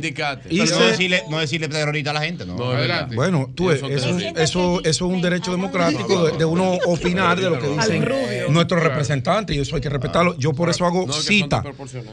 no 0.48 0.64
Hice- 0.64 0.78
decirle, 0.90 1.22
no 1.28 1.40
decirle 1.40 1.66
terrorista 1.68 2.10
a 2.10 2.14
la 2.14 2.20
gente, 2.20 2.46
no. 2.46 2.54
No, 2.54 2.70
Adelante. 2.70 3.16
Bueno, 3.16 3.50
tú 3.52 3.72
Eso 3.72 3.88
eso, 3.88 4.16
eso, 4.16 4.36
eso 4.36 4.80
es 4.84 5.00
un 5.00 5.20
derecho 5.20 5.50
democrático 5.50 6.26
de, 6.28 6.38
de 6.38 6.44
uno 6.44 6.78
opinar 6.86 7.36
de 7.40 7.50
lo 7.50 7.58
que 7.58 7.66
dicen 7.66 8.08
nuestros 8.50 8.80
representantes 8.80 9.56
y 9.56 9.58
eso 9.58 9.74
hay 9.74 9.82
que 9.82 9.88
respetarlo. 9.88 10.36
Yo 10.38 10.52
por 10.52 10.70
eso 10.70 10.86
hago 10.86 11.04
No, 11.04 11.12
cita, 11.12 11.64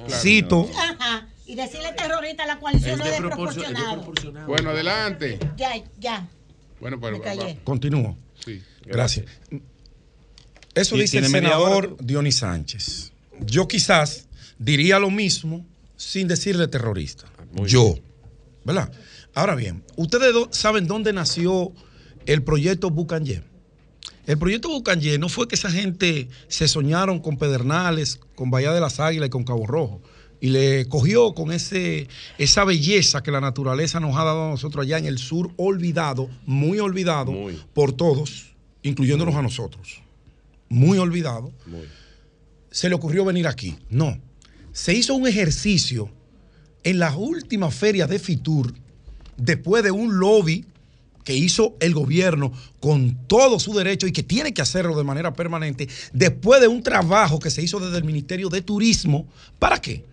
cito, 0.10 0.68
Ajá. 0.76 1.28
Y 1.48 1.56
decirle 1.56 1.94
terrorista 1.94 2.44
a 2.44 2.48
la 2.48 2.60
coalición 2.60 2.98
no 3.00 3.06
es 3.06 3.12
desproporcionado. 3.12 4.12
Bueno, 4.48 4.72
adelante. 4.72 5.38
Ya, 5.58 5.72
ya. 6.00 6.28
Bueno, 6.80 7.00
pero 7.00 7.22
continúo. 7.64 8.18
Sí. 8.44 8.62
Gracias. 8.86 9.26
Eso 10.74 10.96
dice 10.98 11.20
el 11.20 11.28
senador 11.28 11.86
hora. 11.86 11.96
Dionis 12.02 12.38
Sánchez. 12.38 13.12
Yo 13.42 13.68
quizás 13.68 14.28
diría 14.60 15.00
lo 15.00 15.10
mismo 15.10 15.66
sin 15.96 16.28
decirle 16.28 16.68
terrorista. 16.68 17.28
Yo. 17.66 17.96
¿Verdad? 18.64 18.92
Ahora 19.34 19.56
bien, 19.56 19.84
¿ustedes 19.96 20.34
do- 20.34 20.50
saben 20.52 20.88
dónde 20.88 21.14
nació 21.14 21.72
el 22.26 22.42
proyecto 22.44 22.90
Bucanye? 22.90 23.44
El 24.26 24.38
proyecto 24.40 24.70
Bucanye 24.70 25.18
no 25.20 25.30
fue 25.30 25.48
que 25.48 25.56
esa 25.56 25.70
gente 25.70 26.28
se 26.48 26.68
soñaron 26.68 27.20
con 27.20 27.38
Pedernales, 27.38 28.20
con 28.34 28.50
Bahía 28.50 28.72
de 28.74 28.82
las 28.82 29.00
Águilas 29.00 29.28
y 29.28 29.30
con 29.30 29.44
Cabo 29.44 29.68
Rojo. 29.68 30.02
Y 30.42 30.50
le 30.50 30.88
cogió 30.88 31.34
con 31.34 31.52
ese, 31.52 32.08
esa 32.38 32.64
belleza 32.66 33.24
que 33.24 33.32
la 33.32 33.42
naturaleza 33.42 34.00
nos 34.00 34.16
ha 34.18 34.24
dado 34.24 34.48
a 34.48 34.50
nosotros 34.50 34.86
allá 34.86 34.98
en 34.98 35.06
el 35.06 35.18
sur, 35.18 35.52
olvidado, 35.58 36.30
muy 36.46 36.80
olvidado 36.80 37.34
por 37.74 37.94
todos, 37.94 38.56
incluyéndonos 38.84 39.36
a 39.36 39.42
nosotros. 39.42 40.02
Muy 40.70 40.98
olvidado. 40.98 41.52
Se 42.70 42.90
le 42.90 42.96
ocurrió 42.96 43.24
venir 43.26 43.48
aquí. 43.48 43.76
No. 43.90 44.18
Se 44.72 44.94
hizo 44.94 45.16
un 45.16 45.28
ejercicio 45.28 46.10
en 46.84 47.00
las 47.00 47.16
últimas 47.16 47.74
ferias 47.74 48.10
de 48.10 48.20
Fitur, 48.20 48.74
después 49.38 49.84
de 49.84 49.92
un 49.92 50.20
lobby 50.20 50.66
que 51.26 51.36
hizo 51.36 51.76
el 51.80 51.94
gobierno 51.94 52.54
con 52.80 53.28
todo 53.28 53.60
su 53.60 53.74
derecho 53.74 54.08
y 54.08 54.12
que 54.12 54.24
tiene 54.24 54.54
que 54.54 54.62
hacerlo 54.62 54.96
de 54.96 55.04
manera 55.04 55.34
permanente, 55.34 55.90
después 56.14 56.62
de 56.62 56.68
un 56.68 56.84
trabajo 56.84 57.40
que 57.40 57.50
se 57.50 57.64
hizo 57.64 57.80
desde 57.80 57.98
el 57.98 58.04
Ministerio 58.04 58.48
de 58.48 58.62
Turismo, 58.62 59.28
¿para 59.58 59.82
qué? 59.82 60.06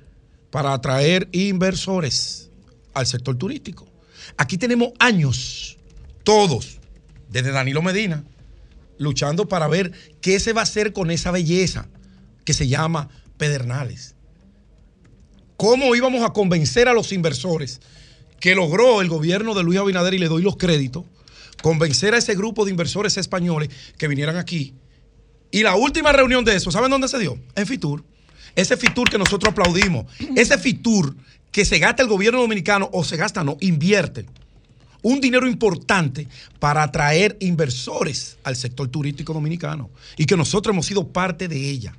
Para 0.52 0.72
atraer 0.72 1.28
inversores 1.32 2.50
al 2.94 3.06
sector 3.08 3.36
turístico. 3.36 3.88
Aquí 4.36 4.58
tenemos 4.58 4.90
años, 5.00 5.78
todos, 6.22 6.78
desde 7.30 7.50
Danilo 7.50 7.82
Medina, 7.82 8.22
luchando 8.98 9.48
para 9.48 9.66
ver 9.66 9.92
qué 10.20 10.38
se 10.38 10.52
va 10.52 10.60
a 10.60 10.64
hacer 10.64 10.92
con 10.92 11.10
esa 11.10 11.30
belleza 11.30 11.88
que 12.44 12.52
se 12.52 12.68
llama 12.68 13.08
Pedernales. 13.38 14.14
¿Cómo 15.56 15.94
íbamos 15.94 16.22
a 16.22 16.34
convencer 16.34 16.86
a 16.86 16.92
los 16.92 17.12
inversores 17.12 17.80
que 18.38 18.54
logró 18.54 19.00
el 19.00 19.08
gobierno 19.08 19.54
de 19.54 19.62
Luis 19.62 19.78
Abinader 19.78 20.12
y 20.12 20.18
le 20.18 20.28
doy 20.28 20.42
los 20.42 20.56
créditos? 20.56 21.04
Convencer 21.62 22.14
a 22.14 22.18
ese 22.18 22.34
grupo 22.34 22.64
de 22.66 22.72
inversores 22.72 23.16
españoles 23.16 23.70
que 23.96 24.08
vinieran 24.08 24.36
aquí. 24.36 24.74
Y 25.50 25.62
la 25.62 25.76
última 25.76 26.12
reunión 26.12 26.44
de 26.44 26.56
eso, 26.56 26.70
¿saben 26.70 26.90
dónde 26.90 27.08
se 27.08 27.18
dio? 27.18 27.38
En 27.54 27.66
Fitur. 27.66 28.04
Ese 28.54 28.76
Fitur 28.76 29.10
que 29.10 29.18
nosotros 29.18 29.52
aplaudimos, 29.52 30.06
ese 30.36 30.58
Fitur 30.58 31.16
que 31.50 31.64
se 31.64 31.78
gasta 31.78 32.02
el 32.02 32.08
gobierno 32.08 32.40
dominicano 32.40 32.88
o 32.92 33.04
se 33.04 33.16
gasta, 33.16 33.44
no, 33.44 33.56
invierte 33.60 34.26
un 35.02 35.20
dinero 35.20 35.48
importante 35.48 36.28
para 36.58 36.84
atraer 36.84 37.36
inversores 37.40 38.38
al 38.44 38.56
sector 38.56 38.88
turístico 38.88 39.32
dominicano 39.32 39.90
y 40.16 40.26
que 40.26 40.36
nosotros 40.36 40.72
hemos 40.72 40.86
sido 40.86 41.08
parte 41.08 41.48
de 41.48 41.70
ella 41.70 41.92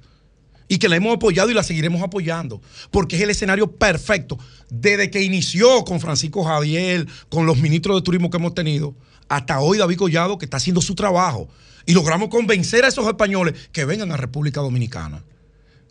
y 0.70 0.78
que 0.78 0.88
la 0.88 0.96
hemos 0.96 1.16
apoyado 1.16 1.52
y 1.52 1.54
la 1.54 1.64
seguiremos 1.64 2.02
apoyando 2.02 2.62
porque 2.92 3.18
es 3.18 3.22
el 3.22 3.30
escenario 3.30 3.70
perfecto 3.70 4.40
desde 4.70 5.12
que 5.12 5.22
inició 5.22 5.84
con 5.84 6.00
Francisco 6.00 6.44
Javier, 6.44 7.06
con 7.30 7.46
los 7.46 7.58
ministros 7.58 7.98
de 7.98 8.02
turismo 8.02 8.30
que 8.30 8.38
hemos 8.38 8.56
tenido, 8.56 8.96
hasta 9.28 9.60
hoy 9.60 9.78
David 9.78 9.98
Collado 9.98 10.38
que 10.38 10.46
está 10.46 10.58
haciendo 10.58 10.82
su 10.82 10.96
trabajo. 10.96 11.48
Y 11.86 11.94
logramos 11.94 12.30
convencer 12.30 12.86
a 12.86 12.88
esos 12.88 13.06
españoles 13.06 13.70
que 13.74 13.84
vengan 13.84 14.14
a 14.14 14.18
República 14.18 14.62
Dominicana 14.62 15.22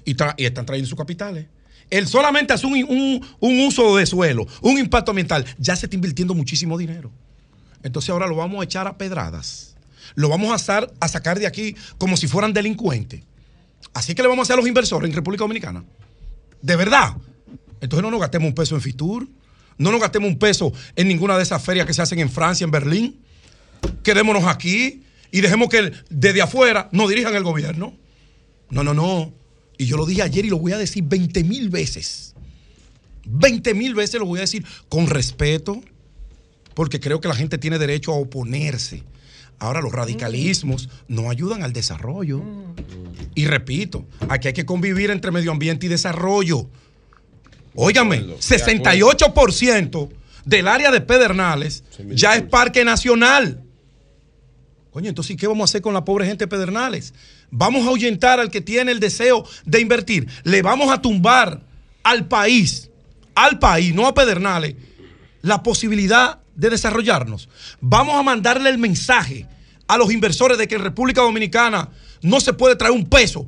y, 0.04 0.16
están 0.44 0.66
trayendo 0.66 0.88
sus 0.88 0.98
capitales. 0.98 1.46
Él 1.90 2.06
solamente 2.08 2.52
hace 2.52 2.66
un, 2.66 2.72
un- 2.88 3.26
un 3.40 3.60
uso 3.66 3.96
de 3.96 4.06
suelo, 4.06 4.46
un 4.62 4.78
impacto 4.78 5.10
ambiental, 5.10 5.44
ya 5.58 5.76
se 5.76 5.86
está 5.86 5.94
invirtiendo 5.96 6.34
muchísimo 6.34 6.78
dinero. 6.78 7.10
Entonces 7.82 8.08
ahora 8.10 8.26
lo 8.26 8.36
vamos 8.36 8.60
a 8.60 8.64
echar 8.64 8.86
a 8.86 8.96
pedradas. 8.96 9.76
lo 10.14 10.28
vamos 10.28 10.52
a, 10.52 10.56
estar- 10.56 10.92
a 11.00 11.08
sacar 11.08 11.38
de 11.38 11.46
aquí 11.46 11.74
como 11.98 12.16
si 12.16 12.28
fueran 12.28 12.52
delincuentes. 12.52 13.22
Así 13.94 14.14
que 14.14 14.22
le 14.22 14.28
vamos 14.28 14.42
a 14.42 14.44
hacer 14.44 14.54
a 14.54 14.56
los 14.58 14.66
inversores 14.68 15.08
en 15.10 15.14
República 15.14 15.44
Dominicana. 15.44 15.84
De 16.62 16.76
verdad. 16.76 17.14
Entonces 17.80 18.02
no 18.02 18.10
nos 18.10 18.20
gastemos 18.20 18.48
un 18.48 18.54
peso 18.54 18.74
en 18.74 18.80
Fitur. 18.80 19.28
No 19.78 19.90
nos 19.90 20.00
gastemos 20.00 20.28
un 20.28 20.38
peso 20.38 20.72
en 20.96 21.08
ninguna 21.08 21.36
de 21.36 21.42
esas 21.42 21.62
ferias 21.62 21.86
que 21.86 21.92
se 21.94 22.00
hacen 22.02 22.18
en 22.20 22.30
Francia, 22.30 22.64
en 22.64 22.70
Berlín. 22.70 23.20
Quedémonos 24.02 24.44
aquí 24.44 25.02
y 25.30 25.40
dejemos 25.40 25.68
que 25.68 25.92
desde 26.10 26.42
afuera 26.42 26.88
nos 26.92 27.08
dirijan 27.08 27.34
el 27.34 27.42
gobierno. 27.42 27.94
No, 28.70 28.84
no, 28.84 28.94
no. 28.94 29.32
Y 29.82 29.86
yo 29.86 29.96
lo 29.96 30.06
dije 30.06 30.22
ayer 30.22 30.44
y 30.44 30.48
lo 30.48 30.58
voy 30.58 30.72
a 30.72 30.78
decir 30.78 31.02
20 31.02 31.42
mil 31.42 31.68
veces. 31.68 32.34
20 33.26 33.74
mil 33.74 33.94
veces 33.94 34.20
lo 34.20 34.26
voy 34.26 34.38
a 34.38 34.42
decir 34.42 34.64
con 34.88 35.08
respeto, 35.08 35.82
porque 36.74 37.00
creo 37.00 37.20
que 37.20 37.26
la 37.26 37.34
gente 37.34 37.58
tiene 37.58 37.80
derecho 37.80 38.12
a 38.12 38.16
oponerse. 38.16 39.02
Ahora, 39.58 39.80
los 39.80 39.90
radicalismos 39.92 40.88
no 41.08 41.30
ayudan 41.30 41.64
al 41.64 41.72
desarrollo. 41.72 42.42
Y 43.34 43.46
repito, 43.46 44.06
aquí 44.28 44.48
hay 44.48 44.54
que 44.54 44.64
convivir 44.64 45.10
entre 45.10 45.32
medio 45.32 45.50
ambiente 45.50 45.86
y 45.86 45.88
desarrollo. 45.88 46.68
Óigame, 47.74 48.20
68% 48.22 50.08
del 50.44 50.68
área 50.68 50.92
de 50.92 51.00
Pedernales 51.00 51.82
ya 52.08 52.36
es 52.36 52.42
parque 52.42 52.84
nacional. 52.84 53.64
Coño, 54.92 55.08
entonces, 55.08 55.36
¿qué 55.36 55.46
vamos 55.46 55.62
a 55.62 55.70
hacer 55.70 55.82
con 55.82 55.94
la 55.94 56.04
pobre 56.04 56.26
gente 56.26 56.44
de 56.44 56.48
Pedernales? 56.48 57.14
Vamos 57.54 57.84
a 57.84 57.90
ahuyentar 57.90 58.40
al 58.40 58.50
que 58.50 58.62
tiene 58.62 58.92
el 58.92 58.98
deseo 58.98 59.46
de 59.66 59.80
invertir. 59.80 60.26
Le 60.42 60.62
vamos 60.62 60.90
a 60.90 61.02
tumbar 61.02 61.60
al 62.02 62.26
país, 62.26 62.90
al 63.34 63.58
país, 63.58 63.94
no 63.94 64.06
a 64.06 64.14
Pedernales, 64.14 64.74
la 65.42 65.62
posibilidad 65.62 66.40
de 66.56 66.70
desarrollarnos. 66.70 67.50
Vamos 67.78 68.14
a 68.16 68.22
mandarle 68.22 68.70
el 68.70 68.78
mensaje 68.78 69.46
a 69.86 69.98
los 69.98 70.10
inversores 70.10 70.56
de 70.56 70.66
que 70.66 70.76
en 70.76 70.82
República 70.82 71.20
Dominicana 71.20 71.90
no 72.22 72.40
se 72.40 72.54
puede 72.54 72.74
traer 72.74 72.94
un 72.94 73.06
peso, 73.06 73.46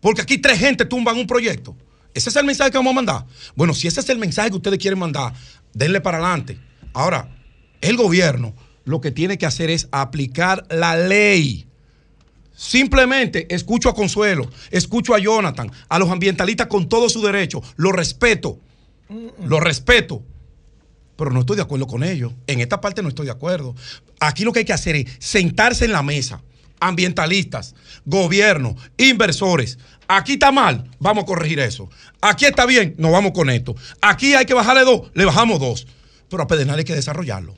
porque 0.00 0.22
aquí 0.22 0.38
tres 0.38 0.58
gente 0.58 0.86
tumban 0.86 1.18
un 1.18 1.26
proyecto. 1.26 1.76
Ese 2.14 2.30
es 2.30 2.36
el 2.36 2.46
mensaje 2.46 2.70
que 2.70 2.78
vamos 2.78 2.92
a 2.92 2.94
mandar. 2.94 3.26
Bueno, 3.54 3.74
si 3.74 3.86
ese 3.86 4.00
es 4.00 4.08
el 4.08 4.18
mensaje 4.18 4.48
que 4.48 4.56
ustedes 4.56 4.78
quieren 4.78 4.98
mandar, 4.98 5.34
denle 5.74 6.00
para 6.00 6.16
adelante. 6.16 6.58
Ahora, 6.94 7.28
el 7.82 7.98
gobierno 7.98 8.54
lo 8.84 9.02
que 9.02 9.10
tiene 9.10 9.36
que 9.36 9.44
hacer 9.44 9.68
es 9.68 9.88
aplicar 9.92 10.66
la 10.70 10.96
ley. 10.96 11.66
Simplemente 12.62 13.52
escucho 13.52 13.88
a 13.88 13.94
Consuelo, 13.94 14.48
escucho 14.70 15.16
a 15.16 15.18
Jonathan, 15.18 15.68
a 15.88 15.98
los 15.98 16.08
ambientalistas 16.08 16.68
con 16.68 16.88
todo 16.88 17.08
su 17.08 17.20
derecho. 17.20 17.60
Lo 17.74 17.90
respeto, 17.90 18.60
lo 19.44 19.58
respeto, 19.58 20.22
pero 21.16 21.32
no 21.32 21.40
estoy 21.40 21.56
de 21.56 21.62
acuerdo 21.62 21.88
con 21.88 22.04
ellos. 22.04 22.32
En 22.46 22.60
esta 22.60 22.80
parte 22.80 23.02
no 23.02 23.08
estoy 23.08 23.26
de 23.26 23.32
acuerdo. 23.32 23.74
Aquí 24.20 24.44
lo 24.44 24.52
que 24.52 24.60
hay 24.60 24.64
que 24.64 24.72
hacer 24.72 24.94
es 24.94 25.06
sentarse 25.18 25.86
en 25.86 25.92
la 25.92 26.04
mesa, 26.04 26.40
ambientalistas, 26.78 27.74
gobierno, 28.04 28.76
inversores. 28.96 29.80
Aquí 30.06 30.34
está 30.34 30.52
mal, 30.52 30.88
vamos 31.00 31.24
a 31.24 31.26
corregir 31.26 31.58
eso. 31.58 31.90
Aquí 32.20 32.44
está 32.44 32.64
bien, 32.64 32.94
nos 32.96 33.10
vamos 33.10 33.32
con 33.32 33.50
esto. 33.50 33.74
Aquí 34.00 34.34
hay 34.34 34.46
que 34.46 34.54
bajarle 34.54 34.84
dos, 34.84 35.10
le 35.14 35.24
bajamos 35.24 35.58
dos. 35.58 35.88
Pero 36.28 36.44
a 36.44 36.46
Pedernal 36.46 36.78
hay 36.78 36.84
que 36.84 36.94
desarrollarlo. 36.94 37.56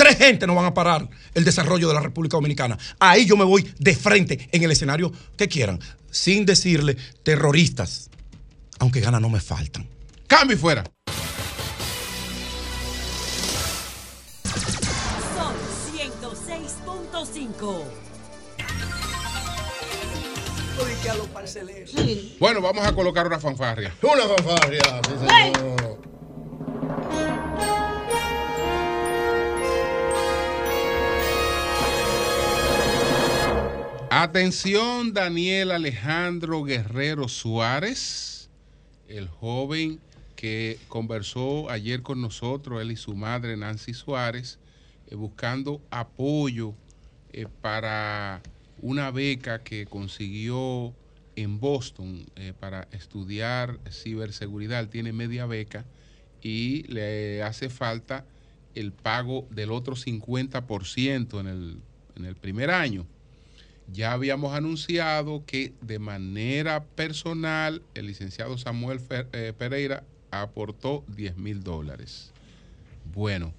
Tres 0.00 0.16
gente 0.16 0.46
no 0.46 0.54
van 0.54 0.64
a 0.64 0.72
parar 0.72 1.06
el 1.34 1.44
desarrollo 1.44 1.86
de 1.86 1.92
la 1.92 2.00
República 2.00 2.38
Dominicana. 2.38 2.78
Ahí 2.98 3.26
yo 3.26 3.36
me 3.36 3.44
voy 3.44 3.70
de 3.78 3.94
frente 3.94 4.48
en 4.50 4.62
el 4.62 4.70
escenario 4.70 5.12
que 5.36 5.46
quieran, 5.46 5.78
sin 6.10 6.46
decirle 6.46 6.96
terroristas, 7.22 8.08
aunque 8.78 9.00
ganas 9.00 9.20
no 9.20 9.28
me 9.28 9.40
faltan. 9.40 9.86
Cambio 10.26 10.56
y 10.56 10.58
fuera. 10.58 10.84
Son 15.36 15.54
106.5. 15.92 17.84
Bueno, 22.38 22.62
vamos 22.62 22.86
a 22.86 22.94
colocar 22.94 23.26
una 23.26 23.38
fanfarria. 23.38 23.94
Una 24.00 24.22
fanfarria, 24.22 24.80
sí, 25.06 25.12
señor. 25.18 26.00
Atención, 34.12 35.14
Daniel 35.14 35.70
Alejandro 35.70 36.64
Guerrero 36.64 37.28
Suárez, 37.28 38.50
el 39.06 39.28
joven 39.28 40.00
que 40.34 40.80
conversó 40.88 41.70
ayer 41.70 42.02
con 42.02 42.20
nosotros, 42.20 42.82
él 42.82 42.90
y 42.90 42.96
su 42.96 43.14
madre 43.14 43.56
Nancy 43.56 43.94
Suárez, 43.94 44.58
eh, 45.06 45.14
buscando 45.14 45.80
apoyo 45.90 46.74
eh, 47.32 47.46
para 47.60 48.42
una 48.82 49.12
beca 49.12 49.62
que 49.62 49.86
consiguió 49.86 50.92
en 51.36 51.60
Boston 51.60 52.26
eh, 52.34 52.52
para 52.58 52.88
estudiar 52.90 53.78
ciberseguridad. 53.92 54.80
Él 54.80 54.88
tiene 54.88 55.12
media 55.12 55.46
beca 55.46 55.84
y 56.42 56.82
le 56.92 57.44
hace 57.44 57.70
falta 57.70 58.24
el 58.74 58.90
pago 58.90 59.46
del 59.52 59.70
otro 59.70 59.94
50% 59.94 61.38
en 61.38 61.46
el, 61.46 61.80
en 62.16 62.24
el 62.24 62.34
primer 62.34 62.72
año. 62.72 63.06
Ya 63.92 64.12
habíamos 64.12 64.54
anunciado 64.54 65.42
que 65.46 65.72
de 65.80 65.98
manera 65.98 66.84
personal 66.84 67.82
el 67.94 68.06
licenciado 68.06 68.56
Samuel 68.56 69.00
Fer- 69.00 69.26
eh, 69.32 69.52
Pereira 69.56 70.04
aportó 70.30 71.04
10 71.08 71.36
mil 71.36 71.62
dólares. 71.62 72.30
Bueno, 73.12 73.52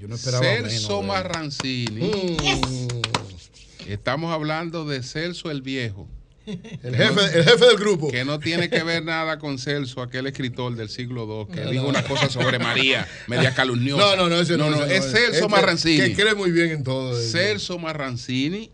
yo 0.00 0.08
no 0.08 0.16
esperaba 0.16 0.42
Celso 0.44 1.02
menos. 1.02 1.06
Marrancini. 1.06 2.10
Mm. 2.10 3.88
Estamos 3.88 4.32
hablando 4.32 4.84
de 4.84 5.02
Celso 5.02 5.50
el 5.50 5.62
Viejo. 5.62 6.08
El 6.46 6.94
jefe- 6.94 7.34
el 7.34 7.44
jefe 7.44 7.66
del 7.66 7.76
grupo. 7.76 8.08
Que 8.08 8.24
no 8.24 8.38
tiene 8.38 8.68
que 8.70 8.82
ver 8.84 9.04
nada 9.04 9.38
con 9.38 9.58
Celso, 9.58 10.00
aquel 10.00 10.26
escritor 10.28 10.74
del 10.76 10.88
siglo 10.88 11.24
II 11.48 11.54
que 11.54 11.60
No, 11.64 11.70
dijo 11.70 11.82
no. 11.84 11.88
una 11.90 12.02
cosa 12.04 12.28
sobre 12.30 12.58
María, 12.60 13.06
media 13.26 13.52
calumniosa. 13.54 14.00
No, 14.04 14.16
no, 14.16 14.28
no, 14.28 14.40
ese 14.40 14.56
no, 14.56 14.70
no, 14.70 14.84
ese 14.84 14.96
es 14.96 15.04
no, 15.06 15.10
Celso 15.12 15.32
ese 15.38 15.48
Marrancini. 15.48 15.98
que 16.08 16.14
cree 16.14 16.34
muy 16.34 16.50
bien 16.52 16.70
en 16.70 16.84
todo. 16.84 17.18
eh. 17.18 17.22
Celso 17.22 17.78
Marrancini 17.78 18.70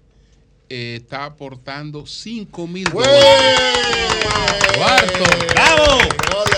eh, 0.75 0.97
está 0.97 1.25
aportando 1.26 2.07
5 2.07 2.67
mil 2.67 2.84
dólares. 2.84 3.12
Cuarto. 4.76 5.25
¡Bravo! 5.52 5.99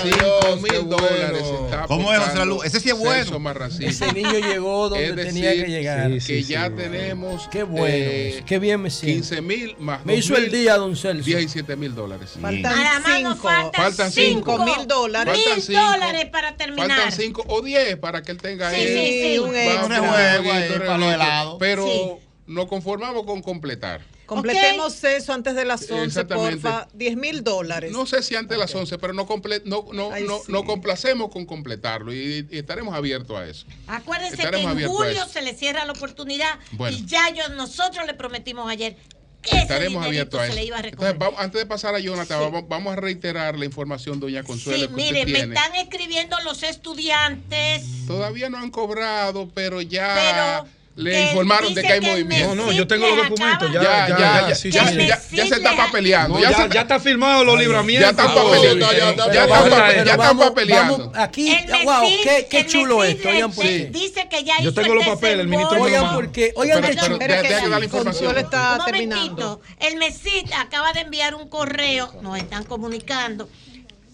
5 0.02 0.56
mil 0.62 0.88
dólares. 0.88 1.42
está 1.64 1.82
¿Cómo 1.88 2.12
es, 2.12 2.20
José 2.20 2.36
Lalu? 2.38 2.62
Ese 2.62 2.78
sí 2.80 2.90
es 2.90 2.96
bueno. 2.98 3.40
Ese 3.80 4.12
niño 4.12 4.38
llegó 4.38 4.88
donde 4.88 5.04
Es 5.08 5.16
tenía 5.16 5.48
decir, 5.50 5.64
que 5.64 5.70
llegar. 5.70 6.10
Que 6.10 6.20
Sí, 6.20 6.42
sí, 6.44 6.52
ya 6.52 6.66
sí. 6.66 6.72
tenemos. 6.76 7.48
Qué 7.48 7.62
bueno, 7.64 7.86
eh, 7.88 8.42
qué 8.46 8.58
bien 8.58 8.82
me 8.82 8.90
siento. 8.90 9.18
15 9.28 9.40
mil 9.42 9.76
más. 9.78 10.04
Me 10.06 10.14
hizo 10.14 10.36
el 10.36 10.46
2.000, 10.46 10.50
día, 10.52 10.76
don 10.76 10.96
Celso. 10.96 11.24
17 11.24 11.76
mil 11.76 11.94
dólares. 11.94 12.30
Faltan 12.40 12.62
Nada 12.62 13.00
más 13.00 13.20
nos 13.22 13.34
cinco. 13.34 13.48
faltan 13.48 13.72
Faltan 13.82 14.12
cinco 14.12 14.52
cinco. 14.58 14.64
mil 14.64 14.86
dólares. 14.86 15.34
Faltan 15.34 15.54
Mil 15.54 15.62
cinco. 15.62 15.80
dólares 15.80 16.26
para 16.30 16.56
terminar. 16.56 16.88
Faltan 16.90 17.12
5 17.12 17.44
o 17.48 17.62
10 17.62 17.96
para 17.96 18.22
que 18.22 18.30
él 18.32 18.38
tenga 18.38 18.70
Sí, 18.70 18.76
ahí. 18.76 18.86
sí, 18.86 19.22
sí. 19.32 19.38
un 19.38 19.46
Vamos, 19.52 19.56
extra. 19.58 19.84
un 19.84 19.90
rejuego 19.90 20.52
ahí 20.52 20.68
para 20.78 20.98
los 20.98 21.14
helados. 21.14 21.56
Pero 21.58 21.86
Sí. 21.86 22.10
Nos 22.46 22.66
conformamos 22.66 23.24
con 23.24 23.40
completar. 23.42 24.00
Completemos 24.26 25.04
eso 25.04 25.32
antes 25.34 25.54
de 25.54 25.64
las 25.66 25.82
11, 25.90 26.04
Exactamente. 26.04 26.60
porfa. 26.62 26.88
10 26.94 27.16
mil 27.16 27.44
dólares. 27.44 27.92
No 27.92 28.06
sé 28.06 28.22
si 28.22 28.34
antes 28.36 28.50
de 28.56 28.58
las 28.58 28.74
11, 28.74 28.96
pero 28.98 29.12
no, 29.12 29.26
comple- 29.26 29.62
no, 29.66 29.86
no, 29.92 30.10
Ay, 30.12 30.24
no, 30.24 30.38
sí. 30.38 30.44
no 30.50 30.64
complacemos 30.64 31.30
con 31.30 31.44
completarlo 31.44 32.12
y, 32.12 32.46
y 32.50 32.58
estaremos 32.58 32.94
abiertos 32.94 33.36
a 33.38 33.46
eso. 33.46 33.66
Acuérdense 33.86 34.36
que 34.38 34.56
en 34.56 34.86
julio 34.88 35.26
se 35.28 35.42
le 35.42 35.54
cierra 35.54 35.84
la 35.84 35.92
oportunidad 35.92 36.58
Bueno. 36.72 36.96
y 36.96 37.04
ya 37.04 37.28
yo, 37.34 37.48
nosotros 37.50 38.06
le 38.06 38.14
prometimos 38.14 38.70
ayer 38.70 38.96
Estaremos 39.42 40.02
abiertos 40.06 40.40
a 40.40 40.44
se 40.44 40.48
eso. 40.52 40.58
le 40.58 40.64
iba 40.64 40.78
a. 40.78 40.80
Entonces, 40.80 41.18
vamos- 41.18 41.38
antes 41.38 41.60
de 41.60 41.66
pasar 41.66 41.94
a 41.94 41.98
Jonathan, 41.98 42.40
vamos, 42.40 42.64
vamos 42.66 42.94
a 42.94 42.96
reiterar 42.96 43.58
la 43.58 43.66
información, 43.66 44.18
doña 44.18 44.42
Consuelo, 44.42 44.84
Sí, 44.84 44.88
que 44.88 44.94
mire, 44.94 45.20
usted 45.20 45.32
me 45.32 45.38
tiene. 45.38 45.54
están 45.54 45.74
escribiendo 45.76 46.36
los 46.44 46.62
estudiantes. 46.62 47.84
Todavía 48.06 48.48
no 48.48 48.56
han 48.56 48.70
cobrado, 48.70 49.50
pero 49.54 49.82
ya 49.82 50.62
Pero 50.62 50.70
le 50.96 51.10
que 51.10 51.22
informaron 51.24 51.74
de 51.74 51.82
que 51.82 51.92
hay 51.92 52.00
que 52.00 52.10
movimiento. 52.10 52.54
No, 52.54 52.66
no, 52.66 52.72
yo 52.72 52.86
tengo 52.86 53.06
los 53.08 53.28
documentos. 53.28 53.72
Ya, 53.72 53.82
Ya, 53.82 53.82
ya, 53.82 54.08
ya, 54.08 54.18
ya, 54.18 54.48
ya, 54.48 54.54
sí, 54.54 54.70
ya, 54.70 54.86
sí, 54.88 55.06
ya, 55.06 55.16
sí. 55.18 55.36
ya 55.36 55.46
se 55.46 55.54
está 55.56 55.76
papeleando. 55.76 56.34
No, 56.36 56.40
ya, 56.40 56.68
ya, 56.68 56.80
está 56.82 57.00
firmado 57.00 57.42
los 57.44 57.58
libramientos. 57.58 58.04
Ya 58.04 58.10
están 58.10 58.34
papeleando. 58.34 58.92
ya, 58.92 60.12
están 60.12 60.38
papeleando. 60.38 60.98
vamos 60.98 61.18
aquí, 61.18 61.56
wow, 61.84 62.02
MESID- 62.02 62.46
qué, 62.48 62.66
chulo 62.66 62.98
MESID 62.98 63.16
esto. 63.16 63.28
Oigan 63.28 63.52
por 63.52 63.64
dice- 63.64 63.84
qué. 63.92 63.98
Dice 63.98 64.28
que 64.28 64.44
ya 64.44 64.54
Yo 64.60 64.70
hizo 64.70 64.80
tengo 64.80 64.94
los 64.94 65.04
papeles, 65.04 65.40
el 65.40 65.48
ministro 65.48 65.82
Oigan 65.82 66.14
por 66.14 66.30
qué. 66.32 66.52
Oigan 66.56 66.80
Pero- 66.80 67.18
pero 67.18 67.42
que 67.42 67.68
la 67.68 67.84
información. 67.84 68.38
está 68.38 68.76
Un 68.78 68.84
terminando. 68.84 69.60
El 69.80 69.96
MESID 69.96 70.52
acaba 70.58 70.92
de 70.92 71.00
enviar 71.00 71.34
un 71.34 71.48
correo, 71.48 72.12
nos 72.22 72.38
están 72.38 72.64
comunicando 72.64 73.48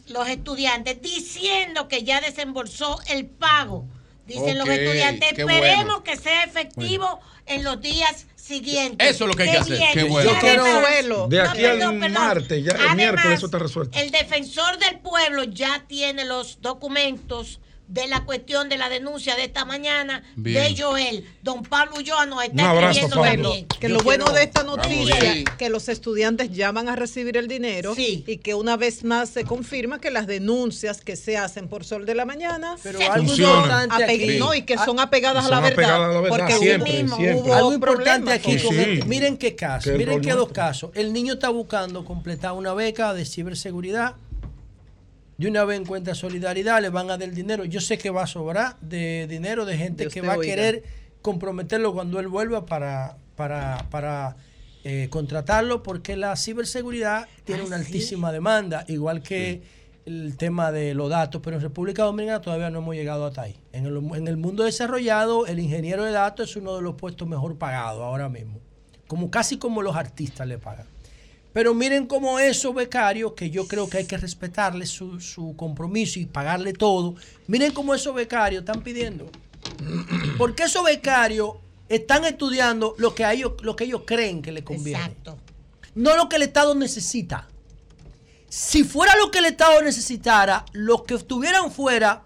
los 0.08 0.28
estudiantes 0.28 1.00
diciendo 1.02 1.88
que 1.88 2.02
ya 2.04 2.20
desembolsó 2.20 2.98
el 3.08 3.26
pago. 3.26 3.84
Dicen 4.30 4.58
los 4.58 4.68
Ok, 4.68 4.74
estudiantes, 4.74 5.28
esperemos 5.32 5.84
bueno. 5.86 6.04
que 6.04 6.16
sea 6.16 6.44
efectivo 6.44 7.20
en 7.46 7.64
los 7.64 7.80
días 7.80 8.26
siguientes. 8.36 9.08
Eso 9.10 9.24
es 9.24 9.28
lo 9.28 9.34
que 9.34 9.42
hay 9.44 9.50
que 9.50 9.56
hacer. 9.58 9.80
Qué 9.92 10.04
bueno. 10.04 10.32
Yo 10.32 10.38
quiero- 10.38 10.64
además- 10.64 11.28
De 11.28 11.36
No, 11.38 11.50
aquí 11.50 11.60
perdón, 11.62 11.94
al 11.94 12.00
perdón. 12.00 12.12
martes, 12.12 12.64
ya 12.64 12.70
el 12.72 12.76
Además, 12.76 12.96
miércoles 12.96 13.38
eso 13.38 13.46
está 13.46 13.58
resuelto. 13.58 13.98
El 13.98 14.10
defensor 14.10 14.78
del 14.78 14.98
pueblo 15.00 15.44
ya 15.44 15.84
tiene 15.88 16.24
los 16.24 16.60
documentos 16.60 17.60
de 17.90 18.06
la 18.06 18.24
cuestión 18.24 18.68
de 18.68 18.78
la 18.78 18.88
denuncia 18.88 19.34
de 19.34 19.42
esta 19.44 19.64
mañana 19.64 20.22
Bien. 20.36 20.74
de 20.74 20.80
Joel. 20.82 21.24
Don 21.42 21.62
Pablo 21.64 21.96
Ulloa 21.98 22.24
nos 22.24 22.44
está 22.44 22.70
abrazo, 22.70 22.90
escribiendo 23.00 23.16
Pablo. 23.16 23.42
también. 23.50 23.66
Que 23.66 23.88
Yo 23.88 23.94
lo 23.94 24.00
bueno 24.04 24.24
quiero- 24.26 24.38
de 24.38 24.44
esta 24.44 24.62
noticia 24.62 25.20
bien. 25.20 25.44
que 25.58 25.68
los 25.70 25.88
estudiantes 25.88 26.50
ya 26.52 26.70
van 26.70 26.88
a 26.88 26.94
recibir 26.94 27.36
el 27.36 27.48
dinero 27.48 27.94
y 27.96 28.36
que 28.38 28.54
una 28.54 28.76
vez 28.76 29.02
más 29.02 29.30
se 29.30 29.44
confirma 29.44 30.00
que 30.00 30.10
las 30.12 30.26
denuncias 30.28 31.00
que 31.00 31.16
se 31.16 31.36
hacen 31.36 31.68
por 31.68 31.84
sol 31.84 32.06
de 32.06 32.14
la 32.14 32.24
mañana 32.24 32.76
Pero 32.82 33.00
algo 33.00 33.26
Funcionan. 33.26 33.82
importante 33.84 34.38
no, 34.38 34.54
y 34.54 34.62
que 34.62 34.78
son 34.78 35.00
apegadas 35.00 35.46
a 35.46 35.48
la 35.48 35.60
verdad. 35.60 35.72
apegadas 35.72 36.10
a 36.10 36.12
la 36.14 36.20
verdad, 36.20 36.38
porque 36.38 36.52
siempre, 36.58 36.92
mismo 37.02 37.16
siempre. 37.16 37.40
hubo 37.42 37.54
Algo 37.54 37.72
importante 37.74 38.32
aquí, 38.32 38.56
con 38.58 38.78
este- 38.78 39.04
miren 39.06 39.36
qué 39.36 39.56
caso, 39.56 39.90
miren 39.92 40.20
qué 40.20 40.30
dos 40.32 40.50
casos. 40.52 40.90
El 40.94 41.12
niño 41.12 41.34
está 41.34 41.48
buscando 41.48 42.04
completar 42.04 42.52
una 42.52 42.72
beca 42.72 43.12
de 43.14 43.24
ciberseguridad. 43.24 44.14
De 45.40 45.48
una 45.48 45.64
vez 45.64 45.80
encuentra 45.80 46.14
solidaridad, 46.14 46.82
le 46.82 46.90
van 46.90 47.10
a 47.10 47.16
dar 47.16 47.30
dinero. 47.30 47.64
Yo 47.64 47.80
sé 47.80 47.96
que 47.96 48.10
va 48.10 48.24
a 48.24 48.26
sobrar 48.26 48.78
de 48.80 49.26
dinero 49.26 49.64
de 49.64 49.78
gente 49.78 50.04
Dios 50.04 50.12
que 50.12 50.20
va 50.20 50.34
a 50.34 50.38
querer 50.38 50.84
comprometerlo 51.22 51.94
cuando 51.94 52.20
él 52.20 52.28
vuelva 52.28 52.66
para, 52.66 53.16
para, 53.36 53.86
para 53.90 54.36
eh, 54.84 55.08
contratarlo, 55.10 55.82
porque 55.82 56.14
la 56.16 56.36
ciberseguridad 56.36 57.26
tiene 57.44 57.62
Ah, 57.62 57.64
una 57.68 57.78
sí. 57.78 57.84
altísima 57.86 58.32
demanda, 58.32 58.84
igual 58.88 59.22
que 59.22 59.62
el 60.04 60.36
tema 60.36 60.72
de 60.72 60.92
los 60.92 61.08
datos, 61.08 61.40
pero 61.42 61.56
en 61.56 61.62
República 61.62 62.02
Dominicana 62.02 62.42
todavía 62.42 62.68
no 62.68 62.80
hemos 62.80 62.94
llegado 62.94 63.24
hasta 63.24 63.40
ahí. 63.40 63.56
En 63.72 63.86
el, 63.86 63.96
en 64.14 64.28
el 64.28 64.36
mundo 64.36 64.64
desarrollado, 64.64 65.46
el 65.46 65.58
ingeniero 65.58 66.04
de 66.04 66.12
datos 66.12 66.50
es 66.50 66.56
uno 66.56 66.76
de 66.76 66.82
los 66.82 66.96
puestos 66.96 67.26
mejor 67.26 67.56
pagados 67.56 68.02
ahora 68.02 68.28
mismo, 68.28 68.58
como 69.06 69.30
casi 69.30 69.56
como 69.56 69.80
los 69.80 69.96
artistas 69.96 70.46
le 70.46 70.58
pagan. 70.58 70.84
Pero 71.52 71.74
miren 71.74 72.06
cómo 72.06 72.38
esos 72.38 72.74
becarios, 72.74 73.32
que 73.32 73.50
yo 73.50 73.66
creo 73.66 73.88
que 73.88 73.98
hay 73.98 74.06
que 74.06 74.16
respetarle 74.16 74.86
su, 74.86 75.20
su 75.20 75.54
compromiso 75.56 76.20
y 76.20 76.26
pagarle 76.26 76.72
todo, 76.72 77.16
miren 77.48 77.72
cómo 77.72 77.94
esos 77.94 78.14
becarios 78.14 78.60
están 78.60 78.82
pidiendo. 78.82 79.30
Porque 80.38 80.64
esos 80.64 80.84
becarios 80.84 81.54
están 81.88 82.24
estudiando 82.24 82.94
lo 82.98 83.14
que, 83.14 83.24
a 83.24 83.32
ellos, 83.32 83.54
lo 83.62 83.74
que 83.74 83.84
ellos 83.84 84.02
creen 84.06 84.42
que 84.42 84.52
les 84.52 84.62
conviene. 84.62 85.00
Exacto. 85.00 85.38
No 85.94 86.16
lo 86.16 86.28
que 86.28 86.36
el 86.36 86.42
Estado 86.42 86.74
necesita. 86.74 87.48
Si 88.48 88.84
fuera 88.84 89.16
lo 89.16 89.30
que 89.30 89.38
el 89.38 89.46
Estado 89.46 89.82
necesitara, 89.82 90.64
los 90.72 91.02
que 91.02 91.14
estuvieran 91.14 91.72
fuera 91.72 92.22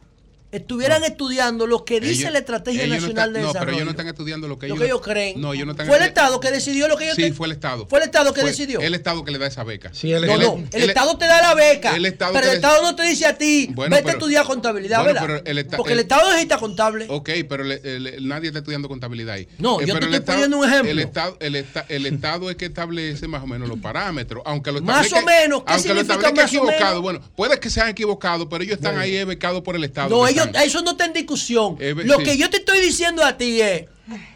estuvieran 0.56 1.04
estudiando 1.04 1.66
lo 1.66 1.84
que 1.84 2.00
dice 2.00 2.22
Ellos- 2.22 2.32
la 2.32 2.38
Estrategia 2.38 2.86
no 2.86 2.94
Nacional 2.94 3.32
de 3.32 3.40
No, 3.40 3.46
Desarrollo. 3.48 3.64
pero 3.66 3.76
ellos 3.76 3.84
no 3.84 3.90
están 3.90 4.08
estudiando 4.08 4.48
lo 4.48 4.58
que 4.58 4.68
Lo 4.68 4.74
ellos, 4.74 4.78
que 4.80 4.86
ellos 4.86 5.00
creen. 5.02 5.40
No, 5.40 5.52
ellos 5.52 5.66
no 5.66 5.72
están 5.72 5.86
Fue 5.86 5.96
el 5.98 6.02
Estado 6.04 6.40
que 6.40 6.50
decidió 6.50 6.88
lo 6.88 6.96
que 6.96 7.04
ellos 7.04 7.16
Sí, 7.16 7.22
te- 7.22 7.32
fue 7.32 7.46
el 7.46 7.52
Estado. 7.52 7.86
Fue 7.88 7.98
el 7.98 8.04
Estado 8.06 8.32
que 8.32 8.40
Fue 8.40 8.50
decidió. 8.50 8.80
El 8.80 8.94
Estado 8.94 9.24
que 9.24 9.30
le 9.32 9.38
da 9.38 9.46
esa 9.46 9.64
beca. 9.64 9.90
no, 10.02 10.38
no, 10.38 10.64
el, 10.72 10.88
Estado 10.90 11.18
te 11.18 11.26
da 11.26 11.40
la 11.42 11.54
beca, 11.54 11.96
el 11.96 12.06
Estado 12.06 12.32
pero 12.34 12.46
el 12.48 12.54
Estado 12.56 12.82
no 12.82 12.94
te 12.94 13.02
dice 13.04 13.26
a 13.26 13.36
ti, 13.36 13.68
Bueno, 13.74 13.90
vete 13.94 14.02
a 14.02 14.12
pero- 14.12 14.18
estudiar 14.18 14.44
contabilidad, 14.46 14.98
bueno, 15.02 15.20
¿verdad? 15.20 15.26
pero 15.42 15.50
el 15.50 15.58
Esta- 15.58 15.76
Porque 15.76 15.92
el, 15.92 15.98
el- 15.98 16.02
Estado 16.04 16.28
necesita 16.30 16.58
contable. 16.58 17.06
Ok, 17.08 17.30
pero 17.48 17.64
le- 17.64 17.80
el- 17.84 18.28
nadie 18.28 18.48
está 18.48 18.58
estudiando 18.60 18.88
contabilidad 18.88 19.34
ahí. 19.34 19.48
No, 19.58 19.80
Eh, 19.80 19.86
yo 19.86 19.98
te 19.98 20.04
el 20.06 20.14
estoy 20.14 20.34
poniendo 20.34 20.58
un 20.58 20.64
ejemplo. 20.68 20.90
El 20.90 20.98
Estado, 20.98 21.36
el, 21.40 21.56
esta- 21.56 21.86
el 21.88 22.06
Estado 22.06 22.50
es 22.50 22.56
que 22.56 22.66
establece 22.66 23.26
más 23.28 23.42
o 23.42 23.46
menos 23.46 23.68
los 23.68 23.78
parámetros, 23.78 24.42
aunque 24.46 24.70
lo 24.72 24.80
Más 24.82 25.12
o 25.12 25.22
menos, 25.22 25.62
¿qué 25.64 25.78
significa 25.78 26.16
más 26.32 26.38
o 26.38 26.46
equivocado. 26.46 26.78
menos? 26.96 27.02
Bueno, 27.02 27.20
puede 27.34 27.58
que 27.60 27.70
sean 27.70 27.88
equivocados, 27.88 28.46
pero 28.50 28.62
ellos 28.64 28.76
están 28.76 28.98
ahí 28.98 29.22
becados 29.24 29.62
por 29.62 29.76
el 29.76 29.84
Estado. 29.84 30.10
No, 30.10 30.26
ellos, 30.26 30.43
eso 30.64 30.82
no 30.82 30.92
está 30.92 31.04
en 31.06 31.12
discusión. 31.12 31.76
Eh, 31.80 31.94
Lo 31.96 32.18
sí. 32.18 32.24
que 32.24 32.36
yo 32.36 32.50
te 32.50 32.58
estoy 32.58 32.80
diciendo 32.80 33.24
a 33.24 33.36
ti 33.36 33.60
es 33.60 33.84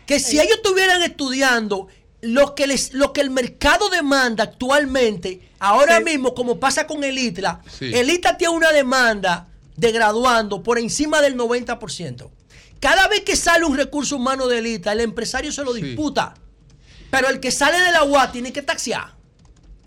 que 0.06 0.20
si 0.20 0.38
ellos 0.40 0.56
estuvieran 0.56 1.02
estudiando 1.02 1.88
lo 2.20 2.54
que, 2.54 2.66
les, 2.66 2.94
lo 2.94 3.12
que 3.12 3.20
el 3.20 3.30
mercado 3.30 3.88
demanda 3.90 4.44
actualmente, 4.44 5.40
ahora 5.58 6.00
mismo, 6.00 6.34
como 6.34 6.58
pasa 6.58 6.86
con 6.86 7.04
el 7.04 7.18
ITLA, 7.18 7.60
Sí. 7.78 7.90
el 7.94 8.10
ITLA 8.10 8.36
tiene 8.36 8.54
una 8.54 8.72
demanda 8.72 9.48
de 9.76 9.92
graduando 9.92 10.62
por 10.62 10.78
encima 10.78 11.20
del 11.20 11.36
90%. 11.36 12.30
Cada 12.80 13.08
vez 13.08 13.20
que 13.20 13.36
sale 13.36 13.64
un 13.64 13.76
recurso 13.76 14.16
humano 14.16 14.46
del 14.48 14.66
ITLA, 14.66 14.92
el 14.92 15.00
empresario 15.00 15.52
se 15.52 15.62
lo 15.64 15.72
disputa. 15.72 16.34
Pero 17.10 17.28
el 17.28 17.40
que 17.40 17.50
sale 17.50 17.78
de 17.80 17.92
la 17.92 18.04
UA 18.04 18.32
tiene 18.32 18.52
que 18.52 18.62
taxiar. 18.62 19.14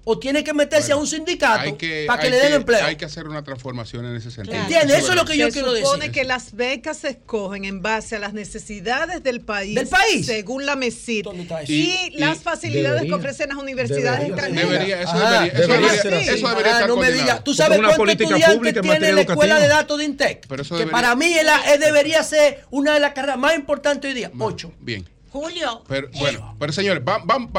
O 0.04 0.18
tiene 0.18 0.44
que 0.44 0.52
meterse 0.54 0.92
a 0.94 0.96
un 0.96 1.06
sindicato 1.06 1.60
Hay 1.62 1.74
que, 1.74 2.06
para 2.08 2.24
que 2.24 2.32
le 2.32 2.38
den 2.38 2.54
empleo. 2.54 2.84
Hay 2.84 2.96
que 2.96 3.06
hacer 3.06 3.28
una 3.28 3.44
transformación 3.44 4.04
en 4.06 4.16
ese 4.16 4.32
sentido. 4.32 4.58
¿Entiendes? 4.60 4.98
Eso 4.98 5.10
es 5.10 5.16
lo 5.16 5.26
que 5.26 5.38
yo 5.38 5.46
Se 5.46 5.52
quiero 5.52 5.76
supone 5.76 6.08
decir. 6.08 6.12
que 6.12 6.24
las 6.24 6.54
becas 6.56 6.98
se 6.98 7.10
escogen 7.10 7.66
en 7.66 7.84
base 7.84 8.16
a 8.16 8.20
las 8.20 8.34
necesidades 8.34 9.22
del 9.22 9.42
país. 9.42 9.76
¿Del 9.76 9.88
país? 9.88 10.26
Según 10.26 10.66
la 10.66 10.76
MESID. 10.76 11.28
Y, 11.68 11.72
Y- 12.14 12.18
las 12.18 12.40
facilidades 12.40 13.02
debería. 13.02 13.10
que 13.10 13.14
ofrecen 13.20 13.50
las 13.50 13.58
universidades 13.60 14.20
Debería. 14.22 14.36
extranjeras. 14.36 14.70
Debería, 14.72 15.02
eso 15.02 15.12
Ajá, 15.12 15.32
debería, 15.34 15.52
eso 15.54 15.62
debería 15.62 15.76
debería, 15.92 16.02
ser 16.02 16.14
así. 16.16 16.30
eso 16.30 16.48
debería 16.50 16.72
Ah, 16.72 16.76
estar 16.76 16.88
no 16.90 16.98
me 16.98 17.12
digas. 17.12 17.44
¿Tú 17.44 17.54
sabes 17.54 17.78
pública 17.96 18.80
en 18.80 18.82
tiene 18.82 19.12
la 19.14 19.22
escuela 19.22 19.60
de 19.60 19.68
datos 19.68 19.98
de 20.00 20.06
Intec? 20.06 20.48
Pero 20.48 20.62
eso 20.64 20.78
que 20.78 20.88
para 20.88 21.16
mí 21.16 21.32
es 21.32 21.46
la- 21.46 21.62
es- 21.74 21.80
debería 21.80 22.24
ser 22.24 22.66
una 22.72 22.94
de 22.96 23.00
las 23.00 23.14
carreras 23.14 23.38
más 23.38 23.54
importantes 23.56 24.10
hoy 24.10 24.16
día. 24.16 24.32
Ocho. 24.40 24.74
Bien. 24.80 25.08
Julio, 25.32 25.82
Pero, 25.88 26.10
bueno, 26.20 26.56
pero 26.60 26.74
señores, 26.74 27.04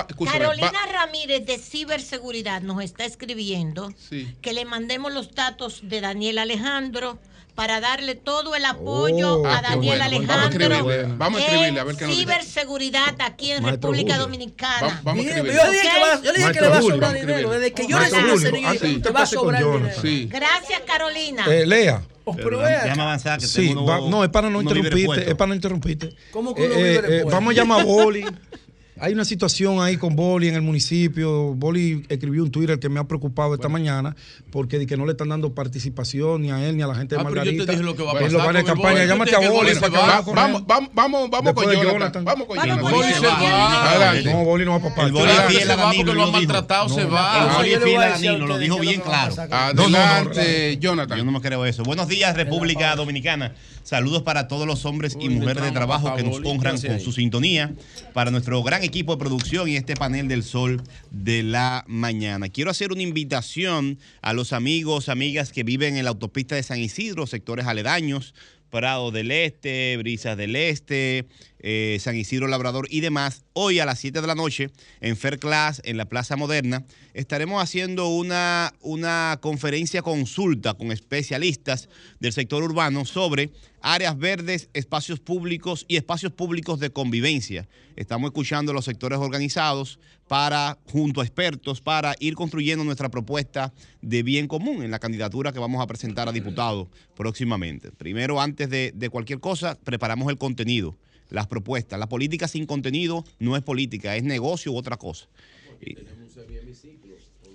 escúchame. 0.09 0.39
Carolina 0.39 0.71
va- 0.73 0.93
Ramírez 0.93 1.47
de 1.47 1.57
Ciberseguridad 1.59 2.61
nos 2.61 2.83
está 2.83 3.07
escribiendo 3.07 3.93
Sí. 4.11 4.35
que 4.43 4.53
le 4.53 4.65
mandemos 4.67 5.11
los 5.13 5.35
datos 5.35 5.81
de 5.83 6.03
Daniel 6.03 6.39
Alejandro 6.39 7.19
para 7.55 7.81
darle 7.81 8.15
todo 8.15 8.55
el 8.55 8.65
apoyo 8.65 9.43
Oh, 9.43 9.47
a 9.47 9.61
qué 9.61 9.69
Daniel 9.69 9.99
bueno. 9.99 10.27
Vamos 10.27 10.31
a 10.31 10.45
Alejandro. 10.47 10.77
escribirle, 10.77 11.15
vamos 11.19 11.41
a 11.41 11.45
escribirle, 11.45 11.81
a 11.81 11.85
ver 11.85 11.97
qué 11.97 12.05
nos 12.07 12.11
dice. 12.17 12.21
Ciberseguridad 12.33 13.15
aquí 13.21 13.51
en 13.53 13.63
Maestro 13.63 13.91
República 13.91 14.13
Julio. 14.15 14.23
Dominicana. 14.27 14.87
Va- 14.87 15.01
vamos 15.03 15.25
a 15.25 15.29
escribirle. 15.29 15.61
yo 15.65 15.71
dije 15.71 15.83
que, 15.83 16.27
yo 16.27 16.33
dije 16.33 16.53
que 16.53 16.61
le 16.61 16.69
va 16.69 16.79
a 16.79 16.83
sobrar 16.83 17.15
dinero. 17.15 17.51
Desde 17.51 17.73
que 17.73 17.87
yo 17.87 17.99
le 17.99 18.07
niño, 18.53 18.69
ah, 18.69 18.75
sí. 18.81 18.99
te 19.01 19.11
va 19.11 19.23
a 19.23 19.27
sobrar 19.27 19.63
dinero. 19.65 19.89
Sí. 20.01 20.29
Gracias, 20.31 20.81
Carolina. 20.87 21.45
Eh, 21.49 21.67
Lea. 21.67 22.03
Pero 22.37 22.61
avanzar, 22.61 23.39
que 23.41 23.47
Sí, 23.47 23.75
va- 23.75 24.01
no, 24.09 24.23
es 24.25 24.31
para 24.31 24.49
no 24.49 24.63
interrumpirte, 24.63 25.29
es 25.29 25.35
para 25.35 25.49
no 25.49 25.55
interrumpirte. 25.55 26.15
¿Cómo 26.31 26.55
que 26.55 26.65
Eh, 26.65 27.01
eh, 27.05 27.25
vamos 27.29 27.53
a 27.53 27.55
llamar 27.57 27.81
a 27.81 27.85
Boli. 27.85 28.25
Hay 29.05 29.15
una 29.15 29.25
situación 29.25 29.83
ahí 29.83 29.97
con 29.97 30.15
Boli 30.15 30.47
en 30.47 30.55
el 30.55 30.63
municipio. 30.63 31.55
Boli 31.55 32.07
escribió 32.09 32.45
un 32.45 32.53
Twitter 32.53 32.79
que 32.79 32.89
me 32.89 33.01
ha 33.01 33.05
preocupado 33.05 33.53
esta 33.53 33.69
mañana 33.69 34.15
porque 34.53 34.79
de 34.79 34.87
que 34.87 34.97
no 34.97 35.07
le 35.07 35.11
están 35.13 35.29
dando 35.29 35.53
participación 35.55 36.43
ni 36.43 36.53
a 36.53 36.65
él 36.69 36.77
ni 36.77 36.85
a 36.85 36.87
la 36.87 36.95
gente 36.95 37.17
de 37.17 37.21
Ah, 37.21 37.25
pero 37.25 37.43
yo 37.45 37.51
te 37.51 37.51
Margarita. 37.51 37.73
dije 37.73 37.83
lo 37.85 37.97
que 37.97 38.05
va 38.05 38.11
a 38.11 38.15
en 38.15 38.19
pasar 38.21 38.33
los 38.33 38.43
planes 38.43 38.63
de 38.65 38.71
con 38.71 38.71
el 38.71 38.77
campaña. 38.77 38.95
Boli. 39.01 39.09
Llámate 39.09 39.31
Yo 39.33 39.37
a 39.37 39.41
te 39.41 39.47
dije 39.47 39.53
que 39.53 39.59
Boli 39.59 39.71
el 39.73 39.81
para 39.81 39.91
Boli 39.91 39.99
que 39.99 39.99
se 39.99 40.07
va. 40.07 40.07
vaya 40.07 40.23
con 40.25 40.39
él. 40.39 40.45
Vamos, 40.45 40.67
vamos, 40.69 40.91
vamos, 40.95 41.31
vamos 41.31 41.53
con 41.55 41.65
Jonathan. 41.83 42.25
Vamos 42.25 42.47
con 42.47 42.57
Vamos 42.57 42.69
Jonathan. 42.77 42.93
con 42.93 43.01
Boli 43.01 43.13
se 43.15 43.27
va. 43.27 43.91
Adelante. 43.91 44.33
No, 44.33 44.45
Boli 44.45 44.65
no 44.65 44.71
va 44.71 44.79
para 44.79 44.95
parte. 44.95 45.07
El 45.09 45.13
Boli 45.13 45.33
fiel 45.49 45.63
se 45.67 45.73
a 45.73 45.77
Danilo. 45.77 46.05
porque 46.05 46.15
lo 46.19 46.25
han 46.25 46.33
maltratado, 46.33 46.89
se 46.89 47.01
El 47.01 47.13
va. 47.13 47.57
Boli 47.57 47.71
yo 47.71 47.77
es 47.79 47.83
fiel 47.83 48.03
a 48.03 48.09
Danilo, 48.11 48.47
lo 48.47 48.59
dijo 48.59 48.79
bien 48.79 49.01
claro. 49.01 49.35
Adelante, 49.51 50.77
Yo 50.77 50.91
Jonathan. 50.93 51.27
no 51.27 51.33
me 51.33 51.41
creo 51.41 51.67
eso. 51.67 51.83
Buenos 51.83 52.07
días, 52.07 52.37
República 52.37 52.95
Dominicana. 52.95 53.53
Saludos 53.83 54.23
para 54.23 54.49
todos 54.49 54.67
los 54.67 54.85
hombres 54.85 55.17
y 55.21 55.29
mujeres 55.29 55.65
de 55.65 55.73
trabajo 55.73 56.15
que 56.15 56.23
nos 56.23 56.37
honran 56.45 56.75
¿qué 56.75 56.87
hace 56.87 56.89
con 56.89 57.01
su 57.01 57.13
sintonía. 57.13 57.75
Para 58.13 58.31
nuestro 58.31 58.63
gran 58.63 58.83
equipo 58.83 59.13
de 59.13 59.19
producción 59.19 59.69
y 59.69 59.77
este 59.77 59.95
panel 59.95 60.29
del 60.29 60.45
sol 60.45 60.83
de 61.11 61.43
la 61.43 61.85
mañana. 61.89 62.49
Quiero 62.49 62.71
hacer 62.71 62.93
una 62.93 63.03
invitación 63.03 63.99
a 64.21 64.33
los 64.33 64.53
amigos, 64.53 65.09
amigas 65.09 65.53
que 65.53 65.65
viven 65.65 65.97
en 65.97 66.05
la 66.05 66.11
autopista 66.11 66.55
de 66.55 66.63
San 66.63 66.79
Isidro, 66.79 67.27
sectores 67.27 67.67
aledaños, 67.67 68.35
Prado 68.73 69.11
del 69.11 69.31
Este, 69.31 69.99
Brisas 69.99 70.35
del 70.35 70.57
Este, 70.57 71.27
eh, 71.59 71.99
San 72.01 72.17
Isidro 72.17 72.49
Labrador 72.49 72.87
y 72.89 73.01
demás. 73.01 73.45
Hoy 73.53 73.81
a 73.81 73.85
las 73.85 73.99
7 73.99 74.23
de 74.23 74.27
la 74.27 74.35
noche 74.35 74.71
en 75.03 75.19
Fair 75.19 75.39
Class, 75.39 75.83
en 75.85 75.99
la 75.99 76.07
Plaza 76.07 76.37
Moderna, 76.37 76.87
estaremos 77.13 77.63
haciendo 77.63 78.09
una, 78.09 78.73
una 78.81 79.39
conferencia 79.43 80.01
consulta 80.01 80.73
con 80.73 80.91
especialistas 80.91 81.91
del 82.19 82.33
sector 82.33 82.63
urbano 82.63 83.05
sobre 83.05 83.51
áreas 83.83 84.17
verdes, 84.17 84.71
espacios 84.73 85.21
públicos 85.21 85.85
y 85.87 85.97
espacios 85.97 86.33
públicos 86.33 86.81
de 86.81 86.89
convivencia. 86.89 87.69
Estamos 87.97 88.29
escuchando 88.29 88.73
a 88.73 88.75
los 88.75 88.87
sectores 88.87 89.19
organizados 89.19 89.99
para, 90.33 90.79
junto 90.91 91.21
a 91.21 91.25
expertos, 91.25 91.83
para 91.83 92.15
ir 92.19 92.35
construyendo 92.37 92.83
nuestra 92.85 93.11
propuesta 93.11 93.71
de 94.01 94.23
bien 94.23 94.49
común 94.49 94.83
en 94.83 94.91
la 94.91 94.99
candidatura 94.99 95.53
que 95.53 95.59
vamos 95.59 95.83
a 95.83 95.87
presentar 95.87 96.27
a 96.27 96.33
diputados 96.33 96.89
próximamente. 97.15 97.93
Primero, 97.93 98.41
antes 98.41 98.71
de, 98.71 98.93
de 98.95 99.11
cualquier 99.11 99.41
cosa, 99.41 99.79
preparamos 99.85 100.31
el 100.31 100.39
contenido, 100.39 100.97
las 101.29 101.49
propuestas. 101.49 102.01
La 102.01 102.09
política 102.09 102.49
sin 102.49 102.65
contenido 102.65 103.27
no 103.41 103.59
es 103.59 103.63
política, 103.63 104.17
es 104.17 104.23
negocio 104.23 104.73
u 104.73 104.79
otra 104.79 104.97
cosa. 104.97 105.29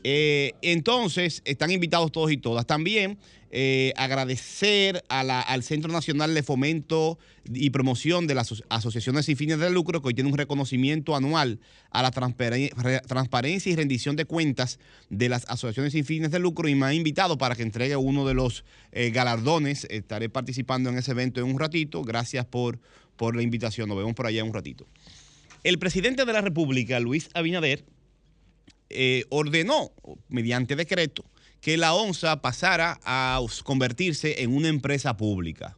Eh, 0.04 0.54
entonces, 0.62 1.42
están 1.46 1.72
invitados 1.72 2.12
todos 2.12 2.32
y 2.32 2.38
todas. 2.38 2.68
También 2.68 3.18
eh, 3.52 3.94
agradecer 3.96 5.04
al 5.10 5.64
Centro 5.64 5.92
Nacional 5.92 6.34
de 6.34 6.44
Fomento 6.44 7.18
y 7.46 7.70
Promoción 7.70 8.28
de 8.28 8.36
las 8.36 8.52
Aso- 8.52 8.64
Asociaciones 8.70 9.26
Sin 9.26 9.38
Fines 9.38 9.58
de 9.60 9.70
Lucro, 9.70 10.02
que 10.02 10.10
hoy 10.10 10.14
tiene 10.14 10.30
un 10.30 10.38
reconocimiento 10.38 11.16
anual 11.16 11.60
a 11.92 12.02
la 12.02 12.12
transparen- 12.12 12.74
re- 12.76 13.00
transparencia 13.08 13.72
y 13.72 13.76
rendición 13.76 14.16
de 14.18 14.26
cuentas 14.26 14.80
de 15.10 15.30
las 15.30 15.46
asociaciones 15.48 15.94
sin 15.94 16.04
fines 16.06 16.32
de 16.32 16.40
lucro 16.40 16.68
y 16.68 16.76
me 16.76 16.86
ha 16.88 16.94
invitado 16.94 17.38
para 17.38 17.56
que 17.56 17.64
entregue 17.64 17.96
uno 17.96 18.28
de 18.28 18.34
los 18.34 18.66
eh, 18.92 19.12
galardones. 19.12 19.86
Estaré 19.90 20.28
participando 20.30 20.90
en 20.90 20.98
ese 20.98 21.12
evento 21.12 21.40
en 21.40 21.46
un 21.48 21.58
ratito. 21.60 22.02
Gracias 22.04 22.46
por, 22.46 22.80
por 23.16 23.36
la 23.36 23.42
invitación. 23.44 23.88
Nos 23.88 23.98
vemos 23.98 24.14
por 24.14 24.28
allá 24.28 24.42
en 24.42 24.48
un 24.48 24.54
ratito. 24.54 24.86
El 25.64 25.80
presidente 25.80 26.26
de 26.26 26.34
la 26.34 26.42
República, 26.42 27.00
Luis 27.00 27.30
Abinader, 27.34 27.86
eh, 28.90 29.26
ordenó, 29.30 29.92
mediante 30.30 30.76
decreto, 30.76 31.26
que 31.62 31.78
la 31.78 31.94
ONSA 31.94 32.42
pasara 32.42 33.00
a 33.04 33.40
convertirse 33.64 34.42
en 34.44 34.56
una 34.56 34.68
empresa 34.68 35.18
pública. 35.18 35.78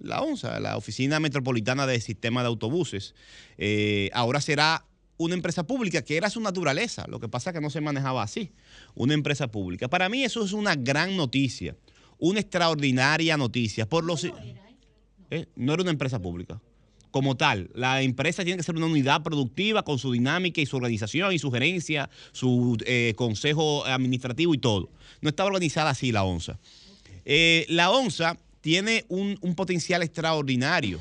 la 0.00 0.22
ONSA, 0.22 0.60
la 0.60 0.76
Oficina 0.76 1.18
Metropolitana 1.18 1.86
de 1.86 2.00
Sistema 2.00 2.42
de 2.42 2.46
Autobuses. 2.46 3.14
Eh, 3.56 4.10
ahora 4.12 4.40
será 4.40 4.84
una 5.16 5.34
empresa 5.34 5.66
pública, 5.66 6.02
que 6.02 6.16
era 6.16 6.30
su 6.30 6.40
naturaleza. 6.40 7.04
Lo 7.08 7.18
que 7.18 7.28
pasa 7.28 7.50
es 7.50 7.54
que 7.54 7.60
no 7.60 7.70
se 7.70 7.80
manejaba 7.80 8.22
así. 8.22 8.52
Una 8.94 9.14
empresa 9.14 9.48
pública. 9.48 9.88
Para 9.88 10.08
mí 10.08 10.22
eso 10.22 10.44
es 10.44 10.52
una 10.52 10.76
gran 10.76 11.16
noticia, 11.16 11.76
una 12.18 12.38
extraordinaria 12.38 13.36
noticia. 13.36 13.88
Por 13.88 14.04
los, 14.04 14.24
Eh, 15.30 15.46
no 15.56 15.74
era 15.74 15.82
una 15.82 15.90
empresa 15.90 16.18
pública. 16.20 16.60
Como 17.10 17.36
tal, 17.36 17.70
la 17.74 18.02
empresa 18.02 18.44
tiene 18.44 18.58
que 18.58 18.62
ser 18.62 18.76
una 18.76 18.86
unidad 18.86 19.22
productiva 19.22 19.82
con 19.82 19.98
su 19.98 20.12
dinámica 20.12 20.60
y 20.60 20.66
su 20.66 20.76
organización 20.76 21.32
y 21.32 21.38
su 21.38 21.50
gerencia, 21.50 22.10
su 22.32 22.76
eh, 22.84 23.14
consejo 23.16 23.84
administrativo 23.86 24.54
y 24.54 24.58
todo. 24.58 24.90
No 25.20 25.30
estaba 25.30 25.48
organizada 25.48 25.90
así 25.90 26.12
la 26.12 26.24
ONSA. 26.24 26.58
Eh, 27.24 27.64
la 27.68 27.90
ONSA 27.90 28.38
tiene 28.60 29.04
un, 29.08 29.38
un 29.40 29.54
potencial 29.54 30.02
extraordinario. 30.02 31.00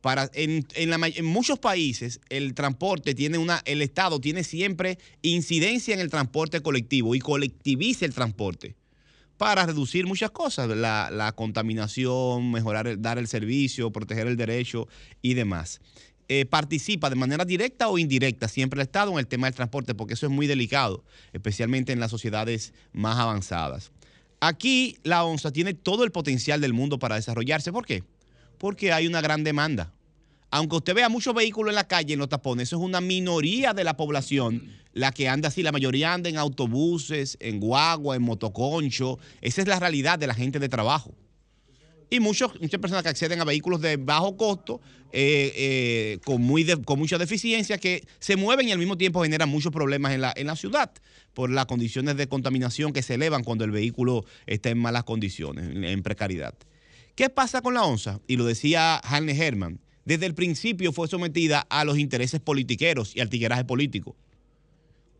Para, 0.00 0.30
en, 0.34 0.66
en 0.74 0.90
la 0.90 0.98
en 1.02 1.24
muchos 1.24 1.58
países 1.58 2.20
el 2.28 2.52
transporte 2.52 3.14
tiene 3.14 3.38
una, 3.38 3.62
el 3.64 3.80
Estado 3.80 4.20
tiene 4.20 4.44
siempre 4.44 4.98
incidencia 5.22 5.94
en 5.94 6.00
el 6.00 6.10
transporte 6.10 6.60
colectivo 6.60 7.14
y 7.14 7.20
colectiviza 7.20 8.04
el 8.04 8.12
transporte 8.12 8.74
para 9.36 9.66
reducir 9.66 10.06
muchas 10.06 10.30
cosas, 10.30 10.68
la, 10.68 11.10
la 11.10 11.32
contaminación, 11.32 12.50
mejorar, 12.52 12.86
el- 12.86 13.02
dar 13.02 13.18
el 13.18 13.26
servicio, 13.28 13.90
proteger 13.90 14.26
el 14.26 14.36
derecho 14.36 14.88
y 15.22 15.34
demás. 15.34 15.80
Eh, 16.28 16.46
participa 16.46 17.10
de 17.10 17.16
manera 17.16 17.44
directa 17.44 17.88
o 17.88 17.98
indirecta 17.98 18.48
siempre 18.48 18.80
el 18.80 18.86
Estado 18.86 19.12
en 19.12 19.18
el 19.18 19.26
tema 19.26 19.46
del 19.46 19.54
transporte, 19.54 19.94
porque 19.94 20.14
eso 20.14 20.24
es 20.26 20.32
muy 20.32 20.46
delicado, 20.46 21.04
especialmente 21.34 21.92
en 21.92 22.00
las 22.00 22.10
sociedades 22.10 22.72
más 22.92 23.18
avanzadas. 23.18 23.92
Aquí 24.40 24.96
la 25.02 25.24
ONSA 25.24 25.52
tiene 25.52 25.74
todo 25.74 26.04
el 26.04 26.12
potencial 26.12 26.60
del 26.60 26.72
mundo 26.72 26.98
para 26.98 27.16
desarrollarse. 27.16 27.72
¿Por 27.72 27.84
qué? 27.84 28.04
Porque 28.58 28.92
hay 28.92 29.06
una 29.06 29.20
gran 29.20 29.44
demanda. 29.44 29.92
Aunque 30.54 30.76
usted 30.76 30.94
vea 30.94 31.08
muchos 31.08 31.34
vehículos 31.34 31.72
en 31.72 31.74
la 31.74 31.88
calle, 31.88 32.12
en 32.12 32.20
los 32.20 32.28
tapones, 32.28 32.68
eso 32.68 32.76
es 32.76 32.82
una 32.82 33.00
minoría 33.00 33.74
de 33.74 33.82
la 33.82 33.96
población 33.96 34.70
la 34.92 35.10
que 35.10 35.28
anda 35.28 35.48
así. 35.48 35.64
La 35.64 35.72
mayoría 35.72 36.14
anda 36.14 36.30
en 36.30 36.38
autobuses, 36.38 37.36
en 37.40 37.58
guagua, 37.58 38.14
en 38.14 38.22
motoconcho. 38.22 39.18
Esa 39.40 39.62
es 39.62 39.66
la 39.66 39.80
realidad 39.80 40.16
de 40.16 40.28
la 40.28 40.34
gente 40.34 40.60
de 40.60 40.68
trabajo. 40.68 41.12
Y 42.08 42.20
muchos, 42.20 42.52
muchas 42.60 42.80
personas 42.80 43.02
que 43.02 43.08
acceden 43.08 43.40
a 43.40 43.44
vehículos 43.44 43.80
de 43.80 43.96
bajo 43.96 44.36
costo, 44.36 44.80
eh, 45.10 45.52
eh, 45.56 46.18
con, 46.24 46.40
muy 46.40 46.64
con 46.84 47.00
mucha 47.00 47.18
deficiencia, 47.18 47.76
que 47.78 48.06
se 48.20 48.36
mueven 48.36 48.68
y 48.68 48.70
al 48.70 48.78
mismo 48.78 48.96
tiempo 48.96 49.24
generan 49.24 49.48
muchos 49.48 49.72
problemas 49.72 50.12
en 50.12 50.20
la, 50.20 50.32
en 50.36 50.46
la 50.46 50.54
ciudad 50.54 50.92
por 51.32 51.50
las 51.50 51.66
condiciones 51.66 52.16
de 52.16 52.28
contaminación 52.28 52.92
que 52.92 53.02
se 53.02 53.14
elevan 53.14 53.42
cuando 53.42 53.64
el 53.64 53.72
vehículo 53.72 54.24
está 54.46 54.70
en 54.70 54.78
malas 54.78 55.02
condiciones, 55.02 55.64
en, 55.74 56.02
precariedad. 56.04 56.54
¿Qué 57.16 57.28
pasa 57.28 57.60
con 57.60 57.74
la 57.74 57.82
ONSA? 57.82 58.20
Y 58.28 58.36
lo 58.36 58.44
decía 58.44 59.00
Hanne 59.02 59.36
Herman. 59.36 59.80
Desde 60.04 60.26
el 60.26 60.34
principio 60.34 60.92
fue 60.92 61.08
sometida 61.08 61.66
a 61.70 61.84
los 61.84 61.98
intereses 61.98 62.40
politiqueros 62.40 63.14
y 63.16 63.20
al 63.20 63.30
tigueraje 63.30 63.64
político 63.64 64.16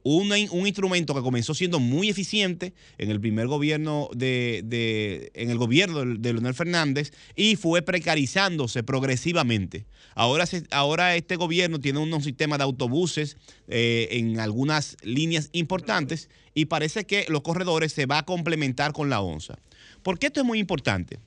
in- 0.06 0.48
un 0.52 0.66
instrumento 0.66 1.14
que 1.14 1.22
comenzó 1.22 1.54
siendo 1.54 1.80
muy 1.80 2.10
eficiente 2.10 2.74
en 2.98 3.10
el 3.10 3.20
primer 3.20 3.46
gobierno 3.46 4.10
de, 4.14 4.62
de- 4.64 5.30
en 5.34 5.50
el 5.50 5.56
gobierno 5.56 6.04
de, 6.04 6.32
Leonel 6.32 6.54
Fernández 6.54 7.12
y 7.34 7.56
fue 7.56 7.80
precarizándose 7.82 8.82
progresivamente. 8.82 9.86
Ahora, 10.14 10.44
se- 10.46 10.64
ahora 10.70 11.16
este 11.16 11.36
gobierno 11.36 11.80
tiene 11.80 12.00
un 12.00 12.22
sistema 12.22 12.58
de 12.58 12.64
autobuses 12.64 13.36
eh, 13.66 14.08
en 14.10 14.38
algunas 14.40 14.96
líneas 15.02 15.48
importantes 15.52 16.28
y 16.54 16.66
parece 16.66 17.04
que 17.06 17.24
los 17.28 17.40
corredores 17.40 17.92
se 17.92 18.06
va 18.06 18.18
a 18.18 18.26
complementar 18.26 18.92
con 18.92 19.08
la 19.08 19.20
ONSA. 19.22 19.58
¿Por 20.02 20.18
qué 20.18 20.26
esto 20.26 20.40
es 20.40 20.46
muy 20.46 20.58
importante? 20.58 21.18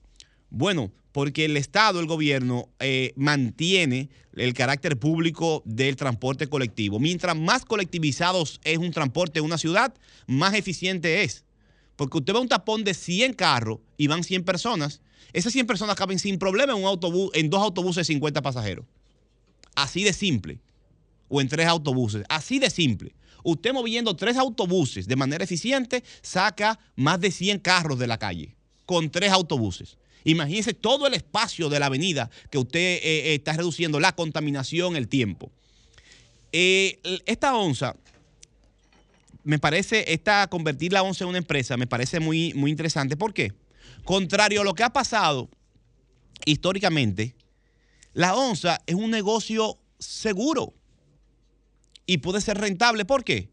Bueno, 0.52 0.92
porque 1.18 1.46
el 1.46 1.58
Estado, 1.58 2.00
el 2.00 2.06
gobierno, 2.06 2.70
eh, 2.80 3.12
mantiene 3.16 4.12
el 4.36 4.54
carácter 4.54 5.00
público 5.00 5.64
del 5.66 5.96
transporte 5.96 6.46
colectivo. 6.46 7.00
Mientras 7.00 7.36
más 7.36 7.66
colectivizados 7.66 8.62
es 8.64 8.78
un 8.78 8.92
transporte 8.92 9.40
en 9.40 9.46
una 9.46 9.58
ciudad, 9.58 9.96
más 10.28 10.54
eficiente 10.54 11.24
es. 11.24 11.44
Porque 11.96 12.20
usted 12.20 12.34
ve 12.34 12.40
un 12.40 12.48
tapón 12.48 12.84
de 12.84 12.94
100 12.94 13.34
carros 13.34 13.80
y 13.98 14.06
van 14.06 14.24
100 14.24 14.44
personas. 14.44 15.02
Esas 15.34 15.54
100 15.54 15.66
personas 15.66 15.96
caben 15.96 16.20
sin 16.20 16.38
problema 16.38 16.74
en, 16.74 16.84
un 16.84 16.86
autobús, 16.86 17.32
en 17.34 17.50
dos 17.50 17.64
autobuses 17.64 18.06
de 18.06 18.14
50 18.14 18.44
pasajeros. 18.44 18.86
Así 19.74 20.04
de 20.04 20.14
simple. 20.14 20.60
O 21.30 21.42
en 21.42 21.48
tres 21.48 21.66
autobuses. 21.66 22.26
Así 22.30 22.60
de 22.60 22.70
simple. 22.70 23.16
Usted 23.44 23.74
moviendo 23.74 24.16
tres 24.16 24.38
autobuses 24.38 25.08
de 25.08 25.16
manera 25.16 25.44
eficiente 25.44 26.04
saca 26.22 26.78
más 26.96 27.20
de 27.20 27.32
100 27.32 27.58
carros 27.58 27.98
de 27.98 28.06
la 28.06 28.20
calle 28.20 28.56
con 28.86 29.10
tres 29.10 29.32
autobuses. 29.32 29.98
Imagínese 30.28 30.74
todo 30.74 31.08
el 31.08 31.14
espacio 31.14 31.70
de 31.70 31.80
la 31.80 31.86
avenida 31.86 32.30
que 32.52 32.58
usted 32.58 32.80
eh, 32.80 33.00
eh, 33.02 33.36
está 33.36 33.54
reduciendo, 33.54 33.98
la 33.98 34.14
contaminación, 34.14 34.98
el 34.98 35.08
tiempo. 35.08 35.50
Eh, 36.52 37.00
esta 37.26 37.56
onza, 37.56 37.96
me 39.46 39.58
parece, 39.58 40.12
esta 40.12 40.48
convertir 40.48 40.92
la 40.92 41.02
onza 41.02 41.24
en 41.24 41.30
una 41.30 41.38
empresa, 41.38 41.78
me 41.78 41.88
parece 41.88 42.20
muy, 42.20 42.54
muy 42.56 42.72
interesante. 42.72 43.16
¿Por 43.16 43.34
qué? 43.34 43.54
Contrario 44.04 44.60
a 44.60 44.64
lo 44.66 44.74
que 44.74 44.84
ha 44.84 44.92
pasado 44.92 45.50
históricamente, 46.44 47.34
la 48.14 48.36
onza 48.36 48.82
es 48.86 48.96
un 48.96 49.10
negocio 49.10 49.80
seguro 49.98 50.74
y 52.06 52.18
puede 52.18 52.42
ser 52.42 52.58
rentable. 52.58 53.06
¿Por 53.06 53.24
qué? 53.24 53.48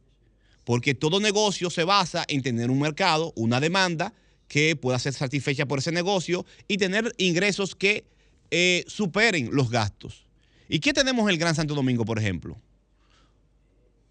Porque 0.65 0.97
todo 0.97 1.21
negocio 1.21 1.71
se 1.71 1.85
basa 1.85 2.25
en 2.27 2.43
tener 2.43 2.69
un 2.69 2.81
mercado, 2.81 3.33
una 3.37 3.61
demanda 3.61 4.13
que 4.55 4.77
pueda 4.77 5.01
ser 5.01 5.13
satisfecha 5.15 5.67
por 5.67 5.81
ese 5.81 5.91
negocio 5.91 6.47
y 6.69 6.79
tener 6.79 7.13
ingresos 7.19 7.75
que 7.75 8.05
eh, 8.53 8.85
superen 8.87 9.49
los 9.51 9.69
gastos. 9.69 10.27
¿Y 10.69 10.79
qué 10.79 10.93
tenemos 10.93 11.25
en 11.25 11.31
el 11.31 11.39
Gran 11.39 11.57
Santo 11.57 11.75
Domingo, 11.75 12.05
por 12.05 12.21
ejemplo? 12.21 12.57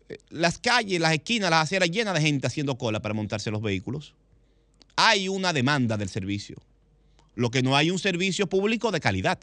Eh, 0.10 0.18
Las 0.32 0.58
calles, 0.58 1.00
las 1.00 1.14
esquinas, 1.14 1.50
las 1.50 1.64
aceras 1.64 1.90
llenas 1.90 2.14
de 2.16 2.20
gente 2.20 2.46
haciendo 2.46 2.78
cola 2.78 3.02
para 3.02 3.14
montarse 3.14 3.52
los 3.52 3.62
vehículos. 3.62 4.16
Hay 4.98 5.30
una 5.30 5.54
demanda 5.54 5.96
del 5.96 6.10
servicio. 6.10 6.58
Lo 7.36 7.50
que 7.50 7.64
no 7.64 7.78
hay 7.78 7.90
un 7.90 7.98
servicio 7.98 8.48
público 8.48 8.92
de 8.92 9.00
calidad. 9.00 9.40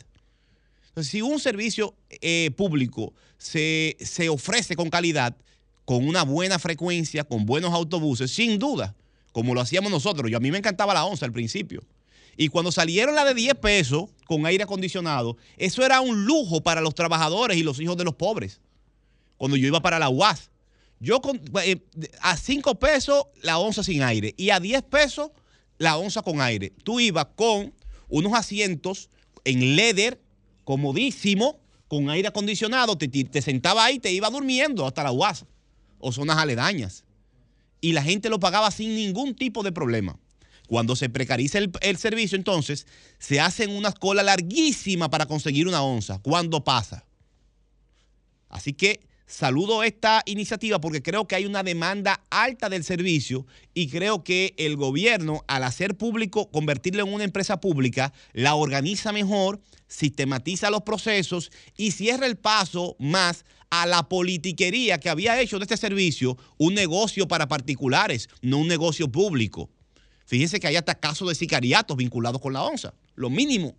Entonces, 0.89 1.11
si 1.11 1.23
un 1.23 1.41
servicio 1.41 1.95
eh, 2.11 2.51
público 2.59 3.15
se, 3.39 3.97
se 4.01 4.29
ofrece 4.29 4.77
con 4.77 4.91
calidad, 4.91 5.35
con 5.87 6.07
una 6.07 6.25
buena 6.25 6.59
frecuencia, 6.59 7.25
con 7.25 7.47
buenos 7.47 7.73
autobuses, 7.73 8.31
sin 8.31 8.59
duda, 8.59 8.95
como 9.33 9.55
lo 9.55 9.61
hacíamos 9.61 9.91
nosotros. 9.91 10.31
Yo 10.31 10.37
a 10.37 10.41
mí 10.41 10.51
me 10.51 10.59
encantaba 10.59 10.95
la 10.95 11.05
11 11.05 11.25
al 11.25 11.33
principio. 11.33 11.83
Y 12.37 12.49
cuando 12.49 12.73
salieron 12.73 13.15
la 13.15 13.25
de 13.25 13.35
10 13.35 13.55
pesos 13.57 14.05
con 14.27 14.47
aire 14.47 14.65
acondicionado, 14.65 15.37
eso 15.57 15.85
era 15.85 16.01
un 16.01 16.25
lujo 16.25 16.63
para 16.63 16.81
los 16.81 16.95
trabajadores 16.95 17.57
y 17.57 17.63
los 17.63 17.79
hijos 17.81 17.97
de 17.97 18.05
los 18.05 18.15
pobres. 18.15 18.61
Cuando 19.37 19.57
yo 19.57 19.67
iba 19.67 19.81
para 19.81 19.99
la 19.99 20.09
UAS, 20.09 20.51
yo 21.01 21.21
con- 21.21 21.41
eh, 21.65 21.81
a 22.21 22.37
5 22.37 22.77
pesos 22.79 23.25
la 23.43 23.59
onza 23.59 23.83
sin 23.83 24.03
aire 24.03 24.35
y 24.37 24.51
a 24.51 24.61
10 24.61 24.83
pesos 24.83 25.31
la 25.79 25.97
onza 25.97 26.23
con 26.23 26.41
aire. 26.41 26.73
Tú 26.85 27.01
ibas 27.01 27.27
con 27.37 27.75
unos 28.09 28.33
asientos 28.35 29.11
en 29.45 29.77
leather, 29.77 30.21
comodísimo, 30.65 31.59
con 31.89 32.09
aire 32.11 32.29
acondicionado, 32.29 32.97
te, 32.97 33.09
te, 33.09 33.43
sentaba 33.43 33.85
ahí 33.85 33.99
te 33.99 34.13
iba 34.13 34.31
durmiendo 34.31 34.87
hasta 34.87 35.03
la 35.03 35.11
UAS 35.13 35.45
o 35.99 36.13
zonas 36.13 36.39
aledañas. 36.39 37.05
Y 37.81 37.93
la 37.93 38.03
gente 38.03 38.29
lo 38.29 38.41
pagaba 38.41 38.71
sin 38.71 38.95
ningún 38.95 39.35
tipo 39.35 39.63
de 39.63 39.73
problema. 39.73 40.19
Cuando 40.69 40.95
se 40.95 41.09
precariza 41.09 41.59
el, 41.59 41.97
servicio, 41.97 42.37
entonces 42.37 42.87
se 43.19 43.41
hacen 43.41 43.71
unas 43.71 43.95
colas 43.95 44.25
larguísimas 44.25 45.09
para 45.09 45.27
conseguir 45.27 45.67
una 45.67 45.83
onza. 45.83 46.21
¿Cuándo 46.21 46.63
pasa? 46.63 47.05
Así 48.49 48.73
que 48.73 49.01
saludo 49.31 49.85
esta 49.85 50.23
iniciativa 50.27 50.81
porque 50.81 51.03
creo 51.03 51.27
que 51.27 51.37
hay 51.37 51.47
una 51.47 51.63
demanda 51.63 52.25
alta 52.31 52.69
del 52.69 52.85
servicio 52.85 53.47
y 53.73 53.89
creo 53.89 54.25
que 54.25 54.55
el 54.59 54.77
gobierno, 54.77 55.45
al 55.47 55.65
hacer 55.65 55.97
público, 55.97 56.51
convertirlo 56.51 57.05
en 57.05 57.15
una 57.15 57.25
empresa 57.25 57.61
pública, 57.61 58.13
la 58.33 58.57
organiza 58.57 59.13
mejor, 59.13 59.61
sistematiza 59.87 60.71
los 60.71 60.83
procesos 60.83 61.51
y 61.77 61.93
cierra 61.93 62.27
el 62.27 62.37
paso 62.37 62.97
más 62.99 63.45
a 63.71 63.87
la 63.87 64.09
politiquería 64.09 64.99
que 64.99 65.09
había 65.09 65.41
hecho 65.41 65.59
de 65.59 65.65
este 65.65 65.77
servicio 65.77 66.37
un 66.59 66.75
negocio 66.75 67.29
para 67.29 67.47
particulares, 67.47 68.29
no 68.43 68.59
un 68.59 68.69
negocio 68.69 69.11
público. 69.11 69.71
Fíjense 70.27 70.59
que 70.59 70.67
hay 70.67 70.77
hasta 70.77 70.97
casos 70.97 71.29
de 71.29 71.35
sicariatos 71.35 71.97
vinculados 71.97 72.41
con 72.41 72.53
la 72.53 72.63
onza, 72.63 72.95
lo 73.15 73.31
mínimo 73.31 73.77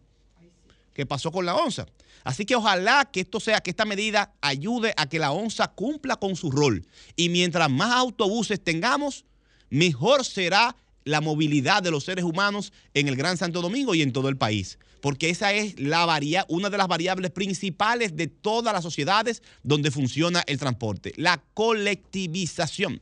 que 0.93 1.05
pasó 1.05 1.31
con 1.31 1.45
la 1.45 1.55
onza. 1.55 1.85
Así 2.23 2.45
que 2.45 2.55
ojalá 2.55 3.09
que 3.11 3.21
esto 3.21 3.39
sea, 3.39 3.61
que 3.61 3.71
esta 3.71 3.85
medida 3.85 4.33
ayude 4.41 4.93
a 4.97 5.07
que 5.07 5.19
la 5.19 5.31
onza 5.31 5.67
cumpla 5.69 6.17
con 6.17 6.35
su 6.35 6.51
rol. 6.51 6.85
Y 7.15 7.29
mientras 7.29 7.69
más 7.69 7.91
autobuses 7.93 8.63
tengamos, 8.63 9.25
mejor 9.69 10.25
será 10.25 10.75
la 11.03 11.19
movilidad 11.19 11.81
de 11.81 11.91
los 11.91 12.03
seres 12.03 12.23
humanos 12.23 12.73
en 12.93 13.07
el 13.07 13.15
Gran 13.15 13.37
Santo 13.37 13.61
Domingo 13.61 13.95
y 13.95 14.01
en 14.01 14.13
todo 14.13 14.29
el 14.29 14.37
país. 14.37 14.77
Porque 15.01 15.31
esa 15.31 15.51
es 15.51 15.79
la 15.79 16.05
varia- 16.05 16.45
una 16.47 16.69
de 16.69 16.77
las 16.77 16.87
variables 16.87 17.31
principales 17.31 18.15
de 18.15 18.27
todas 18.27 18.71
las 18.71 18.83
sociedades 18.83 19.41
donde 19.63 19.89
funciona 19.89 20.43
el 20.45 20.59
transporte, 20.59 21.13
la 21.17 21.41
colectivización. 21.55 23.01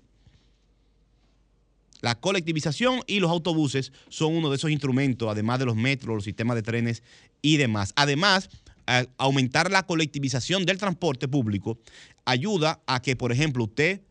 La 2.01 2.15
colectivización 2.15 3.01
y 3.07 3.19
los 3.19 3.30
autobuses 3.30 3.91
son 4.07 4.33
uno 4.33 4.49
de 4.49 4.56
esos 4.56 4.72
instrumentos, 4.72 5.30
además 5.30 5.59
de 5.59 5.65
los 5.65 5.75
metros, 5.75 6.15
los 6.15 6.23
sistemas 6.23 6.56
de 6.56 6.64
trenes 6.64 7.03
y 7.41 7.57
demás. 7.57 7.91
Además, 7.98 8.49
aumentar 9.18 9.72
la 9.72 9.85
colectivización 9.85 10.66
del 10.66 10.77
transporte 10.77 11.27
público 11.27 11.80
ayuda 12.26 12.82
a 12.88 13.01
que, 13.01 13.16
por 13.16 13.32
ejemplo, 13.32 13.64
usted 13.64 14.01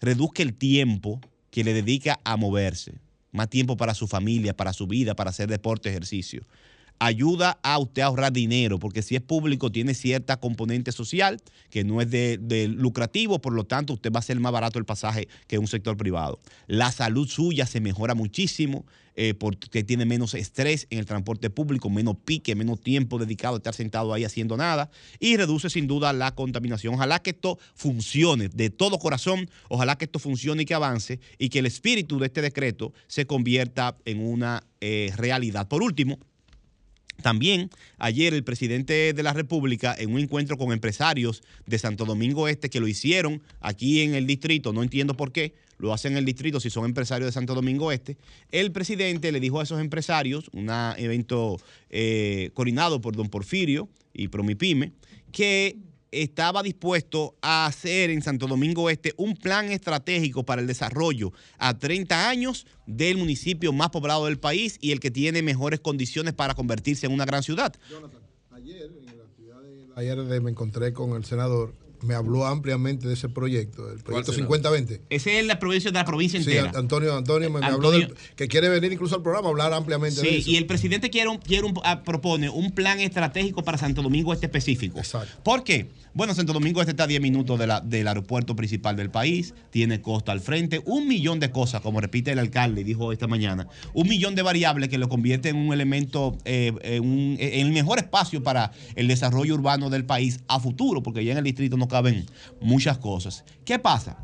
reduzca 0.00 0.42
el 0.42 0.54
tiempo 0.54 1.20
que 1.50 1.64
le 1.64 1.74
dedica 1.74 2.18
a 2.24 2.36
moverse. 2.36 2.94
Más 3.30 3.48
tiempo 3.48 3.76
para 3.76 3.94
su 3.94 4.06
familia, 4.06 4.56
para 4.56 4.72
su 4.72 4.86
vida, 4.86 5.14
para 5.14 5.30
hacer 5.30 5.48
deporte, 5.48 5.88
ejercicio. 5.88 6.42
Ayuda 6.98 7.58
a 7.62 7.78
usted 7.78 8.02
a 8.02 8.06
ahorrar 8.06 8.32
dinero, 8.32 8.78
porque 8.78 9.02
si 9.02 9.16
es 9.16 9.22
público 9.22 9.72
tiene 9.72 9.94
cierta 9.94 10.38
componente 10.38 10.92
social 10.92 11.40
que 11.70 11.84
no 11.84 12.00
es 12.00 12.10
de, 12.10 12.68
lucrativo, 12.68 13.40
por 13.40 13.52
lo 13.52 13.64
tanto 13.64 13.94
usted 13.94 14.12
va 14.12 14.20
a 14.20 14.22
ser 14.22 14.38
más 14.38 14.52
barato 14.52 14.78
el 14.78 14.84
pasaje 14.84 15.28
que 15.46 15.58
un 15.58 15.66
sector 15.66 15.96
privado. 15.96 16.40
La 16.66 16.92
salud 16.92 17.26
suya 17.26 17.66
se 17.66 17.80
mejora 17.80 18.14
muchísimo 18.14 18.84
eh, 19.14 19.34
porque 19.34 19.84
tiene 19.84 20.06
menos 20.06 20.32
estrés 20.34 20.86
en 20.88 20.98
el 20.98 21.06
transporte 21.06 21.50
público, 21.50 21.90
menos 21.90 22.16
pique, 22.24 22.54
menos 22.54 22.80
tiempo 22.80 23.18
dedicado 23.18 23.54
a 23.54 23.58
estar 23.58 23.74
sentado 23.74 24.14
ahí 24.14 24.24
haciendo 24.24 24.56
nada 24.56 24.90
y 25.18 25.36
reduce 25.36 25.68
sin 25.68 25.86
duda 25.86 26.12
la 26.12 26.34
contaminación. 26.34 26.94
Ojalá 26.94 27.20
que 27.20 27.30
esto 27.30 27.58
funcione 27.74 28.48
de 28.48 28.70
todo 28.70 28.98
corazón, 28.98 29.50
ojalá 29.68 29.98
que 29.98 30.06
esto 30.06 30.18
funcione 30.18 30.62
y 30.62 30.66
que 30.66 30.74
avance 30.74 31.20
y 31.38 31.50
que 31.50 31.58
el 31.58 31.66
espíritu 31.66 32.18
de 32.18 32.26
este 32.26 32.40
decreto 32.40 32.94
se 33.06 33.26
convierta 33.26 33.96
en 34.04 34.20
una 34.20 34.64
eh, 34.80 35.12
realidad. 35.16 35.68
Por 35.68 35.82
último, 35.82 36.18
también 37.20 37.70
ayer 37.98 38.34
el 38.34 38.44
presidente 38.44 39.12
de 39.12 39.22
la 39.22 39.32
República 39.32 39.94
en 39.98 40.12
un 40.12 40.20
encuentro 40.20 40.56
con 40.56 40.72
empresarios 40.72 41.42
de 41.66 41.78
Santo 41.78 42.04
Domingo 42.04 42.48
Este 42.48 42.70
que 42.70 42.80
lo 42.80 42.88
hicieron 42.88 43.42
aquí 43.60 44.00
en 44.00 44.14
el 44.14 44.26
distrito, 44.26 44.72
no 44.72 44.82
entiendo 44.82 45.16
por 45.16 45.32
qué, 45.32 45.54
lo 45.78 45.92
hacen 45.92 46.12
en 46.12 46.18
el 46.18 46.24
distrito 46.24 46.60
si 46.60 46.70
son 46.70 46.84
empresarios 46.84 47.28
de 47.28 47.32
Santo 47.32 47.54
Domingo 47.54 47.92
Este, 47.92 48.16
el 48.50 48.72
presidente 48.72 49.32
le 49.32 49.40
dijo 49.40 49.60
a 49.60 49.64
esos 49.64 49.80
empresarios, 49.80 50.48
un 50.52 50.70
evento 50.96 51.60
eh, 51.90 52.50
coordinado 52.54 53.00
por 53.00 53.16
don 53.16 53.28
Porfirio 53.28 53.88
y 54.14 54.28
Promipyme, 54.28 54.92
que 55.32 55.76
estaba 56.12 56.62
dispuesto 56.62 57.34
a 57.42 57.66
hacer 57.66 58.10
en 58.10 58.22
Santo 58.22 58.46
Domingo 58.46 58.88
Este 58.90 59.14
un 59.16 59.34
plan 59.34 59.72
estratégico 59.72 60.44
para 60.44 60.60
el 60.60 60.66
desarrollo 60.66 61.32
a 61.58 61.76
30 61.78 62.28
años 62.28 62.66
del 62.86 63.16
municipio 63.16 63.72
más 63.72 63.88
poblado 63.90 64.26
del 64.26 64.38
país 64.38 64.76
y 64.80 64.92
el 64.92 65.00
que 65.00 65.10
tiene 65.10 65.42
mejores 65.42 65.80
condiciones 65.80 66.34
para 66.34 66.54
convertirse 66.54 67.06
en 67.06 67.12
una 67.12 67.24
gran 67.24 67.42
ciudad. 67.42 67.74
Ayer 69.96 70.22
de- 70.24 70.40
me 70.40 70.50
encontré 70.50 70.92
con 70.92 71.12
el 71.16 71.24
senador, 71.24 71.74
me 72.02 72.14
habló 72.14 72.46
ampliamente 72.46 73.06
de 73.08 73.14
ese 73.14 73.28
proyecto, 73.28 73.90
el 73.90 74.00
proyecto 74.00 74.32
senador? 74.32 74.56
5020. 74.58 75.02
Ese 75.10 75.38
es 75.38 75.46
la 75.46 75.58
provincia 75.58 75.90
de 75.90 75.98
la 75.98 76.04
provincia 76.04 76.42
Sí, 76.42 76.50
entera. 76.50 76.72
Antonio, 76.78 77.16
Antonio 77.16 77.50
me, 77.50 77.58
Antonio- 77.58 77.76
habló 77.76 77.90
del, 77.92 78.14
que 78.36 78.48
quiere 78.48 78.68
venir 78.68 78.92
incluso 78.92 79.16
al 79.16 79.22
programa 79.22 79.48
a 79.48 79.50
hablar 79.50 79.72
ampliamente 79.72 80.20
de 80.20 80.28
Sí, 80.28 80.36
eso. 80.36 80.50
y 80.50 80.56
el 80.56 80.66
presidente 80.66 81.10
quiere 81.10 81.28
un- 81.28 81.38
quiere 81.38 81.66
un- 81.66 81.74
ah, 81.84 82.02
propone 82.02 82.48
un 82.50 82.72
plan 82.72 83.00
estratégico 83.00 83.62
para 83.62 83.78
Santo 83.78 84.02
Domingo 84.02 84.32
Este 84.32 84.46
específico. 84.46 85.00
¿Por 85.42 85.64
qué? 85.64 85.88
Bueno, 86.14 86.34
Santo 86.34 86.52
Domingo 86.52 86.80
Este 86.80 86.90
está 86.90 87.04
a 87.04 87.06
10 87.06 87.22
minutos 87.22 87.58
de 87.58 87.66
la- 87.66 87.80
del 87.80 88.06
aeropuerto 88.06 88.54
principal 88.54 88.96
del 88.96 89.10
país, 89.10 89.54
tiene 89.70 90.02
costa 90.02 90.32
al 90.32 90.40
frente, 90.40 90.82
un 90.84 91.08
millón 91.08 91.40
de 91.40 91.50
cosas, 91.50 91.80
como 91.80 92.00
repite 92.02 92.32
el 92.32 92.38
alcalde, 92.38 92.84
dijo 92.84 93.12
esta 93.12 93.26
mañana, 93.26 93.66
un 93.94 94.06
millón 94.08 94.34
de 94.34 94.42
variables 94.42 94.90
que 94.90 94.98
lo 94.98 95.08
convierte 95.08 95.48
en 95.48 95.56
un 95.56 95.72
elemento, 95.72 96.36
eh, 96.44 96.72
en, 96.82 97.02
un- 97.02 97.36
en 97.40 97.66
el 97.66 97.72
mejor 97.72 97.98
espacio 97.98 98.42
para 98.42 98.72
el 98.94 99.08
desarrollo 99.08 99.54
urbano 99.54 99.88
del 99.88 100.04
país 100.04 100.40
a 100.48 100.60
futuro, 100.60 101.02
porque 101.02 101.24
ya 101.24 101.32
en 101.32 101.38
el 101.38 101.44
distrito 101.44 101.76
no 101.78 101.88
caben 101.92 102.26
muchas 102.60 102.98
cosas. 102.98 103.44
¿Qué 103.64 103.78
pasa? 103.78 104.16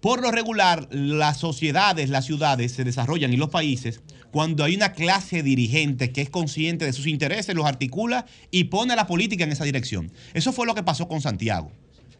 Por 0.00 0.20
lo 0.20 0.30
regular, 0.30 0.88
las 0.90 1.38
sociedades, 1.38 2.10
las 2.10 2.26
ciudades 2.26 2.72
se 2.72 2.84
desarrollan 2.84 3.32
y 3.32 3.36
los 3.36 3.50
países 3.50 4.02
cuando 4.30 4.62
hay 4.64 4.76
una 4.76 4.92
clase 4.92 5.42
dirigente 5.42 6.12
que 6.12 6.22
es 6.22 6.30
consciente 6.30 6.84
de 6.84 6.92
sus 6.92 7.06
intereses, 7.06 7.54
los 7.54 7.66
articula 7.66 8.26
y 8.50 8.64
pone 8.64 8.94
la 8.94 9.06
política 9.06 9.44
en 9.44 9.52
esa 9.52 9.64
dirección. 9.64 10.12
Eso 10.34 10.52
fue 10.52 10.66
lo 10.66 10.74
que 10.74 10.82
pasó 10.82 11.08
con 11.08 11.20
Santiago. 11.20 11.72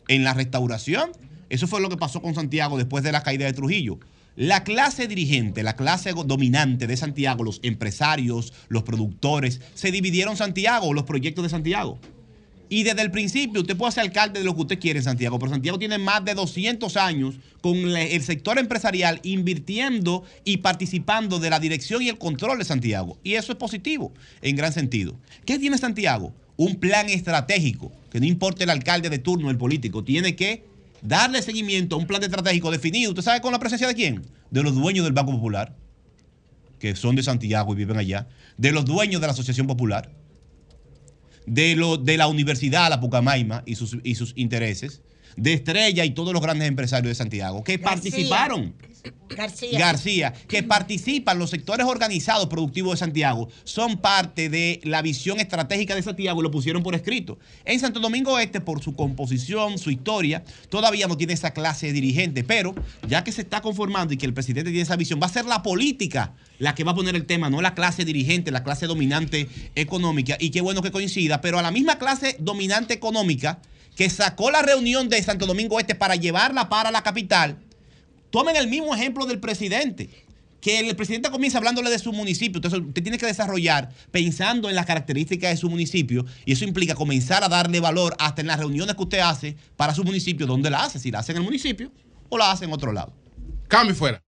En 0.09 0.25
la 0.25 0.35
restauración, 0.35 1.13
eso 1.51 1.69
fue 1.69 1.81
lo 1.81 1.89
que 1.89 1.97
pasó 1.97 2.21
con 2.21 2.35
Santiago 2.35 2.79
después 2.79 3.05
de 3.05 3.13
la 3.13 3.23
caída 3.23 3.47
de 3.47 3.53
Trujillo. 3.53 4.01
La 4.35 4.65
clase 4.65 5.07
dirigente, 5.07 5.63
la 5.63 5.77
clase 5.77 6.13
dominante 6.13 6.87
de 6.87 6.97
Santiago, 6.97 7.45
los 7.45 7.61
empresarios, 7.63 8.53
los 8.69 8.83
productores, 8.83 9.61
se 9.75 9.91
dividieron 9.93 10.37
Santiago, 10.37 10.93
los 10.93 11.05
proyectos 11.05 11.45
de 11.45 11.51
Santiago. 11.51 12.01
Y 12.73 12.85
desde 12.85 13.03
el 13.03 13.11
principio 13.11 13.63
usted 13.63 13.77
puede 13.77 13.91
ser 13.91 14.05
alcalde 14.05 14.39
de 14.39 14.45
lo 14.45 14.55
que 14.55 14.61
usted 14.63 14.79
quiere 14.79 15.01
en 15.01 15.05
Santiago, 15.05 15.41
pero 15.41 15.51
Santiago 15.51 15.77
tiene 15.77 15.99
más 15.99 16.25
de 16.25 16.35
200 16.35 16.97
años 16.97 17.35
con 17.61 17.77
el 17.77 18.23
sector 18.23 18.61
empresarial 18.61 19.19
invirtiendo 19.25 20.23
y 20.45 20.59
participando 20.59 21.41
de 21.41 21.51
la 21.51 21.59
dirección 21.59 22.01
y 22.01 22.09
el 22.09 22.17
control 22.17 22.59
de 22.59 22.65
Santiago. 22.65 23.19
Y 23.25 23.35
eso 23.35 23.51
es 23.51 23.59
positivo 23.59 24.13
en 24.41 24.55
gran 24.55 24.73
sentido. 24.73 25.17
¿Qué 25.45 25.59
tiene 25.59 25.79
Santiago? 25.79 26.33
Un 26.57 26.77
plan 26.77 27.11
estratégico, 27.11 27.91
que 28.09 28.21
no 28.21 28.27
importa 28.27 28.63
el 28.63 28.71
alcalde 28.71 29.11
de 29.11 29.19
turno, 29.19 29.51
el 29.51 29.59
político, 29.59 30.05
tiene 30.05 30.37
que 30.37 30.63
darle 31.03 31.43
seguimiento 31.43 31.97
a 31.97 31.99
un 31.99 32.07
plan 32.07 32.23
estratégico 32.23 32.71
definido. 32.71 33.11
¿Usted 33.11 33.25
sabe 33.25 33.41
con 33.41 33.51
la 33.51 33.59
presencia 33.59 33.89
de 33.89 33.97
quién? 33.97 34.23
De 34.53 34.63
los 34.63 34.77
dueños 34.77 35.05
del 35.05 35.13
Banco 35.13 35.33
Popular, 35.33 35.75
que 36.79 36.95
son 36.95 37.17
de 37.17 37.25
Santiago 37.25 37.73
y 37.73 37.77
viven 37.77 37.97
allá, 37.97 38.29
de 38.59 38.71
los 38.71 38.85
dueños 38.85 39.21
de 39.21 39.27
la 39.27 39.33
Asociación 39.33 39.67
Popular 39.67 40.20
de, 41.47 41.77
lo, 41.77 41.97
de 41.97 42.17
la 42.17 42.29
Universidad 42.29 42.91
La 42.91 43.01
Pucamaima 43.01 43.63
y 43.67 43.75
sus, 43.75 43.99
y 44.03 44.15
sus 44.15 44.33
intereses, 44.37 45.03
de 45.37 45.53
Estrella 45.53 46.05
y 46.05 46.11
todos 46.11 46.33
los 46.33 46.43
grandes 46.43 46.69
empresarios 46.69 47.11
de 47.11 47.15
Santiago, 47.15 47.65
que 47.65 47.79
participaron. 47.79 48.75
García. 49.29 49.79
García, 49.79 50.33
que 50.49 50.63
participan 50.63 51.39
los 51.39 51.51
sectores 51.51 51.87
organizados 51.87 52.47
productivos 52.47 52.93
de 52.93 52.99
Santiago, 52.99 53.49
son 53.65 53.99
parte 53.99 54.49
de 54.49 54.81
la 54.85 55.03
visión 55.03 55.41
estratégica 55.41 55.95
de 55.95 56.03
Santiago 56.03 56.41
y 56.41 56.43
lo 56.43 56.51
pusieron 56.51 56.83
por 56.83 56.95
escrito. 56.95 57.39
En 57.65 57.79
Santo 57.81 58.01
Domingo 58.01 58.39
Este, 58.39 58.61
por 58.61 58.83
su 58.83 58.95
composición, 58.95 59.79
su 59.79 59.91
historia, 59.91 60.45
todavía 60.69 61.07
no 61.07 61.17
tiene 61.17 61.33
esa 61.33 61.53
clase 61.53 61.87
de 61.87 61.93
dirigente, 61.93 62.45
pero 62.45 62.75
ya 63.09 63.25
que 63.25 63.33
se 63.33 63.43
está 63.43 63.61
conformando 63.61 64.15
y 64.15 64.17
que 64.17 64.27
el 64.27 64.35
presidente 64.35 64.71
tiene 64.71 64.83
esa 64.83 64.97
visión, 64.97 65.21
va 65.23 65.27
a 65.27 65.31
ser 65.31 65.45
la 65.45 65.63
política 65.63 66.35
la 66.59 66.75
que 66.75 66.85
va 66.85 66.93
a 66.93 66.95
poner 66.95 67.17
el 67.17 67.27
tema, 67.27 67.51
no 67.51 67.61
la 67.63 67.75
clase 67.75 68.05
dirigente, 68.05 68.51
la 68.51 68.63
clase 68.63 68.87
dominante 68.87 69.49
económica. 69.75 70.37
Y 70.39 70.51
qué 70.51 70.61
bueno 70.61 70.83
que 70.83 70.93
coincida, 70.93 71.41
pero 71.41 71.59
a 71.59 71.63
la 71.63 71.71
misma 71.71 71.99
clase 71.99 72.37
dominante 72.39 72.95
económica 72.95 73.61
que 73.97 74.09
sacó 74.11 74.51
la 74.51 74.63
reunión 74.63 75.09
de 75.09 75.23
Santo 75.23 75.47
Domingo 75.47 75.81
Este 75.81 75.95
para 75.95 76.17
llevarla 76.17 76.69
para 76.69 76.91
la 76.91 77.03
capital, 77.03 77.59
tomen 78.31 78.57
el 78.57 78.69
mismo 78.69 78.95
ejemplo 78.95 79.27
del 79.27 79.41
presidente. 79.41 80.11
Que 80.61 80.81
el 80.81 80.95
presidente 80.95 81.31
comienza 81.31 81.57
hablándole 81.57 81.89
de 81.89 81.99
su 81.99 82.13
municipio. 82.13 82.59
Entonces, 82.59 82.81
usted 82.81 83.03
tiene 83.03 83.17
que 83.17 83.25
desarrollar 83.25 83.91
pensando 84.11 84.69
en 84.69 84.75
las 84.75 84.85
características 84.85 85.51
de 85.53 85.57
su 85.57 85.71
municipio. 85.71 86.27
Y 86.45 86.53
eso 86.53 86.65
implica 86.65 86.95
comenzar 86.95 87.43
a 87.43 87.49
darle 87.49 87.81
valor 87.81 88.15
hasta 88.19 88.43
en 88.43 88.49
las 88.49 88.59
reuniones 88.59 88.95
que 88.95 89.03
usted 89.03 89.21
hace 89.21 89.57
para 89.77 89.95
su 89.95 90.05
municipio. 90.05 90.47
¿Dónde 90.47 90.69
la 90.69 90.85
hace? 90.85 90.99
Si 90.99 91.11
la 91.11 91.21
hace 91.21 91.33
en 91.33 91.39
el 91.39 91.45
municipio 91.45 91.91
o 92.29 92.37
la 92.37 92.51
hace 92.51 92.67
en 92.67 92.73
otro 92.73 92.93
lado. 92.93 93.15
Cambio 93.69 93.95
fuera. 93.95 94.23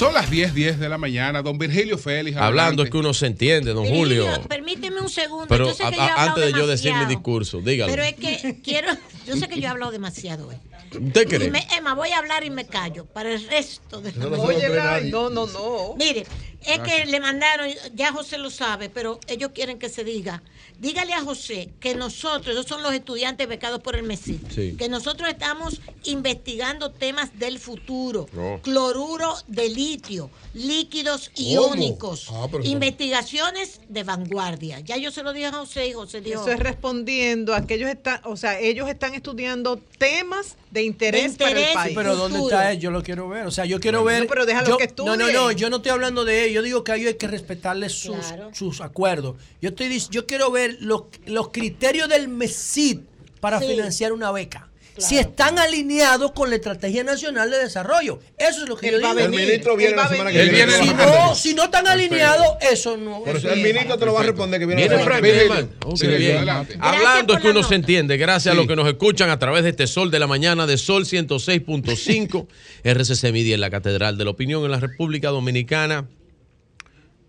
Son 0.00 0.14
las 0.14 0.30
10, 0.30 0.54
10 0.54 0.78
de 0.80 0.88
la 0.88 0.96
mañana. 0.96 1.42
Don 1.42 1.58
Virgilio 1.58 1.98
Félix. 1.98 2.34
Hablando 2.38 2.60
adelante. 2.60 2.82
es 2.84 2.90
que 2.90 2.96
uno 2.96 3.12
se 3.12 3.26
entiende, 3.26 3.74
don 3.74 3.84
Virgilio, 3.84 4.24
Julio. 4.24 4.48
Permíteme 4.48 4.98
un 4.98 5.10
segundo. 5.10 5.46
Pero 5.46 5.66
yo 5.66 5.74
sé 5.74 5.84
a- 5.84 5.90
que 5.90 5.96
yo 5.96 6.02
he 6.02 6.04
a- 6.06 6.12
hablado 6.14 6.28
antes 6.30 6.44
de 6.54 6.58
yo 6.58 6.66
decir 6.66 6.94
mi 6.94 7.04
discurso, 7.04 7.60
dígalo. 7.60 7.92
Pero 7.92 8.02
es 8.04 8.14
que 8.14 8.60
quiero, 8.64 8.88
yo 9.26 9.36
sé 9.36 9.46
que 9.46 9.56
yo 9.60 9.64
he 9.64 9.66
hablado 9.66 9.92
demasiado 9.92 10.48
hoy. 10.48 10.56
¿Usted 10.98 11.28
cree? 11.28 11.50
me- 11.50 11.66
Emma, 11.76 11.92
voy 11.94 12.08
a 12.12 12.18
hablar 12.18 12.44
y 12.44 12.50
me 12.50 12.66
callo 12.66 13.04
para 13.04 13.30
el 13.34 13.46
resto 13.46 14.00
de 14.00 14.12
no 14.14 14.30
Lai, 14.30 14.70
nadie. 14.70 15.10
no, 15.10 15.28
no, 15.28 15.46
no. 15.46 15.94
Mire, 15.98 16.22
es 16.22 16.78
Gracias. 16.78 17.00
que 17.00 17.04
le 17.04 17.20
mandaron, 17.20 17.68
ya 17.94 18.10
José 18.10 18.38
lo 18.38 18.48
sabe, 18.48 18.88
pero 18.88 19.20
ellos 19.28 19.50
quieren 19.54 19.78
que 19.78 19.90
se 19.90 20.02
diga. 20.02 20.42
Dígale 20.80 21.12
a 21.12 21.20
José 21.20 21.68
que 21.78 21.94
nosotros, 21.94 22.54
esos 22.56 22.64
son 22.66 22.82
los 22.82 22.94
estudiantes 22.94 23.46
becados 23.46 23.80
por 23.80 23.96
el 23.96 24.02
MESID, 24.02 24.38
Sí. 24.48 24.76
que 24.78 24.88
nosotros 24.88 25.28
estamos 25.28 25.78
investigando 26.04 26.90
temas 26.90 27.38
del 27.38 27.58
futuro. 27.58 28.26
Oh. 28.34 28.58
Cloruro 28.62 29.34
de 29.46 29.68
litio, 29.68 30.30
líquidos 30.54 31.30
¿Cómo? 31.36 31.48
iónicos, 31.48 32.28
Ah, 32.32 32.48
investigaciones 32.62 33.80
de 33.90 34.04
vanguardia. 34.04 34.80
Ya 34.80 34.96
yo 34.96 35.10
se 35.10 35.22
lo 35.22 35.34
dije 35.34 35.46
a 35.46 35.52
José 35.52 35.88
y 35.88 35.92
José 35.92 36.22
dijo. 36.22 36.40
Eso 36.40 36.50
es 36.50 36.58
respondiendo 36.60 37.54
a 37.54 37.66
que 37.66 37.74
ellos 37.74 37.90
están, 37.90 38.20
o 38.24 38.36
sea, 38.38 38.58
ellos 38.58 38.88
están 38.88 39.14
estudiando 39.14 39.76
temas 39.98 40.56
de 40.70 40.82
interés, 40.82 41.36
para 41.36 41.50
el 41.50 41.74
país. 41.74 41.96
Pero 41.96 42.16
¿dónde 42.16 42.38
está 42.38 42.70
él? 42.72 42.78
Yo 42.78 42.90
lo 42.90 43.02
quiero 43.02 43.28
ver. 43.28 43.46
O 43.46 43.50
sea, 43.50 43.64
yo 43.64 43.80
quiero 43.80 44.04
ver. 44.04 44.22
No, 44.22 44.28
pero 44.28 44.46
déjalo 44.46 44.68
yo- 44.68 44.76
que 44.78 44.86
No, 44.98 45.04
no, 45.16 45.26
estudie. 45.26 45.32
no. 45.34 45.50
Yo 45.52 45.68
no 45.70 45.76
estoy 45.76 45.90
hablando 45.92 46.24
de 46.24 46.44
ellos. 46.44 46.54
Yo 46.54 46.62
digo 46.62 46.84
que 46.84 46.92
a 46.92 46.96
ellos 46.96 47.08
hay 47.08 47.14
que 47.18 47.26
respetarles 47.26 47.92
sus, 47.92 48.16
sus 48.52 48.80
acuerdos. 48.80 49.36
Yo 49.60 49.70
estoy 49.70 49.98
yo 50.10 50.26
quiero 50.26 50.50
ver 50.50 50.76
los, 50.80 51.04
los 51.26 51.48
criterios 51.48 52.08
del 52.08 52.28
MESID 52.28 53.00
para 53.40 53.58
Sí. 53.60 53.66
financiar 53.66 54.12
una 54.12 54.30
beca. 54.32 54.69
Si 55.00 55.18
están 55.18 55.58
alineados 55.58 56.32
con 56.32 56.50
la 56.50 56.56
Estrategia 56.56 57.02
Nacional 57.04 57.50
de 57.50 57.58
Desarrollo. 57.58 58.20
Eso 58.36 58.62
es 58.62 58.68
lo 58.68 58.76
que 58.76 58.88
Él 58.88 58.96
yo 58.96 59.02
va 59.02 59.10
a 59.10 59.14
digo. 59.14 59.26
venir. 59.30 59.40
El 59.40 59.46
ministro 59.46 59.76
viene 59.76 59.96
la 59.96 60.08
semana 60.08 60.30
que 60.30 60.44
viene. 60.44 60.72
Si 60.72 60.94
no, 60.94 61.34
si 61.34 61.54
no 61.54 61.64
están 61.64 61.86
alineados, 61.86 62.46
eso 62.60 62.96
no. 62.96 63.22
Por 63.22 63.36
eso 63.36 63.50
el 63.50 63.62
ministro 63.62 63.98
te 63.98 64.06
lo 64.06 64.14
va 64.14 64.20
a 64.20 64.24
responder 64.24 64.60
que 64.60 64.66
viene, 64.66 64.82
Viene 64.82 64.96
la 64.96 65.02
semana 65.02 65.20
Frank 65.20 65.32
que 65.32 65.48
viene. 65.48 65.68
Sí, 65.96 66.06
bien. 66.06 66.80
Hablando 66.80 67.34
es 67.34 67.40
que 67.40 67.50
uno 67.50 67.62
se 67.62 67.74
entiende. 67.74 68.16
Gracias 68.16 68.52
a 68.52 68.56
los 68.56 68.66
que 68.66 68.76
nos 68.76 68.86
escuchan 68.86 69.30
a 69.30 69.38
través 69.38 69.64
de 69.64 69.70
este 69.70 69.86
Sol 69.86 70.10
de 70.10 70.18
la 70.18 70.26
Mañana 70.26 70.66
de 70.66 70.76
Sol 70.78 71.04
106.5, 71.04 72.46
RCC 72.84 73.32
Media 73.32 73.54
en 73.54 73.60
la 73.60 73.70
Catedral 73.70 74.18
de 74.18 74.24
la 74.24 74.30
Opinión 74.30 74.64
en 74.64 74.70
la 74.70 74.80
República 74.80 75.28
Dominicana. 75.30 76.06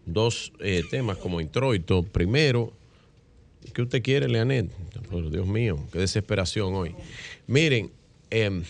Dos 0.05 0.51
eh, 0.59 0.83
temas 0.89 1.17
como 1.17 1.41
introito. 1.41 2.03
Primero, 2.03 2.73
¿qué 3.73 3.81
usted 3.83 4.01
quiere, 4.01 4.27
Leanet? 4.27 4.69
Por 5.09 5.29
Dios 5.29 5.45
mío, 5.45 5.77
qué 5.91 5.99
desesperación 5.99 6.73
hoy. 6.73 6.95
Miren, 7.51 7.91
em, 8.29 8.63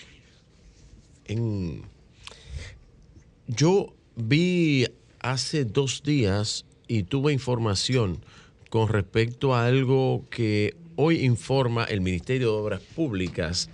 yo 3.46 3.94
vi 4.16 4.88
hace 5.20 5.66
dos 5.66 6.02
días 6.02 6.66
y 6.88 7.04
tuve 7.04 7.32
información 7.32 8.26
con 8.72 8.88
respecto 8.88 9.54
a 9.54 9.68
algo 9.68 10.26
que 10.32 10.74
hoy 10.96 11.24
informa 11.24 11.84
el 11.84 12.02
Ministerio 12.02 12.54
de 12.54 12.58
Obras 12.58 12.82
Públicas 12.82 13.70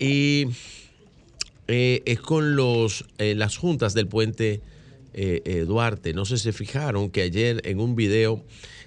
y 0.00 0.48
eh, 1.68 2.02
es 2.04 2.18
con 2.18 2.56
los, 2.56 3.04
eh, 3.18 3.36
las 3.36 3.56
juntas 3.56 3.94
del 3.94 4.08
puente 4.08 4.62
eh, 5.12 5.64
Duarte. 5.64 6.12
No 6.12 6.24
sé 6.24 6.38
si 6.38 6.42
se 6.42 6.52
fijaron 6.52 7.08
que 7.10 7.22
ayer 7.22 7.62
en 7.68 7.78
un 7.78 7.94
video 7.94 8.42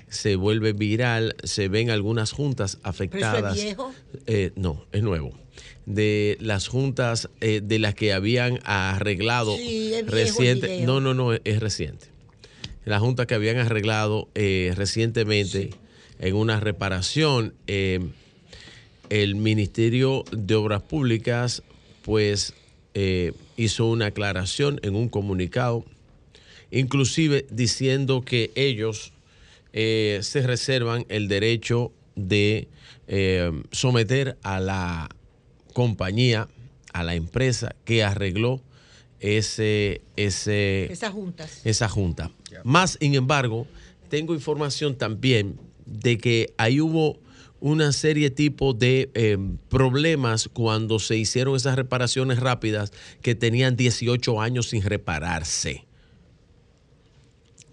se 0.09 0.35
vuelve 0.35 0.73
viral, 0.73 1.35
se 1.43 1.67
ven 1.67 1.89
algunas 1.89 2.31
juntas 2.31 2.77
afectadas. 2.83 3.55
viejo? 3.61 3.93
Eh, 4.25 4.51
no, 4.55 4.85
es 4.91 5.03
nuevo. 5.03 5.37
De 5.85 6.37
las 6.41 6.67
juntas 6.67 7.29
eh, 7.41 7.61
de 7.63 7.79
las 7.79 7.95
que 7.95 8.13
habían 8.13 8.59
arreglado 8.63 9.55
Sí, 9.55 9.93
es 9.93 10.05
viejo 10.05 10.05
el 10.05 10.07
reciente. 10.07 10.67
video. 10.67 10.85
No, 10.87 10.99
no, 11.01 11.13
no, 11.13 11.33
es, 11.33 11.41
es 11.43 11.59
reciente. 11.59 12.07
La 12.85 12.99
junta 12.99 13.25
que 13.25 13.35
habían 13.35 13.57
arreglado 13.57 14.29
eh, 14.35 14.71
recientemente 14.75 15.71
en 16.19 16.35
una 16.35 16.59
reparación, 16.59 17.53
el 19.09 19.35
Ministerio 19.35 20.23
de 20.31 20.55
Obras 20.55 20.81
Públicas, 20.83 21.63
pues 22.03 22.53
eh, 22.93 23.33
hizo 23.57 23.85
una 23.85 24.07
aclaración 24.07 24.79
en 24.83 24.95
un 24.95 25.09
comunicado, 25.09 25.85
inclusive 26.71 27.45
diciendo 27.49 28.21
que 28.21 28.51
ellos 28.55 29.11
eh, 29.79 30.21
se 30.23 30.41
reservan 30.41 31.05
el 31.07 31.27
derecho 31.27 31.91
de 32.15 32.67
eh, 33.07 33.51
someter 33.71 34.35
a 34.41 34.59
la 34.59 35.07
compañía, 35.71 36.47
a 36.93 37.03
la 37.03 37.13
empresa 37.13 37.75
que 37.85 38.03
arregló 38.03 38.59
ese, 39.19 40.01
ese, 40.15 40.91
Esas 40.91 41.11
juntas. 41.11 41.61
esa 41.63 41.87
junta. 41.89 42.31
Más, 42.63 42.97
sin 42.99 43.13
embargo, 43.13 43.67
tengo 44.09 44.33
información 44.33 44.97
también 44.97 45.59
de 45.85 46.17
que 46.17 46.55
ahí 46.57 46.81
hubo 46.81 47.19
una 47.59 47.91
serie 47.91 48.31
tipo 48.31 48.73
de 48.73 49.11
eh, 49.13 49.37
problemas 49.69 50.49
cuando 50.51 50.97
se 50.97 51.17
hicieron 51.17 51.55
esas 51.55 51.75
reparaciones 51.75 52.39
rápidas 52.39 52.91
que 53.21 53.35
tenían 53.35 53.75
18 53.75 54.41
años 54.41 54.69
sin 54.69 54.81
repararse. 54.81 55.85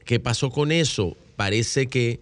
¿Qué 0.05 0.21
pasó 0.21 0.51
con 0.51 0.71
eso? 0.71 1.17
Parece 1.37 1.87
que 1.89 2.21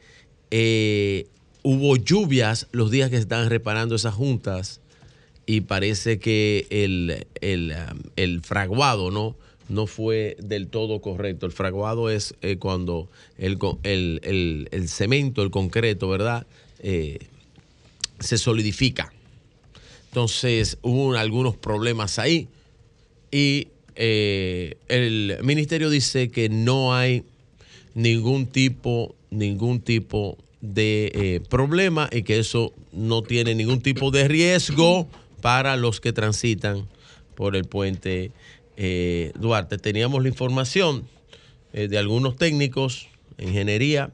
eh, 0.50 1.26
hubo 1.62 1.96
lluvias 1.96 2.68
los 2.72 2.90
días 2.90 3.10
que 3.10 3.16
se 3.16 3.22
estaban 3.22 3.50
reparando 3.50 3.94
esas 3.94 4.14
juntas 4.14 4.80
y 5.46 5.62
parece 5.62 6.18
que 6.18 6.66
el, 6.70 7.26
el, 7.40 7.74
um, 7.92 8.00
el 8.16 8.40
fraguado 8.42 9.10
no, 9.10 9.36
no 9.68 9.86
fue 9.86 10.36
del 10.42 10.68
todo 10.68 11.00
correcto. 11.00 11.46
El 11.46 11.52
fraguado 11.52 12.10
es 12.10 12.34
eh, 12.42 12.56
cuando 12.58 13.08
el, 13.38 13.58
el, 13.82 14.20
el- 14.24 14.68
el 14.70 14.88
cemento, 14.88 15.42
el 15.42 15.50
concreto, 15.50 16.08
¿verdad? 16.08 16.46
Eh, 16.80 17.18
se 18.20 18.38
solidifica. 18.38 19.12
Entonces 20.08 20.78
hubo 20.82 21.14
algunos 21.14 21.56
problemas 21.56 22.18
ahí 22.18 22.48
y 23.30 23.68
el 23.96 25.38
ministerio 25.42 25.90
dice 25.90 26.30
que 26.30 26.48
no 26.48 26.94
hay 26.94 27.24
ningún 27.94 28.46
tipo, 28.46 29.14
ningún 29.30 29.80
tipo 29.80 30.38
de 30.60 31.10
eh, 31.14 31.40
problema 31.48 32.08
y 32.12 32.22
que 32.22 32.38
eso 32.38 32.72
no 32.92 33.22
tiene 33.22 33.54
ningún 33.54 33.80
tipo 33.80 34.10
de 34.10 34.28
riesgo 34.28 35.08
para 35.40 35.76
los 35.76 36.00
que 36.00 36.12
transitan 36.12 36.86
por 37.34 37.56
el 37.56 37.64
puente 37.64 38.30
eh, 38.76 39.32
Duarte. 39.38 39.78
Teníamos 39.78 40.22
la 40.22 40.28
información 40.28 41.04
eh, 41.72 41.88
de 41.88 41.98
algunos 41.98 42.36
técnicos, 42.36 43.08
ingeniería, 43.38 44.10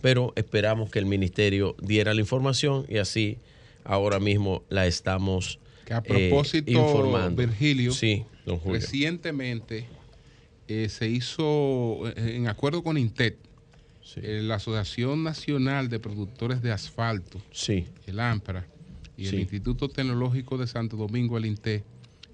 pero 0.00 0.32
esperamos 0.36 0.90
que 0.90 0.98
el 0.98 1.06
ministerio 1.06 1.76
diera 1.80 2.14
la 2.14 2.20
información 2.20 2.86
y 2.88 2.96
así 2.98 3.38
ahora 3.84 4.20
mismo 4.20 4.62
la 4.70 4.86
estamos 4.86 5.58
Que 5.84 5.94
a 5.94 6.02
propósito, 6.02 6.70
informando. 6.70 7.36
Virgilio, 7.36 7.92
sí, 7.92 8.24
don 8.46 8.58
Julio. 8.58 8.80
recientemente 8.80 9.86
eh, 10.68 10.88
se 10.88 11.08
hizo, 11.08 12.08
eh, 12.08 12.36
en 12.36 12.48
acuerdo 12.48 12.82
con 12.82 12.96
INTET, 12.98 13.36
eh, 14.16 14.40
la 14.42 14.56
Asociación 14.56 15.22
Nacional 15.24 15.88
de 15.88 15.98
Productores 15.98 16.62
de 16.62 16.72
Asfalto, 16.72 17.40
el 18.06 18.20
AMPRA, 18.20 18.66
y 19.16 19.26
Sí. 19.26 19.36
el 19.36 19.42
Instituto 19.42 19.88
Tecnológico 19.88 20.58
de 20.58 20.66
Santo 20.66 20.96
Domingo, 20.96 21.38
el 21.38 21.46
INTE, 21.46 21.84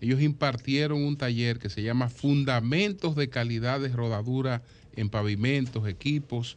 ellos 0.01 0.21
impartieron 0.21 1.03
un 1.03 1.17
taller 1.17 1.59
que 1.59 1.69
se 1.69 1.83
llama 1.83 2.09
Fundamentos 2.09 3.17
de 3.17 3.29
Calidad 3.29 3.81
de 3.81 3.89
Rodadura 3.89 4.63
en 4.97 5.11
Pavimentos, 5.11 5.87
Equipos 5.89 6.57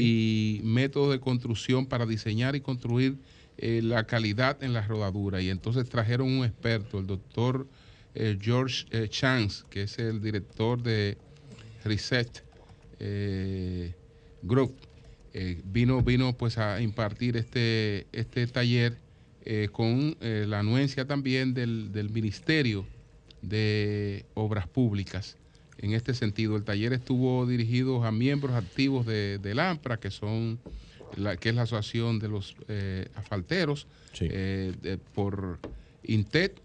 y 0.00 0.60
Métodos 0.64 1.12
de 1.12 1.20
Construcción 1.20 1.86
para 1.86 2.06
diseñar 2.06 2.56
y 2.56 2.60
construir 2.60 3.16
eh, 3.58 3.80
la 3.82 4.04
calidad 4.04 4.62
en 4.62 4.72
la 4.72 4.86
rodadura. 4.86 5.40
Y 5.42 5.50
entonces 5.50 5.88
trajeron 5.88 6.28
un 6.30 6.44
experto, 6.44 6.98
el 6.98 7.06
doctor 7.06 7.66
eh, 8.18 8.36
George 8.40 8.84
eh, 8.90 9.08
Chance, 9.08 9.64
que 9.70 9.82
es 9.82 9.98
el 9.98 10.20
director 10.20 10.82
de 10.82 11.16
Reset 11.84 12.42
eh, 12.98 13.94
Group. 14.42 14.74
Eh, 15.32 15.60
vino, 15.64 16.02
vino 16.02 16.36
pues 16.36 16.58
a 16.58 16.80
impartir 16.80 17.36
este, 17.36 18.06
este 18.12 18.46
taller 18.46 18.96
con 19.72 20.14
la 20.20 20.58
anuencia 20.58 21.06
también 21.06 21.54
del, 21.54 21.90
del 21.90 22.10
Ministerio 22.10 22.84
de 23.40 24.26
Obras 24.34 24.68
Públicas. 24.68 25.38
En 25.78 25.94
este 25.94 26.12
sentido, 26.12 26.54
el 26.56 26.64
taller 26.64 26.92
estuvo 26.92 27.46
dirigido 27.46 28.04
a 28.04 28.12
miembros 28.12 28.54
activos 28.54 29.06
de, 29.06 29.38
del 29.38 29.58
AMPRA, 29.60 30.00
que 30.00 30.10
son 30.10 30.58
la, 31.16 31.36
que 31.38 31.48
es 31.48 31.54
la 31.54 31.62
asociación 31.62 32.18
de 32.18 32.28
los 32.28 32.56
eh, 32.68 33.08
asfalteros, 33.14 33.86
eh, 34.20 34.74
de- 34.82 34.98
por 34.98 35.58
INTET 36.02 36.60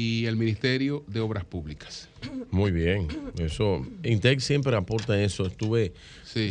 y 0.00 0.24
el 0.24 0.36
Ministerio 0.36 1.04
de 1.08 1.20
Obras 1.20 1.44
Públicas. 1.44 2.08
Muy 2.50 2.70
bien. 2.70 3.06
Eso, 3.38 3.86
Intec 4.02 4.40
siempre 4.40 4.74
aporta 4.74 5.20
eso. 5.22 5.44
Estuve, 5.44 5.92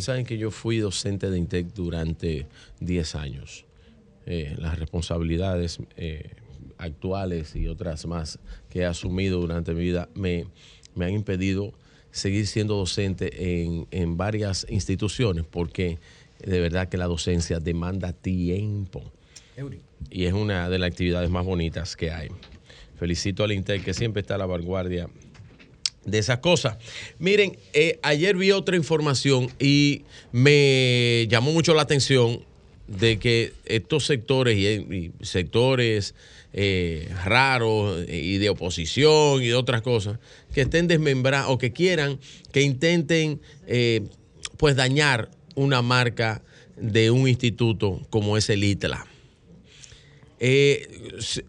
saben 0.02 0.24
que 0.24 0.38
yo 0.38 0.52
fui 0.52 0.78
docente 0.78 1.32
de 1.32 1.40
Intec 1.40 1.74
durante 1.74 2.46
10 2.80 3.16
años. 3.16 3.66
Eh, 4.28 4.56
las 4.60 4.78
responsabilidades 4.78 5.80
eh, 5.98 6.30
actuales 6.78 7.56
y 7.56 7.68
otras 7.68 8.06
más 8.06 8.38
que 8.70 8.82
he 8.82 8.86
asumido 8.86 9.42
durante 9.42 9.74
mi 9.74 9.82
vida 9.82 10.10
me, 10.14 10.46
me 10.94 11.06
han 11.06 11.14
impedido 11.14 11.74
seguir 12.12 12.46
siendo 12.46 12.76
docente 12.76 13.64
en, 13.64 13.88
en 13.90 14.16
varias 14.16 14.68
instituciones 14.70 15.46
porque 15.50 15.98
de 16.46 16.60
verdad 16.60 16.88
que 16.88 16.98
la 16.98 17.08
docencia 17.08 17.60
demanda 17.60 18.14
tiempo 18.14 19.12
y 20.10 20.26
es 20.26 20.34
una 20.34 20.70
de 20.70 20.80
las 20.80 20.92
actividades 20.92 21.30
más 21.30 21.46
bonitas 21.46 21.96
que 21.96 22.12
hay. 22.12 22.30
Felicito 23.00 23.44
al 23.44 23.54
Intel 23.54 23.84
que 23.84 23.94
siempre 23.94 24.22
está 24.22 24.36
a 24.36 24.38
la 24.38 24.46
vanguardia 24.46 25.10
de 26.06 26.18
esas 26.18 26.40
cosas. 26.40 26.78
Miren, 27.18 27.58
eh, 27.74 28.00
ayer 28.02 28.36
vi 28.36 28.52
otra 28.52 28.76
información 28.76 29.50
y 29.60 30.04
me 30.32 31.26
llamó 31.30 31.52
mucho 31.52 31.74
la 31.74 31.84
atención 31.84 32.44
de 32.88 33.20
que 33.20 33.54
estos 33.66 34.06
sectores 34.06 34.58
y, 34.58 35.12
sectores 35.22 36.16
eh, 36.52 37.10
raros 37.24 38.04
y 38.10 38.38
de 38.38 38.50
oposición 38.50 39.44
y 39.44 39.48
de 39.48 39.56
otras 39.56 39.82
cosas 39.82 40.18
que 40.54 40.62
estén 40.62 40.88
desmembrados 40.88 41.52
o 41.52 41.58
que 41.60 41.72
quieran 41.72 42.20
que 42.52 42.64
intenten 42.64 43.40
eh, 43.68 44.02
pues 44.58 44.76
dañar 44.76 45.30
una 45.56 45.82
marca 45.82 46.42
de 46.76 47.12
un 47.12 47.28
instituto 47.28 48.02
como 48.10 48.38
es 48.38 48.50
el 48.50 48.64
ITLA. 48.64 49.06
Eh, 50.40 50.88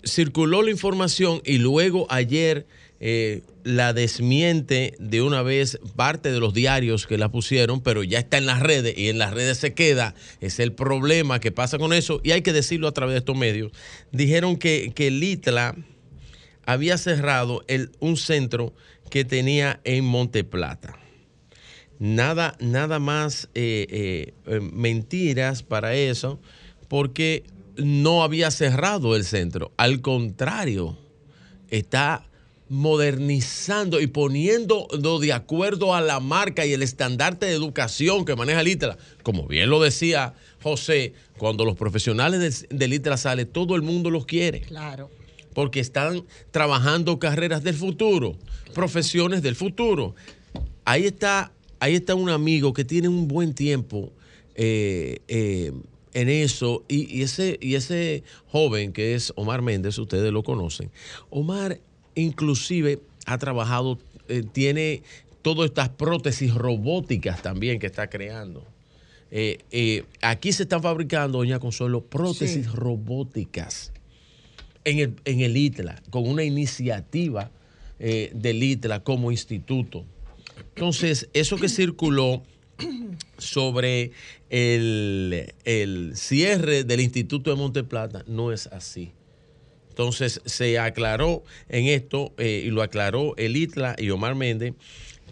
circuló 0.05 0.62
la 0.62 0.70
información 0.70 1.41
y 1.44 1.59
luego 1.59 2.07
ayer 2.10 2.67
eh, 2.99 3.43
la 3.62 3.93
desmiente 3.93 4.94
de 4.99 5.23
una 5.23 5.43
vez 5.43 5.78
parte 5.94 6.33
de 6.33 6.41
los 6.41 6.52
diarios 6.52 7.07
que 7.07 7.17
la 7.17 7.31
pusieron, 7.31 7.83
pero 7.83 8.02
ya 8.02 8.19
está 8.19 8.36
en 8.36 8.47
las 8.47 8.60
redes 8.60 8.99
y 8.99 9.09
en 9.09 9.19
las 9.19 9.33
redes 9.33 9.59
se 9.59 9.75
queda. 9.75 10.15
Es 10.41 10.59
el 10.59 10.73
problema 10.73 11.39
que 11.39 11.52
pasa 11.52 11.78
con 11.78 11.93
eso 11.93 12.20
y 12.25 12.33
hay 12.33 12.43
que 12.43 12.52
decirlo 12.52 12.89
a 12.89 12.93
través 12.93 13.15
de 13.15 13.19
estos 13.20 13.36
medios. 13.36 13.70
Dijeron 14.10 14.57
que, 14.57 14.93
que 14.93 15.07
el 15.07 15.23
ITLA 15.23 15.77
había 16.67 16.99
cerrado 16.99 17.62
el, 17.69 17.93
un 18.01 18.17
centro 18.17 18.75
que 19.09 19.25
tenía 19.25 19.81
en 19.85 20.05
Monteplata. 20.05 20.99
Nada, 22.01 22.57
nada 22.60 22.99
más 22.99 23.49
eh, 23.55 24.33
mentiras 24.73 25.62
para 25.62 25.94
eso, 25.94 26.41
porque 26.89 27.44
no 27.83 28.23
había 28.23 28.50
cerrado 28.50 29.17
el 29.17 29.25
centro. 29.25 29.73
Al 29.76 30.00
contrario, 30.00 30.97
está 31.68 32.26
modernizando 32.68 34.00
y 34.00 34.07
poniendo 34.07 34.86
de 35.20 35.33
acuerdo 35.33 35.92
a 35.92 36.00
la 36.00 36.20
marca 36.20 36.65
y 36.65 36.73
el 36.73 36.83
estandarte 36.83 37.47
de 37.47 37.52
educación 37.52 38.25
que 38.25 38.36
maneja 38.36 38.60
el 38.60 38.68
ITRA. 38.68 38.97
Como 39.25 39.49
bien 39.49 39.70
lo 39.70 39.83
decía 39.83 40.34
José, 40.62 41.12
cuando 41.36 41.65
los 41.65 41.76
profesionales 41.76 42.68
del, 42.68 42.78
del 42.78 42.92
ITRA 42.92 43.17
salen, 43.17 43.49
todo 43.49 43.75
el 43.75 43.83
mundo 43.83 44.09
los 44.09 44.25
quiere. 44.25 44.60
Claro. 44.60 45.10
Porque 45.52 45.81
están 45.81 46.25
trabajando 46.52 47.18
carreras 47.18 47.65
del 47.65 47.75
futuro, 47.75 48.36
profesiones 48.73 49.42
del 49.42 49.57
futuro. 49.57 50.15
Ahí 50.84 51.07
está, 51.07 51.52
ahí 51.81 51.97
está 51.97 52.15
un 52.15 52.31
amigo 52.31 52.73
que 52.73 52.84
tiene 52.84 53.09
un 53.09 53.26
buen 53.26 53.52
tiempo 53.52 54.12
eh, 54.55 55.20
eh, 55.26 55.73
en 56.15 56.29
eso. 56.29 56.85
Y, 56.89 57.19
y 57.19 57.23
ese, 57.23 57.59
y 57.61 57.75
ese 57.75 58.23
joven 58.49 58.93
que 58.93 59.15
es 59.15 59.33
Omar 59.37 59.63
Méndez, 59.63 59.99
ustedes 59.99 60.33
lo 60.33 60.43
conocen. 60.43 60.91
Omar 61.31 61.81
inclusive 62.15 63.01
ha 63.27 63.39
trabajado, 63.39 63.99
eh, 64.29 64.43
tiene 64.53 65.03
todas 65.43 65.71
estas 65.71 65.89
prótesis 65.91 66.53
robóticas 66.55 67.43
también 67.43 67.79
que 67.79 67.87
está 67.87 68.11
creando. 68.11 68.65
Eh, 69.31 69.59
eh, 69.71 70.05
aquí 70.23 70.53
se 70.53 70.65
están 70.65 70.83
fabricando, 70.83 71.39
doña 71.39 71.59
Consuelo, 71.61 72.03
prótesis 72.05 72.67
Sí. 72.67 72.73
robóticas 72.75 73.93
en 74.85 74.99
el, 74.99 75.15
en 75.25 75.41
el 75.41 75.57
ITLA, 75.57 76.03
con 76.11 76.27
una 76.29 76.43
iniciativa 76.43 77.51
del 77.99 78.63
ITLA 78.63 79.05
como 79.05 79.31
instituto. 79.31 80.07
Entonces, 80.75 81.29
eso 81.35 81.59
que 81.59 81.69
circuló 81.69 82.43
sobre 83.39 84.12
el, 84.50 85.52
el 85.65 86.12
cierre 86.17 86.84
del 86.84 87.00
Instituto 87.00 87.50
de 87.50 87.57
Monteplata 87.57 88.25
no 88.26 88.52
es 88.52 88.67
así. 88.68 89.12
Entonces 89.91 90.41
se 90.44 90.78
aclaró 90.78 91.42
en 91.68 91.86
esto, 91.86 92.33
eh, 92.39 92.62
y 92.65 92.70
lo 92.70 92.83
aclaró 92.83 93.36
el 93.36 93.57
ITLA 93.57 93.97
y 93.99 94.10
Omar 94.10 94.34
Méndez, 94.34 94.75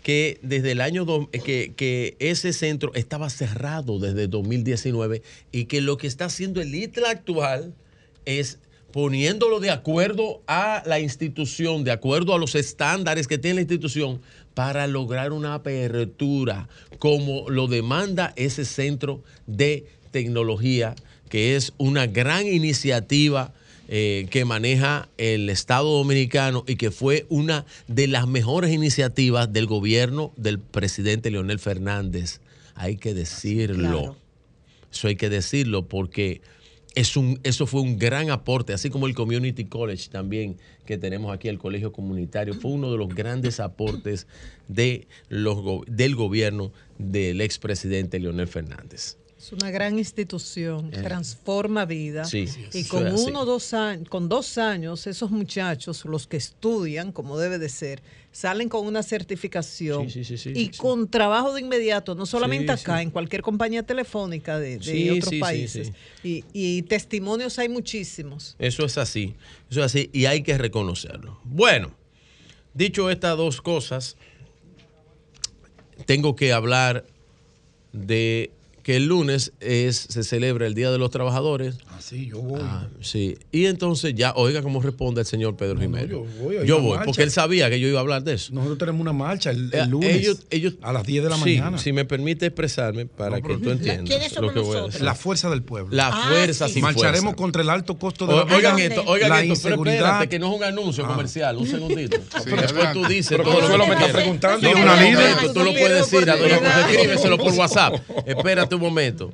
que 0.02 0.38
desde 0.42 0.72
el 0.72 0.80
año 0.80 1.06
que, 1.30 1.72
que 1.74 2.16
ese 2.18 2.52
centro 2.52 2.92
estaba 2.94 3.30
cerrado 3.30 3.98
desde 3.98 4.26
2019 4.28 5.22
y 5.52 5.64
que 5.64 5.80
lo 5.80 5.96
que 5.96 6.06
está 6.06 6.26
haciendo 6.26 6.60
el 6.60 6.74
ITLA 6.74 7.10
actual 7.10 7.74
es 8.24 8.58
poniéndolo 8.92 9.60
de 9.60 9.70
acuerdo 9.70 10.42
a 10.46 10.82
la 10.86 10.98
institución, 10.98 11.84
de 11.84 11.90
acuerdo 11.90 12.34
a 12.34 12.38
los 12.38 12.54
estándares 12.54 13.28
que 13.28 13.38
tiene 13.38 13.56
la 13.56 13.60
institución, 13.62 14.20
para 14.58 14.88
lograr 14.88 15.30
una 15.30 15.54
apertura 15.54 16.68
como 16.98 17.48
lo 17.48 17.68
demanda 17.68 18.32
ese 18.34 18.64
centro 18.64 19.22
de 19.46 19.86
tecnología, 20.10 20.96
que 21.28 21.54
es 21.54 21.74
una 21.78 22.08
gran 22.08 22.44
iniciativa 22.44 23.54
eh, 23.86 24.26
que 24.32 24.44
maneja 24.44 25.08
el 25.16 25.48
Estado 25.48 25.88
Dominicano 25.98 26.64
y 26.66 26.74
que 26.74 26.90
fue 26.90 27.24
una 27.28 27.66
de 27.86 28.08
las 28.08 28.26
mejores 28.26 28.72
iniciativas 28.72 29.52
del 29.52 29.66
gobierno 29.66 30.32
del 30.36 30.58
presidente 30.58 31.30
Leonel 31.30 31.60
Fernández. 31.60 32.40
Hay 32.74 32.96
que 32.96 33.14
decirlo. 33.14 33.76
Claro. 34.00 34.16
Eso 34.90 35.06
hay 35.06 35.14
que 35.14 35.28
decirlo 35.30 35.86
porque 35.86 36.40
es 36.98 37.16
un, 37.16 37.38
eso 37.44 37.68
fue 37.68 37.80
un 37.80 37.96
gran 37.96 38.28
aporte, 38.30 38.72
así 38.72 38.90
como 38.90 39.06
el 39.06 39.14
Community 39.14 39.66
College 39.66 40.08
también 40.10 40.56
que 40.84 40.98
tenemos 40.98 41.32
aquí, 41.32 41.46
el 41.46 41.58
colegio 41.58 41.92
comunitario, 41.92 42.54
fue 42.54 42.72
uno 42.72 42.90
de 42.90 42.98
los 42.98 43.14
grandes 43.14 43.60
aportes 43.60 44.26
de 44.66 45.06
los, 45.28 45.58
del 45.86 46.16
gobierno 46.16 46.72
del 46.98 47.40
expresidente 47.40 48.18
Leonel 48.18 48.48
Fernández. 48.48 49.17
Es 49.38 49.52
una 49.52 49.70
gran 49.70 49.96
institución, 49.98 50.90
Eh. 50.92 51.00
transforma 51.00 51.84
vidas. 51.84 52.28
Sí, 52.30 52.46
y 52.72 52.78
eso 52.80 52.88
con 52.88 53.06
uno 53.14 53.44
dos 53.44 53.72
años, 53.72 54.08
con 54.08 54.28
dos 54.28 54.58
años, 54.58 55.06
esos 55.06 55.30
muchachos, 55.30 56.04
los 56.06 56.26
que 56.26 56.36
estudian, 56.36 57.12
como 57.12 57.38
debe 57.38 57.58
de 57.58 57.68
ser, 57.68 58.02
salen 58.32 58.68
con 58.68 58.84
una 58.84 59.02
certificación 59.04 60.10
Sí, 60.10 60.24
sí, 60.24 60.36
sí, 60.36 60.38
sí, 60.38 60.50
y 60.50 60.66
sí, 60.66 60.70
sí. 60.72 60.78
con 60.78 61.08
trabajo 61.08 61.54
de 61.54 61.60
inmediato, 61.60 62.16
no 62.16 62.26
solamente 62.26 62.76
Sí, 62.76 62.82
acá, 62.82 62.96
sí. 62.98 63.04
en 63.04 63.10
cualquier 63.12 63.42
compañía 63.42 63.84
telefónica 63.84 64.58
de, 64.58 64.78
de 64.78 64.82
Sí, 64.84 65.08
otros 65.10 65.30
sí, 65.30 65.36
sí, 65.36 65.40
países. 65.40 65.92
sí. 66.22 66.44
Y, 66.52 66.78
y 66.78 66.82
testimonios 66.82 67.58
hay 67.60 67.68
muchísimos. 67.68 68.56
Eso 68.58 68.84
es 68.84 68.98
así, 68.98 69.36
eso 69.70 69.80
es 69.80 69.86
así 69.86 70.10
y 70.12 70.24
hay 70.26 70.42
que 70.42 70.58
reconocerlo. 70.58 71.38
Bueno, 71.44 71.92
dicho 72.74 73.08
estas 73.08 73.36
dos 73.36 73.62
cosas, 73.62 74.16
tengo 76.06 76.34
que 76.34 76.52
hablar 76.52 77.04
de 77.92 78.50
que 78.88 78.96
el 78.96 79.04
lunes 79.04 79.52
es, 79.60 79.98
se 79.98 80.24
celebra 80.24 80.66
el 80.66 80.72
Día 80.72 80.90
de 80.90 80.96
los 80.96 81.10
Trabajadores. 81.10 81.76
Ah, 81.98 82.00
sí, 82.00 82.26
yo 82.30 82.38
voy. 82.38 82.60
Ah, 82.62 82.86
sí. 83.00 83.36
Y 83.50 83.66
entonces 83.66 84.14
ya, 84.14 84.32
oiga 84.36 84.62
cómo 84.62 84.80
responde 84.80 85.20
el 85.22 85.26
señor 85.26 85.56
Pedro 85.56 85.80
Jiménez. 85.80 86.08
yo 86.08 86.24
voy, 86.40 86.56
Yo 86.64 86.80
porque 87.04 87.24
él 87.24 87.32
sabía 87.32 87.68
que 87.68 87.80
yo 87.80 87.88
iba 87.88 87.98
a 87.98 88.02
hablar 88.02 88.22
de 88.22 88.34
eso. 88.34 88.52
Nosotros 88.54 88.78
tenemos 88.78 89.00
una 89.00 89.12
marcha 89.12 89.50
el, 89.50 89.74
Eh, 89.74 89.80
el 89.80 89.88
lunes 89.90 90.14
ellos- 90.14 90.38
ellos- 90.50 90.74
a 90.82 90.92
las 90.92 91.04
10 91.04 91.24
de 91.24 91.30
la 91.30 91.36
Sí, 91.36 91.56
mañana. 91.58 91.78
Si 91.78 91.92
me 91.92 92.04
permite 92.04 92.46
expresarme 92.46 93.06
para 93.06 93.30
No, 93.30 93.36
que 93.36 93.42
pero- 93.48 93.58
tú 93.60 93.70
entiendas 93.70 94.06
¿Quiénes 94.08 94.32
lo 94.36 94.52
que 94.52 94.60
voy 94.60 94.68
a 94.68 94.72
nosotros? 94.74 94.92
decir. 94.92 95.04
La 95.04 95.14
fuerza 95.16 95.50
del 95.50 95.62
pueblo. 95.62 95.88
La 95.96 96.06
Ah, 96.08 96.26
fuerza 96.28 96.68
sí. 96.68 96.74
sin 96.74 96.82
Marcharemos 96.82 97.20
fuerza. 97.22 97.36
contra 97.36 97.62
el 97.62 97.70
alto 97.70 97.98
costo 97.98 98.26
de 98.28 98.36
la 98.36 98.42
O- 98.42 98.46
vida, 98.46 98.56
Oigan 98.56 98.78
esto, 98.78 99.02
oigan 99.06 99.28
la 99.30 99.40
esto, 99.42 99.54
pero 99.62 99.68
inseguridad. 99.74 99.96
espérate, 99.96 100.28
que 100.28 100.38
no 100.38 100.52
es 100.54 100.56
un 100.60 100.64
anuncio 100.64 101.04
comercial, 101.04 101.56
un 101.56 101.66
segundito. 101.66 102.16
Después 102.34 102.62
adelante. 102.62 102.92
tú 102.92 103.08
dices 103.08 103.28
Pero 103.36 103.42
todo 103.42 103.76
lo 103.76 103.86
me 103.86 103.94
está 103.94 103.96
quieras. 104.04 104.12
preguntando 104.12 104.70
una 104.70 105.02
líder. 105.02 105.36
Tú 105.52 105.64
lo 105.64 105.72
puedes 105.72 106.10
decir 106.10 106.28
escríbeselo 106.28 107.38
por 107.38 107.52
WhatsApp. 107.54 107.94
Espérate 108.24 108.74
un 108.76 108.80
momento. 108.82 109.32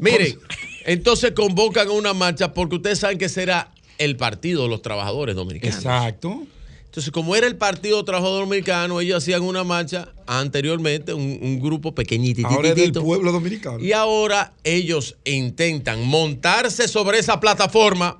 Miren, 0.00 0.38
entonces 0.92 1.32
convocan 1.32 1.88
a 1.88 1.92
una 1.92 2.14
marcha 2.14 2.52
porque 2.52 2.76
ustedes 2.76 2.98
saben 2.98 3.16
que 3.16 3.28
será 3.28 3.70
el 3.98 4.16
Partido 4.16 4.64
de 4.64 4.68
los 4.70 4.82
Trabajadores 4.82 5.36
Dominicanos. 5.36 5.76
Exacto. 5.76 6.46
Entonces, 6.84 7.12
como 7.12 7.36
era 7.36 7.46
el 7.46 7.54
Partido 7.54 7.98
de 7.98 8.02
Trabajadores 8.02 8.48
Dominicanos, 8.48 9.00
ellos 9.00 9.18
hacían 9.18 9.42
una 9.42 9.62
marcha 9.62 10.08
anteriormente, 10.26 11.14
un, 11.14 11.38
un 11.40 11.60
grupo 11.60 11.94
pequeñito. 11.94 12.44
Ahora 12.44 12.70
es 12.70 12.74
del 12.74 12.92
pueblo 12.92 13.30
dominicano. 13.30 13.78
Y 13.78 13.92
ahora 13.92 14.54
ellos 14.64 15.16
intentan 15.24 16.04
montarse 16.04 16.88
sobre 16.88 17.20
esa 17.20 17.38
plataforma, 17.38 18.18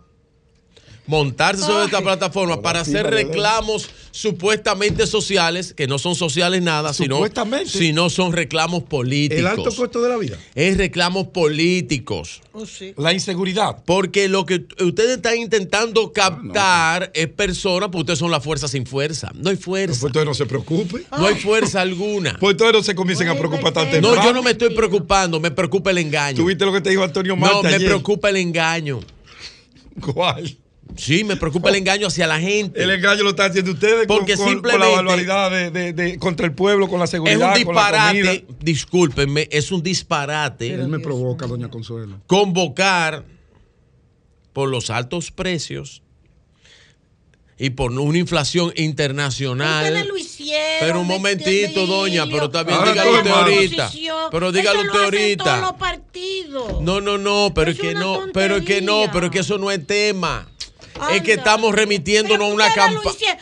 montarse 1.10 1.64
sobre 1.64 1.86
esta 1.86 2.00
plataforma 2.00 2.62
para 2.62 2.80
hacer 2.80 3.04
reclamos 3.10 3.90
supuestamente 4.12 5.06
sociales, 5.06 5.74
que 5.74 5.86
no 5.88 5.98
son 5.98 6.14
sociales 6.14 6.62
nada, 6.62 6.92
sino, 6.94 7.16
Supuestamente. 7.16 7.68
sino 7.70 8.08
son 8.10 8.32
reclamos 8.32 8.84
políticos. 8.84 9.40
El 9.40 9.46
alto 9.46 9.74
costo 9.74 10.00
de 10.02 10.08
la 10.08 10.16
vida. 10.16 10.38
Es 10.54 10.76
reclamos 10.76 11.26
políticos. 11.28 12.40
Oh, 12.52 12.64
sí. 12.64 12.94
La 12.96 13.12
inseguridad. 13.12 13.82
Porque 13.84 14.28
lo 14.28 14.46
que 14.46 14.64
ustedes 14.80 15.16
están 15.16 15.36
intentando 15.36 16.12
captar 16.12 17.10
es 17.14 17.28
personas, 17.28 17.88
porque 17.88 18.02
ustedes 18.02 18.18
son 18.20 18.30
la 18.30 18.40
fuerza 18.40 18.68
sin 18.68 18.86
fuerza. 18.86 19.30
No 19.34 19.50
hay 19.50 19.56
fuerza. 19.56 20.00
Pues 20.00 20.10
entonces 20.10 20.26
no 20.26 20.34
se 20.34 20.46
preocupe. 20.46 21.04
No 21.10 21.26
hay 21.26 21.34
fuerza 21.34 21.80
alguna. 21.80 22.36
Pues 22.38 22.52
entonces 22.52 22.74
no 22.74 22.82
se 22.84 22.94
comiencen 22.94 23.28
a 23.28 23.34
preocupar 23.34 23.72
tan 23.72 23.90
temprano. 23.90 24.16
No, 24.16 24.24
yo 24.24 24.32
no 24.32 24.42
me 24.42 24.52
estoy 24.52 24.72
preocupando, 24.74 25.40
me 25.40 25.50
preocupa 25.50 25.90
el 25.90 25.98
engaño. 25.98 26.36
¿Tuviste 26.36 26.64
lo 26.64 26.72
que 26.72 26.80
te 26.80 26.90
dijo 26.90 27.02
Antonio 27.02 27.34
Marte 27.36 27.56
No, 27.56 27.62
me 27.64 27.68
ayer? 27.74 27.88
preocupa 27.88 28.28
el 28.30 28.36
engaño. 28.36 29.00
¿Cuál? 30.00 30.56
Sí, 30.96 31.24
me 31.24 31.36
preocupa 31.36 31.70
el 31.70 31.76
engaño 31.76 32.06
hacia 32.08 32.26
la 32.26 32.38
gente. 32.40 32.82
El 32.82 32.90
engaño 32.90 33.22
lo 33.22 33.30
están 33.30 33.50
haciendo 33.50 33.72
ustedes 33.72 34.06
con- 34.06 34.18
Porque 34.18 34.36
con, 34.36 34.44
con 34.44 34.52
simplemente- 34.54 34.86
la 34.90 34.96
barbaridad 35.02 35.50
de, 35.50 35.70
de- 35.70 35.92
de- 35.92 36.18
contra 36.18 36.46
el 36.46 36.52
pueblo, 36.52 36.88
con 36.88 36.98
la 36.98 37.04
Es 37.06 37.10
seguridad, 37.10 37.36
un 37.36 37.64
con 37.64 37.74
la 37.74 37.82
disparate, 37.82 38.18
comida. 38.42 38.54
discúlpenme, 38.60 39.48
es 39.50 39.72
un 39.72 39.82
disparate 39.82 40.74
Él 40.74 40.88
me 40.88 40.98
provoca, 40.98 41.46
doña 41.46 41.68
Consuelo. 41.70 42.20
convocar 42.26 43.24
por 44.52 44.68
los 44.68 44.90
altos 44.90 45.30
precios 45.30 46.02
y 47.56 47.70
por 47.70 47.92
una 47.92 48.18
inflación 48.18 48.72
internacional. 48.76 49.84
Ustedes 49.84 50.06
lo 50.08 50.16
hicieron. 50.16 50.78
Pero 50.80 51.00
un 51.02 51.06
momentito, 51.06 51.86
doña, 51.86 52.24
pero 52.26 52.46
está 52.46 52.62
bien, 52.64 52.78
Ahora 52.78 52.92
dígalo 52.92 53.10
usted 53.18 53.30
ahorita. 53.30 53.90
Pero 54.30 54.52
dígalo 54.52 54.80
Eso 54.80 54.88
usted 54.90 55.04
ahorita. 55.04 55.60
los 55.60 55.72
partidos. 55.74 56.80
No, 56.82 57.00
no, 57.02 57.18
no, 57.18 57.52
pero 57.54 57.70
es, 57.70 57.76
Es 57.76 57.82
que 57.82 57.94
no, 57.94 58.20
pero 58.32 58.56
es 58.56 58.64
que 58.64 58.80
no, 58.80 59.04
pero 59.12 59.26
es 59.26 59.32
que 59.32 59.40
eso 59.40 59.58
no 59.58 59.70
es 59.70 59.86
tema. 59.86 60.49
Es 61.12 61.22
que 61.22 61.34
estamos 61.34 61.74
remitiéndonos 61.74 62.48
a 62.50 62.52
una 62.52 62.72
campaña. 62.72 63.02
que 63.18 63.38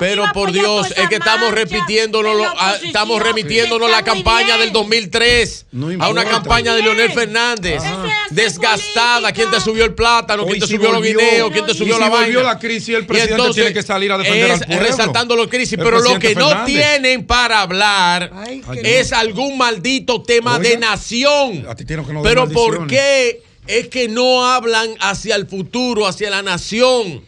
Pero 0.00 0.22
iba 0.22 0.28
a 0.30 0.32
por 0.32 0.52
Dios, 0.52 0.90
es 0.96 1.08
que 1.08 1.16
estamos 1.16 1.50
repitiéndonos, 1.52 2.46
a- 2.56 2.76
estamos 2.76 3.16
oposición. 3.16 3.36
remitiéndonos 3.36 3.90
la 3.90 4.02
campaña 4.02 4.46
bien. 4.56 4.60
del 4.60 4.72
2003 4.72 5.66
No 5.72 6.04
a 6.04 6.08
una 6.08 6.24
campaña 6.24 6.74
de 6.74 6.82
Leonel. 6.82 7.12
Fernández. 7.12 7.82
Hacer 7.82 8.10
Desgastada. 8.30 9.20
política. 9.20 9.32
¿Quién 9.32 9.50
te 9.50 9.60
subió 9.60 9.84
el 9.84 9.94
plátano? 9.94 10.42
Hoy 10.44 10.50
¿Quién 10.50 10.60
te 10.60 10.66
subió 10.66 10.92
los 10.92 11.02
guineos? 11.02 11.50
¿Quién 11.52 11.66
te 11.66 11.74
subió 11.74 11.98
la 11.98 12.08
vaina? 12.08 12.42
la 12.42 12.58
crisis, 12.58 12.94
el 12.94 13.02
Y 13.02 13.06
presidente 13.06 13.50
tiene 13.54 13.72
que 13.72 13.82
salir 13.82 14.12
a 14.12 14.18
defender 14.18 14.50
es 14.50 14.60
al 14.62 14.66
pueblo. 14.66 14.86
resaltando 14.86 15.36
la 15.36 15.46
crisis, 15.48 15.72
El 15.78 15.84
pero 15.84 16.00
lo 16.00 16.18
que 16.18 16.34
no 16.34 16.48
Fernández. 16.48 16.74
tienen 16.74 17.26
para 17.26 17.60
hablar 17.62 18.30
Ay, 18.34 18.62
que 18.82 19.00
es 19.00 19.12
algún 19.12 19.56
maldito 19.58 20.22
tema 20.22 20.58
de 20.58 20.76
nación. 20.76 21.66
a 21.68 21.74
ti 21.74 21.84
tienen 21.84 22.04
que 22.06 22.12
no 22.12 22.22
Pero 22.22 22.48
¿por 22.48 22.86
qué 22.86 23.42
es 23.66 23.88
que 23.88 24.08
no 24.08 24.46
hablan 24.46 24.94
hacia 25.00 25.36
el 25.36 25.46
futuro, 25.46 26.06
hacia 26.06 26.30
la 26.30 26.42
nación? 26.42 27.22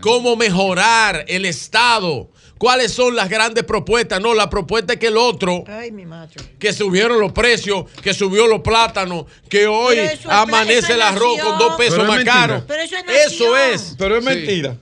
cómo 0.00 0.36
mejorar 0.36 1.24
el 1.26 1.44
Estado. 1.44 2.30
¿Cuáles 2.58 2.92
son 2.92 3.16
las 3.16 3.28
grandes 3.28 3.64
propuestas? 3.64 4.20
No, 4.20 4.34
la 4.34 4.48
propuesta 4.48 4.92
es 4.94 4.98
que 5.00 5.08
el 5.08 5.16
otro, 5.16 5.64
Ay, 5.66 5.90
mi 5.90 6.06
macho. 6.06 6.38
que 6.60 6.72
subieron 6.72 7.18
los 7.20 7.32
precios, 7.32 7.84
que 8.02 8.14
subió 8.14 8.46
los 8.46 8.60
plátanos, 8.60 9.24
que 9.48 9.66
hoy 9.66 9.98
eso 9.98 10.30
amanece 10.30 10.92
el 10.94 11.02
arroz 11.02 11.40
con 11.40 11.58
dos 11.58 11.76
pesos 11.76 11.96
Pero 11.98 12.08
más 12.08 12.24
caro. 12.24 12.64
Pero 12.68 12.82
eso 12.82 12.94
es 12.96 13.32
Eso 13.32 13.56
es. 13.56 13.94
Pero 13.98 14.18
es 14.18 14.24
Sí. 14.24 14.30
mentira. 14.30 14.76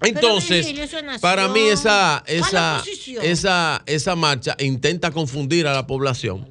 Entonces, 0.00 0.58
Virgilio, 0.66 0.84
eso 0.84 0.98
es 0.98 1.04
nación. 1.04 1.20
para 1.20 1.48
mí 1.48 1.60
esa, 1.60 2.22
¿Cuál 2.26 2.38
esa, 2.38 2.82
esa, 3.22 3.82
esa 3.86 4.16
marcha 4.16 4.56
intenta 4.58 5.10
confundir 5.10 5.66
a 5.66 5.74
la 5.74 5.86
población. 5.86 6.48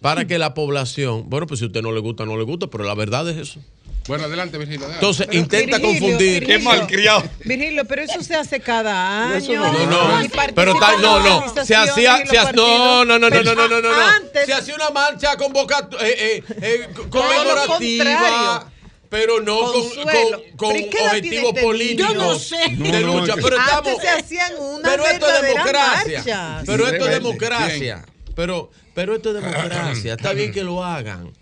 Para 0.00 0.26
que 0.26 0.38
la 0.38 0.54
población, 0.54 1.28
bueno, 1.28 1.46
pues 1.46 1.58
si 1.60 1.64
a 1.64 1.68
usted 1.68 1.82
no 1.82 1.90
le 1.92 2.00
gusta, 2.00 2.24
no 2.24 2.36
le 2.36 2.44
gusta, 2.44 2.66
pero 2.68 2.84
la 2.84 2.94
verdad 2.94 3.28
es 3.28 3.36
eso. 3.38 3.60
Bueno, 4.08 4.24
adelante, 4.24 4.56
Virgilio. 4.56 4.86
adelante. 4.86 5.04
Entonces, 5.04 5.26
intenta 5.34 5.78
Virgilio, 5.78 6.00
confundir. 6.00 6.46
Virgilio. 6.46 7.22
Virgilio, 7.44 7.84
pero 7.86 8.02
eso 8.02 8.22
se 8.22 8.36
hace 8.36 8.60
cada 8.60 9.32
año. 9.34 9.60
No, 9.60 9.86
no, 9.86 9.98
participan 10.08 10.52
pero 10.54 10.74
está, 10.74 10.96
no, 10.98 11.18
no, 11.20 11.64
se 11.64 11.74
hacía, 11.74 12.18
se 12.24 12.36
los 12.36 12.46
ha- 12.46 12.52
no, 12.52 13.04
no, 13.04 13.18
no, 13.18 13.28
no, 13.30 13.42
no, 13.42 13.54
no, 13.54 13.68
no, 13.68 13.80
no, 13.80 13.82
no. 13.82 14.06
Antes- 14.06 14.46
se 14.46 14.52
hacía 14.52 14.76
una 14.76 14.90
marcha 14.90 15.36
convocat 15.36 15.92
eh, 15.94 15.98
eh, 16.38 16.44
eh, 16.62 16.88
conmemorativa, 17.10 18.70
pero 19.08 19.40
no 19.40 19.58
con, 19.58 19.72
Consuelo. 19.72 20.42
con, 20.56 20.56
con 20.56 20.72
¿Pero 20.72 20.86
y 20.86 20.90
qué 20.90 20.98
objetivos 21.00 21.48
este 21.54 21.62
políticos? 21.62 22.12
Yo 22.12 22.14
no 22.14 22.38
sé. 22.38 22.56
de 22.70 23.00
No, 23.00 23.00
no, 23.00 23.20
lucha, 23.20 23.34
pero 23.42 23.56
estamos, 23.58 23.86
Antes 23.88 24.02
se 24.02 24.08
hacían 24.08 24.52
una 24.60 24.88
pero 24.88 25.06
esto 25.06 25.26
es 25.28 25.42
democracia, 25.42 26.18
marcha. 26.18 26.62
pero 26.66 26.86
esto 26.88 27.04
es 27.06 27.10
democracia, 27.12 28.04
pero, 28.36 28.70
pero 28.94 29.16
esto 29.16 29.30
es 29.30 29.42
democracia, 29.42 30.14
está 30.14 30.32
bien 30.34 30.52
que 30.52 30.62
lo 30.62 30.84
hagan. 30.84 31.32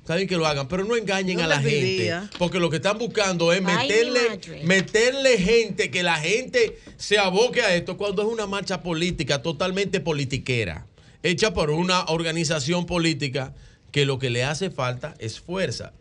Está 0.00 0.16
bien 0.16 0.28
que 0.28 0.36
lo 0.36 0.46
hagan, 0.46 0.66
pero 0.66 0.84
no 0.84 0.96
engañen 0.96 1.36
No 1.36 1.44
a 1.44 1.46
la 1.46 1.60
gente. 1.60 2.12
Porque 2.36 2.58
lo 2.58 2.68
que 2.70 2.76
están 2.76 2.98
buscando 2.98 3.52
es 3.52 3.62
meterle, 3.62 4.40
meterle 4.64 5.38
gente, 5.38 5.92
que 5.92 6.02
la 6.02 6.16
gente 6.16 6.78
se 6.96 7.18
aboque 7.18 7.62
a 7.62 7.74
esto 7.74 7.96
cuando 7.96 8.22
es 8.22 8.28
una 8.28 8.46
marcha 8.48 8.82
política 8.82 9.42
totalmente 9.42 10.00
politiquera, 10.00 10.86
hecha 11.22 11.54
por 11.54 11.70
una 11.70 12.04
organización 12.06 12.84
política 12.84 13.54
que 13.92 14.04
lo 14.04 14.18
que 14.18 14.28
le 14.28 14.42
hace 14.42 14.70
falta 14.70 15.14
es 15.20 15.40
fuerza. 15.40 15.92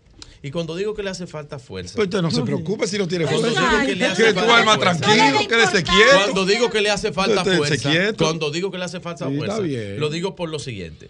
Y 0.43 0.49
cuando 0.49 0.75
digo 0.75 0.95
que 0.95 1.03
le 1.03 1.11
hace 1.11 1.27
falta 1.27 1.59
fuerza, 1.59 1.95
Pues 1.95 2.07
usted 2.07 2.21
no 2.21 2.31
se 2.31 2.41
preocupe 2.41 2.87
si 2.87 2.97
no 2.97 3.07
tiene 3.07 3.25
Cuando 3.25 3.49
fuerza. 3.51 3.61
digo 3.69 3.85
que 3.85 3.95
le 3.95 4.05
hace 4.05 4.23
Que 4.23 4.33
tu 4.33 4.39
falta 4.39 4.57
alma 4.57 4.75
fuerza. 4.75 4.99
tranquilo, 5.01 5.47
quédese 5.47 5.83
quieto. 5.83 6.15
Cuando 6.23 6.45
digo 6.45 6.69
que 6.71 6.81
le 6.81 6.89
hace 6.89 7.11
falta 7.13 7.43
fuerza, 7.45 7.89
quieto. 7.89 8.23
cuando 8.25 8.49
digo 8.51 8.71
que 8.71 8.77
le 8.79 8.85
hace 8.85 8.99
falta 8.99 9.29
Sí, 9.29 9.37
fuerza, 9.37 9.55
está 9.55 9.67
bien. 9.67 9.99
lo 9.99 10.09
digo 10.09 10.35
por 10.35 10.49
lo 10.49 10.57
siguiente. 10.57 11.09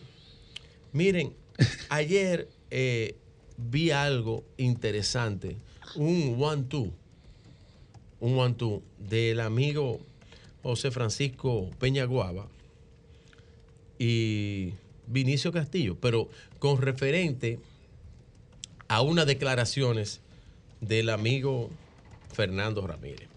Miren, 0.92 1.34
ayer 1.88 2.50
eh, 2.72 3.16
vi 3.58 3.92
algo 3.92 4.44
interesante, 4.58 5.56
un 5.96 6.36
one-two, 6.38 6.92
un 8.20 8.38
one-two 8.38 8.82
del 9.00 9.40
amigo 9.40 10.02
José 10.62 10.92
Francisco 10.92 11.70
Peña 11.80 12.04
Guava 12.04 12.48
y 13.98 14.74
Vinicio 15.08 15.52
Castillo, 15.52 15.96
pero 16.00 16.30
con 16.60 16.82
referente 16.82 17.60
a 18.92 19.02
unas 19.02 19.26
declaraciones 19.26 20.20
del 20.82 21.12
amigo 21.12 21.70
Fernando 22.34 22.86
Ramírez. 22.86 23.30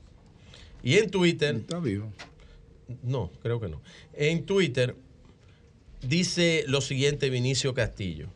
Y 0.82 0.96
en 0.96 1.12
Twitter. 1.12 1.54
Está 1.54 1.78
vivo. 1.78 2.12
No, 3.04 3.30
creo 3.40 3.60
que 3.60 3.68
no. 3.68 3.80
En 4.14 4.46
Twitter 4.46 4.96
dice 6.02 6.64
lo 6.66 6.80
siguiente 6.80 7.30
Vinicio 7.30 7.72
Castillo. 7.72 8.26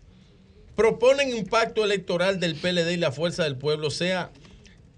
Proponen 0.77 1.35
un 1.35 1.45
pacto 1.47 1.85
electoral 1.85 2.39
del 2.39 2.55
PLD 2.55 2.93
y 2.93 2.97
la 2.99 3.11
Fuerza 3.11 3.43
del 3.43 3.57
Pueblo 3.57 3.91
sea 3.91 4.31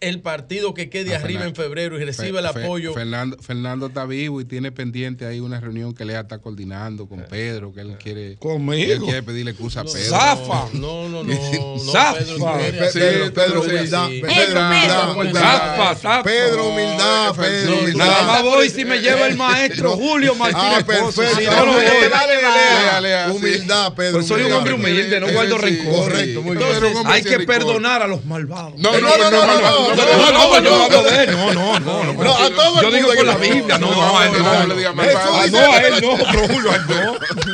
el 0.01 0.20
partido 0.20 0.73
que 0.75 0.89
quede 0.89 1.15
Ah, 1.15 1.19
arriba 1.19 1.41
Fernan- 1.43 1.49
en 1.49 1.55
febrero 1.55 2.01
y 2.01 2.05
reciba 2.05 2.41
el 2.41 2.47
apoyo. 2.47 2.95
Fernando, 2.95 3.37
Fernando 3.41 3.87
está 3.87 4.07
vivo 4.07 4.41
y 4.41 4.45
tiene 4.45 4.73
pendiente 4.73 5.27
ahí 5.27 5.41
una 5.41 5.61
reunión 5.61 5.93
que 5.95 6.05
le 6.05 6.19
está 6.19 6.39
coordinando 6.39 7.07
con 7.07 7.20
Pedro, 7.29 7.73
que 7.73 7.83
él 7.83 7.97
quiere. 8.03 8.37
Conmigo. 8.37 8.93
Él 8.93 9.01
quiere 9.01 9.23
pedirle 9.23 9.51
excusa 9.53 9.81
a 9.81 9.85
Pedro. 9.85 10.11
Zafa. 10.11 10.69
No, 10.73 11.09
no, 11.09 11.23
no. 11.23 11.33
no 11.35 11.79
Zafa. 11.93 12.19
Pedro, 12.19 13.33
Pedro, 13.33 13.61
humildad. 13.62 14.09
Pedro, 14.09 14.25
Pedro, 14.25 14.31
humildad. 14.31 14.70
Pedro. 14.70 15.12
humildad. 15.12 15.41
Zafa, 15.41 15.95
zafa. 15.97 16.23
Pedro, 16.23 16.69
humildad. 16.69 17.35
Pedro, 17.37 17.70
No, 17.70 17.79
humildad. 17.81 18.07
Nada 18.07 18.23
más 18.27 18.43
voy 18.43 18.70
si 18.70 18.85
me 18.85 18.99
lleva 19.01 19.27
el 19.27 19.37
maestro 19.37 19.91
Julio 19.93 20.35
Martínez 20.35 20.65
Ah, 20.81 20.85
Pozo. 20.87 21.20
perfecto. 21.23 21.53
Humildad, 23.35 23.93
Pedro. 23.95 24.12
Pues 24.19 24.27
soy 24.27 24.43
un 24.43 24.53
hombre 24.53 24.75
humilde, 24.75 25.20
no 25.20 25.29
guardo 25.33 25.59
rencor. 25.59 25.95
Correcto, 26.11 26.43
muy 26.43 26.57
bien. 26.57 26.69
Hay 27.07 27.23
que 27.23 27.41
perdonar 27.41 28.03
a 28.03 28.07
los 28.07 28.25
malvados. 28.25 28.75
No, 28.79 28.93
no, 28.93 29.01
No, 29.01 29.31
no, 29.31 29.90
no, 29.97 30.60
yo 30.62 30.85
hablo 30.85 31.02
de 31.02 31.25
él. 31.25 31.31
No, 31.41 31.52
no, 31.55 31.78
no. 31.78 32.25
No, 32.25 32.36
a 32.36 32.51
todo 32.51 32.83
Yo 32.83 32.91
digo 32.91 33.12
por 33.15 33.27
la 33.27 33.36
Biblia. 33.36 33.78
No, 33.78 33.91
no, 33.91 34.19
a 34.19 34.27
él 34.27 34.33
no. 34.39 34.51
a 34.51 35.78
él 35.78 35.94
no, 36.02 36.17
Rómulo, 36.33 36.73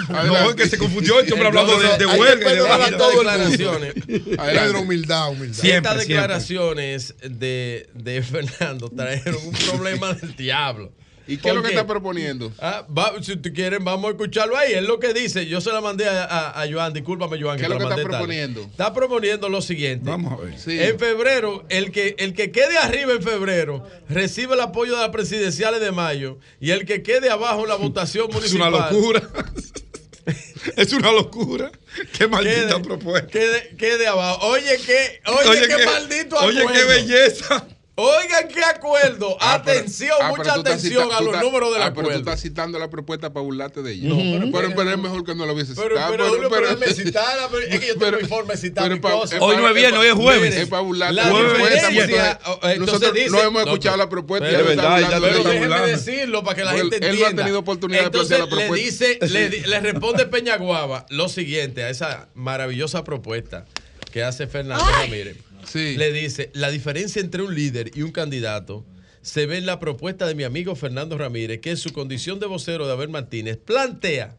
no. 0.09 0.45
No, 0.45 0.57
que 0.57 0.69
se 0.69 0.79
confundió 0.79 1.21
este 1.21 1.33
hombre 1.33 1.49
hablando 1.49 1.79
de 1.79 2.07
huelga. 2.07 2.53
declaraciones. 2.53 3.95
Pedro, 4.07 4.81
humildad, 4.81 5.31
humildad. 5.31 5.65
Estas 5.65 5.99
declaraciones 5.99 7.15
de 7.23 8.25
Fernando 8.29 8.91
trajeron 8.91 9.41
un 9.47 9.55
problema 9.55 10.13
del 10.15 10.37
diablo. 10.37 10.93
¿Y 11.29 11.39
qué 11.39 11.49
es 11.49 11.55
lo 11.55 11.61
¿Por 11.61 11.71
que 11.71 11.75
está 11.77 11.87
proponiendo? 11.87 12.53
Ah, 12.61 12.87
va- 12.97 13.13
si 13.21 13.37
tú 13.37 13.53
quieren, 13.53 13.85
vamos 13.85 14.07
a 14.07 14.11
escucharlo 14.13 14.57
ahí. 14.57 14.75
Es 14.75 14.83
lo 14.83 15.01
que 15.01 15.13
dice. 15.13 15.47
Yo 15.47 15.61
se 15.61 15.73
la 15.73 15.81
mandé 15.81 16.09
a, 16.09 16.25
a, 16.25 16.63
a 16.63 16.71
Joan. 16.73 16.93
Discúlpame, 16.93 17.41
Joan. 17.43 17.57
¿Qué 17.59 17.65
es 17.65 17.69
lo 17.69 17.77
que 17.79 17.83
está 17.85 17.97
tarde. 17.97 18.09
proponiendo? 18.09 18.61
Está 18.63 18.95
proponiendo 18.95 19.49
lo 19.49 19.61
siguiente. 19.61 20.09
Vamos 20.09 20.33
a 20.33 20.37
ver. 20.45 20.59
Sí. 20.59 20.79
En 20.81 20.99
febrero, 20.99 21.65
el 21.69 21.91
que, 21.91 22.15
el 22.19 22.33
que 22.35 22.53
quede 22.53 22.79
arriba 22.79 23.13
en 23.13 23.23
febrero 23.23 23.85
recibe 24.09 24.55
el 24.55 24.61
apoyo 24.61 24.95
de 24.95 25.01
las 25.01 25.11
presidenciales 25.11 25.81
de 25.81 25.91
mayo 25.91 26.39
y 26.61 26.71
el 26.71 26.85
que 26.87 27.03
quede 27.03 27.29
abajo 27.31 27.63
en 27.63 27.69
la 27.71 27.75
votación 27.87 28.29
Es 28.29 28.35
municipal. 28.35 28.73
una 28.75 28.91
locura. 28.91 29.23
Es 30.77 30.93
una 30.93 31.13
locura. 31.13 31.71
Qué 32.19 32.27
maldita 32.27 32.67
Quede, 32.69 32.81
propuesta. 32.81 33.29
quede, 33.29 33.77
quede 33.79 34.07
abajo. 34.09 34.49
Oye, 34.49 34.77
qué, 34.85 35.21
oye, 35.27 35.61
qué, 35.69 35.77
qué- 35.77 35.85
maldito 35.87 36.37
Oye, 36.39 36.61
acuerdo. 36.63 36.81
qué 36.81 36.87
belleza. 36.87 37.67
Oigan 37.99 38.49
qué 38.49 38.61
acuerdo. 38.63 39.39
Ah, 39.41 39.63
pero- 39.65 39.79
atención, 39.79 40.11
ah, 40.21 40.29
pero 40.31 40.37
mucha 40.37 40.53
tú 40.53 40.59
estás 40.61 40.75
atención 40.75 41.05
cita- 41.05 41.17
a 41.17 41.21
los 41.23 41.29
estás- 41.31 41.43
números 41.43 41.73
del 41.73 41.83
ah, 41.83 41.85
Pero 41.87 41.95
tú 41.95 42.01
acuerdo. 42.01 42.19
estás 42.21 42.41
citando 42.43 42.79
la 42.79 42.91
propuesta 42.91 43.33
para 43.33 43.43
burlarte 43.43 43.83
de 43.83 43.93
ella. 43.93 44.09
No, 44.11 44.17
pero, 44.17 44.53
pero- 44.53 44.77
pero, 44.77 44.91
es 44.91 44.99
mejor 44.99 45.25
que 45.25 45.35
no 45.35 45.47
lo 45.47 45.55
hubiese 45.55 45.75
Pero, 45.75 45.97
citado. 45.97 46.11
pero, 46.13 46.49
pero 46.51 46.69
déjame 46.69 46.93
citarla, 46.93 47.49
pero 47.51 47.63
es 47.67 47.81
que 47.81 47.87
yo 47.87 47.93
tengo 47.99 48.05
pero- 48.05 48.19
mi 48.21 48.25
forma 48.29 48.53
de 48.53 48.59
citar 48.59 48.85
pero 48.85 48.95
mi 48.97 49.01
cosa. 49.01 49.37
es 49.37 49.43
Hoy 49.43 49.57
no 49.57 49.67
es 49.69 49.75
viernes, 49.75 49.99
hoy 50.01 50.07
es 50.09 50.13
jueves. 50.15 50.55
Es 50.57 50.69
para 50.69 50.83
burlarte 50.83 51.23
Nosotros 52.79 53.13
dice- 53.15 53.31
no 53.31 53.41
hemos 53.41 53.63
escuchado 53.63 53.95
pero- 53.95 54.05
la 54.05 54.09
propuesta. 54.11 54.47
pero- 54.47 54.71
está 54.71 54.95
verdad, 54.95 55.21
Pero 55.21 55.33
déjeme 55.45 55.59
burlando. 55.61 55.87
decirlo 55.87 56.45
para 56.45 56.57
que 56.57 56.65
la 56.65 56.73
gente 56.73 56.97
él 56.97 57.01
no 57.01 57.07
ha 57.07 57.11
entienda. 57.13 57.43
tenido 57.45 57.59
oportunidad 57.61 58.05
de 58.05 58.11
plantear 58.11 58.41
la 58.41 58.45
le 58.47 58.51
propuesta. 58.51 58.85
dice, 59.07 59.19
le, 59.23 59.49
di- 59.49 59.61
le 59.61 59.81
responde 59.81 60.27
Peñaguaba 60.27 61.07
lo 61.09 61.29
siguiente 61.31 61.83
a 61.83 61.89
esa 61.91 62.29
maravillosa 62.35 63.05
propuesta 63.05 63.65
que 64.13 64.23
hace 64.23 64.47
Fernando 64.47 64.85
Ramírez. 64.85 65.37
Le 65.75 66.13
dice, 66.13 66.51
la 66.55 66.71
diferencia 66.71 67.21
entre 67.21 67.43
un 67.43 67.55
líder 67.55 67.91
y 67.95 68.03
un 68.03 68.13
candidato 68.13 68.85
se 69.23 69.47
ve 69.47 69.59
en 69.59 69.67
la 69.67 69.81
propuesta 69.81 70.27
de 70.27 70.35
mi 70.35 70.45
amigo 70.45 70.77
Fernando 70.77 71.19
Ramírez, 71.19 71.61
que 71.61 71.71
en 71.71 71.77
su 71.77 71.93
condición 71.93 72.39
de 72.39 72.47
vocero 72.47 72.87
de 72.87 72.93
Abel 72.93 73.09
Martínez 73.09 73.59
plantea 73.59 74.37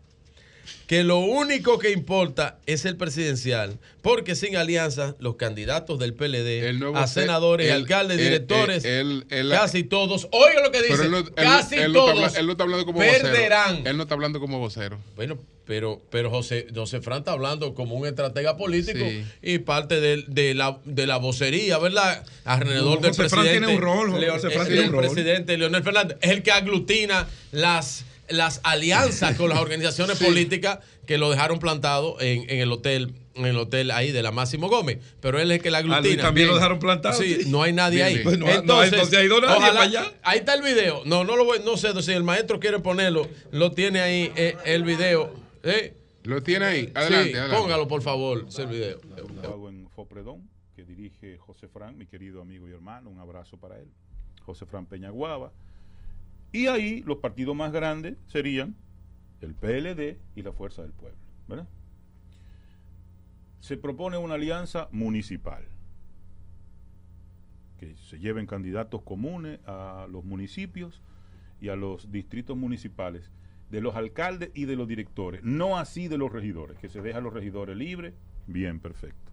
que 0.88 1.04
lo 1.04 1.18
único 1.20 1.80
que 1.80 1.92
importa 1.92 2.60
es 2.66 2.86
el 2.86 2.96
presidencial, 2.98 3.80
porque 4.02 4.36
sin 4.36 4.56
alianza 4.56 5.16
los 5.20 5.36
candidatos 5.36 6.00
del 6.00 6.14
PLD, 6.14 6.68
El 6.70 6.80
nuevo 6.80 6.98
a 6.98 7.08
se- 7.08 7.22
senadores, 7.22 7.72
alcaldes, 7.72 8.18
él- 8.20 8.24
directores, 8.24 8.86
él- 8.86 9.26
él- 9.30 9.50
casi 9.50 9.84
todos, 9.84 10.28
oiga 10.32 10.62
lo 10.64 10.72
que 10.72 10.80
dice, 10.82 10.92
Pero 10.98 11.04
él 11.04 11.12
no, 11.12 11.18
él- 11.20 11.32
casi 11.36 11.76
él 11.76 11.92
no 11.94 12.00
está 12.00 12.14
todos 12.22 12.36
él 12.38 12.46
no 12.46 12.52
está 12.54 12.64
hablando 12.64 12.86
como 12.86 13.00
perderán. 13.00 13.72
vocero. 13.78 13.90
Él 13.90 13.98
no 13.98 14.04
está 14.04 14.16
hablando 14.16 14.40
como 14.40 14.60
vocero. 14.60 14.98
Bueno, 15.16 15.38
pero, 15.66 16.02
pero 16.10 16.30
José, 16.30 16.68
José 16.74 17.02
Fran 17.02 17.20
está 17.20 17.34
hablando 17.34 17.74
como 17.74 17.96
un 17.96 18.08
estratega 18.08 18.56
político 18.56 19.00
Sí. 19.00 19.26
y 19.42 19.58
parte 19.60 20.00
de, 20.00 20.24
de 20.28 20.54
la, 20.54 20.80
de 20.86 21.06
la 21.08 21.18
vocería, 21.18 21.78
¿verdad? 21.78 22.24
Alrededor 22.46 22.96
No, 22.96 23.02
del 23.02 23.12
José 23.12 23.28
Fran 23.28 23.42
presidente. 23.44 23.68
tiene 23.68 23.76
un 23.76 23.82
rol, 23.82 24.12
José 24.30 24.50
Fran 24.52 24.62
el- 24.62 24.68
tiene 24.68 24.82
el 24.84 24.88
un 24.90 24.96
rol. 24.96 25.02
presidente 25.12 25.58
Leonel 25.58 25.84
Fernández 25.84 26.18
es 26.22 26.30
el 26.32 26.42
que 26.44 26.52
aglutina 26.52 27.28
las, 27.52 28.06
las 28.30 28.60
alianzas 28.64 29.36
con 29.38 29.50
las 29.50 29.60
organizaciones 29.62 30.18
políticas 30.20 30.80
que 31.06 31.18
lo 31.18 31.30
dejaron 31.30 31.60
plantado 31.60 32.20
en, 32.22 32.50
en 32.50 32.60
el 32.60 32.72
hotel 32.72 33.14
en 33.36 33.46
el 33.46 33.58
hotel 33.58 33.92
ahí 33.92 34.12
de 34.12 34.24
la 34.24 34.32
Máximo 34.32 34.68
Gómez, 34.68 34.98
pero 35.22 35.40
él 35.40 35.52
es 35.52 35.58
el 35.58 35.62
que 35.64 35.70
la 35.70 35.78
Ah, 35.78 35.82
aglutina. 35.82 36.24
También 36.24 36.48
lo 36.48 36.56
dejaron 36.56 36.80
plantado. 36.80 37.22
Sí, 37.22 37.44
sí. 37.44 37.50
no 37.52 37.62
hay 37.62 37.72
nadie 37.72 37.98
Bien, 37.98 38.08
ahí. 38.08 38.14
bien. 38.16 38.24
Pues 38.24 38.40
no, 38.40 38.46
no, 38.64 38.84
entonces 38.84 39.14
ha 39.20 39.24
ido 39.24 39.40
nadie 39.40 39.60
para 39.60 39.82
allá. 39.82 40.12
Ahí 40.24 40.40
está 40.40 40.56
el 40.56 40.64
video. 40.64 41.04
No, 41.06 41.24
no 41.24 41.36
lo 41.36 41.46
voy, 41.46 41.60
no 41.64 41.78
sé 41.78 42.02
si 42.02 42.14
el 42.14 42.24
maestro 42.24 42.60
quiere 42.60 42.80
ponerlo, 42.80 43.30
lo 43.52 43.72
tiene 43.74 44.00
ahí 44.02 44.32
eh, 44.36 44.58
el 44.66 44.84
video. 44.84 45.32
¿Eh? 45.62 45.94
Lo 46.24 46.42
tiene 46.42 46.66
ahí. 46.66 46.92
Adelante, 46.96 47.30
Sí, 47.30 47.38
adelante. 47.38 47.62
póngalo 47.62 47.88
por 47.88 48.02
favor, 48.02 48.46
ese 48.48 48.66
video. 48.66 49.00
Fundado 49.22 49.70
en 49.70 49.88
Fopredón, 49.92 50.50
que 50.76 50.84
dirige 50.84 51.38
José 51.38 51.68
Fran, 51.68 51.96
mi 51.96 52.08
querido 52.08 52.42
amigo 52.42 52.68
y 52.68 52.72
hermano, 52.72 53.12
un 53.12 53.20
abrazo 53.20 53.58
para 53.58 53.78
él, 53.78 53.86
José 54.48 54.66
Fran 54.66 54.88
Peñaguaba. 54.88 55.52
Y 56.52 56.68
ahí 56.68 57.02
los 57.04 57.18
partidos 57.18 57.56
más 57.56 57.72
grandes 57.72 58.18
serían 58.28 58.76
el 59.42 59.54
PLD 59.54 60.18
y 60.36 60.42
la 60.42 60.52
Fuerza 60.52 60.82
del 60.82 60.92
Pueblo, 60.94 61.18
¿verdad? 61.48 61.68
Se 63.60 63.78
propone 63.78 64.18
una 64.18 64.36
alianza 64.36 64.88
municipal. 64.92 65.64
que 67.80 67.96
se 67.96 68.18
lleven 68.18 68.48
candidatos 68.48 69.04
comunes 69.04 69.60
a 69.68 70.08
los 70.10 70.24
municipios 70.26 71.00
y 71.62 71.70
a 71.70 71.76
los 71.76 72.12
distritos 72.12 72.58
municipales, 72.58 73.30
de 73.70 73.82
los 73.82 73.96
alcaldes 73.96 74.50
y 74.56 74.66
de 74.66 74.76
los 74.76 74.88
directores, 74.88 75.44
no 75.44 75.78
así 75.78 76.08
de 76.08 76.18
los 76.18 76.32
regidores, 76.32 76.80
que 76.80 76.90
se 76.90 77.04
deja 77.04 77.20
a 77.20 77.22
los 77.22 77.34
regidores 77.34 77.78
libres, 77.78 78.16
bien, 78.48 78.80
perfecto. 78.80 79.32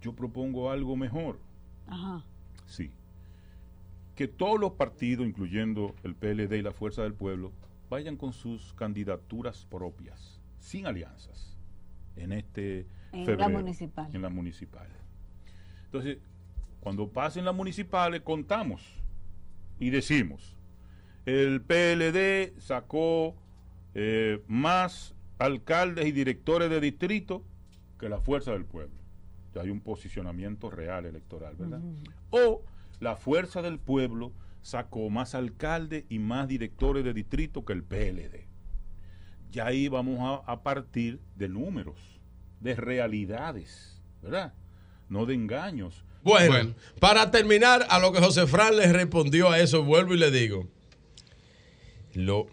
Yo 0.00 0.12
propongo 0.14 0.70
algo 0.70 0.94
mejor, 0.96 1.40
Ajá. 1.88 2.22
sí, 2.66 2.92
que 4.14 4.28
todos 4.28 4.60
los 4.60 4.72
partidos, 4.72 5.26
incluyendo 5.26 5.94
el 6.04 6.14
PLD 6.14 6.54
y 6.54 6.62
la 6.62 6.72
Fuerza 6.72 7.02
del 7.02 7.14
Pueblo, 7.14 7.52
vayan 7.90 8.16
con 8.16 8.32
sus 8.32 8.72
candidaturas 8.74 9.66
propias, 9.66 10.40
sin 10.58 10.86
alianzas, 10.86 11.56
en 12.16 12.32
este 12.32 12.86
En 13.12 13.38
la 13.38 13.48
municipal. 13.48 14.10
En 14.12 14.22
las 14.22 14.32
municipales. 14.32 14.96
Entonces, 15.86 16.18
cuando 16.80 17.08
pasen 17.08 17.44
las 17.44 17.54
municipales, 17.54 18.22
contamos 18.22 18.82
y 19.78 19.90
decimos, 19.90 20.56
el 21.26 21.62
PLD 21.62 22.60
sacó 22.60 23.34
eh, 23.94 24.42
más 24.46 25.14
alcaldes 25.38 26.06
y 26.06 26.12
directores 26.12 26.70
de 26.70 26.80
distrito 26.80 27.42
que 27.98 28.08
la 28.08 28.20
Fuerza 28.20 28.52
del 28.52 28.64
Pueblo. 28.64 28.94
Ya 29.54 29.62
hay 29.62 29.70
un 29.70 29.80
posicionamiento 29.80 30.70
real 30.70 31.06
electoral, 31.06 31.54
¿verdad? 31.56 31.80
O 32.30 32.62
la 33.00 33.16
Fuerza 33.16 33.62
del 33.62 33.78
Pueblo 33.78 34.32
sacó 34.62 35.10
más 35.10 35.34
alcaldes 35.34 36.04
y 36.08 36.18
más 36.18 36.48
directores 36.48 37.04
de 37.04 37.12
distrito 37.12 37.64
que 37.64 37.74
el 37.74 37.84
PLD. 37.84 38.46
Ya 39.50 39.66
ahí 39.66 39.88
vamos 39.88 40.18
a, 40.20 40.50
a 40.50 40.62
partir 40.62 41.20
de 41.36 41.48
números, 41.48 41.96
de 42.60 42.74
realidades, 42.74 44.02
¿verdad? 44.22 44.54
No 45.08 45.26
de 45.26 45.34
engaños. 45.34 46.04
Bueno, 46.24 46.74
para 46.98 47.30
terminar, 47.30 47.86
a 47.90 47.98
lo 47.98 48.10
que 48.10 48.20
José 48.20 48.46
Fran 48.46 48.76
le 48.76 48.90
respondió 48.90 49.50
a 49.50 49.60
eso, 49.60 49.84
vuelvo 49.84 50.14
y 50.14 50.18
le 50.18 50.30
digo. 50.30 50.66
Lo, 52.14 52.46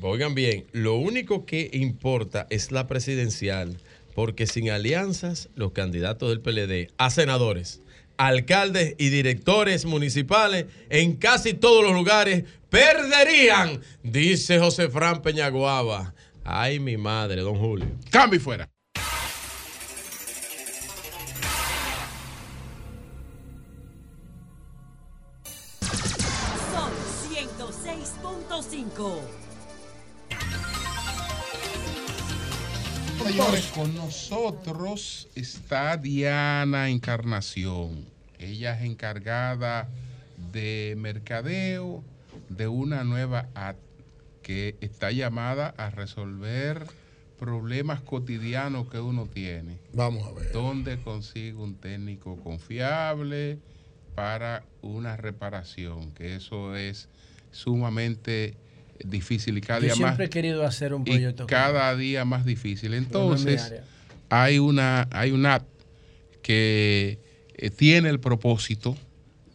oigan 0.00 0.34
bien, 0.34 0.66
lo 0.72 0.96
único 0.96 1.46
que 1.46 1.70
importa 1.72 2.48
es 2.50 2.72
la 2.72 2.88
presidencial, 2.88 3.78
porque 4.16 4.48
sin 4.48 4.70
alianzas, 4.70 5.48
los 5.54 5.70
candidatos 5.70 6.30
del 6.30 6.40
PLD 6.40 6.92
a 6.98 7.10
senadores, 7.10 7.80
alcaldes 8.16 8.94
y 8.98 9.08
directores 9.08 9.84
municipales 9.84 10.66
en 10.90 11.16
casi 11.16 11.54
todos 11.54 11.82
los 11.82 11.92
lugares 11.92 12.44
perderían, 12.70 13.80
dice 14.02 14.58
José 14.58 14.88
Fran 14.88 15.22
Peñaguaba. 15.22 16.14
Ay, 16.44 16.78
mi 16.78 16.96
madre, 16.96 17.40
don 17.40 17.56
Julio. 17.56 17.86
Cambio 18.10 18.38
y 18.38 18.40
fuera. 18.40 18.68
Son 26.72 26.90
106.5. 27.30 29.33
Señores, 33.24 33.72
con 33.74 33.94
nosotros 33.94 35.28
está 35.34 35.96
Diana 35.96 36.90
Encarnación. 36.90 38.04
Ella 38.38 38.78
es 38.78 38.84
encargada 38.84 39.88
de 40.52 40.94
mercadeo 40.98 42.04
de 42.50 42.68
una 42.68 43.02
nueva 43.02 43.48
app 43.54 43.78
que 44.42 44.76
está 44.82 45.10
llamada 45.10 45.74
a 45.78 45.88
resolver 45.88 46.86
problemas 47.38 48.02
cotidianos 48.02 48.90
que 48.90 49.00
uno 49.00 49.26
tiene. 49.26 49.78
Vamos 49.94 50.28
a 50.28 50.32
ver. 50.32 50.52
¿Dónde 50.52 51.00
consigo 51.00 51.64
un 51.64 51.76
técnico 51.76 52.36
confiable 52.36 53.58
para 54.14 54.66
una 54.82 55.16
reparación? 55.16 56.12
Que 56.12 56.36
eso 56.36 56.76
es 56.76 57.08
sumamente 57.52 58.58
difícil 59.04 59.58
y 59.58 59.60
cada 59.60 59.80
Yo 59.80 59.84
día 59.86 59.90
más 59.96 59.98
siempre 59.98 60.26
he 60.26 60.30
querido 60.30 60.64
hacer 60.66 60.94
un 60.94 61.02
y 61.02 61.04
proyecto. 61.10 61.46
cada 61.46 61.94
día 61.96 62.24
más 62.24 62.44
difícil. 62.44 62.94
Entonces, 62.94 63.74
hay 64.28 64.58
una, 64.58 65.08
hay 65.10 65.30
una 65.32 65.54
app 65.56 65.64
que 66.42 67.18
eh, 67.56 67.70
tiene 67.70 68.10
el 68.10 68.20
propósito 68.20 68.96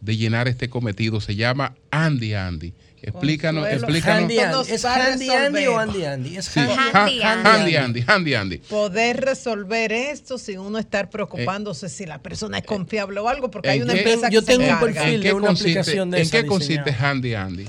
de 0.00 0.16
llenar 0.16 0.48
este 0.48 0.68
cometido. 0.68 1.20
Se 1.20 1.36
llama 1.36 1.74
Andy 1.90 2.34
Andy. 2.34 2.72
Explícanos, 3.02 3.62
Consuelo, 3.66 3.86
explícanos. 3.86 4.22
Andy 4.24 4.38
Andy. 4.40 4.72
¿Es 4.74 4.84
Handy 4.84 5.30
Andy 5.30 5.66
o. 5.68 5.78
Andy 5.78 6.04
Andy? 6.04 6.36
Es 6.36 6.44
Sí, 6.46 6.60
Handy 6.60 6.72
Ha- 6.92 7.04
Handy 7.06 7.22
Handy 7.22 7.76
Andy, 7.76 8.04
Handy 8.06 8.34
Andy. 8.34 8.58
Poder 8.58 9.20
resolver 9.22 9.90
esto 9.90 10.36
sin 10.36 10.58
uno 10.58 10.78
estar 10.78 11.08
preocupándose 11.08 11.88
si 11.88 12.04
la 12.04 12.20
persona 12.20 12.58
es 12.58 12.64
confiable 12.64 13.18
o 13.20 13.28
algo, 13.30 13.50
porque 13.50 13.70
hay 13.70 13.78
¿En 13.78 13.84
una 13.84 13.94
qué- 13.94 14.00
empresa 14.00 14.28
que 14.28 14.34
yo 14.34 14.40
se 14.42 14.46
tengo 14.48 14.70
un 14.70 14.80
perfil 14.80 15.14
¿En 15.14 15.20
de 15.22 15.32
una 15.32 15.46
consiste, 15.46 15.70
aplicación 15.80 16.10
de 16.10 16.18
¿en 16.18 16.22
esa 16.24 16.40
qué 16.42 16.46
consiste 16.46 16.82
diseñada. 16.84 17.10
Handy 17.10 17.34
Andy? 17.34 17.64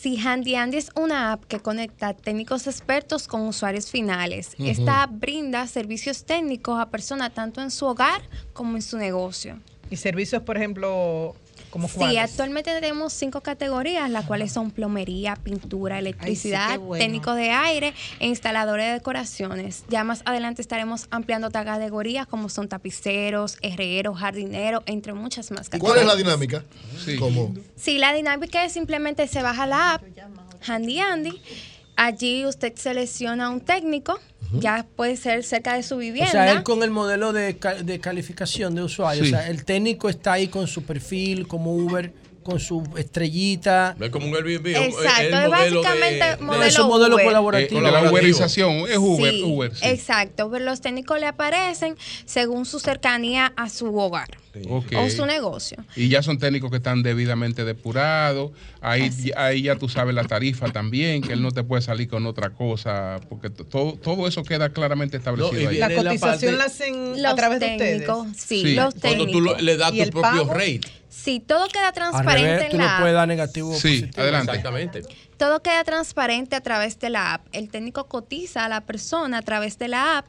Sí, 0.00 0.18
Handy 0.18 0.54
Andy 0.54 0.78
es 0.78 0.90
una 0.96 1.30
app 1.32 1.44
que 1.44 1.60
conecta 1.60 2.14
técnicos 2.14 2.66
expertos 2.66 3.28
con 3.28 3.42
usuarios 3.42 3.90
finales. 3.90 4.52
Esta 4.58 5.02
app 5.02 5.10
brinda 5.12 5.66
servicios 5.66 6.24
técnicos 6.24 6.80
a 6.80 6.88
personas 6.88 7.34
tanto 7.34 7.60
en 7.60 7.70
su 7.70 7.84
hogar 7.84 8.22
como 8.54 8.76
en 8.76 8.82
su 8.82 8.96
negocio. 8.96 9.58
Y 9.90 9.96
servicios, 9.96 10.42
por 10.42 10.56
ejemplo, 10.56 11.36
como 11.70 11.88
Sí, 11.88 11.94
cuáles? 11.98 12.18
actualmente 12.18 12.72
tenemos 12.72 13.12
cinco 13.12 13.40
categorías, 13.42 14.10
las 14.10 14.24
cuales 14.26 14.52
son 14.52 14.70
plomería, 14.70 15.36
pintura, 15.36 15.98
electricidad, 15.98 16.78
bueno. 16.78 17.02
técnicos 17.02 17.36
de 17.36 17.50
aire 17.50 17.94
e 18.18 18.26
instaladores 18.26 18.86
de 18.86 18.92
decoraciones. 18.94 19.84
Ya 19.88 20.02
más 20.04 20.22
adelante 20.24 20.60
estaremos 20.62 21.06
ampliando 21.10 21.46
otras 21.48 21.64
categorías 21.64 22.26
como 22.26 22.48
son 22.48 22.68
tapiceros, 22.68 23.56
herreros, 23.62 24.18
jardineros, 24.18 24.82
entre 24.86 25.14
muchas 25.14 25.50
más 25.52 25.68
¿Y 25.68 25.70
categorías. 25.70 25.94
cuál 25.94 26.00
es 26.00 26.06
la 26.06 26.16
dinámica? 26.16 26.64
Como 27.18 27.54
Sí, 27.76 27.98
la 27.98 28.12
dinámica 28.12 28.64
es 28.64 28.72
simplemente 28.72 29.26
se 29.28 29.42
baja 29.42 29.66
la 29.66 29.94
app 29.94 30.02
Handy 30.66 30.98
Andy. 31.00 31.40
Allí 31.96 32.46
usted 32.46 32.72
selecciona 32.76 33.50
un 33.50 33.60
técnico, 33.60 34.18
ya 34.52 34.86
puede 34.96 35.16
ser 35.16 35.44
cerca 35.44 35.74
de 35.76 35.82
su 35.82 35.96
O 35.96 35.98
vivienda. 35.98 36.30
sea, 36.32 36.52
él 36.52 36.62
con 36.62 36.82
el 36.82 36.90
modelo 36.90 37.32
de, 37.32 37.56
de 37.84 38.00
calificación 38.00 38.74
de 38.74 38.82
usuario. 38.82 39.24
Sí. 39.24 39.32
O 39.32 39.36
sea, 39.36 39.48
el 39.48 39.64
técnico 39.64 40.08
está 40.08 40.32
ahí 40.32 40.48
con 40.48 40.66
su 40.66 40.82
perfil, 40.82 41.46
como 41.46 41.74
Uber, 41.74 42.12
con 42.42 42.58
su 42.60 42.82
estrellita. 42.96 43.94
No 43.98 44.06
es 44.06 44.10
como 44.10 44.26
un 44.26 44.34
Airbnb, 44.34 44.66
Exacto, 44.68 45.22
el 45.22 45.34
es 45.44 45.50
básicamente 45.50 46.24
de, 46.24 46.36
modelo 46.38 46.64
Ese 46.64 46.82
modelo 46.82 47.14
Uber. 47.16 47.24
colaborativo. 47.26 47.80
Eh, 47.80 47.90
la 47.92 48.10
uberización, 48.10 48.72
es 48.88 48.96
Uber, 48.98 49.32
Sí, 49.32 49.42
Uber. 49.44 49.74
sí. 49.74 49.86
Exacto, 49.86 50.50
pero 50.50 50.64
los 50.64 50.80
técnicos 50.80 51.20
le 51.20 51.26
aparecen 51.26 51.96
según 52.24 52.64
su 52.66 52.78
cercanía 52.80 53.52
a 53.56 53.68
su 53.68 53.94
hogar 53.96 54.28
o 54.96 55.10
su 55.10 55.26
negocio. 55.26 55.78
Y 55.94 56.08
ya 56.08 56.22
son 56.22 56.38
técnicos 56.38 56.70
que 56.70 56.78
están 56.78 57.02
debidamente 57.02 57.64
depurados. 57.64 58.50
Ahí, 58.80 59.10
ahí 59.36 59.62
ya 59.62 59.76
tú 59.76 59.88
sabes 59.88 60.14
la 60.14 60.24
tarifa 60.24 60.68
también, 60.72 61.22
que 61.22 61.34
él 61.34 61.42
no 61.42 61.50
te 61.52 61.62
puede 61.62 61.82
salir 61.82 62.08
con 62.08 62.26
otra 62.26 62.50
cosa, 62.50 63.20
porque 63.28 63.50
to- 63.50 63.64
todo, 63.64 63.92
todo 63.94 64.26
eso 64.26 64.42
queda 64.42 64.70
claramente 64.70 65.18
establecido 65.18 65.68
ahí. 65.68 65.76
La 65.78 65.94
cotización 65.94 66.58
la 66.58 66.64
hacen 66.64 67.24
a 67.24 67.34
través 67.36 67.60
de 67.60 67.76
técnicos, 67.76 68.26
ustedes. 68.26 68.42
sí, 68.42 68.62
Sí. 68.62 68.74
los 68.74 68.94
Cuando 68.94 69.00
técnicos. 69.26 69.32
tú 69.32 69.40
lo- 69.40 69.58
le 69.58 69.76
das 69.76 69.92
¿Y 69.94 70.04
tu 70.04 70.10
propio 70.10 70.46
pago? 70.46 70.54
rate. 70.54 70.80
Sí, 71.10 71.40
todo 71.40 71.66
queda 71.68 71.90
transparente 71.92 72.50
revés, 72.52 72.64
en 72.66 72.70
tú 72.70 72.76
la 72.78 72.84
no 72.84 72.90
app. 72.90 73.00
puedes 73.00 73.14
dar 73.14 73.28
negativo 73.28 73.74
Sí, 73.74 74.00
positivo. 74.00 74.22
adelante. 74.22 74.52
Exactamente. 74.52 75.02
Todo 75.36 75.60
queda 75.60 75.82
transparente 75.84 76.54
a 76.54 76.60
través 76.60 76.98
de 77.00 77.10
la 77.10 77.34
app. 77.34 77.46
El 77.52 77.68
técnico 77.68 78.04
cotiza 78.06 78.64
a 78.64 78.68
la 78.68 78.82
persona 78.82 79.38
a 79.38 79.42
través 79.42 79.76
de 79.78 79.88
la 79.88 80.18
app 80.18 80.26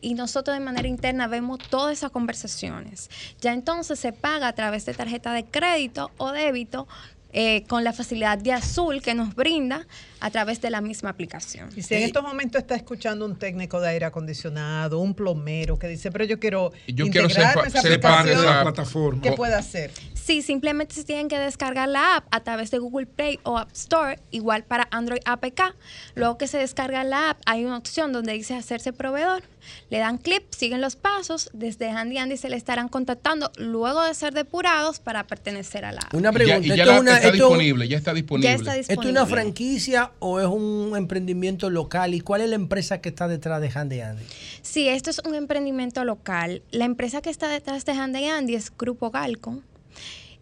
y 0.00 0.14
nosotros 0.14 0.56
de 0.56 0.64
manera 0.64 0.88
interna 0.88 1.28
vemos 1.28 1.58
todas 1.70 1.92
esas 1.96 2.10
conversaciones. 2.10 3.10
Ya 3.40 3.52
entonces 3.52 3.98
se 4.00 4.12
paga 4.12 4.48
a 4.48 4.52
través 4.54 4.84
de 4.86 4.94
tarjeta 4.94 5.32
de 5.32 5.44
crédito 5.44 6.10
o 6.16 6.32
débito 6.32 6.88
eh, 7.32 7.64
con 7.68 7.84
la 7.84 7.92
facilidad 7.92 8.38
de 8.38 8.52
azul 8.52 9.02
que 9.02 9.14
nos 9.14 9.34
brinda 9.34 9.86
a 10.24 10.30
través 10.30 10.58
de 10.62 10.70
la 10.70 10.80
misma 10.80 11.10
aplicación. 11.10 11.68
Y 11.76 11.82
si 11.82 11.94
en 11.96 12.02
estos 12.04 12.22
momentos 12.22 12.58
está 12.62 12.74
escuchando 12.74 13.26
un 13.26 13.36
técnico 13.36 13.78
de 13.78 13.88
aire 13.90 14.06
acondicionado, 14.06 14.98
un 14.98 15.12
plomero 15.12 15.78
que 15.78 15.86
dice, 15.86 16.10
pero 16.10 16.24
yo 16.24 16.40
quiero 16.40 16.72
Yo 16.86 17.08
quiero 17.08 17.28
ser, 17.28 17.44
esa 17.66 17.82
ser 17.82 18.00
parte 18.00 18.30
de 18.30 18.34
aplicación", 18.36 18.46
la 18.46 18.62
plataforma. 18.62 19.20
¿Qué 19.22 19.32
puede 19.32 19.54
hacer? 19.54 19.90
Sí, 20.14 20.40
simplemente 20.40 20.94
se 20.94 21.04
tienen 21.04 21.28
que 21.28 21.38
descargar 21.38 21.86
la 21.90 22.16
app 22.16 22.24
a 22.30 22.40
través 22.40 22.70
de 22.70 22.78
Google 22.78 23.04
Play 23.04 23.38
o 23.42 23.58
App 23.58 23.70
Store, 23.74 24.18
igual 24.30 24.64
para 24.64 24.88
Android 24.90 25.20
APK. 25.26 25.74
Luego 26.14 26.38
que 26.38 26.46
se 26.46 26.56
descarga 26.56 27.04
la 27.04 27.28
app, 27.30 27.40
hay 27.44 27.66
una 27.66 27.76
opción 27.76 28.14
donde 28.14 28.32
dice 28.32 28.54
hacerse 28.54 28.94
proveedor. 28.94 29.42
Le 29.90 29.98
dan 29.98 30.16
clip, 30.16 30.44
siguen 30.54 30.80
los 30.80 30.96
pasos. 30.96 31.50
Desde 31.52 31.90
Handy 31.90 32.16
Andy 32.16 32.38
se 32.38 32.48
le 32.48 32.56
estarán 32.56 32.88
contactando 32.88 33.50
luego 33.58 34.02
de 34.02 34.14
ser 34.14 34.32
depurados 34.32 34.98
para 35.00 35.26
pertenecer 35.26 35.84
a 35.84 35.92
la 35.92 36.00
app. 36.00 36.14
Una 36.14 36.30
Y 36.30 36.32
ya, 36.32 36.32
pregunta. 36.32 36.66
y 36.66 36.68
ya 36.68 36.74
¿esto 36.76 36.92
la- 36.94 37.00
una- 37.00 37.16
está 37.16 37.28
esto- 37.28 37.36
disponible, 37.48 37.88
ya 37.88 37.96
está 37.98 38.14
disponible. 38.14 38.48
Ya 38.48 38.54
está 38.54 38.70
¿Esto 38.76 38.80
es 38.80 38.88
disponible. 38.88 39.20
una 39.20 39.26
franquicia 39.26 40.10
o 40.18 40.40
es 40.40 40.46
un 40.46 40.94
emprendimiento 40.96 41.70
local? 41.70 42.14
¿Y 42.14 42.20
cuál 42.20 42.40
es 42.40 42.48
la 42.48 42.56
empresa 42.56 43.00
que 43.00 43.08
está 43.10 43.28
detrás 43.28 43.60
de 43.60 43.70
Handy 43.74 44.00
Andy? 44.00 44.24
Sí, 44.62 44.88
esto 44.88 45.10
es 45.10 45.20
un 45.26 45.34
emprendimiento 45.34 46.04
local. 46.04 46.62
La 46.70 46.84
empresa 46.84 47.20
que 47.22 47.30
está 47.30 47.48
detrás 47.48 47.84
de 47.84 47.92
Handy 47.92 48.24
Andy 48.26 48.54
es 48.54 48.72
Grupo 48.76 49.10
Galco 49.10 49.60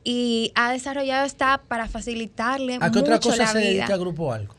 y 0.04 0.52
ha 0.54 0.72
desarrollado 0.72 1.24
esta 1.26 1.58
para 1.68 1.88
facilitarle 1.88 2.78
¿A 2.80 2.90
qué 2.90 2.98
otra 2.98 3.20
cosa 3.20 3.36
la 3.36 3.46
se 3.52 3.58
vida 3.58 3.68
dedica 3.68 3.96
Grupo 3.96 4.32
Algo? 4.32 4.54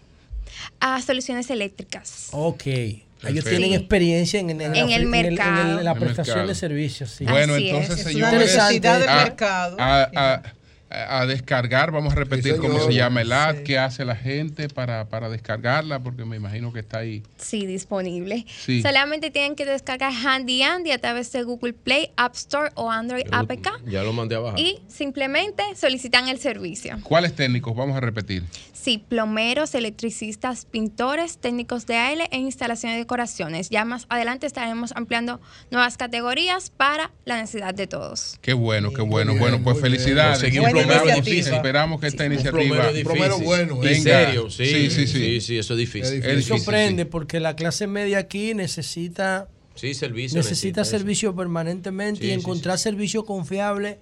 a 0.80 1.01
soluciones 1.01 1.50
eléctricas. 1.50 2.27
Ok. 2.32 2.66
Ellos 2.66 3.01
Perfecto. 3.45 3.50
tienen 3.51 3.69
Sí. 3.69 3.75
experiencia 3.75 4.40
en, 4.42 4.50
en, 4.50 4.61
En 4.61 4.72
la, 4.74 4.80
el 4.95 5.03
en 5.03 5.09
mercado. 5.09 5.80
en 5.80 5.85
la 5.85 5.92
El 5.93 5.98
prestación 6.00 6.35
mercado. 6.35 6.48
de 6.50 6.56
servicios. 6.56 7.09
Sí. 7.11 7.25
Bueno, 7.25 7.53
Así 7.53 7.69
es. 7.69 7.74
entonces, 7.74 8.06
Es 8.08 8.16
una 8.16 8.30
señores, 8.30 8.56
necesidad 8.56 9.00
del 9.00 9.09
a- 9.09 9.16
mercado. 9.16 9.77
a- 9.80 10.09
a- 10.14 10.43
a 10.94 11.26
descargar. 11.26 11.92
Vamos 11.92 12.14
a 12.14 12.16
repetir 12.16 12.54
Sí, 12.54 12.60
cómo 12.60 12.80
se 12.80 12.94
llama 12.94 13.22
el 13.22 13.32
app, 13.32 13.64
qué 13.64 13.78
hace 13.78 14.06
la 14.06 14.16
gente 14.16 14.68
para, 14.70 15.10
para 15.10 15.30
descargarla, 15.30 16.02
porque 16.04 16.26
me 16.26 16.36
imagino 16.36 16.72
que 16.72 16.80
está 16.80 17.00
ahí. 17.00 17.24
Sí, 17.38 17.66
disponible. 17.66 18.46
Sí. 18.48 18.82
Solamente 18.82 19.32
tienen 19.32 19.56
que 19.56 19.66
descargar 19.66 20.12
Handy 20.14 20.62
Andy 20.64 20.92
a 20.92 21.00
través 21.00 21.32
de 21.32 21.44
Google 21.44 21.74
Play, 21.74 22.12
App 22.18 22.36
Store 22.36 22.70
o 22.76 22.92
Android 22.92 23.26
APK 23.32 23.84
Ya 23.88 24.04
lo 24.04 24.14
mandé 24.14 24.36
abajo. 24.36 24.58
y 24.58 24.80
simplemente 24.88 25.64
solicitan 25.76 26.28
el 26.28 26.40
servicio. 26.40 26.98
¿Cuáles 27.04 27.34
técnicos? 27.36 27.76
Vamos 27.76 27.98
a 27.98 28.00
repetir. 28.00 28.44
Sí, 28.74 28.98
plomeros, 28.98 29.76
electricistas, 29.76 30.66
pintores, 30.66 31.38
técnicos 31.38 31.86
de 31.86 31.96
aire 31.96 32.28
e 32.32 32.38
instalación 32.38 32.92
de 32.92 32.98
decoraciones. 32.98 33.70
Ya 33.70 33.86
más 33.86 34.06
adelante 34.10 34.46
estaremos 34.46 34.92
ampliando 34.96 35.40
nuevas 35.72 35.96
categorías 35.96 36.70
para 36.70 37.12
la 37.24 37.38
necesidad 37.38 37.74
de 37.74 37.88
todos. 37.88 38.38
Qué 38.42 38.54
bueno, 38.54 38.92
qué 38.92 39.02
bueno. 39.02 39.36
bueno, 39.36 39.62
pues 39.64 39.80
felicidades. 39.80 40.40
Conseguí 40.40 40.60
un 40.60 40.74
Esperamos, 40.84 41.03
plomero 41.03 41.26
difícil. 41.26 41.53
esperamos 41.53 42.02
que 42.02 42.08
esta 42.08 42.26
iniciativa. 42.26 42.90
Plomero 43.03 43.40
bueno, 43.40 43.80
tenga- 43.80 43.92
En 43.92 44.03
serio, 44.03 44.50
sí. 44.50 44.66
sí, 44.66 44.90
sí, 44.90 45.08
sí. 45.08 45.14
Sí, 45.14 45.42
sí, 45.42 45.58
eso 45.58 45.74
es 45.74 45.80
difícil. 45.80 46.18
Es 46.24 46.36
difícil, 46.38 46.58
sorprende 46.60 47.06
porque 47.06 47.40
la 47.40 47.56
clase 47.56 47.88
media 47.88 48.20
aquí 48.20 48.53
necesita 48.53 49.48
Sí, 49.76 49.94
servicio. 49.94 50.38
necesita 50.38 50.86
servicio 50.86 51.36
permanentemente 51.36 52.22
Sí, 52.22 52.28
y 52.28 52.30
sí, 52.30 52.34
encontrar 52.36 52.78
servicio 52.78 53.26
confiable 53.26 54.00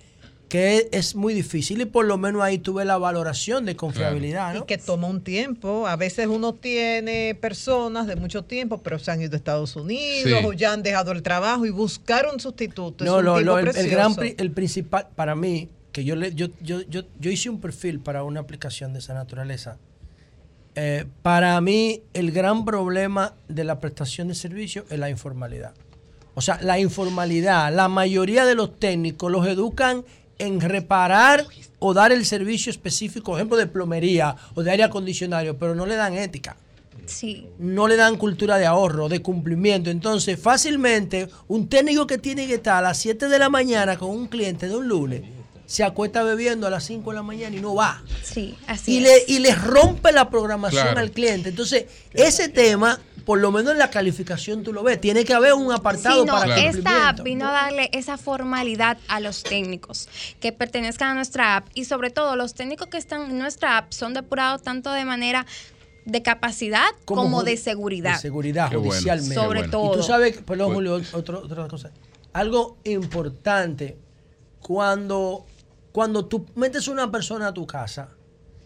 que 0.49 0.89
es, 0.91 1.15
muy 1.15 1.33
difícil 1.33 1.79
y 1.79 1.85
por 1.85 2.03
lo 2.03 2.17
menos 2.17 2.41
ahí 2.41 2.57
tuve 2.57 2.83
la 2.83 2.97
valoración 2.97 3.63
de 3.65 3.77
confiabilidad, 3.77 4.53
Y 4.53 4.57
¿no? 4.59 4.65
que 4.65 4.77
toma 4.77 5.07
un 5.07 5.21
tiempo. 5.23 5.87
A 5.87 5.95
veces 5.95 6.27
uno 6.27 6.53
tiene 6.53 7.35
personas 7.39 8.05
de 8.05 8.17
mucho 8.17 8.43
tiempo, 8.43 8.81
pero 8.83 8.99
se 8.99 9.11
han 9.11 9.21
ido 9.21 9.31
a 9.31 9.37
Estados 9.37 9.77
Unidos 9.77 10.41
Sí. 10.41 10.45
o 10.45 10.51
ya 10.51 10.73
han 10.73 10.83
dejado 10.83 11.13
el 11.13 11.23
trabajo 11.23 11.65
y 11.65 11.69
buscar 11.69 12.27
un 12.33 12.41
sustituto. 12.41 13.05
No, 13.05 13.11
es 13.13 13.19
un 13.19 13.25
lo- 13.25 13.35
tiempo 13.35 13.51
lo- 13.71 13.79
el, 13.79 13.89
gran 13.89 14.13
el 14.37 14.51
principal 14.51 15.07
para 15.15 15.35
mí 15.35 15.69
que 15.91 16.03
yo 16.03 16.15
le 16.15 16.33
yo, 16.33 16.47
yo, 16.61 16.81
yo, 16.81 17.01
yo 17.19 17.31
hice 17.31 17.49
un 17.49 17.59
perfil 17.59 17.99
para 17.99 18.23
una 18.23 18.39
aplicación 18.39 18.93
de 18.93 18.99
esa 18.99 19.13
naturaleza. 19.13 19.77
Eh, 20.75 21.05
para 21.21 21.59
mí 21.59 22.01
el 22.13 22.31
gran 22.31 22.63
problema 22.63 23.33
de 23.49 23.65
la 23.65 23.79
prestación 23.79 24.29
de 24.29 24.35
servicio 24.35 24.85
es 24.89 24.99
la 24.99 25.09
informalidad. 25.09 25.73
O 26.33 26.39
sea, 26.41 26.59
la 26.61 26.79
informalidad, 26.79 27.73
la 27.75 27.89
mayoría 27.89 28.45
de 28.45 28.55
los 28.55 28.79
técnicos 28.79 29.29
los 29.29 29.45
educan 29.47 30.05
en 30.39 30.61
reparar 30.61 31.45
o 31.79 31.93
dar 31.93 32.11
el 32.11 32.25
servicio 32.25 32.69
específico, 32.69 33.31
por 33.31 33.39
ejemplo, 33.39 33.57
de 33.57 33.67
plomería 33.67 34.35
o 34.55 34.63
de 34.63 34.71
aire 34.71 34.83
acondicionado, 34.83 35.57
pero 35.57 35.75
no 35.75 35.85
le 35.85 35.95
dan 35.95 36.13
ética 36.13 36.55
Sí. 37.05 37.47
no 37.59 37.87
le 37.87 37.97
dan 37.97 38.15
cultura 38.15 38.57
de 38.57 38.65
ahorro, 38.65 39.09
de 39.09 39.21
cumplimiento. 39.21 39.89
Entonces, 39.89 40.39
fácilmente, 40.39 41.27
un 41.49 41.67
técnico 41.67 42.07
que 42.07 42.17
tiene 42.17 42.47
que 42.47 42.55
estar 42.55 42.77
a 42.77 42.81
las 42.81 42.97
7 42.97 43.27
de 43.27 43.39
la 43.39 43.49
mañana 43.49 43.97
con 43.97 44.09
un 44.11 44.27
cliente 44.27 44.69
de 44.69 44.75
un 44.77 44.87
lunes, 44.87 45.21
se 45.71 45.85
acuesta 45.85 46.21
bebiendo 46.23 46.67
a 46.67 46.69
las 46.69 46.83
5 46.83 47.11
de 47.11 47.15
la 47.15 47.23
mañana 47.23 47.55
y 47.55 47.61
no 47.61 47.73
va. 47.75 48.03
Sí, 48.23 48.57
así 48.67 48.95
Y 48.95 48.97
es. 48.97 49.03
le, 49.03 49.33
y 49.35 49.39
le 49.39 49.55
rompe 49.55 50.11
la 50.11 50.29
programación 50.29 50.83
Claro. 50.83 50.99
al 50.99 51.11
cliente. 51.11 51.47
Entonces, 51.47 51.85
ese 52.13 52.49
tema, 52.49 52.99
por 53.23 53.39
lo 53.39 53.53
menos 53.53 53.71
en 53.71 53.79
la 53.79 53.89
calificación 53.89 54.63
tú 54.63 54.73
lo 54.73 54.83
ves, 54.83 54.99
tiene 54.99 55.23
que 55.23 55.33
haber 55.33 55.53
un 55.53 55.71
apartado 55.71 56.19
Sí, 56.19 56.25
no, 56.27 56.33
para 56.33 56.57
esta 56.57 56.71
cumplimiento. 56.71 57.07
app 57.07 57.23
vino 57.23 57.47
a 57.47 57.51
darle 57.53 57.89
esa 57.93 58.17
formalidad 58.17 58.97
a 59.07 59.21
los 59.21 59.43
técnicos 59.43 60.09
que 60.41 60.51
pertenezcan 60.51 61.11
a 61.11 61.13
nuestra 61.13 61.55
app 61.55 61.67
y 61.73 61.85
sobre 61.85 62.09
todo 62.09 62.35
los 62.35 62.53
técnicos 62.53 62.89
que 62.89 62.97
están 62.97 63.29
en 63.31 63.37
nuestra 63.39 63.77
app 63.77 63.93
son 63.93 64.13
depurados 64.13 64.63
tanto 64.63 64.91
de 64.91 65.05
manera 65.05 65.45
de 66.03 66.21
capacidad 66.21 66.83
como, 67.05 67.43
de 67.43 67.55
seguridad. 67.55 68.15
De 68.15 68.19
seguridad, 68.19 68.69
Qué 68.71 68.75
bueno, 68.75 68.91
judicialmente. 68.91 69.35
Sobre 69.35 69.59
Y 69.61 69.63
tú 69.63 69.71
todo. 69.71 70.03
sabes, 70.03 70.37
perdón, 70.39 70.73
Pues- 70.73 70.75
Julio, 70.75 71.01
otro- 71.13 71.43
otra 71.45 71.65
cosa. 71.69 71.91
Algo 72.33 72.77
importante, 72.83 73.97
cuando, 74.61 75.45
cuando 75.91 76.25
tú 76.25 76.45
metes 76.55 76.87
una 76.87 77.11
persona 77.11 77.47
a 77.47 77.53
tu 77.53 77.67
casa, 77.67 78.09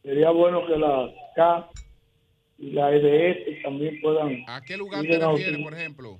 Sería 0.03 0.31
bueno 0.31 0.67
que 0.67 0.77
la 0.77 1.09
K 1.37 1.69
y 2.57 2.71
la 2.71 2.91
EDS 2.93 3.63
también 3.63 4.01
puedan... 4.01 4.43
¿A 4.47 4.59
qué 4.59 4.75
lugar 4.75 5.03
te 5.03 5.17
refieres, 5.17 5.63
por 5.63 5.73
ejemplo? 5.73 6.19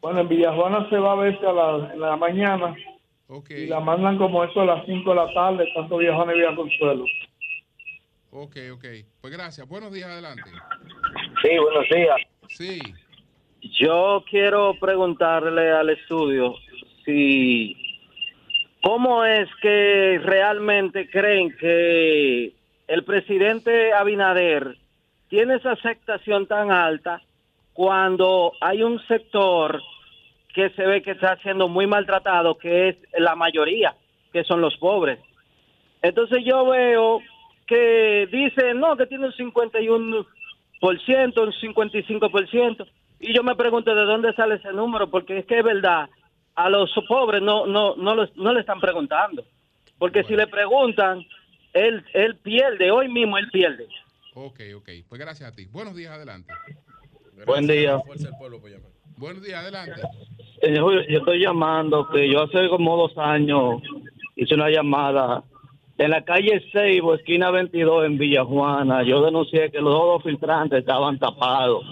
Bueno, 0.00 0.20
en 0.20 0.28
Villajuana 0.28 0.88
se 0.88 0.98
va 0.98 1.12
a 1.14 1.16
verse 1.16 1.44
a 1.44 1.52
la, 1.52 1.92
en 1.94 2.00
la 2.00 2.16
mañana 2.16 2.76
y 3.48 3.66
la 3.66 3.80
mandan 3.80 4.18
como 4.18 4.44
eso 4.44 4.60
a 4.60 4.66
las 4.66 4.86
5 4.86 5.10
de 5.10 5.16
la 5.16 5.34
tarde, 5.34 5.68
tanto 5.74 5.96
Villajuana 5.96 6.32
y 6.32 6.36
Villa 6.36 6.54
Consuelo. 6.54 7.04
Ok, 8.32 8.56
ok. 8.72 8.84
Pues 9.20 9.32
gracias. 9.32 9.68
Buenos 9.68 9.92
días, 9.92 10.08
adelante. 10.08 10.50
Sí, 11.42 11.58
buenos 11.58 11.88
días. 11.88 12.16
Sí. 12.48 12.78
Yo 13.80 14.24
quiero 14.30 14.74
preguntarle 14.80 15.72
al 15.72 15.90
estudio 15.90 16.54
si 17.04 17.76
cómo 18.82 19.24
es 19.24 19.48
que 19.60 20.20
realmente 20.22 21.10
creen 21.10 21.56
que 21.56 22.54
el 22.86 23.04
presidente 23.04 23.92
Abinader 23.92 24.76
tiene 25.28 25.56
esa 25.56 25.72
aceptación 25.72 26.46
tan 26.46 26.70
alta 26.70 27.20
cuando 27.72 28.52
hay 28.60 28.82
un 28.82 29.04
sector 29.06 29.82
que 30.54 30.70
se 30.70 30.86
ve 30.86 31.02
que 31.02 31.12
está 31.12 31.36
siendo 31.38 31.68
muy 31.68 31.86
maltratado, 31.86 32.56
que 32.58 32.90
es 32.90 32.96
la 33.18 33.34
mayoría, 33.34 33.94
que 34.32 34.44
son 34.44 34.60
los 34.60 34.76
pobres. 34.76 35.18
Entonces 36.02 36.44
yo 36.44 36.66
veo 36.66 37.20
que 37.70 38.28
dice, 38.32 38.74
no, 38.74 38.96
que 38.96 39.06
tiene 39.06 39.26
un 39.26 39.32
51%, 39.32 40.26
un 40.82 41.52
55%, 41.52 42.86
y 43.20 43.32
yo 43.34 43.42
me 43.44 43.54
pregunto 43.54 43.94
de 43.94 44.02
dónde 44.02 44.32
sale 44.34 44.56
ese 44.56 44.72
número, 44.72 45.08
porque 45.08 45.38
es 45.38 45.46
que 45.46 45.58
es 45.58 45.64
verdad, 45.64 46.08
a 46.56 46.68
los 46.68 46.90
pobres 47.08 47.40
no 47.40 47.64
no 47.66 47.94
no, 47.96 48.14
los- 48.16 48.36
no 48.36 48.52
le 48.52 48.60
están 48.60 48.80
preguntando, 48.80 49.44
porque 49.98 50.24
si 50.24 50.34
le 50.34 50.46
preguntan, 50.48 51.24
él, 51.72 52.04
él 52.12 52.36
pierde, 52.36 52.90
hoy 52.90 53.08
mismo 53.08 53.38
él 53.38 53.48
pierde. 53.52 53.86
Ok, 54.34 54.60
ok. 54.76 54.88
Pues 55.08 55.20
gracias 55.20 55.52
a 55.52 55.54
ti. 55.54 55.66
Buenos 55.66 55.94
días, 55.94 56.12
adelante. 56.12 56.52
Buen 57.46 57.66
día. 57.66 57.98
Buenos 59.16 59.42
días, 59.42 59.60
adelante. 59.60 60.00
Eh, 60.62 60.78
Julio, 60.80 61.02
yo 61.08 61.18
estoy 61.18 61.40
llamando 61.40 62.08
que 62.08 62.28
yo 62.30 62.42
hace 62.42 62.68
como 62.68 62.96
dos 62.96 63.16
años 63.18 63.80
hice 64.36 64.54
una 64.54 64.68
llamada 64.70 65.42
en 66.00 66.08
la 66.08 66.24
calle 66.24 66.62
Seibo 66.72 67.14
esquina 67.14 67.50
22, 67.50 68.06
en 68.06 68.16
Villa 68.16 68.42
Juana, 68.42 69.02
yo 69.02 69.22
denuncié 69.22 69.70
que 69.70 69.82
los 69.82 69.92
dos 69.92 70.22
filtrantes 70.22 70.78
estaban 70.78 71.18
tapados. 71.18 71.84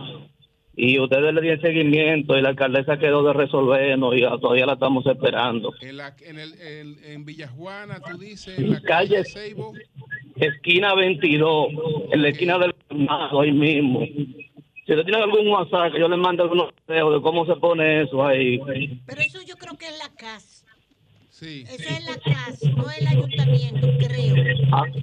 Y 0.74 0.98
ustedes 0.98 1.34
le 1.34 1.42
dieron 1.42 1.60
seguimiento 1.60 2.34
y 2.34 2.40
la 2.40 2.48
alcaldesa 2.48 2.98
quedó 2.98 3.22
de 3.22 3.34
resolvernos 3.34 4.16
y 4.16 4.22
todavía 4.22 4.64
la 4.64 4.72
estamos 4.72 5.04
esperando. 5.04 5.74
En, 5.82 5.98
la, 5.98 6.16
en, 6.22 6.38
el, 6.38 6.54
en, 7.04 7.26
Villa 7.26 7.48
Juana, 7.48 8.00
tú 8.00 8.16
dices, 8.16 8.58
en 8.58 8.70
la 8.70 8.80
calle, 8.80 9.22
Seibo. 9.26 9.74
Esquina 10.36 10.94
22, 10.94 11.68
en 12.10 12.22
la 12.22 12.28
esquina 12.30 12.58
del 12.58 12.74
Armado, 12.88 13.42
ahí 13.42 13.52
mismo. 13.52 14.06
Si 14.06 14.92
usted 14.94 15.04
tiene 15.04 15.22
algún 15.22 15.48
WhatsApp, 15.48 15.92
yo 15.98 16.08
le 16.08 16.16
mando 16.16 16.44
algunos 16.44 16.70
videos 16.88 17.12
de 17.12 17.20
cómo 17.20 17.44
se 17.44 17.56
pone 17.56 18.04
eso 18.04 18.24
ahí. 18.24 18.58
Pero 19.04 19.20
eso 19.20 19.40
yo 19.46 19.56
creo 19.56 19.76
que 19.76 19.84
es 19.84 19.98
la 19.98 20.08
casa. 20.16 20.57
Sí. 21.39 21.65
Esa 21.68 21.99
es 21.99 22.05
la 22.05 22.18
CAS, 22.18 22.65
no 22.65 22.91
el 22.91 23.07
ayuntamiento, 23.07 23.86
creo. 23.97 24.34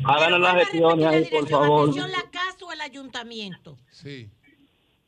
Hagan 0.03 0.41
las 0.41 0.55
gestiones 0.55 1.05
ahí, 1.05 1.25
por 1.31 1.47
favor. 1.47 1.89
¿Es 1.89 1.95
la 1.95 2.29
CAS 2.29 2.61
o 2.61 2.73
el 2.73 2.81
ayuntamiento? 2.81 3.77
Sí. 3.89 4.29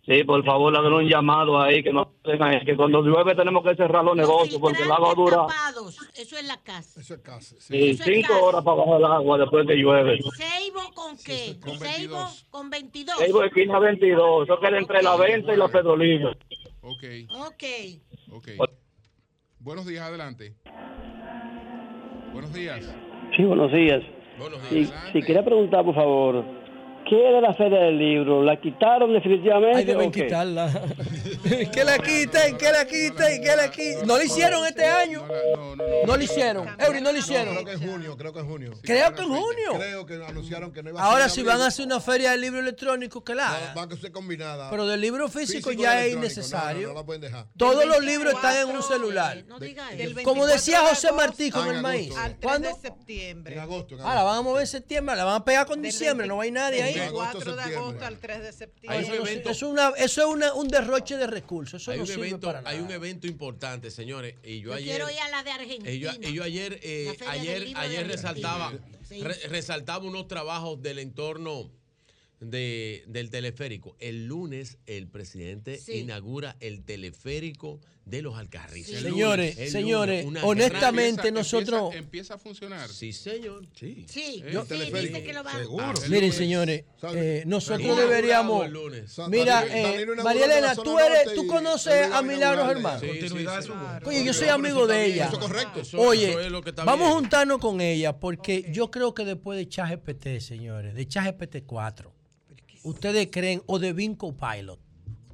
Sí, 0.05 0.23
por 0.23 0.45
favor, 0.45 0.73
hagan 0.77 0.93
un 0.93 1.09
llamado 1.09 1.61
ahí, 1.61 1.83
que 1.83 1.91
no 1.91 2.13
tengan, 2.23 2.63
que 2.63 2.77
cuando 2.77 3.01
llueve 3.01 3.35
tenemos 3.35 3.61
que 3.61 3.75
cerrar 3.75 4.05
los, 4.05 4.15
los 4.15 4.25
negocios 4.25 4.61
porque 4.61 4.83
el 4.83 4.91
agua 4.91 5.13
dura. 5.15 5.47
Tapados. 5.47 5.97
Eso 6.15 6.37
es 6.37 6.45
la 6.45 6.63
casa. 6.63 7.01
Eso 7.01 7.15
es 7.15 7.19
casa. 7.19 7.57
Sí. 7.59 7.73
sí 7.77 7.89
Eso 7.89 8.03
cinco 8.05 8.29
casa. 8.29 8.43
horas 8.45 8.63
para 8.63 8.77
bajar 8.77 8.97
el 8.99 9.05
agua 9.05 9.37
después 9.37 9.67
que 9.67 9.75
llueve. 9.75 10.19
¿Seibo 10.21 10.93
con 10.95 11.17
qué? 11.17 11.37
Sí, 11.37 11.59
con 11.59 11.77
Seibo 11.77 12.15
22. 12.15 12.45
con 12.49 12.69
22. 12.69 13.17
Seibo 13.17 13.43
esquina 13.43 13.79
22. 13.79 14.43
Eso 14.45 14.59
queda 14.61 14.69
okay. 14.69 14.79
entre 14.79 15.01
la 15.03 15.17
20 15.17 15.41
okay. 15.41 15.55
y 15.55 15.57
la 15.57 15.67
Pedrolina. 15.67 16.37
Ok. 16.79 17.03
Ok. 17.31 17.63
Ok. 18.31 18.47
Buenos 19.59 19.85
días, 19.85 20.07
adelante. 20.07 20.55
Buenos 22.33 22.53
días. 22.53 22.95
Sí, 23.35 23.43
buenos 23.43 23.71
días. 23.71 24.03
Buenos 24.39 24.69
días. 24.69 24.93
Si, 25.13 25.19
si 25.19 25.25
quería 25.25 25.43
preguntar, 25.43 25.83
por 25.83 25.95
favor, 25.95 26.45
¿Qué 27.09 27.29
era 27.29 27.39
la 27.39 27.53
feria 27.53 27.79
del 27.79 27.97
libro? 27.97 28.43
¿La 28.43 28.59
quitaron 28.59 29.13
definitivamente? 29.13 29.77
Ay, 29.77 29.85
deben 29.85 30.11
quitarla. 30.11 30.69
que 31.71 31.83
la 31.85 31.97
quiten, 31.99 32.57
que 32.57 32.71
la 32.71 32.85
quiten, 32.85 33.41
que 33.41 33.55
la 33.55 33.71
quiten. 33.71 34.05
No 34.05 34.17
la 34.17 34.25
hicieron 34.25 34.65
este 34.65 34.85
año. 34.85 35.25
No, 35.25 35.55
no, 35.55 35.75
no, 35.75 36.05
no 36.05 36.17
lo 36.17 36.21
hicieron. 36.23 36.67
Eury, 36.79 36.99
no 36.99 37.13
lo 37.13 37.17
hicieron. 37.17 37.53
creo 37.53 37.65
que 37.65 37.71
en 37.71 37.91
junio, 37.91 38.17
creo 38.17 38.33
que 38.33 38.39
en 38.39 38.47
junio. 38.47 38.71
Creo 38.81 39.15
que 39.15 39.21
en 39.21 39.27
junio. 39.29 39.71
Creo 39.75 40.05
que 40.05 40.15
anunciaron 40.15 40.73
que 40.73 40.83
no 40.83 40.89
iba 40.89 41.01
a 41.01 41.05
Ahora, 41.05 41.29
si 41.29 41.43
van 41.43 41.61
a 41.61 41.67
hacer 41.67 41.85
una 41.85 42.01
feria 42.01 42.31
del 42.31 42.41
libro 42.41 42.59
electrónico, 42.59 43.23
que 43.23 43.35
la 43.35 43.55
hagan. 43.55 43.75
Van 43.75 43.91
a 43.91 43.95
ser 43.95 44.11
combinada. 44.11 44.69
Pero 44.69 44.85
del 44.85 44.99
libro 44.99 45.29
físico, 45.29 45.71
ya 45.71 46.05
es 46.05 46.13
innecesario. 46.13 46.89
No 46.89 46.93
La 46.95 47.05
pueden 47.05 47.21
dejar. 47.21 47.47
Todos 47.55 47.85
los 47.85 48.03
libros 48.03 48.33
están 48.33 48.67
en 48.67 48.75
un 48.75 48.83
celular. 48.83 49.45
No 49.47 49.59
diga 49.59 49.93
eso. 49.93 50.23
Como 50.23 50.45
decía 50.45 50.81
José 50.81 51.13
Martí 51.13 51.51
con 51.51 51.73
el 51.73 51.81
maíz. 51.81 52.13
Ah, 52.17 52.25
al 52.25 52.37
3 52.37 52.61
de 52.61 52.73
septiembre. 52.73 53.57
Agosto. 53.57 53.95
Ah, 54.03 54.15
la 54.15 54.23
van 54.23 54.39
a 54.39 54.41
mover 54.41 54.61
en 54.61 54.67
septiembre, 54.67 55.15
la 55.15 55.23
van 55.23 55.35
a 55.35 55.45
pegar 55.45 55.65
con 55.65 55.81
diciembre, 55.81 56.27
no 56.27 56.41
hay 56.41 56.51
nadie 56.51 56.83
ahí. 56.83 56.96
24 56.99 57.55
de 57.55 57.61
agosto 57.61 58.05
al 58.05 58.19
3 58.19 58.43
de 58.43 58.53
septiembre. 58.53 58.99
Hay 58.99 59.05
un 59.05 59.27
evento, 59.27 59.49
eso 59.49 59.65
es, 59.67 59.71
una, 59.71 59.89
eso 59.97 60.21
es 60.21 60.27
una, 60.27 60.53
un 60.53 60.67
derroche 60.67 61.17
de 61.17 61.27
recursos. 61.27 61.81
Eso 61.81 61.91
hay, 61.91 61.97
no 61.97 62.03
un 62.03 62.07
sirve 62.07 62.27
evento, 62.27 62.47
para 62.47 62.61
nada. 62.61 62.75
hay 62.75 62.81
un 62.81 62.91
evento 62.91 63.27
importante, 63.27 63.91
señores. 63.91 64.35
Y 64.43 64.61
yo, 64.61 64.69
yo 64.69 64.73
ayer, 64.73 64.95
quiero 64.95 65.11
ir 65.11 65.19
a 65.19 65.29
la 65.29 65.43
de 65.43 65.51
Argentina. 65.51 65.91
Y 65.91 65.99
yo, 65.99 66.11
y 66.21 66.33
yo 66.33 66.43
ayer, 66.43 66.79
eh, 66.83 67.17
ayer, 67.27 67.67
ayer 67.75 68.07
resaltaba, 68.07 68.73
re, 69.09 69.33
resaltaba 69.47 70.05
unos 70.05 70.27
trabajos 70.27 70.81
del 70.81 70.99
entorno. 70.99 71.71
De, 72.39 73.03
del 73.07 73.31
teleférico. 73.31 73.95
El 73.97 74.27
lunes 74.27 74.77
el 74.85 75.07
presidente 75.07 75.79
sí. 75.79 75.93
inaugura 75.93 76.55
el 76.59 76.83
teleférico 76.83 77.79
de 78.09 78.21
los 78.21 78.37
alcarrizos. 78.37 79.01
Señores, 79.01 79.55
lunes, 79.55 79.71
señores, 79.71 80.25
lunes, 80.25 80.43
honestamente 80.43 81.31
nosotros... 81.31 81.93
Empieza, 81.95 82.35
a 82.35 82.37
funcionar. 82.37 82.89
Sí, 82.89 83.11
señor. 83.11 83.65
Sí, 83.73 84.05
sí, 84.07 84.43
yo, 84.51 84.65
sí 84.65 84.75
dice 84.75 85.23
que 85.23 85.33
lo 85.33 85.43
va 85.43 85.53
Seguro. 85.53 85.93
Miren, 86.09 86.31
señores, 86.31 86.85
nosotros 87.45 87.97
deberíamos... 87.97 88.67
Mira, 89.29 89.65
María 90.23 90.45
Elena, 90.45 90.75
tú, 90.75 90.97
eres, 90.99 91.33
tú 91.35 91.47
conoces 91.47 92.11
a 92.11 92.21
Milagros 92.21 92.69
Hermanos. 92.69 93.03
Oye, 94.05 94.23
yo 94.23 94.33
soy 94.33 94.47
amigo 94.47 94.87
de 94.87 95.05
ella. 95.05 95.25
Eso 95.25 95.39
es 95.39 95.45
correcto. 95.45 95.81
Oye, 95.97 96.35
vamos 96.85 97.09
a 97.09 97.13
juntarnos 97.13 97.59
con 97.59 97.81
ella 97.81 98.17
porque 98.17 98.69
yo 98.71 98.89
creo 98.91 99.13
que 99.13 99.25
después 99.25 99.57
de 99.57 99.67
ChatGPT, 99.67 100.39
señores, 100.39 100.95
de 100.95 101.07
ChatGPT 101.07 101.57
4, 101.65 102.13
ustedes 102.83 103.27
creen, 103.31 103.61
o 103.65 103.79
de 103.79 103.93
Vinco 103.93 104.35
Pilot, 104.35 104.79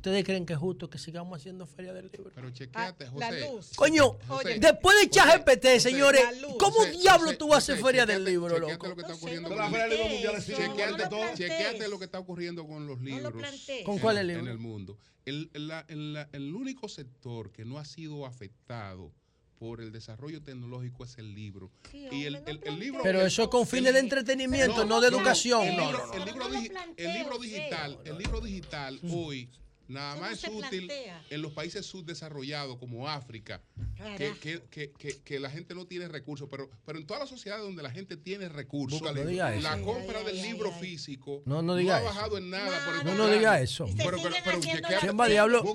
¿Ustedes 0.03 0.25
creen 0.25 0.45
que 0.45 0.51
es 0.51 0.59
justo 0.59 0.89
que 0.89 0.97
sigamos 0.97 1.39
haciendo 1.39 1.65
feria 1.65 1.93
del 1.93 2.11
libro? 2.11 2.29
Pero 2.35 2.49
chequeate, 2.49 3.07
José. 3.07 3.19
La 3.19 3.47
luz. 3.47 3.71
Coño, 3.73 4.17
José, 4.27 4.59
después 4.59 4.97
de 4.99 5.09
ChatGPT, 5.09 5.79
señores, 5.79 6.21
¿cómo 6.59 6.79
José, 6.79 6.97
diablo 6.97 7.27
José, 7.27 7.37
tú 7.37 7.47
vas 7.47 7.55
a 7.55 7.57
hacer 7.71 7.81
feria 7.81 8.05
del 8.05 8.25
libro, 8.25 8.59
loco? 8.59 8.87
Lo 8.89 8.95
que 8.97 9.01
está 9.01 9.13
ocurriendo 9.13 9.47
no, 9.47 9.55
con 9.55 9.71
no, 9.71 9.77
chequeate, 10.41 11.09
no 11.09 11.33
chequeate 11.35 11.87
lo 11.87 11.99
que 11.99 12.03
está 12.03 12.19
ocurriendo 12.19 12.67
con 12.67 12.85
los 12.85 12.99
libros. 12.99 13.33
Lo 13.33 13.85
¿Con 13.85 13.97
cuáles 13.99 14.25
libros? 14.25 14.45
En 14.45 14.51
el 14.51 14.57
mundo. 14.57 14.97
El, 15.23 15.49
la, 15.53 15.85
la, 15.87 16.27
el 16.33 16.53
único 16.53 16.89
sector 16.89 17.53
que 17.53 17.63
no 17.63 17.79
ha 17.79 17.85
sido 17.85 18.25
afectado 18.25 19.13
por 19.57 19.79
el 19.79 19.93
desarrollo 19.93 20.43
tecnológico 20.43 21.05
es 21.05 21.17
el 21.17 21.33
libro. 21.33 21.71
Sí, 21.89 22.09
y 22.11 22.25
el, 22.25 22.43
el, 22.45 22.59
el, 22.65 22.77
libro 22.77 22.99
pero 23.03 23.25
eso 23.25 23.49
con 23.49 23.65
fines 23.65 23.93
de 23.93 23.99
entretenimiento, 23.99 24.83
no, 24.83 24.95
no 24.95 24.99
de 24.99 25.07
educación. 25.07 25.65
El 25.65 26.25
libro 26.25 27.39
digital, 27.39 27.97
el 28.03 28.17
libro 28.17 28.41
digital 28.41 28.99
hoy 29.09 29.49
Nada 29.87 30.15
más 30.15 30.43
es 30.43 30.49
útil 30.49 30.91
en 31.29 31.41
los 31.41 31.51
países 31.51 31.85
subdesarrollados 31.85 32.77
como 32.77 33.07
África, 33.07 33.61
que, 34.17 34.61
que, 34.69 34.91
que, 35.23 35.39
la 35.39 35.49
gente 35.49 35.75
no 35.75 35.85
tiene 35.85 36.07
recursos, 36.07 36.47
pero, 36.49 36.69
pero 36.85 36.99
en 36.99 37.05
todas 37.05 37.21
las 37.21 37.29
sociedades 37.29 37.63
donde 37.63 37.83
la 37.83 37.91
gente 37.91 38.17
tiene 38.17 38.49
recursos, 38.49 39.01
la 39.01 39.81
compra 39.81 40.23
del 40.23 40.41
libro 40.41 40.71
físico 40.71 41.43
no, 41.45 41.61
no, 41.61 41.75
diga 41.75 41.99
no 41.99 42.07
ha 42.07 42.13
bajado 42.13 42.37
en 42.37 42.49
nada. 42.49 42.65
nada. 42.65 43.03
No, 43.03 43.15
no 43.15 43.27
diga 43.27 43.59
eso. 43.59 43.85
Pero, 43.97 44.17
pero, 44.21 44.59
chequea, 44.59 44.99
¿Quién 44.99 45.19
va 45.19 45.27
diablo? 45.27 45.63
No, 45.63 45.73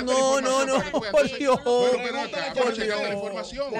no, 0.00 0.40
no, 0.40 0.66
no. 0.66 0.82
Por 1.10 1.38
Dios. 1.38 1.60
Chequeate 2.74 3.08
la 3.08 3.14
información. 3.14 3.72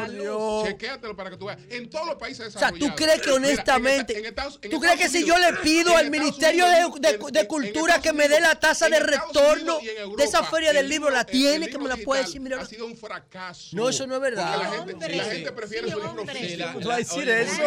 Chequéatelo 0.66 1.16
para 1.16 1.31
que 1.31 1.36
tú 1.36 1.47
veas. 1.47 1.58
En 1.70 1.89
todos 1.89 2.07
los 2.07 2.16
países 2.16 2.47
desarrollados. 2.47 2.76
O 2.76 2.81
sea, 2.81 2.91
¿tú 2.91 2.97
crees 2.97 3.23
que 3.23 3.31
honestamente... 3.31 4.33
¿Tú 4.70 4.81
crees 4.81 4.99
que 4.99 5.08
si 5.08 5.24
yo 5.26 5.39
le 5.39 5.55
pido 5.62 5.97
al 5.97 6.10
Ministerio 6.10 6.66
de 6.66 7.43
cultura 7.47 8.00
que 8.00 8.12
me 8.12 8.28
dé 8.28 8.40
la 8.40 8.55
tasa 8.58 8.89
de 8.89 9.00
retorno 9.00 9.78
de 9.81 10.24
esa 10.24 10.44
feria 10.44 10.73
del 10.73 10.89
libro, 10.89 11.10
la 11.10 11.24
tiene, 11.24 11.68
que 11.68 11.78
me 11.78 11.89
la 11.89 11.97
puede 11.97 12.23
decir. 12.23 12.40
Mira, 12.40 12.60
ha 12.60 12.66
sido 12.66 12.86
un 12.86 12.97
fracaso. 12.97 13.76
No, 13.76 13.89
eso 13.89 14.06
no 14.06 14.16
es 14.16 14.20
verdad. 14.20 14.58
La 14.58 14.70
gente, 14.70 15.52
prefiere 15.52 15.89
sí, 15.89 15.92
su 15.92 16.00
libro 16.00 16.26
físico. 16.26 16.81
¿Tú 16.81 16.89
vas 16.89 16.97
a 16.97 16.98
decir 16.98 17.28
eso? 17.28 17.62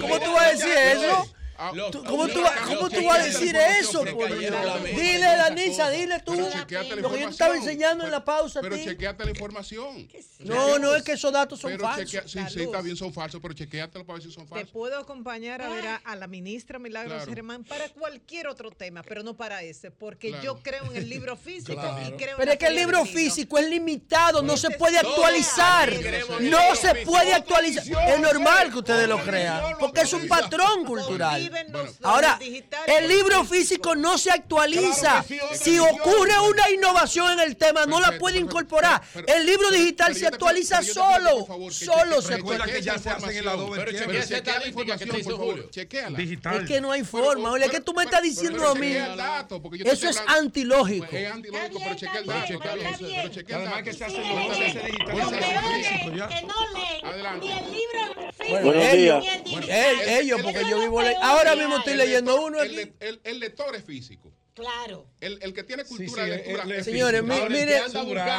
¿Cómo 0.00 0.20
tú 0.20 0.32
vas 0.32 0.46
a 0.46 0.50
decir 0.50 0.72
eso? 0.72 1.34
Ah, 1.62 1.72
¿Cómo 2.06 2.26
tú, 2.26 2.40
vas 2.40 2.58
¿cómo 2.66 2.88
tú 2.88 3.04
vas 3.04 3.18
a 3.18 3.22
decir 3.22 3.54
eso? 3.54 4.02
Pues? 4.14 4.32
Dile, 4.96 5.26
Danisa, 5.36 5.90
dile 5.90 6.18
tú 6.20 6.32
lo 6.32 6.66
que 6.66 6.74
yo 6.74 7.00
te 7.10 7.24
estaba 7.24 7.54
enseñando 7.54 8.06
en 8.06 8.10
la 8.10 8.24
pausa. 8.24 8.62
Pero 8.62 8.78
chequeate 8.78 9.24
la 9.24 9.30
información. 9.30 10.08
No, 10.38 10.78
no, 10.78 10.94
es 10.94 11.02
que 11.02 11.12
esos 11.12 11.30
datos 11.30 11.60
son 11.60 11.78
falsos. 11.78 12.10
Sí, 12.24 12.38
sí, 12.48 12.62
está 12.62 12.80
bien, 12.80 12.96
son 12.96 13.12
falsos, 13.12 13.42
pero 13.42 13.52
chequeate 13.52 14.02
para 14.04 14.14
ver 14.14 14.22
si 14.22 14.32
son 14.32 14.48
falsos. 14.48 14.68
Te 14.68 14.72
puedo 14.72 14.98
acompañar 14.98 15.60
a 15.60 15.68
ver 15.68 15.84
a, 16.02 16.16
la 16.16 16.26
ministra 16.26 16.78
Milagros 16.78 17.26
Germán 17.26 17.62
para 17.64 17.90
cualquier 17.90 18.46
otro 18.46 18.70
tema, 18.70 19.02
pero 19.02 19.22
no 19.22 19.36
para 19.36 19.62
ese, 19.62 19.90
porque 19.90 20.34
yo 20.42 20.60
creo 20.62 20.90
en 20.90 20.96
el 20.96 21.10
libro 21.10 21.36
físico 21.36 21.82
y 22.06 22.12
creo 22.16 22.38
Pero 22.38 22.52
es 22.52 22.58
que 22.58 22.68
el 22.68 22.76
libro 22.76 23.04
físico 23.04 23.58
es 23.58 23.68
limitado, 23.68 24.40
no 24.40 24.54
pues 24.54 24.60
se 24.62 24.70
puede 24.70 24.98
actualizar. 24.98 25.92
No 26.40 26.74
se 26.74 26.94
puede 27.04 27.34
actualizar. 27.34 27.84
Es 28.08 28.18
normal 28.18 28.70
que 28.70 28.78
ustedes 28.78 29.06
lo 29.06 29.22
crean, 29.22 29.76
porque 29.78 30.00
es 30.00 30.12
un 30.14 30.26
patrón 30.26 30.86
cultural 30.86 31.49
bueno, 31.50 31.84
Ahora, 32.02 32.38
el 32.86 33.08
libro 33.08 33.44
físico 33.44 33.94
no 33.94 34.18
se 34.18 34.30
actualiza. 34.30 35.24
Claro 35.24 35.54
sí, 35.54 35.70
si 35.72 35.78
ocurre 35.78 36.38
una 36.38 36.70
innovación 36.70 37.32
en 37.32 37.40
el 37.40 37.56
tema, 37.56 37.84
perfecto, 37.84 38.00
no 38.00 38.00
la 38.00 38.18
puede 38.18 38.38
incorporar. 38.38 39.02
Pero, 39.12 39.26
pero, 39.26 39.38
el 39.38 39.46
libro 39.46 39.70
digital 39.70 40.14
se 40.14 40.26
actualiza 40.26 40.82
solo. 40.82 41.46
Solo 41.70 42.22
se 42.22 42.34
actualiza. 42.34 42.66
que 42.66 42.82
ya 42.82 42.98
se 42.98 43.10
hacen 43.10 43.36
en 43.36 43.44
la 43.44 43.56
Pero 43.56 43.92
chequea 44.22 44.60
Julio. 45.36 45.70
Digital. 46.16 46.62
Es 46.62 46.68
que 46.68 46.80
no 46.80 46.92
hay 46.92 47.04
forma. 47.04 47.50
Oye, 47.52 47.68
¿qué 47.68 47.80
tú 47.80 47.92
me 47.94 48.04
estás 48.04 48.22
diciendo 48.22 48.68
a 48.68 48.74
mí? 48.74 48.94
Eso 49.84 50.08
es 50.08 50.22
antilógico. 50.26 51.06
Es 51.10 51.32
antilógico, 51.32 51.80
pero 51.82 51.94
chequea 51.96 52.20
el 52.20 52.26
dato. 52.26 52.60
Además 53.54 53.82
que 53.82 53.92
se 53.92 54.04
hace 54.04 54.20
digital. 54.20 55.16
que 56.28 56.42
no 56.46 56.54
leen 56.74 57.40
ni 57.40 57.52
el 57.52 57.72
libro 57.72 58.32
físico 58.38 58.72
ni 58.72 59.28
el 59.28 59.44
digital. 59.44 60.00
Ellos, 60.08 60.40
porque 60.42 60.68
yo 60.68 60.80
vivo... 60.80 61.00
Ahora, 61.22 61.39
Ahora 61.40 61.56
mismo 61.56 61.78
estoy 61.78 61.96
leyendo 61.96 62.42
uno 62.42 62.60
aquí. 62.60 62.92
El, 63.00 63.40
lector 63.40 63.74
es 63.74 63.84
físico. 63.84 64.30
Claro. 64.54 65.06
El, 65.20 65.38
el, 65.42 65.54
que 65.54 65.62
tiene 65.62 65.84
cultura 65.84 66.24
sí, 66.24 66.28
sí, 66.28 66.30
de 66.30 66.36
lectura. 66.36 66.62
El, 66.64 66.72
el, 66.72 66.84
señores, 66.84 67.22
miren, 67.22 67.48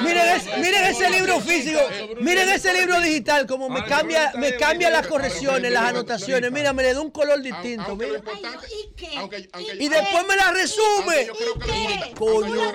miren, 0.04 0.28
ese, 0.28 0.58
miren 0.58 0.84
ese 0.86 1.10
libro 1.10 1.40
físico, 1.40 1.80
miren 2.20 2.50
ese 2.50 2.74
libro 2.74 3.00
digital, 3.00 3.48
como 3.48 3.70
me 3.70 3.84
cambia, 3.86 4.32
me 4.36 4.56
cambia 4.56 4.92
las 4.92 5.08
correcciones, 5.08 5.72
las 5.72 5.86
anotaciones. 5.86 6.52
Mira, 6.52 6.74
me 6.74 6.84
le 6.84 6.94
da 6.94 7.02
un 7.02 7.10
color 7.10 7.42
distinto. 7.42 7.96
Mira. 7.96 8.22
Y 9.80 9.90
después 9.90 10.28
me 10.28 10.36
la 10.36 10.52
resume. 10.52 11.28
Coño. 12.16 12.74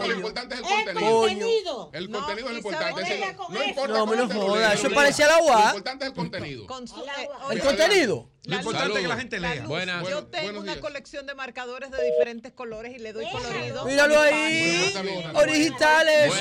Lo 0.00 0.14
importante 0.14 0.54
es 0.54 0.60
el 0.60 0.94
contenido. 0.94 1.90
El 1.92 2.04
eh, 2.04 2.10
contenido 2.10 2.46
es 2.48 2.52
lo 2.52 2.58
importante. 2.58 3.34
No 3.50 3.64
importa. 3.64 3.94
No, 3.94 4.06
me 4.06 4.16
lo 4.16 4.28
joda. 4.28 4.72
Eso 4.72 4.90
parecía 4.90 5.26
la 5.28 5.42
UA. 5.42 5.60
Lo 5.60 5.66
importante 5.66 6.04
es 6.04 6.10
el 6.10 6.16
contenido. 6.16 6.66
El 7.50 7.60
contenido. 7.60 8.28
Lo 8.48 8.56
importante 8.56 8.94
es 8.94 9.00
que 9.02 9.08
la 9.08 9.16
gente 9.18 9.38
lea. 9.40 9.66
Buenas. 9.66 10.08
Yo 10.08 10.24
tengo 10.26 10.60
una 10.60 10.80
colección 10.80 11.26
de 11.26 11.34
marcadores 11.34 11.90
de 11.90 12.02
diferentes 12.02 12.50
colores 12.52 12.94
y 12.96 12.98
le 12.98 13.12
doy 13.12 13.26
colorido. 13.30 13.84
Míralo 13.84 14.18
ahí. 14.20 14.94
Originales. 15.34 16.32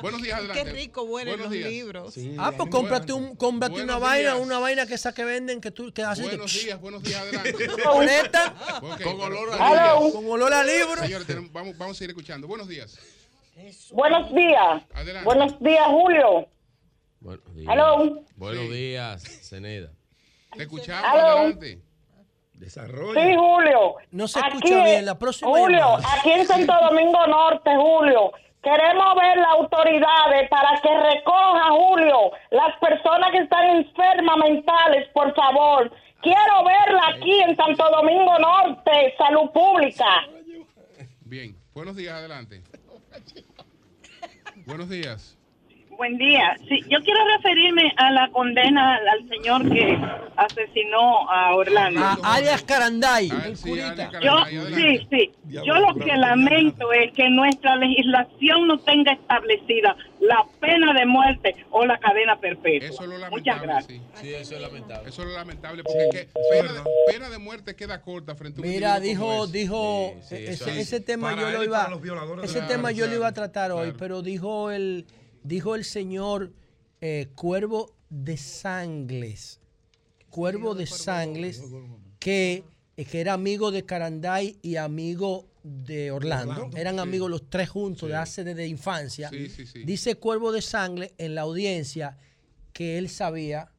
Buenos 0.00 0.22
días, 0.22 0.40
Qué 0.40 0.46
adelante. 0.50 0.72
rico 0.72 1.02
huelen 1.02 1.32
Buenos 1.34 1.46
los 1.46 1.52
días. 1.52 1.68
libros. 1.68 2.14
Ah, 2.38 2.52
pues 2.56 2.70
cómprate, 2.70 3.12
un, 3.12 3.34
cómprate 3.34 3.82
una 3.82 3.98
vaina, 3.98 4.36
una 4.36 4.58
vaina 4.60 4.86
que 4.86 4.94
esa 4.94 5.12
que 5.12 5.24
venden 5.24 5.60
que 5.60 5.72
tú 5.72 5.92
que 5.92 6.02
haces 6.02 6.24
Buenos 6.26 6.52
que, 6.52 6.58
días, 6.60 6.80
buenos 6.80 7.02
días, 7.02 7.20
adelante. 7.22 7.68
Ok, 8.80 9.02
Con 9.02 9.20
olor 9.20 9.50
a 9.52 9.56
buenos 9.56 9.70
libro. 9.70 10.00
días. 10.00 10.12
Con 10.14 10.26
olor 10.30 10.54
a 10.54 10.64
libro. 10.64 11.02
Señores, 11.02 11.26
vamos, 11.52 11.76
vamos 11.76 11.96
a 11.96 11.98
seguir 11.98 12.10
escuchando. 12.10 12.46
Buenos 12.46 12.68
días. 12.68 12.96
Buenos 13.90 14.32
días. 14.32 14.82
Adelante. 14.94 15.24
Buenos 15.24 15.58
días, 15.60 15.86
Julio. 15.88 16.48
Buenos 17.20 17.54
días. 17.56 17.68
Aló. 17.68 18.22
Buenos 18.36 18.70
días, 18.70 19.22
Ceneda. 19.42 19.90
Te 20.56 20.62
escuchamos, 20.62 21.04
Aló. 21.10 21.20
adelante. 21.38 21.78
Desarrollo. 22.54 23.20
Sí, 23.20 23.34
Julio. 23.36 23.94
No 24.10 24.26
se 24.26 24.40
Aquí, 24.40 24.48
escucha 24.56 24.84
bien. 24.84 25.06
La 25.06 25.18
próxima 25.18 25.50
Julio, 25.50 25.78
llamada. 25.78 26.12
aquí 26.18 26.30
en 26.32 26.46
Santo 26.46 26.72
Domingo 26.90 27.26
Norte, 27.26 27.70
Julio. 27.76 28.32
Queremos 28.62 29.14
ver 29.14 29.36
las 29.36 29.52
autoridades 29.52 30.48
para 30.50 30.80
que 30.80 30.88
recoja, 30.88 31.70
Julio, 31.70 32.32
las 32.50 32.76
personas 32.80 33.30
que 33.30 33.38
están 33.38 33.64
enfermas 33.76 34.36
mentales, 34.38 35.08
por 35.14 35.32
favor. 35.34 35.92
Quiero 36.20 36.64
verla 36.64 37.00
aquí 37.14 37.40
en 37.42 37.54
Santo 37.56 37.88
Domingo 37.90 38.36
Norte, 38.40 39.14
Salud 39.16 39.50
Pública. 39.52 40.26
Bien, 41.20 41.56
buenos 41.72 41.94
días, 41.94 42.14
adelante. 42.14 42.60
Buenos 44.66 44.88
días. 44.88 45.37
Buen 45.98 46.16
día. 46.16 46.56
Sí, 46.68 46.80
yo 46.88 47.00
quiero 47.02 47.18
referirme 47.36 47.92
a 47.96 48.12
la 48.12 48.28
condena 48.30 48.94
al, 48.94 49.08
al 49.08 49.28
señor 49.28 49.68
que 49.68 49.98
asesinó 50.36 51.28
a 51.28 51.56
Orlando. 51.56 52.00
A 52.00 52.34
Arias 52.36 52.62
Caranday. 52.62 53.28
Ah, 53.32 53.42
el 53.48 53.58
curita. 53.58 54.10
Yo, 54.22 54.44
sí, 54.76 55.06
sí. 55.10 55.32
Yo 55.48 55.74
lo 55.74 55.92
que 55.96 56.16
lamento 56.16 56.92
es 56.92 57.12
que 57.14 57.28
nuestra 57.30 57.74
legislación 57.74 58.68
no 58.68 58.78
tenga 58.78 59.10
establecida 59.12 59.96
la 60.20 60.44
pena 60.60 60.92
de 60.92 61.04
muerte 61.04 61.56
o 61.72 61.84
la 61.84 61.98
cadena 61.98 62.38
perpetua. 62.38 62.88
Eso 62.88 63.02
es 63.02 63.08
lo 63.08 63.30
Muchas 63.30 63.60
lamentable, 63.60 63.66
gracias. 63.66 64.00
sí. 64.14 64.20
Sí, 64.28 64.34
eso 64.34 64.54
es 64.54 64.60
lamentable. 64.60 65.08
Eso 65.08 65.22
es 65.22 65.28
lo 65.28 65.34
lamentable 65.34 65.82
porque 65.82 66.04
es 66.04 66.10
que 66.10 66.28
pena, 66.52 66.72
de, 66.74 66.80
pena 67.12 67.28
de 67.30 67.38
muerte 67.38 67.74
queda 67.74 68.00
corta 68.02 68.36
frente 68.36 68.60
a 68.60 68.64
un 68.64 68.70
Mira, 68.70 69.00
dijo, 69.00 69.44
ese. 69.44 69.52
dijo, 69.52 70.14
Sí, 70.22 70.36
sí, 70.36 70.44
ese, 70.46 70.80
ese 70.80 71.00
tema 71.00 71.30
Para 71.30 71.42
yo 71.42 71.48
él 71.48 71.54
lo 71.54 71.64
iba, 71.64 71.88
ese 72.44 72.62
tema 72.62 72.92
yo 72.92 73.08
lo 73.08 73.16
iba 73.16 73.26
a 73.26 73.32
tratar 73.32 73.72
hoy, 73.72 73.86
claro. 73.86 73.96
pero 73.98 74.22
dijo 74.22 74.70
el, 74.70 75.04
dijo 75.48 75.74
el 75.74 75.84
señor 75.84 76.52
eh, 77.00 77.28
Cuervo 77.34 77.94
de 78.10 78.36
Sangles, 78.36 79.60
Cuervo 80.30 80.74
de 80.74 80.86
Sangles, 80.86 81.62
que, 82.18 82.64
eh, 82.96 83.04
que 83.04 83.20
era 83.20 83.32
amigo 83.32 83.70
de 83.70 83.84
Caranday 83.84 84.58
y 84.62 84.76
amigo 84.76 85.46
de 85.62 86.10
Orlando, 86.10 86.52
Orlando, 86.52 86.76
eran 86.76 86.94
sí. 86.96 87.00
amigos 87.00 87.30
los 87.30 87.48
tres 87.48 87.68
juntos 87.70 88.08
de 88.08 88.16
hace 88.16 88.44
desde 88.44 88.66
infancia. 88.66 89.30
Sí, 89.30 89.48
sí, 89.48 89.66
sí. 89.66 89.84
Dice 89.84 90.16
Cuervo 90.16 90.52
de 90.52 90.62
Sangre 90.62 91.14
en 91.18 91.34
la 91.34 91.42
audiencia 91.42 92.18
que 92.72 92.98
él 92.98 93.08
sabía 93.08 93.72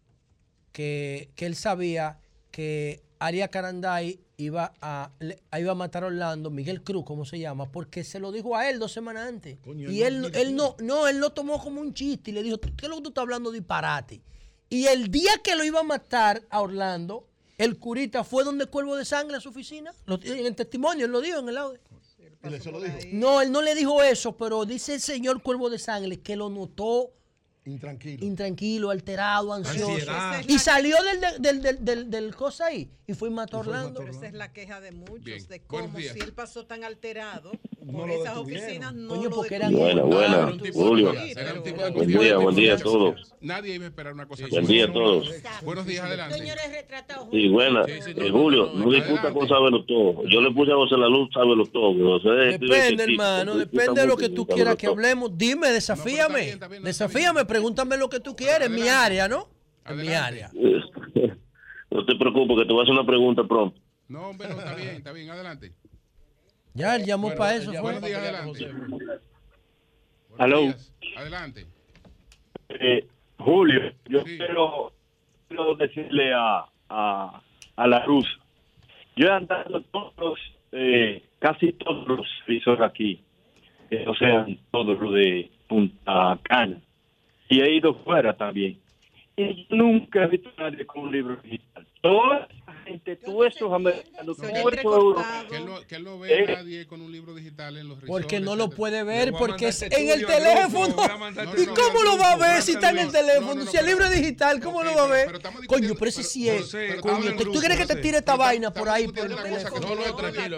que, 0.72 1.30
que 1.36 1.46
él 1.46 1.56
sabía 1.56 2.20
que 2.52 3.04
Aria 3.20 3.48
Caranday 3.48 4.20
iba 4.40 4.74
a, 4.82 5.12
iba 5.60 5.72
a 5.72 5.76
matar 5.76 6.04
a 6.04 6.08
Orlando, 6.08 6.50
Miguel 6.50 6.82
Cruz, 6.82 7.04
¿cómo 7.06 7.26
se 7.26 7.38
llama? 7.40 7.72
Porque 7.72 8.04
se 8.04 8.20
lo 8.20 8.32
dijo 8.32 8.56
a 8.56 8.70
él 8.70 8.80
dos 8.80 8.92
semanas 8.92 9.28
antes. 9.28 9.58
Coño, 9.64 9.92
y 9.92 10.02
él 10.04 10.32
él, 10.34 10.56
no- 10.56 10.76
no, 10.80 11.08
él 11.08 11.18
lo 11.20 11.32
tomó 11.32 11.62
como 11.62 11.82
un 11.82 11.94
chiste 11.94 12.32
y 12.32 12.34
le 12.34 12.42
dijo, 12.44 12.58
¿qué 12.60 12.72
es 12.84 12.90
lo 12.90 12.96
que 12.96 13.02
tú 13.04 13.10
estás 13.10 13.22
hablando 13.24 13.52
disparate? 13.52 14.22
Y 14.70 14.86
el 14.86 15.12
día 15.12 15.32
que 15.44 15.56
lo 15.56 15.64
iba 15.64 15.82
a 15.82 15.84
matar 15.84 16.42
a 16.50 16.62
Orlando, 16.62 17.28
el 17.58 17.78
curita 17.78 18.24
fue 18.24 18.44
donde 18.44 18.66
Cuervo 18.68 18.96
de 18.96 19.04
Sangre 19.04 19.36
a 19.38 19.42
su 19.42 19.50
oficina. 19.50 19.94
Lo- 20.06 20.20
en 20.24 20.46
el 20.46 20.56
testimonio, 20.56 21.06
él 21.06 21.12
lo 21.12 21.20
dijo 21.22 21.40
en 21.40 21.50
el 21.50 21.58
audio. 21.58 21.80
Eso 22.42 22.72
lo 22.72 22.80
dijo. 22.80 22.96
No, 23.12 23.42
él 23.42 23.52
no 23.52 23.62
le 23.62 23.76
dijo 23.76 24.02
eso, 24.02 24.38
pero 24.38 24.64
dice 24.66 24.94
el 24.96 25.02
señor 25.02 25.42
Cuervo 25.44 25.70
de 25.70 25.78
Sangre 25.80 26.22
que 26.22 26.38
lo 26.38 26.50
notó 26.50 27.12
Intranquilo. 27.66 28.26
intranquilo, 28.26 28.90
alterado, 28.90 29.54
ansioso. 29.54 29.92
Ansiedad. 29.92 30.44
Y 30.48 30.60
salió 30.60 30.96
del, 31.04 31.42
del, 31.42 31.62
del, 31.62 31.86
del, 31.86 32.10
del 32.10 32.36
cosa 32.36 32.68
ahí 32.68 32.90
y 33.06 33.14
fue 33.14 33.30
y 33.30 33.34
mató 33.34 33.60
Orlando. 33.60 34.00
Pero 34.00 34.12
esa 34.12 34.28
es 34.28 34.34
la 34.34 34.52
queja 34.54 34.80
de 34.82 34.92
muchos, 34.92 35.24
Bien. 35.24 35.48
de 35.48 35.62
cómo 35.62 36.00
si 36.00 36.20
él 36.20 36.34
pasó 36.34 36.66
tan 36.66 36.84
alterado 36.84 37.52
No 37.86 38.00
por 38.00 38.08
lo 38.08 38.14
esas 38.14 38.38
oficinas, 38.38 38.94
no 38.94 39.10
Coño, 39.10 39.30
porque 39.30 39.56
eran. 39.56 39.74
Buena, 39.74 40.04
buena. 40.04 40.46
un 40.48 40.60
tipo 40.60 40.66
de 40.66 40.72
Julio. 40.90 41.14
Buen 41.94 42.08
día, 42.08 42.38
buen 42.38 42.56
día 42.56 42.74
a 42.74 42.78
todos. 42.78 43.34
Nadie 43.42 43.76
iba 43.76 43.86
a 43.86 43.88
esperar 43.88 44.14
una 44.14 44.28
cosa 44.28 44.46
Buen 44.50 44.66
día 44.68 44.86
a 44.86 44.92
todos. 44.92 45.30
Buenos 45.64 45.86
días, 45.86 46.06
adelante. 46.06 46.38
Señores 46.38 46.72
retratados. 46.72 47.28
Sí, 47.32 47.48
buena. 47.48 47.84
Eh, 47.88 48.30
Julio, 48.32 48.72
no, 48.76 48.92
discuta 48.92 49.34
con 49.34 49.48
sábelo 49.48 49.86
todo. 49.86 50.28
Yo 50.28 50.42
le 50.42 50.52
puse 50.52 50.72
a 50.72 50.76
José 50.76 50.98
La 50.98 51.08
Luz, 51.08 51.30
sábelo 51.34 51.66
todo. 51.66 52.20
Depende, 52.20 53.04
hermano, 53.04 53.56
depende 53.56 54.02
de 54.02 54.08
lo 54.08 54.18
que 54.18 54.30
tú 54.30 54.46
quieras 54.46 54.76
que 54.76 54.88
hablemos. 54.88 55.38
Dime, 55.38 55.70
desafíame. 55.72 56.58
desafíame, 56.84 57.46
pregúntame 57.46 57.98
lo 57.98 58.10
que 58.10 58.20
tú 58.20 58.36
quieres. 58.36 58.70
Mi 58.70 58.88
área, 58.88 59.28
¿no? 59.28 59.48
En 59.86 59.98
mi 59.98 60.14
área. 60.14 60.52
No 61.92 62.06
te 62.06 62.16
preocupes, 62.16 62.56
que 62.56 62.66
te 62.66 62.72
voy 62.72 62.82
a 62.82 62.84
hacer 62.84 62.94
una 62.94 63.06
pregunta 63.06 63.44
pronto. 63.48 63.82
No, 64.08 64.30
hombre, 64.30 64.48
no, 64.50 64.60
está 64.60 64.76
bien, 64.76 64.90
está 64.90 65.12
bien, 65.12 65.30
adelante. 65.32 65.74
Ya, 66.74 66.96
él 66.96 67.06
llamó 67.06 67.28
Bueno, 67.28 67.38
para 67.40 67.56
eso. 67.56 67.72
ya, 67.74 67.82
fue. 67.82 67.92
Buenos 67.94 68.10
días, 68.10 68.20
adelante. 68.22 68.68
Aló. 70.38 70.74
Adelante. 71.18 71.66
Eh, 72.70 73.08
Julio, 73.40 73.92
yo 74.08 74.22
Sí. 74.26 74.38
quiero, 74.38 74.94
quiero 75.48 75.76
decirle 75.76 76.34
a, 76.34 76.66
a, 76.90 77.42
a 77.76 77.88
la 77.88 78.06
Luz. 78.06 78.26
Yo 79.16 79.28
he 79.28 79.32
andado 79.32 79.82
todos, 79.92 80.40
eh, 80.72 81.24
casi 81.40 81.74
todos 81.74 82.08
los 82.08 82.28
visores 82.48 82.82
aquí, 82.82 83.22
eh, 83.90 84.06
o 84.08 84.16
sea, 84.16 84.46
todos 84.72 85.00
los 85.00 85.14
de 85.14 85.50
Punta 85.68 86.40
Cana. 86.44 86.80
Y 87.50 87.62
he 87.62 87.76
ido 87.76 87.96
fuera 88.04 88.34
también. 88.38 88.80
Y 89.36 89.66
nunca 89.72 90.24
he 90.24 90.28
visto 90.28 90.50
a 90.58 90.70
nadie 90.70 90.86
con 90.86 91.04
un 91.04 91.12
libro 91.12 91.38
digital. 91.38 91.86
Toda 92.02 92.48
esa 92.52 92.59
gente, 92.90 93.16
todos 93.18 93.48
esos 93.48 93.72
americanos, 93.74 94.38
todos 94.38 94.40
esos 94.52 94.58
europeos. 94.58 95.26
Que 95.50 95.88
que 95.88 96.00
no 96.00 96.20
ve 96.20 96.44
Eh. 96.44 96.46
nadie 96.56 96.88
con 96.88 97.02
un 97.02 97.12
libro 97.12 97.34
digital 97.36 97.78
en 97.78 97.88
los 97.88 98.00
Porque 98.06 98.40
no 98.40 98.56
lo 98.56 98.70
puede 98.70 99.04
ver, 99.04 99.32
porque 99.32 99.68
es 99.70 99.82
este 99.82 100.02
en 100.02 100.10
el 100.10 100.26
teléfono. 100.26 100.96
este 101.30 101.64
¿Y 101.64 101.66
no, 101.68 101.74
cómo 101.74 102.04
lo 102.04 102.18
va 102.18 102.32
a 102.32 102.36
ver 102.38 102.62
si 102.62 102.72
está 102.74 102.90
en 102.90 103.00
el 103.00 103.06
no, 103.08 103.12
teléfono? 103.12 103.56
no, 103.56 103.64
no, 103.66 103.72
Si 103.72 103.78
el 103.78 103.86
libro 103.86 104.06
es 104.06 104.12
digital, 104.12 104.60
¿cómo 104.62 104.84
lo 104.84 104.96
va 104.96 105.04
a 105.04 105.08
ver? 105.08 105.40
Coño, 105.68 105.94
pero 105.98 106.10
ese 106.10 106.24
sí 106.24 106.50
es. 106.50 106.72
Coño, 107.02 107.36
¿tú 107.38 107.52
quieres 107.54 107.78
que 107.78 107.86
te 107.86 107.96
tire 107.98 108.18
esta 108.18 108.36
vaina 108.36 108.72
por 108.74 108.90
ahí? 108.90 109.08
por 109.08 109.26
el 109.26 109.36
teléfono? 109.36 109.96
lo- 109.96 110.08
No, 110.08 110.16
tranquilo, 110.16 110.58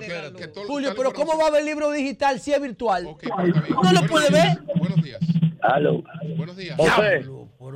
Julio, 0.68 0.94
pero 0.96 1.14
¿cómo 1.14 1.38
va 1.38 1.48
a 1.48 1.52
ver 1.52 1.62
el 1.62 1.66
libro 1.68 1.92
digital 1.92 2.40
si 2.40 2.54
es 2.54 2.62
virtual? 2.62 3.16
Bien. 3.22 3.54
No 3.84 3.92
lo 3.94 4.08
puede 4.08 4.30
ver. 4.30 4.60
Buenos 4.76 5.02
días. 5.04 5.20
Aló. 5.62 6.04
Buenos 6.38 6.58
días. 6.58 6.76
José. 6.78 7.26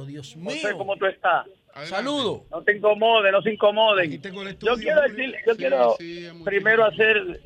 Dios 0.07 0.35
mío. 0.35 0.51
José, 0.61 0.73
¿cómo 0.77 0.95
tú 0.97 1.05
estás? 1.05 1.45
Adelante. 1.75 1.95
Saludo. 1.95 2.45
No 2.49 2.61
te 2.63 2.75
incomoden, 2.77 3.31
no 3.33 3.41
se 3.41 3.53
incomoden. 3.53 4.07
Aquí 4.07 4.17
tengo 4.17 4.41
el 4.43 4.57
Yo 4.57 4.75
quiero, 4.77 5.01
decir, 5.01 5.35
yo 5.45 5.51
Sí, 5.53 5.57
quiero 5.57 5.95
sí, 5.99 6.27
primero 6.43 6.85
hacer 6.85 7.41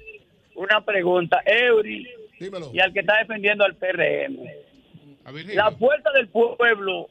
una 0.56 0.86
pregunta. 0.86 1.42
Eury 1.46 2.08
Dímelo. 2.40 2.70
y 2.74 2.80
al 2.80 2.94
que 2.94 3.00
está 3.02 3.18
defendiendo 3.18 3.66
al 3.66 3.76
PRM. 3.76 4.38
La 5.56 5.72
fuerza 5.72 6.10
del 6.12 6.28
pueblo 6.30 7.10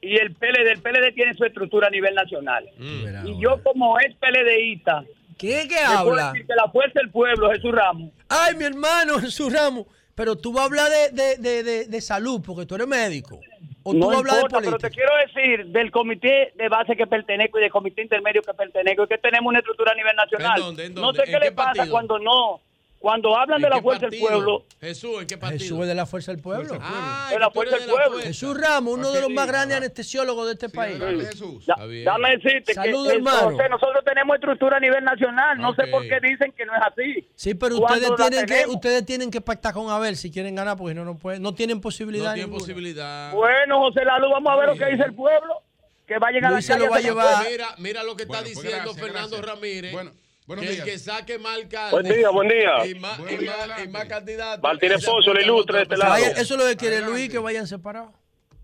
y 0.00 0.16
el 0.16 0.34
PLD, 0.34 0.72
el 0.72 0.80
PLD 0.82 1.12
tiene 1.14 1.34
su 1.34 1.44
estructura 1.44 1.86
a 1.88 1.90
nivel 1.90 2.14
nacional. 2.14 2.68
Verá 2.78 3.22
Y 3.26 3.40
yo 3.40 3.62
como 3.62 3.98
ex 4.00 4.14
PLDista, 4.16 5.04
¿Quién 5.38 5.60
es 5.60 5.68
que 5.68 5.78
habla? 5.78 6.32
decir 6.32 6.46
que 6.46 6.54
la 6.54 6.70
fuerza 6.70 7.00
del 7.00 7.10
pueblo, 7.10 7.50
Jesús 7.50 7.72
Ramos, 7.72 8.10
Ay, 8.28 8.54
mi 8.56 8.64
hermano 8.64 9.18
Jesús 9.18 9.52
Ramos. 9.52 9.86
Pero 10.14 10.36
tú 10.36 10.52
vas 10.52 10.62
a 10.62 10.66
hablar 10.66 10.90
de, 10.90 11.10
de, 11.22 11.36
de, 11.38 11.62
de, 11.62 11.84
de 11.86 12.00
salud 12.02 12.42
porque 12.44 12.66
tú 12.66 12.74
eres 12.74 12.86
médico. 12.86 13.40
O 13.84 13.92
tú 13.92 13.98
no 13.98 14.06
vas 14.08 14.16
a 14.16 14.18
hablar 14.20 14.34
de 14.34 14.40
importa, 14.40 14.58
pero 14.58 14.78
política. 14.78 14.88
te 14.88 14.94
quiero 14.94 15.12
decir 15.26 15.66
del 15.66 15.90
comité 15.90 16.52
de 16.56 16.68
base 16.68 16.96
que 16.96 17.06
pertenezco 17.06 17.58
y 17.58 17.62
del 17.62 17.70
comité 17.70 18.02
intermedio 18.02 18.42
que 18.42 18.54
pertenezco, 18.54 19.06
que 19.06 19.18
tenemos 19.18 19.48
una 19.48 19.58
estructura 19.58 19.92
a 19.92 19.94
nivel 19.94 20.16
nacional. 20.16 20.58
¿En 20.58 20.64
dónde? 20.64 20.84
¿En 20.86 20.94
No 20.94 21.12
sé 21.12 21.22
qué 21.24 21.32
¿En 21.34 21.40
le 21.40 21.52
pasa 21.52 21.88
cuando 21.88 22.18
no, 22.18 22.60
cuando 23.02 23.36
hablan 23.36 23.56
¿En 23.56 23.62
de 23.62 23.68
la 23.68 23.82
fuerza 23.82 24.06
del 24.06 24.20
pueblo, 24.20 24.64
Jesús, 24.80 25.20
¿en 25.20 25.26
qué 25.26 25.36
partido? 25.36 25.58
Jesús 25.58 25.80
es 25.80 25.88
de 25.88 25.94
la 25.96 26.06
Fuerza 26.06 26.30
del 26.30 26.40
Pueblo. 26.40 26.78
Ah, 26.80 27.30
De 27.32 27.38
la 27.40 27.46
que 27.46 27.50
tú 27.50 27.54
fuerza 27.54 27.76
del 27.78 27.90
pueblo. 27.90 28.18
Jesús 28.20 28.56
Ramos, 28.56 28.94
uno 28.94 29.10
de 29.10 29.20
los 29.20 29.30
más 29.30 29.48
grandes 29.48 29.76
anestesiólogos 29.76 30.46
de 30.46 30.52
este 30.52 30.68
país. 30.68 30.98
Jesús. 31.00 31.66
dame 31.66 32.36
decirte 32.36 32.74
Saludo, 32.74 33.10
que 33.10 33.68
nosotros 33.68 34.04
tenemos 34.04 34.36
estructura 34.36 34.76
a 34.76 34.80
nivel 34.80 35.02
nacional. 35.02 35.58
No 35.58 35.74
sé 35.74 35.88
por 35.88 36.02
qué 36.02 36.20
dicen 36.22 36.52
que 36.52 36.64
no 36.64 36.74
es 36.76 36.80
así. 36.80 37.28
Sí, 37.34 37.54
pero 37.54 37.78
ustedes 37.78 38.08
la 38.08 38.16
tienen, 38.28 38.46
que, 38.46 38.66
ustedes 38.68 39.04
tienen 39.04 39.30
que 39.32 39.40
pactar 39.40 39.74
con 39.74 39.90
Abel 39.90 40.16
si 40.16 40.30
quieren 40.30 40.54
ganar 40.54 40.76
porque 40.76 40.94
no, 40.94 41.04
no, 41.04 41.18
pueden, 41.18 41.42
no 41.42 41.54
tienen 41.54 41.80
posibilidad. 41.80 42.26
No 42.26 42.34
tiene 42.34 42.46
ninguna. 42.46 42.60
posibilidad. 42.60 43.32
Bueno, 43.32 43.80
José 43.80 44.04
Lalu, 44.04 44.30
vamos 44.30 44.52
a 44.52 44.56
ver 44.56 44.68
lo 44.68 44.76
que 44.76 44.86
dice 44.86 45.02
el 45.02 45.14
pueblo. 45.14 45.60
Que 46.06 46.18
va 46.18 46.28
a 46.28 46.30
llegar 46.30 46.52
a 46.52 46.60
la 46.60 46.76
lo 46.76 46.84
va 46.84 46.96
a 46.96 46.98
calle 46.98 47.08
llevar. 47.08 47.44
Mira, 47.50 47.68
mira 47.78 48.02
lo 48.04 48.14
que 48.14 48.22
está 48.24 48.42
pues 48.42 48.54
diciendo 48.54 48.94
Fernando. 48.94 49.42
Ramírez. 49.42 49.92
Bueno, 49.92 50.12
buenos 50.56 50.74
que 50.74 50.80
el 50.80 50.84
que 50.84 50.98
saque 50.98 51.34
alcalde. 51.34 51.90
Buen 51.92 52.04
día, 52.06 52.28
buen 52.30 52.48
día. 52.48 52.86
Y 52.86 52.94
más, 52.94 53.18
y 53.20 53.36
día, 53.36 53.50
más, 53.50 53.58
adelante. 53.60 53.84
y 53.84 53.88
más 53.88 54.04
candidatos. 54.06 54.62
Martínez 54.62 54.96
ese 54.98 55.06
Pozo, 55.06 55.30
apoya 55.30 55.40
el 55.40 55.46
ilustre 55.46 55.76
de 55.78 55.82
este 55.84 55.96
lado. 55.96 56.10
Vaya- 56.12 56.28
eso 56.28 56.40
es 56.54 56.60
lo 56.62 56.66
que 56.66 56.76
quiere 56.76 56.96
Adelante. 56.96 57.18
Luis, 57.18 57.30
que 57.30 57.38
vayan 57.38 57.66
separados. 57.66 58.10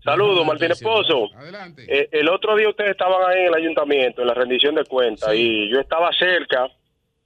Saludos, 0.03 0.45
Martínez 0.45 0.81
Pozo. 0.81 1.27
Eh, 1.87 2.07
el 2.11 2.29
otro 2.29 2.55
día 2.55 2.69
ustedes 2.69 2.91
estaban 2.91 3.19
ahí 3.29 3.41
en 3.41 3.47
el 3.47 3.55
ayuntamiento, 3.55 4.21
en 4.21 4.27
la 4.27 4.33
rendición 4.33 4.75
de 4.75 4.85
cuentas, 4.85 5.33
y 5.33 5.69
yo 5.69 5.79
estaba 5.79 6.09
cerca 6.17 6.67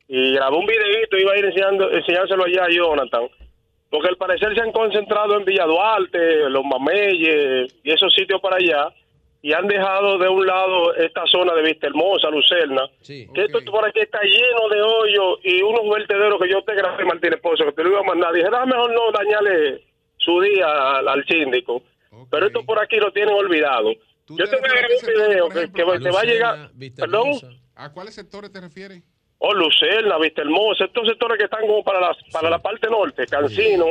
y 0.08 0.33
grabé 0.33 0.58
un 0.58 0.66
videito, 0.66 1.17
iba 1.17 1.33
a 1.33 1.38
ir 1.38 1.45
enseñando, 1.45 1.90
enseñárselo 1.92 2.43
allá 2.45 2.66
a 2.66 2.69
Jonathan, 2.69 3.27
porque 3.92 4.09
al 4.09 4.17
parecer 4.17 4.53
se 4.56 4.61
han 4.61 4.72
concentrado 4.72 5.38
en 5.38 5.45
Villa 5.45 5.66
Duarte, 5.66 6.50
Los 6.50 6.64
Mameyes 6.66 7.72
y 7.83 7.92
esos 7.92 8.14
sitios 8.14 8.42
para 8.42 8.58
allá, 8.58 8.90
y 9.43 9.51
han 9.53 9.67
dejado 9.67 10.17
de 10.17 10.27
un 10.30 10.47
lado 10.47 10.95
esta 10.95 11.27
zona 11.27 11.53
de 11.53 11.61
Vista 11.63 11.88
Hermosa, 11.88 12.30
Lucerna, 12.30 12.89
que 13.33 13.43
esto 13.43 13.59
por 13.69 13.85
aquí 13.85 13.99
está 13.99 14.22
lleno 14.23 14.69
de 14.69 14.81
hoyos 14.81 15.39
y 15.43 15.61
unos 15.61 15.88
vertederos 15.93 16.41
que 16.41 16.49
yo 16.49 16.63
te 16.63 16.73
grabé, 16.73 17.03
Martínez 17.03 17.41
Pozo, 17.41 17.65
que 17.65 17.73
te 17.73 17.83
lo 17.83 17.89
iba 17.89 17.99
a 17.99 18.03
mandar. 18.03 18.33
Dije, 18.33 18.47
"Ah, 18.51 18.65
mejor 18.65 18.91
no 18.93 19.11
dañarle 19.11 19.83
su 20.17 20.39
día 20.39 20.65
al, 20.97 21.07
al 21.09 21.25
síndico. 21.25 21.83
Pero 22.31 22.47
esto 22.47 22.63
por 22.63 22.80
aquí 22.81 22.95
lo 22.97 23.11
tienen 23.11 23.35
olvidado. 23.35 23.91
Yo 24.30 24.45
te 24.49 24.55
voy 24.55 24.69
a 24.69 24.73
grabar 24.73 24.91
un 25.01 25.13
video 25.13 25.49
que, 25.49 25.59
que 25.73 25.99
te 25.99 26.11
va 26.11 26.22
a 26.22 26.23
llegar. 26.23 26.69
Perdón. 26.95 27.31
¿A 27.75 27.91
cuáles 27.91 28.15
sectores 28.15 28.51
te 28.51 28.61
refieres? 28.61 29.03
Oh, 29.39 29.53
Lucerna, 29.53 30.17
Vista 30.19 30.41
Hermosa, 30.41 30.85
estos 30.85 31.05
sectores 31.05 31.38
que 31.38 31.45
están 31.45 31.67
como 31.67 31.83
para 31.83 31.99
la, 31.99 32.15
para 32.31 32.49
la 32.49 32.59
parte 32.59 32.88
norte, 32.89 33.25
Cancino, 33.27 33.88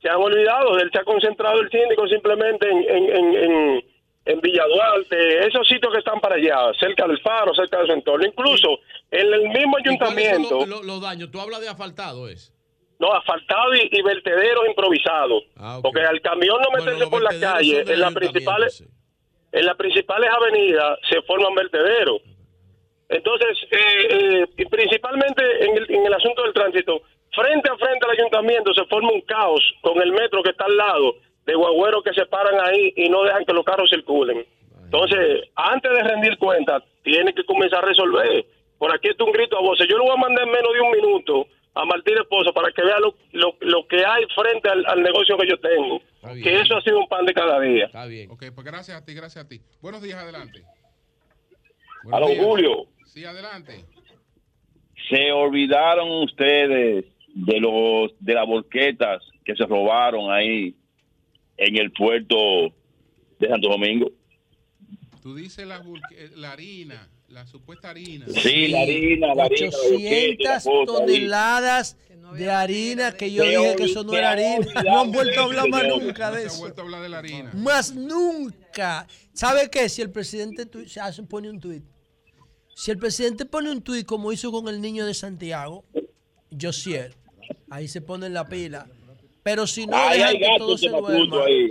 se 0.00 0.08
han 0.08 0.16
olvidado, 0.16 0.78
él 0.78 0.88
se 0.90 0.98
ha 1.00 1.04
concentrado 1.04 1.60
el 1.60 1.68
síndico 1.70 2.06
simplemente 2.08 2.70
en, 2.70 2.78
en, 2.88 3.16
en, 3.16 3.34
en, 3.34 3.84
en 4.28 4.40
Villa 4.42 4.62
Duarte, 4.66 5.46
esos 5.46 5.66
sitios 5.66 5.90
que 5.90 6.00
están 6.00 6.20
para 6.20 6.34
allá, 6.34 6.70
cerca 6.78 7.06
del 7.06 7.18
faro, 7.20 7.54
cerca 7.54 7.80
de 7.80 7.86
su 7.86 7.92
entorno, 7.92 8.26
incluso 8.26 8.78
en 9.10 9.32
el 9.32 9.48
mismo 9.48 9.78
ayuntamiento, 9.78 10.66
Los, 10.66 11.00
daños, 11.00 11.30
tú 11.30 11.40
hablas 11.40 11.62
de 11.62 11.68
asfaltado, 11.68 12.28
¿es? 12.28 12.52
no, 12.98 13.10
asfaltado 13.14 13.74
y, 13.74 13.88
y 13.90 14.02
vertederos 14.02 14.68
improvisados, 14.68 15.44
porque 15.80 16.02
al 16.02 16.20
camión 16.20 16.60
no 16.60 16.78
meterse 16.78 17.06
por 17.06 17.22
la 17.22 17.40
calle, 17.40 17.84
en 17.86 18.00
las 18.00 18.12
principales, 18.12 18.84
en 19.50 19.64
las 19.64 19.76
principales 19.76 20.30
avenidas 20.30 20.98
se 21.08 21.22
forman 21.22 21.54
vertederos. 21.54 22.20
Entonces, 23.08 23.56
eh, 23.70 24.44
eh, 24.58 24.66
principalmente 24.68 25.42
en 25.64 25.78
el, 25.78 25.90
en 25.90 26.04
el 26.04 26.12
asunto 26.12 26.42
del 26.42 26.52
tránsito, 26.52 27.00
frente 27.34 27.70
a 27.70 27.76
frente 27.78 28.04
al 28.04 28.10
ayuntamiento 28.10 28.74
se 28.74 28.84
forma 28.84 29.10
un 29.10 29.22
caos 29.22 29.62
con 29.80 30.02
el 30.02 30.12
metro 30.12 30.42
que 30.42 30.50
está 30.50 30.66
al 30.66 30.76
lado, 30.76 31.16
de 31.48 31.54
guagüeros 31.54 32.04
que 32.04 32.12
se 32.12 32.26
paran 32.26 32.60
ahí 32.60 32.92
y 32.94 33.08
no 33.08 33.24
dejan 33.24 33.44
que 33.46 33.54
los 33.54 33.64
carros 33.64 33.88
circulen. 33.90 34.44
Entonces, 34.84 35.48
antes 35.56 35.90
de 35.90 36.02
rendir 36.02 36.36
cuentas, 36.38 36.82
tiene 37.02 37.32
que 37.34 37.44
comenzar 37.44 37.82
a 37.84 37.88
resolver. 37.88 38.44
Por 38.78 38.94
aquí 38.94 39.08
está 39.08 39.24
un 39.24 39.32
grito 39.32 39.56
a 39.58 39.62
voces. 39.62 39.86
Yo 39.88 39.96
lo 39.96 40.04
voy 40.04 40.12
a 40.16 40.20
mandar 40.20 40.44
en 40.46 40.52
menos 40.52 40.72
de 40.74 40.80
un 40.80 40.90
minuto 40.92 41.46
a 41.74 41.84
Martín 41.84 42.16
Esposo 42.18 42.52
para 42.52 42.70
que 42.72 42.82
vea 42.82 42.98
lo, 43.00 43.14
lo, 43.32 43.54
lo 43.60 43.86
que 43.88 44.04
hay 44.04 44.24
frente 44.34 44.68
al, 44.68 44.84
al 44.86 45.02
negocio 45.02 45.36
que 45.38 45.48
yo 45.48 45.58
tengo. 45.58 46.00
Que 46.42 46.60
eso 46.60 46.76
ha 46.76 46.82
sido 46.82 46.98
un 46.98 47.08
pan 47.08 47.24
de 47.24 47.32
cada 47.34 47.58
día. 47.60 47.86
Está 47.86 48.04
bien. 48.06 48.30
Ok, 48.30 48.44
pues 48.54 48.66
gracias 48.66 49.00
a 49.00 49.04
ti, 49.04 49.14
gracias 49.14 49.44
a 49.44 49.48
ti. 49.48 49.60
Buenos 49.80 50.02
días, 50.02 50.18
adelante. 50.22 50.62
A 52.12 52.20
don 52.20 52.34
Julio, 52.36 52.84
Sí, 53.06 53.24
adelante. 53.24 53.84
se 55.08 55.32
olvidaron 55.32 56.10
ustedes 56.22 57.04
de 57.34 57.60
los 57.60 58.12
de 58.20 58.34
las 58.34 58.46
volquetas 58.46 59.22
que 59.44 59.54
se 59.56 59.64
robaron 59.64 60.30
ahí 60.30 60.74
en 61.58 61.76
el 61.76 61.92
puerto 61.92 62.36
de 63.38 63.48
Santo 63.48 63.68
Domingo. 63.68 64.10
Tú 65.22 65.34
dices 65.34 65.66
la, 65.66 65.82
eh, 66.16 66.30
la 66.36 66.52
harina, 66.52 67.08
la 67.28 67.46
supuesta 67.46 67.90
harina. 67.90 68.26
Sí, 68.28 68.68
la 68.68 68.80
harina, 68.82 69.34
la 69.34 69.44
harina, 69.44 69.70
la 69.70 69.74
volqueta, 69.74 69.76
800 69.76 70.44
la 70.44 70.54
cosa 70.54 70.70
ahí. 70.70 70.86
toneladas 70.86 71.96
de 72.36 72.50
harina 72.50 73.12
que 73.12 73.32
yo 73.32 73.42
dije 73.42 73.74
que 73.76 73.84
eso 73.84 74.04
no 74.04 74.14
era 74.16 74.30
harina. 74.32 74.82
No 74.84 75.00
han 75.00 75.12
vuelto 75.12 75.40
a 75.40 75.44
hablar 75.44 75.68
más 75.68 75.82
nunca 75.88 76.30
de 76.30 76.36
No 76.36 76.40
se 76.40 76.44
ha 76.44 76.46
eso. 76.52 76.58
vuelto 76.60 76.80
a 76.80 76.84
hablar 76.84 77.02
de 77.02 77.08
la 77.08 77.18
harina. 77.18 77.50
Más 77.54 77.94
nunca. 77.94 79.06
¿Sabe 79.32 79.68
qué? 79.70 79.88
Si 79.88 80.00
el 80.02 80.10
presidente 80.10 80.66
tu- 80.66 80.86
se 80.88 81.00
hace, 81.00 81.22
pone 81.24 81.50
un 81.50 81.58
tuit. 81.60 81.84
Si 82.74 82.90
el 82.90 82.98
presidente 82.98 83.44
pone 83.44 83.70
un 83.70 83.82
tuit 83.82 84.06
como 84.06 84.30
hizo 84.32 84.52
con 84.52 84.68
el 84.68 84.80
niño 84.80 85.04
de 85.04 85.12
Santiago, 85.14 85.84
Josier, 86.58 87.14
ahí 87.70 87.88
se 87.88 88.00
pone 88.00 88.26
en 88.26 88.34
la 88.34 88.48
pila. 88.48 88.86
Pero 89.48 89.66
si 89.66 89.86
no, 89.86 89.96
Ahí 89.96 90.20
hay 90.20 90.38
gato 90.38 90.58
todo 90.58 90.76
se 90.76 90.86
de 90.86 90.92
Macuto 90.92 91.26
duerma. 91.26 91.44
ahí. 91.46 91.70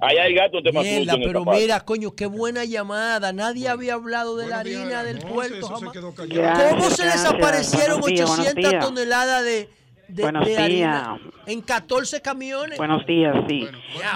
Ahí 0.00 0.16
hay 0.18 0.34
gato 0.34 0.60
Mierda, 0.60 0.80
en 0.80 1.02
esta 1.02 1.16
pero 1.26 1.44
parte. 1.44 1.60
mira, 1.62 1.80
coño, 1.80 2.14
qué 2.14 2.26
buena 2.26 2.64
llamada. 2.66 3.32
Nadie 3.32 3.66
había 3.68 3.94
hablado 3.94 4.36
de 4.36 4.46
la 4.46 4.60
harina 4.60 5.02
del 5.02 5.18
puerto 5.20 5.66
jamás. 5.68 5.92
¿Cómo 5.96 6.12
Gracias, 6.28 6.96
se 6.96 7.04
desaparecieron 7.06 8.00
Buenos 8.00 8.06
días, 8.06 8.28
buenos 8.28 8.46
800 8.46 8.70
días. 8.70 8.84
toneladas 8.86 9.44
de, 9.44 9.68
de, 10.08 10.22
Buenos 10.22 10.46
de 10.46 10.58
harina 10.58 11.18
días. 11.18 11.34
en 11.46 11.60
14 11.62 12.20
camiones? 12.22 12.78
Buenos 12.78 13.06
días, 13.06 13.34
sí. 13.48 13.66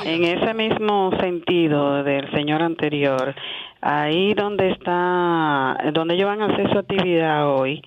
En 0.04 0.24
ese 0.24 0.54
mismo 0.54 1.10
sentido 1.18 2.04
del 2.04 2.30
señor 2.32 2.60
anterior, 2.62 3.34
ahí 3.80 4.34
donde 4.34 4.70
está, 4.70 5.78
donde 5.94 6.14
ellos 6.14 6.26
van 6.28 6.42
a 6.42 6.46
hacer 6.52 6.70
su 6.70 6.78
actividad 6.78 7.48
hoy, 7.48 7.82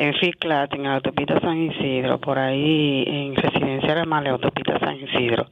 en 0.00 0.14
Ficlat, 0.14 0.72
en 0.72 0.84
la 0.84 0.94
autopista 0.94 1.38
San 1.40 1.58
Isidro, 1.58 2.18
por 2.18 2.38
ahí 2.38 3.04
en 3.06 3.36
Residencial 3.36 3.98
Amale, 3.98 4.30
autopista 4.30 4.78
San 4.78 4.96
Isidro, 4.96 5.48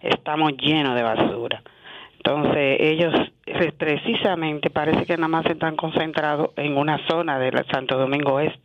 estamos 0.00 0.52
llenos 0.56 0.94
de 0.94 1.02
basura. 1.02 1.60
Entonces, 2.18 2.76
ellos 2.78 3.12
eh, 3.46 3.72
precisamente 3.76 4.70
parece 4.70 5.04
que 5.04 5.16
nada 5.16 5.26
más 5.26 5.46
están 5.46 5.74
concentrados 5.74 6.50
en 6.56 6.76
una 6.76 7.04
zona 7.08 7.40
de 7.40 7.50
Santo 7.72 7.98
Domingo 7.98 8.38
Este, 8.38 8.60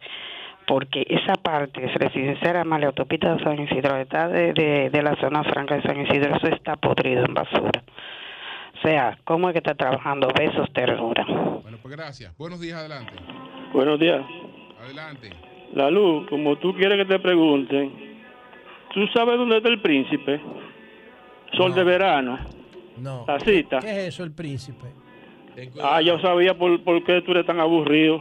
porque 0.68 1.04
esa 1.10 1.34
parte 1.34 1.84
es 1.84 1.94
residencial 1.96 2.58
Amale, 2.58 2.86
autopista 2.86 3.34
de 3.34 3.44
San 3.44 3.60
Isidro, 3.60 3.98
está 3.98 4.28
de, 4.28 4.54
de, 4.54 4.92
de 4.92 5.02
la 5.02 5.16
zona 5.16 5.44
franca 5.46 5.76
de 5.76 5.82
San 5.82 6.00
Isidro, 6.00 6.36
eso 6.36 6.48
está 6.48 6.76
podrido 6.76 7.26
en 7.26 7.34
basura. 7.34 7.82
O 8.78 8.82
sea, 8.84 9.18
¿cómo 9.24 9.50
es 9.50 9.54
que 9.54 9.60
está 9.60 9.74
trabajando 9.74 10.28
Besos 10.38 10.72
Ternura? 10.74 11.26
Bueno, 11.26 11.80
pues 11.82 11.96
gracias. 11.96 12.38
Buenos 12.38 12.62
días, 12.62 12.78
adelante. 12.78 13.14
Buenos 13.74 14.00
días. 14.00 14.22
Adelante. 14.84 15.30
La 15.74 15.90
luz, 15.90 16.28
como 16.30 16.58
tú 16.58 16.74
quieres 16.76 16.98
que 16.98 17.06
te 17.06 17.20
pregunten, 17.20 18.20
¿tú 18.94 19.08
sabes 19.14 19.38
dónde 19.38 19.58
está 19.58 19.70
el 19.70 19.82
príncipe? 19.82 20.42
Sol 21.56 21.74
de 21.74 21.84
verano. 21.84 22.38
No. 22.98 23.26
La 23.28 23.40
cita. 23.40 23.80
¿Qué 23.80 23.90
es 23.90 23.98
eso, 24.10 24.24
el 24.24 24.34
príncipe? 24.34 24.88
Ah, 25.82 26.02
yo 26.02 26.20
sabía 26.20 26.58
por, 26.58 26.84
por 26.84 27.04
qué 27.06 27.22
tú 27.22 27.32
eres 27.32 27.46
tan 27.46 27.60
aburrido. 27.60 28.20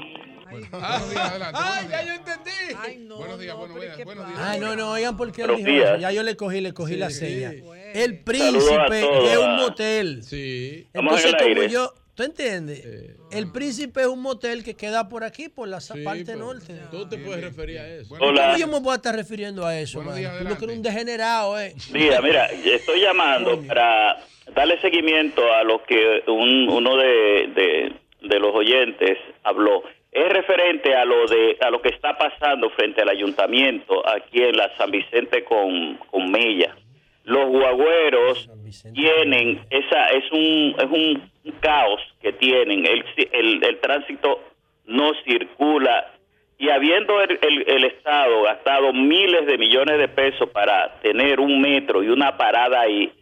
Buenos 0.51 1.11
días, 1.11 1.31
adelante. 1.31 1.61
Ay, 1.63 1.87
ya 1.91 2.05
yo 2.05 2.13
entendí. 2.13 3.09
buenos 3.17 3.41
días, 3.41 3.57
buenos 3.57 3.81
días. 3.81 4.05
Buenos 4.05 4.27
días. 4.29 4.41
Ay, 4.41 4.61
no, 4.61 4.77
no, 4.77 4.91
oigan 4.93 5.17
por 5.17 5.33
qué 5.33 5.43
él 5.43 5.49
Buenos 5.49 5.67
dijo 5.67 5.85
eso. 5.85 5.97
Ya 5.97 6.13
yo 6.13 6.23
le 6.23 6.37
cogí, 6.37 6.61
le 6.61 6.73
cogí 6.73 6.97
la 6.97 7.11
seña. 7.11 7.51
El 7.95 8.23
Saludos 8.25 8.71
a 8.73 8.87
príncipe 8.87 9.33
es 9.33 9.39
un 9.39 9.57
motel. 9.57 10.23
Sí. 10.23 10.89
Entonces, 10.93 11.35
el 11.39 11.55
como 11.55 11.63
yo, 11.69 11.95
¿tú 12.15 12.23
entiendes? 12.25 12.85
El 13.31 13.51
príncipe 13.53 14.01
es 14.03 14.07
un 14.07 14.21
motel 14.21 14.63
que 14.65 14.75
queda 14.75 15.09
por 15.09 15.25
aquí, 15.25 15.49
por 15.49 15.69
la 15.69 15.81
Sí, 15.81 16.03
parte 16.05 16.25
pero 16.27 16.39
norte. 16.39 16.75
Tú 16.91 17.09
te 17.09 17.19
puedes 17.19 17.43
referir 17.45 17.79
a 17.79 17.89
eso. 17.89 18.17
¿Cómo 18.19 18.57
yo 18.57 18.67
me 18.69 18.81
voy 18.81 18.93
a 18.93 18.97
estar 18.97 19.15
refiriendo 19.15 19.65
a 19.67 19.79
eso, 19.79 20.03
man? 20.03 20.15
Tú 20.39 20.45
lo 20.49 20.59
que 20.59 20.65
eres 20.65 20.77
un 20.77 20.83
degenerado, 20.83 21.59
¿eh? 21.61 21.75
Mira, 21.93 22.21
mira, 22.21 22.47
estoy 22.47 23.01
llamando 23.01 23.61
para 23.67 24.19
darle 24.55 24.81
seguimiento 24.81 25.43
a 25.53 25.63
lo 25.65 25.83
que 25.85 26.23
un- 26.27 26.69
uno 26.69 26.97
de, 26.97 27.49
de- 27.55 27.93
de 28.29 28.39
los 28.39 28.55
oyentes 28.55 29.19
habló. 29.43 29.83
Es 30.13 30.29
referente 30.31 30.95
a 30.95 31.05
lo 31.07 31.27
de 31.27 31.57
a 31.61 31.71
lo 31.71 31.81
que 31.81 31.89
está 31.89 32.19
pasando 32.19 32.69
frente 32.71 33.01
al 33.01 33.09
ayuntamiento 33.09 34.07
aquí 34.07 34.43
en 34.43 34.57
la 34.59 34.71
San 34.77 34.91
Vicente 34.91 35.43
con, 35.45 35.97
con 36.11 36.31
Mella. 36.31 36.77
Los 37.25 37.47
guagüeros 37.49 38.49
tienen 38.95 39.61
esa 39.71 40.07
es 40.07 40.25
un 40.33 40.75
es 40.79 40.85
un, 40.91 41.31
caos 41.61 42.01
que 42.21 42.33
tienen. 42.33 42.85
El, 42.87 43.05
el, 43.33 43.65
el 43.65 43.79
tránsito 43.81 44.41
no 44.87 45.13
circula. 45.25 46.11
Y 46.59 46.69
habiendo 46.71 47.21
el, 47.21 47.39
el- 47.43 47.65
el 47.69 47.85
Estado 47.85 48.43
gastado 48.43 48.93
miles 48.93 49.47
de 49.47 49.59
millones 49.59 49.99
de 49.99 50.09
pesos 50.09 50.49
para 50.51 51.01
tener 51.01 51.41
un 51.41 51.61
metro 51.61 52.03
y 52.03 52.09
una 52.09 52.37
parada 52.37 52.81
ahí, 52.81 53.13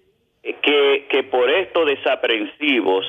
eh, 0.42 0.54
que, 0.62 1.06
que 1.10 1.22
por 1.24 1.50
estos 1.50 1.86
desaprensivos 1.86 3.04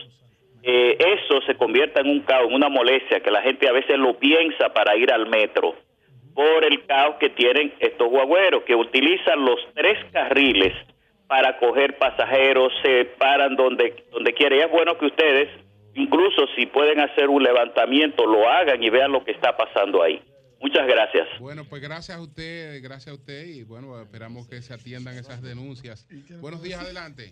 eh, 0.63 0.97
eso 0.99 1.41
se 1.47 1.55
convierta 1.55 2.01
en 2.01 2.09
un 2.09 2.21
caos, 2.21 2.47
en 2.49 2.55
una 2.55 2.69
molestia, 2.69 3.19
que 3.19 3.31
la 3.31 3.41
gente 3.41 3.67
a 3.67 3.71
veces 3.73 3.97
lo 3.97 4.17
piensa 4.19 4.71
para 4.73 4.95
ir 4.95 5.11
al 5.11 5.27
metro, 5.27 5.75
por 6.33 6.65
el 6.65 6.85
caos 6.85 7.15
que 7.19 7.29
tienen 7.29 7.73
estos 7.79 8.09
guagüeros, 8.09 8.63
que 8.63 8.75
utilizan 8.75 9.43
los 9.43 9.59
tres 9.73 9.97
carriles 10.11 10.73
para 11.27 11.57
coger 11.59 11.97
pasajeros, 11.97 12.73
se 12.83 13.05
paran 13.05 13.55
donde, 13.55 14.03
donde 14.11 14.33
quiera. 14.33 14.55
Y 14.55 14.59
es 14.59 14.71
bueno 14.71 14.97
que 14.97 15.05
ustedes, 15.05 15.49
incluso 15.93 16.45
si 16.55 16.65
pueden 16.65 16.99
hacer 16.99 17.29
un 17.29 17.43
levantamiento, 17.43 18.25
lo 18.25 18.49
hagan 18.49 18.83
y 18.83 18.89
vean 18.89 19.11
lo 19.11 19.23
que 19.23 19.31
está 19.31 19.55
pasando 19.55 20.03
ahí. 20.03 20.21
Muchas 20.59 20.85
gracias. 20.85 21.27
Bueno, 21.39 21.63
pues 21.67 21.81
gracias 21.81 22.17
a 22.17 22.21
usted, 22.21 22.83
gracias 22.83 23.07
a 23.07 23.17
usted 23.17 23.45
y 23.47 23.63
bueno, 23.63 23.99
esperamos 23.99 24.47
que 24.47 24.61
se 24.61 24.73
atiendan 24.73 25.17
esas 25.17 25.41
denuncias. 25.41 26.07
Buenos 26.39 26.61
días, 26.61 26.81
adelante. 26.81 27.31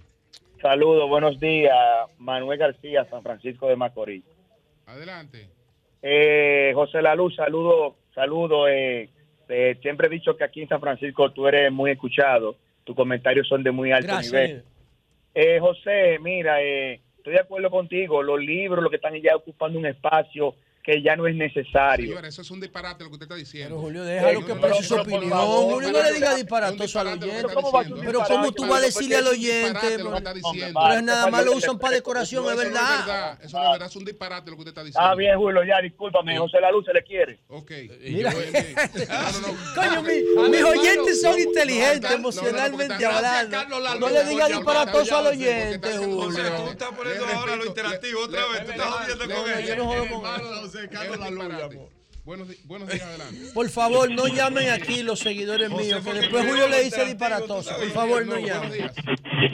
Saludos, 0.62 1.08
buenos 1.08 1.40
días. 1.40 1.76
Manuel 2.18 2.58
García, 2.58 3.06
San 3.10 3.22
Francisco 3.22 3.68
de 3.68 3.76
Macorís. 3.76 4.26
Adelante. 4.88 5.48
Eh, 6.02 6.72
José 6.74 7.02
Laluz, 7.02 7.36
saludo, 7.36 7.98
saludo. 8.14 8.68
Eh, 8.68 9.10
eh, 9.50 9.78
siempre 9.82 10.08
he 10.08 10.12
dicho 10.12 10.38
que 10.38 10.44
aquí 10.44 10.62
en 10.62 10.70
San 10.70 10.80
Francisco 10.80 11.32
tú 11.32 11.48
eres 11.48 11.72
muy 11.72 11.92
escuchado. 11.92 12.56
Tus 12.84 12.96
comentarios 12.96 13.48
son 13.48 13.64
de 13.64 13.72
muy 13.72 13.92
alto 13.92 14.08
Gracias. 14.08 14.32
nivel. 14.32 14.64
Eh, 15.34 15.60
José, 15.60 16.20
mira, 16.20 16.62
eh, 16.62 17.02
estoy 17.18 17.34
de 17.34 17.40
acuerdo 17.40 17.70
contigo. 17.70 18.22
Los 18.22 18.40
libros, 18.40 18.84
lo 18.84 18.90
que 18.90 18.98
están 18.98 19.16
ya 19.16 19.36
ocupando 19.36 19.80
un 19.80 19.86
espacio 19.86 20.56
que 20.84 21.02
ya 21.02 21.16
no 21.16 21.28
es 21.28 21.36
necesario. 21.36 22.20
Eso 22.20 22.42
es 22.42 22.52
un 22.52 22.60
disparate 22.60 23.04
lo 23.04 23.10
que 23.10 23.16
usted 23.16 23.26
está 23.26 23.36
diciendo. 23.36 23.70
Pero 23.70 23.82
Julio, 23.82 24.04
déjalo 24.04 24.46
que 24.46 24.52
exprese 24.54 24.84
su 24.84 24.96
opinión. 24.96 25.32
Julio, 25.32 25.92
no 25.92 26.04
le 26.04 26.14
diga 26.14 26.36
disparatoso 26.36 27.00
al 27.00 27.08
oyente. 27.08 27.48
Pero 28.04 28.22
¿cómo 28.28 28.52
tú 28.52 28.66
vas 28.66 28.82
a 28.82 28.86
decirle 28.86 29.18
al 29.18 29.28
oyente? 29.28 29.80
Pero 29.82 30.18
es 30.18 31.04
nada 31.04 31.28
más 31.30 31.46
lo 31.46 31.54
usan 31.54 31.78
para 31.78 31.96
decoración, 31.96 32.50
es 32.50 32.58
verdad. 32.58 33.38
Eso 33.42 33.58
es 33.58 33.72
verdad, 33.72 33.88
es 33.88 33.96
un 33.96 34.06
disparate 34.06 34.50
lo 34.50 34.56
que 34.56 34.62
usted 34.62 34.72
está 34.72 34.84
diciendo. 34.84 35.10
Ah, 35.10 35.16
bien, 35.16 35.38
Julio, 35.38 35.64
ya, 35.64 35.82
discúlpame. 35.82 36.38
José 36.38 36.60
La 36.62 36.72
Luz 36.72 36.86
se 36.86 36.94
le 36.94 37.04
quiere. 37.04 37.40
Ok. 37.50 37.72
Mira. 38.02 38.34
Coño, 39.76 40.02
mis 40.50 40.64
oyentes 40.64 41.22
son 41.22 41.40
inteligentes 41.40 42.12
emocionalmente 42.12 43.06
hablando. 43.06 43.98
No 44.00 44.10
le 44.10 44.24
diga 44.26 44.48
disparatoso 44.48 45.18
al 45.18 45.28
oyente, 45.28 45.98
Julio. 45.98 46.56
Tú 46.56 46.70
estás 46.70 46.90
poniendo 46.96 47.26
ahora 47.28 47.56
lo 47.56 47.66
interactivo 47.66 48.22
otra 48.22 48.48
vez. 48.48 48.66
Tú 48.66 48.72
estás 48.72 48.88
jodiendo 48.88 49.36
con 49.36 49.52
ella. 49.52 49.76
Buenos, 52.26 52.48
buenos 52.66 52.90
días, 52.90 53.02
adelante. 53.02 53.38
Por 53.54 53.70
favor, 53.70 54.12
no 54.12 54.28
llamen 54.28 54.70
aquí 54.70 55.02
los 55.02 55.20
seguidores 55.20 55.70
míos, 55.72 56.04
que 56.06 56.14
después 56.14 56.46
Julio 56.46 56.68
le 56.68 56.84
dice 56.84 57.06
disparatoso. 57.06 57.76
Por 57.76 57.90
favor, 57.90 58.26
no 58.26 58.38
llamen. 58.38 58.92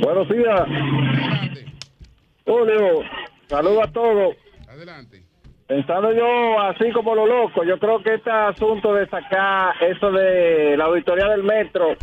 Buenos 0.01 0.27
días. 0.27 0.61
Julio, 2.45 3.01
saludos 3.47 3.83
a 3.87 3.91
todos. 3.91 4.35
Adelante. 4.67 5.23
Pensando 5.67 6.13
yo 6.13 6.59
así 6.59 6.91
como 6.91 7.15
lo 7.15 7.25
loco, 7.25 7.63
yo 7.63 7.79
creo 7.79 8.03
que 8.03 8.15
este 8.15 8.29
asunto 8.29 8.93
de 8.93 9.07
sacar 9.07 9.81
eso 9.83 10.11
de 10.11 10.75
la 10.77 10.85
auditoría 10.85 11.29
del 11.29 11.43
metro 11.43 11.95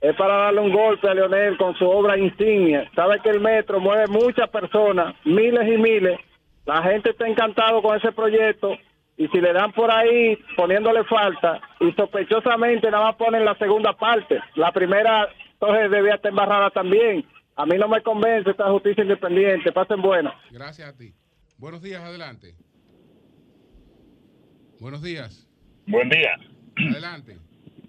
es 0.00 0.14
para 0.16 0.36
darle 0.36 0.60
un 0.60 0.72
golpe 0.72 1.08
a 1.08 1.14
Leonel 1.14 1.56
con 1.56 1.74
su 1.76 1.88
obra 1.88 2.18
insignia. 2.18 2.88
Sabe 2.94 3.18
que 3.20 3.30
el 3.30 3.40
metro 3.40 3.80
mueve 3.80 4.06
muchas 4.08 4.48
personas, 4.50 5.16
miles 5.24 5.66
y 5.66 5.78
miles. 5.78 6.20
La 6.64 6.82
gente 6.82 7.10
está 7.10 7.26
encantado 7.26 7.82
con 7.82 7.96
ese 7.96 8.12
proyecto 8.12 8.76
y 9.16 9.28
si 9.28 9.40
le 9.40 9.52
dan 9.52 9.72
por 9.72 9.90
ahí 9.90 10.38
poniéndole 10.56 11.04
falta 11.04 11.60
y 11.80 11.92
sospechosamente 11.92 12.90
nada 12.90 13.06
más 13.06 13.16
ponen 13.16 13.44
la 13.44 13.56
segunda 13.56 13.92
parte, 13.92 14.40
la 14.54 14.72
primera 14.72 15.28
entonces 15.62 15.90
debía 15.90 16.14
estar 16.14 16.30
embarrada 16.30 16.70
también. 16.70 17.24
A 17.54 17.66
mí 17.66 17.76
no 17.78 17.86
me 17.86 18.02
convence 18.02 18.50
esta 18.50 18.68
justicia 18.70 19.02
independiente. 19.02 19.70
Pasen 19.70 20.02
buenas. 20.02 20.34
Gracias 20.50 20.88
a 20.88 20.96
ti. 20.96 21.14
Buenos 21.58 21.82
días, 21.82 22.02
adelante. 22.02 22.54
Buenos 24.80 25.02
días. 25.02 25.46
Buen 25.86 26.08
día. 26.08 26.36
Adelante. 26.90 27.38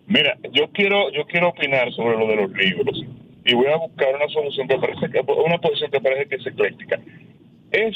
Mira, 0.05 0.37
yo 0.51 0.69
quiero 0.71 1.09
yo 1.11 1.25
quiero 1.25 1.49
opinar 1.49 1.91
sobre 1.93 2.17
lo 2.17 2.27
de 2.27 2.35
los 2.35 2.51
libros 2.51 3.03
y 3.45 3.55
voy 3.55 3.67
a 3.67 3.77
buscar 3.77 4.15
una 4.15 4.27
solución 4.27 4.67
que 4.67 4.77
parece 4.77 5.09
que 5.09 5.19
una 5.19 5.57
posición 5.57 5.89
que 5.89 6.01
parece 6.01 6.27
que 6.27 6.35
es 6.35 6.45
ecléctica. 6.45 6.99
Es 7.71 7.95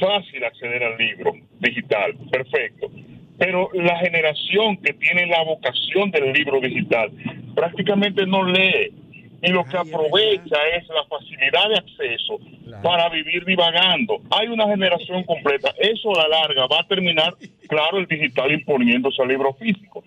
fácil 0.00 0.42
acceder 0.44 0.82
al 0.82 0.98
libro 0.98 1.32
digital, 1.60 2.14
perfecto. 2.30 2.90
Pero 3.38 3.70
la 3.74 3.96
generación 3.98 4.76
que 4.78 4.92
tiene 4.94 5.26
la 5.26 5.44
vocación 5.44 6.10
del 6.10 6.32
libro 6.32 6.60
digital 6.60 7.10
prácticamente 7.54 8.26
no 8.26 8.44
lee 8.44 8.92
y 9.42 9.48
lo 9.48 9.64
que 9.64 9.78
aprovecha 9.78 10.58
es 10.76 10.86
la 10.88 11.04
facilidad 11.04 11.68
de 11.70 11.76
acceso 11.76 12.38
para 12.82 13.08
vivir 13.08 13.44
divagando. 13.46 14.20
Hay 14.30 14.48
una 14.48 14.66
generación 14.66 15.24
completa. 15.24 15.72
Eso 15.78 16.14
a 16.14 16.28
la 16.28 16.40
larga 16.40 16.66
va 16.66 16.80
a 16.80 16.86
terminar, 16.86 17.34
claro, 17.66 17.98
el 17.98 18.06
digital 18.06 18.52
imponiéndose 18.52 19.22
al 19.22 19.28
libro 19.28 19.54
físico. 19.54 20.04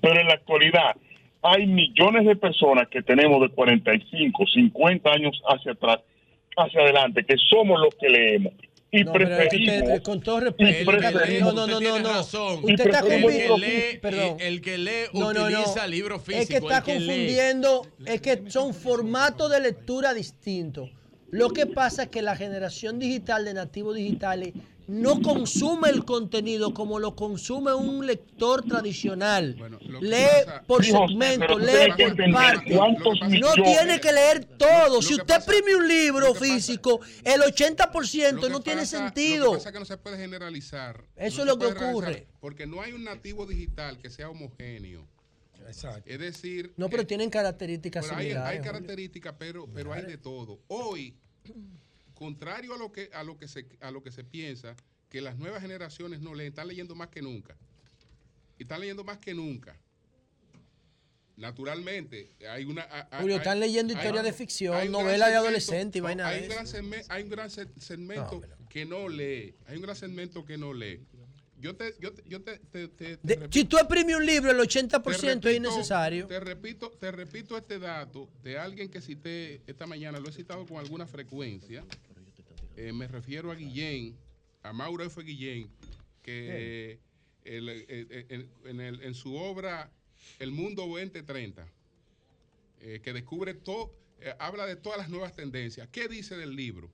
Pero 0.00 0.20
en 0.20 0.26
la 0.26 0.34
actualidad 0.34 0.96
hay 1.42 1.66
millones 1.66 2.26
de 2.26 2.36
personas 2.36 2.88
que 2.88 3.02
tenemos 3.02 3.40
de 3.40 3.48
45, 3.48 4.46
50 4.46 5.10
años 5.10 5.42
hacia 5.48 5.72
atrás, 5.72 6.00
hacia 6.56 6.82
adelante, 6.82 7.24
que 7.24 7.36
somos 7.38 7.80
los 7.80 7.94
que 7.94 8.08
leemos 8.10 8.52
y 8.94 9.02
No, 9.02 9.12
pero 9.12 9.24
es 9.24 9.30
que 9.30 9.36
preferimos 9.36 9.82
usted, 9.82 10.02
con 10.02 10.20
todo 10.20 10.40
respeto, 10.40 10.92
no, 11.40 11.52
no, 11.52 11.66
no, 11.66 11.80
no, 11.80 11.98
no. 11.98 12.08
razón. 12.10 12.60
Usted 12.62 12.86
está 12.86 13.00
el 13.00 13.22
confundiendo, 13.22 14.00
perdón. 14.00 14.36
el 14.38 14.60
que 14.60 14.78
lee 14.78 14.90
No, 15.12 15.32
no, 15.32 15.50
no. 15.50 15.58
utiliza 15.60 15.86
libro 15.88 16.20
físico. 16.20 16.42
Es 16.42 16.48
que 16.48 16.56
está 16.58 16.78
el 16.78 16.84
confundiendo, 16.84 17.86
es 18.06 18.20
que 18.20 18.44
son 18.48 18.72
formatos 18.72 19.50
de 19.50 19.60
lectura 19.60 20.14
distintos. 20.14 20.90
Lo 21.30 21.50
que 21.50 21.66
pasa 21.66 22.04
es 22.04 22.08
que 22.10 22.22
la 22.22 22.36
generación 22.36 23.00
digital 23.00 23.44
de 23.44 23.54
nativos 23.54 23.96
digitales 23.96 24.52
no 24.86 25.20
consume 25.22 25.88
el 25.90 26.04
contenido 26.04 26.74
como 26.74 26.98
lo 26.98 27.16
consume 27.16 27.72
un 27.72 28.06
lector 28.06 28.62
tradicional. 28.62 29.56
lee 30.00 30.16
por 30.66 30.84
segmento, 30.84 31.58
lee 31.58 31.72
hay 31.72 31.90
por 31.92 32.32
parte. 32.32 32.74
No 33.40 33.52
tiene 33.54 34.00
que 34.00 34.12
leer 34.12 34.44
todo. 34.44 35.00
Si 35.02 35.14
usted 35.14 35.36
imprime 35.40 35.76
un 35.76 35.88
libro 35.88 36.34
físico, 36.34 37.00
el 37.24 37.40
80% 37.40 38.50
no 38.50 38.60
tiene 38.60 38.86
sentido. 38.86 39.52
que 39.52 39.56
pasa 39.58 39.68
es 39.68 39.72
que 39.72 39.78
no 39.80 39.84
se 39.86 39.96
puede 39.96 40.16
generalizar. 40.18 41.04
Eso 41.16 41.44
No 41.44 41.52
es 41.52 41.58
lo 41.58 41.58
que 41.58 41.66
ocurre. 41.84 42.26
Porque 42.40 42.66
no 42.66 42.82
hay 42.82 42.92
un 42.92 43.04
nativo 43.04 43.46
digital 43.46 43.98
que 43.98 44.10
sea 44.10 44.28
homogéneo. 44.30 45.06
Es 46.04 46.18
decir, 46.18 46.74
No, 46.76 46.90
pero 46.90 47.06
tienen 47.06 47.30
características 47.30 48.04
Pero 48.04 48.18
hay, 48.18 48.24
similares. 48.26 48.50
hay 48.50 48.58
Julio. 48.58 48.72
características, 48.72 49.34
pero, 49.38 49.66
pero 49.72 49.92
hay 49.94 50.02
de 50.02 50.18
todo. 50.18 50.60
Hoy, 50.68 51.16
contrario 52.14 52.74
a 52.74 52.78
lo 52.78 52.92
que 52.92 53.10
a 53.12 53.22
lo 53.24 53.36
que 53.36 53.48
se 53.48 53.66
a 53.80 53.90
lo 53.90 54.02
que 54.02 54.10
se 54.12 54.24
piensa, 54.24 54.76
que 55.08 55.20
las 55.20 55.36
nuevas 55.38 55.60
generaciones 55.60 56.20
no 56.20 56.34
leen, 56.34 56.48
están 56.48 56.68
leyendo 56.68 56.94
más 56.94 57.08
que 57.08 57.22
nunca. 57.22 57.56
Y 58.58 58.62
están 58.62 58.80
leyendo 58.80 59.04
más 59.04 59.18
que 59.18 59.34
nunca. 59.34 59.76
Naturalmente, 61.36 62.30
hay 62.48 62.64
una. 62.64 62.82
hay- 63.10 63.20
Julio, 63.20 63.34
hay- 63.34 63.38
están 63.40 63.58
leyendo 63.58 63.92
hay- 63.92 63.98
historias 63.98 64.24
de 64.24 64.32
ficción, 64.32 64.76
hay 64.76 64.88
novelas 64.88 65.10
de 65.30 65.34
segmento- 65.34 65.38
adolescente 65.40 65.98
y 65.98 66.00
vaina 66.00 66.28
hay 66.28 66.42
un 66.42 66.48
gran 66.48 66.64
eso. 66.64 66.76
segme- 66.76 67.04
Hay 67.08 67.22
un 67.24 67.30
gran 67.30 67.50
se- 67.50 67.80
segmento 67.80 68.40
que 68.68 68.84
no 68.84 69.08
lee. 69.08 69.56
Hay 69.66 69.76
un 69.76 69.82
gran 69.82 69.96
segmento 69.96 70.44
que 70.44 70.56
no 70.56 70.72
lee. 70.72 71.04
Yo 71.64 71.74
te, 71.74 71.94
yo 71.98 72.12
te, 72.12 72.22
yo 72.28 72.42
te, 72.42 72.58
te- 72.58 72.88
te- 72.88 73.16
te 73.16 73.18
De- 73.22 73.36
repito- 73.36 73.52
si 73.54 73.64
tú 73.64 73.78
exprimes 73.78 74.16
un 74.16 74.26
libro, 74.26 74.50
el 74.50 74.58
80% 74.58 75.02
te 75.02 75.10
es 75.12 75.22
repito- 75.22 75.50
innecesario. 75.56 76.26
Te 76.26 76.38
repito, 76.38 76.90
te 76.90 77.10
repito 77.10 77.56
este 77.56 77.78
dato 77.78 78.28
de 78.42 78.58
alguien 78.58 78.90
que 78.90 79.00
cité 79.00 79.62
esta 79.66 79.86
mañana, 79.86 80.20
lo 80.20 80.28
he 80.28 80.32
citado 80.32 80.66
con 80.66 80.76
alguna 80.76 81.06
frecuencia. 81.06 81.82
Eh, 82.76 82.92
me 82.92 83.08
refiero 83.08 83.50
a 83.50 83.54
Guillén, 83.54 84.14
a 84.62 84.74
Mauro 84.74 85.04
F. 85.04 85.22
Guillén, 85.22 85.70
que 86.22 86.48
eh, 86.50 86.98
el- 87.44 87.68
eh, 87.70 88.46
en, 88.66 89.14
su 89.14 89.34
obra 89.34 89.90
El 90.38 90.50
Mundo 90.50 90.86
2030, 90.86 91.66
eh, 92.82 93.00
que 93.02 93.14
descubre 93.14 93.54
todo, 93.54 93.90
habla 94.38 94.66
de 94.66 94.76
todas 94.76 94.98
las 94.98 95.08
nuevas 95.08 95.34
tendencias. 95.34 95.88
¿Qué 95.90 96.08
dice 96.08 96.36
del 96.36 96.54
libro? 96.56 96.90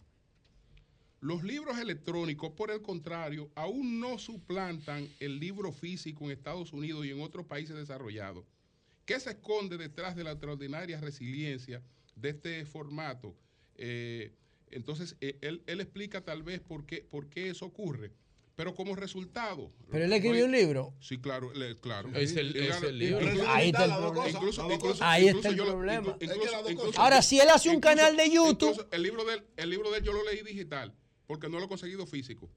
Los 1.20 1.42
libros 1.42 1.78
electrónicos, 1.78 2.50
por 2.52 2.70
el 2.70 2.80
contrario, 2.80 3.50
aún 3.54 4.00
no 4.00 4.18
suplantan 4.18 5.06
el 5.20 5.38
libro 5.38 5.70
físico 5.70 6.24
en 6.24 6.30
Estados 6.30 6.72
Unidos 6.72 7.04
y 7.04 7.10
en 7.10 7.20
otros 7.20 7.44
países 7.44 7.76
desarrollados. 7.76 8.46
¿Qué 9.04 9.20
se 9.20 9.30
esconde 9.30 9.76
detrás 9.76 10.16
de 10.16 10.24
la 10.24 10.30
extraordinaria 10.32 10.98
resiliencia 11.00 11.82
de 12.16 12.30
este 12.30 12.64
formato? 12.64 13.34
Eh, 13.76 14.32
entonces, 14.70 15.16
eh, 15.20 15.36
él, 15.42 15.62
él 15.66 15.80
explica 15.82 16.22
tal 16.24 16.42
vez 16.42 16.60
por 16.60 16.86
qué, 16.86 17.02
por 17.02 17.28
qué 17.28 17.50
eso 17.50 17.66
ocurre. 17.66 18.12
Pero 18.56 18.74
como 18.74 18.94
resultado. 18.94 19.72
Pero 19.90 20.04
él 20.04 20.12
escribió 20.12 20.44
un 20.44 20.52
libro. 20.52 20.94
Sí, 21.00 21.18
claro, 21.18 21.52
le- 21.54 21.76
claro. 21.76 22.10
Es 22.14 22.36
el- 22.36 22.54
Él 22.56 22.62
es 22.64 22.68
gana- 22.68 22.88
el 22.88 22.98
libro. 22.98 23.22
incluso- 23.26 23.48
Ahí 23.48 23.66
está 23.68 23.84
el 23.84 23.90
problema. 23.90 24.28
incluso- 24.28 24.72
incluso- 24.72 25.04
Ahí 25.04 25.28
está 25.28 25.48
el 25.48 25.56
problema. 25.56 26.18
inclu- 26.18 26.24
incluso- 26.34 26.70
incluso- 26.70 27.00
Ahora, 27.00 27.22
si 27.22 27.40
él 27.40 27.48
hace 27.48 27.68
un 27.70 27.76
incluso- 27.76 27.96
canal 27.96 28.16
de 28.16 28.30
YouTube. 28.30 28.86
El 28.90 29.02
libro, 29.02 29.24
de 29.24 29.34
él, 29.34 29.44
el 29.56 29.70
libro 29.70 29.90
de 29.90 29.98
él 29.98 30.04
yo 30.04 30.12
lo 30.12 30.24
leí 30.24 30.42
digital 30.42 30.94
porque 31.30 31.48
no 31.48 31.60
lo 31.60 31.66
he 31.66 31.68
conseguido 31.68 32.08
físico. 32.08 32.48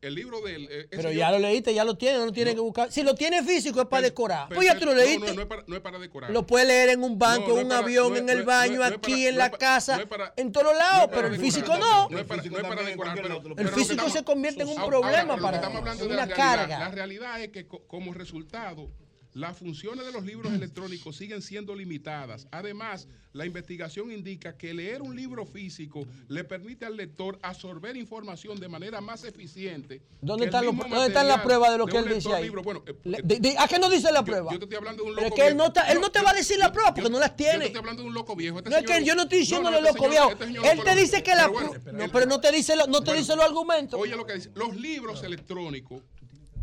El 0.00 0.14
libro 0.14 0.40
de 0.40 0.54
él. 0.54 0.68
eh, 0.70 0.86
Pero 0.88 1.10
yo- 1.10 1.18
ya 1.18 1.32
lo 1.32 1.40
leíste, 1.40 1.74
ya 1.74 1.82
lo 1.82 1.96
tiene, 1.96 2.18
no 2.18 2.26
lo 2.26 2.32
tiene 2.32 2.54
que 2.54 2.60
buscar. 2.60 2.92
Si 2.92 3.02
lo 3.02 3.16
tiene 3.16 3.42
físico 3.42 3.80
es 3.80 3.86
para 3.88 4.02
decorar. 4.04 4.46
Pero- 4.48 4.60
Pues 4.60 4.68
ya 4.68 4.78
tú 4.78 4.84
lo 4.86 4.92
no, 4.92 4.98
leíste. 4.98 5.26
No, 5.26 5.34
no, 5.34 5.40
es 5.42 5.46
para, 5.48 5.64
no 5.66 5.74
es 5.74 5.82
para 5.82 5.98
decorar. 5.98 6.30
Lo 6.30 6.46
puedes 6.46 6.68
leer 6.68 6.90
en 6.90 7.02
un 7.02 7.18
banco, 7.18 7.48
No, 7.48 7.54
no 7.54 7.58
en 7.58 7.64
un 7.64 7.68
para- 7.70 7.80
avión, 7.84 8.08
no 8.10 8.14
es- 8.14 8.22
en 8.22 8.28
el 8.30 8.42
baño, 8.44 8.76
no 8.76 8.84
es 8.84 8.92
aquí, 8.92 9.10
para- 9.14 9.28
en 9.30 9.36
la 9.36 9.50
casa, 9.50 9.96
no 9.96 10.02
es 10.04 10.08
para- 10.08 10.32
en 10.36 10.52
todos 10.52 10.76
lados, 10.78 11.10
pero 11.12 11.26
el 11.26 11.40
físico 11.40 11.76
no. 11.76 12.08
No 12.08 12.18
es 12.20 12.24
para, 12.24 12.40
decorar. 12.40 13.20
pero- 13.20 13.36
El 13.48 13.54
pero 13.56 13.68
físico 13.70 13.92
estamos- 13.94 14.12
se 14.12 14.22
convierte 14.22 14.62
en 14.62 14.68
un 14.68 14.76
problema 14.86 15.18
ahora, 15.34 15.42
para 15.42 15.56
estamos 15.56 15.78
hablando 15.80 16.04
de 16.04 16.08
una 16.08 16.16
la 16.16 16.26
realidad. 16.26 16.56
carga. 16.56 16.78
La 16.78 16.88
realidad 16.92 17.42
es 17.42 17.48
que 17.48 17.66
co- 17.66 17.82
como 17.88 18.14
resultado, 18.14 18.88
las 19.34 19.56
funciones 19.56 20.04
de 20.04 20.12
los 20.12 20.24
libros 20.24 20.52
electrónicos 20.52 21.16
siguen 21.16 21.40
siendo 21.42 21.74
limitadas. 21.74 22.48
Además, 22.50 23.06
la 23.32 23.46
investigación 23.46 24.10
indica 24.10 24.56
que 24.56 24.74
leer 24.74 25.02
un 25.02 25.14
libro 25.14 25.46
físico 25.46 26.04
le 26.28 26.42
permite 26.42 26.84
al 26.84 26.96
lector 26.96 27.38
absorber 27.42 27.96
información 27.96 28.58
de 28.58 28.68
manera 28.68 29.00
más 29.00 29.22
eficiente. 29.22 30.02
¿Dónde 30.20 30.46
están, 30.46 30.66
los- 30.66 30.76
¿Dónde 30.76 31.06
están 31.06 31.28
las 31.28 31.40
pruebas 31.42 31.70
de 31.70 31.78
lo 31.78 31.86
que 31.86 31.98
él 31.98 32.08
dice 32.12 32.32
ahí? 32.34 32.48
Bueno, 32.48 32.82
eh, 32.86 32.94
Le- 33.04 33.56
¿A 33.58 33.68
qué 33.68 33.78
no 33.78 33.88
dice 33.88 34.10
la 34.10 34.24
prueba? 34.24 34.50
yo 34.52 34.58
te 34.58 34.64
estoy 34.64 34.78
hablando 34.78 35.04
de 35.04 35.10
un 35.10 35.14
loco 35.16 35.28
es 35.28 35.34
que 35.34 35.42
él 35.46 35.54
viejo. 35.54 35.58
no, 35.58 35.66
está- 35.68 35.88
él 35.88 35.94
Yo- 35.94 36.00
no 36.00 36.10
te 36.10 36.22
va 36.22 36.30
a 36.30 36.34
decir 36.34 36.58
la 36.58 36.72
prueba 36.72 36.92
porque 36.92 37.08
no 37.10 37.20
las 37.20 37.30
Yo 37.30 37.36
tiene. 37.36 37.58
te 37.60 37.64
estoy 37.66 37.78
hablando 37.78 38.02
de 38.02 38.08
un 38.08 38.14
loco 38.14 38.34
viejo. 38.34 38.58
Este 38.58 38.70
No 38.70 38.76
es 38.78 38.84
que 38.84 39.04
yo 39.04 39.14
no 39.14 39.22
estoy 39.22 39.38
diciéndole 39.38 39.80
no, 39.80 39.86
este 39.86 39.98
loco 39.98 40.10
viejo. 40.10 40.30
este 40.32 40.44
señor 40.46 40.66
Él 40.66 40.80
te 40.82 40.96
dice 40.96 41.22
que 41.22 41.30
la 41.36 41.42
Pero 41.46 41.52
bueno, 41.52 41.72
pru- 41.74 41.92
no, 41.92 42.04
él- 42.04 42.10
pero 42.12 42.26
no 42.26 42.40
te 42.40 42.50
dice 42.52 42.74
no 42.88 43.00
te 43.02 43.14
dice 43.14 43.36
los 43.36 43.44
argumentos. 43.44 44.00
Oye 44.00 44.16
lo 44.16 44.26
que 44.26 44.34
dice, 44.34 44.50
los 44.56 44.74
libros 44.76 45.22
electrónicos 45.22 46.02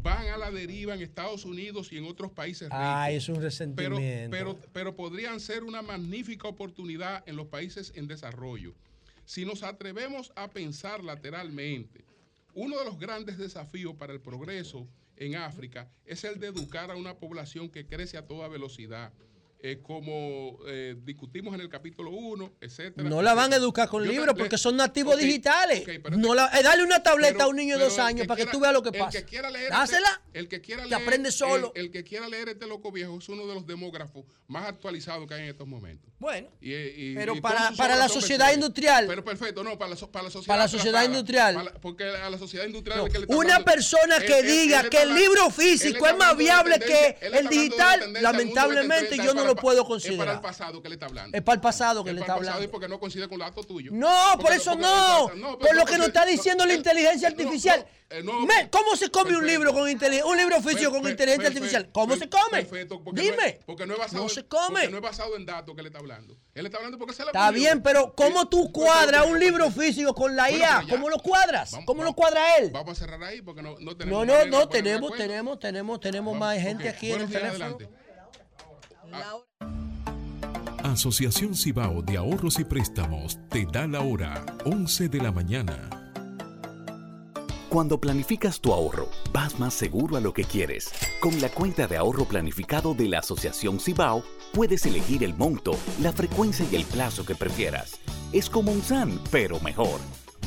van 0.08 0.28
a 0.30 0.38
la 0.38 0.52
deriva 0.52 0.94
en 0.94 1.02
Estados 1.02 1.44
Unidos 1.44 1.92
y 1.92 1.98
en 1.98 2.06
otros 2.06 2.32
países 2.32 2.70
ricos. 2.70 2.80
Ay, 2.80 3.16
es 3.16 3.28
un 3.28 3.36
pero, 3.36 3.46
resentimiento. 3.46 4.32
pero, 4.32 4.60
pero 4.72 4.96
podrían 4.96 5.40
ser 5.40 5.64
una 5.64 5.82
magnífica 5.82 6.48
oportunidad 6.48 7.28
en 7.28 7.36
los 7.36 7.48
países 7.48 7.92
en 7.96 8.08
desarrollo. 8.08 8.74
si 9.26 9.44
nos 9.44 9.64
atrevemos 9.64 10.32
a 10.36 10.50
pensar 10.50 11.04
lateralmente, 11.04 12.06
uno 12.54 12.80
de 12.80 12.86
los 12.86 12.98
grandes 12.98 13.38
desafíos 13.38 13.96
para 13.96 14.14
el 14.14 14.22
progreso 14.22 14.88
en 15.18 15.36
África 15.36 15.90
es 16.06 16.24
el 16.24 16.40
de 16.40 16.48
educar 16.48 16.90
a 16.90 16.96
una 16.96 17.16
población 17.16 17.70
que 17.70 17.86
crece 17.86 18.18
a 18.18 18.26
toda 18.26 18.48
velocidad. 18.48 19.12
Eh, 19.60 19.80
como 19.82 20.60
eh, 20.68 20.96
discutimos 21.04 21.56
en 21.56 21.62
el 21.62 21.68
capítulo 21.70 22.12
1, 22.12 22.54
etcétera. 22.62 23.10
No 23.10 23.24
la 23.24 23.34
van 23.34 23.52
a 23.54 23.56
educar 23.56 23.90
con 23.90 24.08
libros 24.08 24.36
porque 24.38 24.56
son 24.56 24.78
nativos 24.78 25.18
digitales. 25.18 25.84
no 26.12 26.36
la, 26.36 26.46
eh, 26.60 26.62
dale 26.62 26.84
una 26.84 27.02
tableta 27.02 27.46
a 27.46 27.48
un 27.48 27.56
niño 27.56 27.78
de 27.80 27.86
dos 27.86 27.98
años 27.98 28.28
para 28.28 28.38
que 28.46 28.52
tú 28.52 28.60
veas 28.60 28.72
lo 28.72 28.84
que 28.84 28.92
pasa. 28.92 29.18
El 29.18 29.24
que 29.26 29.30
quiera 29.30 29.50
leer 29.50 29.72
Dásela. 29.72 30.22
Este, 30.28 30.40
el 30.40 30.48
que 30.48 30.62
quiera 30.62 30.84
que 30.84 30.90
leer, 30.90 31.02
aprende 31.02 31.32
solo. 31.32 31.72
El, 31.74 31.90
que 31.90 32.04
quiera 32.04 32.30
leer 32.30 32.50
este 32.50 32.68
loco 32.68 32.92
viejo 32.92 33.18
es 33.18 33.28
uno 33.30 33.48
de 33.48 33.56
los 33.56 33.66
demógrafos 33.66 34.26
más 34.48 34.68
actualizados 34.68 35.28
que 35.28 35.34
hay 35.34 35.42
en 35.44 35.50
estos 35.50 35.68
momentos. 35.68 36.08
Bueno. 36.20 36.50
Y, 36.62 36.74
y, 36.74 37.16
pero 37.16 37.36
y 37.36 37.42
para, 37.42 37.72
para 37.72 37.96
la 37.96 38.08
sociedad 38.10 38.54
industrial. 38.54 39.06
Pero 39.08 39.24
perfecto, 39.24 39.64
no, 39.64 39.76
para 39.78 39.96
la, 39.96 40.08
para 40.08 40.24
la 40.26 40.30
sociedad. 40.30 40.48
Para 40.54 40.64
la 40.64 40.68
sociedad 40.68 41.04
industrial. 41.04 41.56
para 41.56 41.74
porque 41.74 42.04
a 42.04 42.30
la 42.30 42.38
sociedad 42.38 42.66
industrial. 42.66 43.00
No, 43.00 43.08
es 43.08 43.12
que 43.14 43.20
le 43.20 43.24
está 43.26 43.36
una 43.36 43.56
hablando- 43.56 43.72
persona 43.72 44.20
que 44.20 44.40
él- 44.40 44.48
diga 44.48 44.82
él 44.82 44.90
que 44.90 45.02
el 45.02 45.16
libro 45.16 45.50
físico 45.50 46.06
es 46.08 46.16
más 46.16 46.38
viable 46.38 46.80
que 46.80 47.18
el 47.22 47.48
digital, 47.50 48.14
lamentablemente 48.22 49.18
te 49.18 49.24
yo 49.24 49.34
no 49.34 49.47
lo 49.48 49.56
puedo 49.56 49.78
Es 49.82 49.84
para 49.84 49.88
considerar. 49.90 50.36
el 50.36 50.42
pasado 50.42 50.82
que 50.82 50.90
le 50.90 50.96
está 50.96 51.06
hablando. 51.08 51.36
Es 51.38 51.44
para 51.44 51.56
el 51.56 51.62
pasado 51.62 52.04
que 52.04 52.10
Es 52.12 52.16
le 52.16 52.22
está 52.22 52.34
hablando. 52.34 52.72
porque 52.72 52.88
no 52.88 53.00
coincide 53.00 53.28
con 53.28 53.40
los 53.40 53.48
datos 53.48 53.66
tuyos. 53.68 53.94
No, 53.94 54.38
por 54.40 54.52
eso 54.52 54.76
no. 54.76 55.30
no, 55.36 55.58
Por 55.58 55.74
lo 55.76 55.82
no 55.82 55.86
que 55.86 55.98
nos 55.98 56.08
está 56.08 56.26
diciendo 56.26 56.66
la 56.66 56.74
inteligencia 56.74 57.28
artificial. 57.30 57.86
no, 58.24 58.48
¿Cómo 58.72 58.96
se 58.96 59.10
come 59.10 59.36
un 59.36 59.46
libro 59.46 59.74
con 59.74 59.90
inteligencia? 59.90 60.30
Un 60.32 60.38
libro 60.38 60.62
físico 60.62 60.92
con 60.92 61.08
inteligencia 61.08 61.48
artificial. 61.48 61.90
¿Cómo 61.92 62.10
per- 62.10 62.20
se 62.20 62.30
come? 62.30 62.64
Perfecto, 62.64 63.04
porque 63.04 63.22
Dime. 63.22 63.36
No 63.38 63.44
es, 63.44 63.56
porque 63.66 63.86
no 63.88 63.94
es 63.94 64.00
basado 64.00 64.18
No 64.24 64.30
en- 64.30 64.36
se 64.36 64.46
come. 64.48 64.68
porque 64.82 64.90
no 64.90 64.98
es 64.98 65.04
basado 65.04 65.36
en 65.36 65.46
datos 65.46 65.76
que 65.76 65.82
le 65.82 65.88
está 65.90 66.00
hablando. 66.00 66.38
Él 66.54 66.66
está 66.66 66.78
hablando 66.78 66.98
porque 66.98 67.14
se 67.14 67.24
le 67.24 67.30
Está 67.30 67.52
bien, 67.52 67.82
pero 67.84 68.14
¿cómo 68.16 68.48
tú 68.48 68.72
cuadras 68.72 69.26
un 69.26 69.40
libro 69.40 69.70
físico 69.72 70.14
con 70.16 70.36
la 70.36 70.50
IA? 70.52 70.86
¿Cómo 70.90 71.10
lo 71.10 71.18
cuadras? 71.20 71.72
¿Cómo 71.86 72.04
lo 72.04 72.14
cuadra 72.14 72.58
él? 72.58 72.72
Vamos 72.72 72.92
a 72.92 72.96
cerrar 72.96 73.22
ahí 73.24 73.42
porque 73.42 73.62
no, 73.62 73.72
no 73.80 73.92
No, 73.92 73.98
tenemos. 73.98 74.26
no, 74.28 74.46
no, 74.46 74.60
de 74.62 74.68
tenemos, 74.68 75.16
tenemos, 75.16 75.60
tenemos, 75.60 76.00
tenemos 76.00 76.38
más 76.38 76.58
gente 76.60 76.88
aquí 76.90 77.12
en 77.12 77.22
el 77.22 77.28
buenos 77.28 77.78
Asociación 80.84 81.54
Cibao 81.54 82.02
de 82.02 82.18
Ahorros 82.18 82.60
y 82.60 82.64
Préstamos 82.64 83.38
te 83.50 83.66
da 83.66 83.86
la 83.88 84.02
hora 84.02 84.46
11 84.66 85.10
de 85.10 85.22
la 85.22 85.32
mañana. 85.32 85.90
Cuando 87.70 88.00
planificas 88.00 88.62
tu 88.62 88.74
ahorro, 88.74 89.10
vas 89.34 89.60
más 89.60 89.74
seguro 89.74 90.16
a 90.16 90.22
lo 90.22 90.34
que 90.34 90.46
quieres. 90.46 90.90
Con 91.20 91.40
la 91.42 91.50
cuenta 91.50 91.86
de 91.86 91.98
ahorro 91.98 92.24
planificado 92.24 92.94
de 92.94 93.10
la 93.10 93.20
Asociación 93.20 93.80
Cibao, 93.80 94.24
puedes 94.54 94.86
elegir 94.86 95.24
el 95.24 95.36
monto, 95.36 95.78
la 96.02 96.14
frecuencia 96.14 96.66
y 96.72 96.78
el 96.78 96.86
plazo 96.86 97.26
que 97.26 97.36
prefieras. 97.36 98.00
Es 98.32 98.50
como 98.50 98.72
un 98.72 98.82
SAN, 98.82 99.20
pero 99.30 99.60
mejor. 99.60 100.00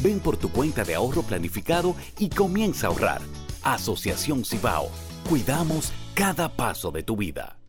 Ven 0.03 0.21
por 0.21 0.39
tu 0.39 0.51
cuenta 0.51 0.83
de 0.83 0.95
ahorro 0.95 1.23
planificado 1.23 1.95
y 2.19 2.31
comienza 2.31 2.87
a 2.87 2.91
ahorrar. 2.91 3.21
Asociación 3.63 4.45
Cibao. 4.45 4.89
Cuidamos 5.29 5.93
cada 6.15 6.49
paso 6.57 6.91
de 6.91 7.03
tu 7.03 7.17
vida. 7.17 7.60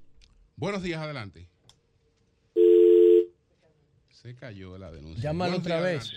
Buenos 0.61 0.83
días, 0.83 1.01
adelante. 1.01 1.47
Se 4.11 4.35
cayó 4.35 4.77
la 4.77 4.91
denuncia. 4.91 5.23
Llámalo 5.23 5.53
Buenos 5.53 5.65
otra 5.65 5.89
días, 5.89 6.11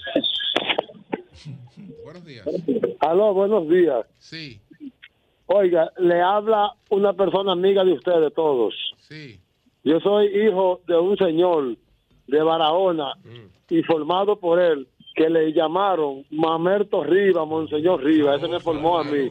vez. 1.32 1.54
Buenos 2.04 2.24
días. 2.26 2.46
Aló, 3.00 3.32
buenos 3.32 3.66
días. 3.70 4.04
Sí, 4.18 4.60
Oiga, 5.46 5.90
le 5.98 6.20
habla 6.20 6.74
una 6.90 7.14
persona 7.14 7.52
amiga 7.52 7.84
de 7.84 7.94
ustedes 7.94 8.34
todos. 8.34 8.74
sí. 9.08 9.40
Yo 9.82 9.98
soy 10.00 10.26
hijo 10.28 10.80
de 10.86 10.98
un 10.98 11.16
señor 11.16 11.76
de 12.26 12.42
Barahona 12.42 13.14
y 13.70 13.82
formado 13.82 14.38
por 14.38 14.58
él 14.60 14.88
que 15.14 15.28
le 15.30 15.52
llamaron 15.54 16.24
Mamerto 16.30 17.02
Rivas, 17.04 17.46
Monseñor 17.46 18.02
Rivas. 18.02 18.38
Ese 18.42 18.48
me 18.48 18.60
formó 18.60 18.98
a 18.98 19.04
mí. 19.04 19.30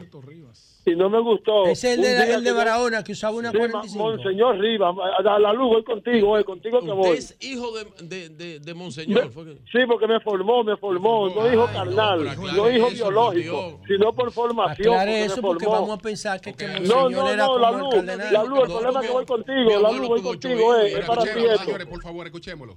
Y 0.86 0.94
no 0.96 1.08
me 1.08 1.18
gustó. 1.20 1.64
Ese 1.64 1.92
es 1.92 1.98
el 1.98 2.02
de, 2.04 2.34
el 2.34 2.44
de 2.44 2.52
Barahona 2.52 3.02
que 3.02 3.12
usaba 3.12 3.34
una 3.36 3.50
Sí, 3.50 3.56
Ma- 3.56 3.68
45. 3.70 4.04
Monseñor 4.04 4.58
Rivas, 4.58 4.94
a 5.24 5.38
la 5.38 5.52
luz 5.54 5.68
voy 5.70 5.84
contigo, 5.84 6.26
voy 6.28 6.44
contigo 6.44 6.80
que 6.80 6.92
voy. 6.92 7.16
es 7.16 7.34
hijo 7.40 7.72
de, 7.72 7.84
de, 8.06 8.28
de, 8.28 8.60
de 8.60 8.74
Monseñor. 8.74 9.30
que- 9.30 9.56
Sí, 9.72 9.78
porque 9.88 10.06
me 10.06 10.20
formó, 10.20 10.62
me 10.62 10.76
formó, 10.76 11.28
no 11.30 11.50
hijo 11.50 11.66
carnal, 11.72 12.24
no 12.54 12.70
hijo 12.70 12.88
eso, 12.88 13.04
biológico, 13.04 13.80
sino 13.86 14.12
por 14.12 14.30
formación. 14.30 14.88
Aclare 14.94 15.10
porque 15.12 15.24
eso 15.24 15.36
me 15.36 15.42
porque 15.42 15.64
formó. 15.64 15.80
vamos 15.80 15.98
a 15.98 16.02
pensar 16.02 16.40
que, 16.40 16.52
que 16.52 16.66
No, 16.66 16.72
Monseñor 16.74 17.10
no, 17.12 17.30
era 17.30 17.46
no, 17.46 17.58
la 17.58 17.68
como 17.68 17.78
el 17.78 17.84
luz, 17.84 17.94
cardenal. 17.94 18.32
la 18.34 18.44
luz, 18.44 18.58
el 18.58 18.64
problema 18.66 19.00
es 19.00 19.06
que 19.06 19.12
voy 19.12 19.24
contigo, 19.26 19.80
la 19.80 19.90
luz 19.90 20.08
voy 20.08 20.22
contigo, 20.22 20.76
eh, 20.76 20.98
es 20.98 21.04
para 21.06 21.22
ti 21.22 21.28
señores, 21.30 21.86
por 21.86 22.02
favor, 22.02 22.26
escuchémoslo. 22.26 22.76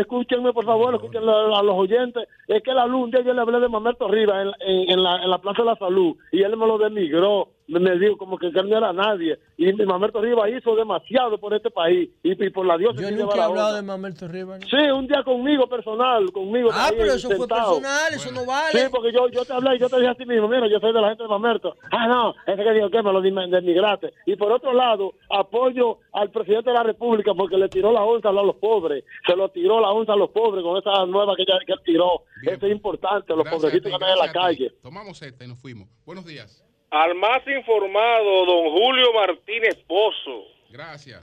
Escúchenme, 0.00 0.52
por 0.52 0.64
favor, 0.64 0.94
escúchenme 0.94 1.30
a, 1.32 1.58
a 1.58 1.62
los 1.62 1.74
oyentes. 1.76 2.28
Es 2.48 2.62
que 2.62 2.72
la 2.72 2.86
luz, 2.86 3.04
un 3.04 3.10
día 3.10 3.20
yo 3.22 3.32
le 3.34 3.40
hablé 3.40 3.60
de 3.60 3.68
Mamerto 3.68 4.08
Rivas 4.08 4.46
en, 4.46 4.68
en- 4.68 4.90
en 4.90 5.02
la, 5.02 5.22
en 5.22 5.30
la 5.30 5.38
Plaza 5.38 5.62
de 5.62 5.66
la 5.70 5.76
Salud 5.76 6.16
y 6.32 6.42
él 6.42 6.56
me 6.56 6.66
lo 6.66 6.78
demigró. 6.78 7.48
Me, 7.66 7.80
me 7.80 7.98
dijo 7.98 8.16
como 8.18 8.36
que 8.36 8.48
él 8.48 8.52
no 8.68 8.76
era 8.76 8.92
nadie. 8.92 9.38
Y 9.56 9.72
mi 9.72 9.86
Mamerto 9.86 10.20
Rivas 10.20 10.50
hizo 10.50 10.76
demasiado 10.76 11.38
por 11.38 11.54
este 11.54 11.70
país 11.70 12.10
y, 12.22 12.32
y 12.44 12.50
por 12.50 12.66
la 12.66 12.76
diócesis 12.76 13.08
Yo 13.10 13.16
nunca 13.16 13.36
he 13.38 13.40
hablado 13.40 13.74
de 13.76 13.82
Mamerto 13.82 14.28
Rivas. 14.28 14.60
¿no? 14.60 14.66
Sí, 14.68 14.76
un 14.90 15.06
día 15.06 15.22
conmigo 15.24 15.66
personal, 15.68 16.30
conmigo. 16.32 16.68
Ah, 16.72 16.86
ahí, 16.88 16.94
pero 16.98 17.14
eso 17.14 17.28
fue 17.30 17.48
personal, 17.48 18.12
eso 18.12 18.30
no 18.32 18.44
vale. 18.44 18.78
Sí, 18.78 18.86
porque 18.90 19.12
yo, 19.12 19.28
yo 19.28 19.44
te 19.44 19.52
hablé 19.54 19.76
y 19.76 19.78
yo 19.78 19.88
te 19.88 19.96
dije 19.96 20.08
a 20.08 20.14
ti 20.14 20.26
mismo, 20.26 20.46
mira, 20.48 20.68
yo 20.68 20.78
soy 20.80 20.92
de 20.92 21.00
la 21.00 21.08
gente 21.08 21.22
de 21.22 21.28
Mamerto. 21.28 21.74
Ah, 21.90 22.06
no, 22.06 22.34
ese 22.46 22.62
que 22.62 22.72
dijo 22.72 22.90
que 22.90 23.02
me 23.02 23.12
lo 23.12 23.20
demigraste. 23.22 24.12
Y 24.26 24.36
por 24.36 24.52
otro 24.52 24.72
lado, 24.74 25.14
apoyo 25.30 25.98
al 26.12 26.30
presidente 26.30 26.70
de 26.70 26.74
la 26.74 26.82
República 26.82 27.32
porque 27.34 27.56
le 27.56 27.68
tiró 27.68 27.92
la 27.92 28.02
onza 28.02 28.28
a 28.28 28.32
los 28.32 28.56
pobres. 28.56 29.04
Se 29.26 29.34
lo 29.36 29.48
tiró 29.48 29.80
la 29.80 29.90
onza 29.90 30.12
a 30.12 30.16
los 30.16 30.30
pobres 30.30 30.62
con 30.62 30.76
esa 30.76 31.06
nueva 31.06 31.34
que, 31.36 31.44
ya- 31.46 31.58
que 31.64 31.72
él 31.72 31.80
tiró. 31.84 32.24
Eso 32.42 32.66
es 32.66 32.72
importante, 32.72 33.32
los 33.34 33.44
Gracias 33.44 33.62
pobrecitos 33.62 33.84
ti, 33.84 33.88
que 33.90 33.94
están 34.04 34.10
en 34.10 34.18
la 34.26 34.32
calle. 34.32 34.70
Tomamos 34.82 35.22
esta 35.22 35.44
y 35.44 35.48
nos 35.48 35.58
fuimos. 35.58 35.88
Buenos 36.04 36.26
días. 36.26 36.62
Al 36.90 37.14
más 37.14 37.42
informado, 37.46 38.46
don 38.46 38.70
Julio 38.70 39.12
Martínez 39.14 39.76
Pozo, 39.86 40.44
Gracias. 40.70 41.22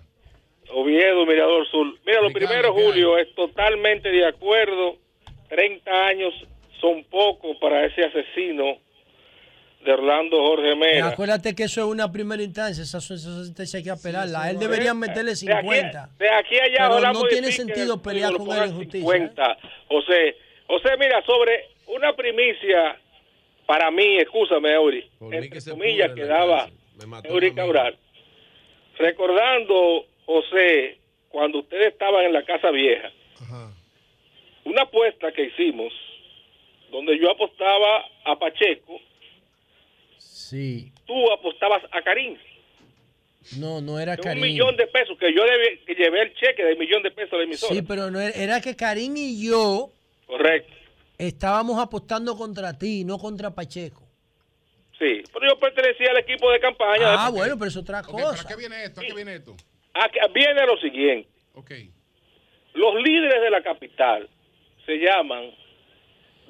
Oviedo, 0.74 1.26
Mirador 1.26 1.68
Sur. 1.68 1.88
Mira, 2.06 2.22
lo 2.22 2.32
primero. 2.32 2.74
Julio, 2.74 3.18
es 3.18 3.34
totalmente 3.36 4.10
de 4.10 4.26
acuerdo. 4.26 4.96
30 5.50 5.92
años 5.92 6.34
son 6.80 7.04
pocos 7.06 7.58
para 7.58 7.86
ese 7.86 8.06
asesino 8.06 8.78
de 9.84 9.92
Orlando 9.92 10.38
Jorge 10.38 10.76
Mera. 10.76 11.08
Acuérdate 11.08 11.56
que 11.56 11.64
eso 11.64 11.82
es 11.82 11.88
una 11.88 12.12
primera 12.12 12.42
instancia, 12.42 12.84
esa, 12.84 13.02
sentencia 13.02 13.78
hay 13.78 13.84
que 13.84 13.90
apelarla. 13.92 14.44
A 14.44 14.50
él 14.52 14.60
deberían 14.60 14.98
meterle 14.98 15.34
De 15.34 15.54
aquí, 15.54 15.68
50. 15.68 16.10
de 16.18 16.30
aquí 16.30 16.60
allá, 16.60 16.90
Pero 16.90 17.14
no 17.14 17.24
tiene 17.24 17.52
sentido 17.52 17.96
el 17.96 18.02
pelear 18.02 18.34
con 18.34 18.52
él 18.52 18.64
en 18.64 18.76
justicia. 18.76 19.00
¿eh? 19.00 19.30
50. 19.30 19.58
José, 19.88 20.38
José, 20.68 20.90
mira, 21.00 21.22
sobre 21.26 21.70
una 21.88 22.14
primicia, 22.16 22.98
para 23.66 23.90
mí, 23.92 24.18
escúchame, 24.18 24.72
Eury, 24.74 25.10
Por 25.20 25.30
mí 25.30 25.36
entre 25.38 25.50
que 25.50 25.62
se 25.62 25.72
comillas 25.72 26.10
pudre 26.10 26.22
que 26.22 26.28
la 26.28 26.34
daba 26.40 26.58
cárcel. 26.60 26.78
Me 27.00 27.06
mató 27.06 27.30
Eury 27.30 27.50
un. 27.50 27.56
Cabral. 27.56 27.98
Recordando, 28.98 30.06
José, 30.26 30.98
cuando 31.30 31.60
ustedes 31.60 31.94
estaban 31.94 32.26
en 32.26 32.34
la 32.34 32.44
Casa 32.44 32.70
Vieja, 32.72 33.12
una 34.66 34.84
apuesta 34.84 35.32
que 35.32 35.46
hicimos, 35.46 35.92
donde 36.92 37.18
yo 37.20 37.32
apostaba 37.32 38.06
a 38.26 38.38
Pacheco, 38.38 39.00
Sí. 40.18 40.92
tú 41.08 41.32
apostabas 41.32 41.82
a 41.92 42.02
Karim. 42.02 42.38
No, 43.58 43.82
no 43.82 44.00
era 44.00 44.16
de 44.16 44.22
un 44.22 44.24
Karim. 44.24 44.44
millón 44.44 44.76
de 44.78 44.86
pesos, 44.88 45.18
que 45.18 45.34
yo 45.34 45.44
debí- 45.44 45.80
que 45.86 45.96
llevé 45.96 46.22
el 46.22 46.34
cheque 46.36 46.64
del 46.64 46.78
millón 46.78 47.02
de 47.02 47.10
pesos 47.12 47.40
de 47.40 47.46
emisora. 47.46 47.74
Sí, 47.74 47.82
pero 47.82 48.12
no 48.12 48.20
era, 48.20 48.30
era 48.40 48.62
que 48.62 48.76
Karim 48.76 49.16
y 49.18 49.48
yo 49.48 49.90
Correcto. 50.28 50.72
Estábamos 51.28 51.80
apostando 51.80 52.36
contra 52.36 52.78
ti, 52.78 53.04
no 53.06 53.18
contra 53.18 53.54
Pacheco. 53.54 54.02
Sí, 54.98 55.24
pero 55.34 55.50
yo 55.50 55.60
pertenecía 55.60 56.12
al 56.12 56.18
equipo 56.18 56.52
de 56.52 56.60
campaña. 56.60 57.26
Ah, 57.26 57.30
bueno, 57.30 57.58
pero 57.58 57.70
es 57.70 57.78
otra 57.78 58.02
cosa. 58.02 58.42
¿A 58.42 58.48
qué 58.48 58.56
viene 58.56 58.84
esto? 58.84 59.02
¿A 59.02 59.04
qué 59.04 59.14
viene 59.14 59.36
esto? 59.36 59.56
Aquí 59.94 60.20
viene 60.34 60.66
lo 60.66 60.78
siguiente. 60.78 61.30
Ok. 61.54 61.72
Los 62.74 62.96
líderes 63.04 63.42
de 63.42 63.50
la 63.50 63.62
capital 63.62 64.30
se 64.86 64.98
llaman 64.98 65.52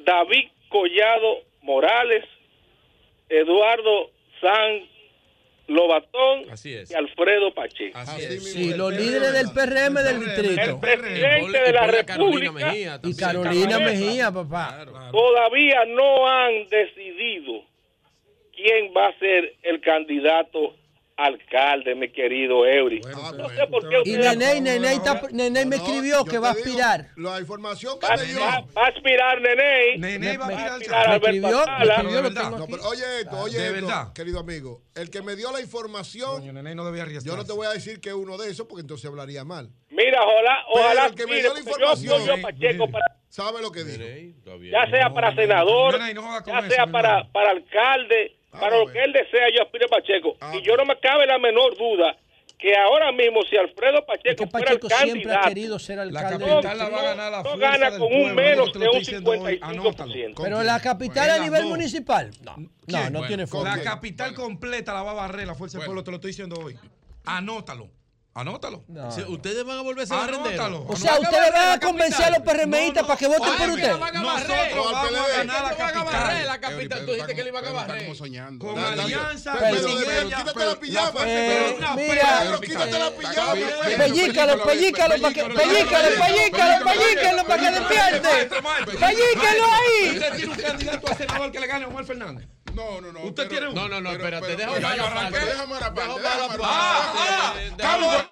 David 0.05 0.49
Collado 0.69 1.43
Morales, 1.61 2.25
Eduardo 3.29 4.11
San 4.39 4.87
Lobatón 5.71 6.49
Así 6.51 6.73
es. 6.73 6.91
y 6.91 6.93
Alfredo 6.93 7.53
Pacheco. 7.53 7.97
Sí, 8.39 8.73
los 8.75 8.93
líderes 8.93 9.33
del 9.33 9.51
PRM 9.53 9.93
del 10.03 10.19
distrito. 10.19 10.61
El 10.61 10.79
presidente 10.79 11.59
de 11.61 11.71
la 11.73 11.87
República 11.87 12.73
Y 13.03 13.15
Carolina 13.15 13.79
Mejía, 13.79 14.31
papá. 14.31 14.85
todavía 15.11 15.85
no 15.85 16.27
han 16.27 16.67
decidido 16.69 17.63
quién 18.55 18.93
va 18.95 19.07
a 19.07 19.19
ser 19.19 19.55
el 19.63 19.81
candidato 19.81 20.75
alcalde, 21.17 21.95
mi 21.95 22.11
querido 22.11 22.65
Eury. 22.65 22.99
no 23.01 23.49
sé 23.49 23.67
por 23.67 23.87
qué 23.89 24.01
Y 24.05 24.17
Nene, 24.17 24.61
Nene, 24.61 24.93
está- 24.93 25.21
Nene 25.31 25.65
me 25.65 25.75
escribió 25.75 26.25
que 26.25 26.37
va 26.39 26.49
a 26.49 26.51
aspirar. 26.51 27.07
La 27.17 27.39
información 27.39 27.99
que 27.99 28.07
Va, 28.07 28.15
me 28.17 28.23
dio. 28.25 28.39
va- 28.39 28.65
va 28.75 28.83
a 28.83 28.87
aspirar 28.87 29.41
Nene. 29.41 29.97
Nene 29.97 30.37
va 30.37 30.45
a 30.45 30.47
aspirar, 30.75 30.79
Me 30.79 31.13
Alberto 31.13 31.27
escribió, 31.27 31.57
me 31.57 31.61
Atala. 31.63 31.93
escribió, 31.95 32.21
lo 32.21 32.33
tengo 32.33 32.57
No, 32.57 32.67
pero 32.67 32.83
oye 32.89 33.03
esto, 33.21 33.39
oye 33.39 33.57
¿De 33.59 33.67
esto, 33.67 33.81
verdad? 33.87 34.13
querido 34.13 34.39
amigo. 34.39 34.81
El 34.95 35.09
que 35.09 35.21
me 35.21 35.35
dio 35.35 35.51
la 35.51 35.61
información, 35.61 36.43
yo 36.43 37.35
no 37.35 37.45
te 37.45 37.53
voy 37.53 37.67
a 37.67 37.71
decir 37.71 37.99
que 38.01 38.09
es 38.09 38.15
uno 38.15 38.37
de 38.37 38.49
esos 38.49 38.67
porque 38.67 38.81
entonces 38.81 39.09
hablaría 39.09 39.43
mal. 39.43 39.69
Mira, 39.89 40.19
ojalá, 40.23 40.57
Pero 40.73 40.85
ojalá 40.85 41.05
el 41.07 41.15
que 41.15 41.25
me 41.27 41.35
dio 41.39 41.53
la 41.53 41.59
yo 41.59 41.59
información- 41.59 42.13
apoyo 42.21 42.33
a 42.33 42.37
Pacheco 42.41 42.89
para 42.91 43.05
¿Sabe 43.29 43.61
lo 43.61 43.71
que 43.71 43.85
dijo? 43.85 44.03
Ya 44.69 44.89
sea 44.91 45.09
para 45.13 45.33
senador, 45.33 45.97
no 45.97 46.05
ya 46.45 46.69
sea 46.69 46.85
para, 46.87 47.23
para 47.31 47.51
alcalde, 47.51 48.35
para 48.51 48.77
lo 48.77 48.85
que 48.87 48.99
él 49.03 49.13
desea, 49.13 49.47
yo 49.55 49.63
aspiro 49.63 49.85
a 49.85 49.89
Pacheco. 49.89 50.37
y 50.53 50.61
yo 50.61 50.75
no 50.77 50.85
me 50.85 50.99
cabe 50.99 51.25
la 51.25 51.37
menor 51.39 51.77
duda 51.77 52.17
que 52.57 52.75
ahora 52.77 53.11
mismo 53.11 53.41
si 53.49 53.57
Alfredo 53.57 54.05
Pacheco, 54.05 54.45
fuera 54.47 54.65
Pacheco 54.67 54.87
el 54.87 54.93
siempre 54.93 55.33
ha 55.35 55.41
querido 55.41 55.79
ser 55.79 55.99
alcalde. 55.99 56.45
no, 56.45 56.61
de- 56.61 56.75
no- 56.75 57.43
no 57.43 57.57
gana 57.57 57.97
con 57.97 58.13
un 58.13 58.35
menos 58.35 58.71
de 58.73 58.87
un 58.87 59.01
55%. 59.03 60.43
Pero 60.43 60.61
la 60.63 60.79
capital 60.79 61.29
a 61.31 61.39
nivel 61.39 61.61
dos. 61.63 61.71
municipal. 61.71 62.29
No, 62.43 62.57
no, 62.57 62.69
¿Quién? 62.85 63.03
no 63.13 63.19
Bueno, 63.19 63.27
tiene 63.27 63.47
forma. 63.47 63.75
La 63.77 63.83
capital 63.83 64.33
completa 64.35 64.93
la 64.93 65.01
va 65.03 65.11
a 65.11 65.15
barrer 65.15 65.47
la 65.47 65.55
Fuerza 65.55 65.77
del 65.79 65.85
Pueblo, 65.85 66.03
te 66.03 66.11
lo 66.11 66.17
estoy 66.17 66.29
diciendo 66.31 66.55
hoy. 66.63 66.77
Anótalo. 67.25 67.89
Anótalo. 68.33 68.85
No. 68.87 69.11
Si 69.11 69.21
ustedes 69.23 69.65
van 69.65 69.79
a 69.79 69.81
volverse 69.81 70.13
barrenderos. 70.13 70.53
Anótalo. 70.57 70.85
O 70.87 70.95
sea, 70.95 71.19
ustedes 71.19 71.51
van 71.51 71.71
a 71.71 71.79
convencer 71.81 72.25
a 72.27 72.29
los 72.29 72.39
PRMistas 72.39 73.03
para 73.03 73.17
que 73.17 73.27
voten 73.27 73.53
por 73.57 73.69
usted. 73.71 73.91
Nosotros 73.91 74.91
vamos 74.93 75.19
a 75.19 75.37
ganar 75.37 75.63
la 75.63 75.75
capital. 75.75 76.47
la 76.47 76.59
capital. 76.61 77.05
Tú 77.05 77.11
dijiste 77.11 77.35
que 77.35 77.43
le 77.43 77.49
iban 77.49 77.65
a 77.65 77.71
barrer. 77.71 78.15
soñando. 78.15 78.65
Con 78.65 78.79
alianza, 78.79 79.57
Pero, 79.59 79.87
quítate 80.29 80.65
la 80.65 80.79
pijama. 80.79 81.25
mira, 81.95 82.59
quítate 82.61 82.99
la 82.99 83.11
pijama. 83.11 83.53
Pellícalo, 83.97 84.63
pellícalo, 84.63 85.21
para 85.21 85.33
que, 85.33 85.43
pellícalo, 85.43 86.09
pellícalo, 86.21 86.85
pellícalo 86.85 87.43
para 87.45 87.61
que 87.61 87.71
despierte. 87.79 88.29
Pellícalo 88.97 89.65
ahí. 89.73 90.09
¿Usted 90.13 90.35
tiene 90.37 90.51
un 90.53 90.59
candidato 90.59 91.11
a 91.11 91.15
senador 91.15 91.51
que 91.51 91.59
le 91.59 91.67
gane 91.67 91.83
a 91.85 91.87
Omar 91.89 92.05
Fernández? 92.05 92.47
No, 92.73 93.01
no, 93.01 93.11
no. 93.11 93.19
Usted 93.23 93.47
tiene 93.49 93.67
un. 93.67 93.75
No, 93.75 93.87
no, 93.89 93.99
no, 94.01 94.11
espérate, 94.11 94.45
pero- 94.45 94.57
déjame 94.57 94.75
pero- 94.77 94.87
hablar 94.87 95.07
pero- 95.09 95.19
aparte. 95.19 95.39
déjame 95.39 95.51
Déjame 95.51 95.73
déjame 95.75 95.75
aparte. 95.75 96.01
Déjame 96.21 96.27
hablar 96.27 96.51
Carlos, 97.77 98.31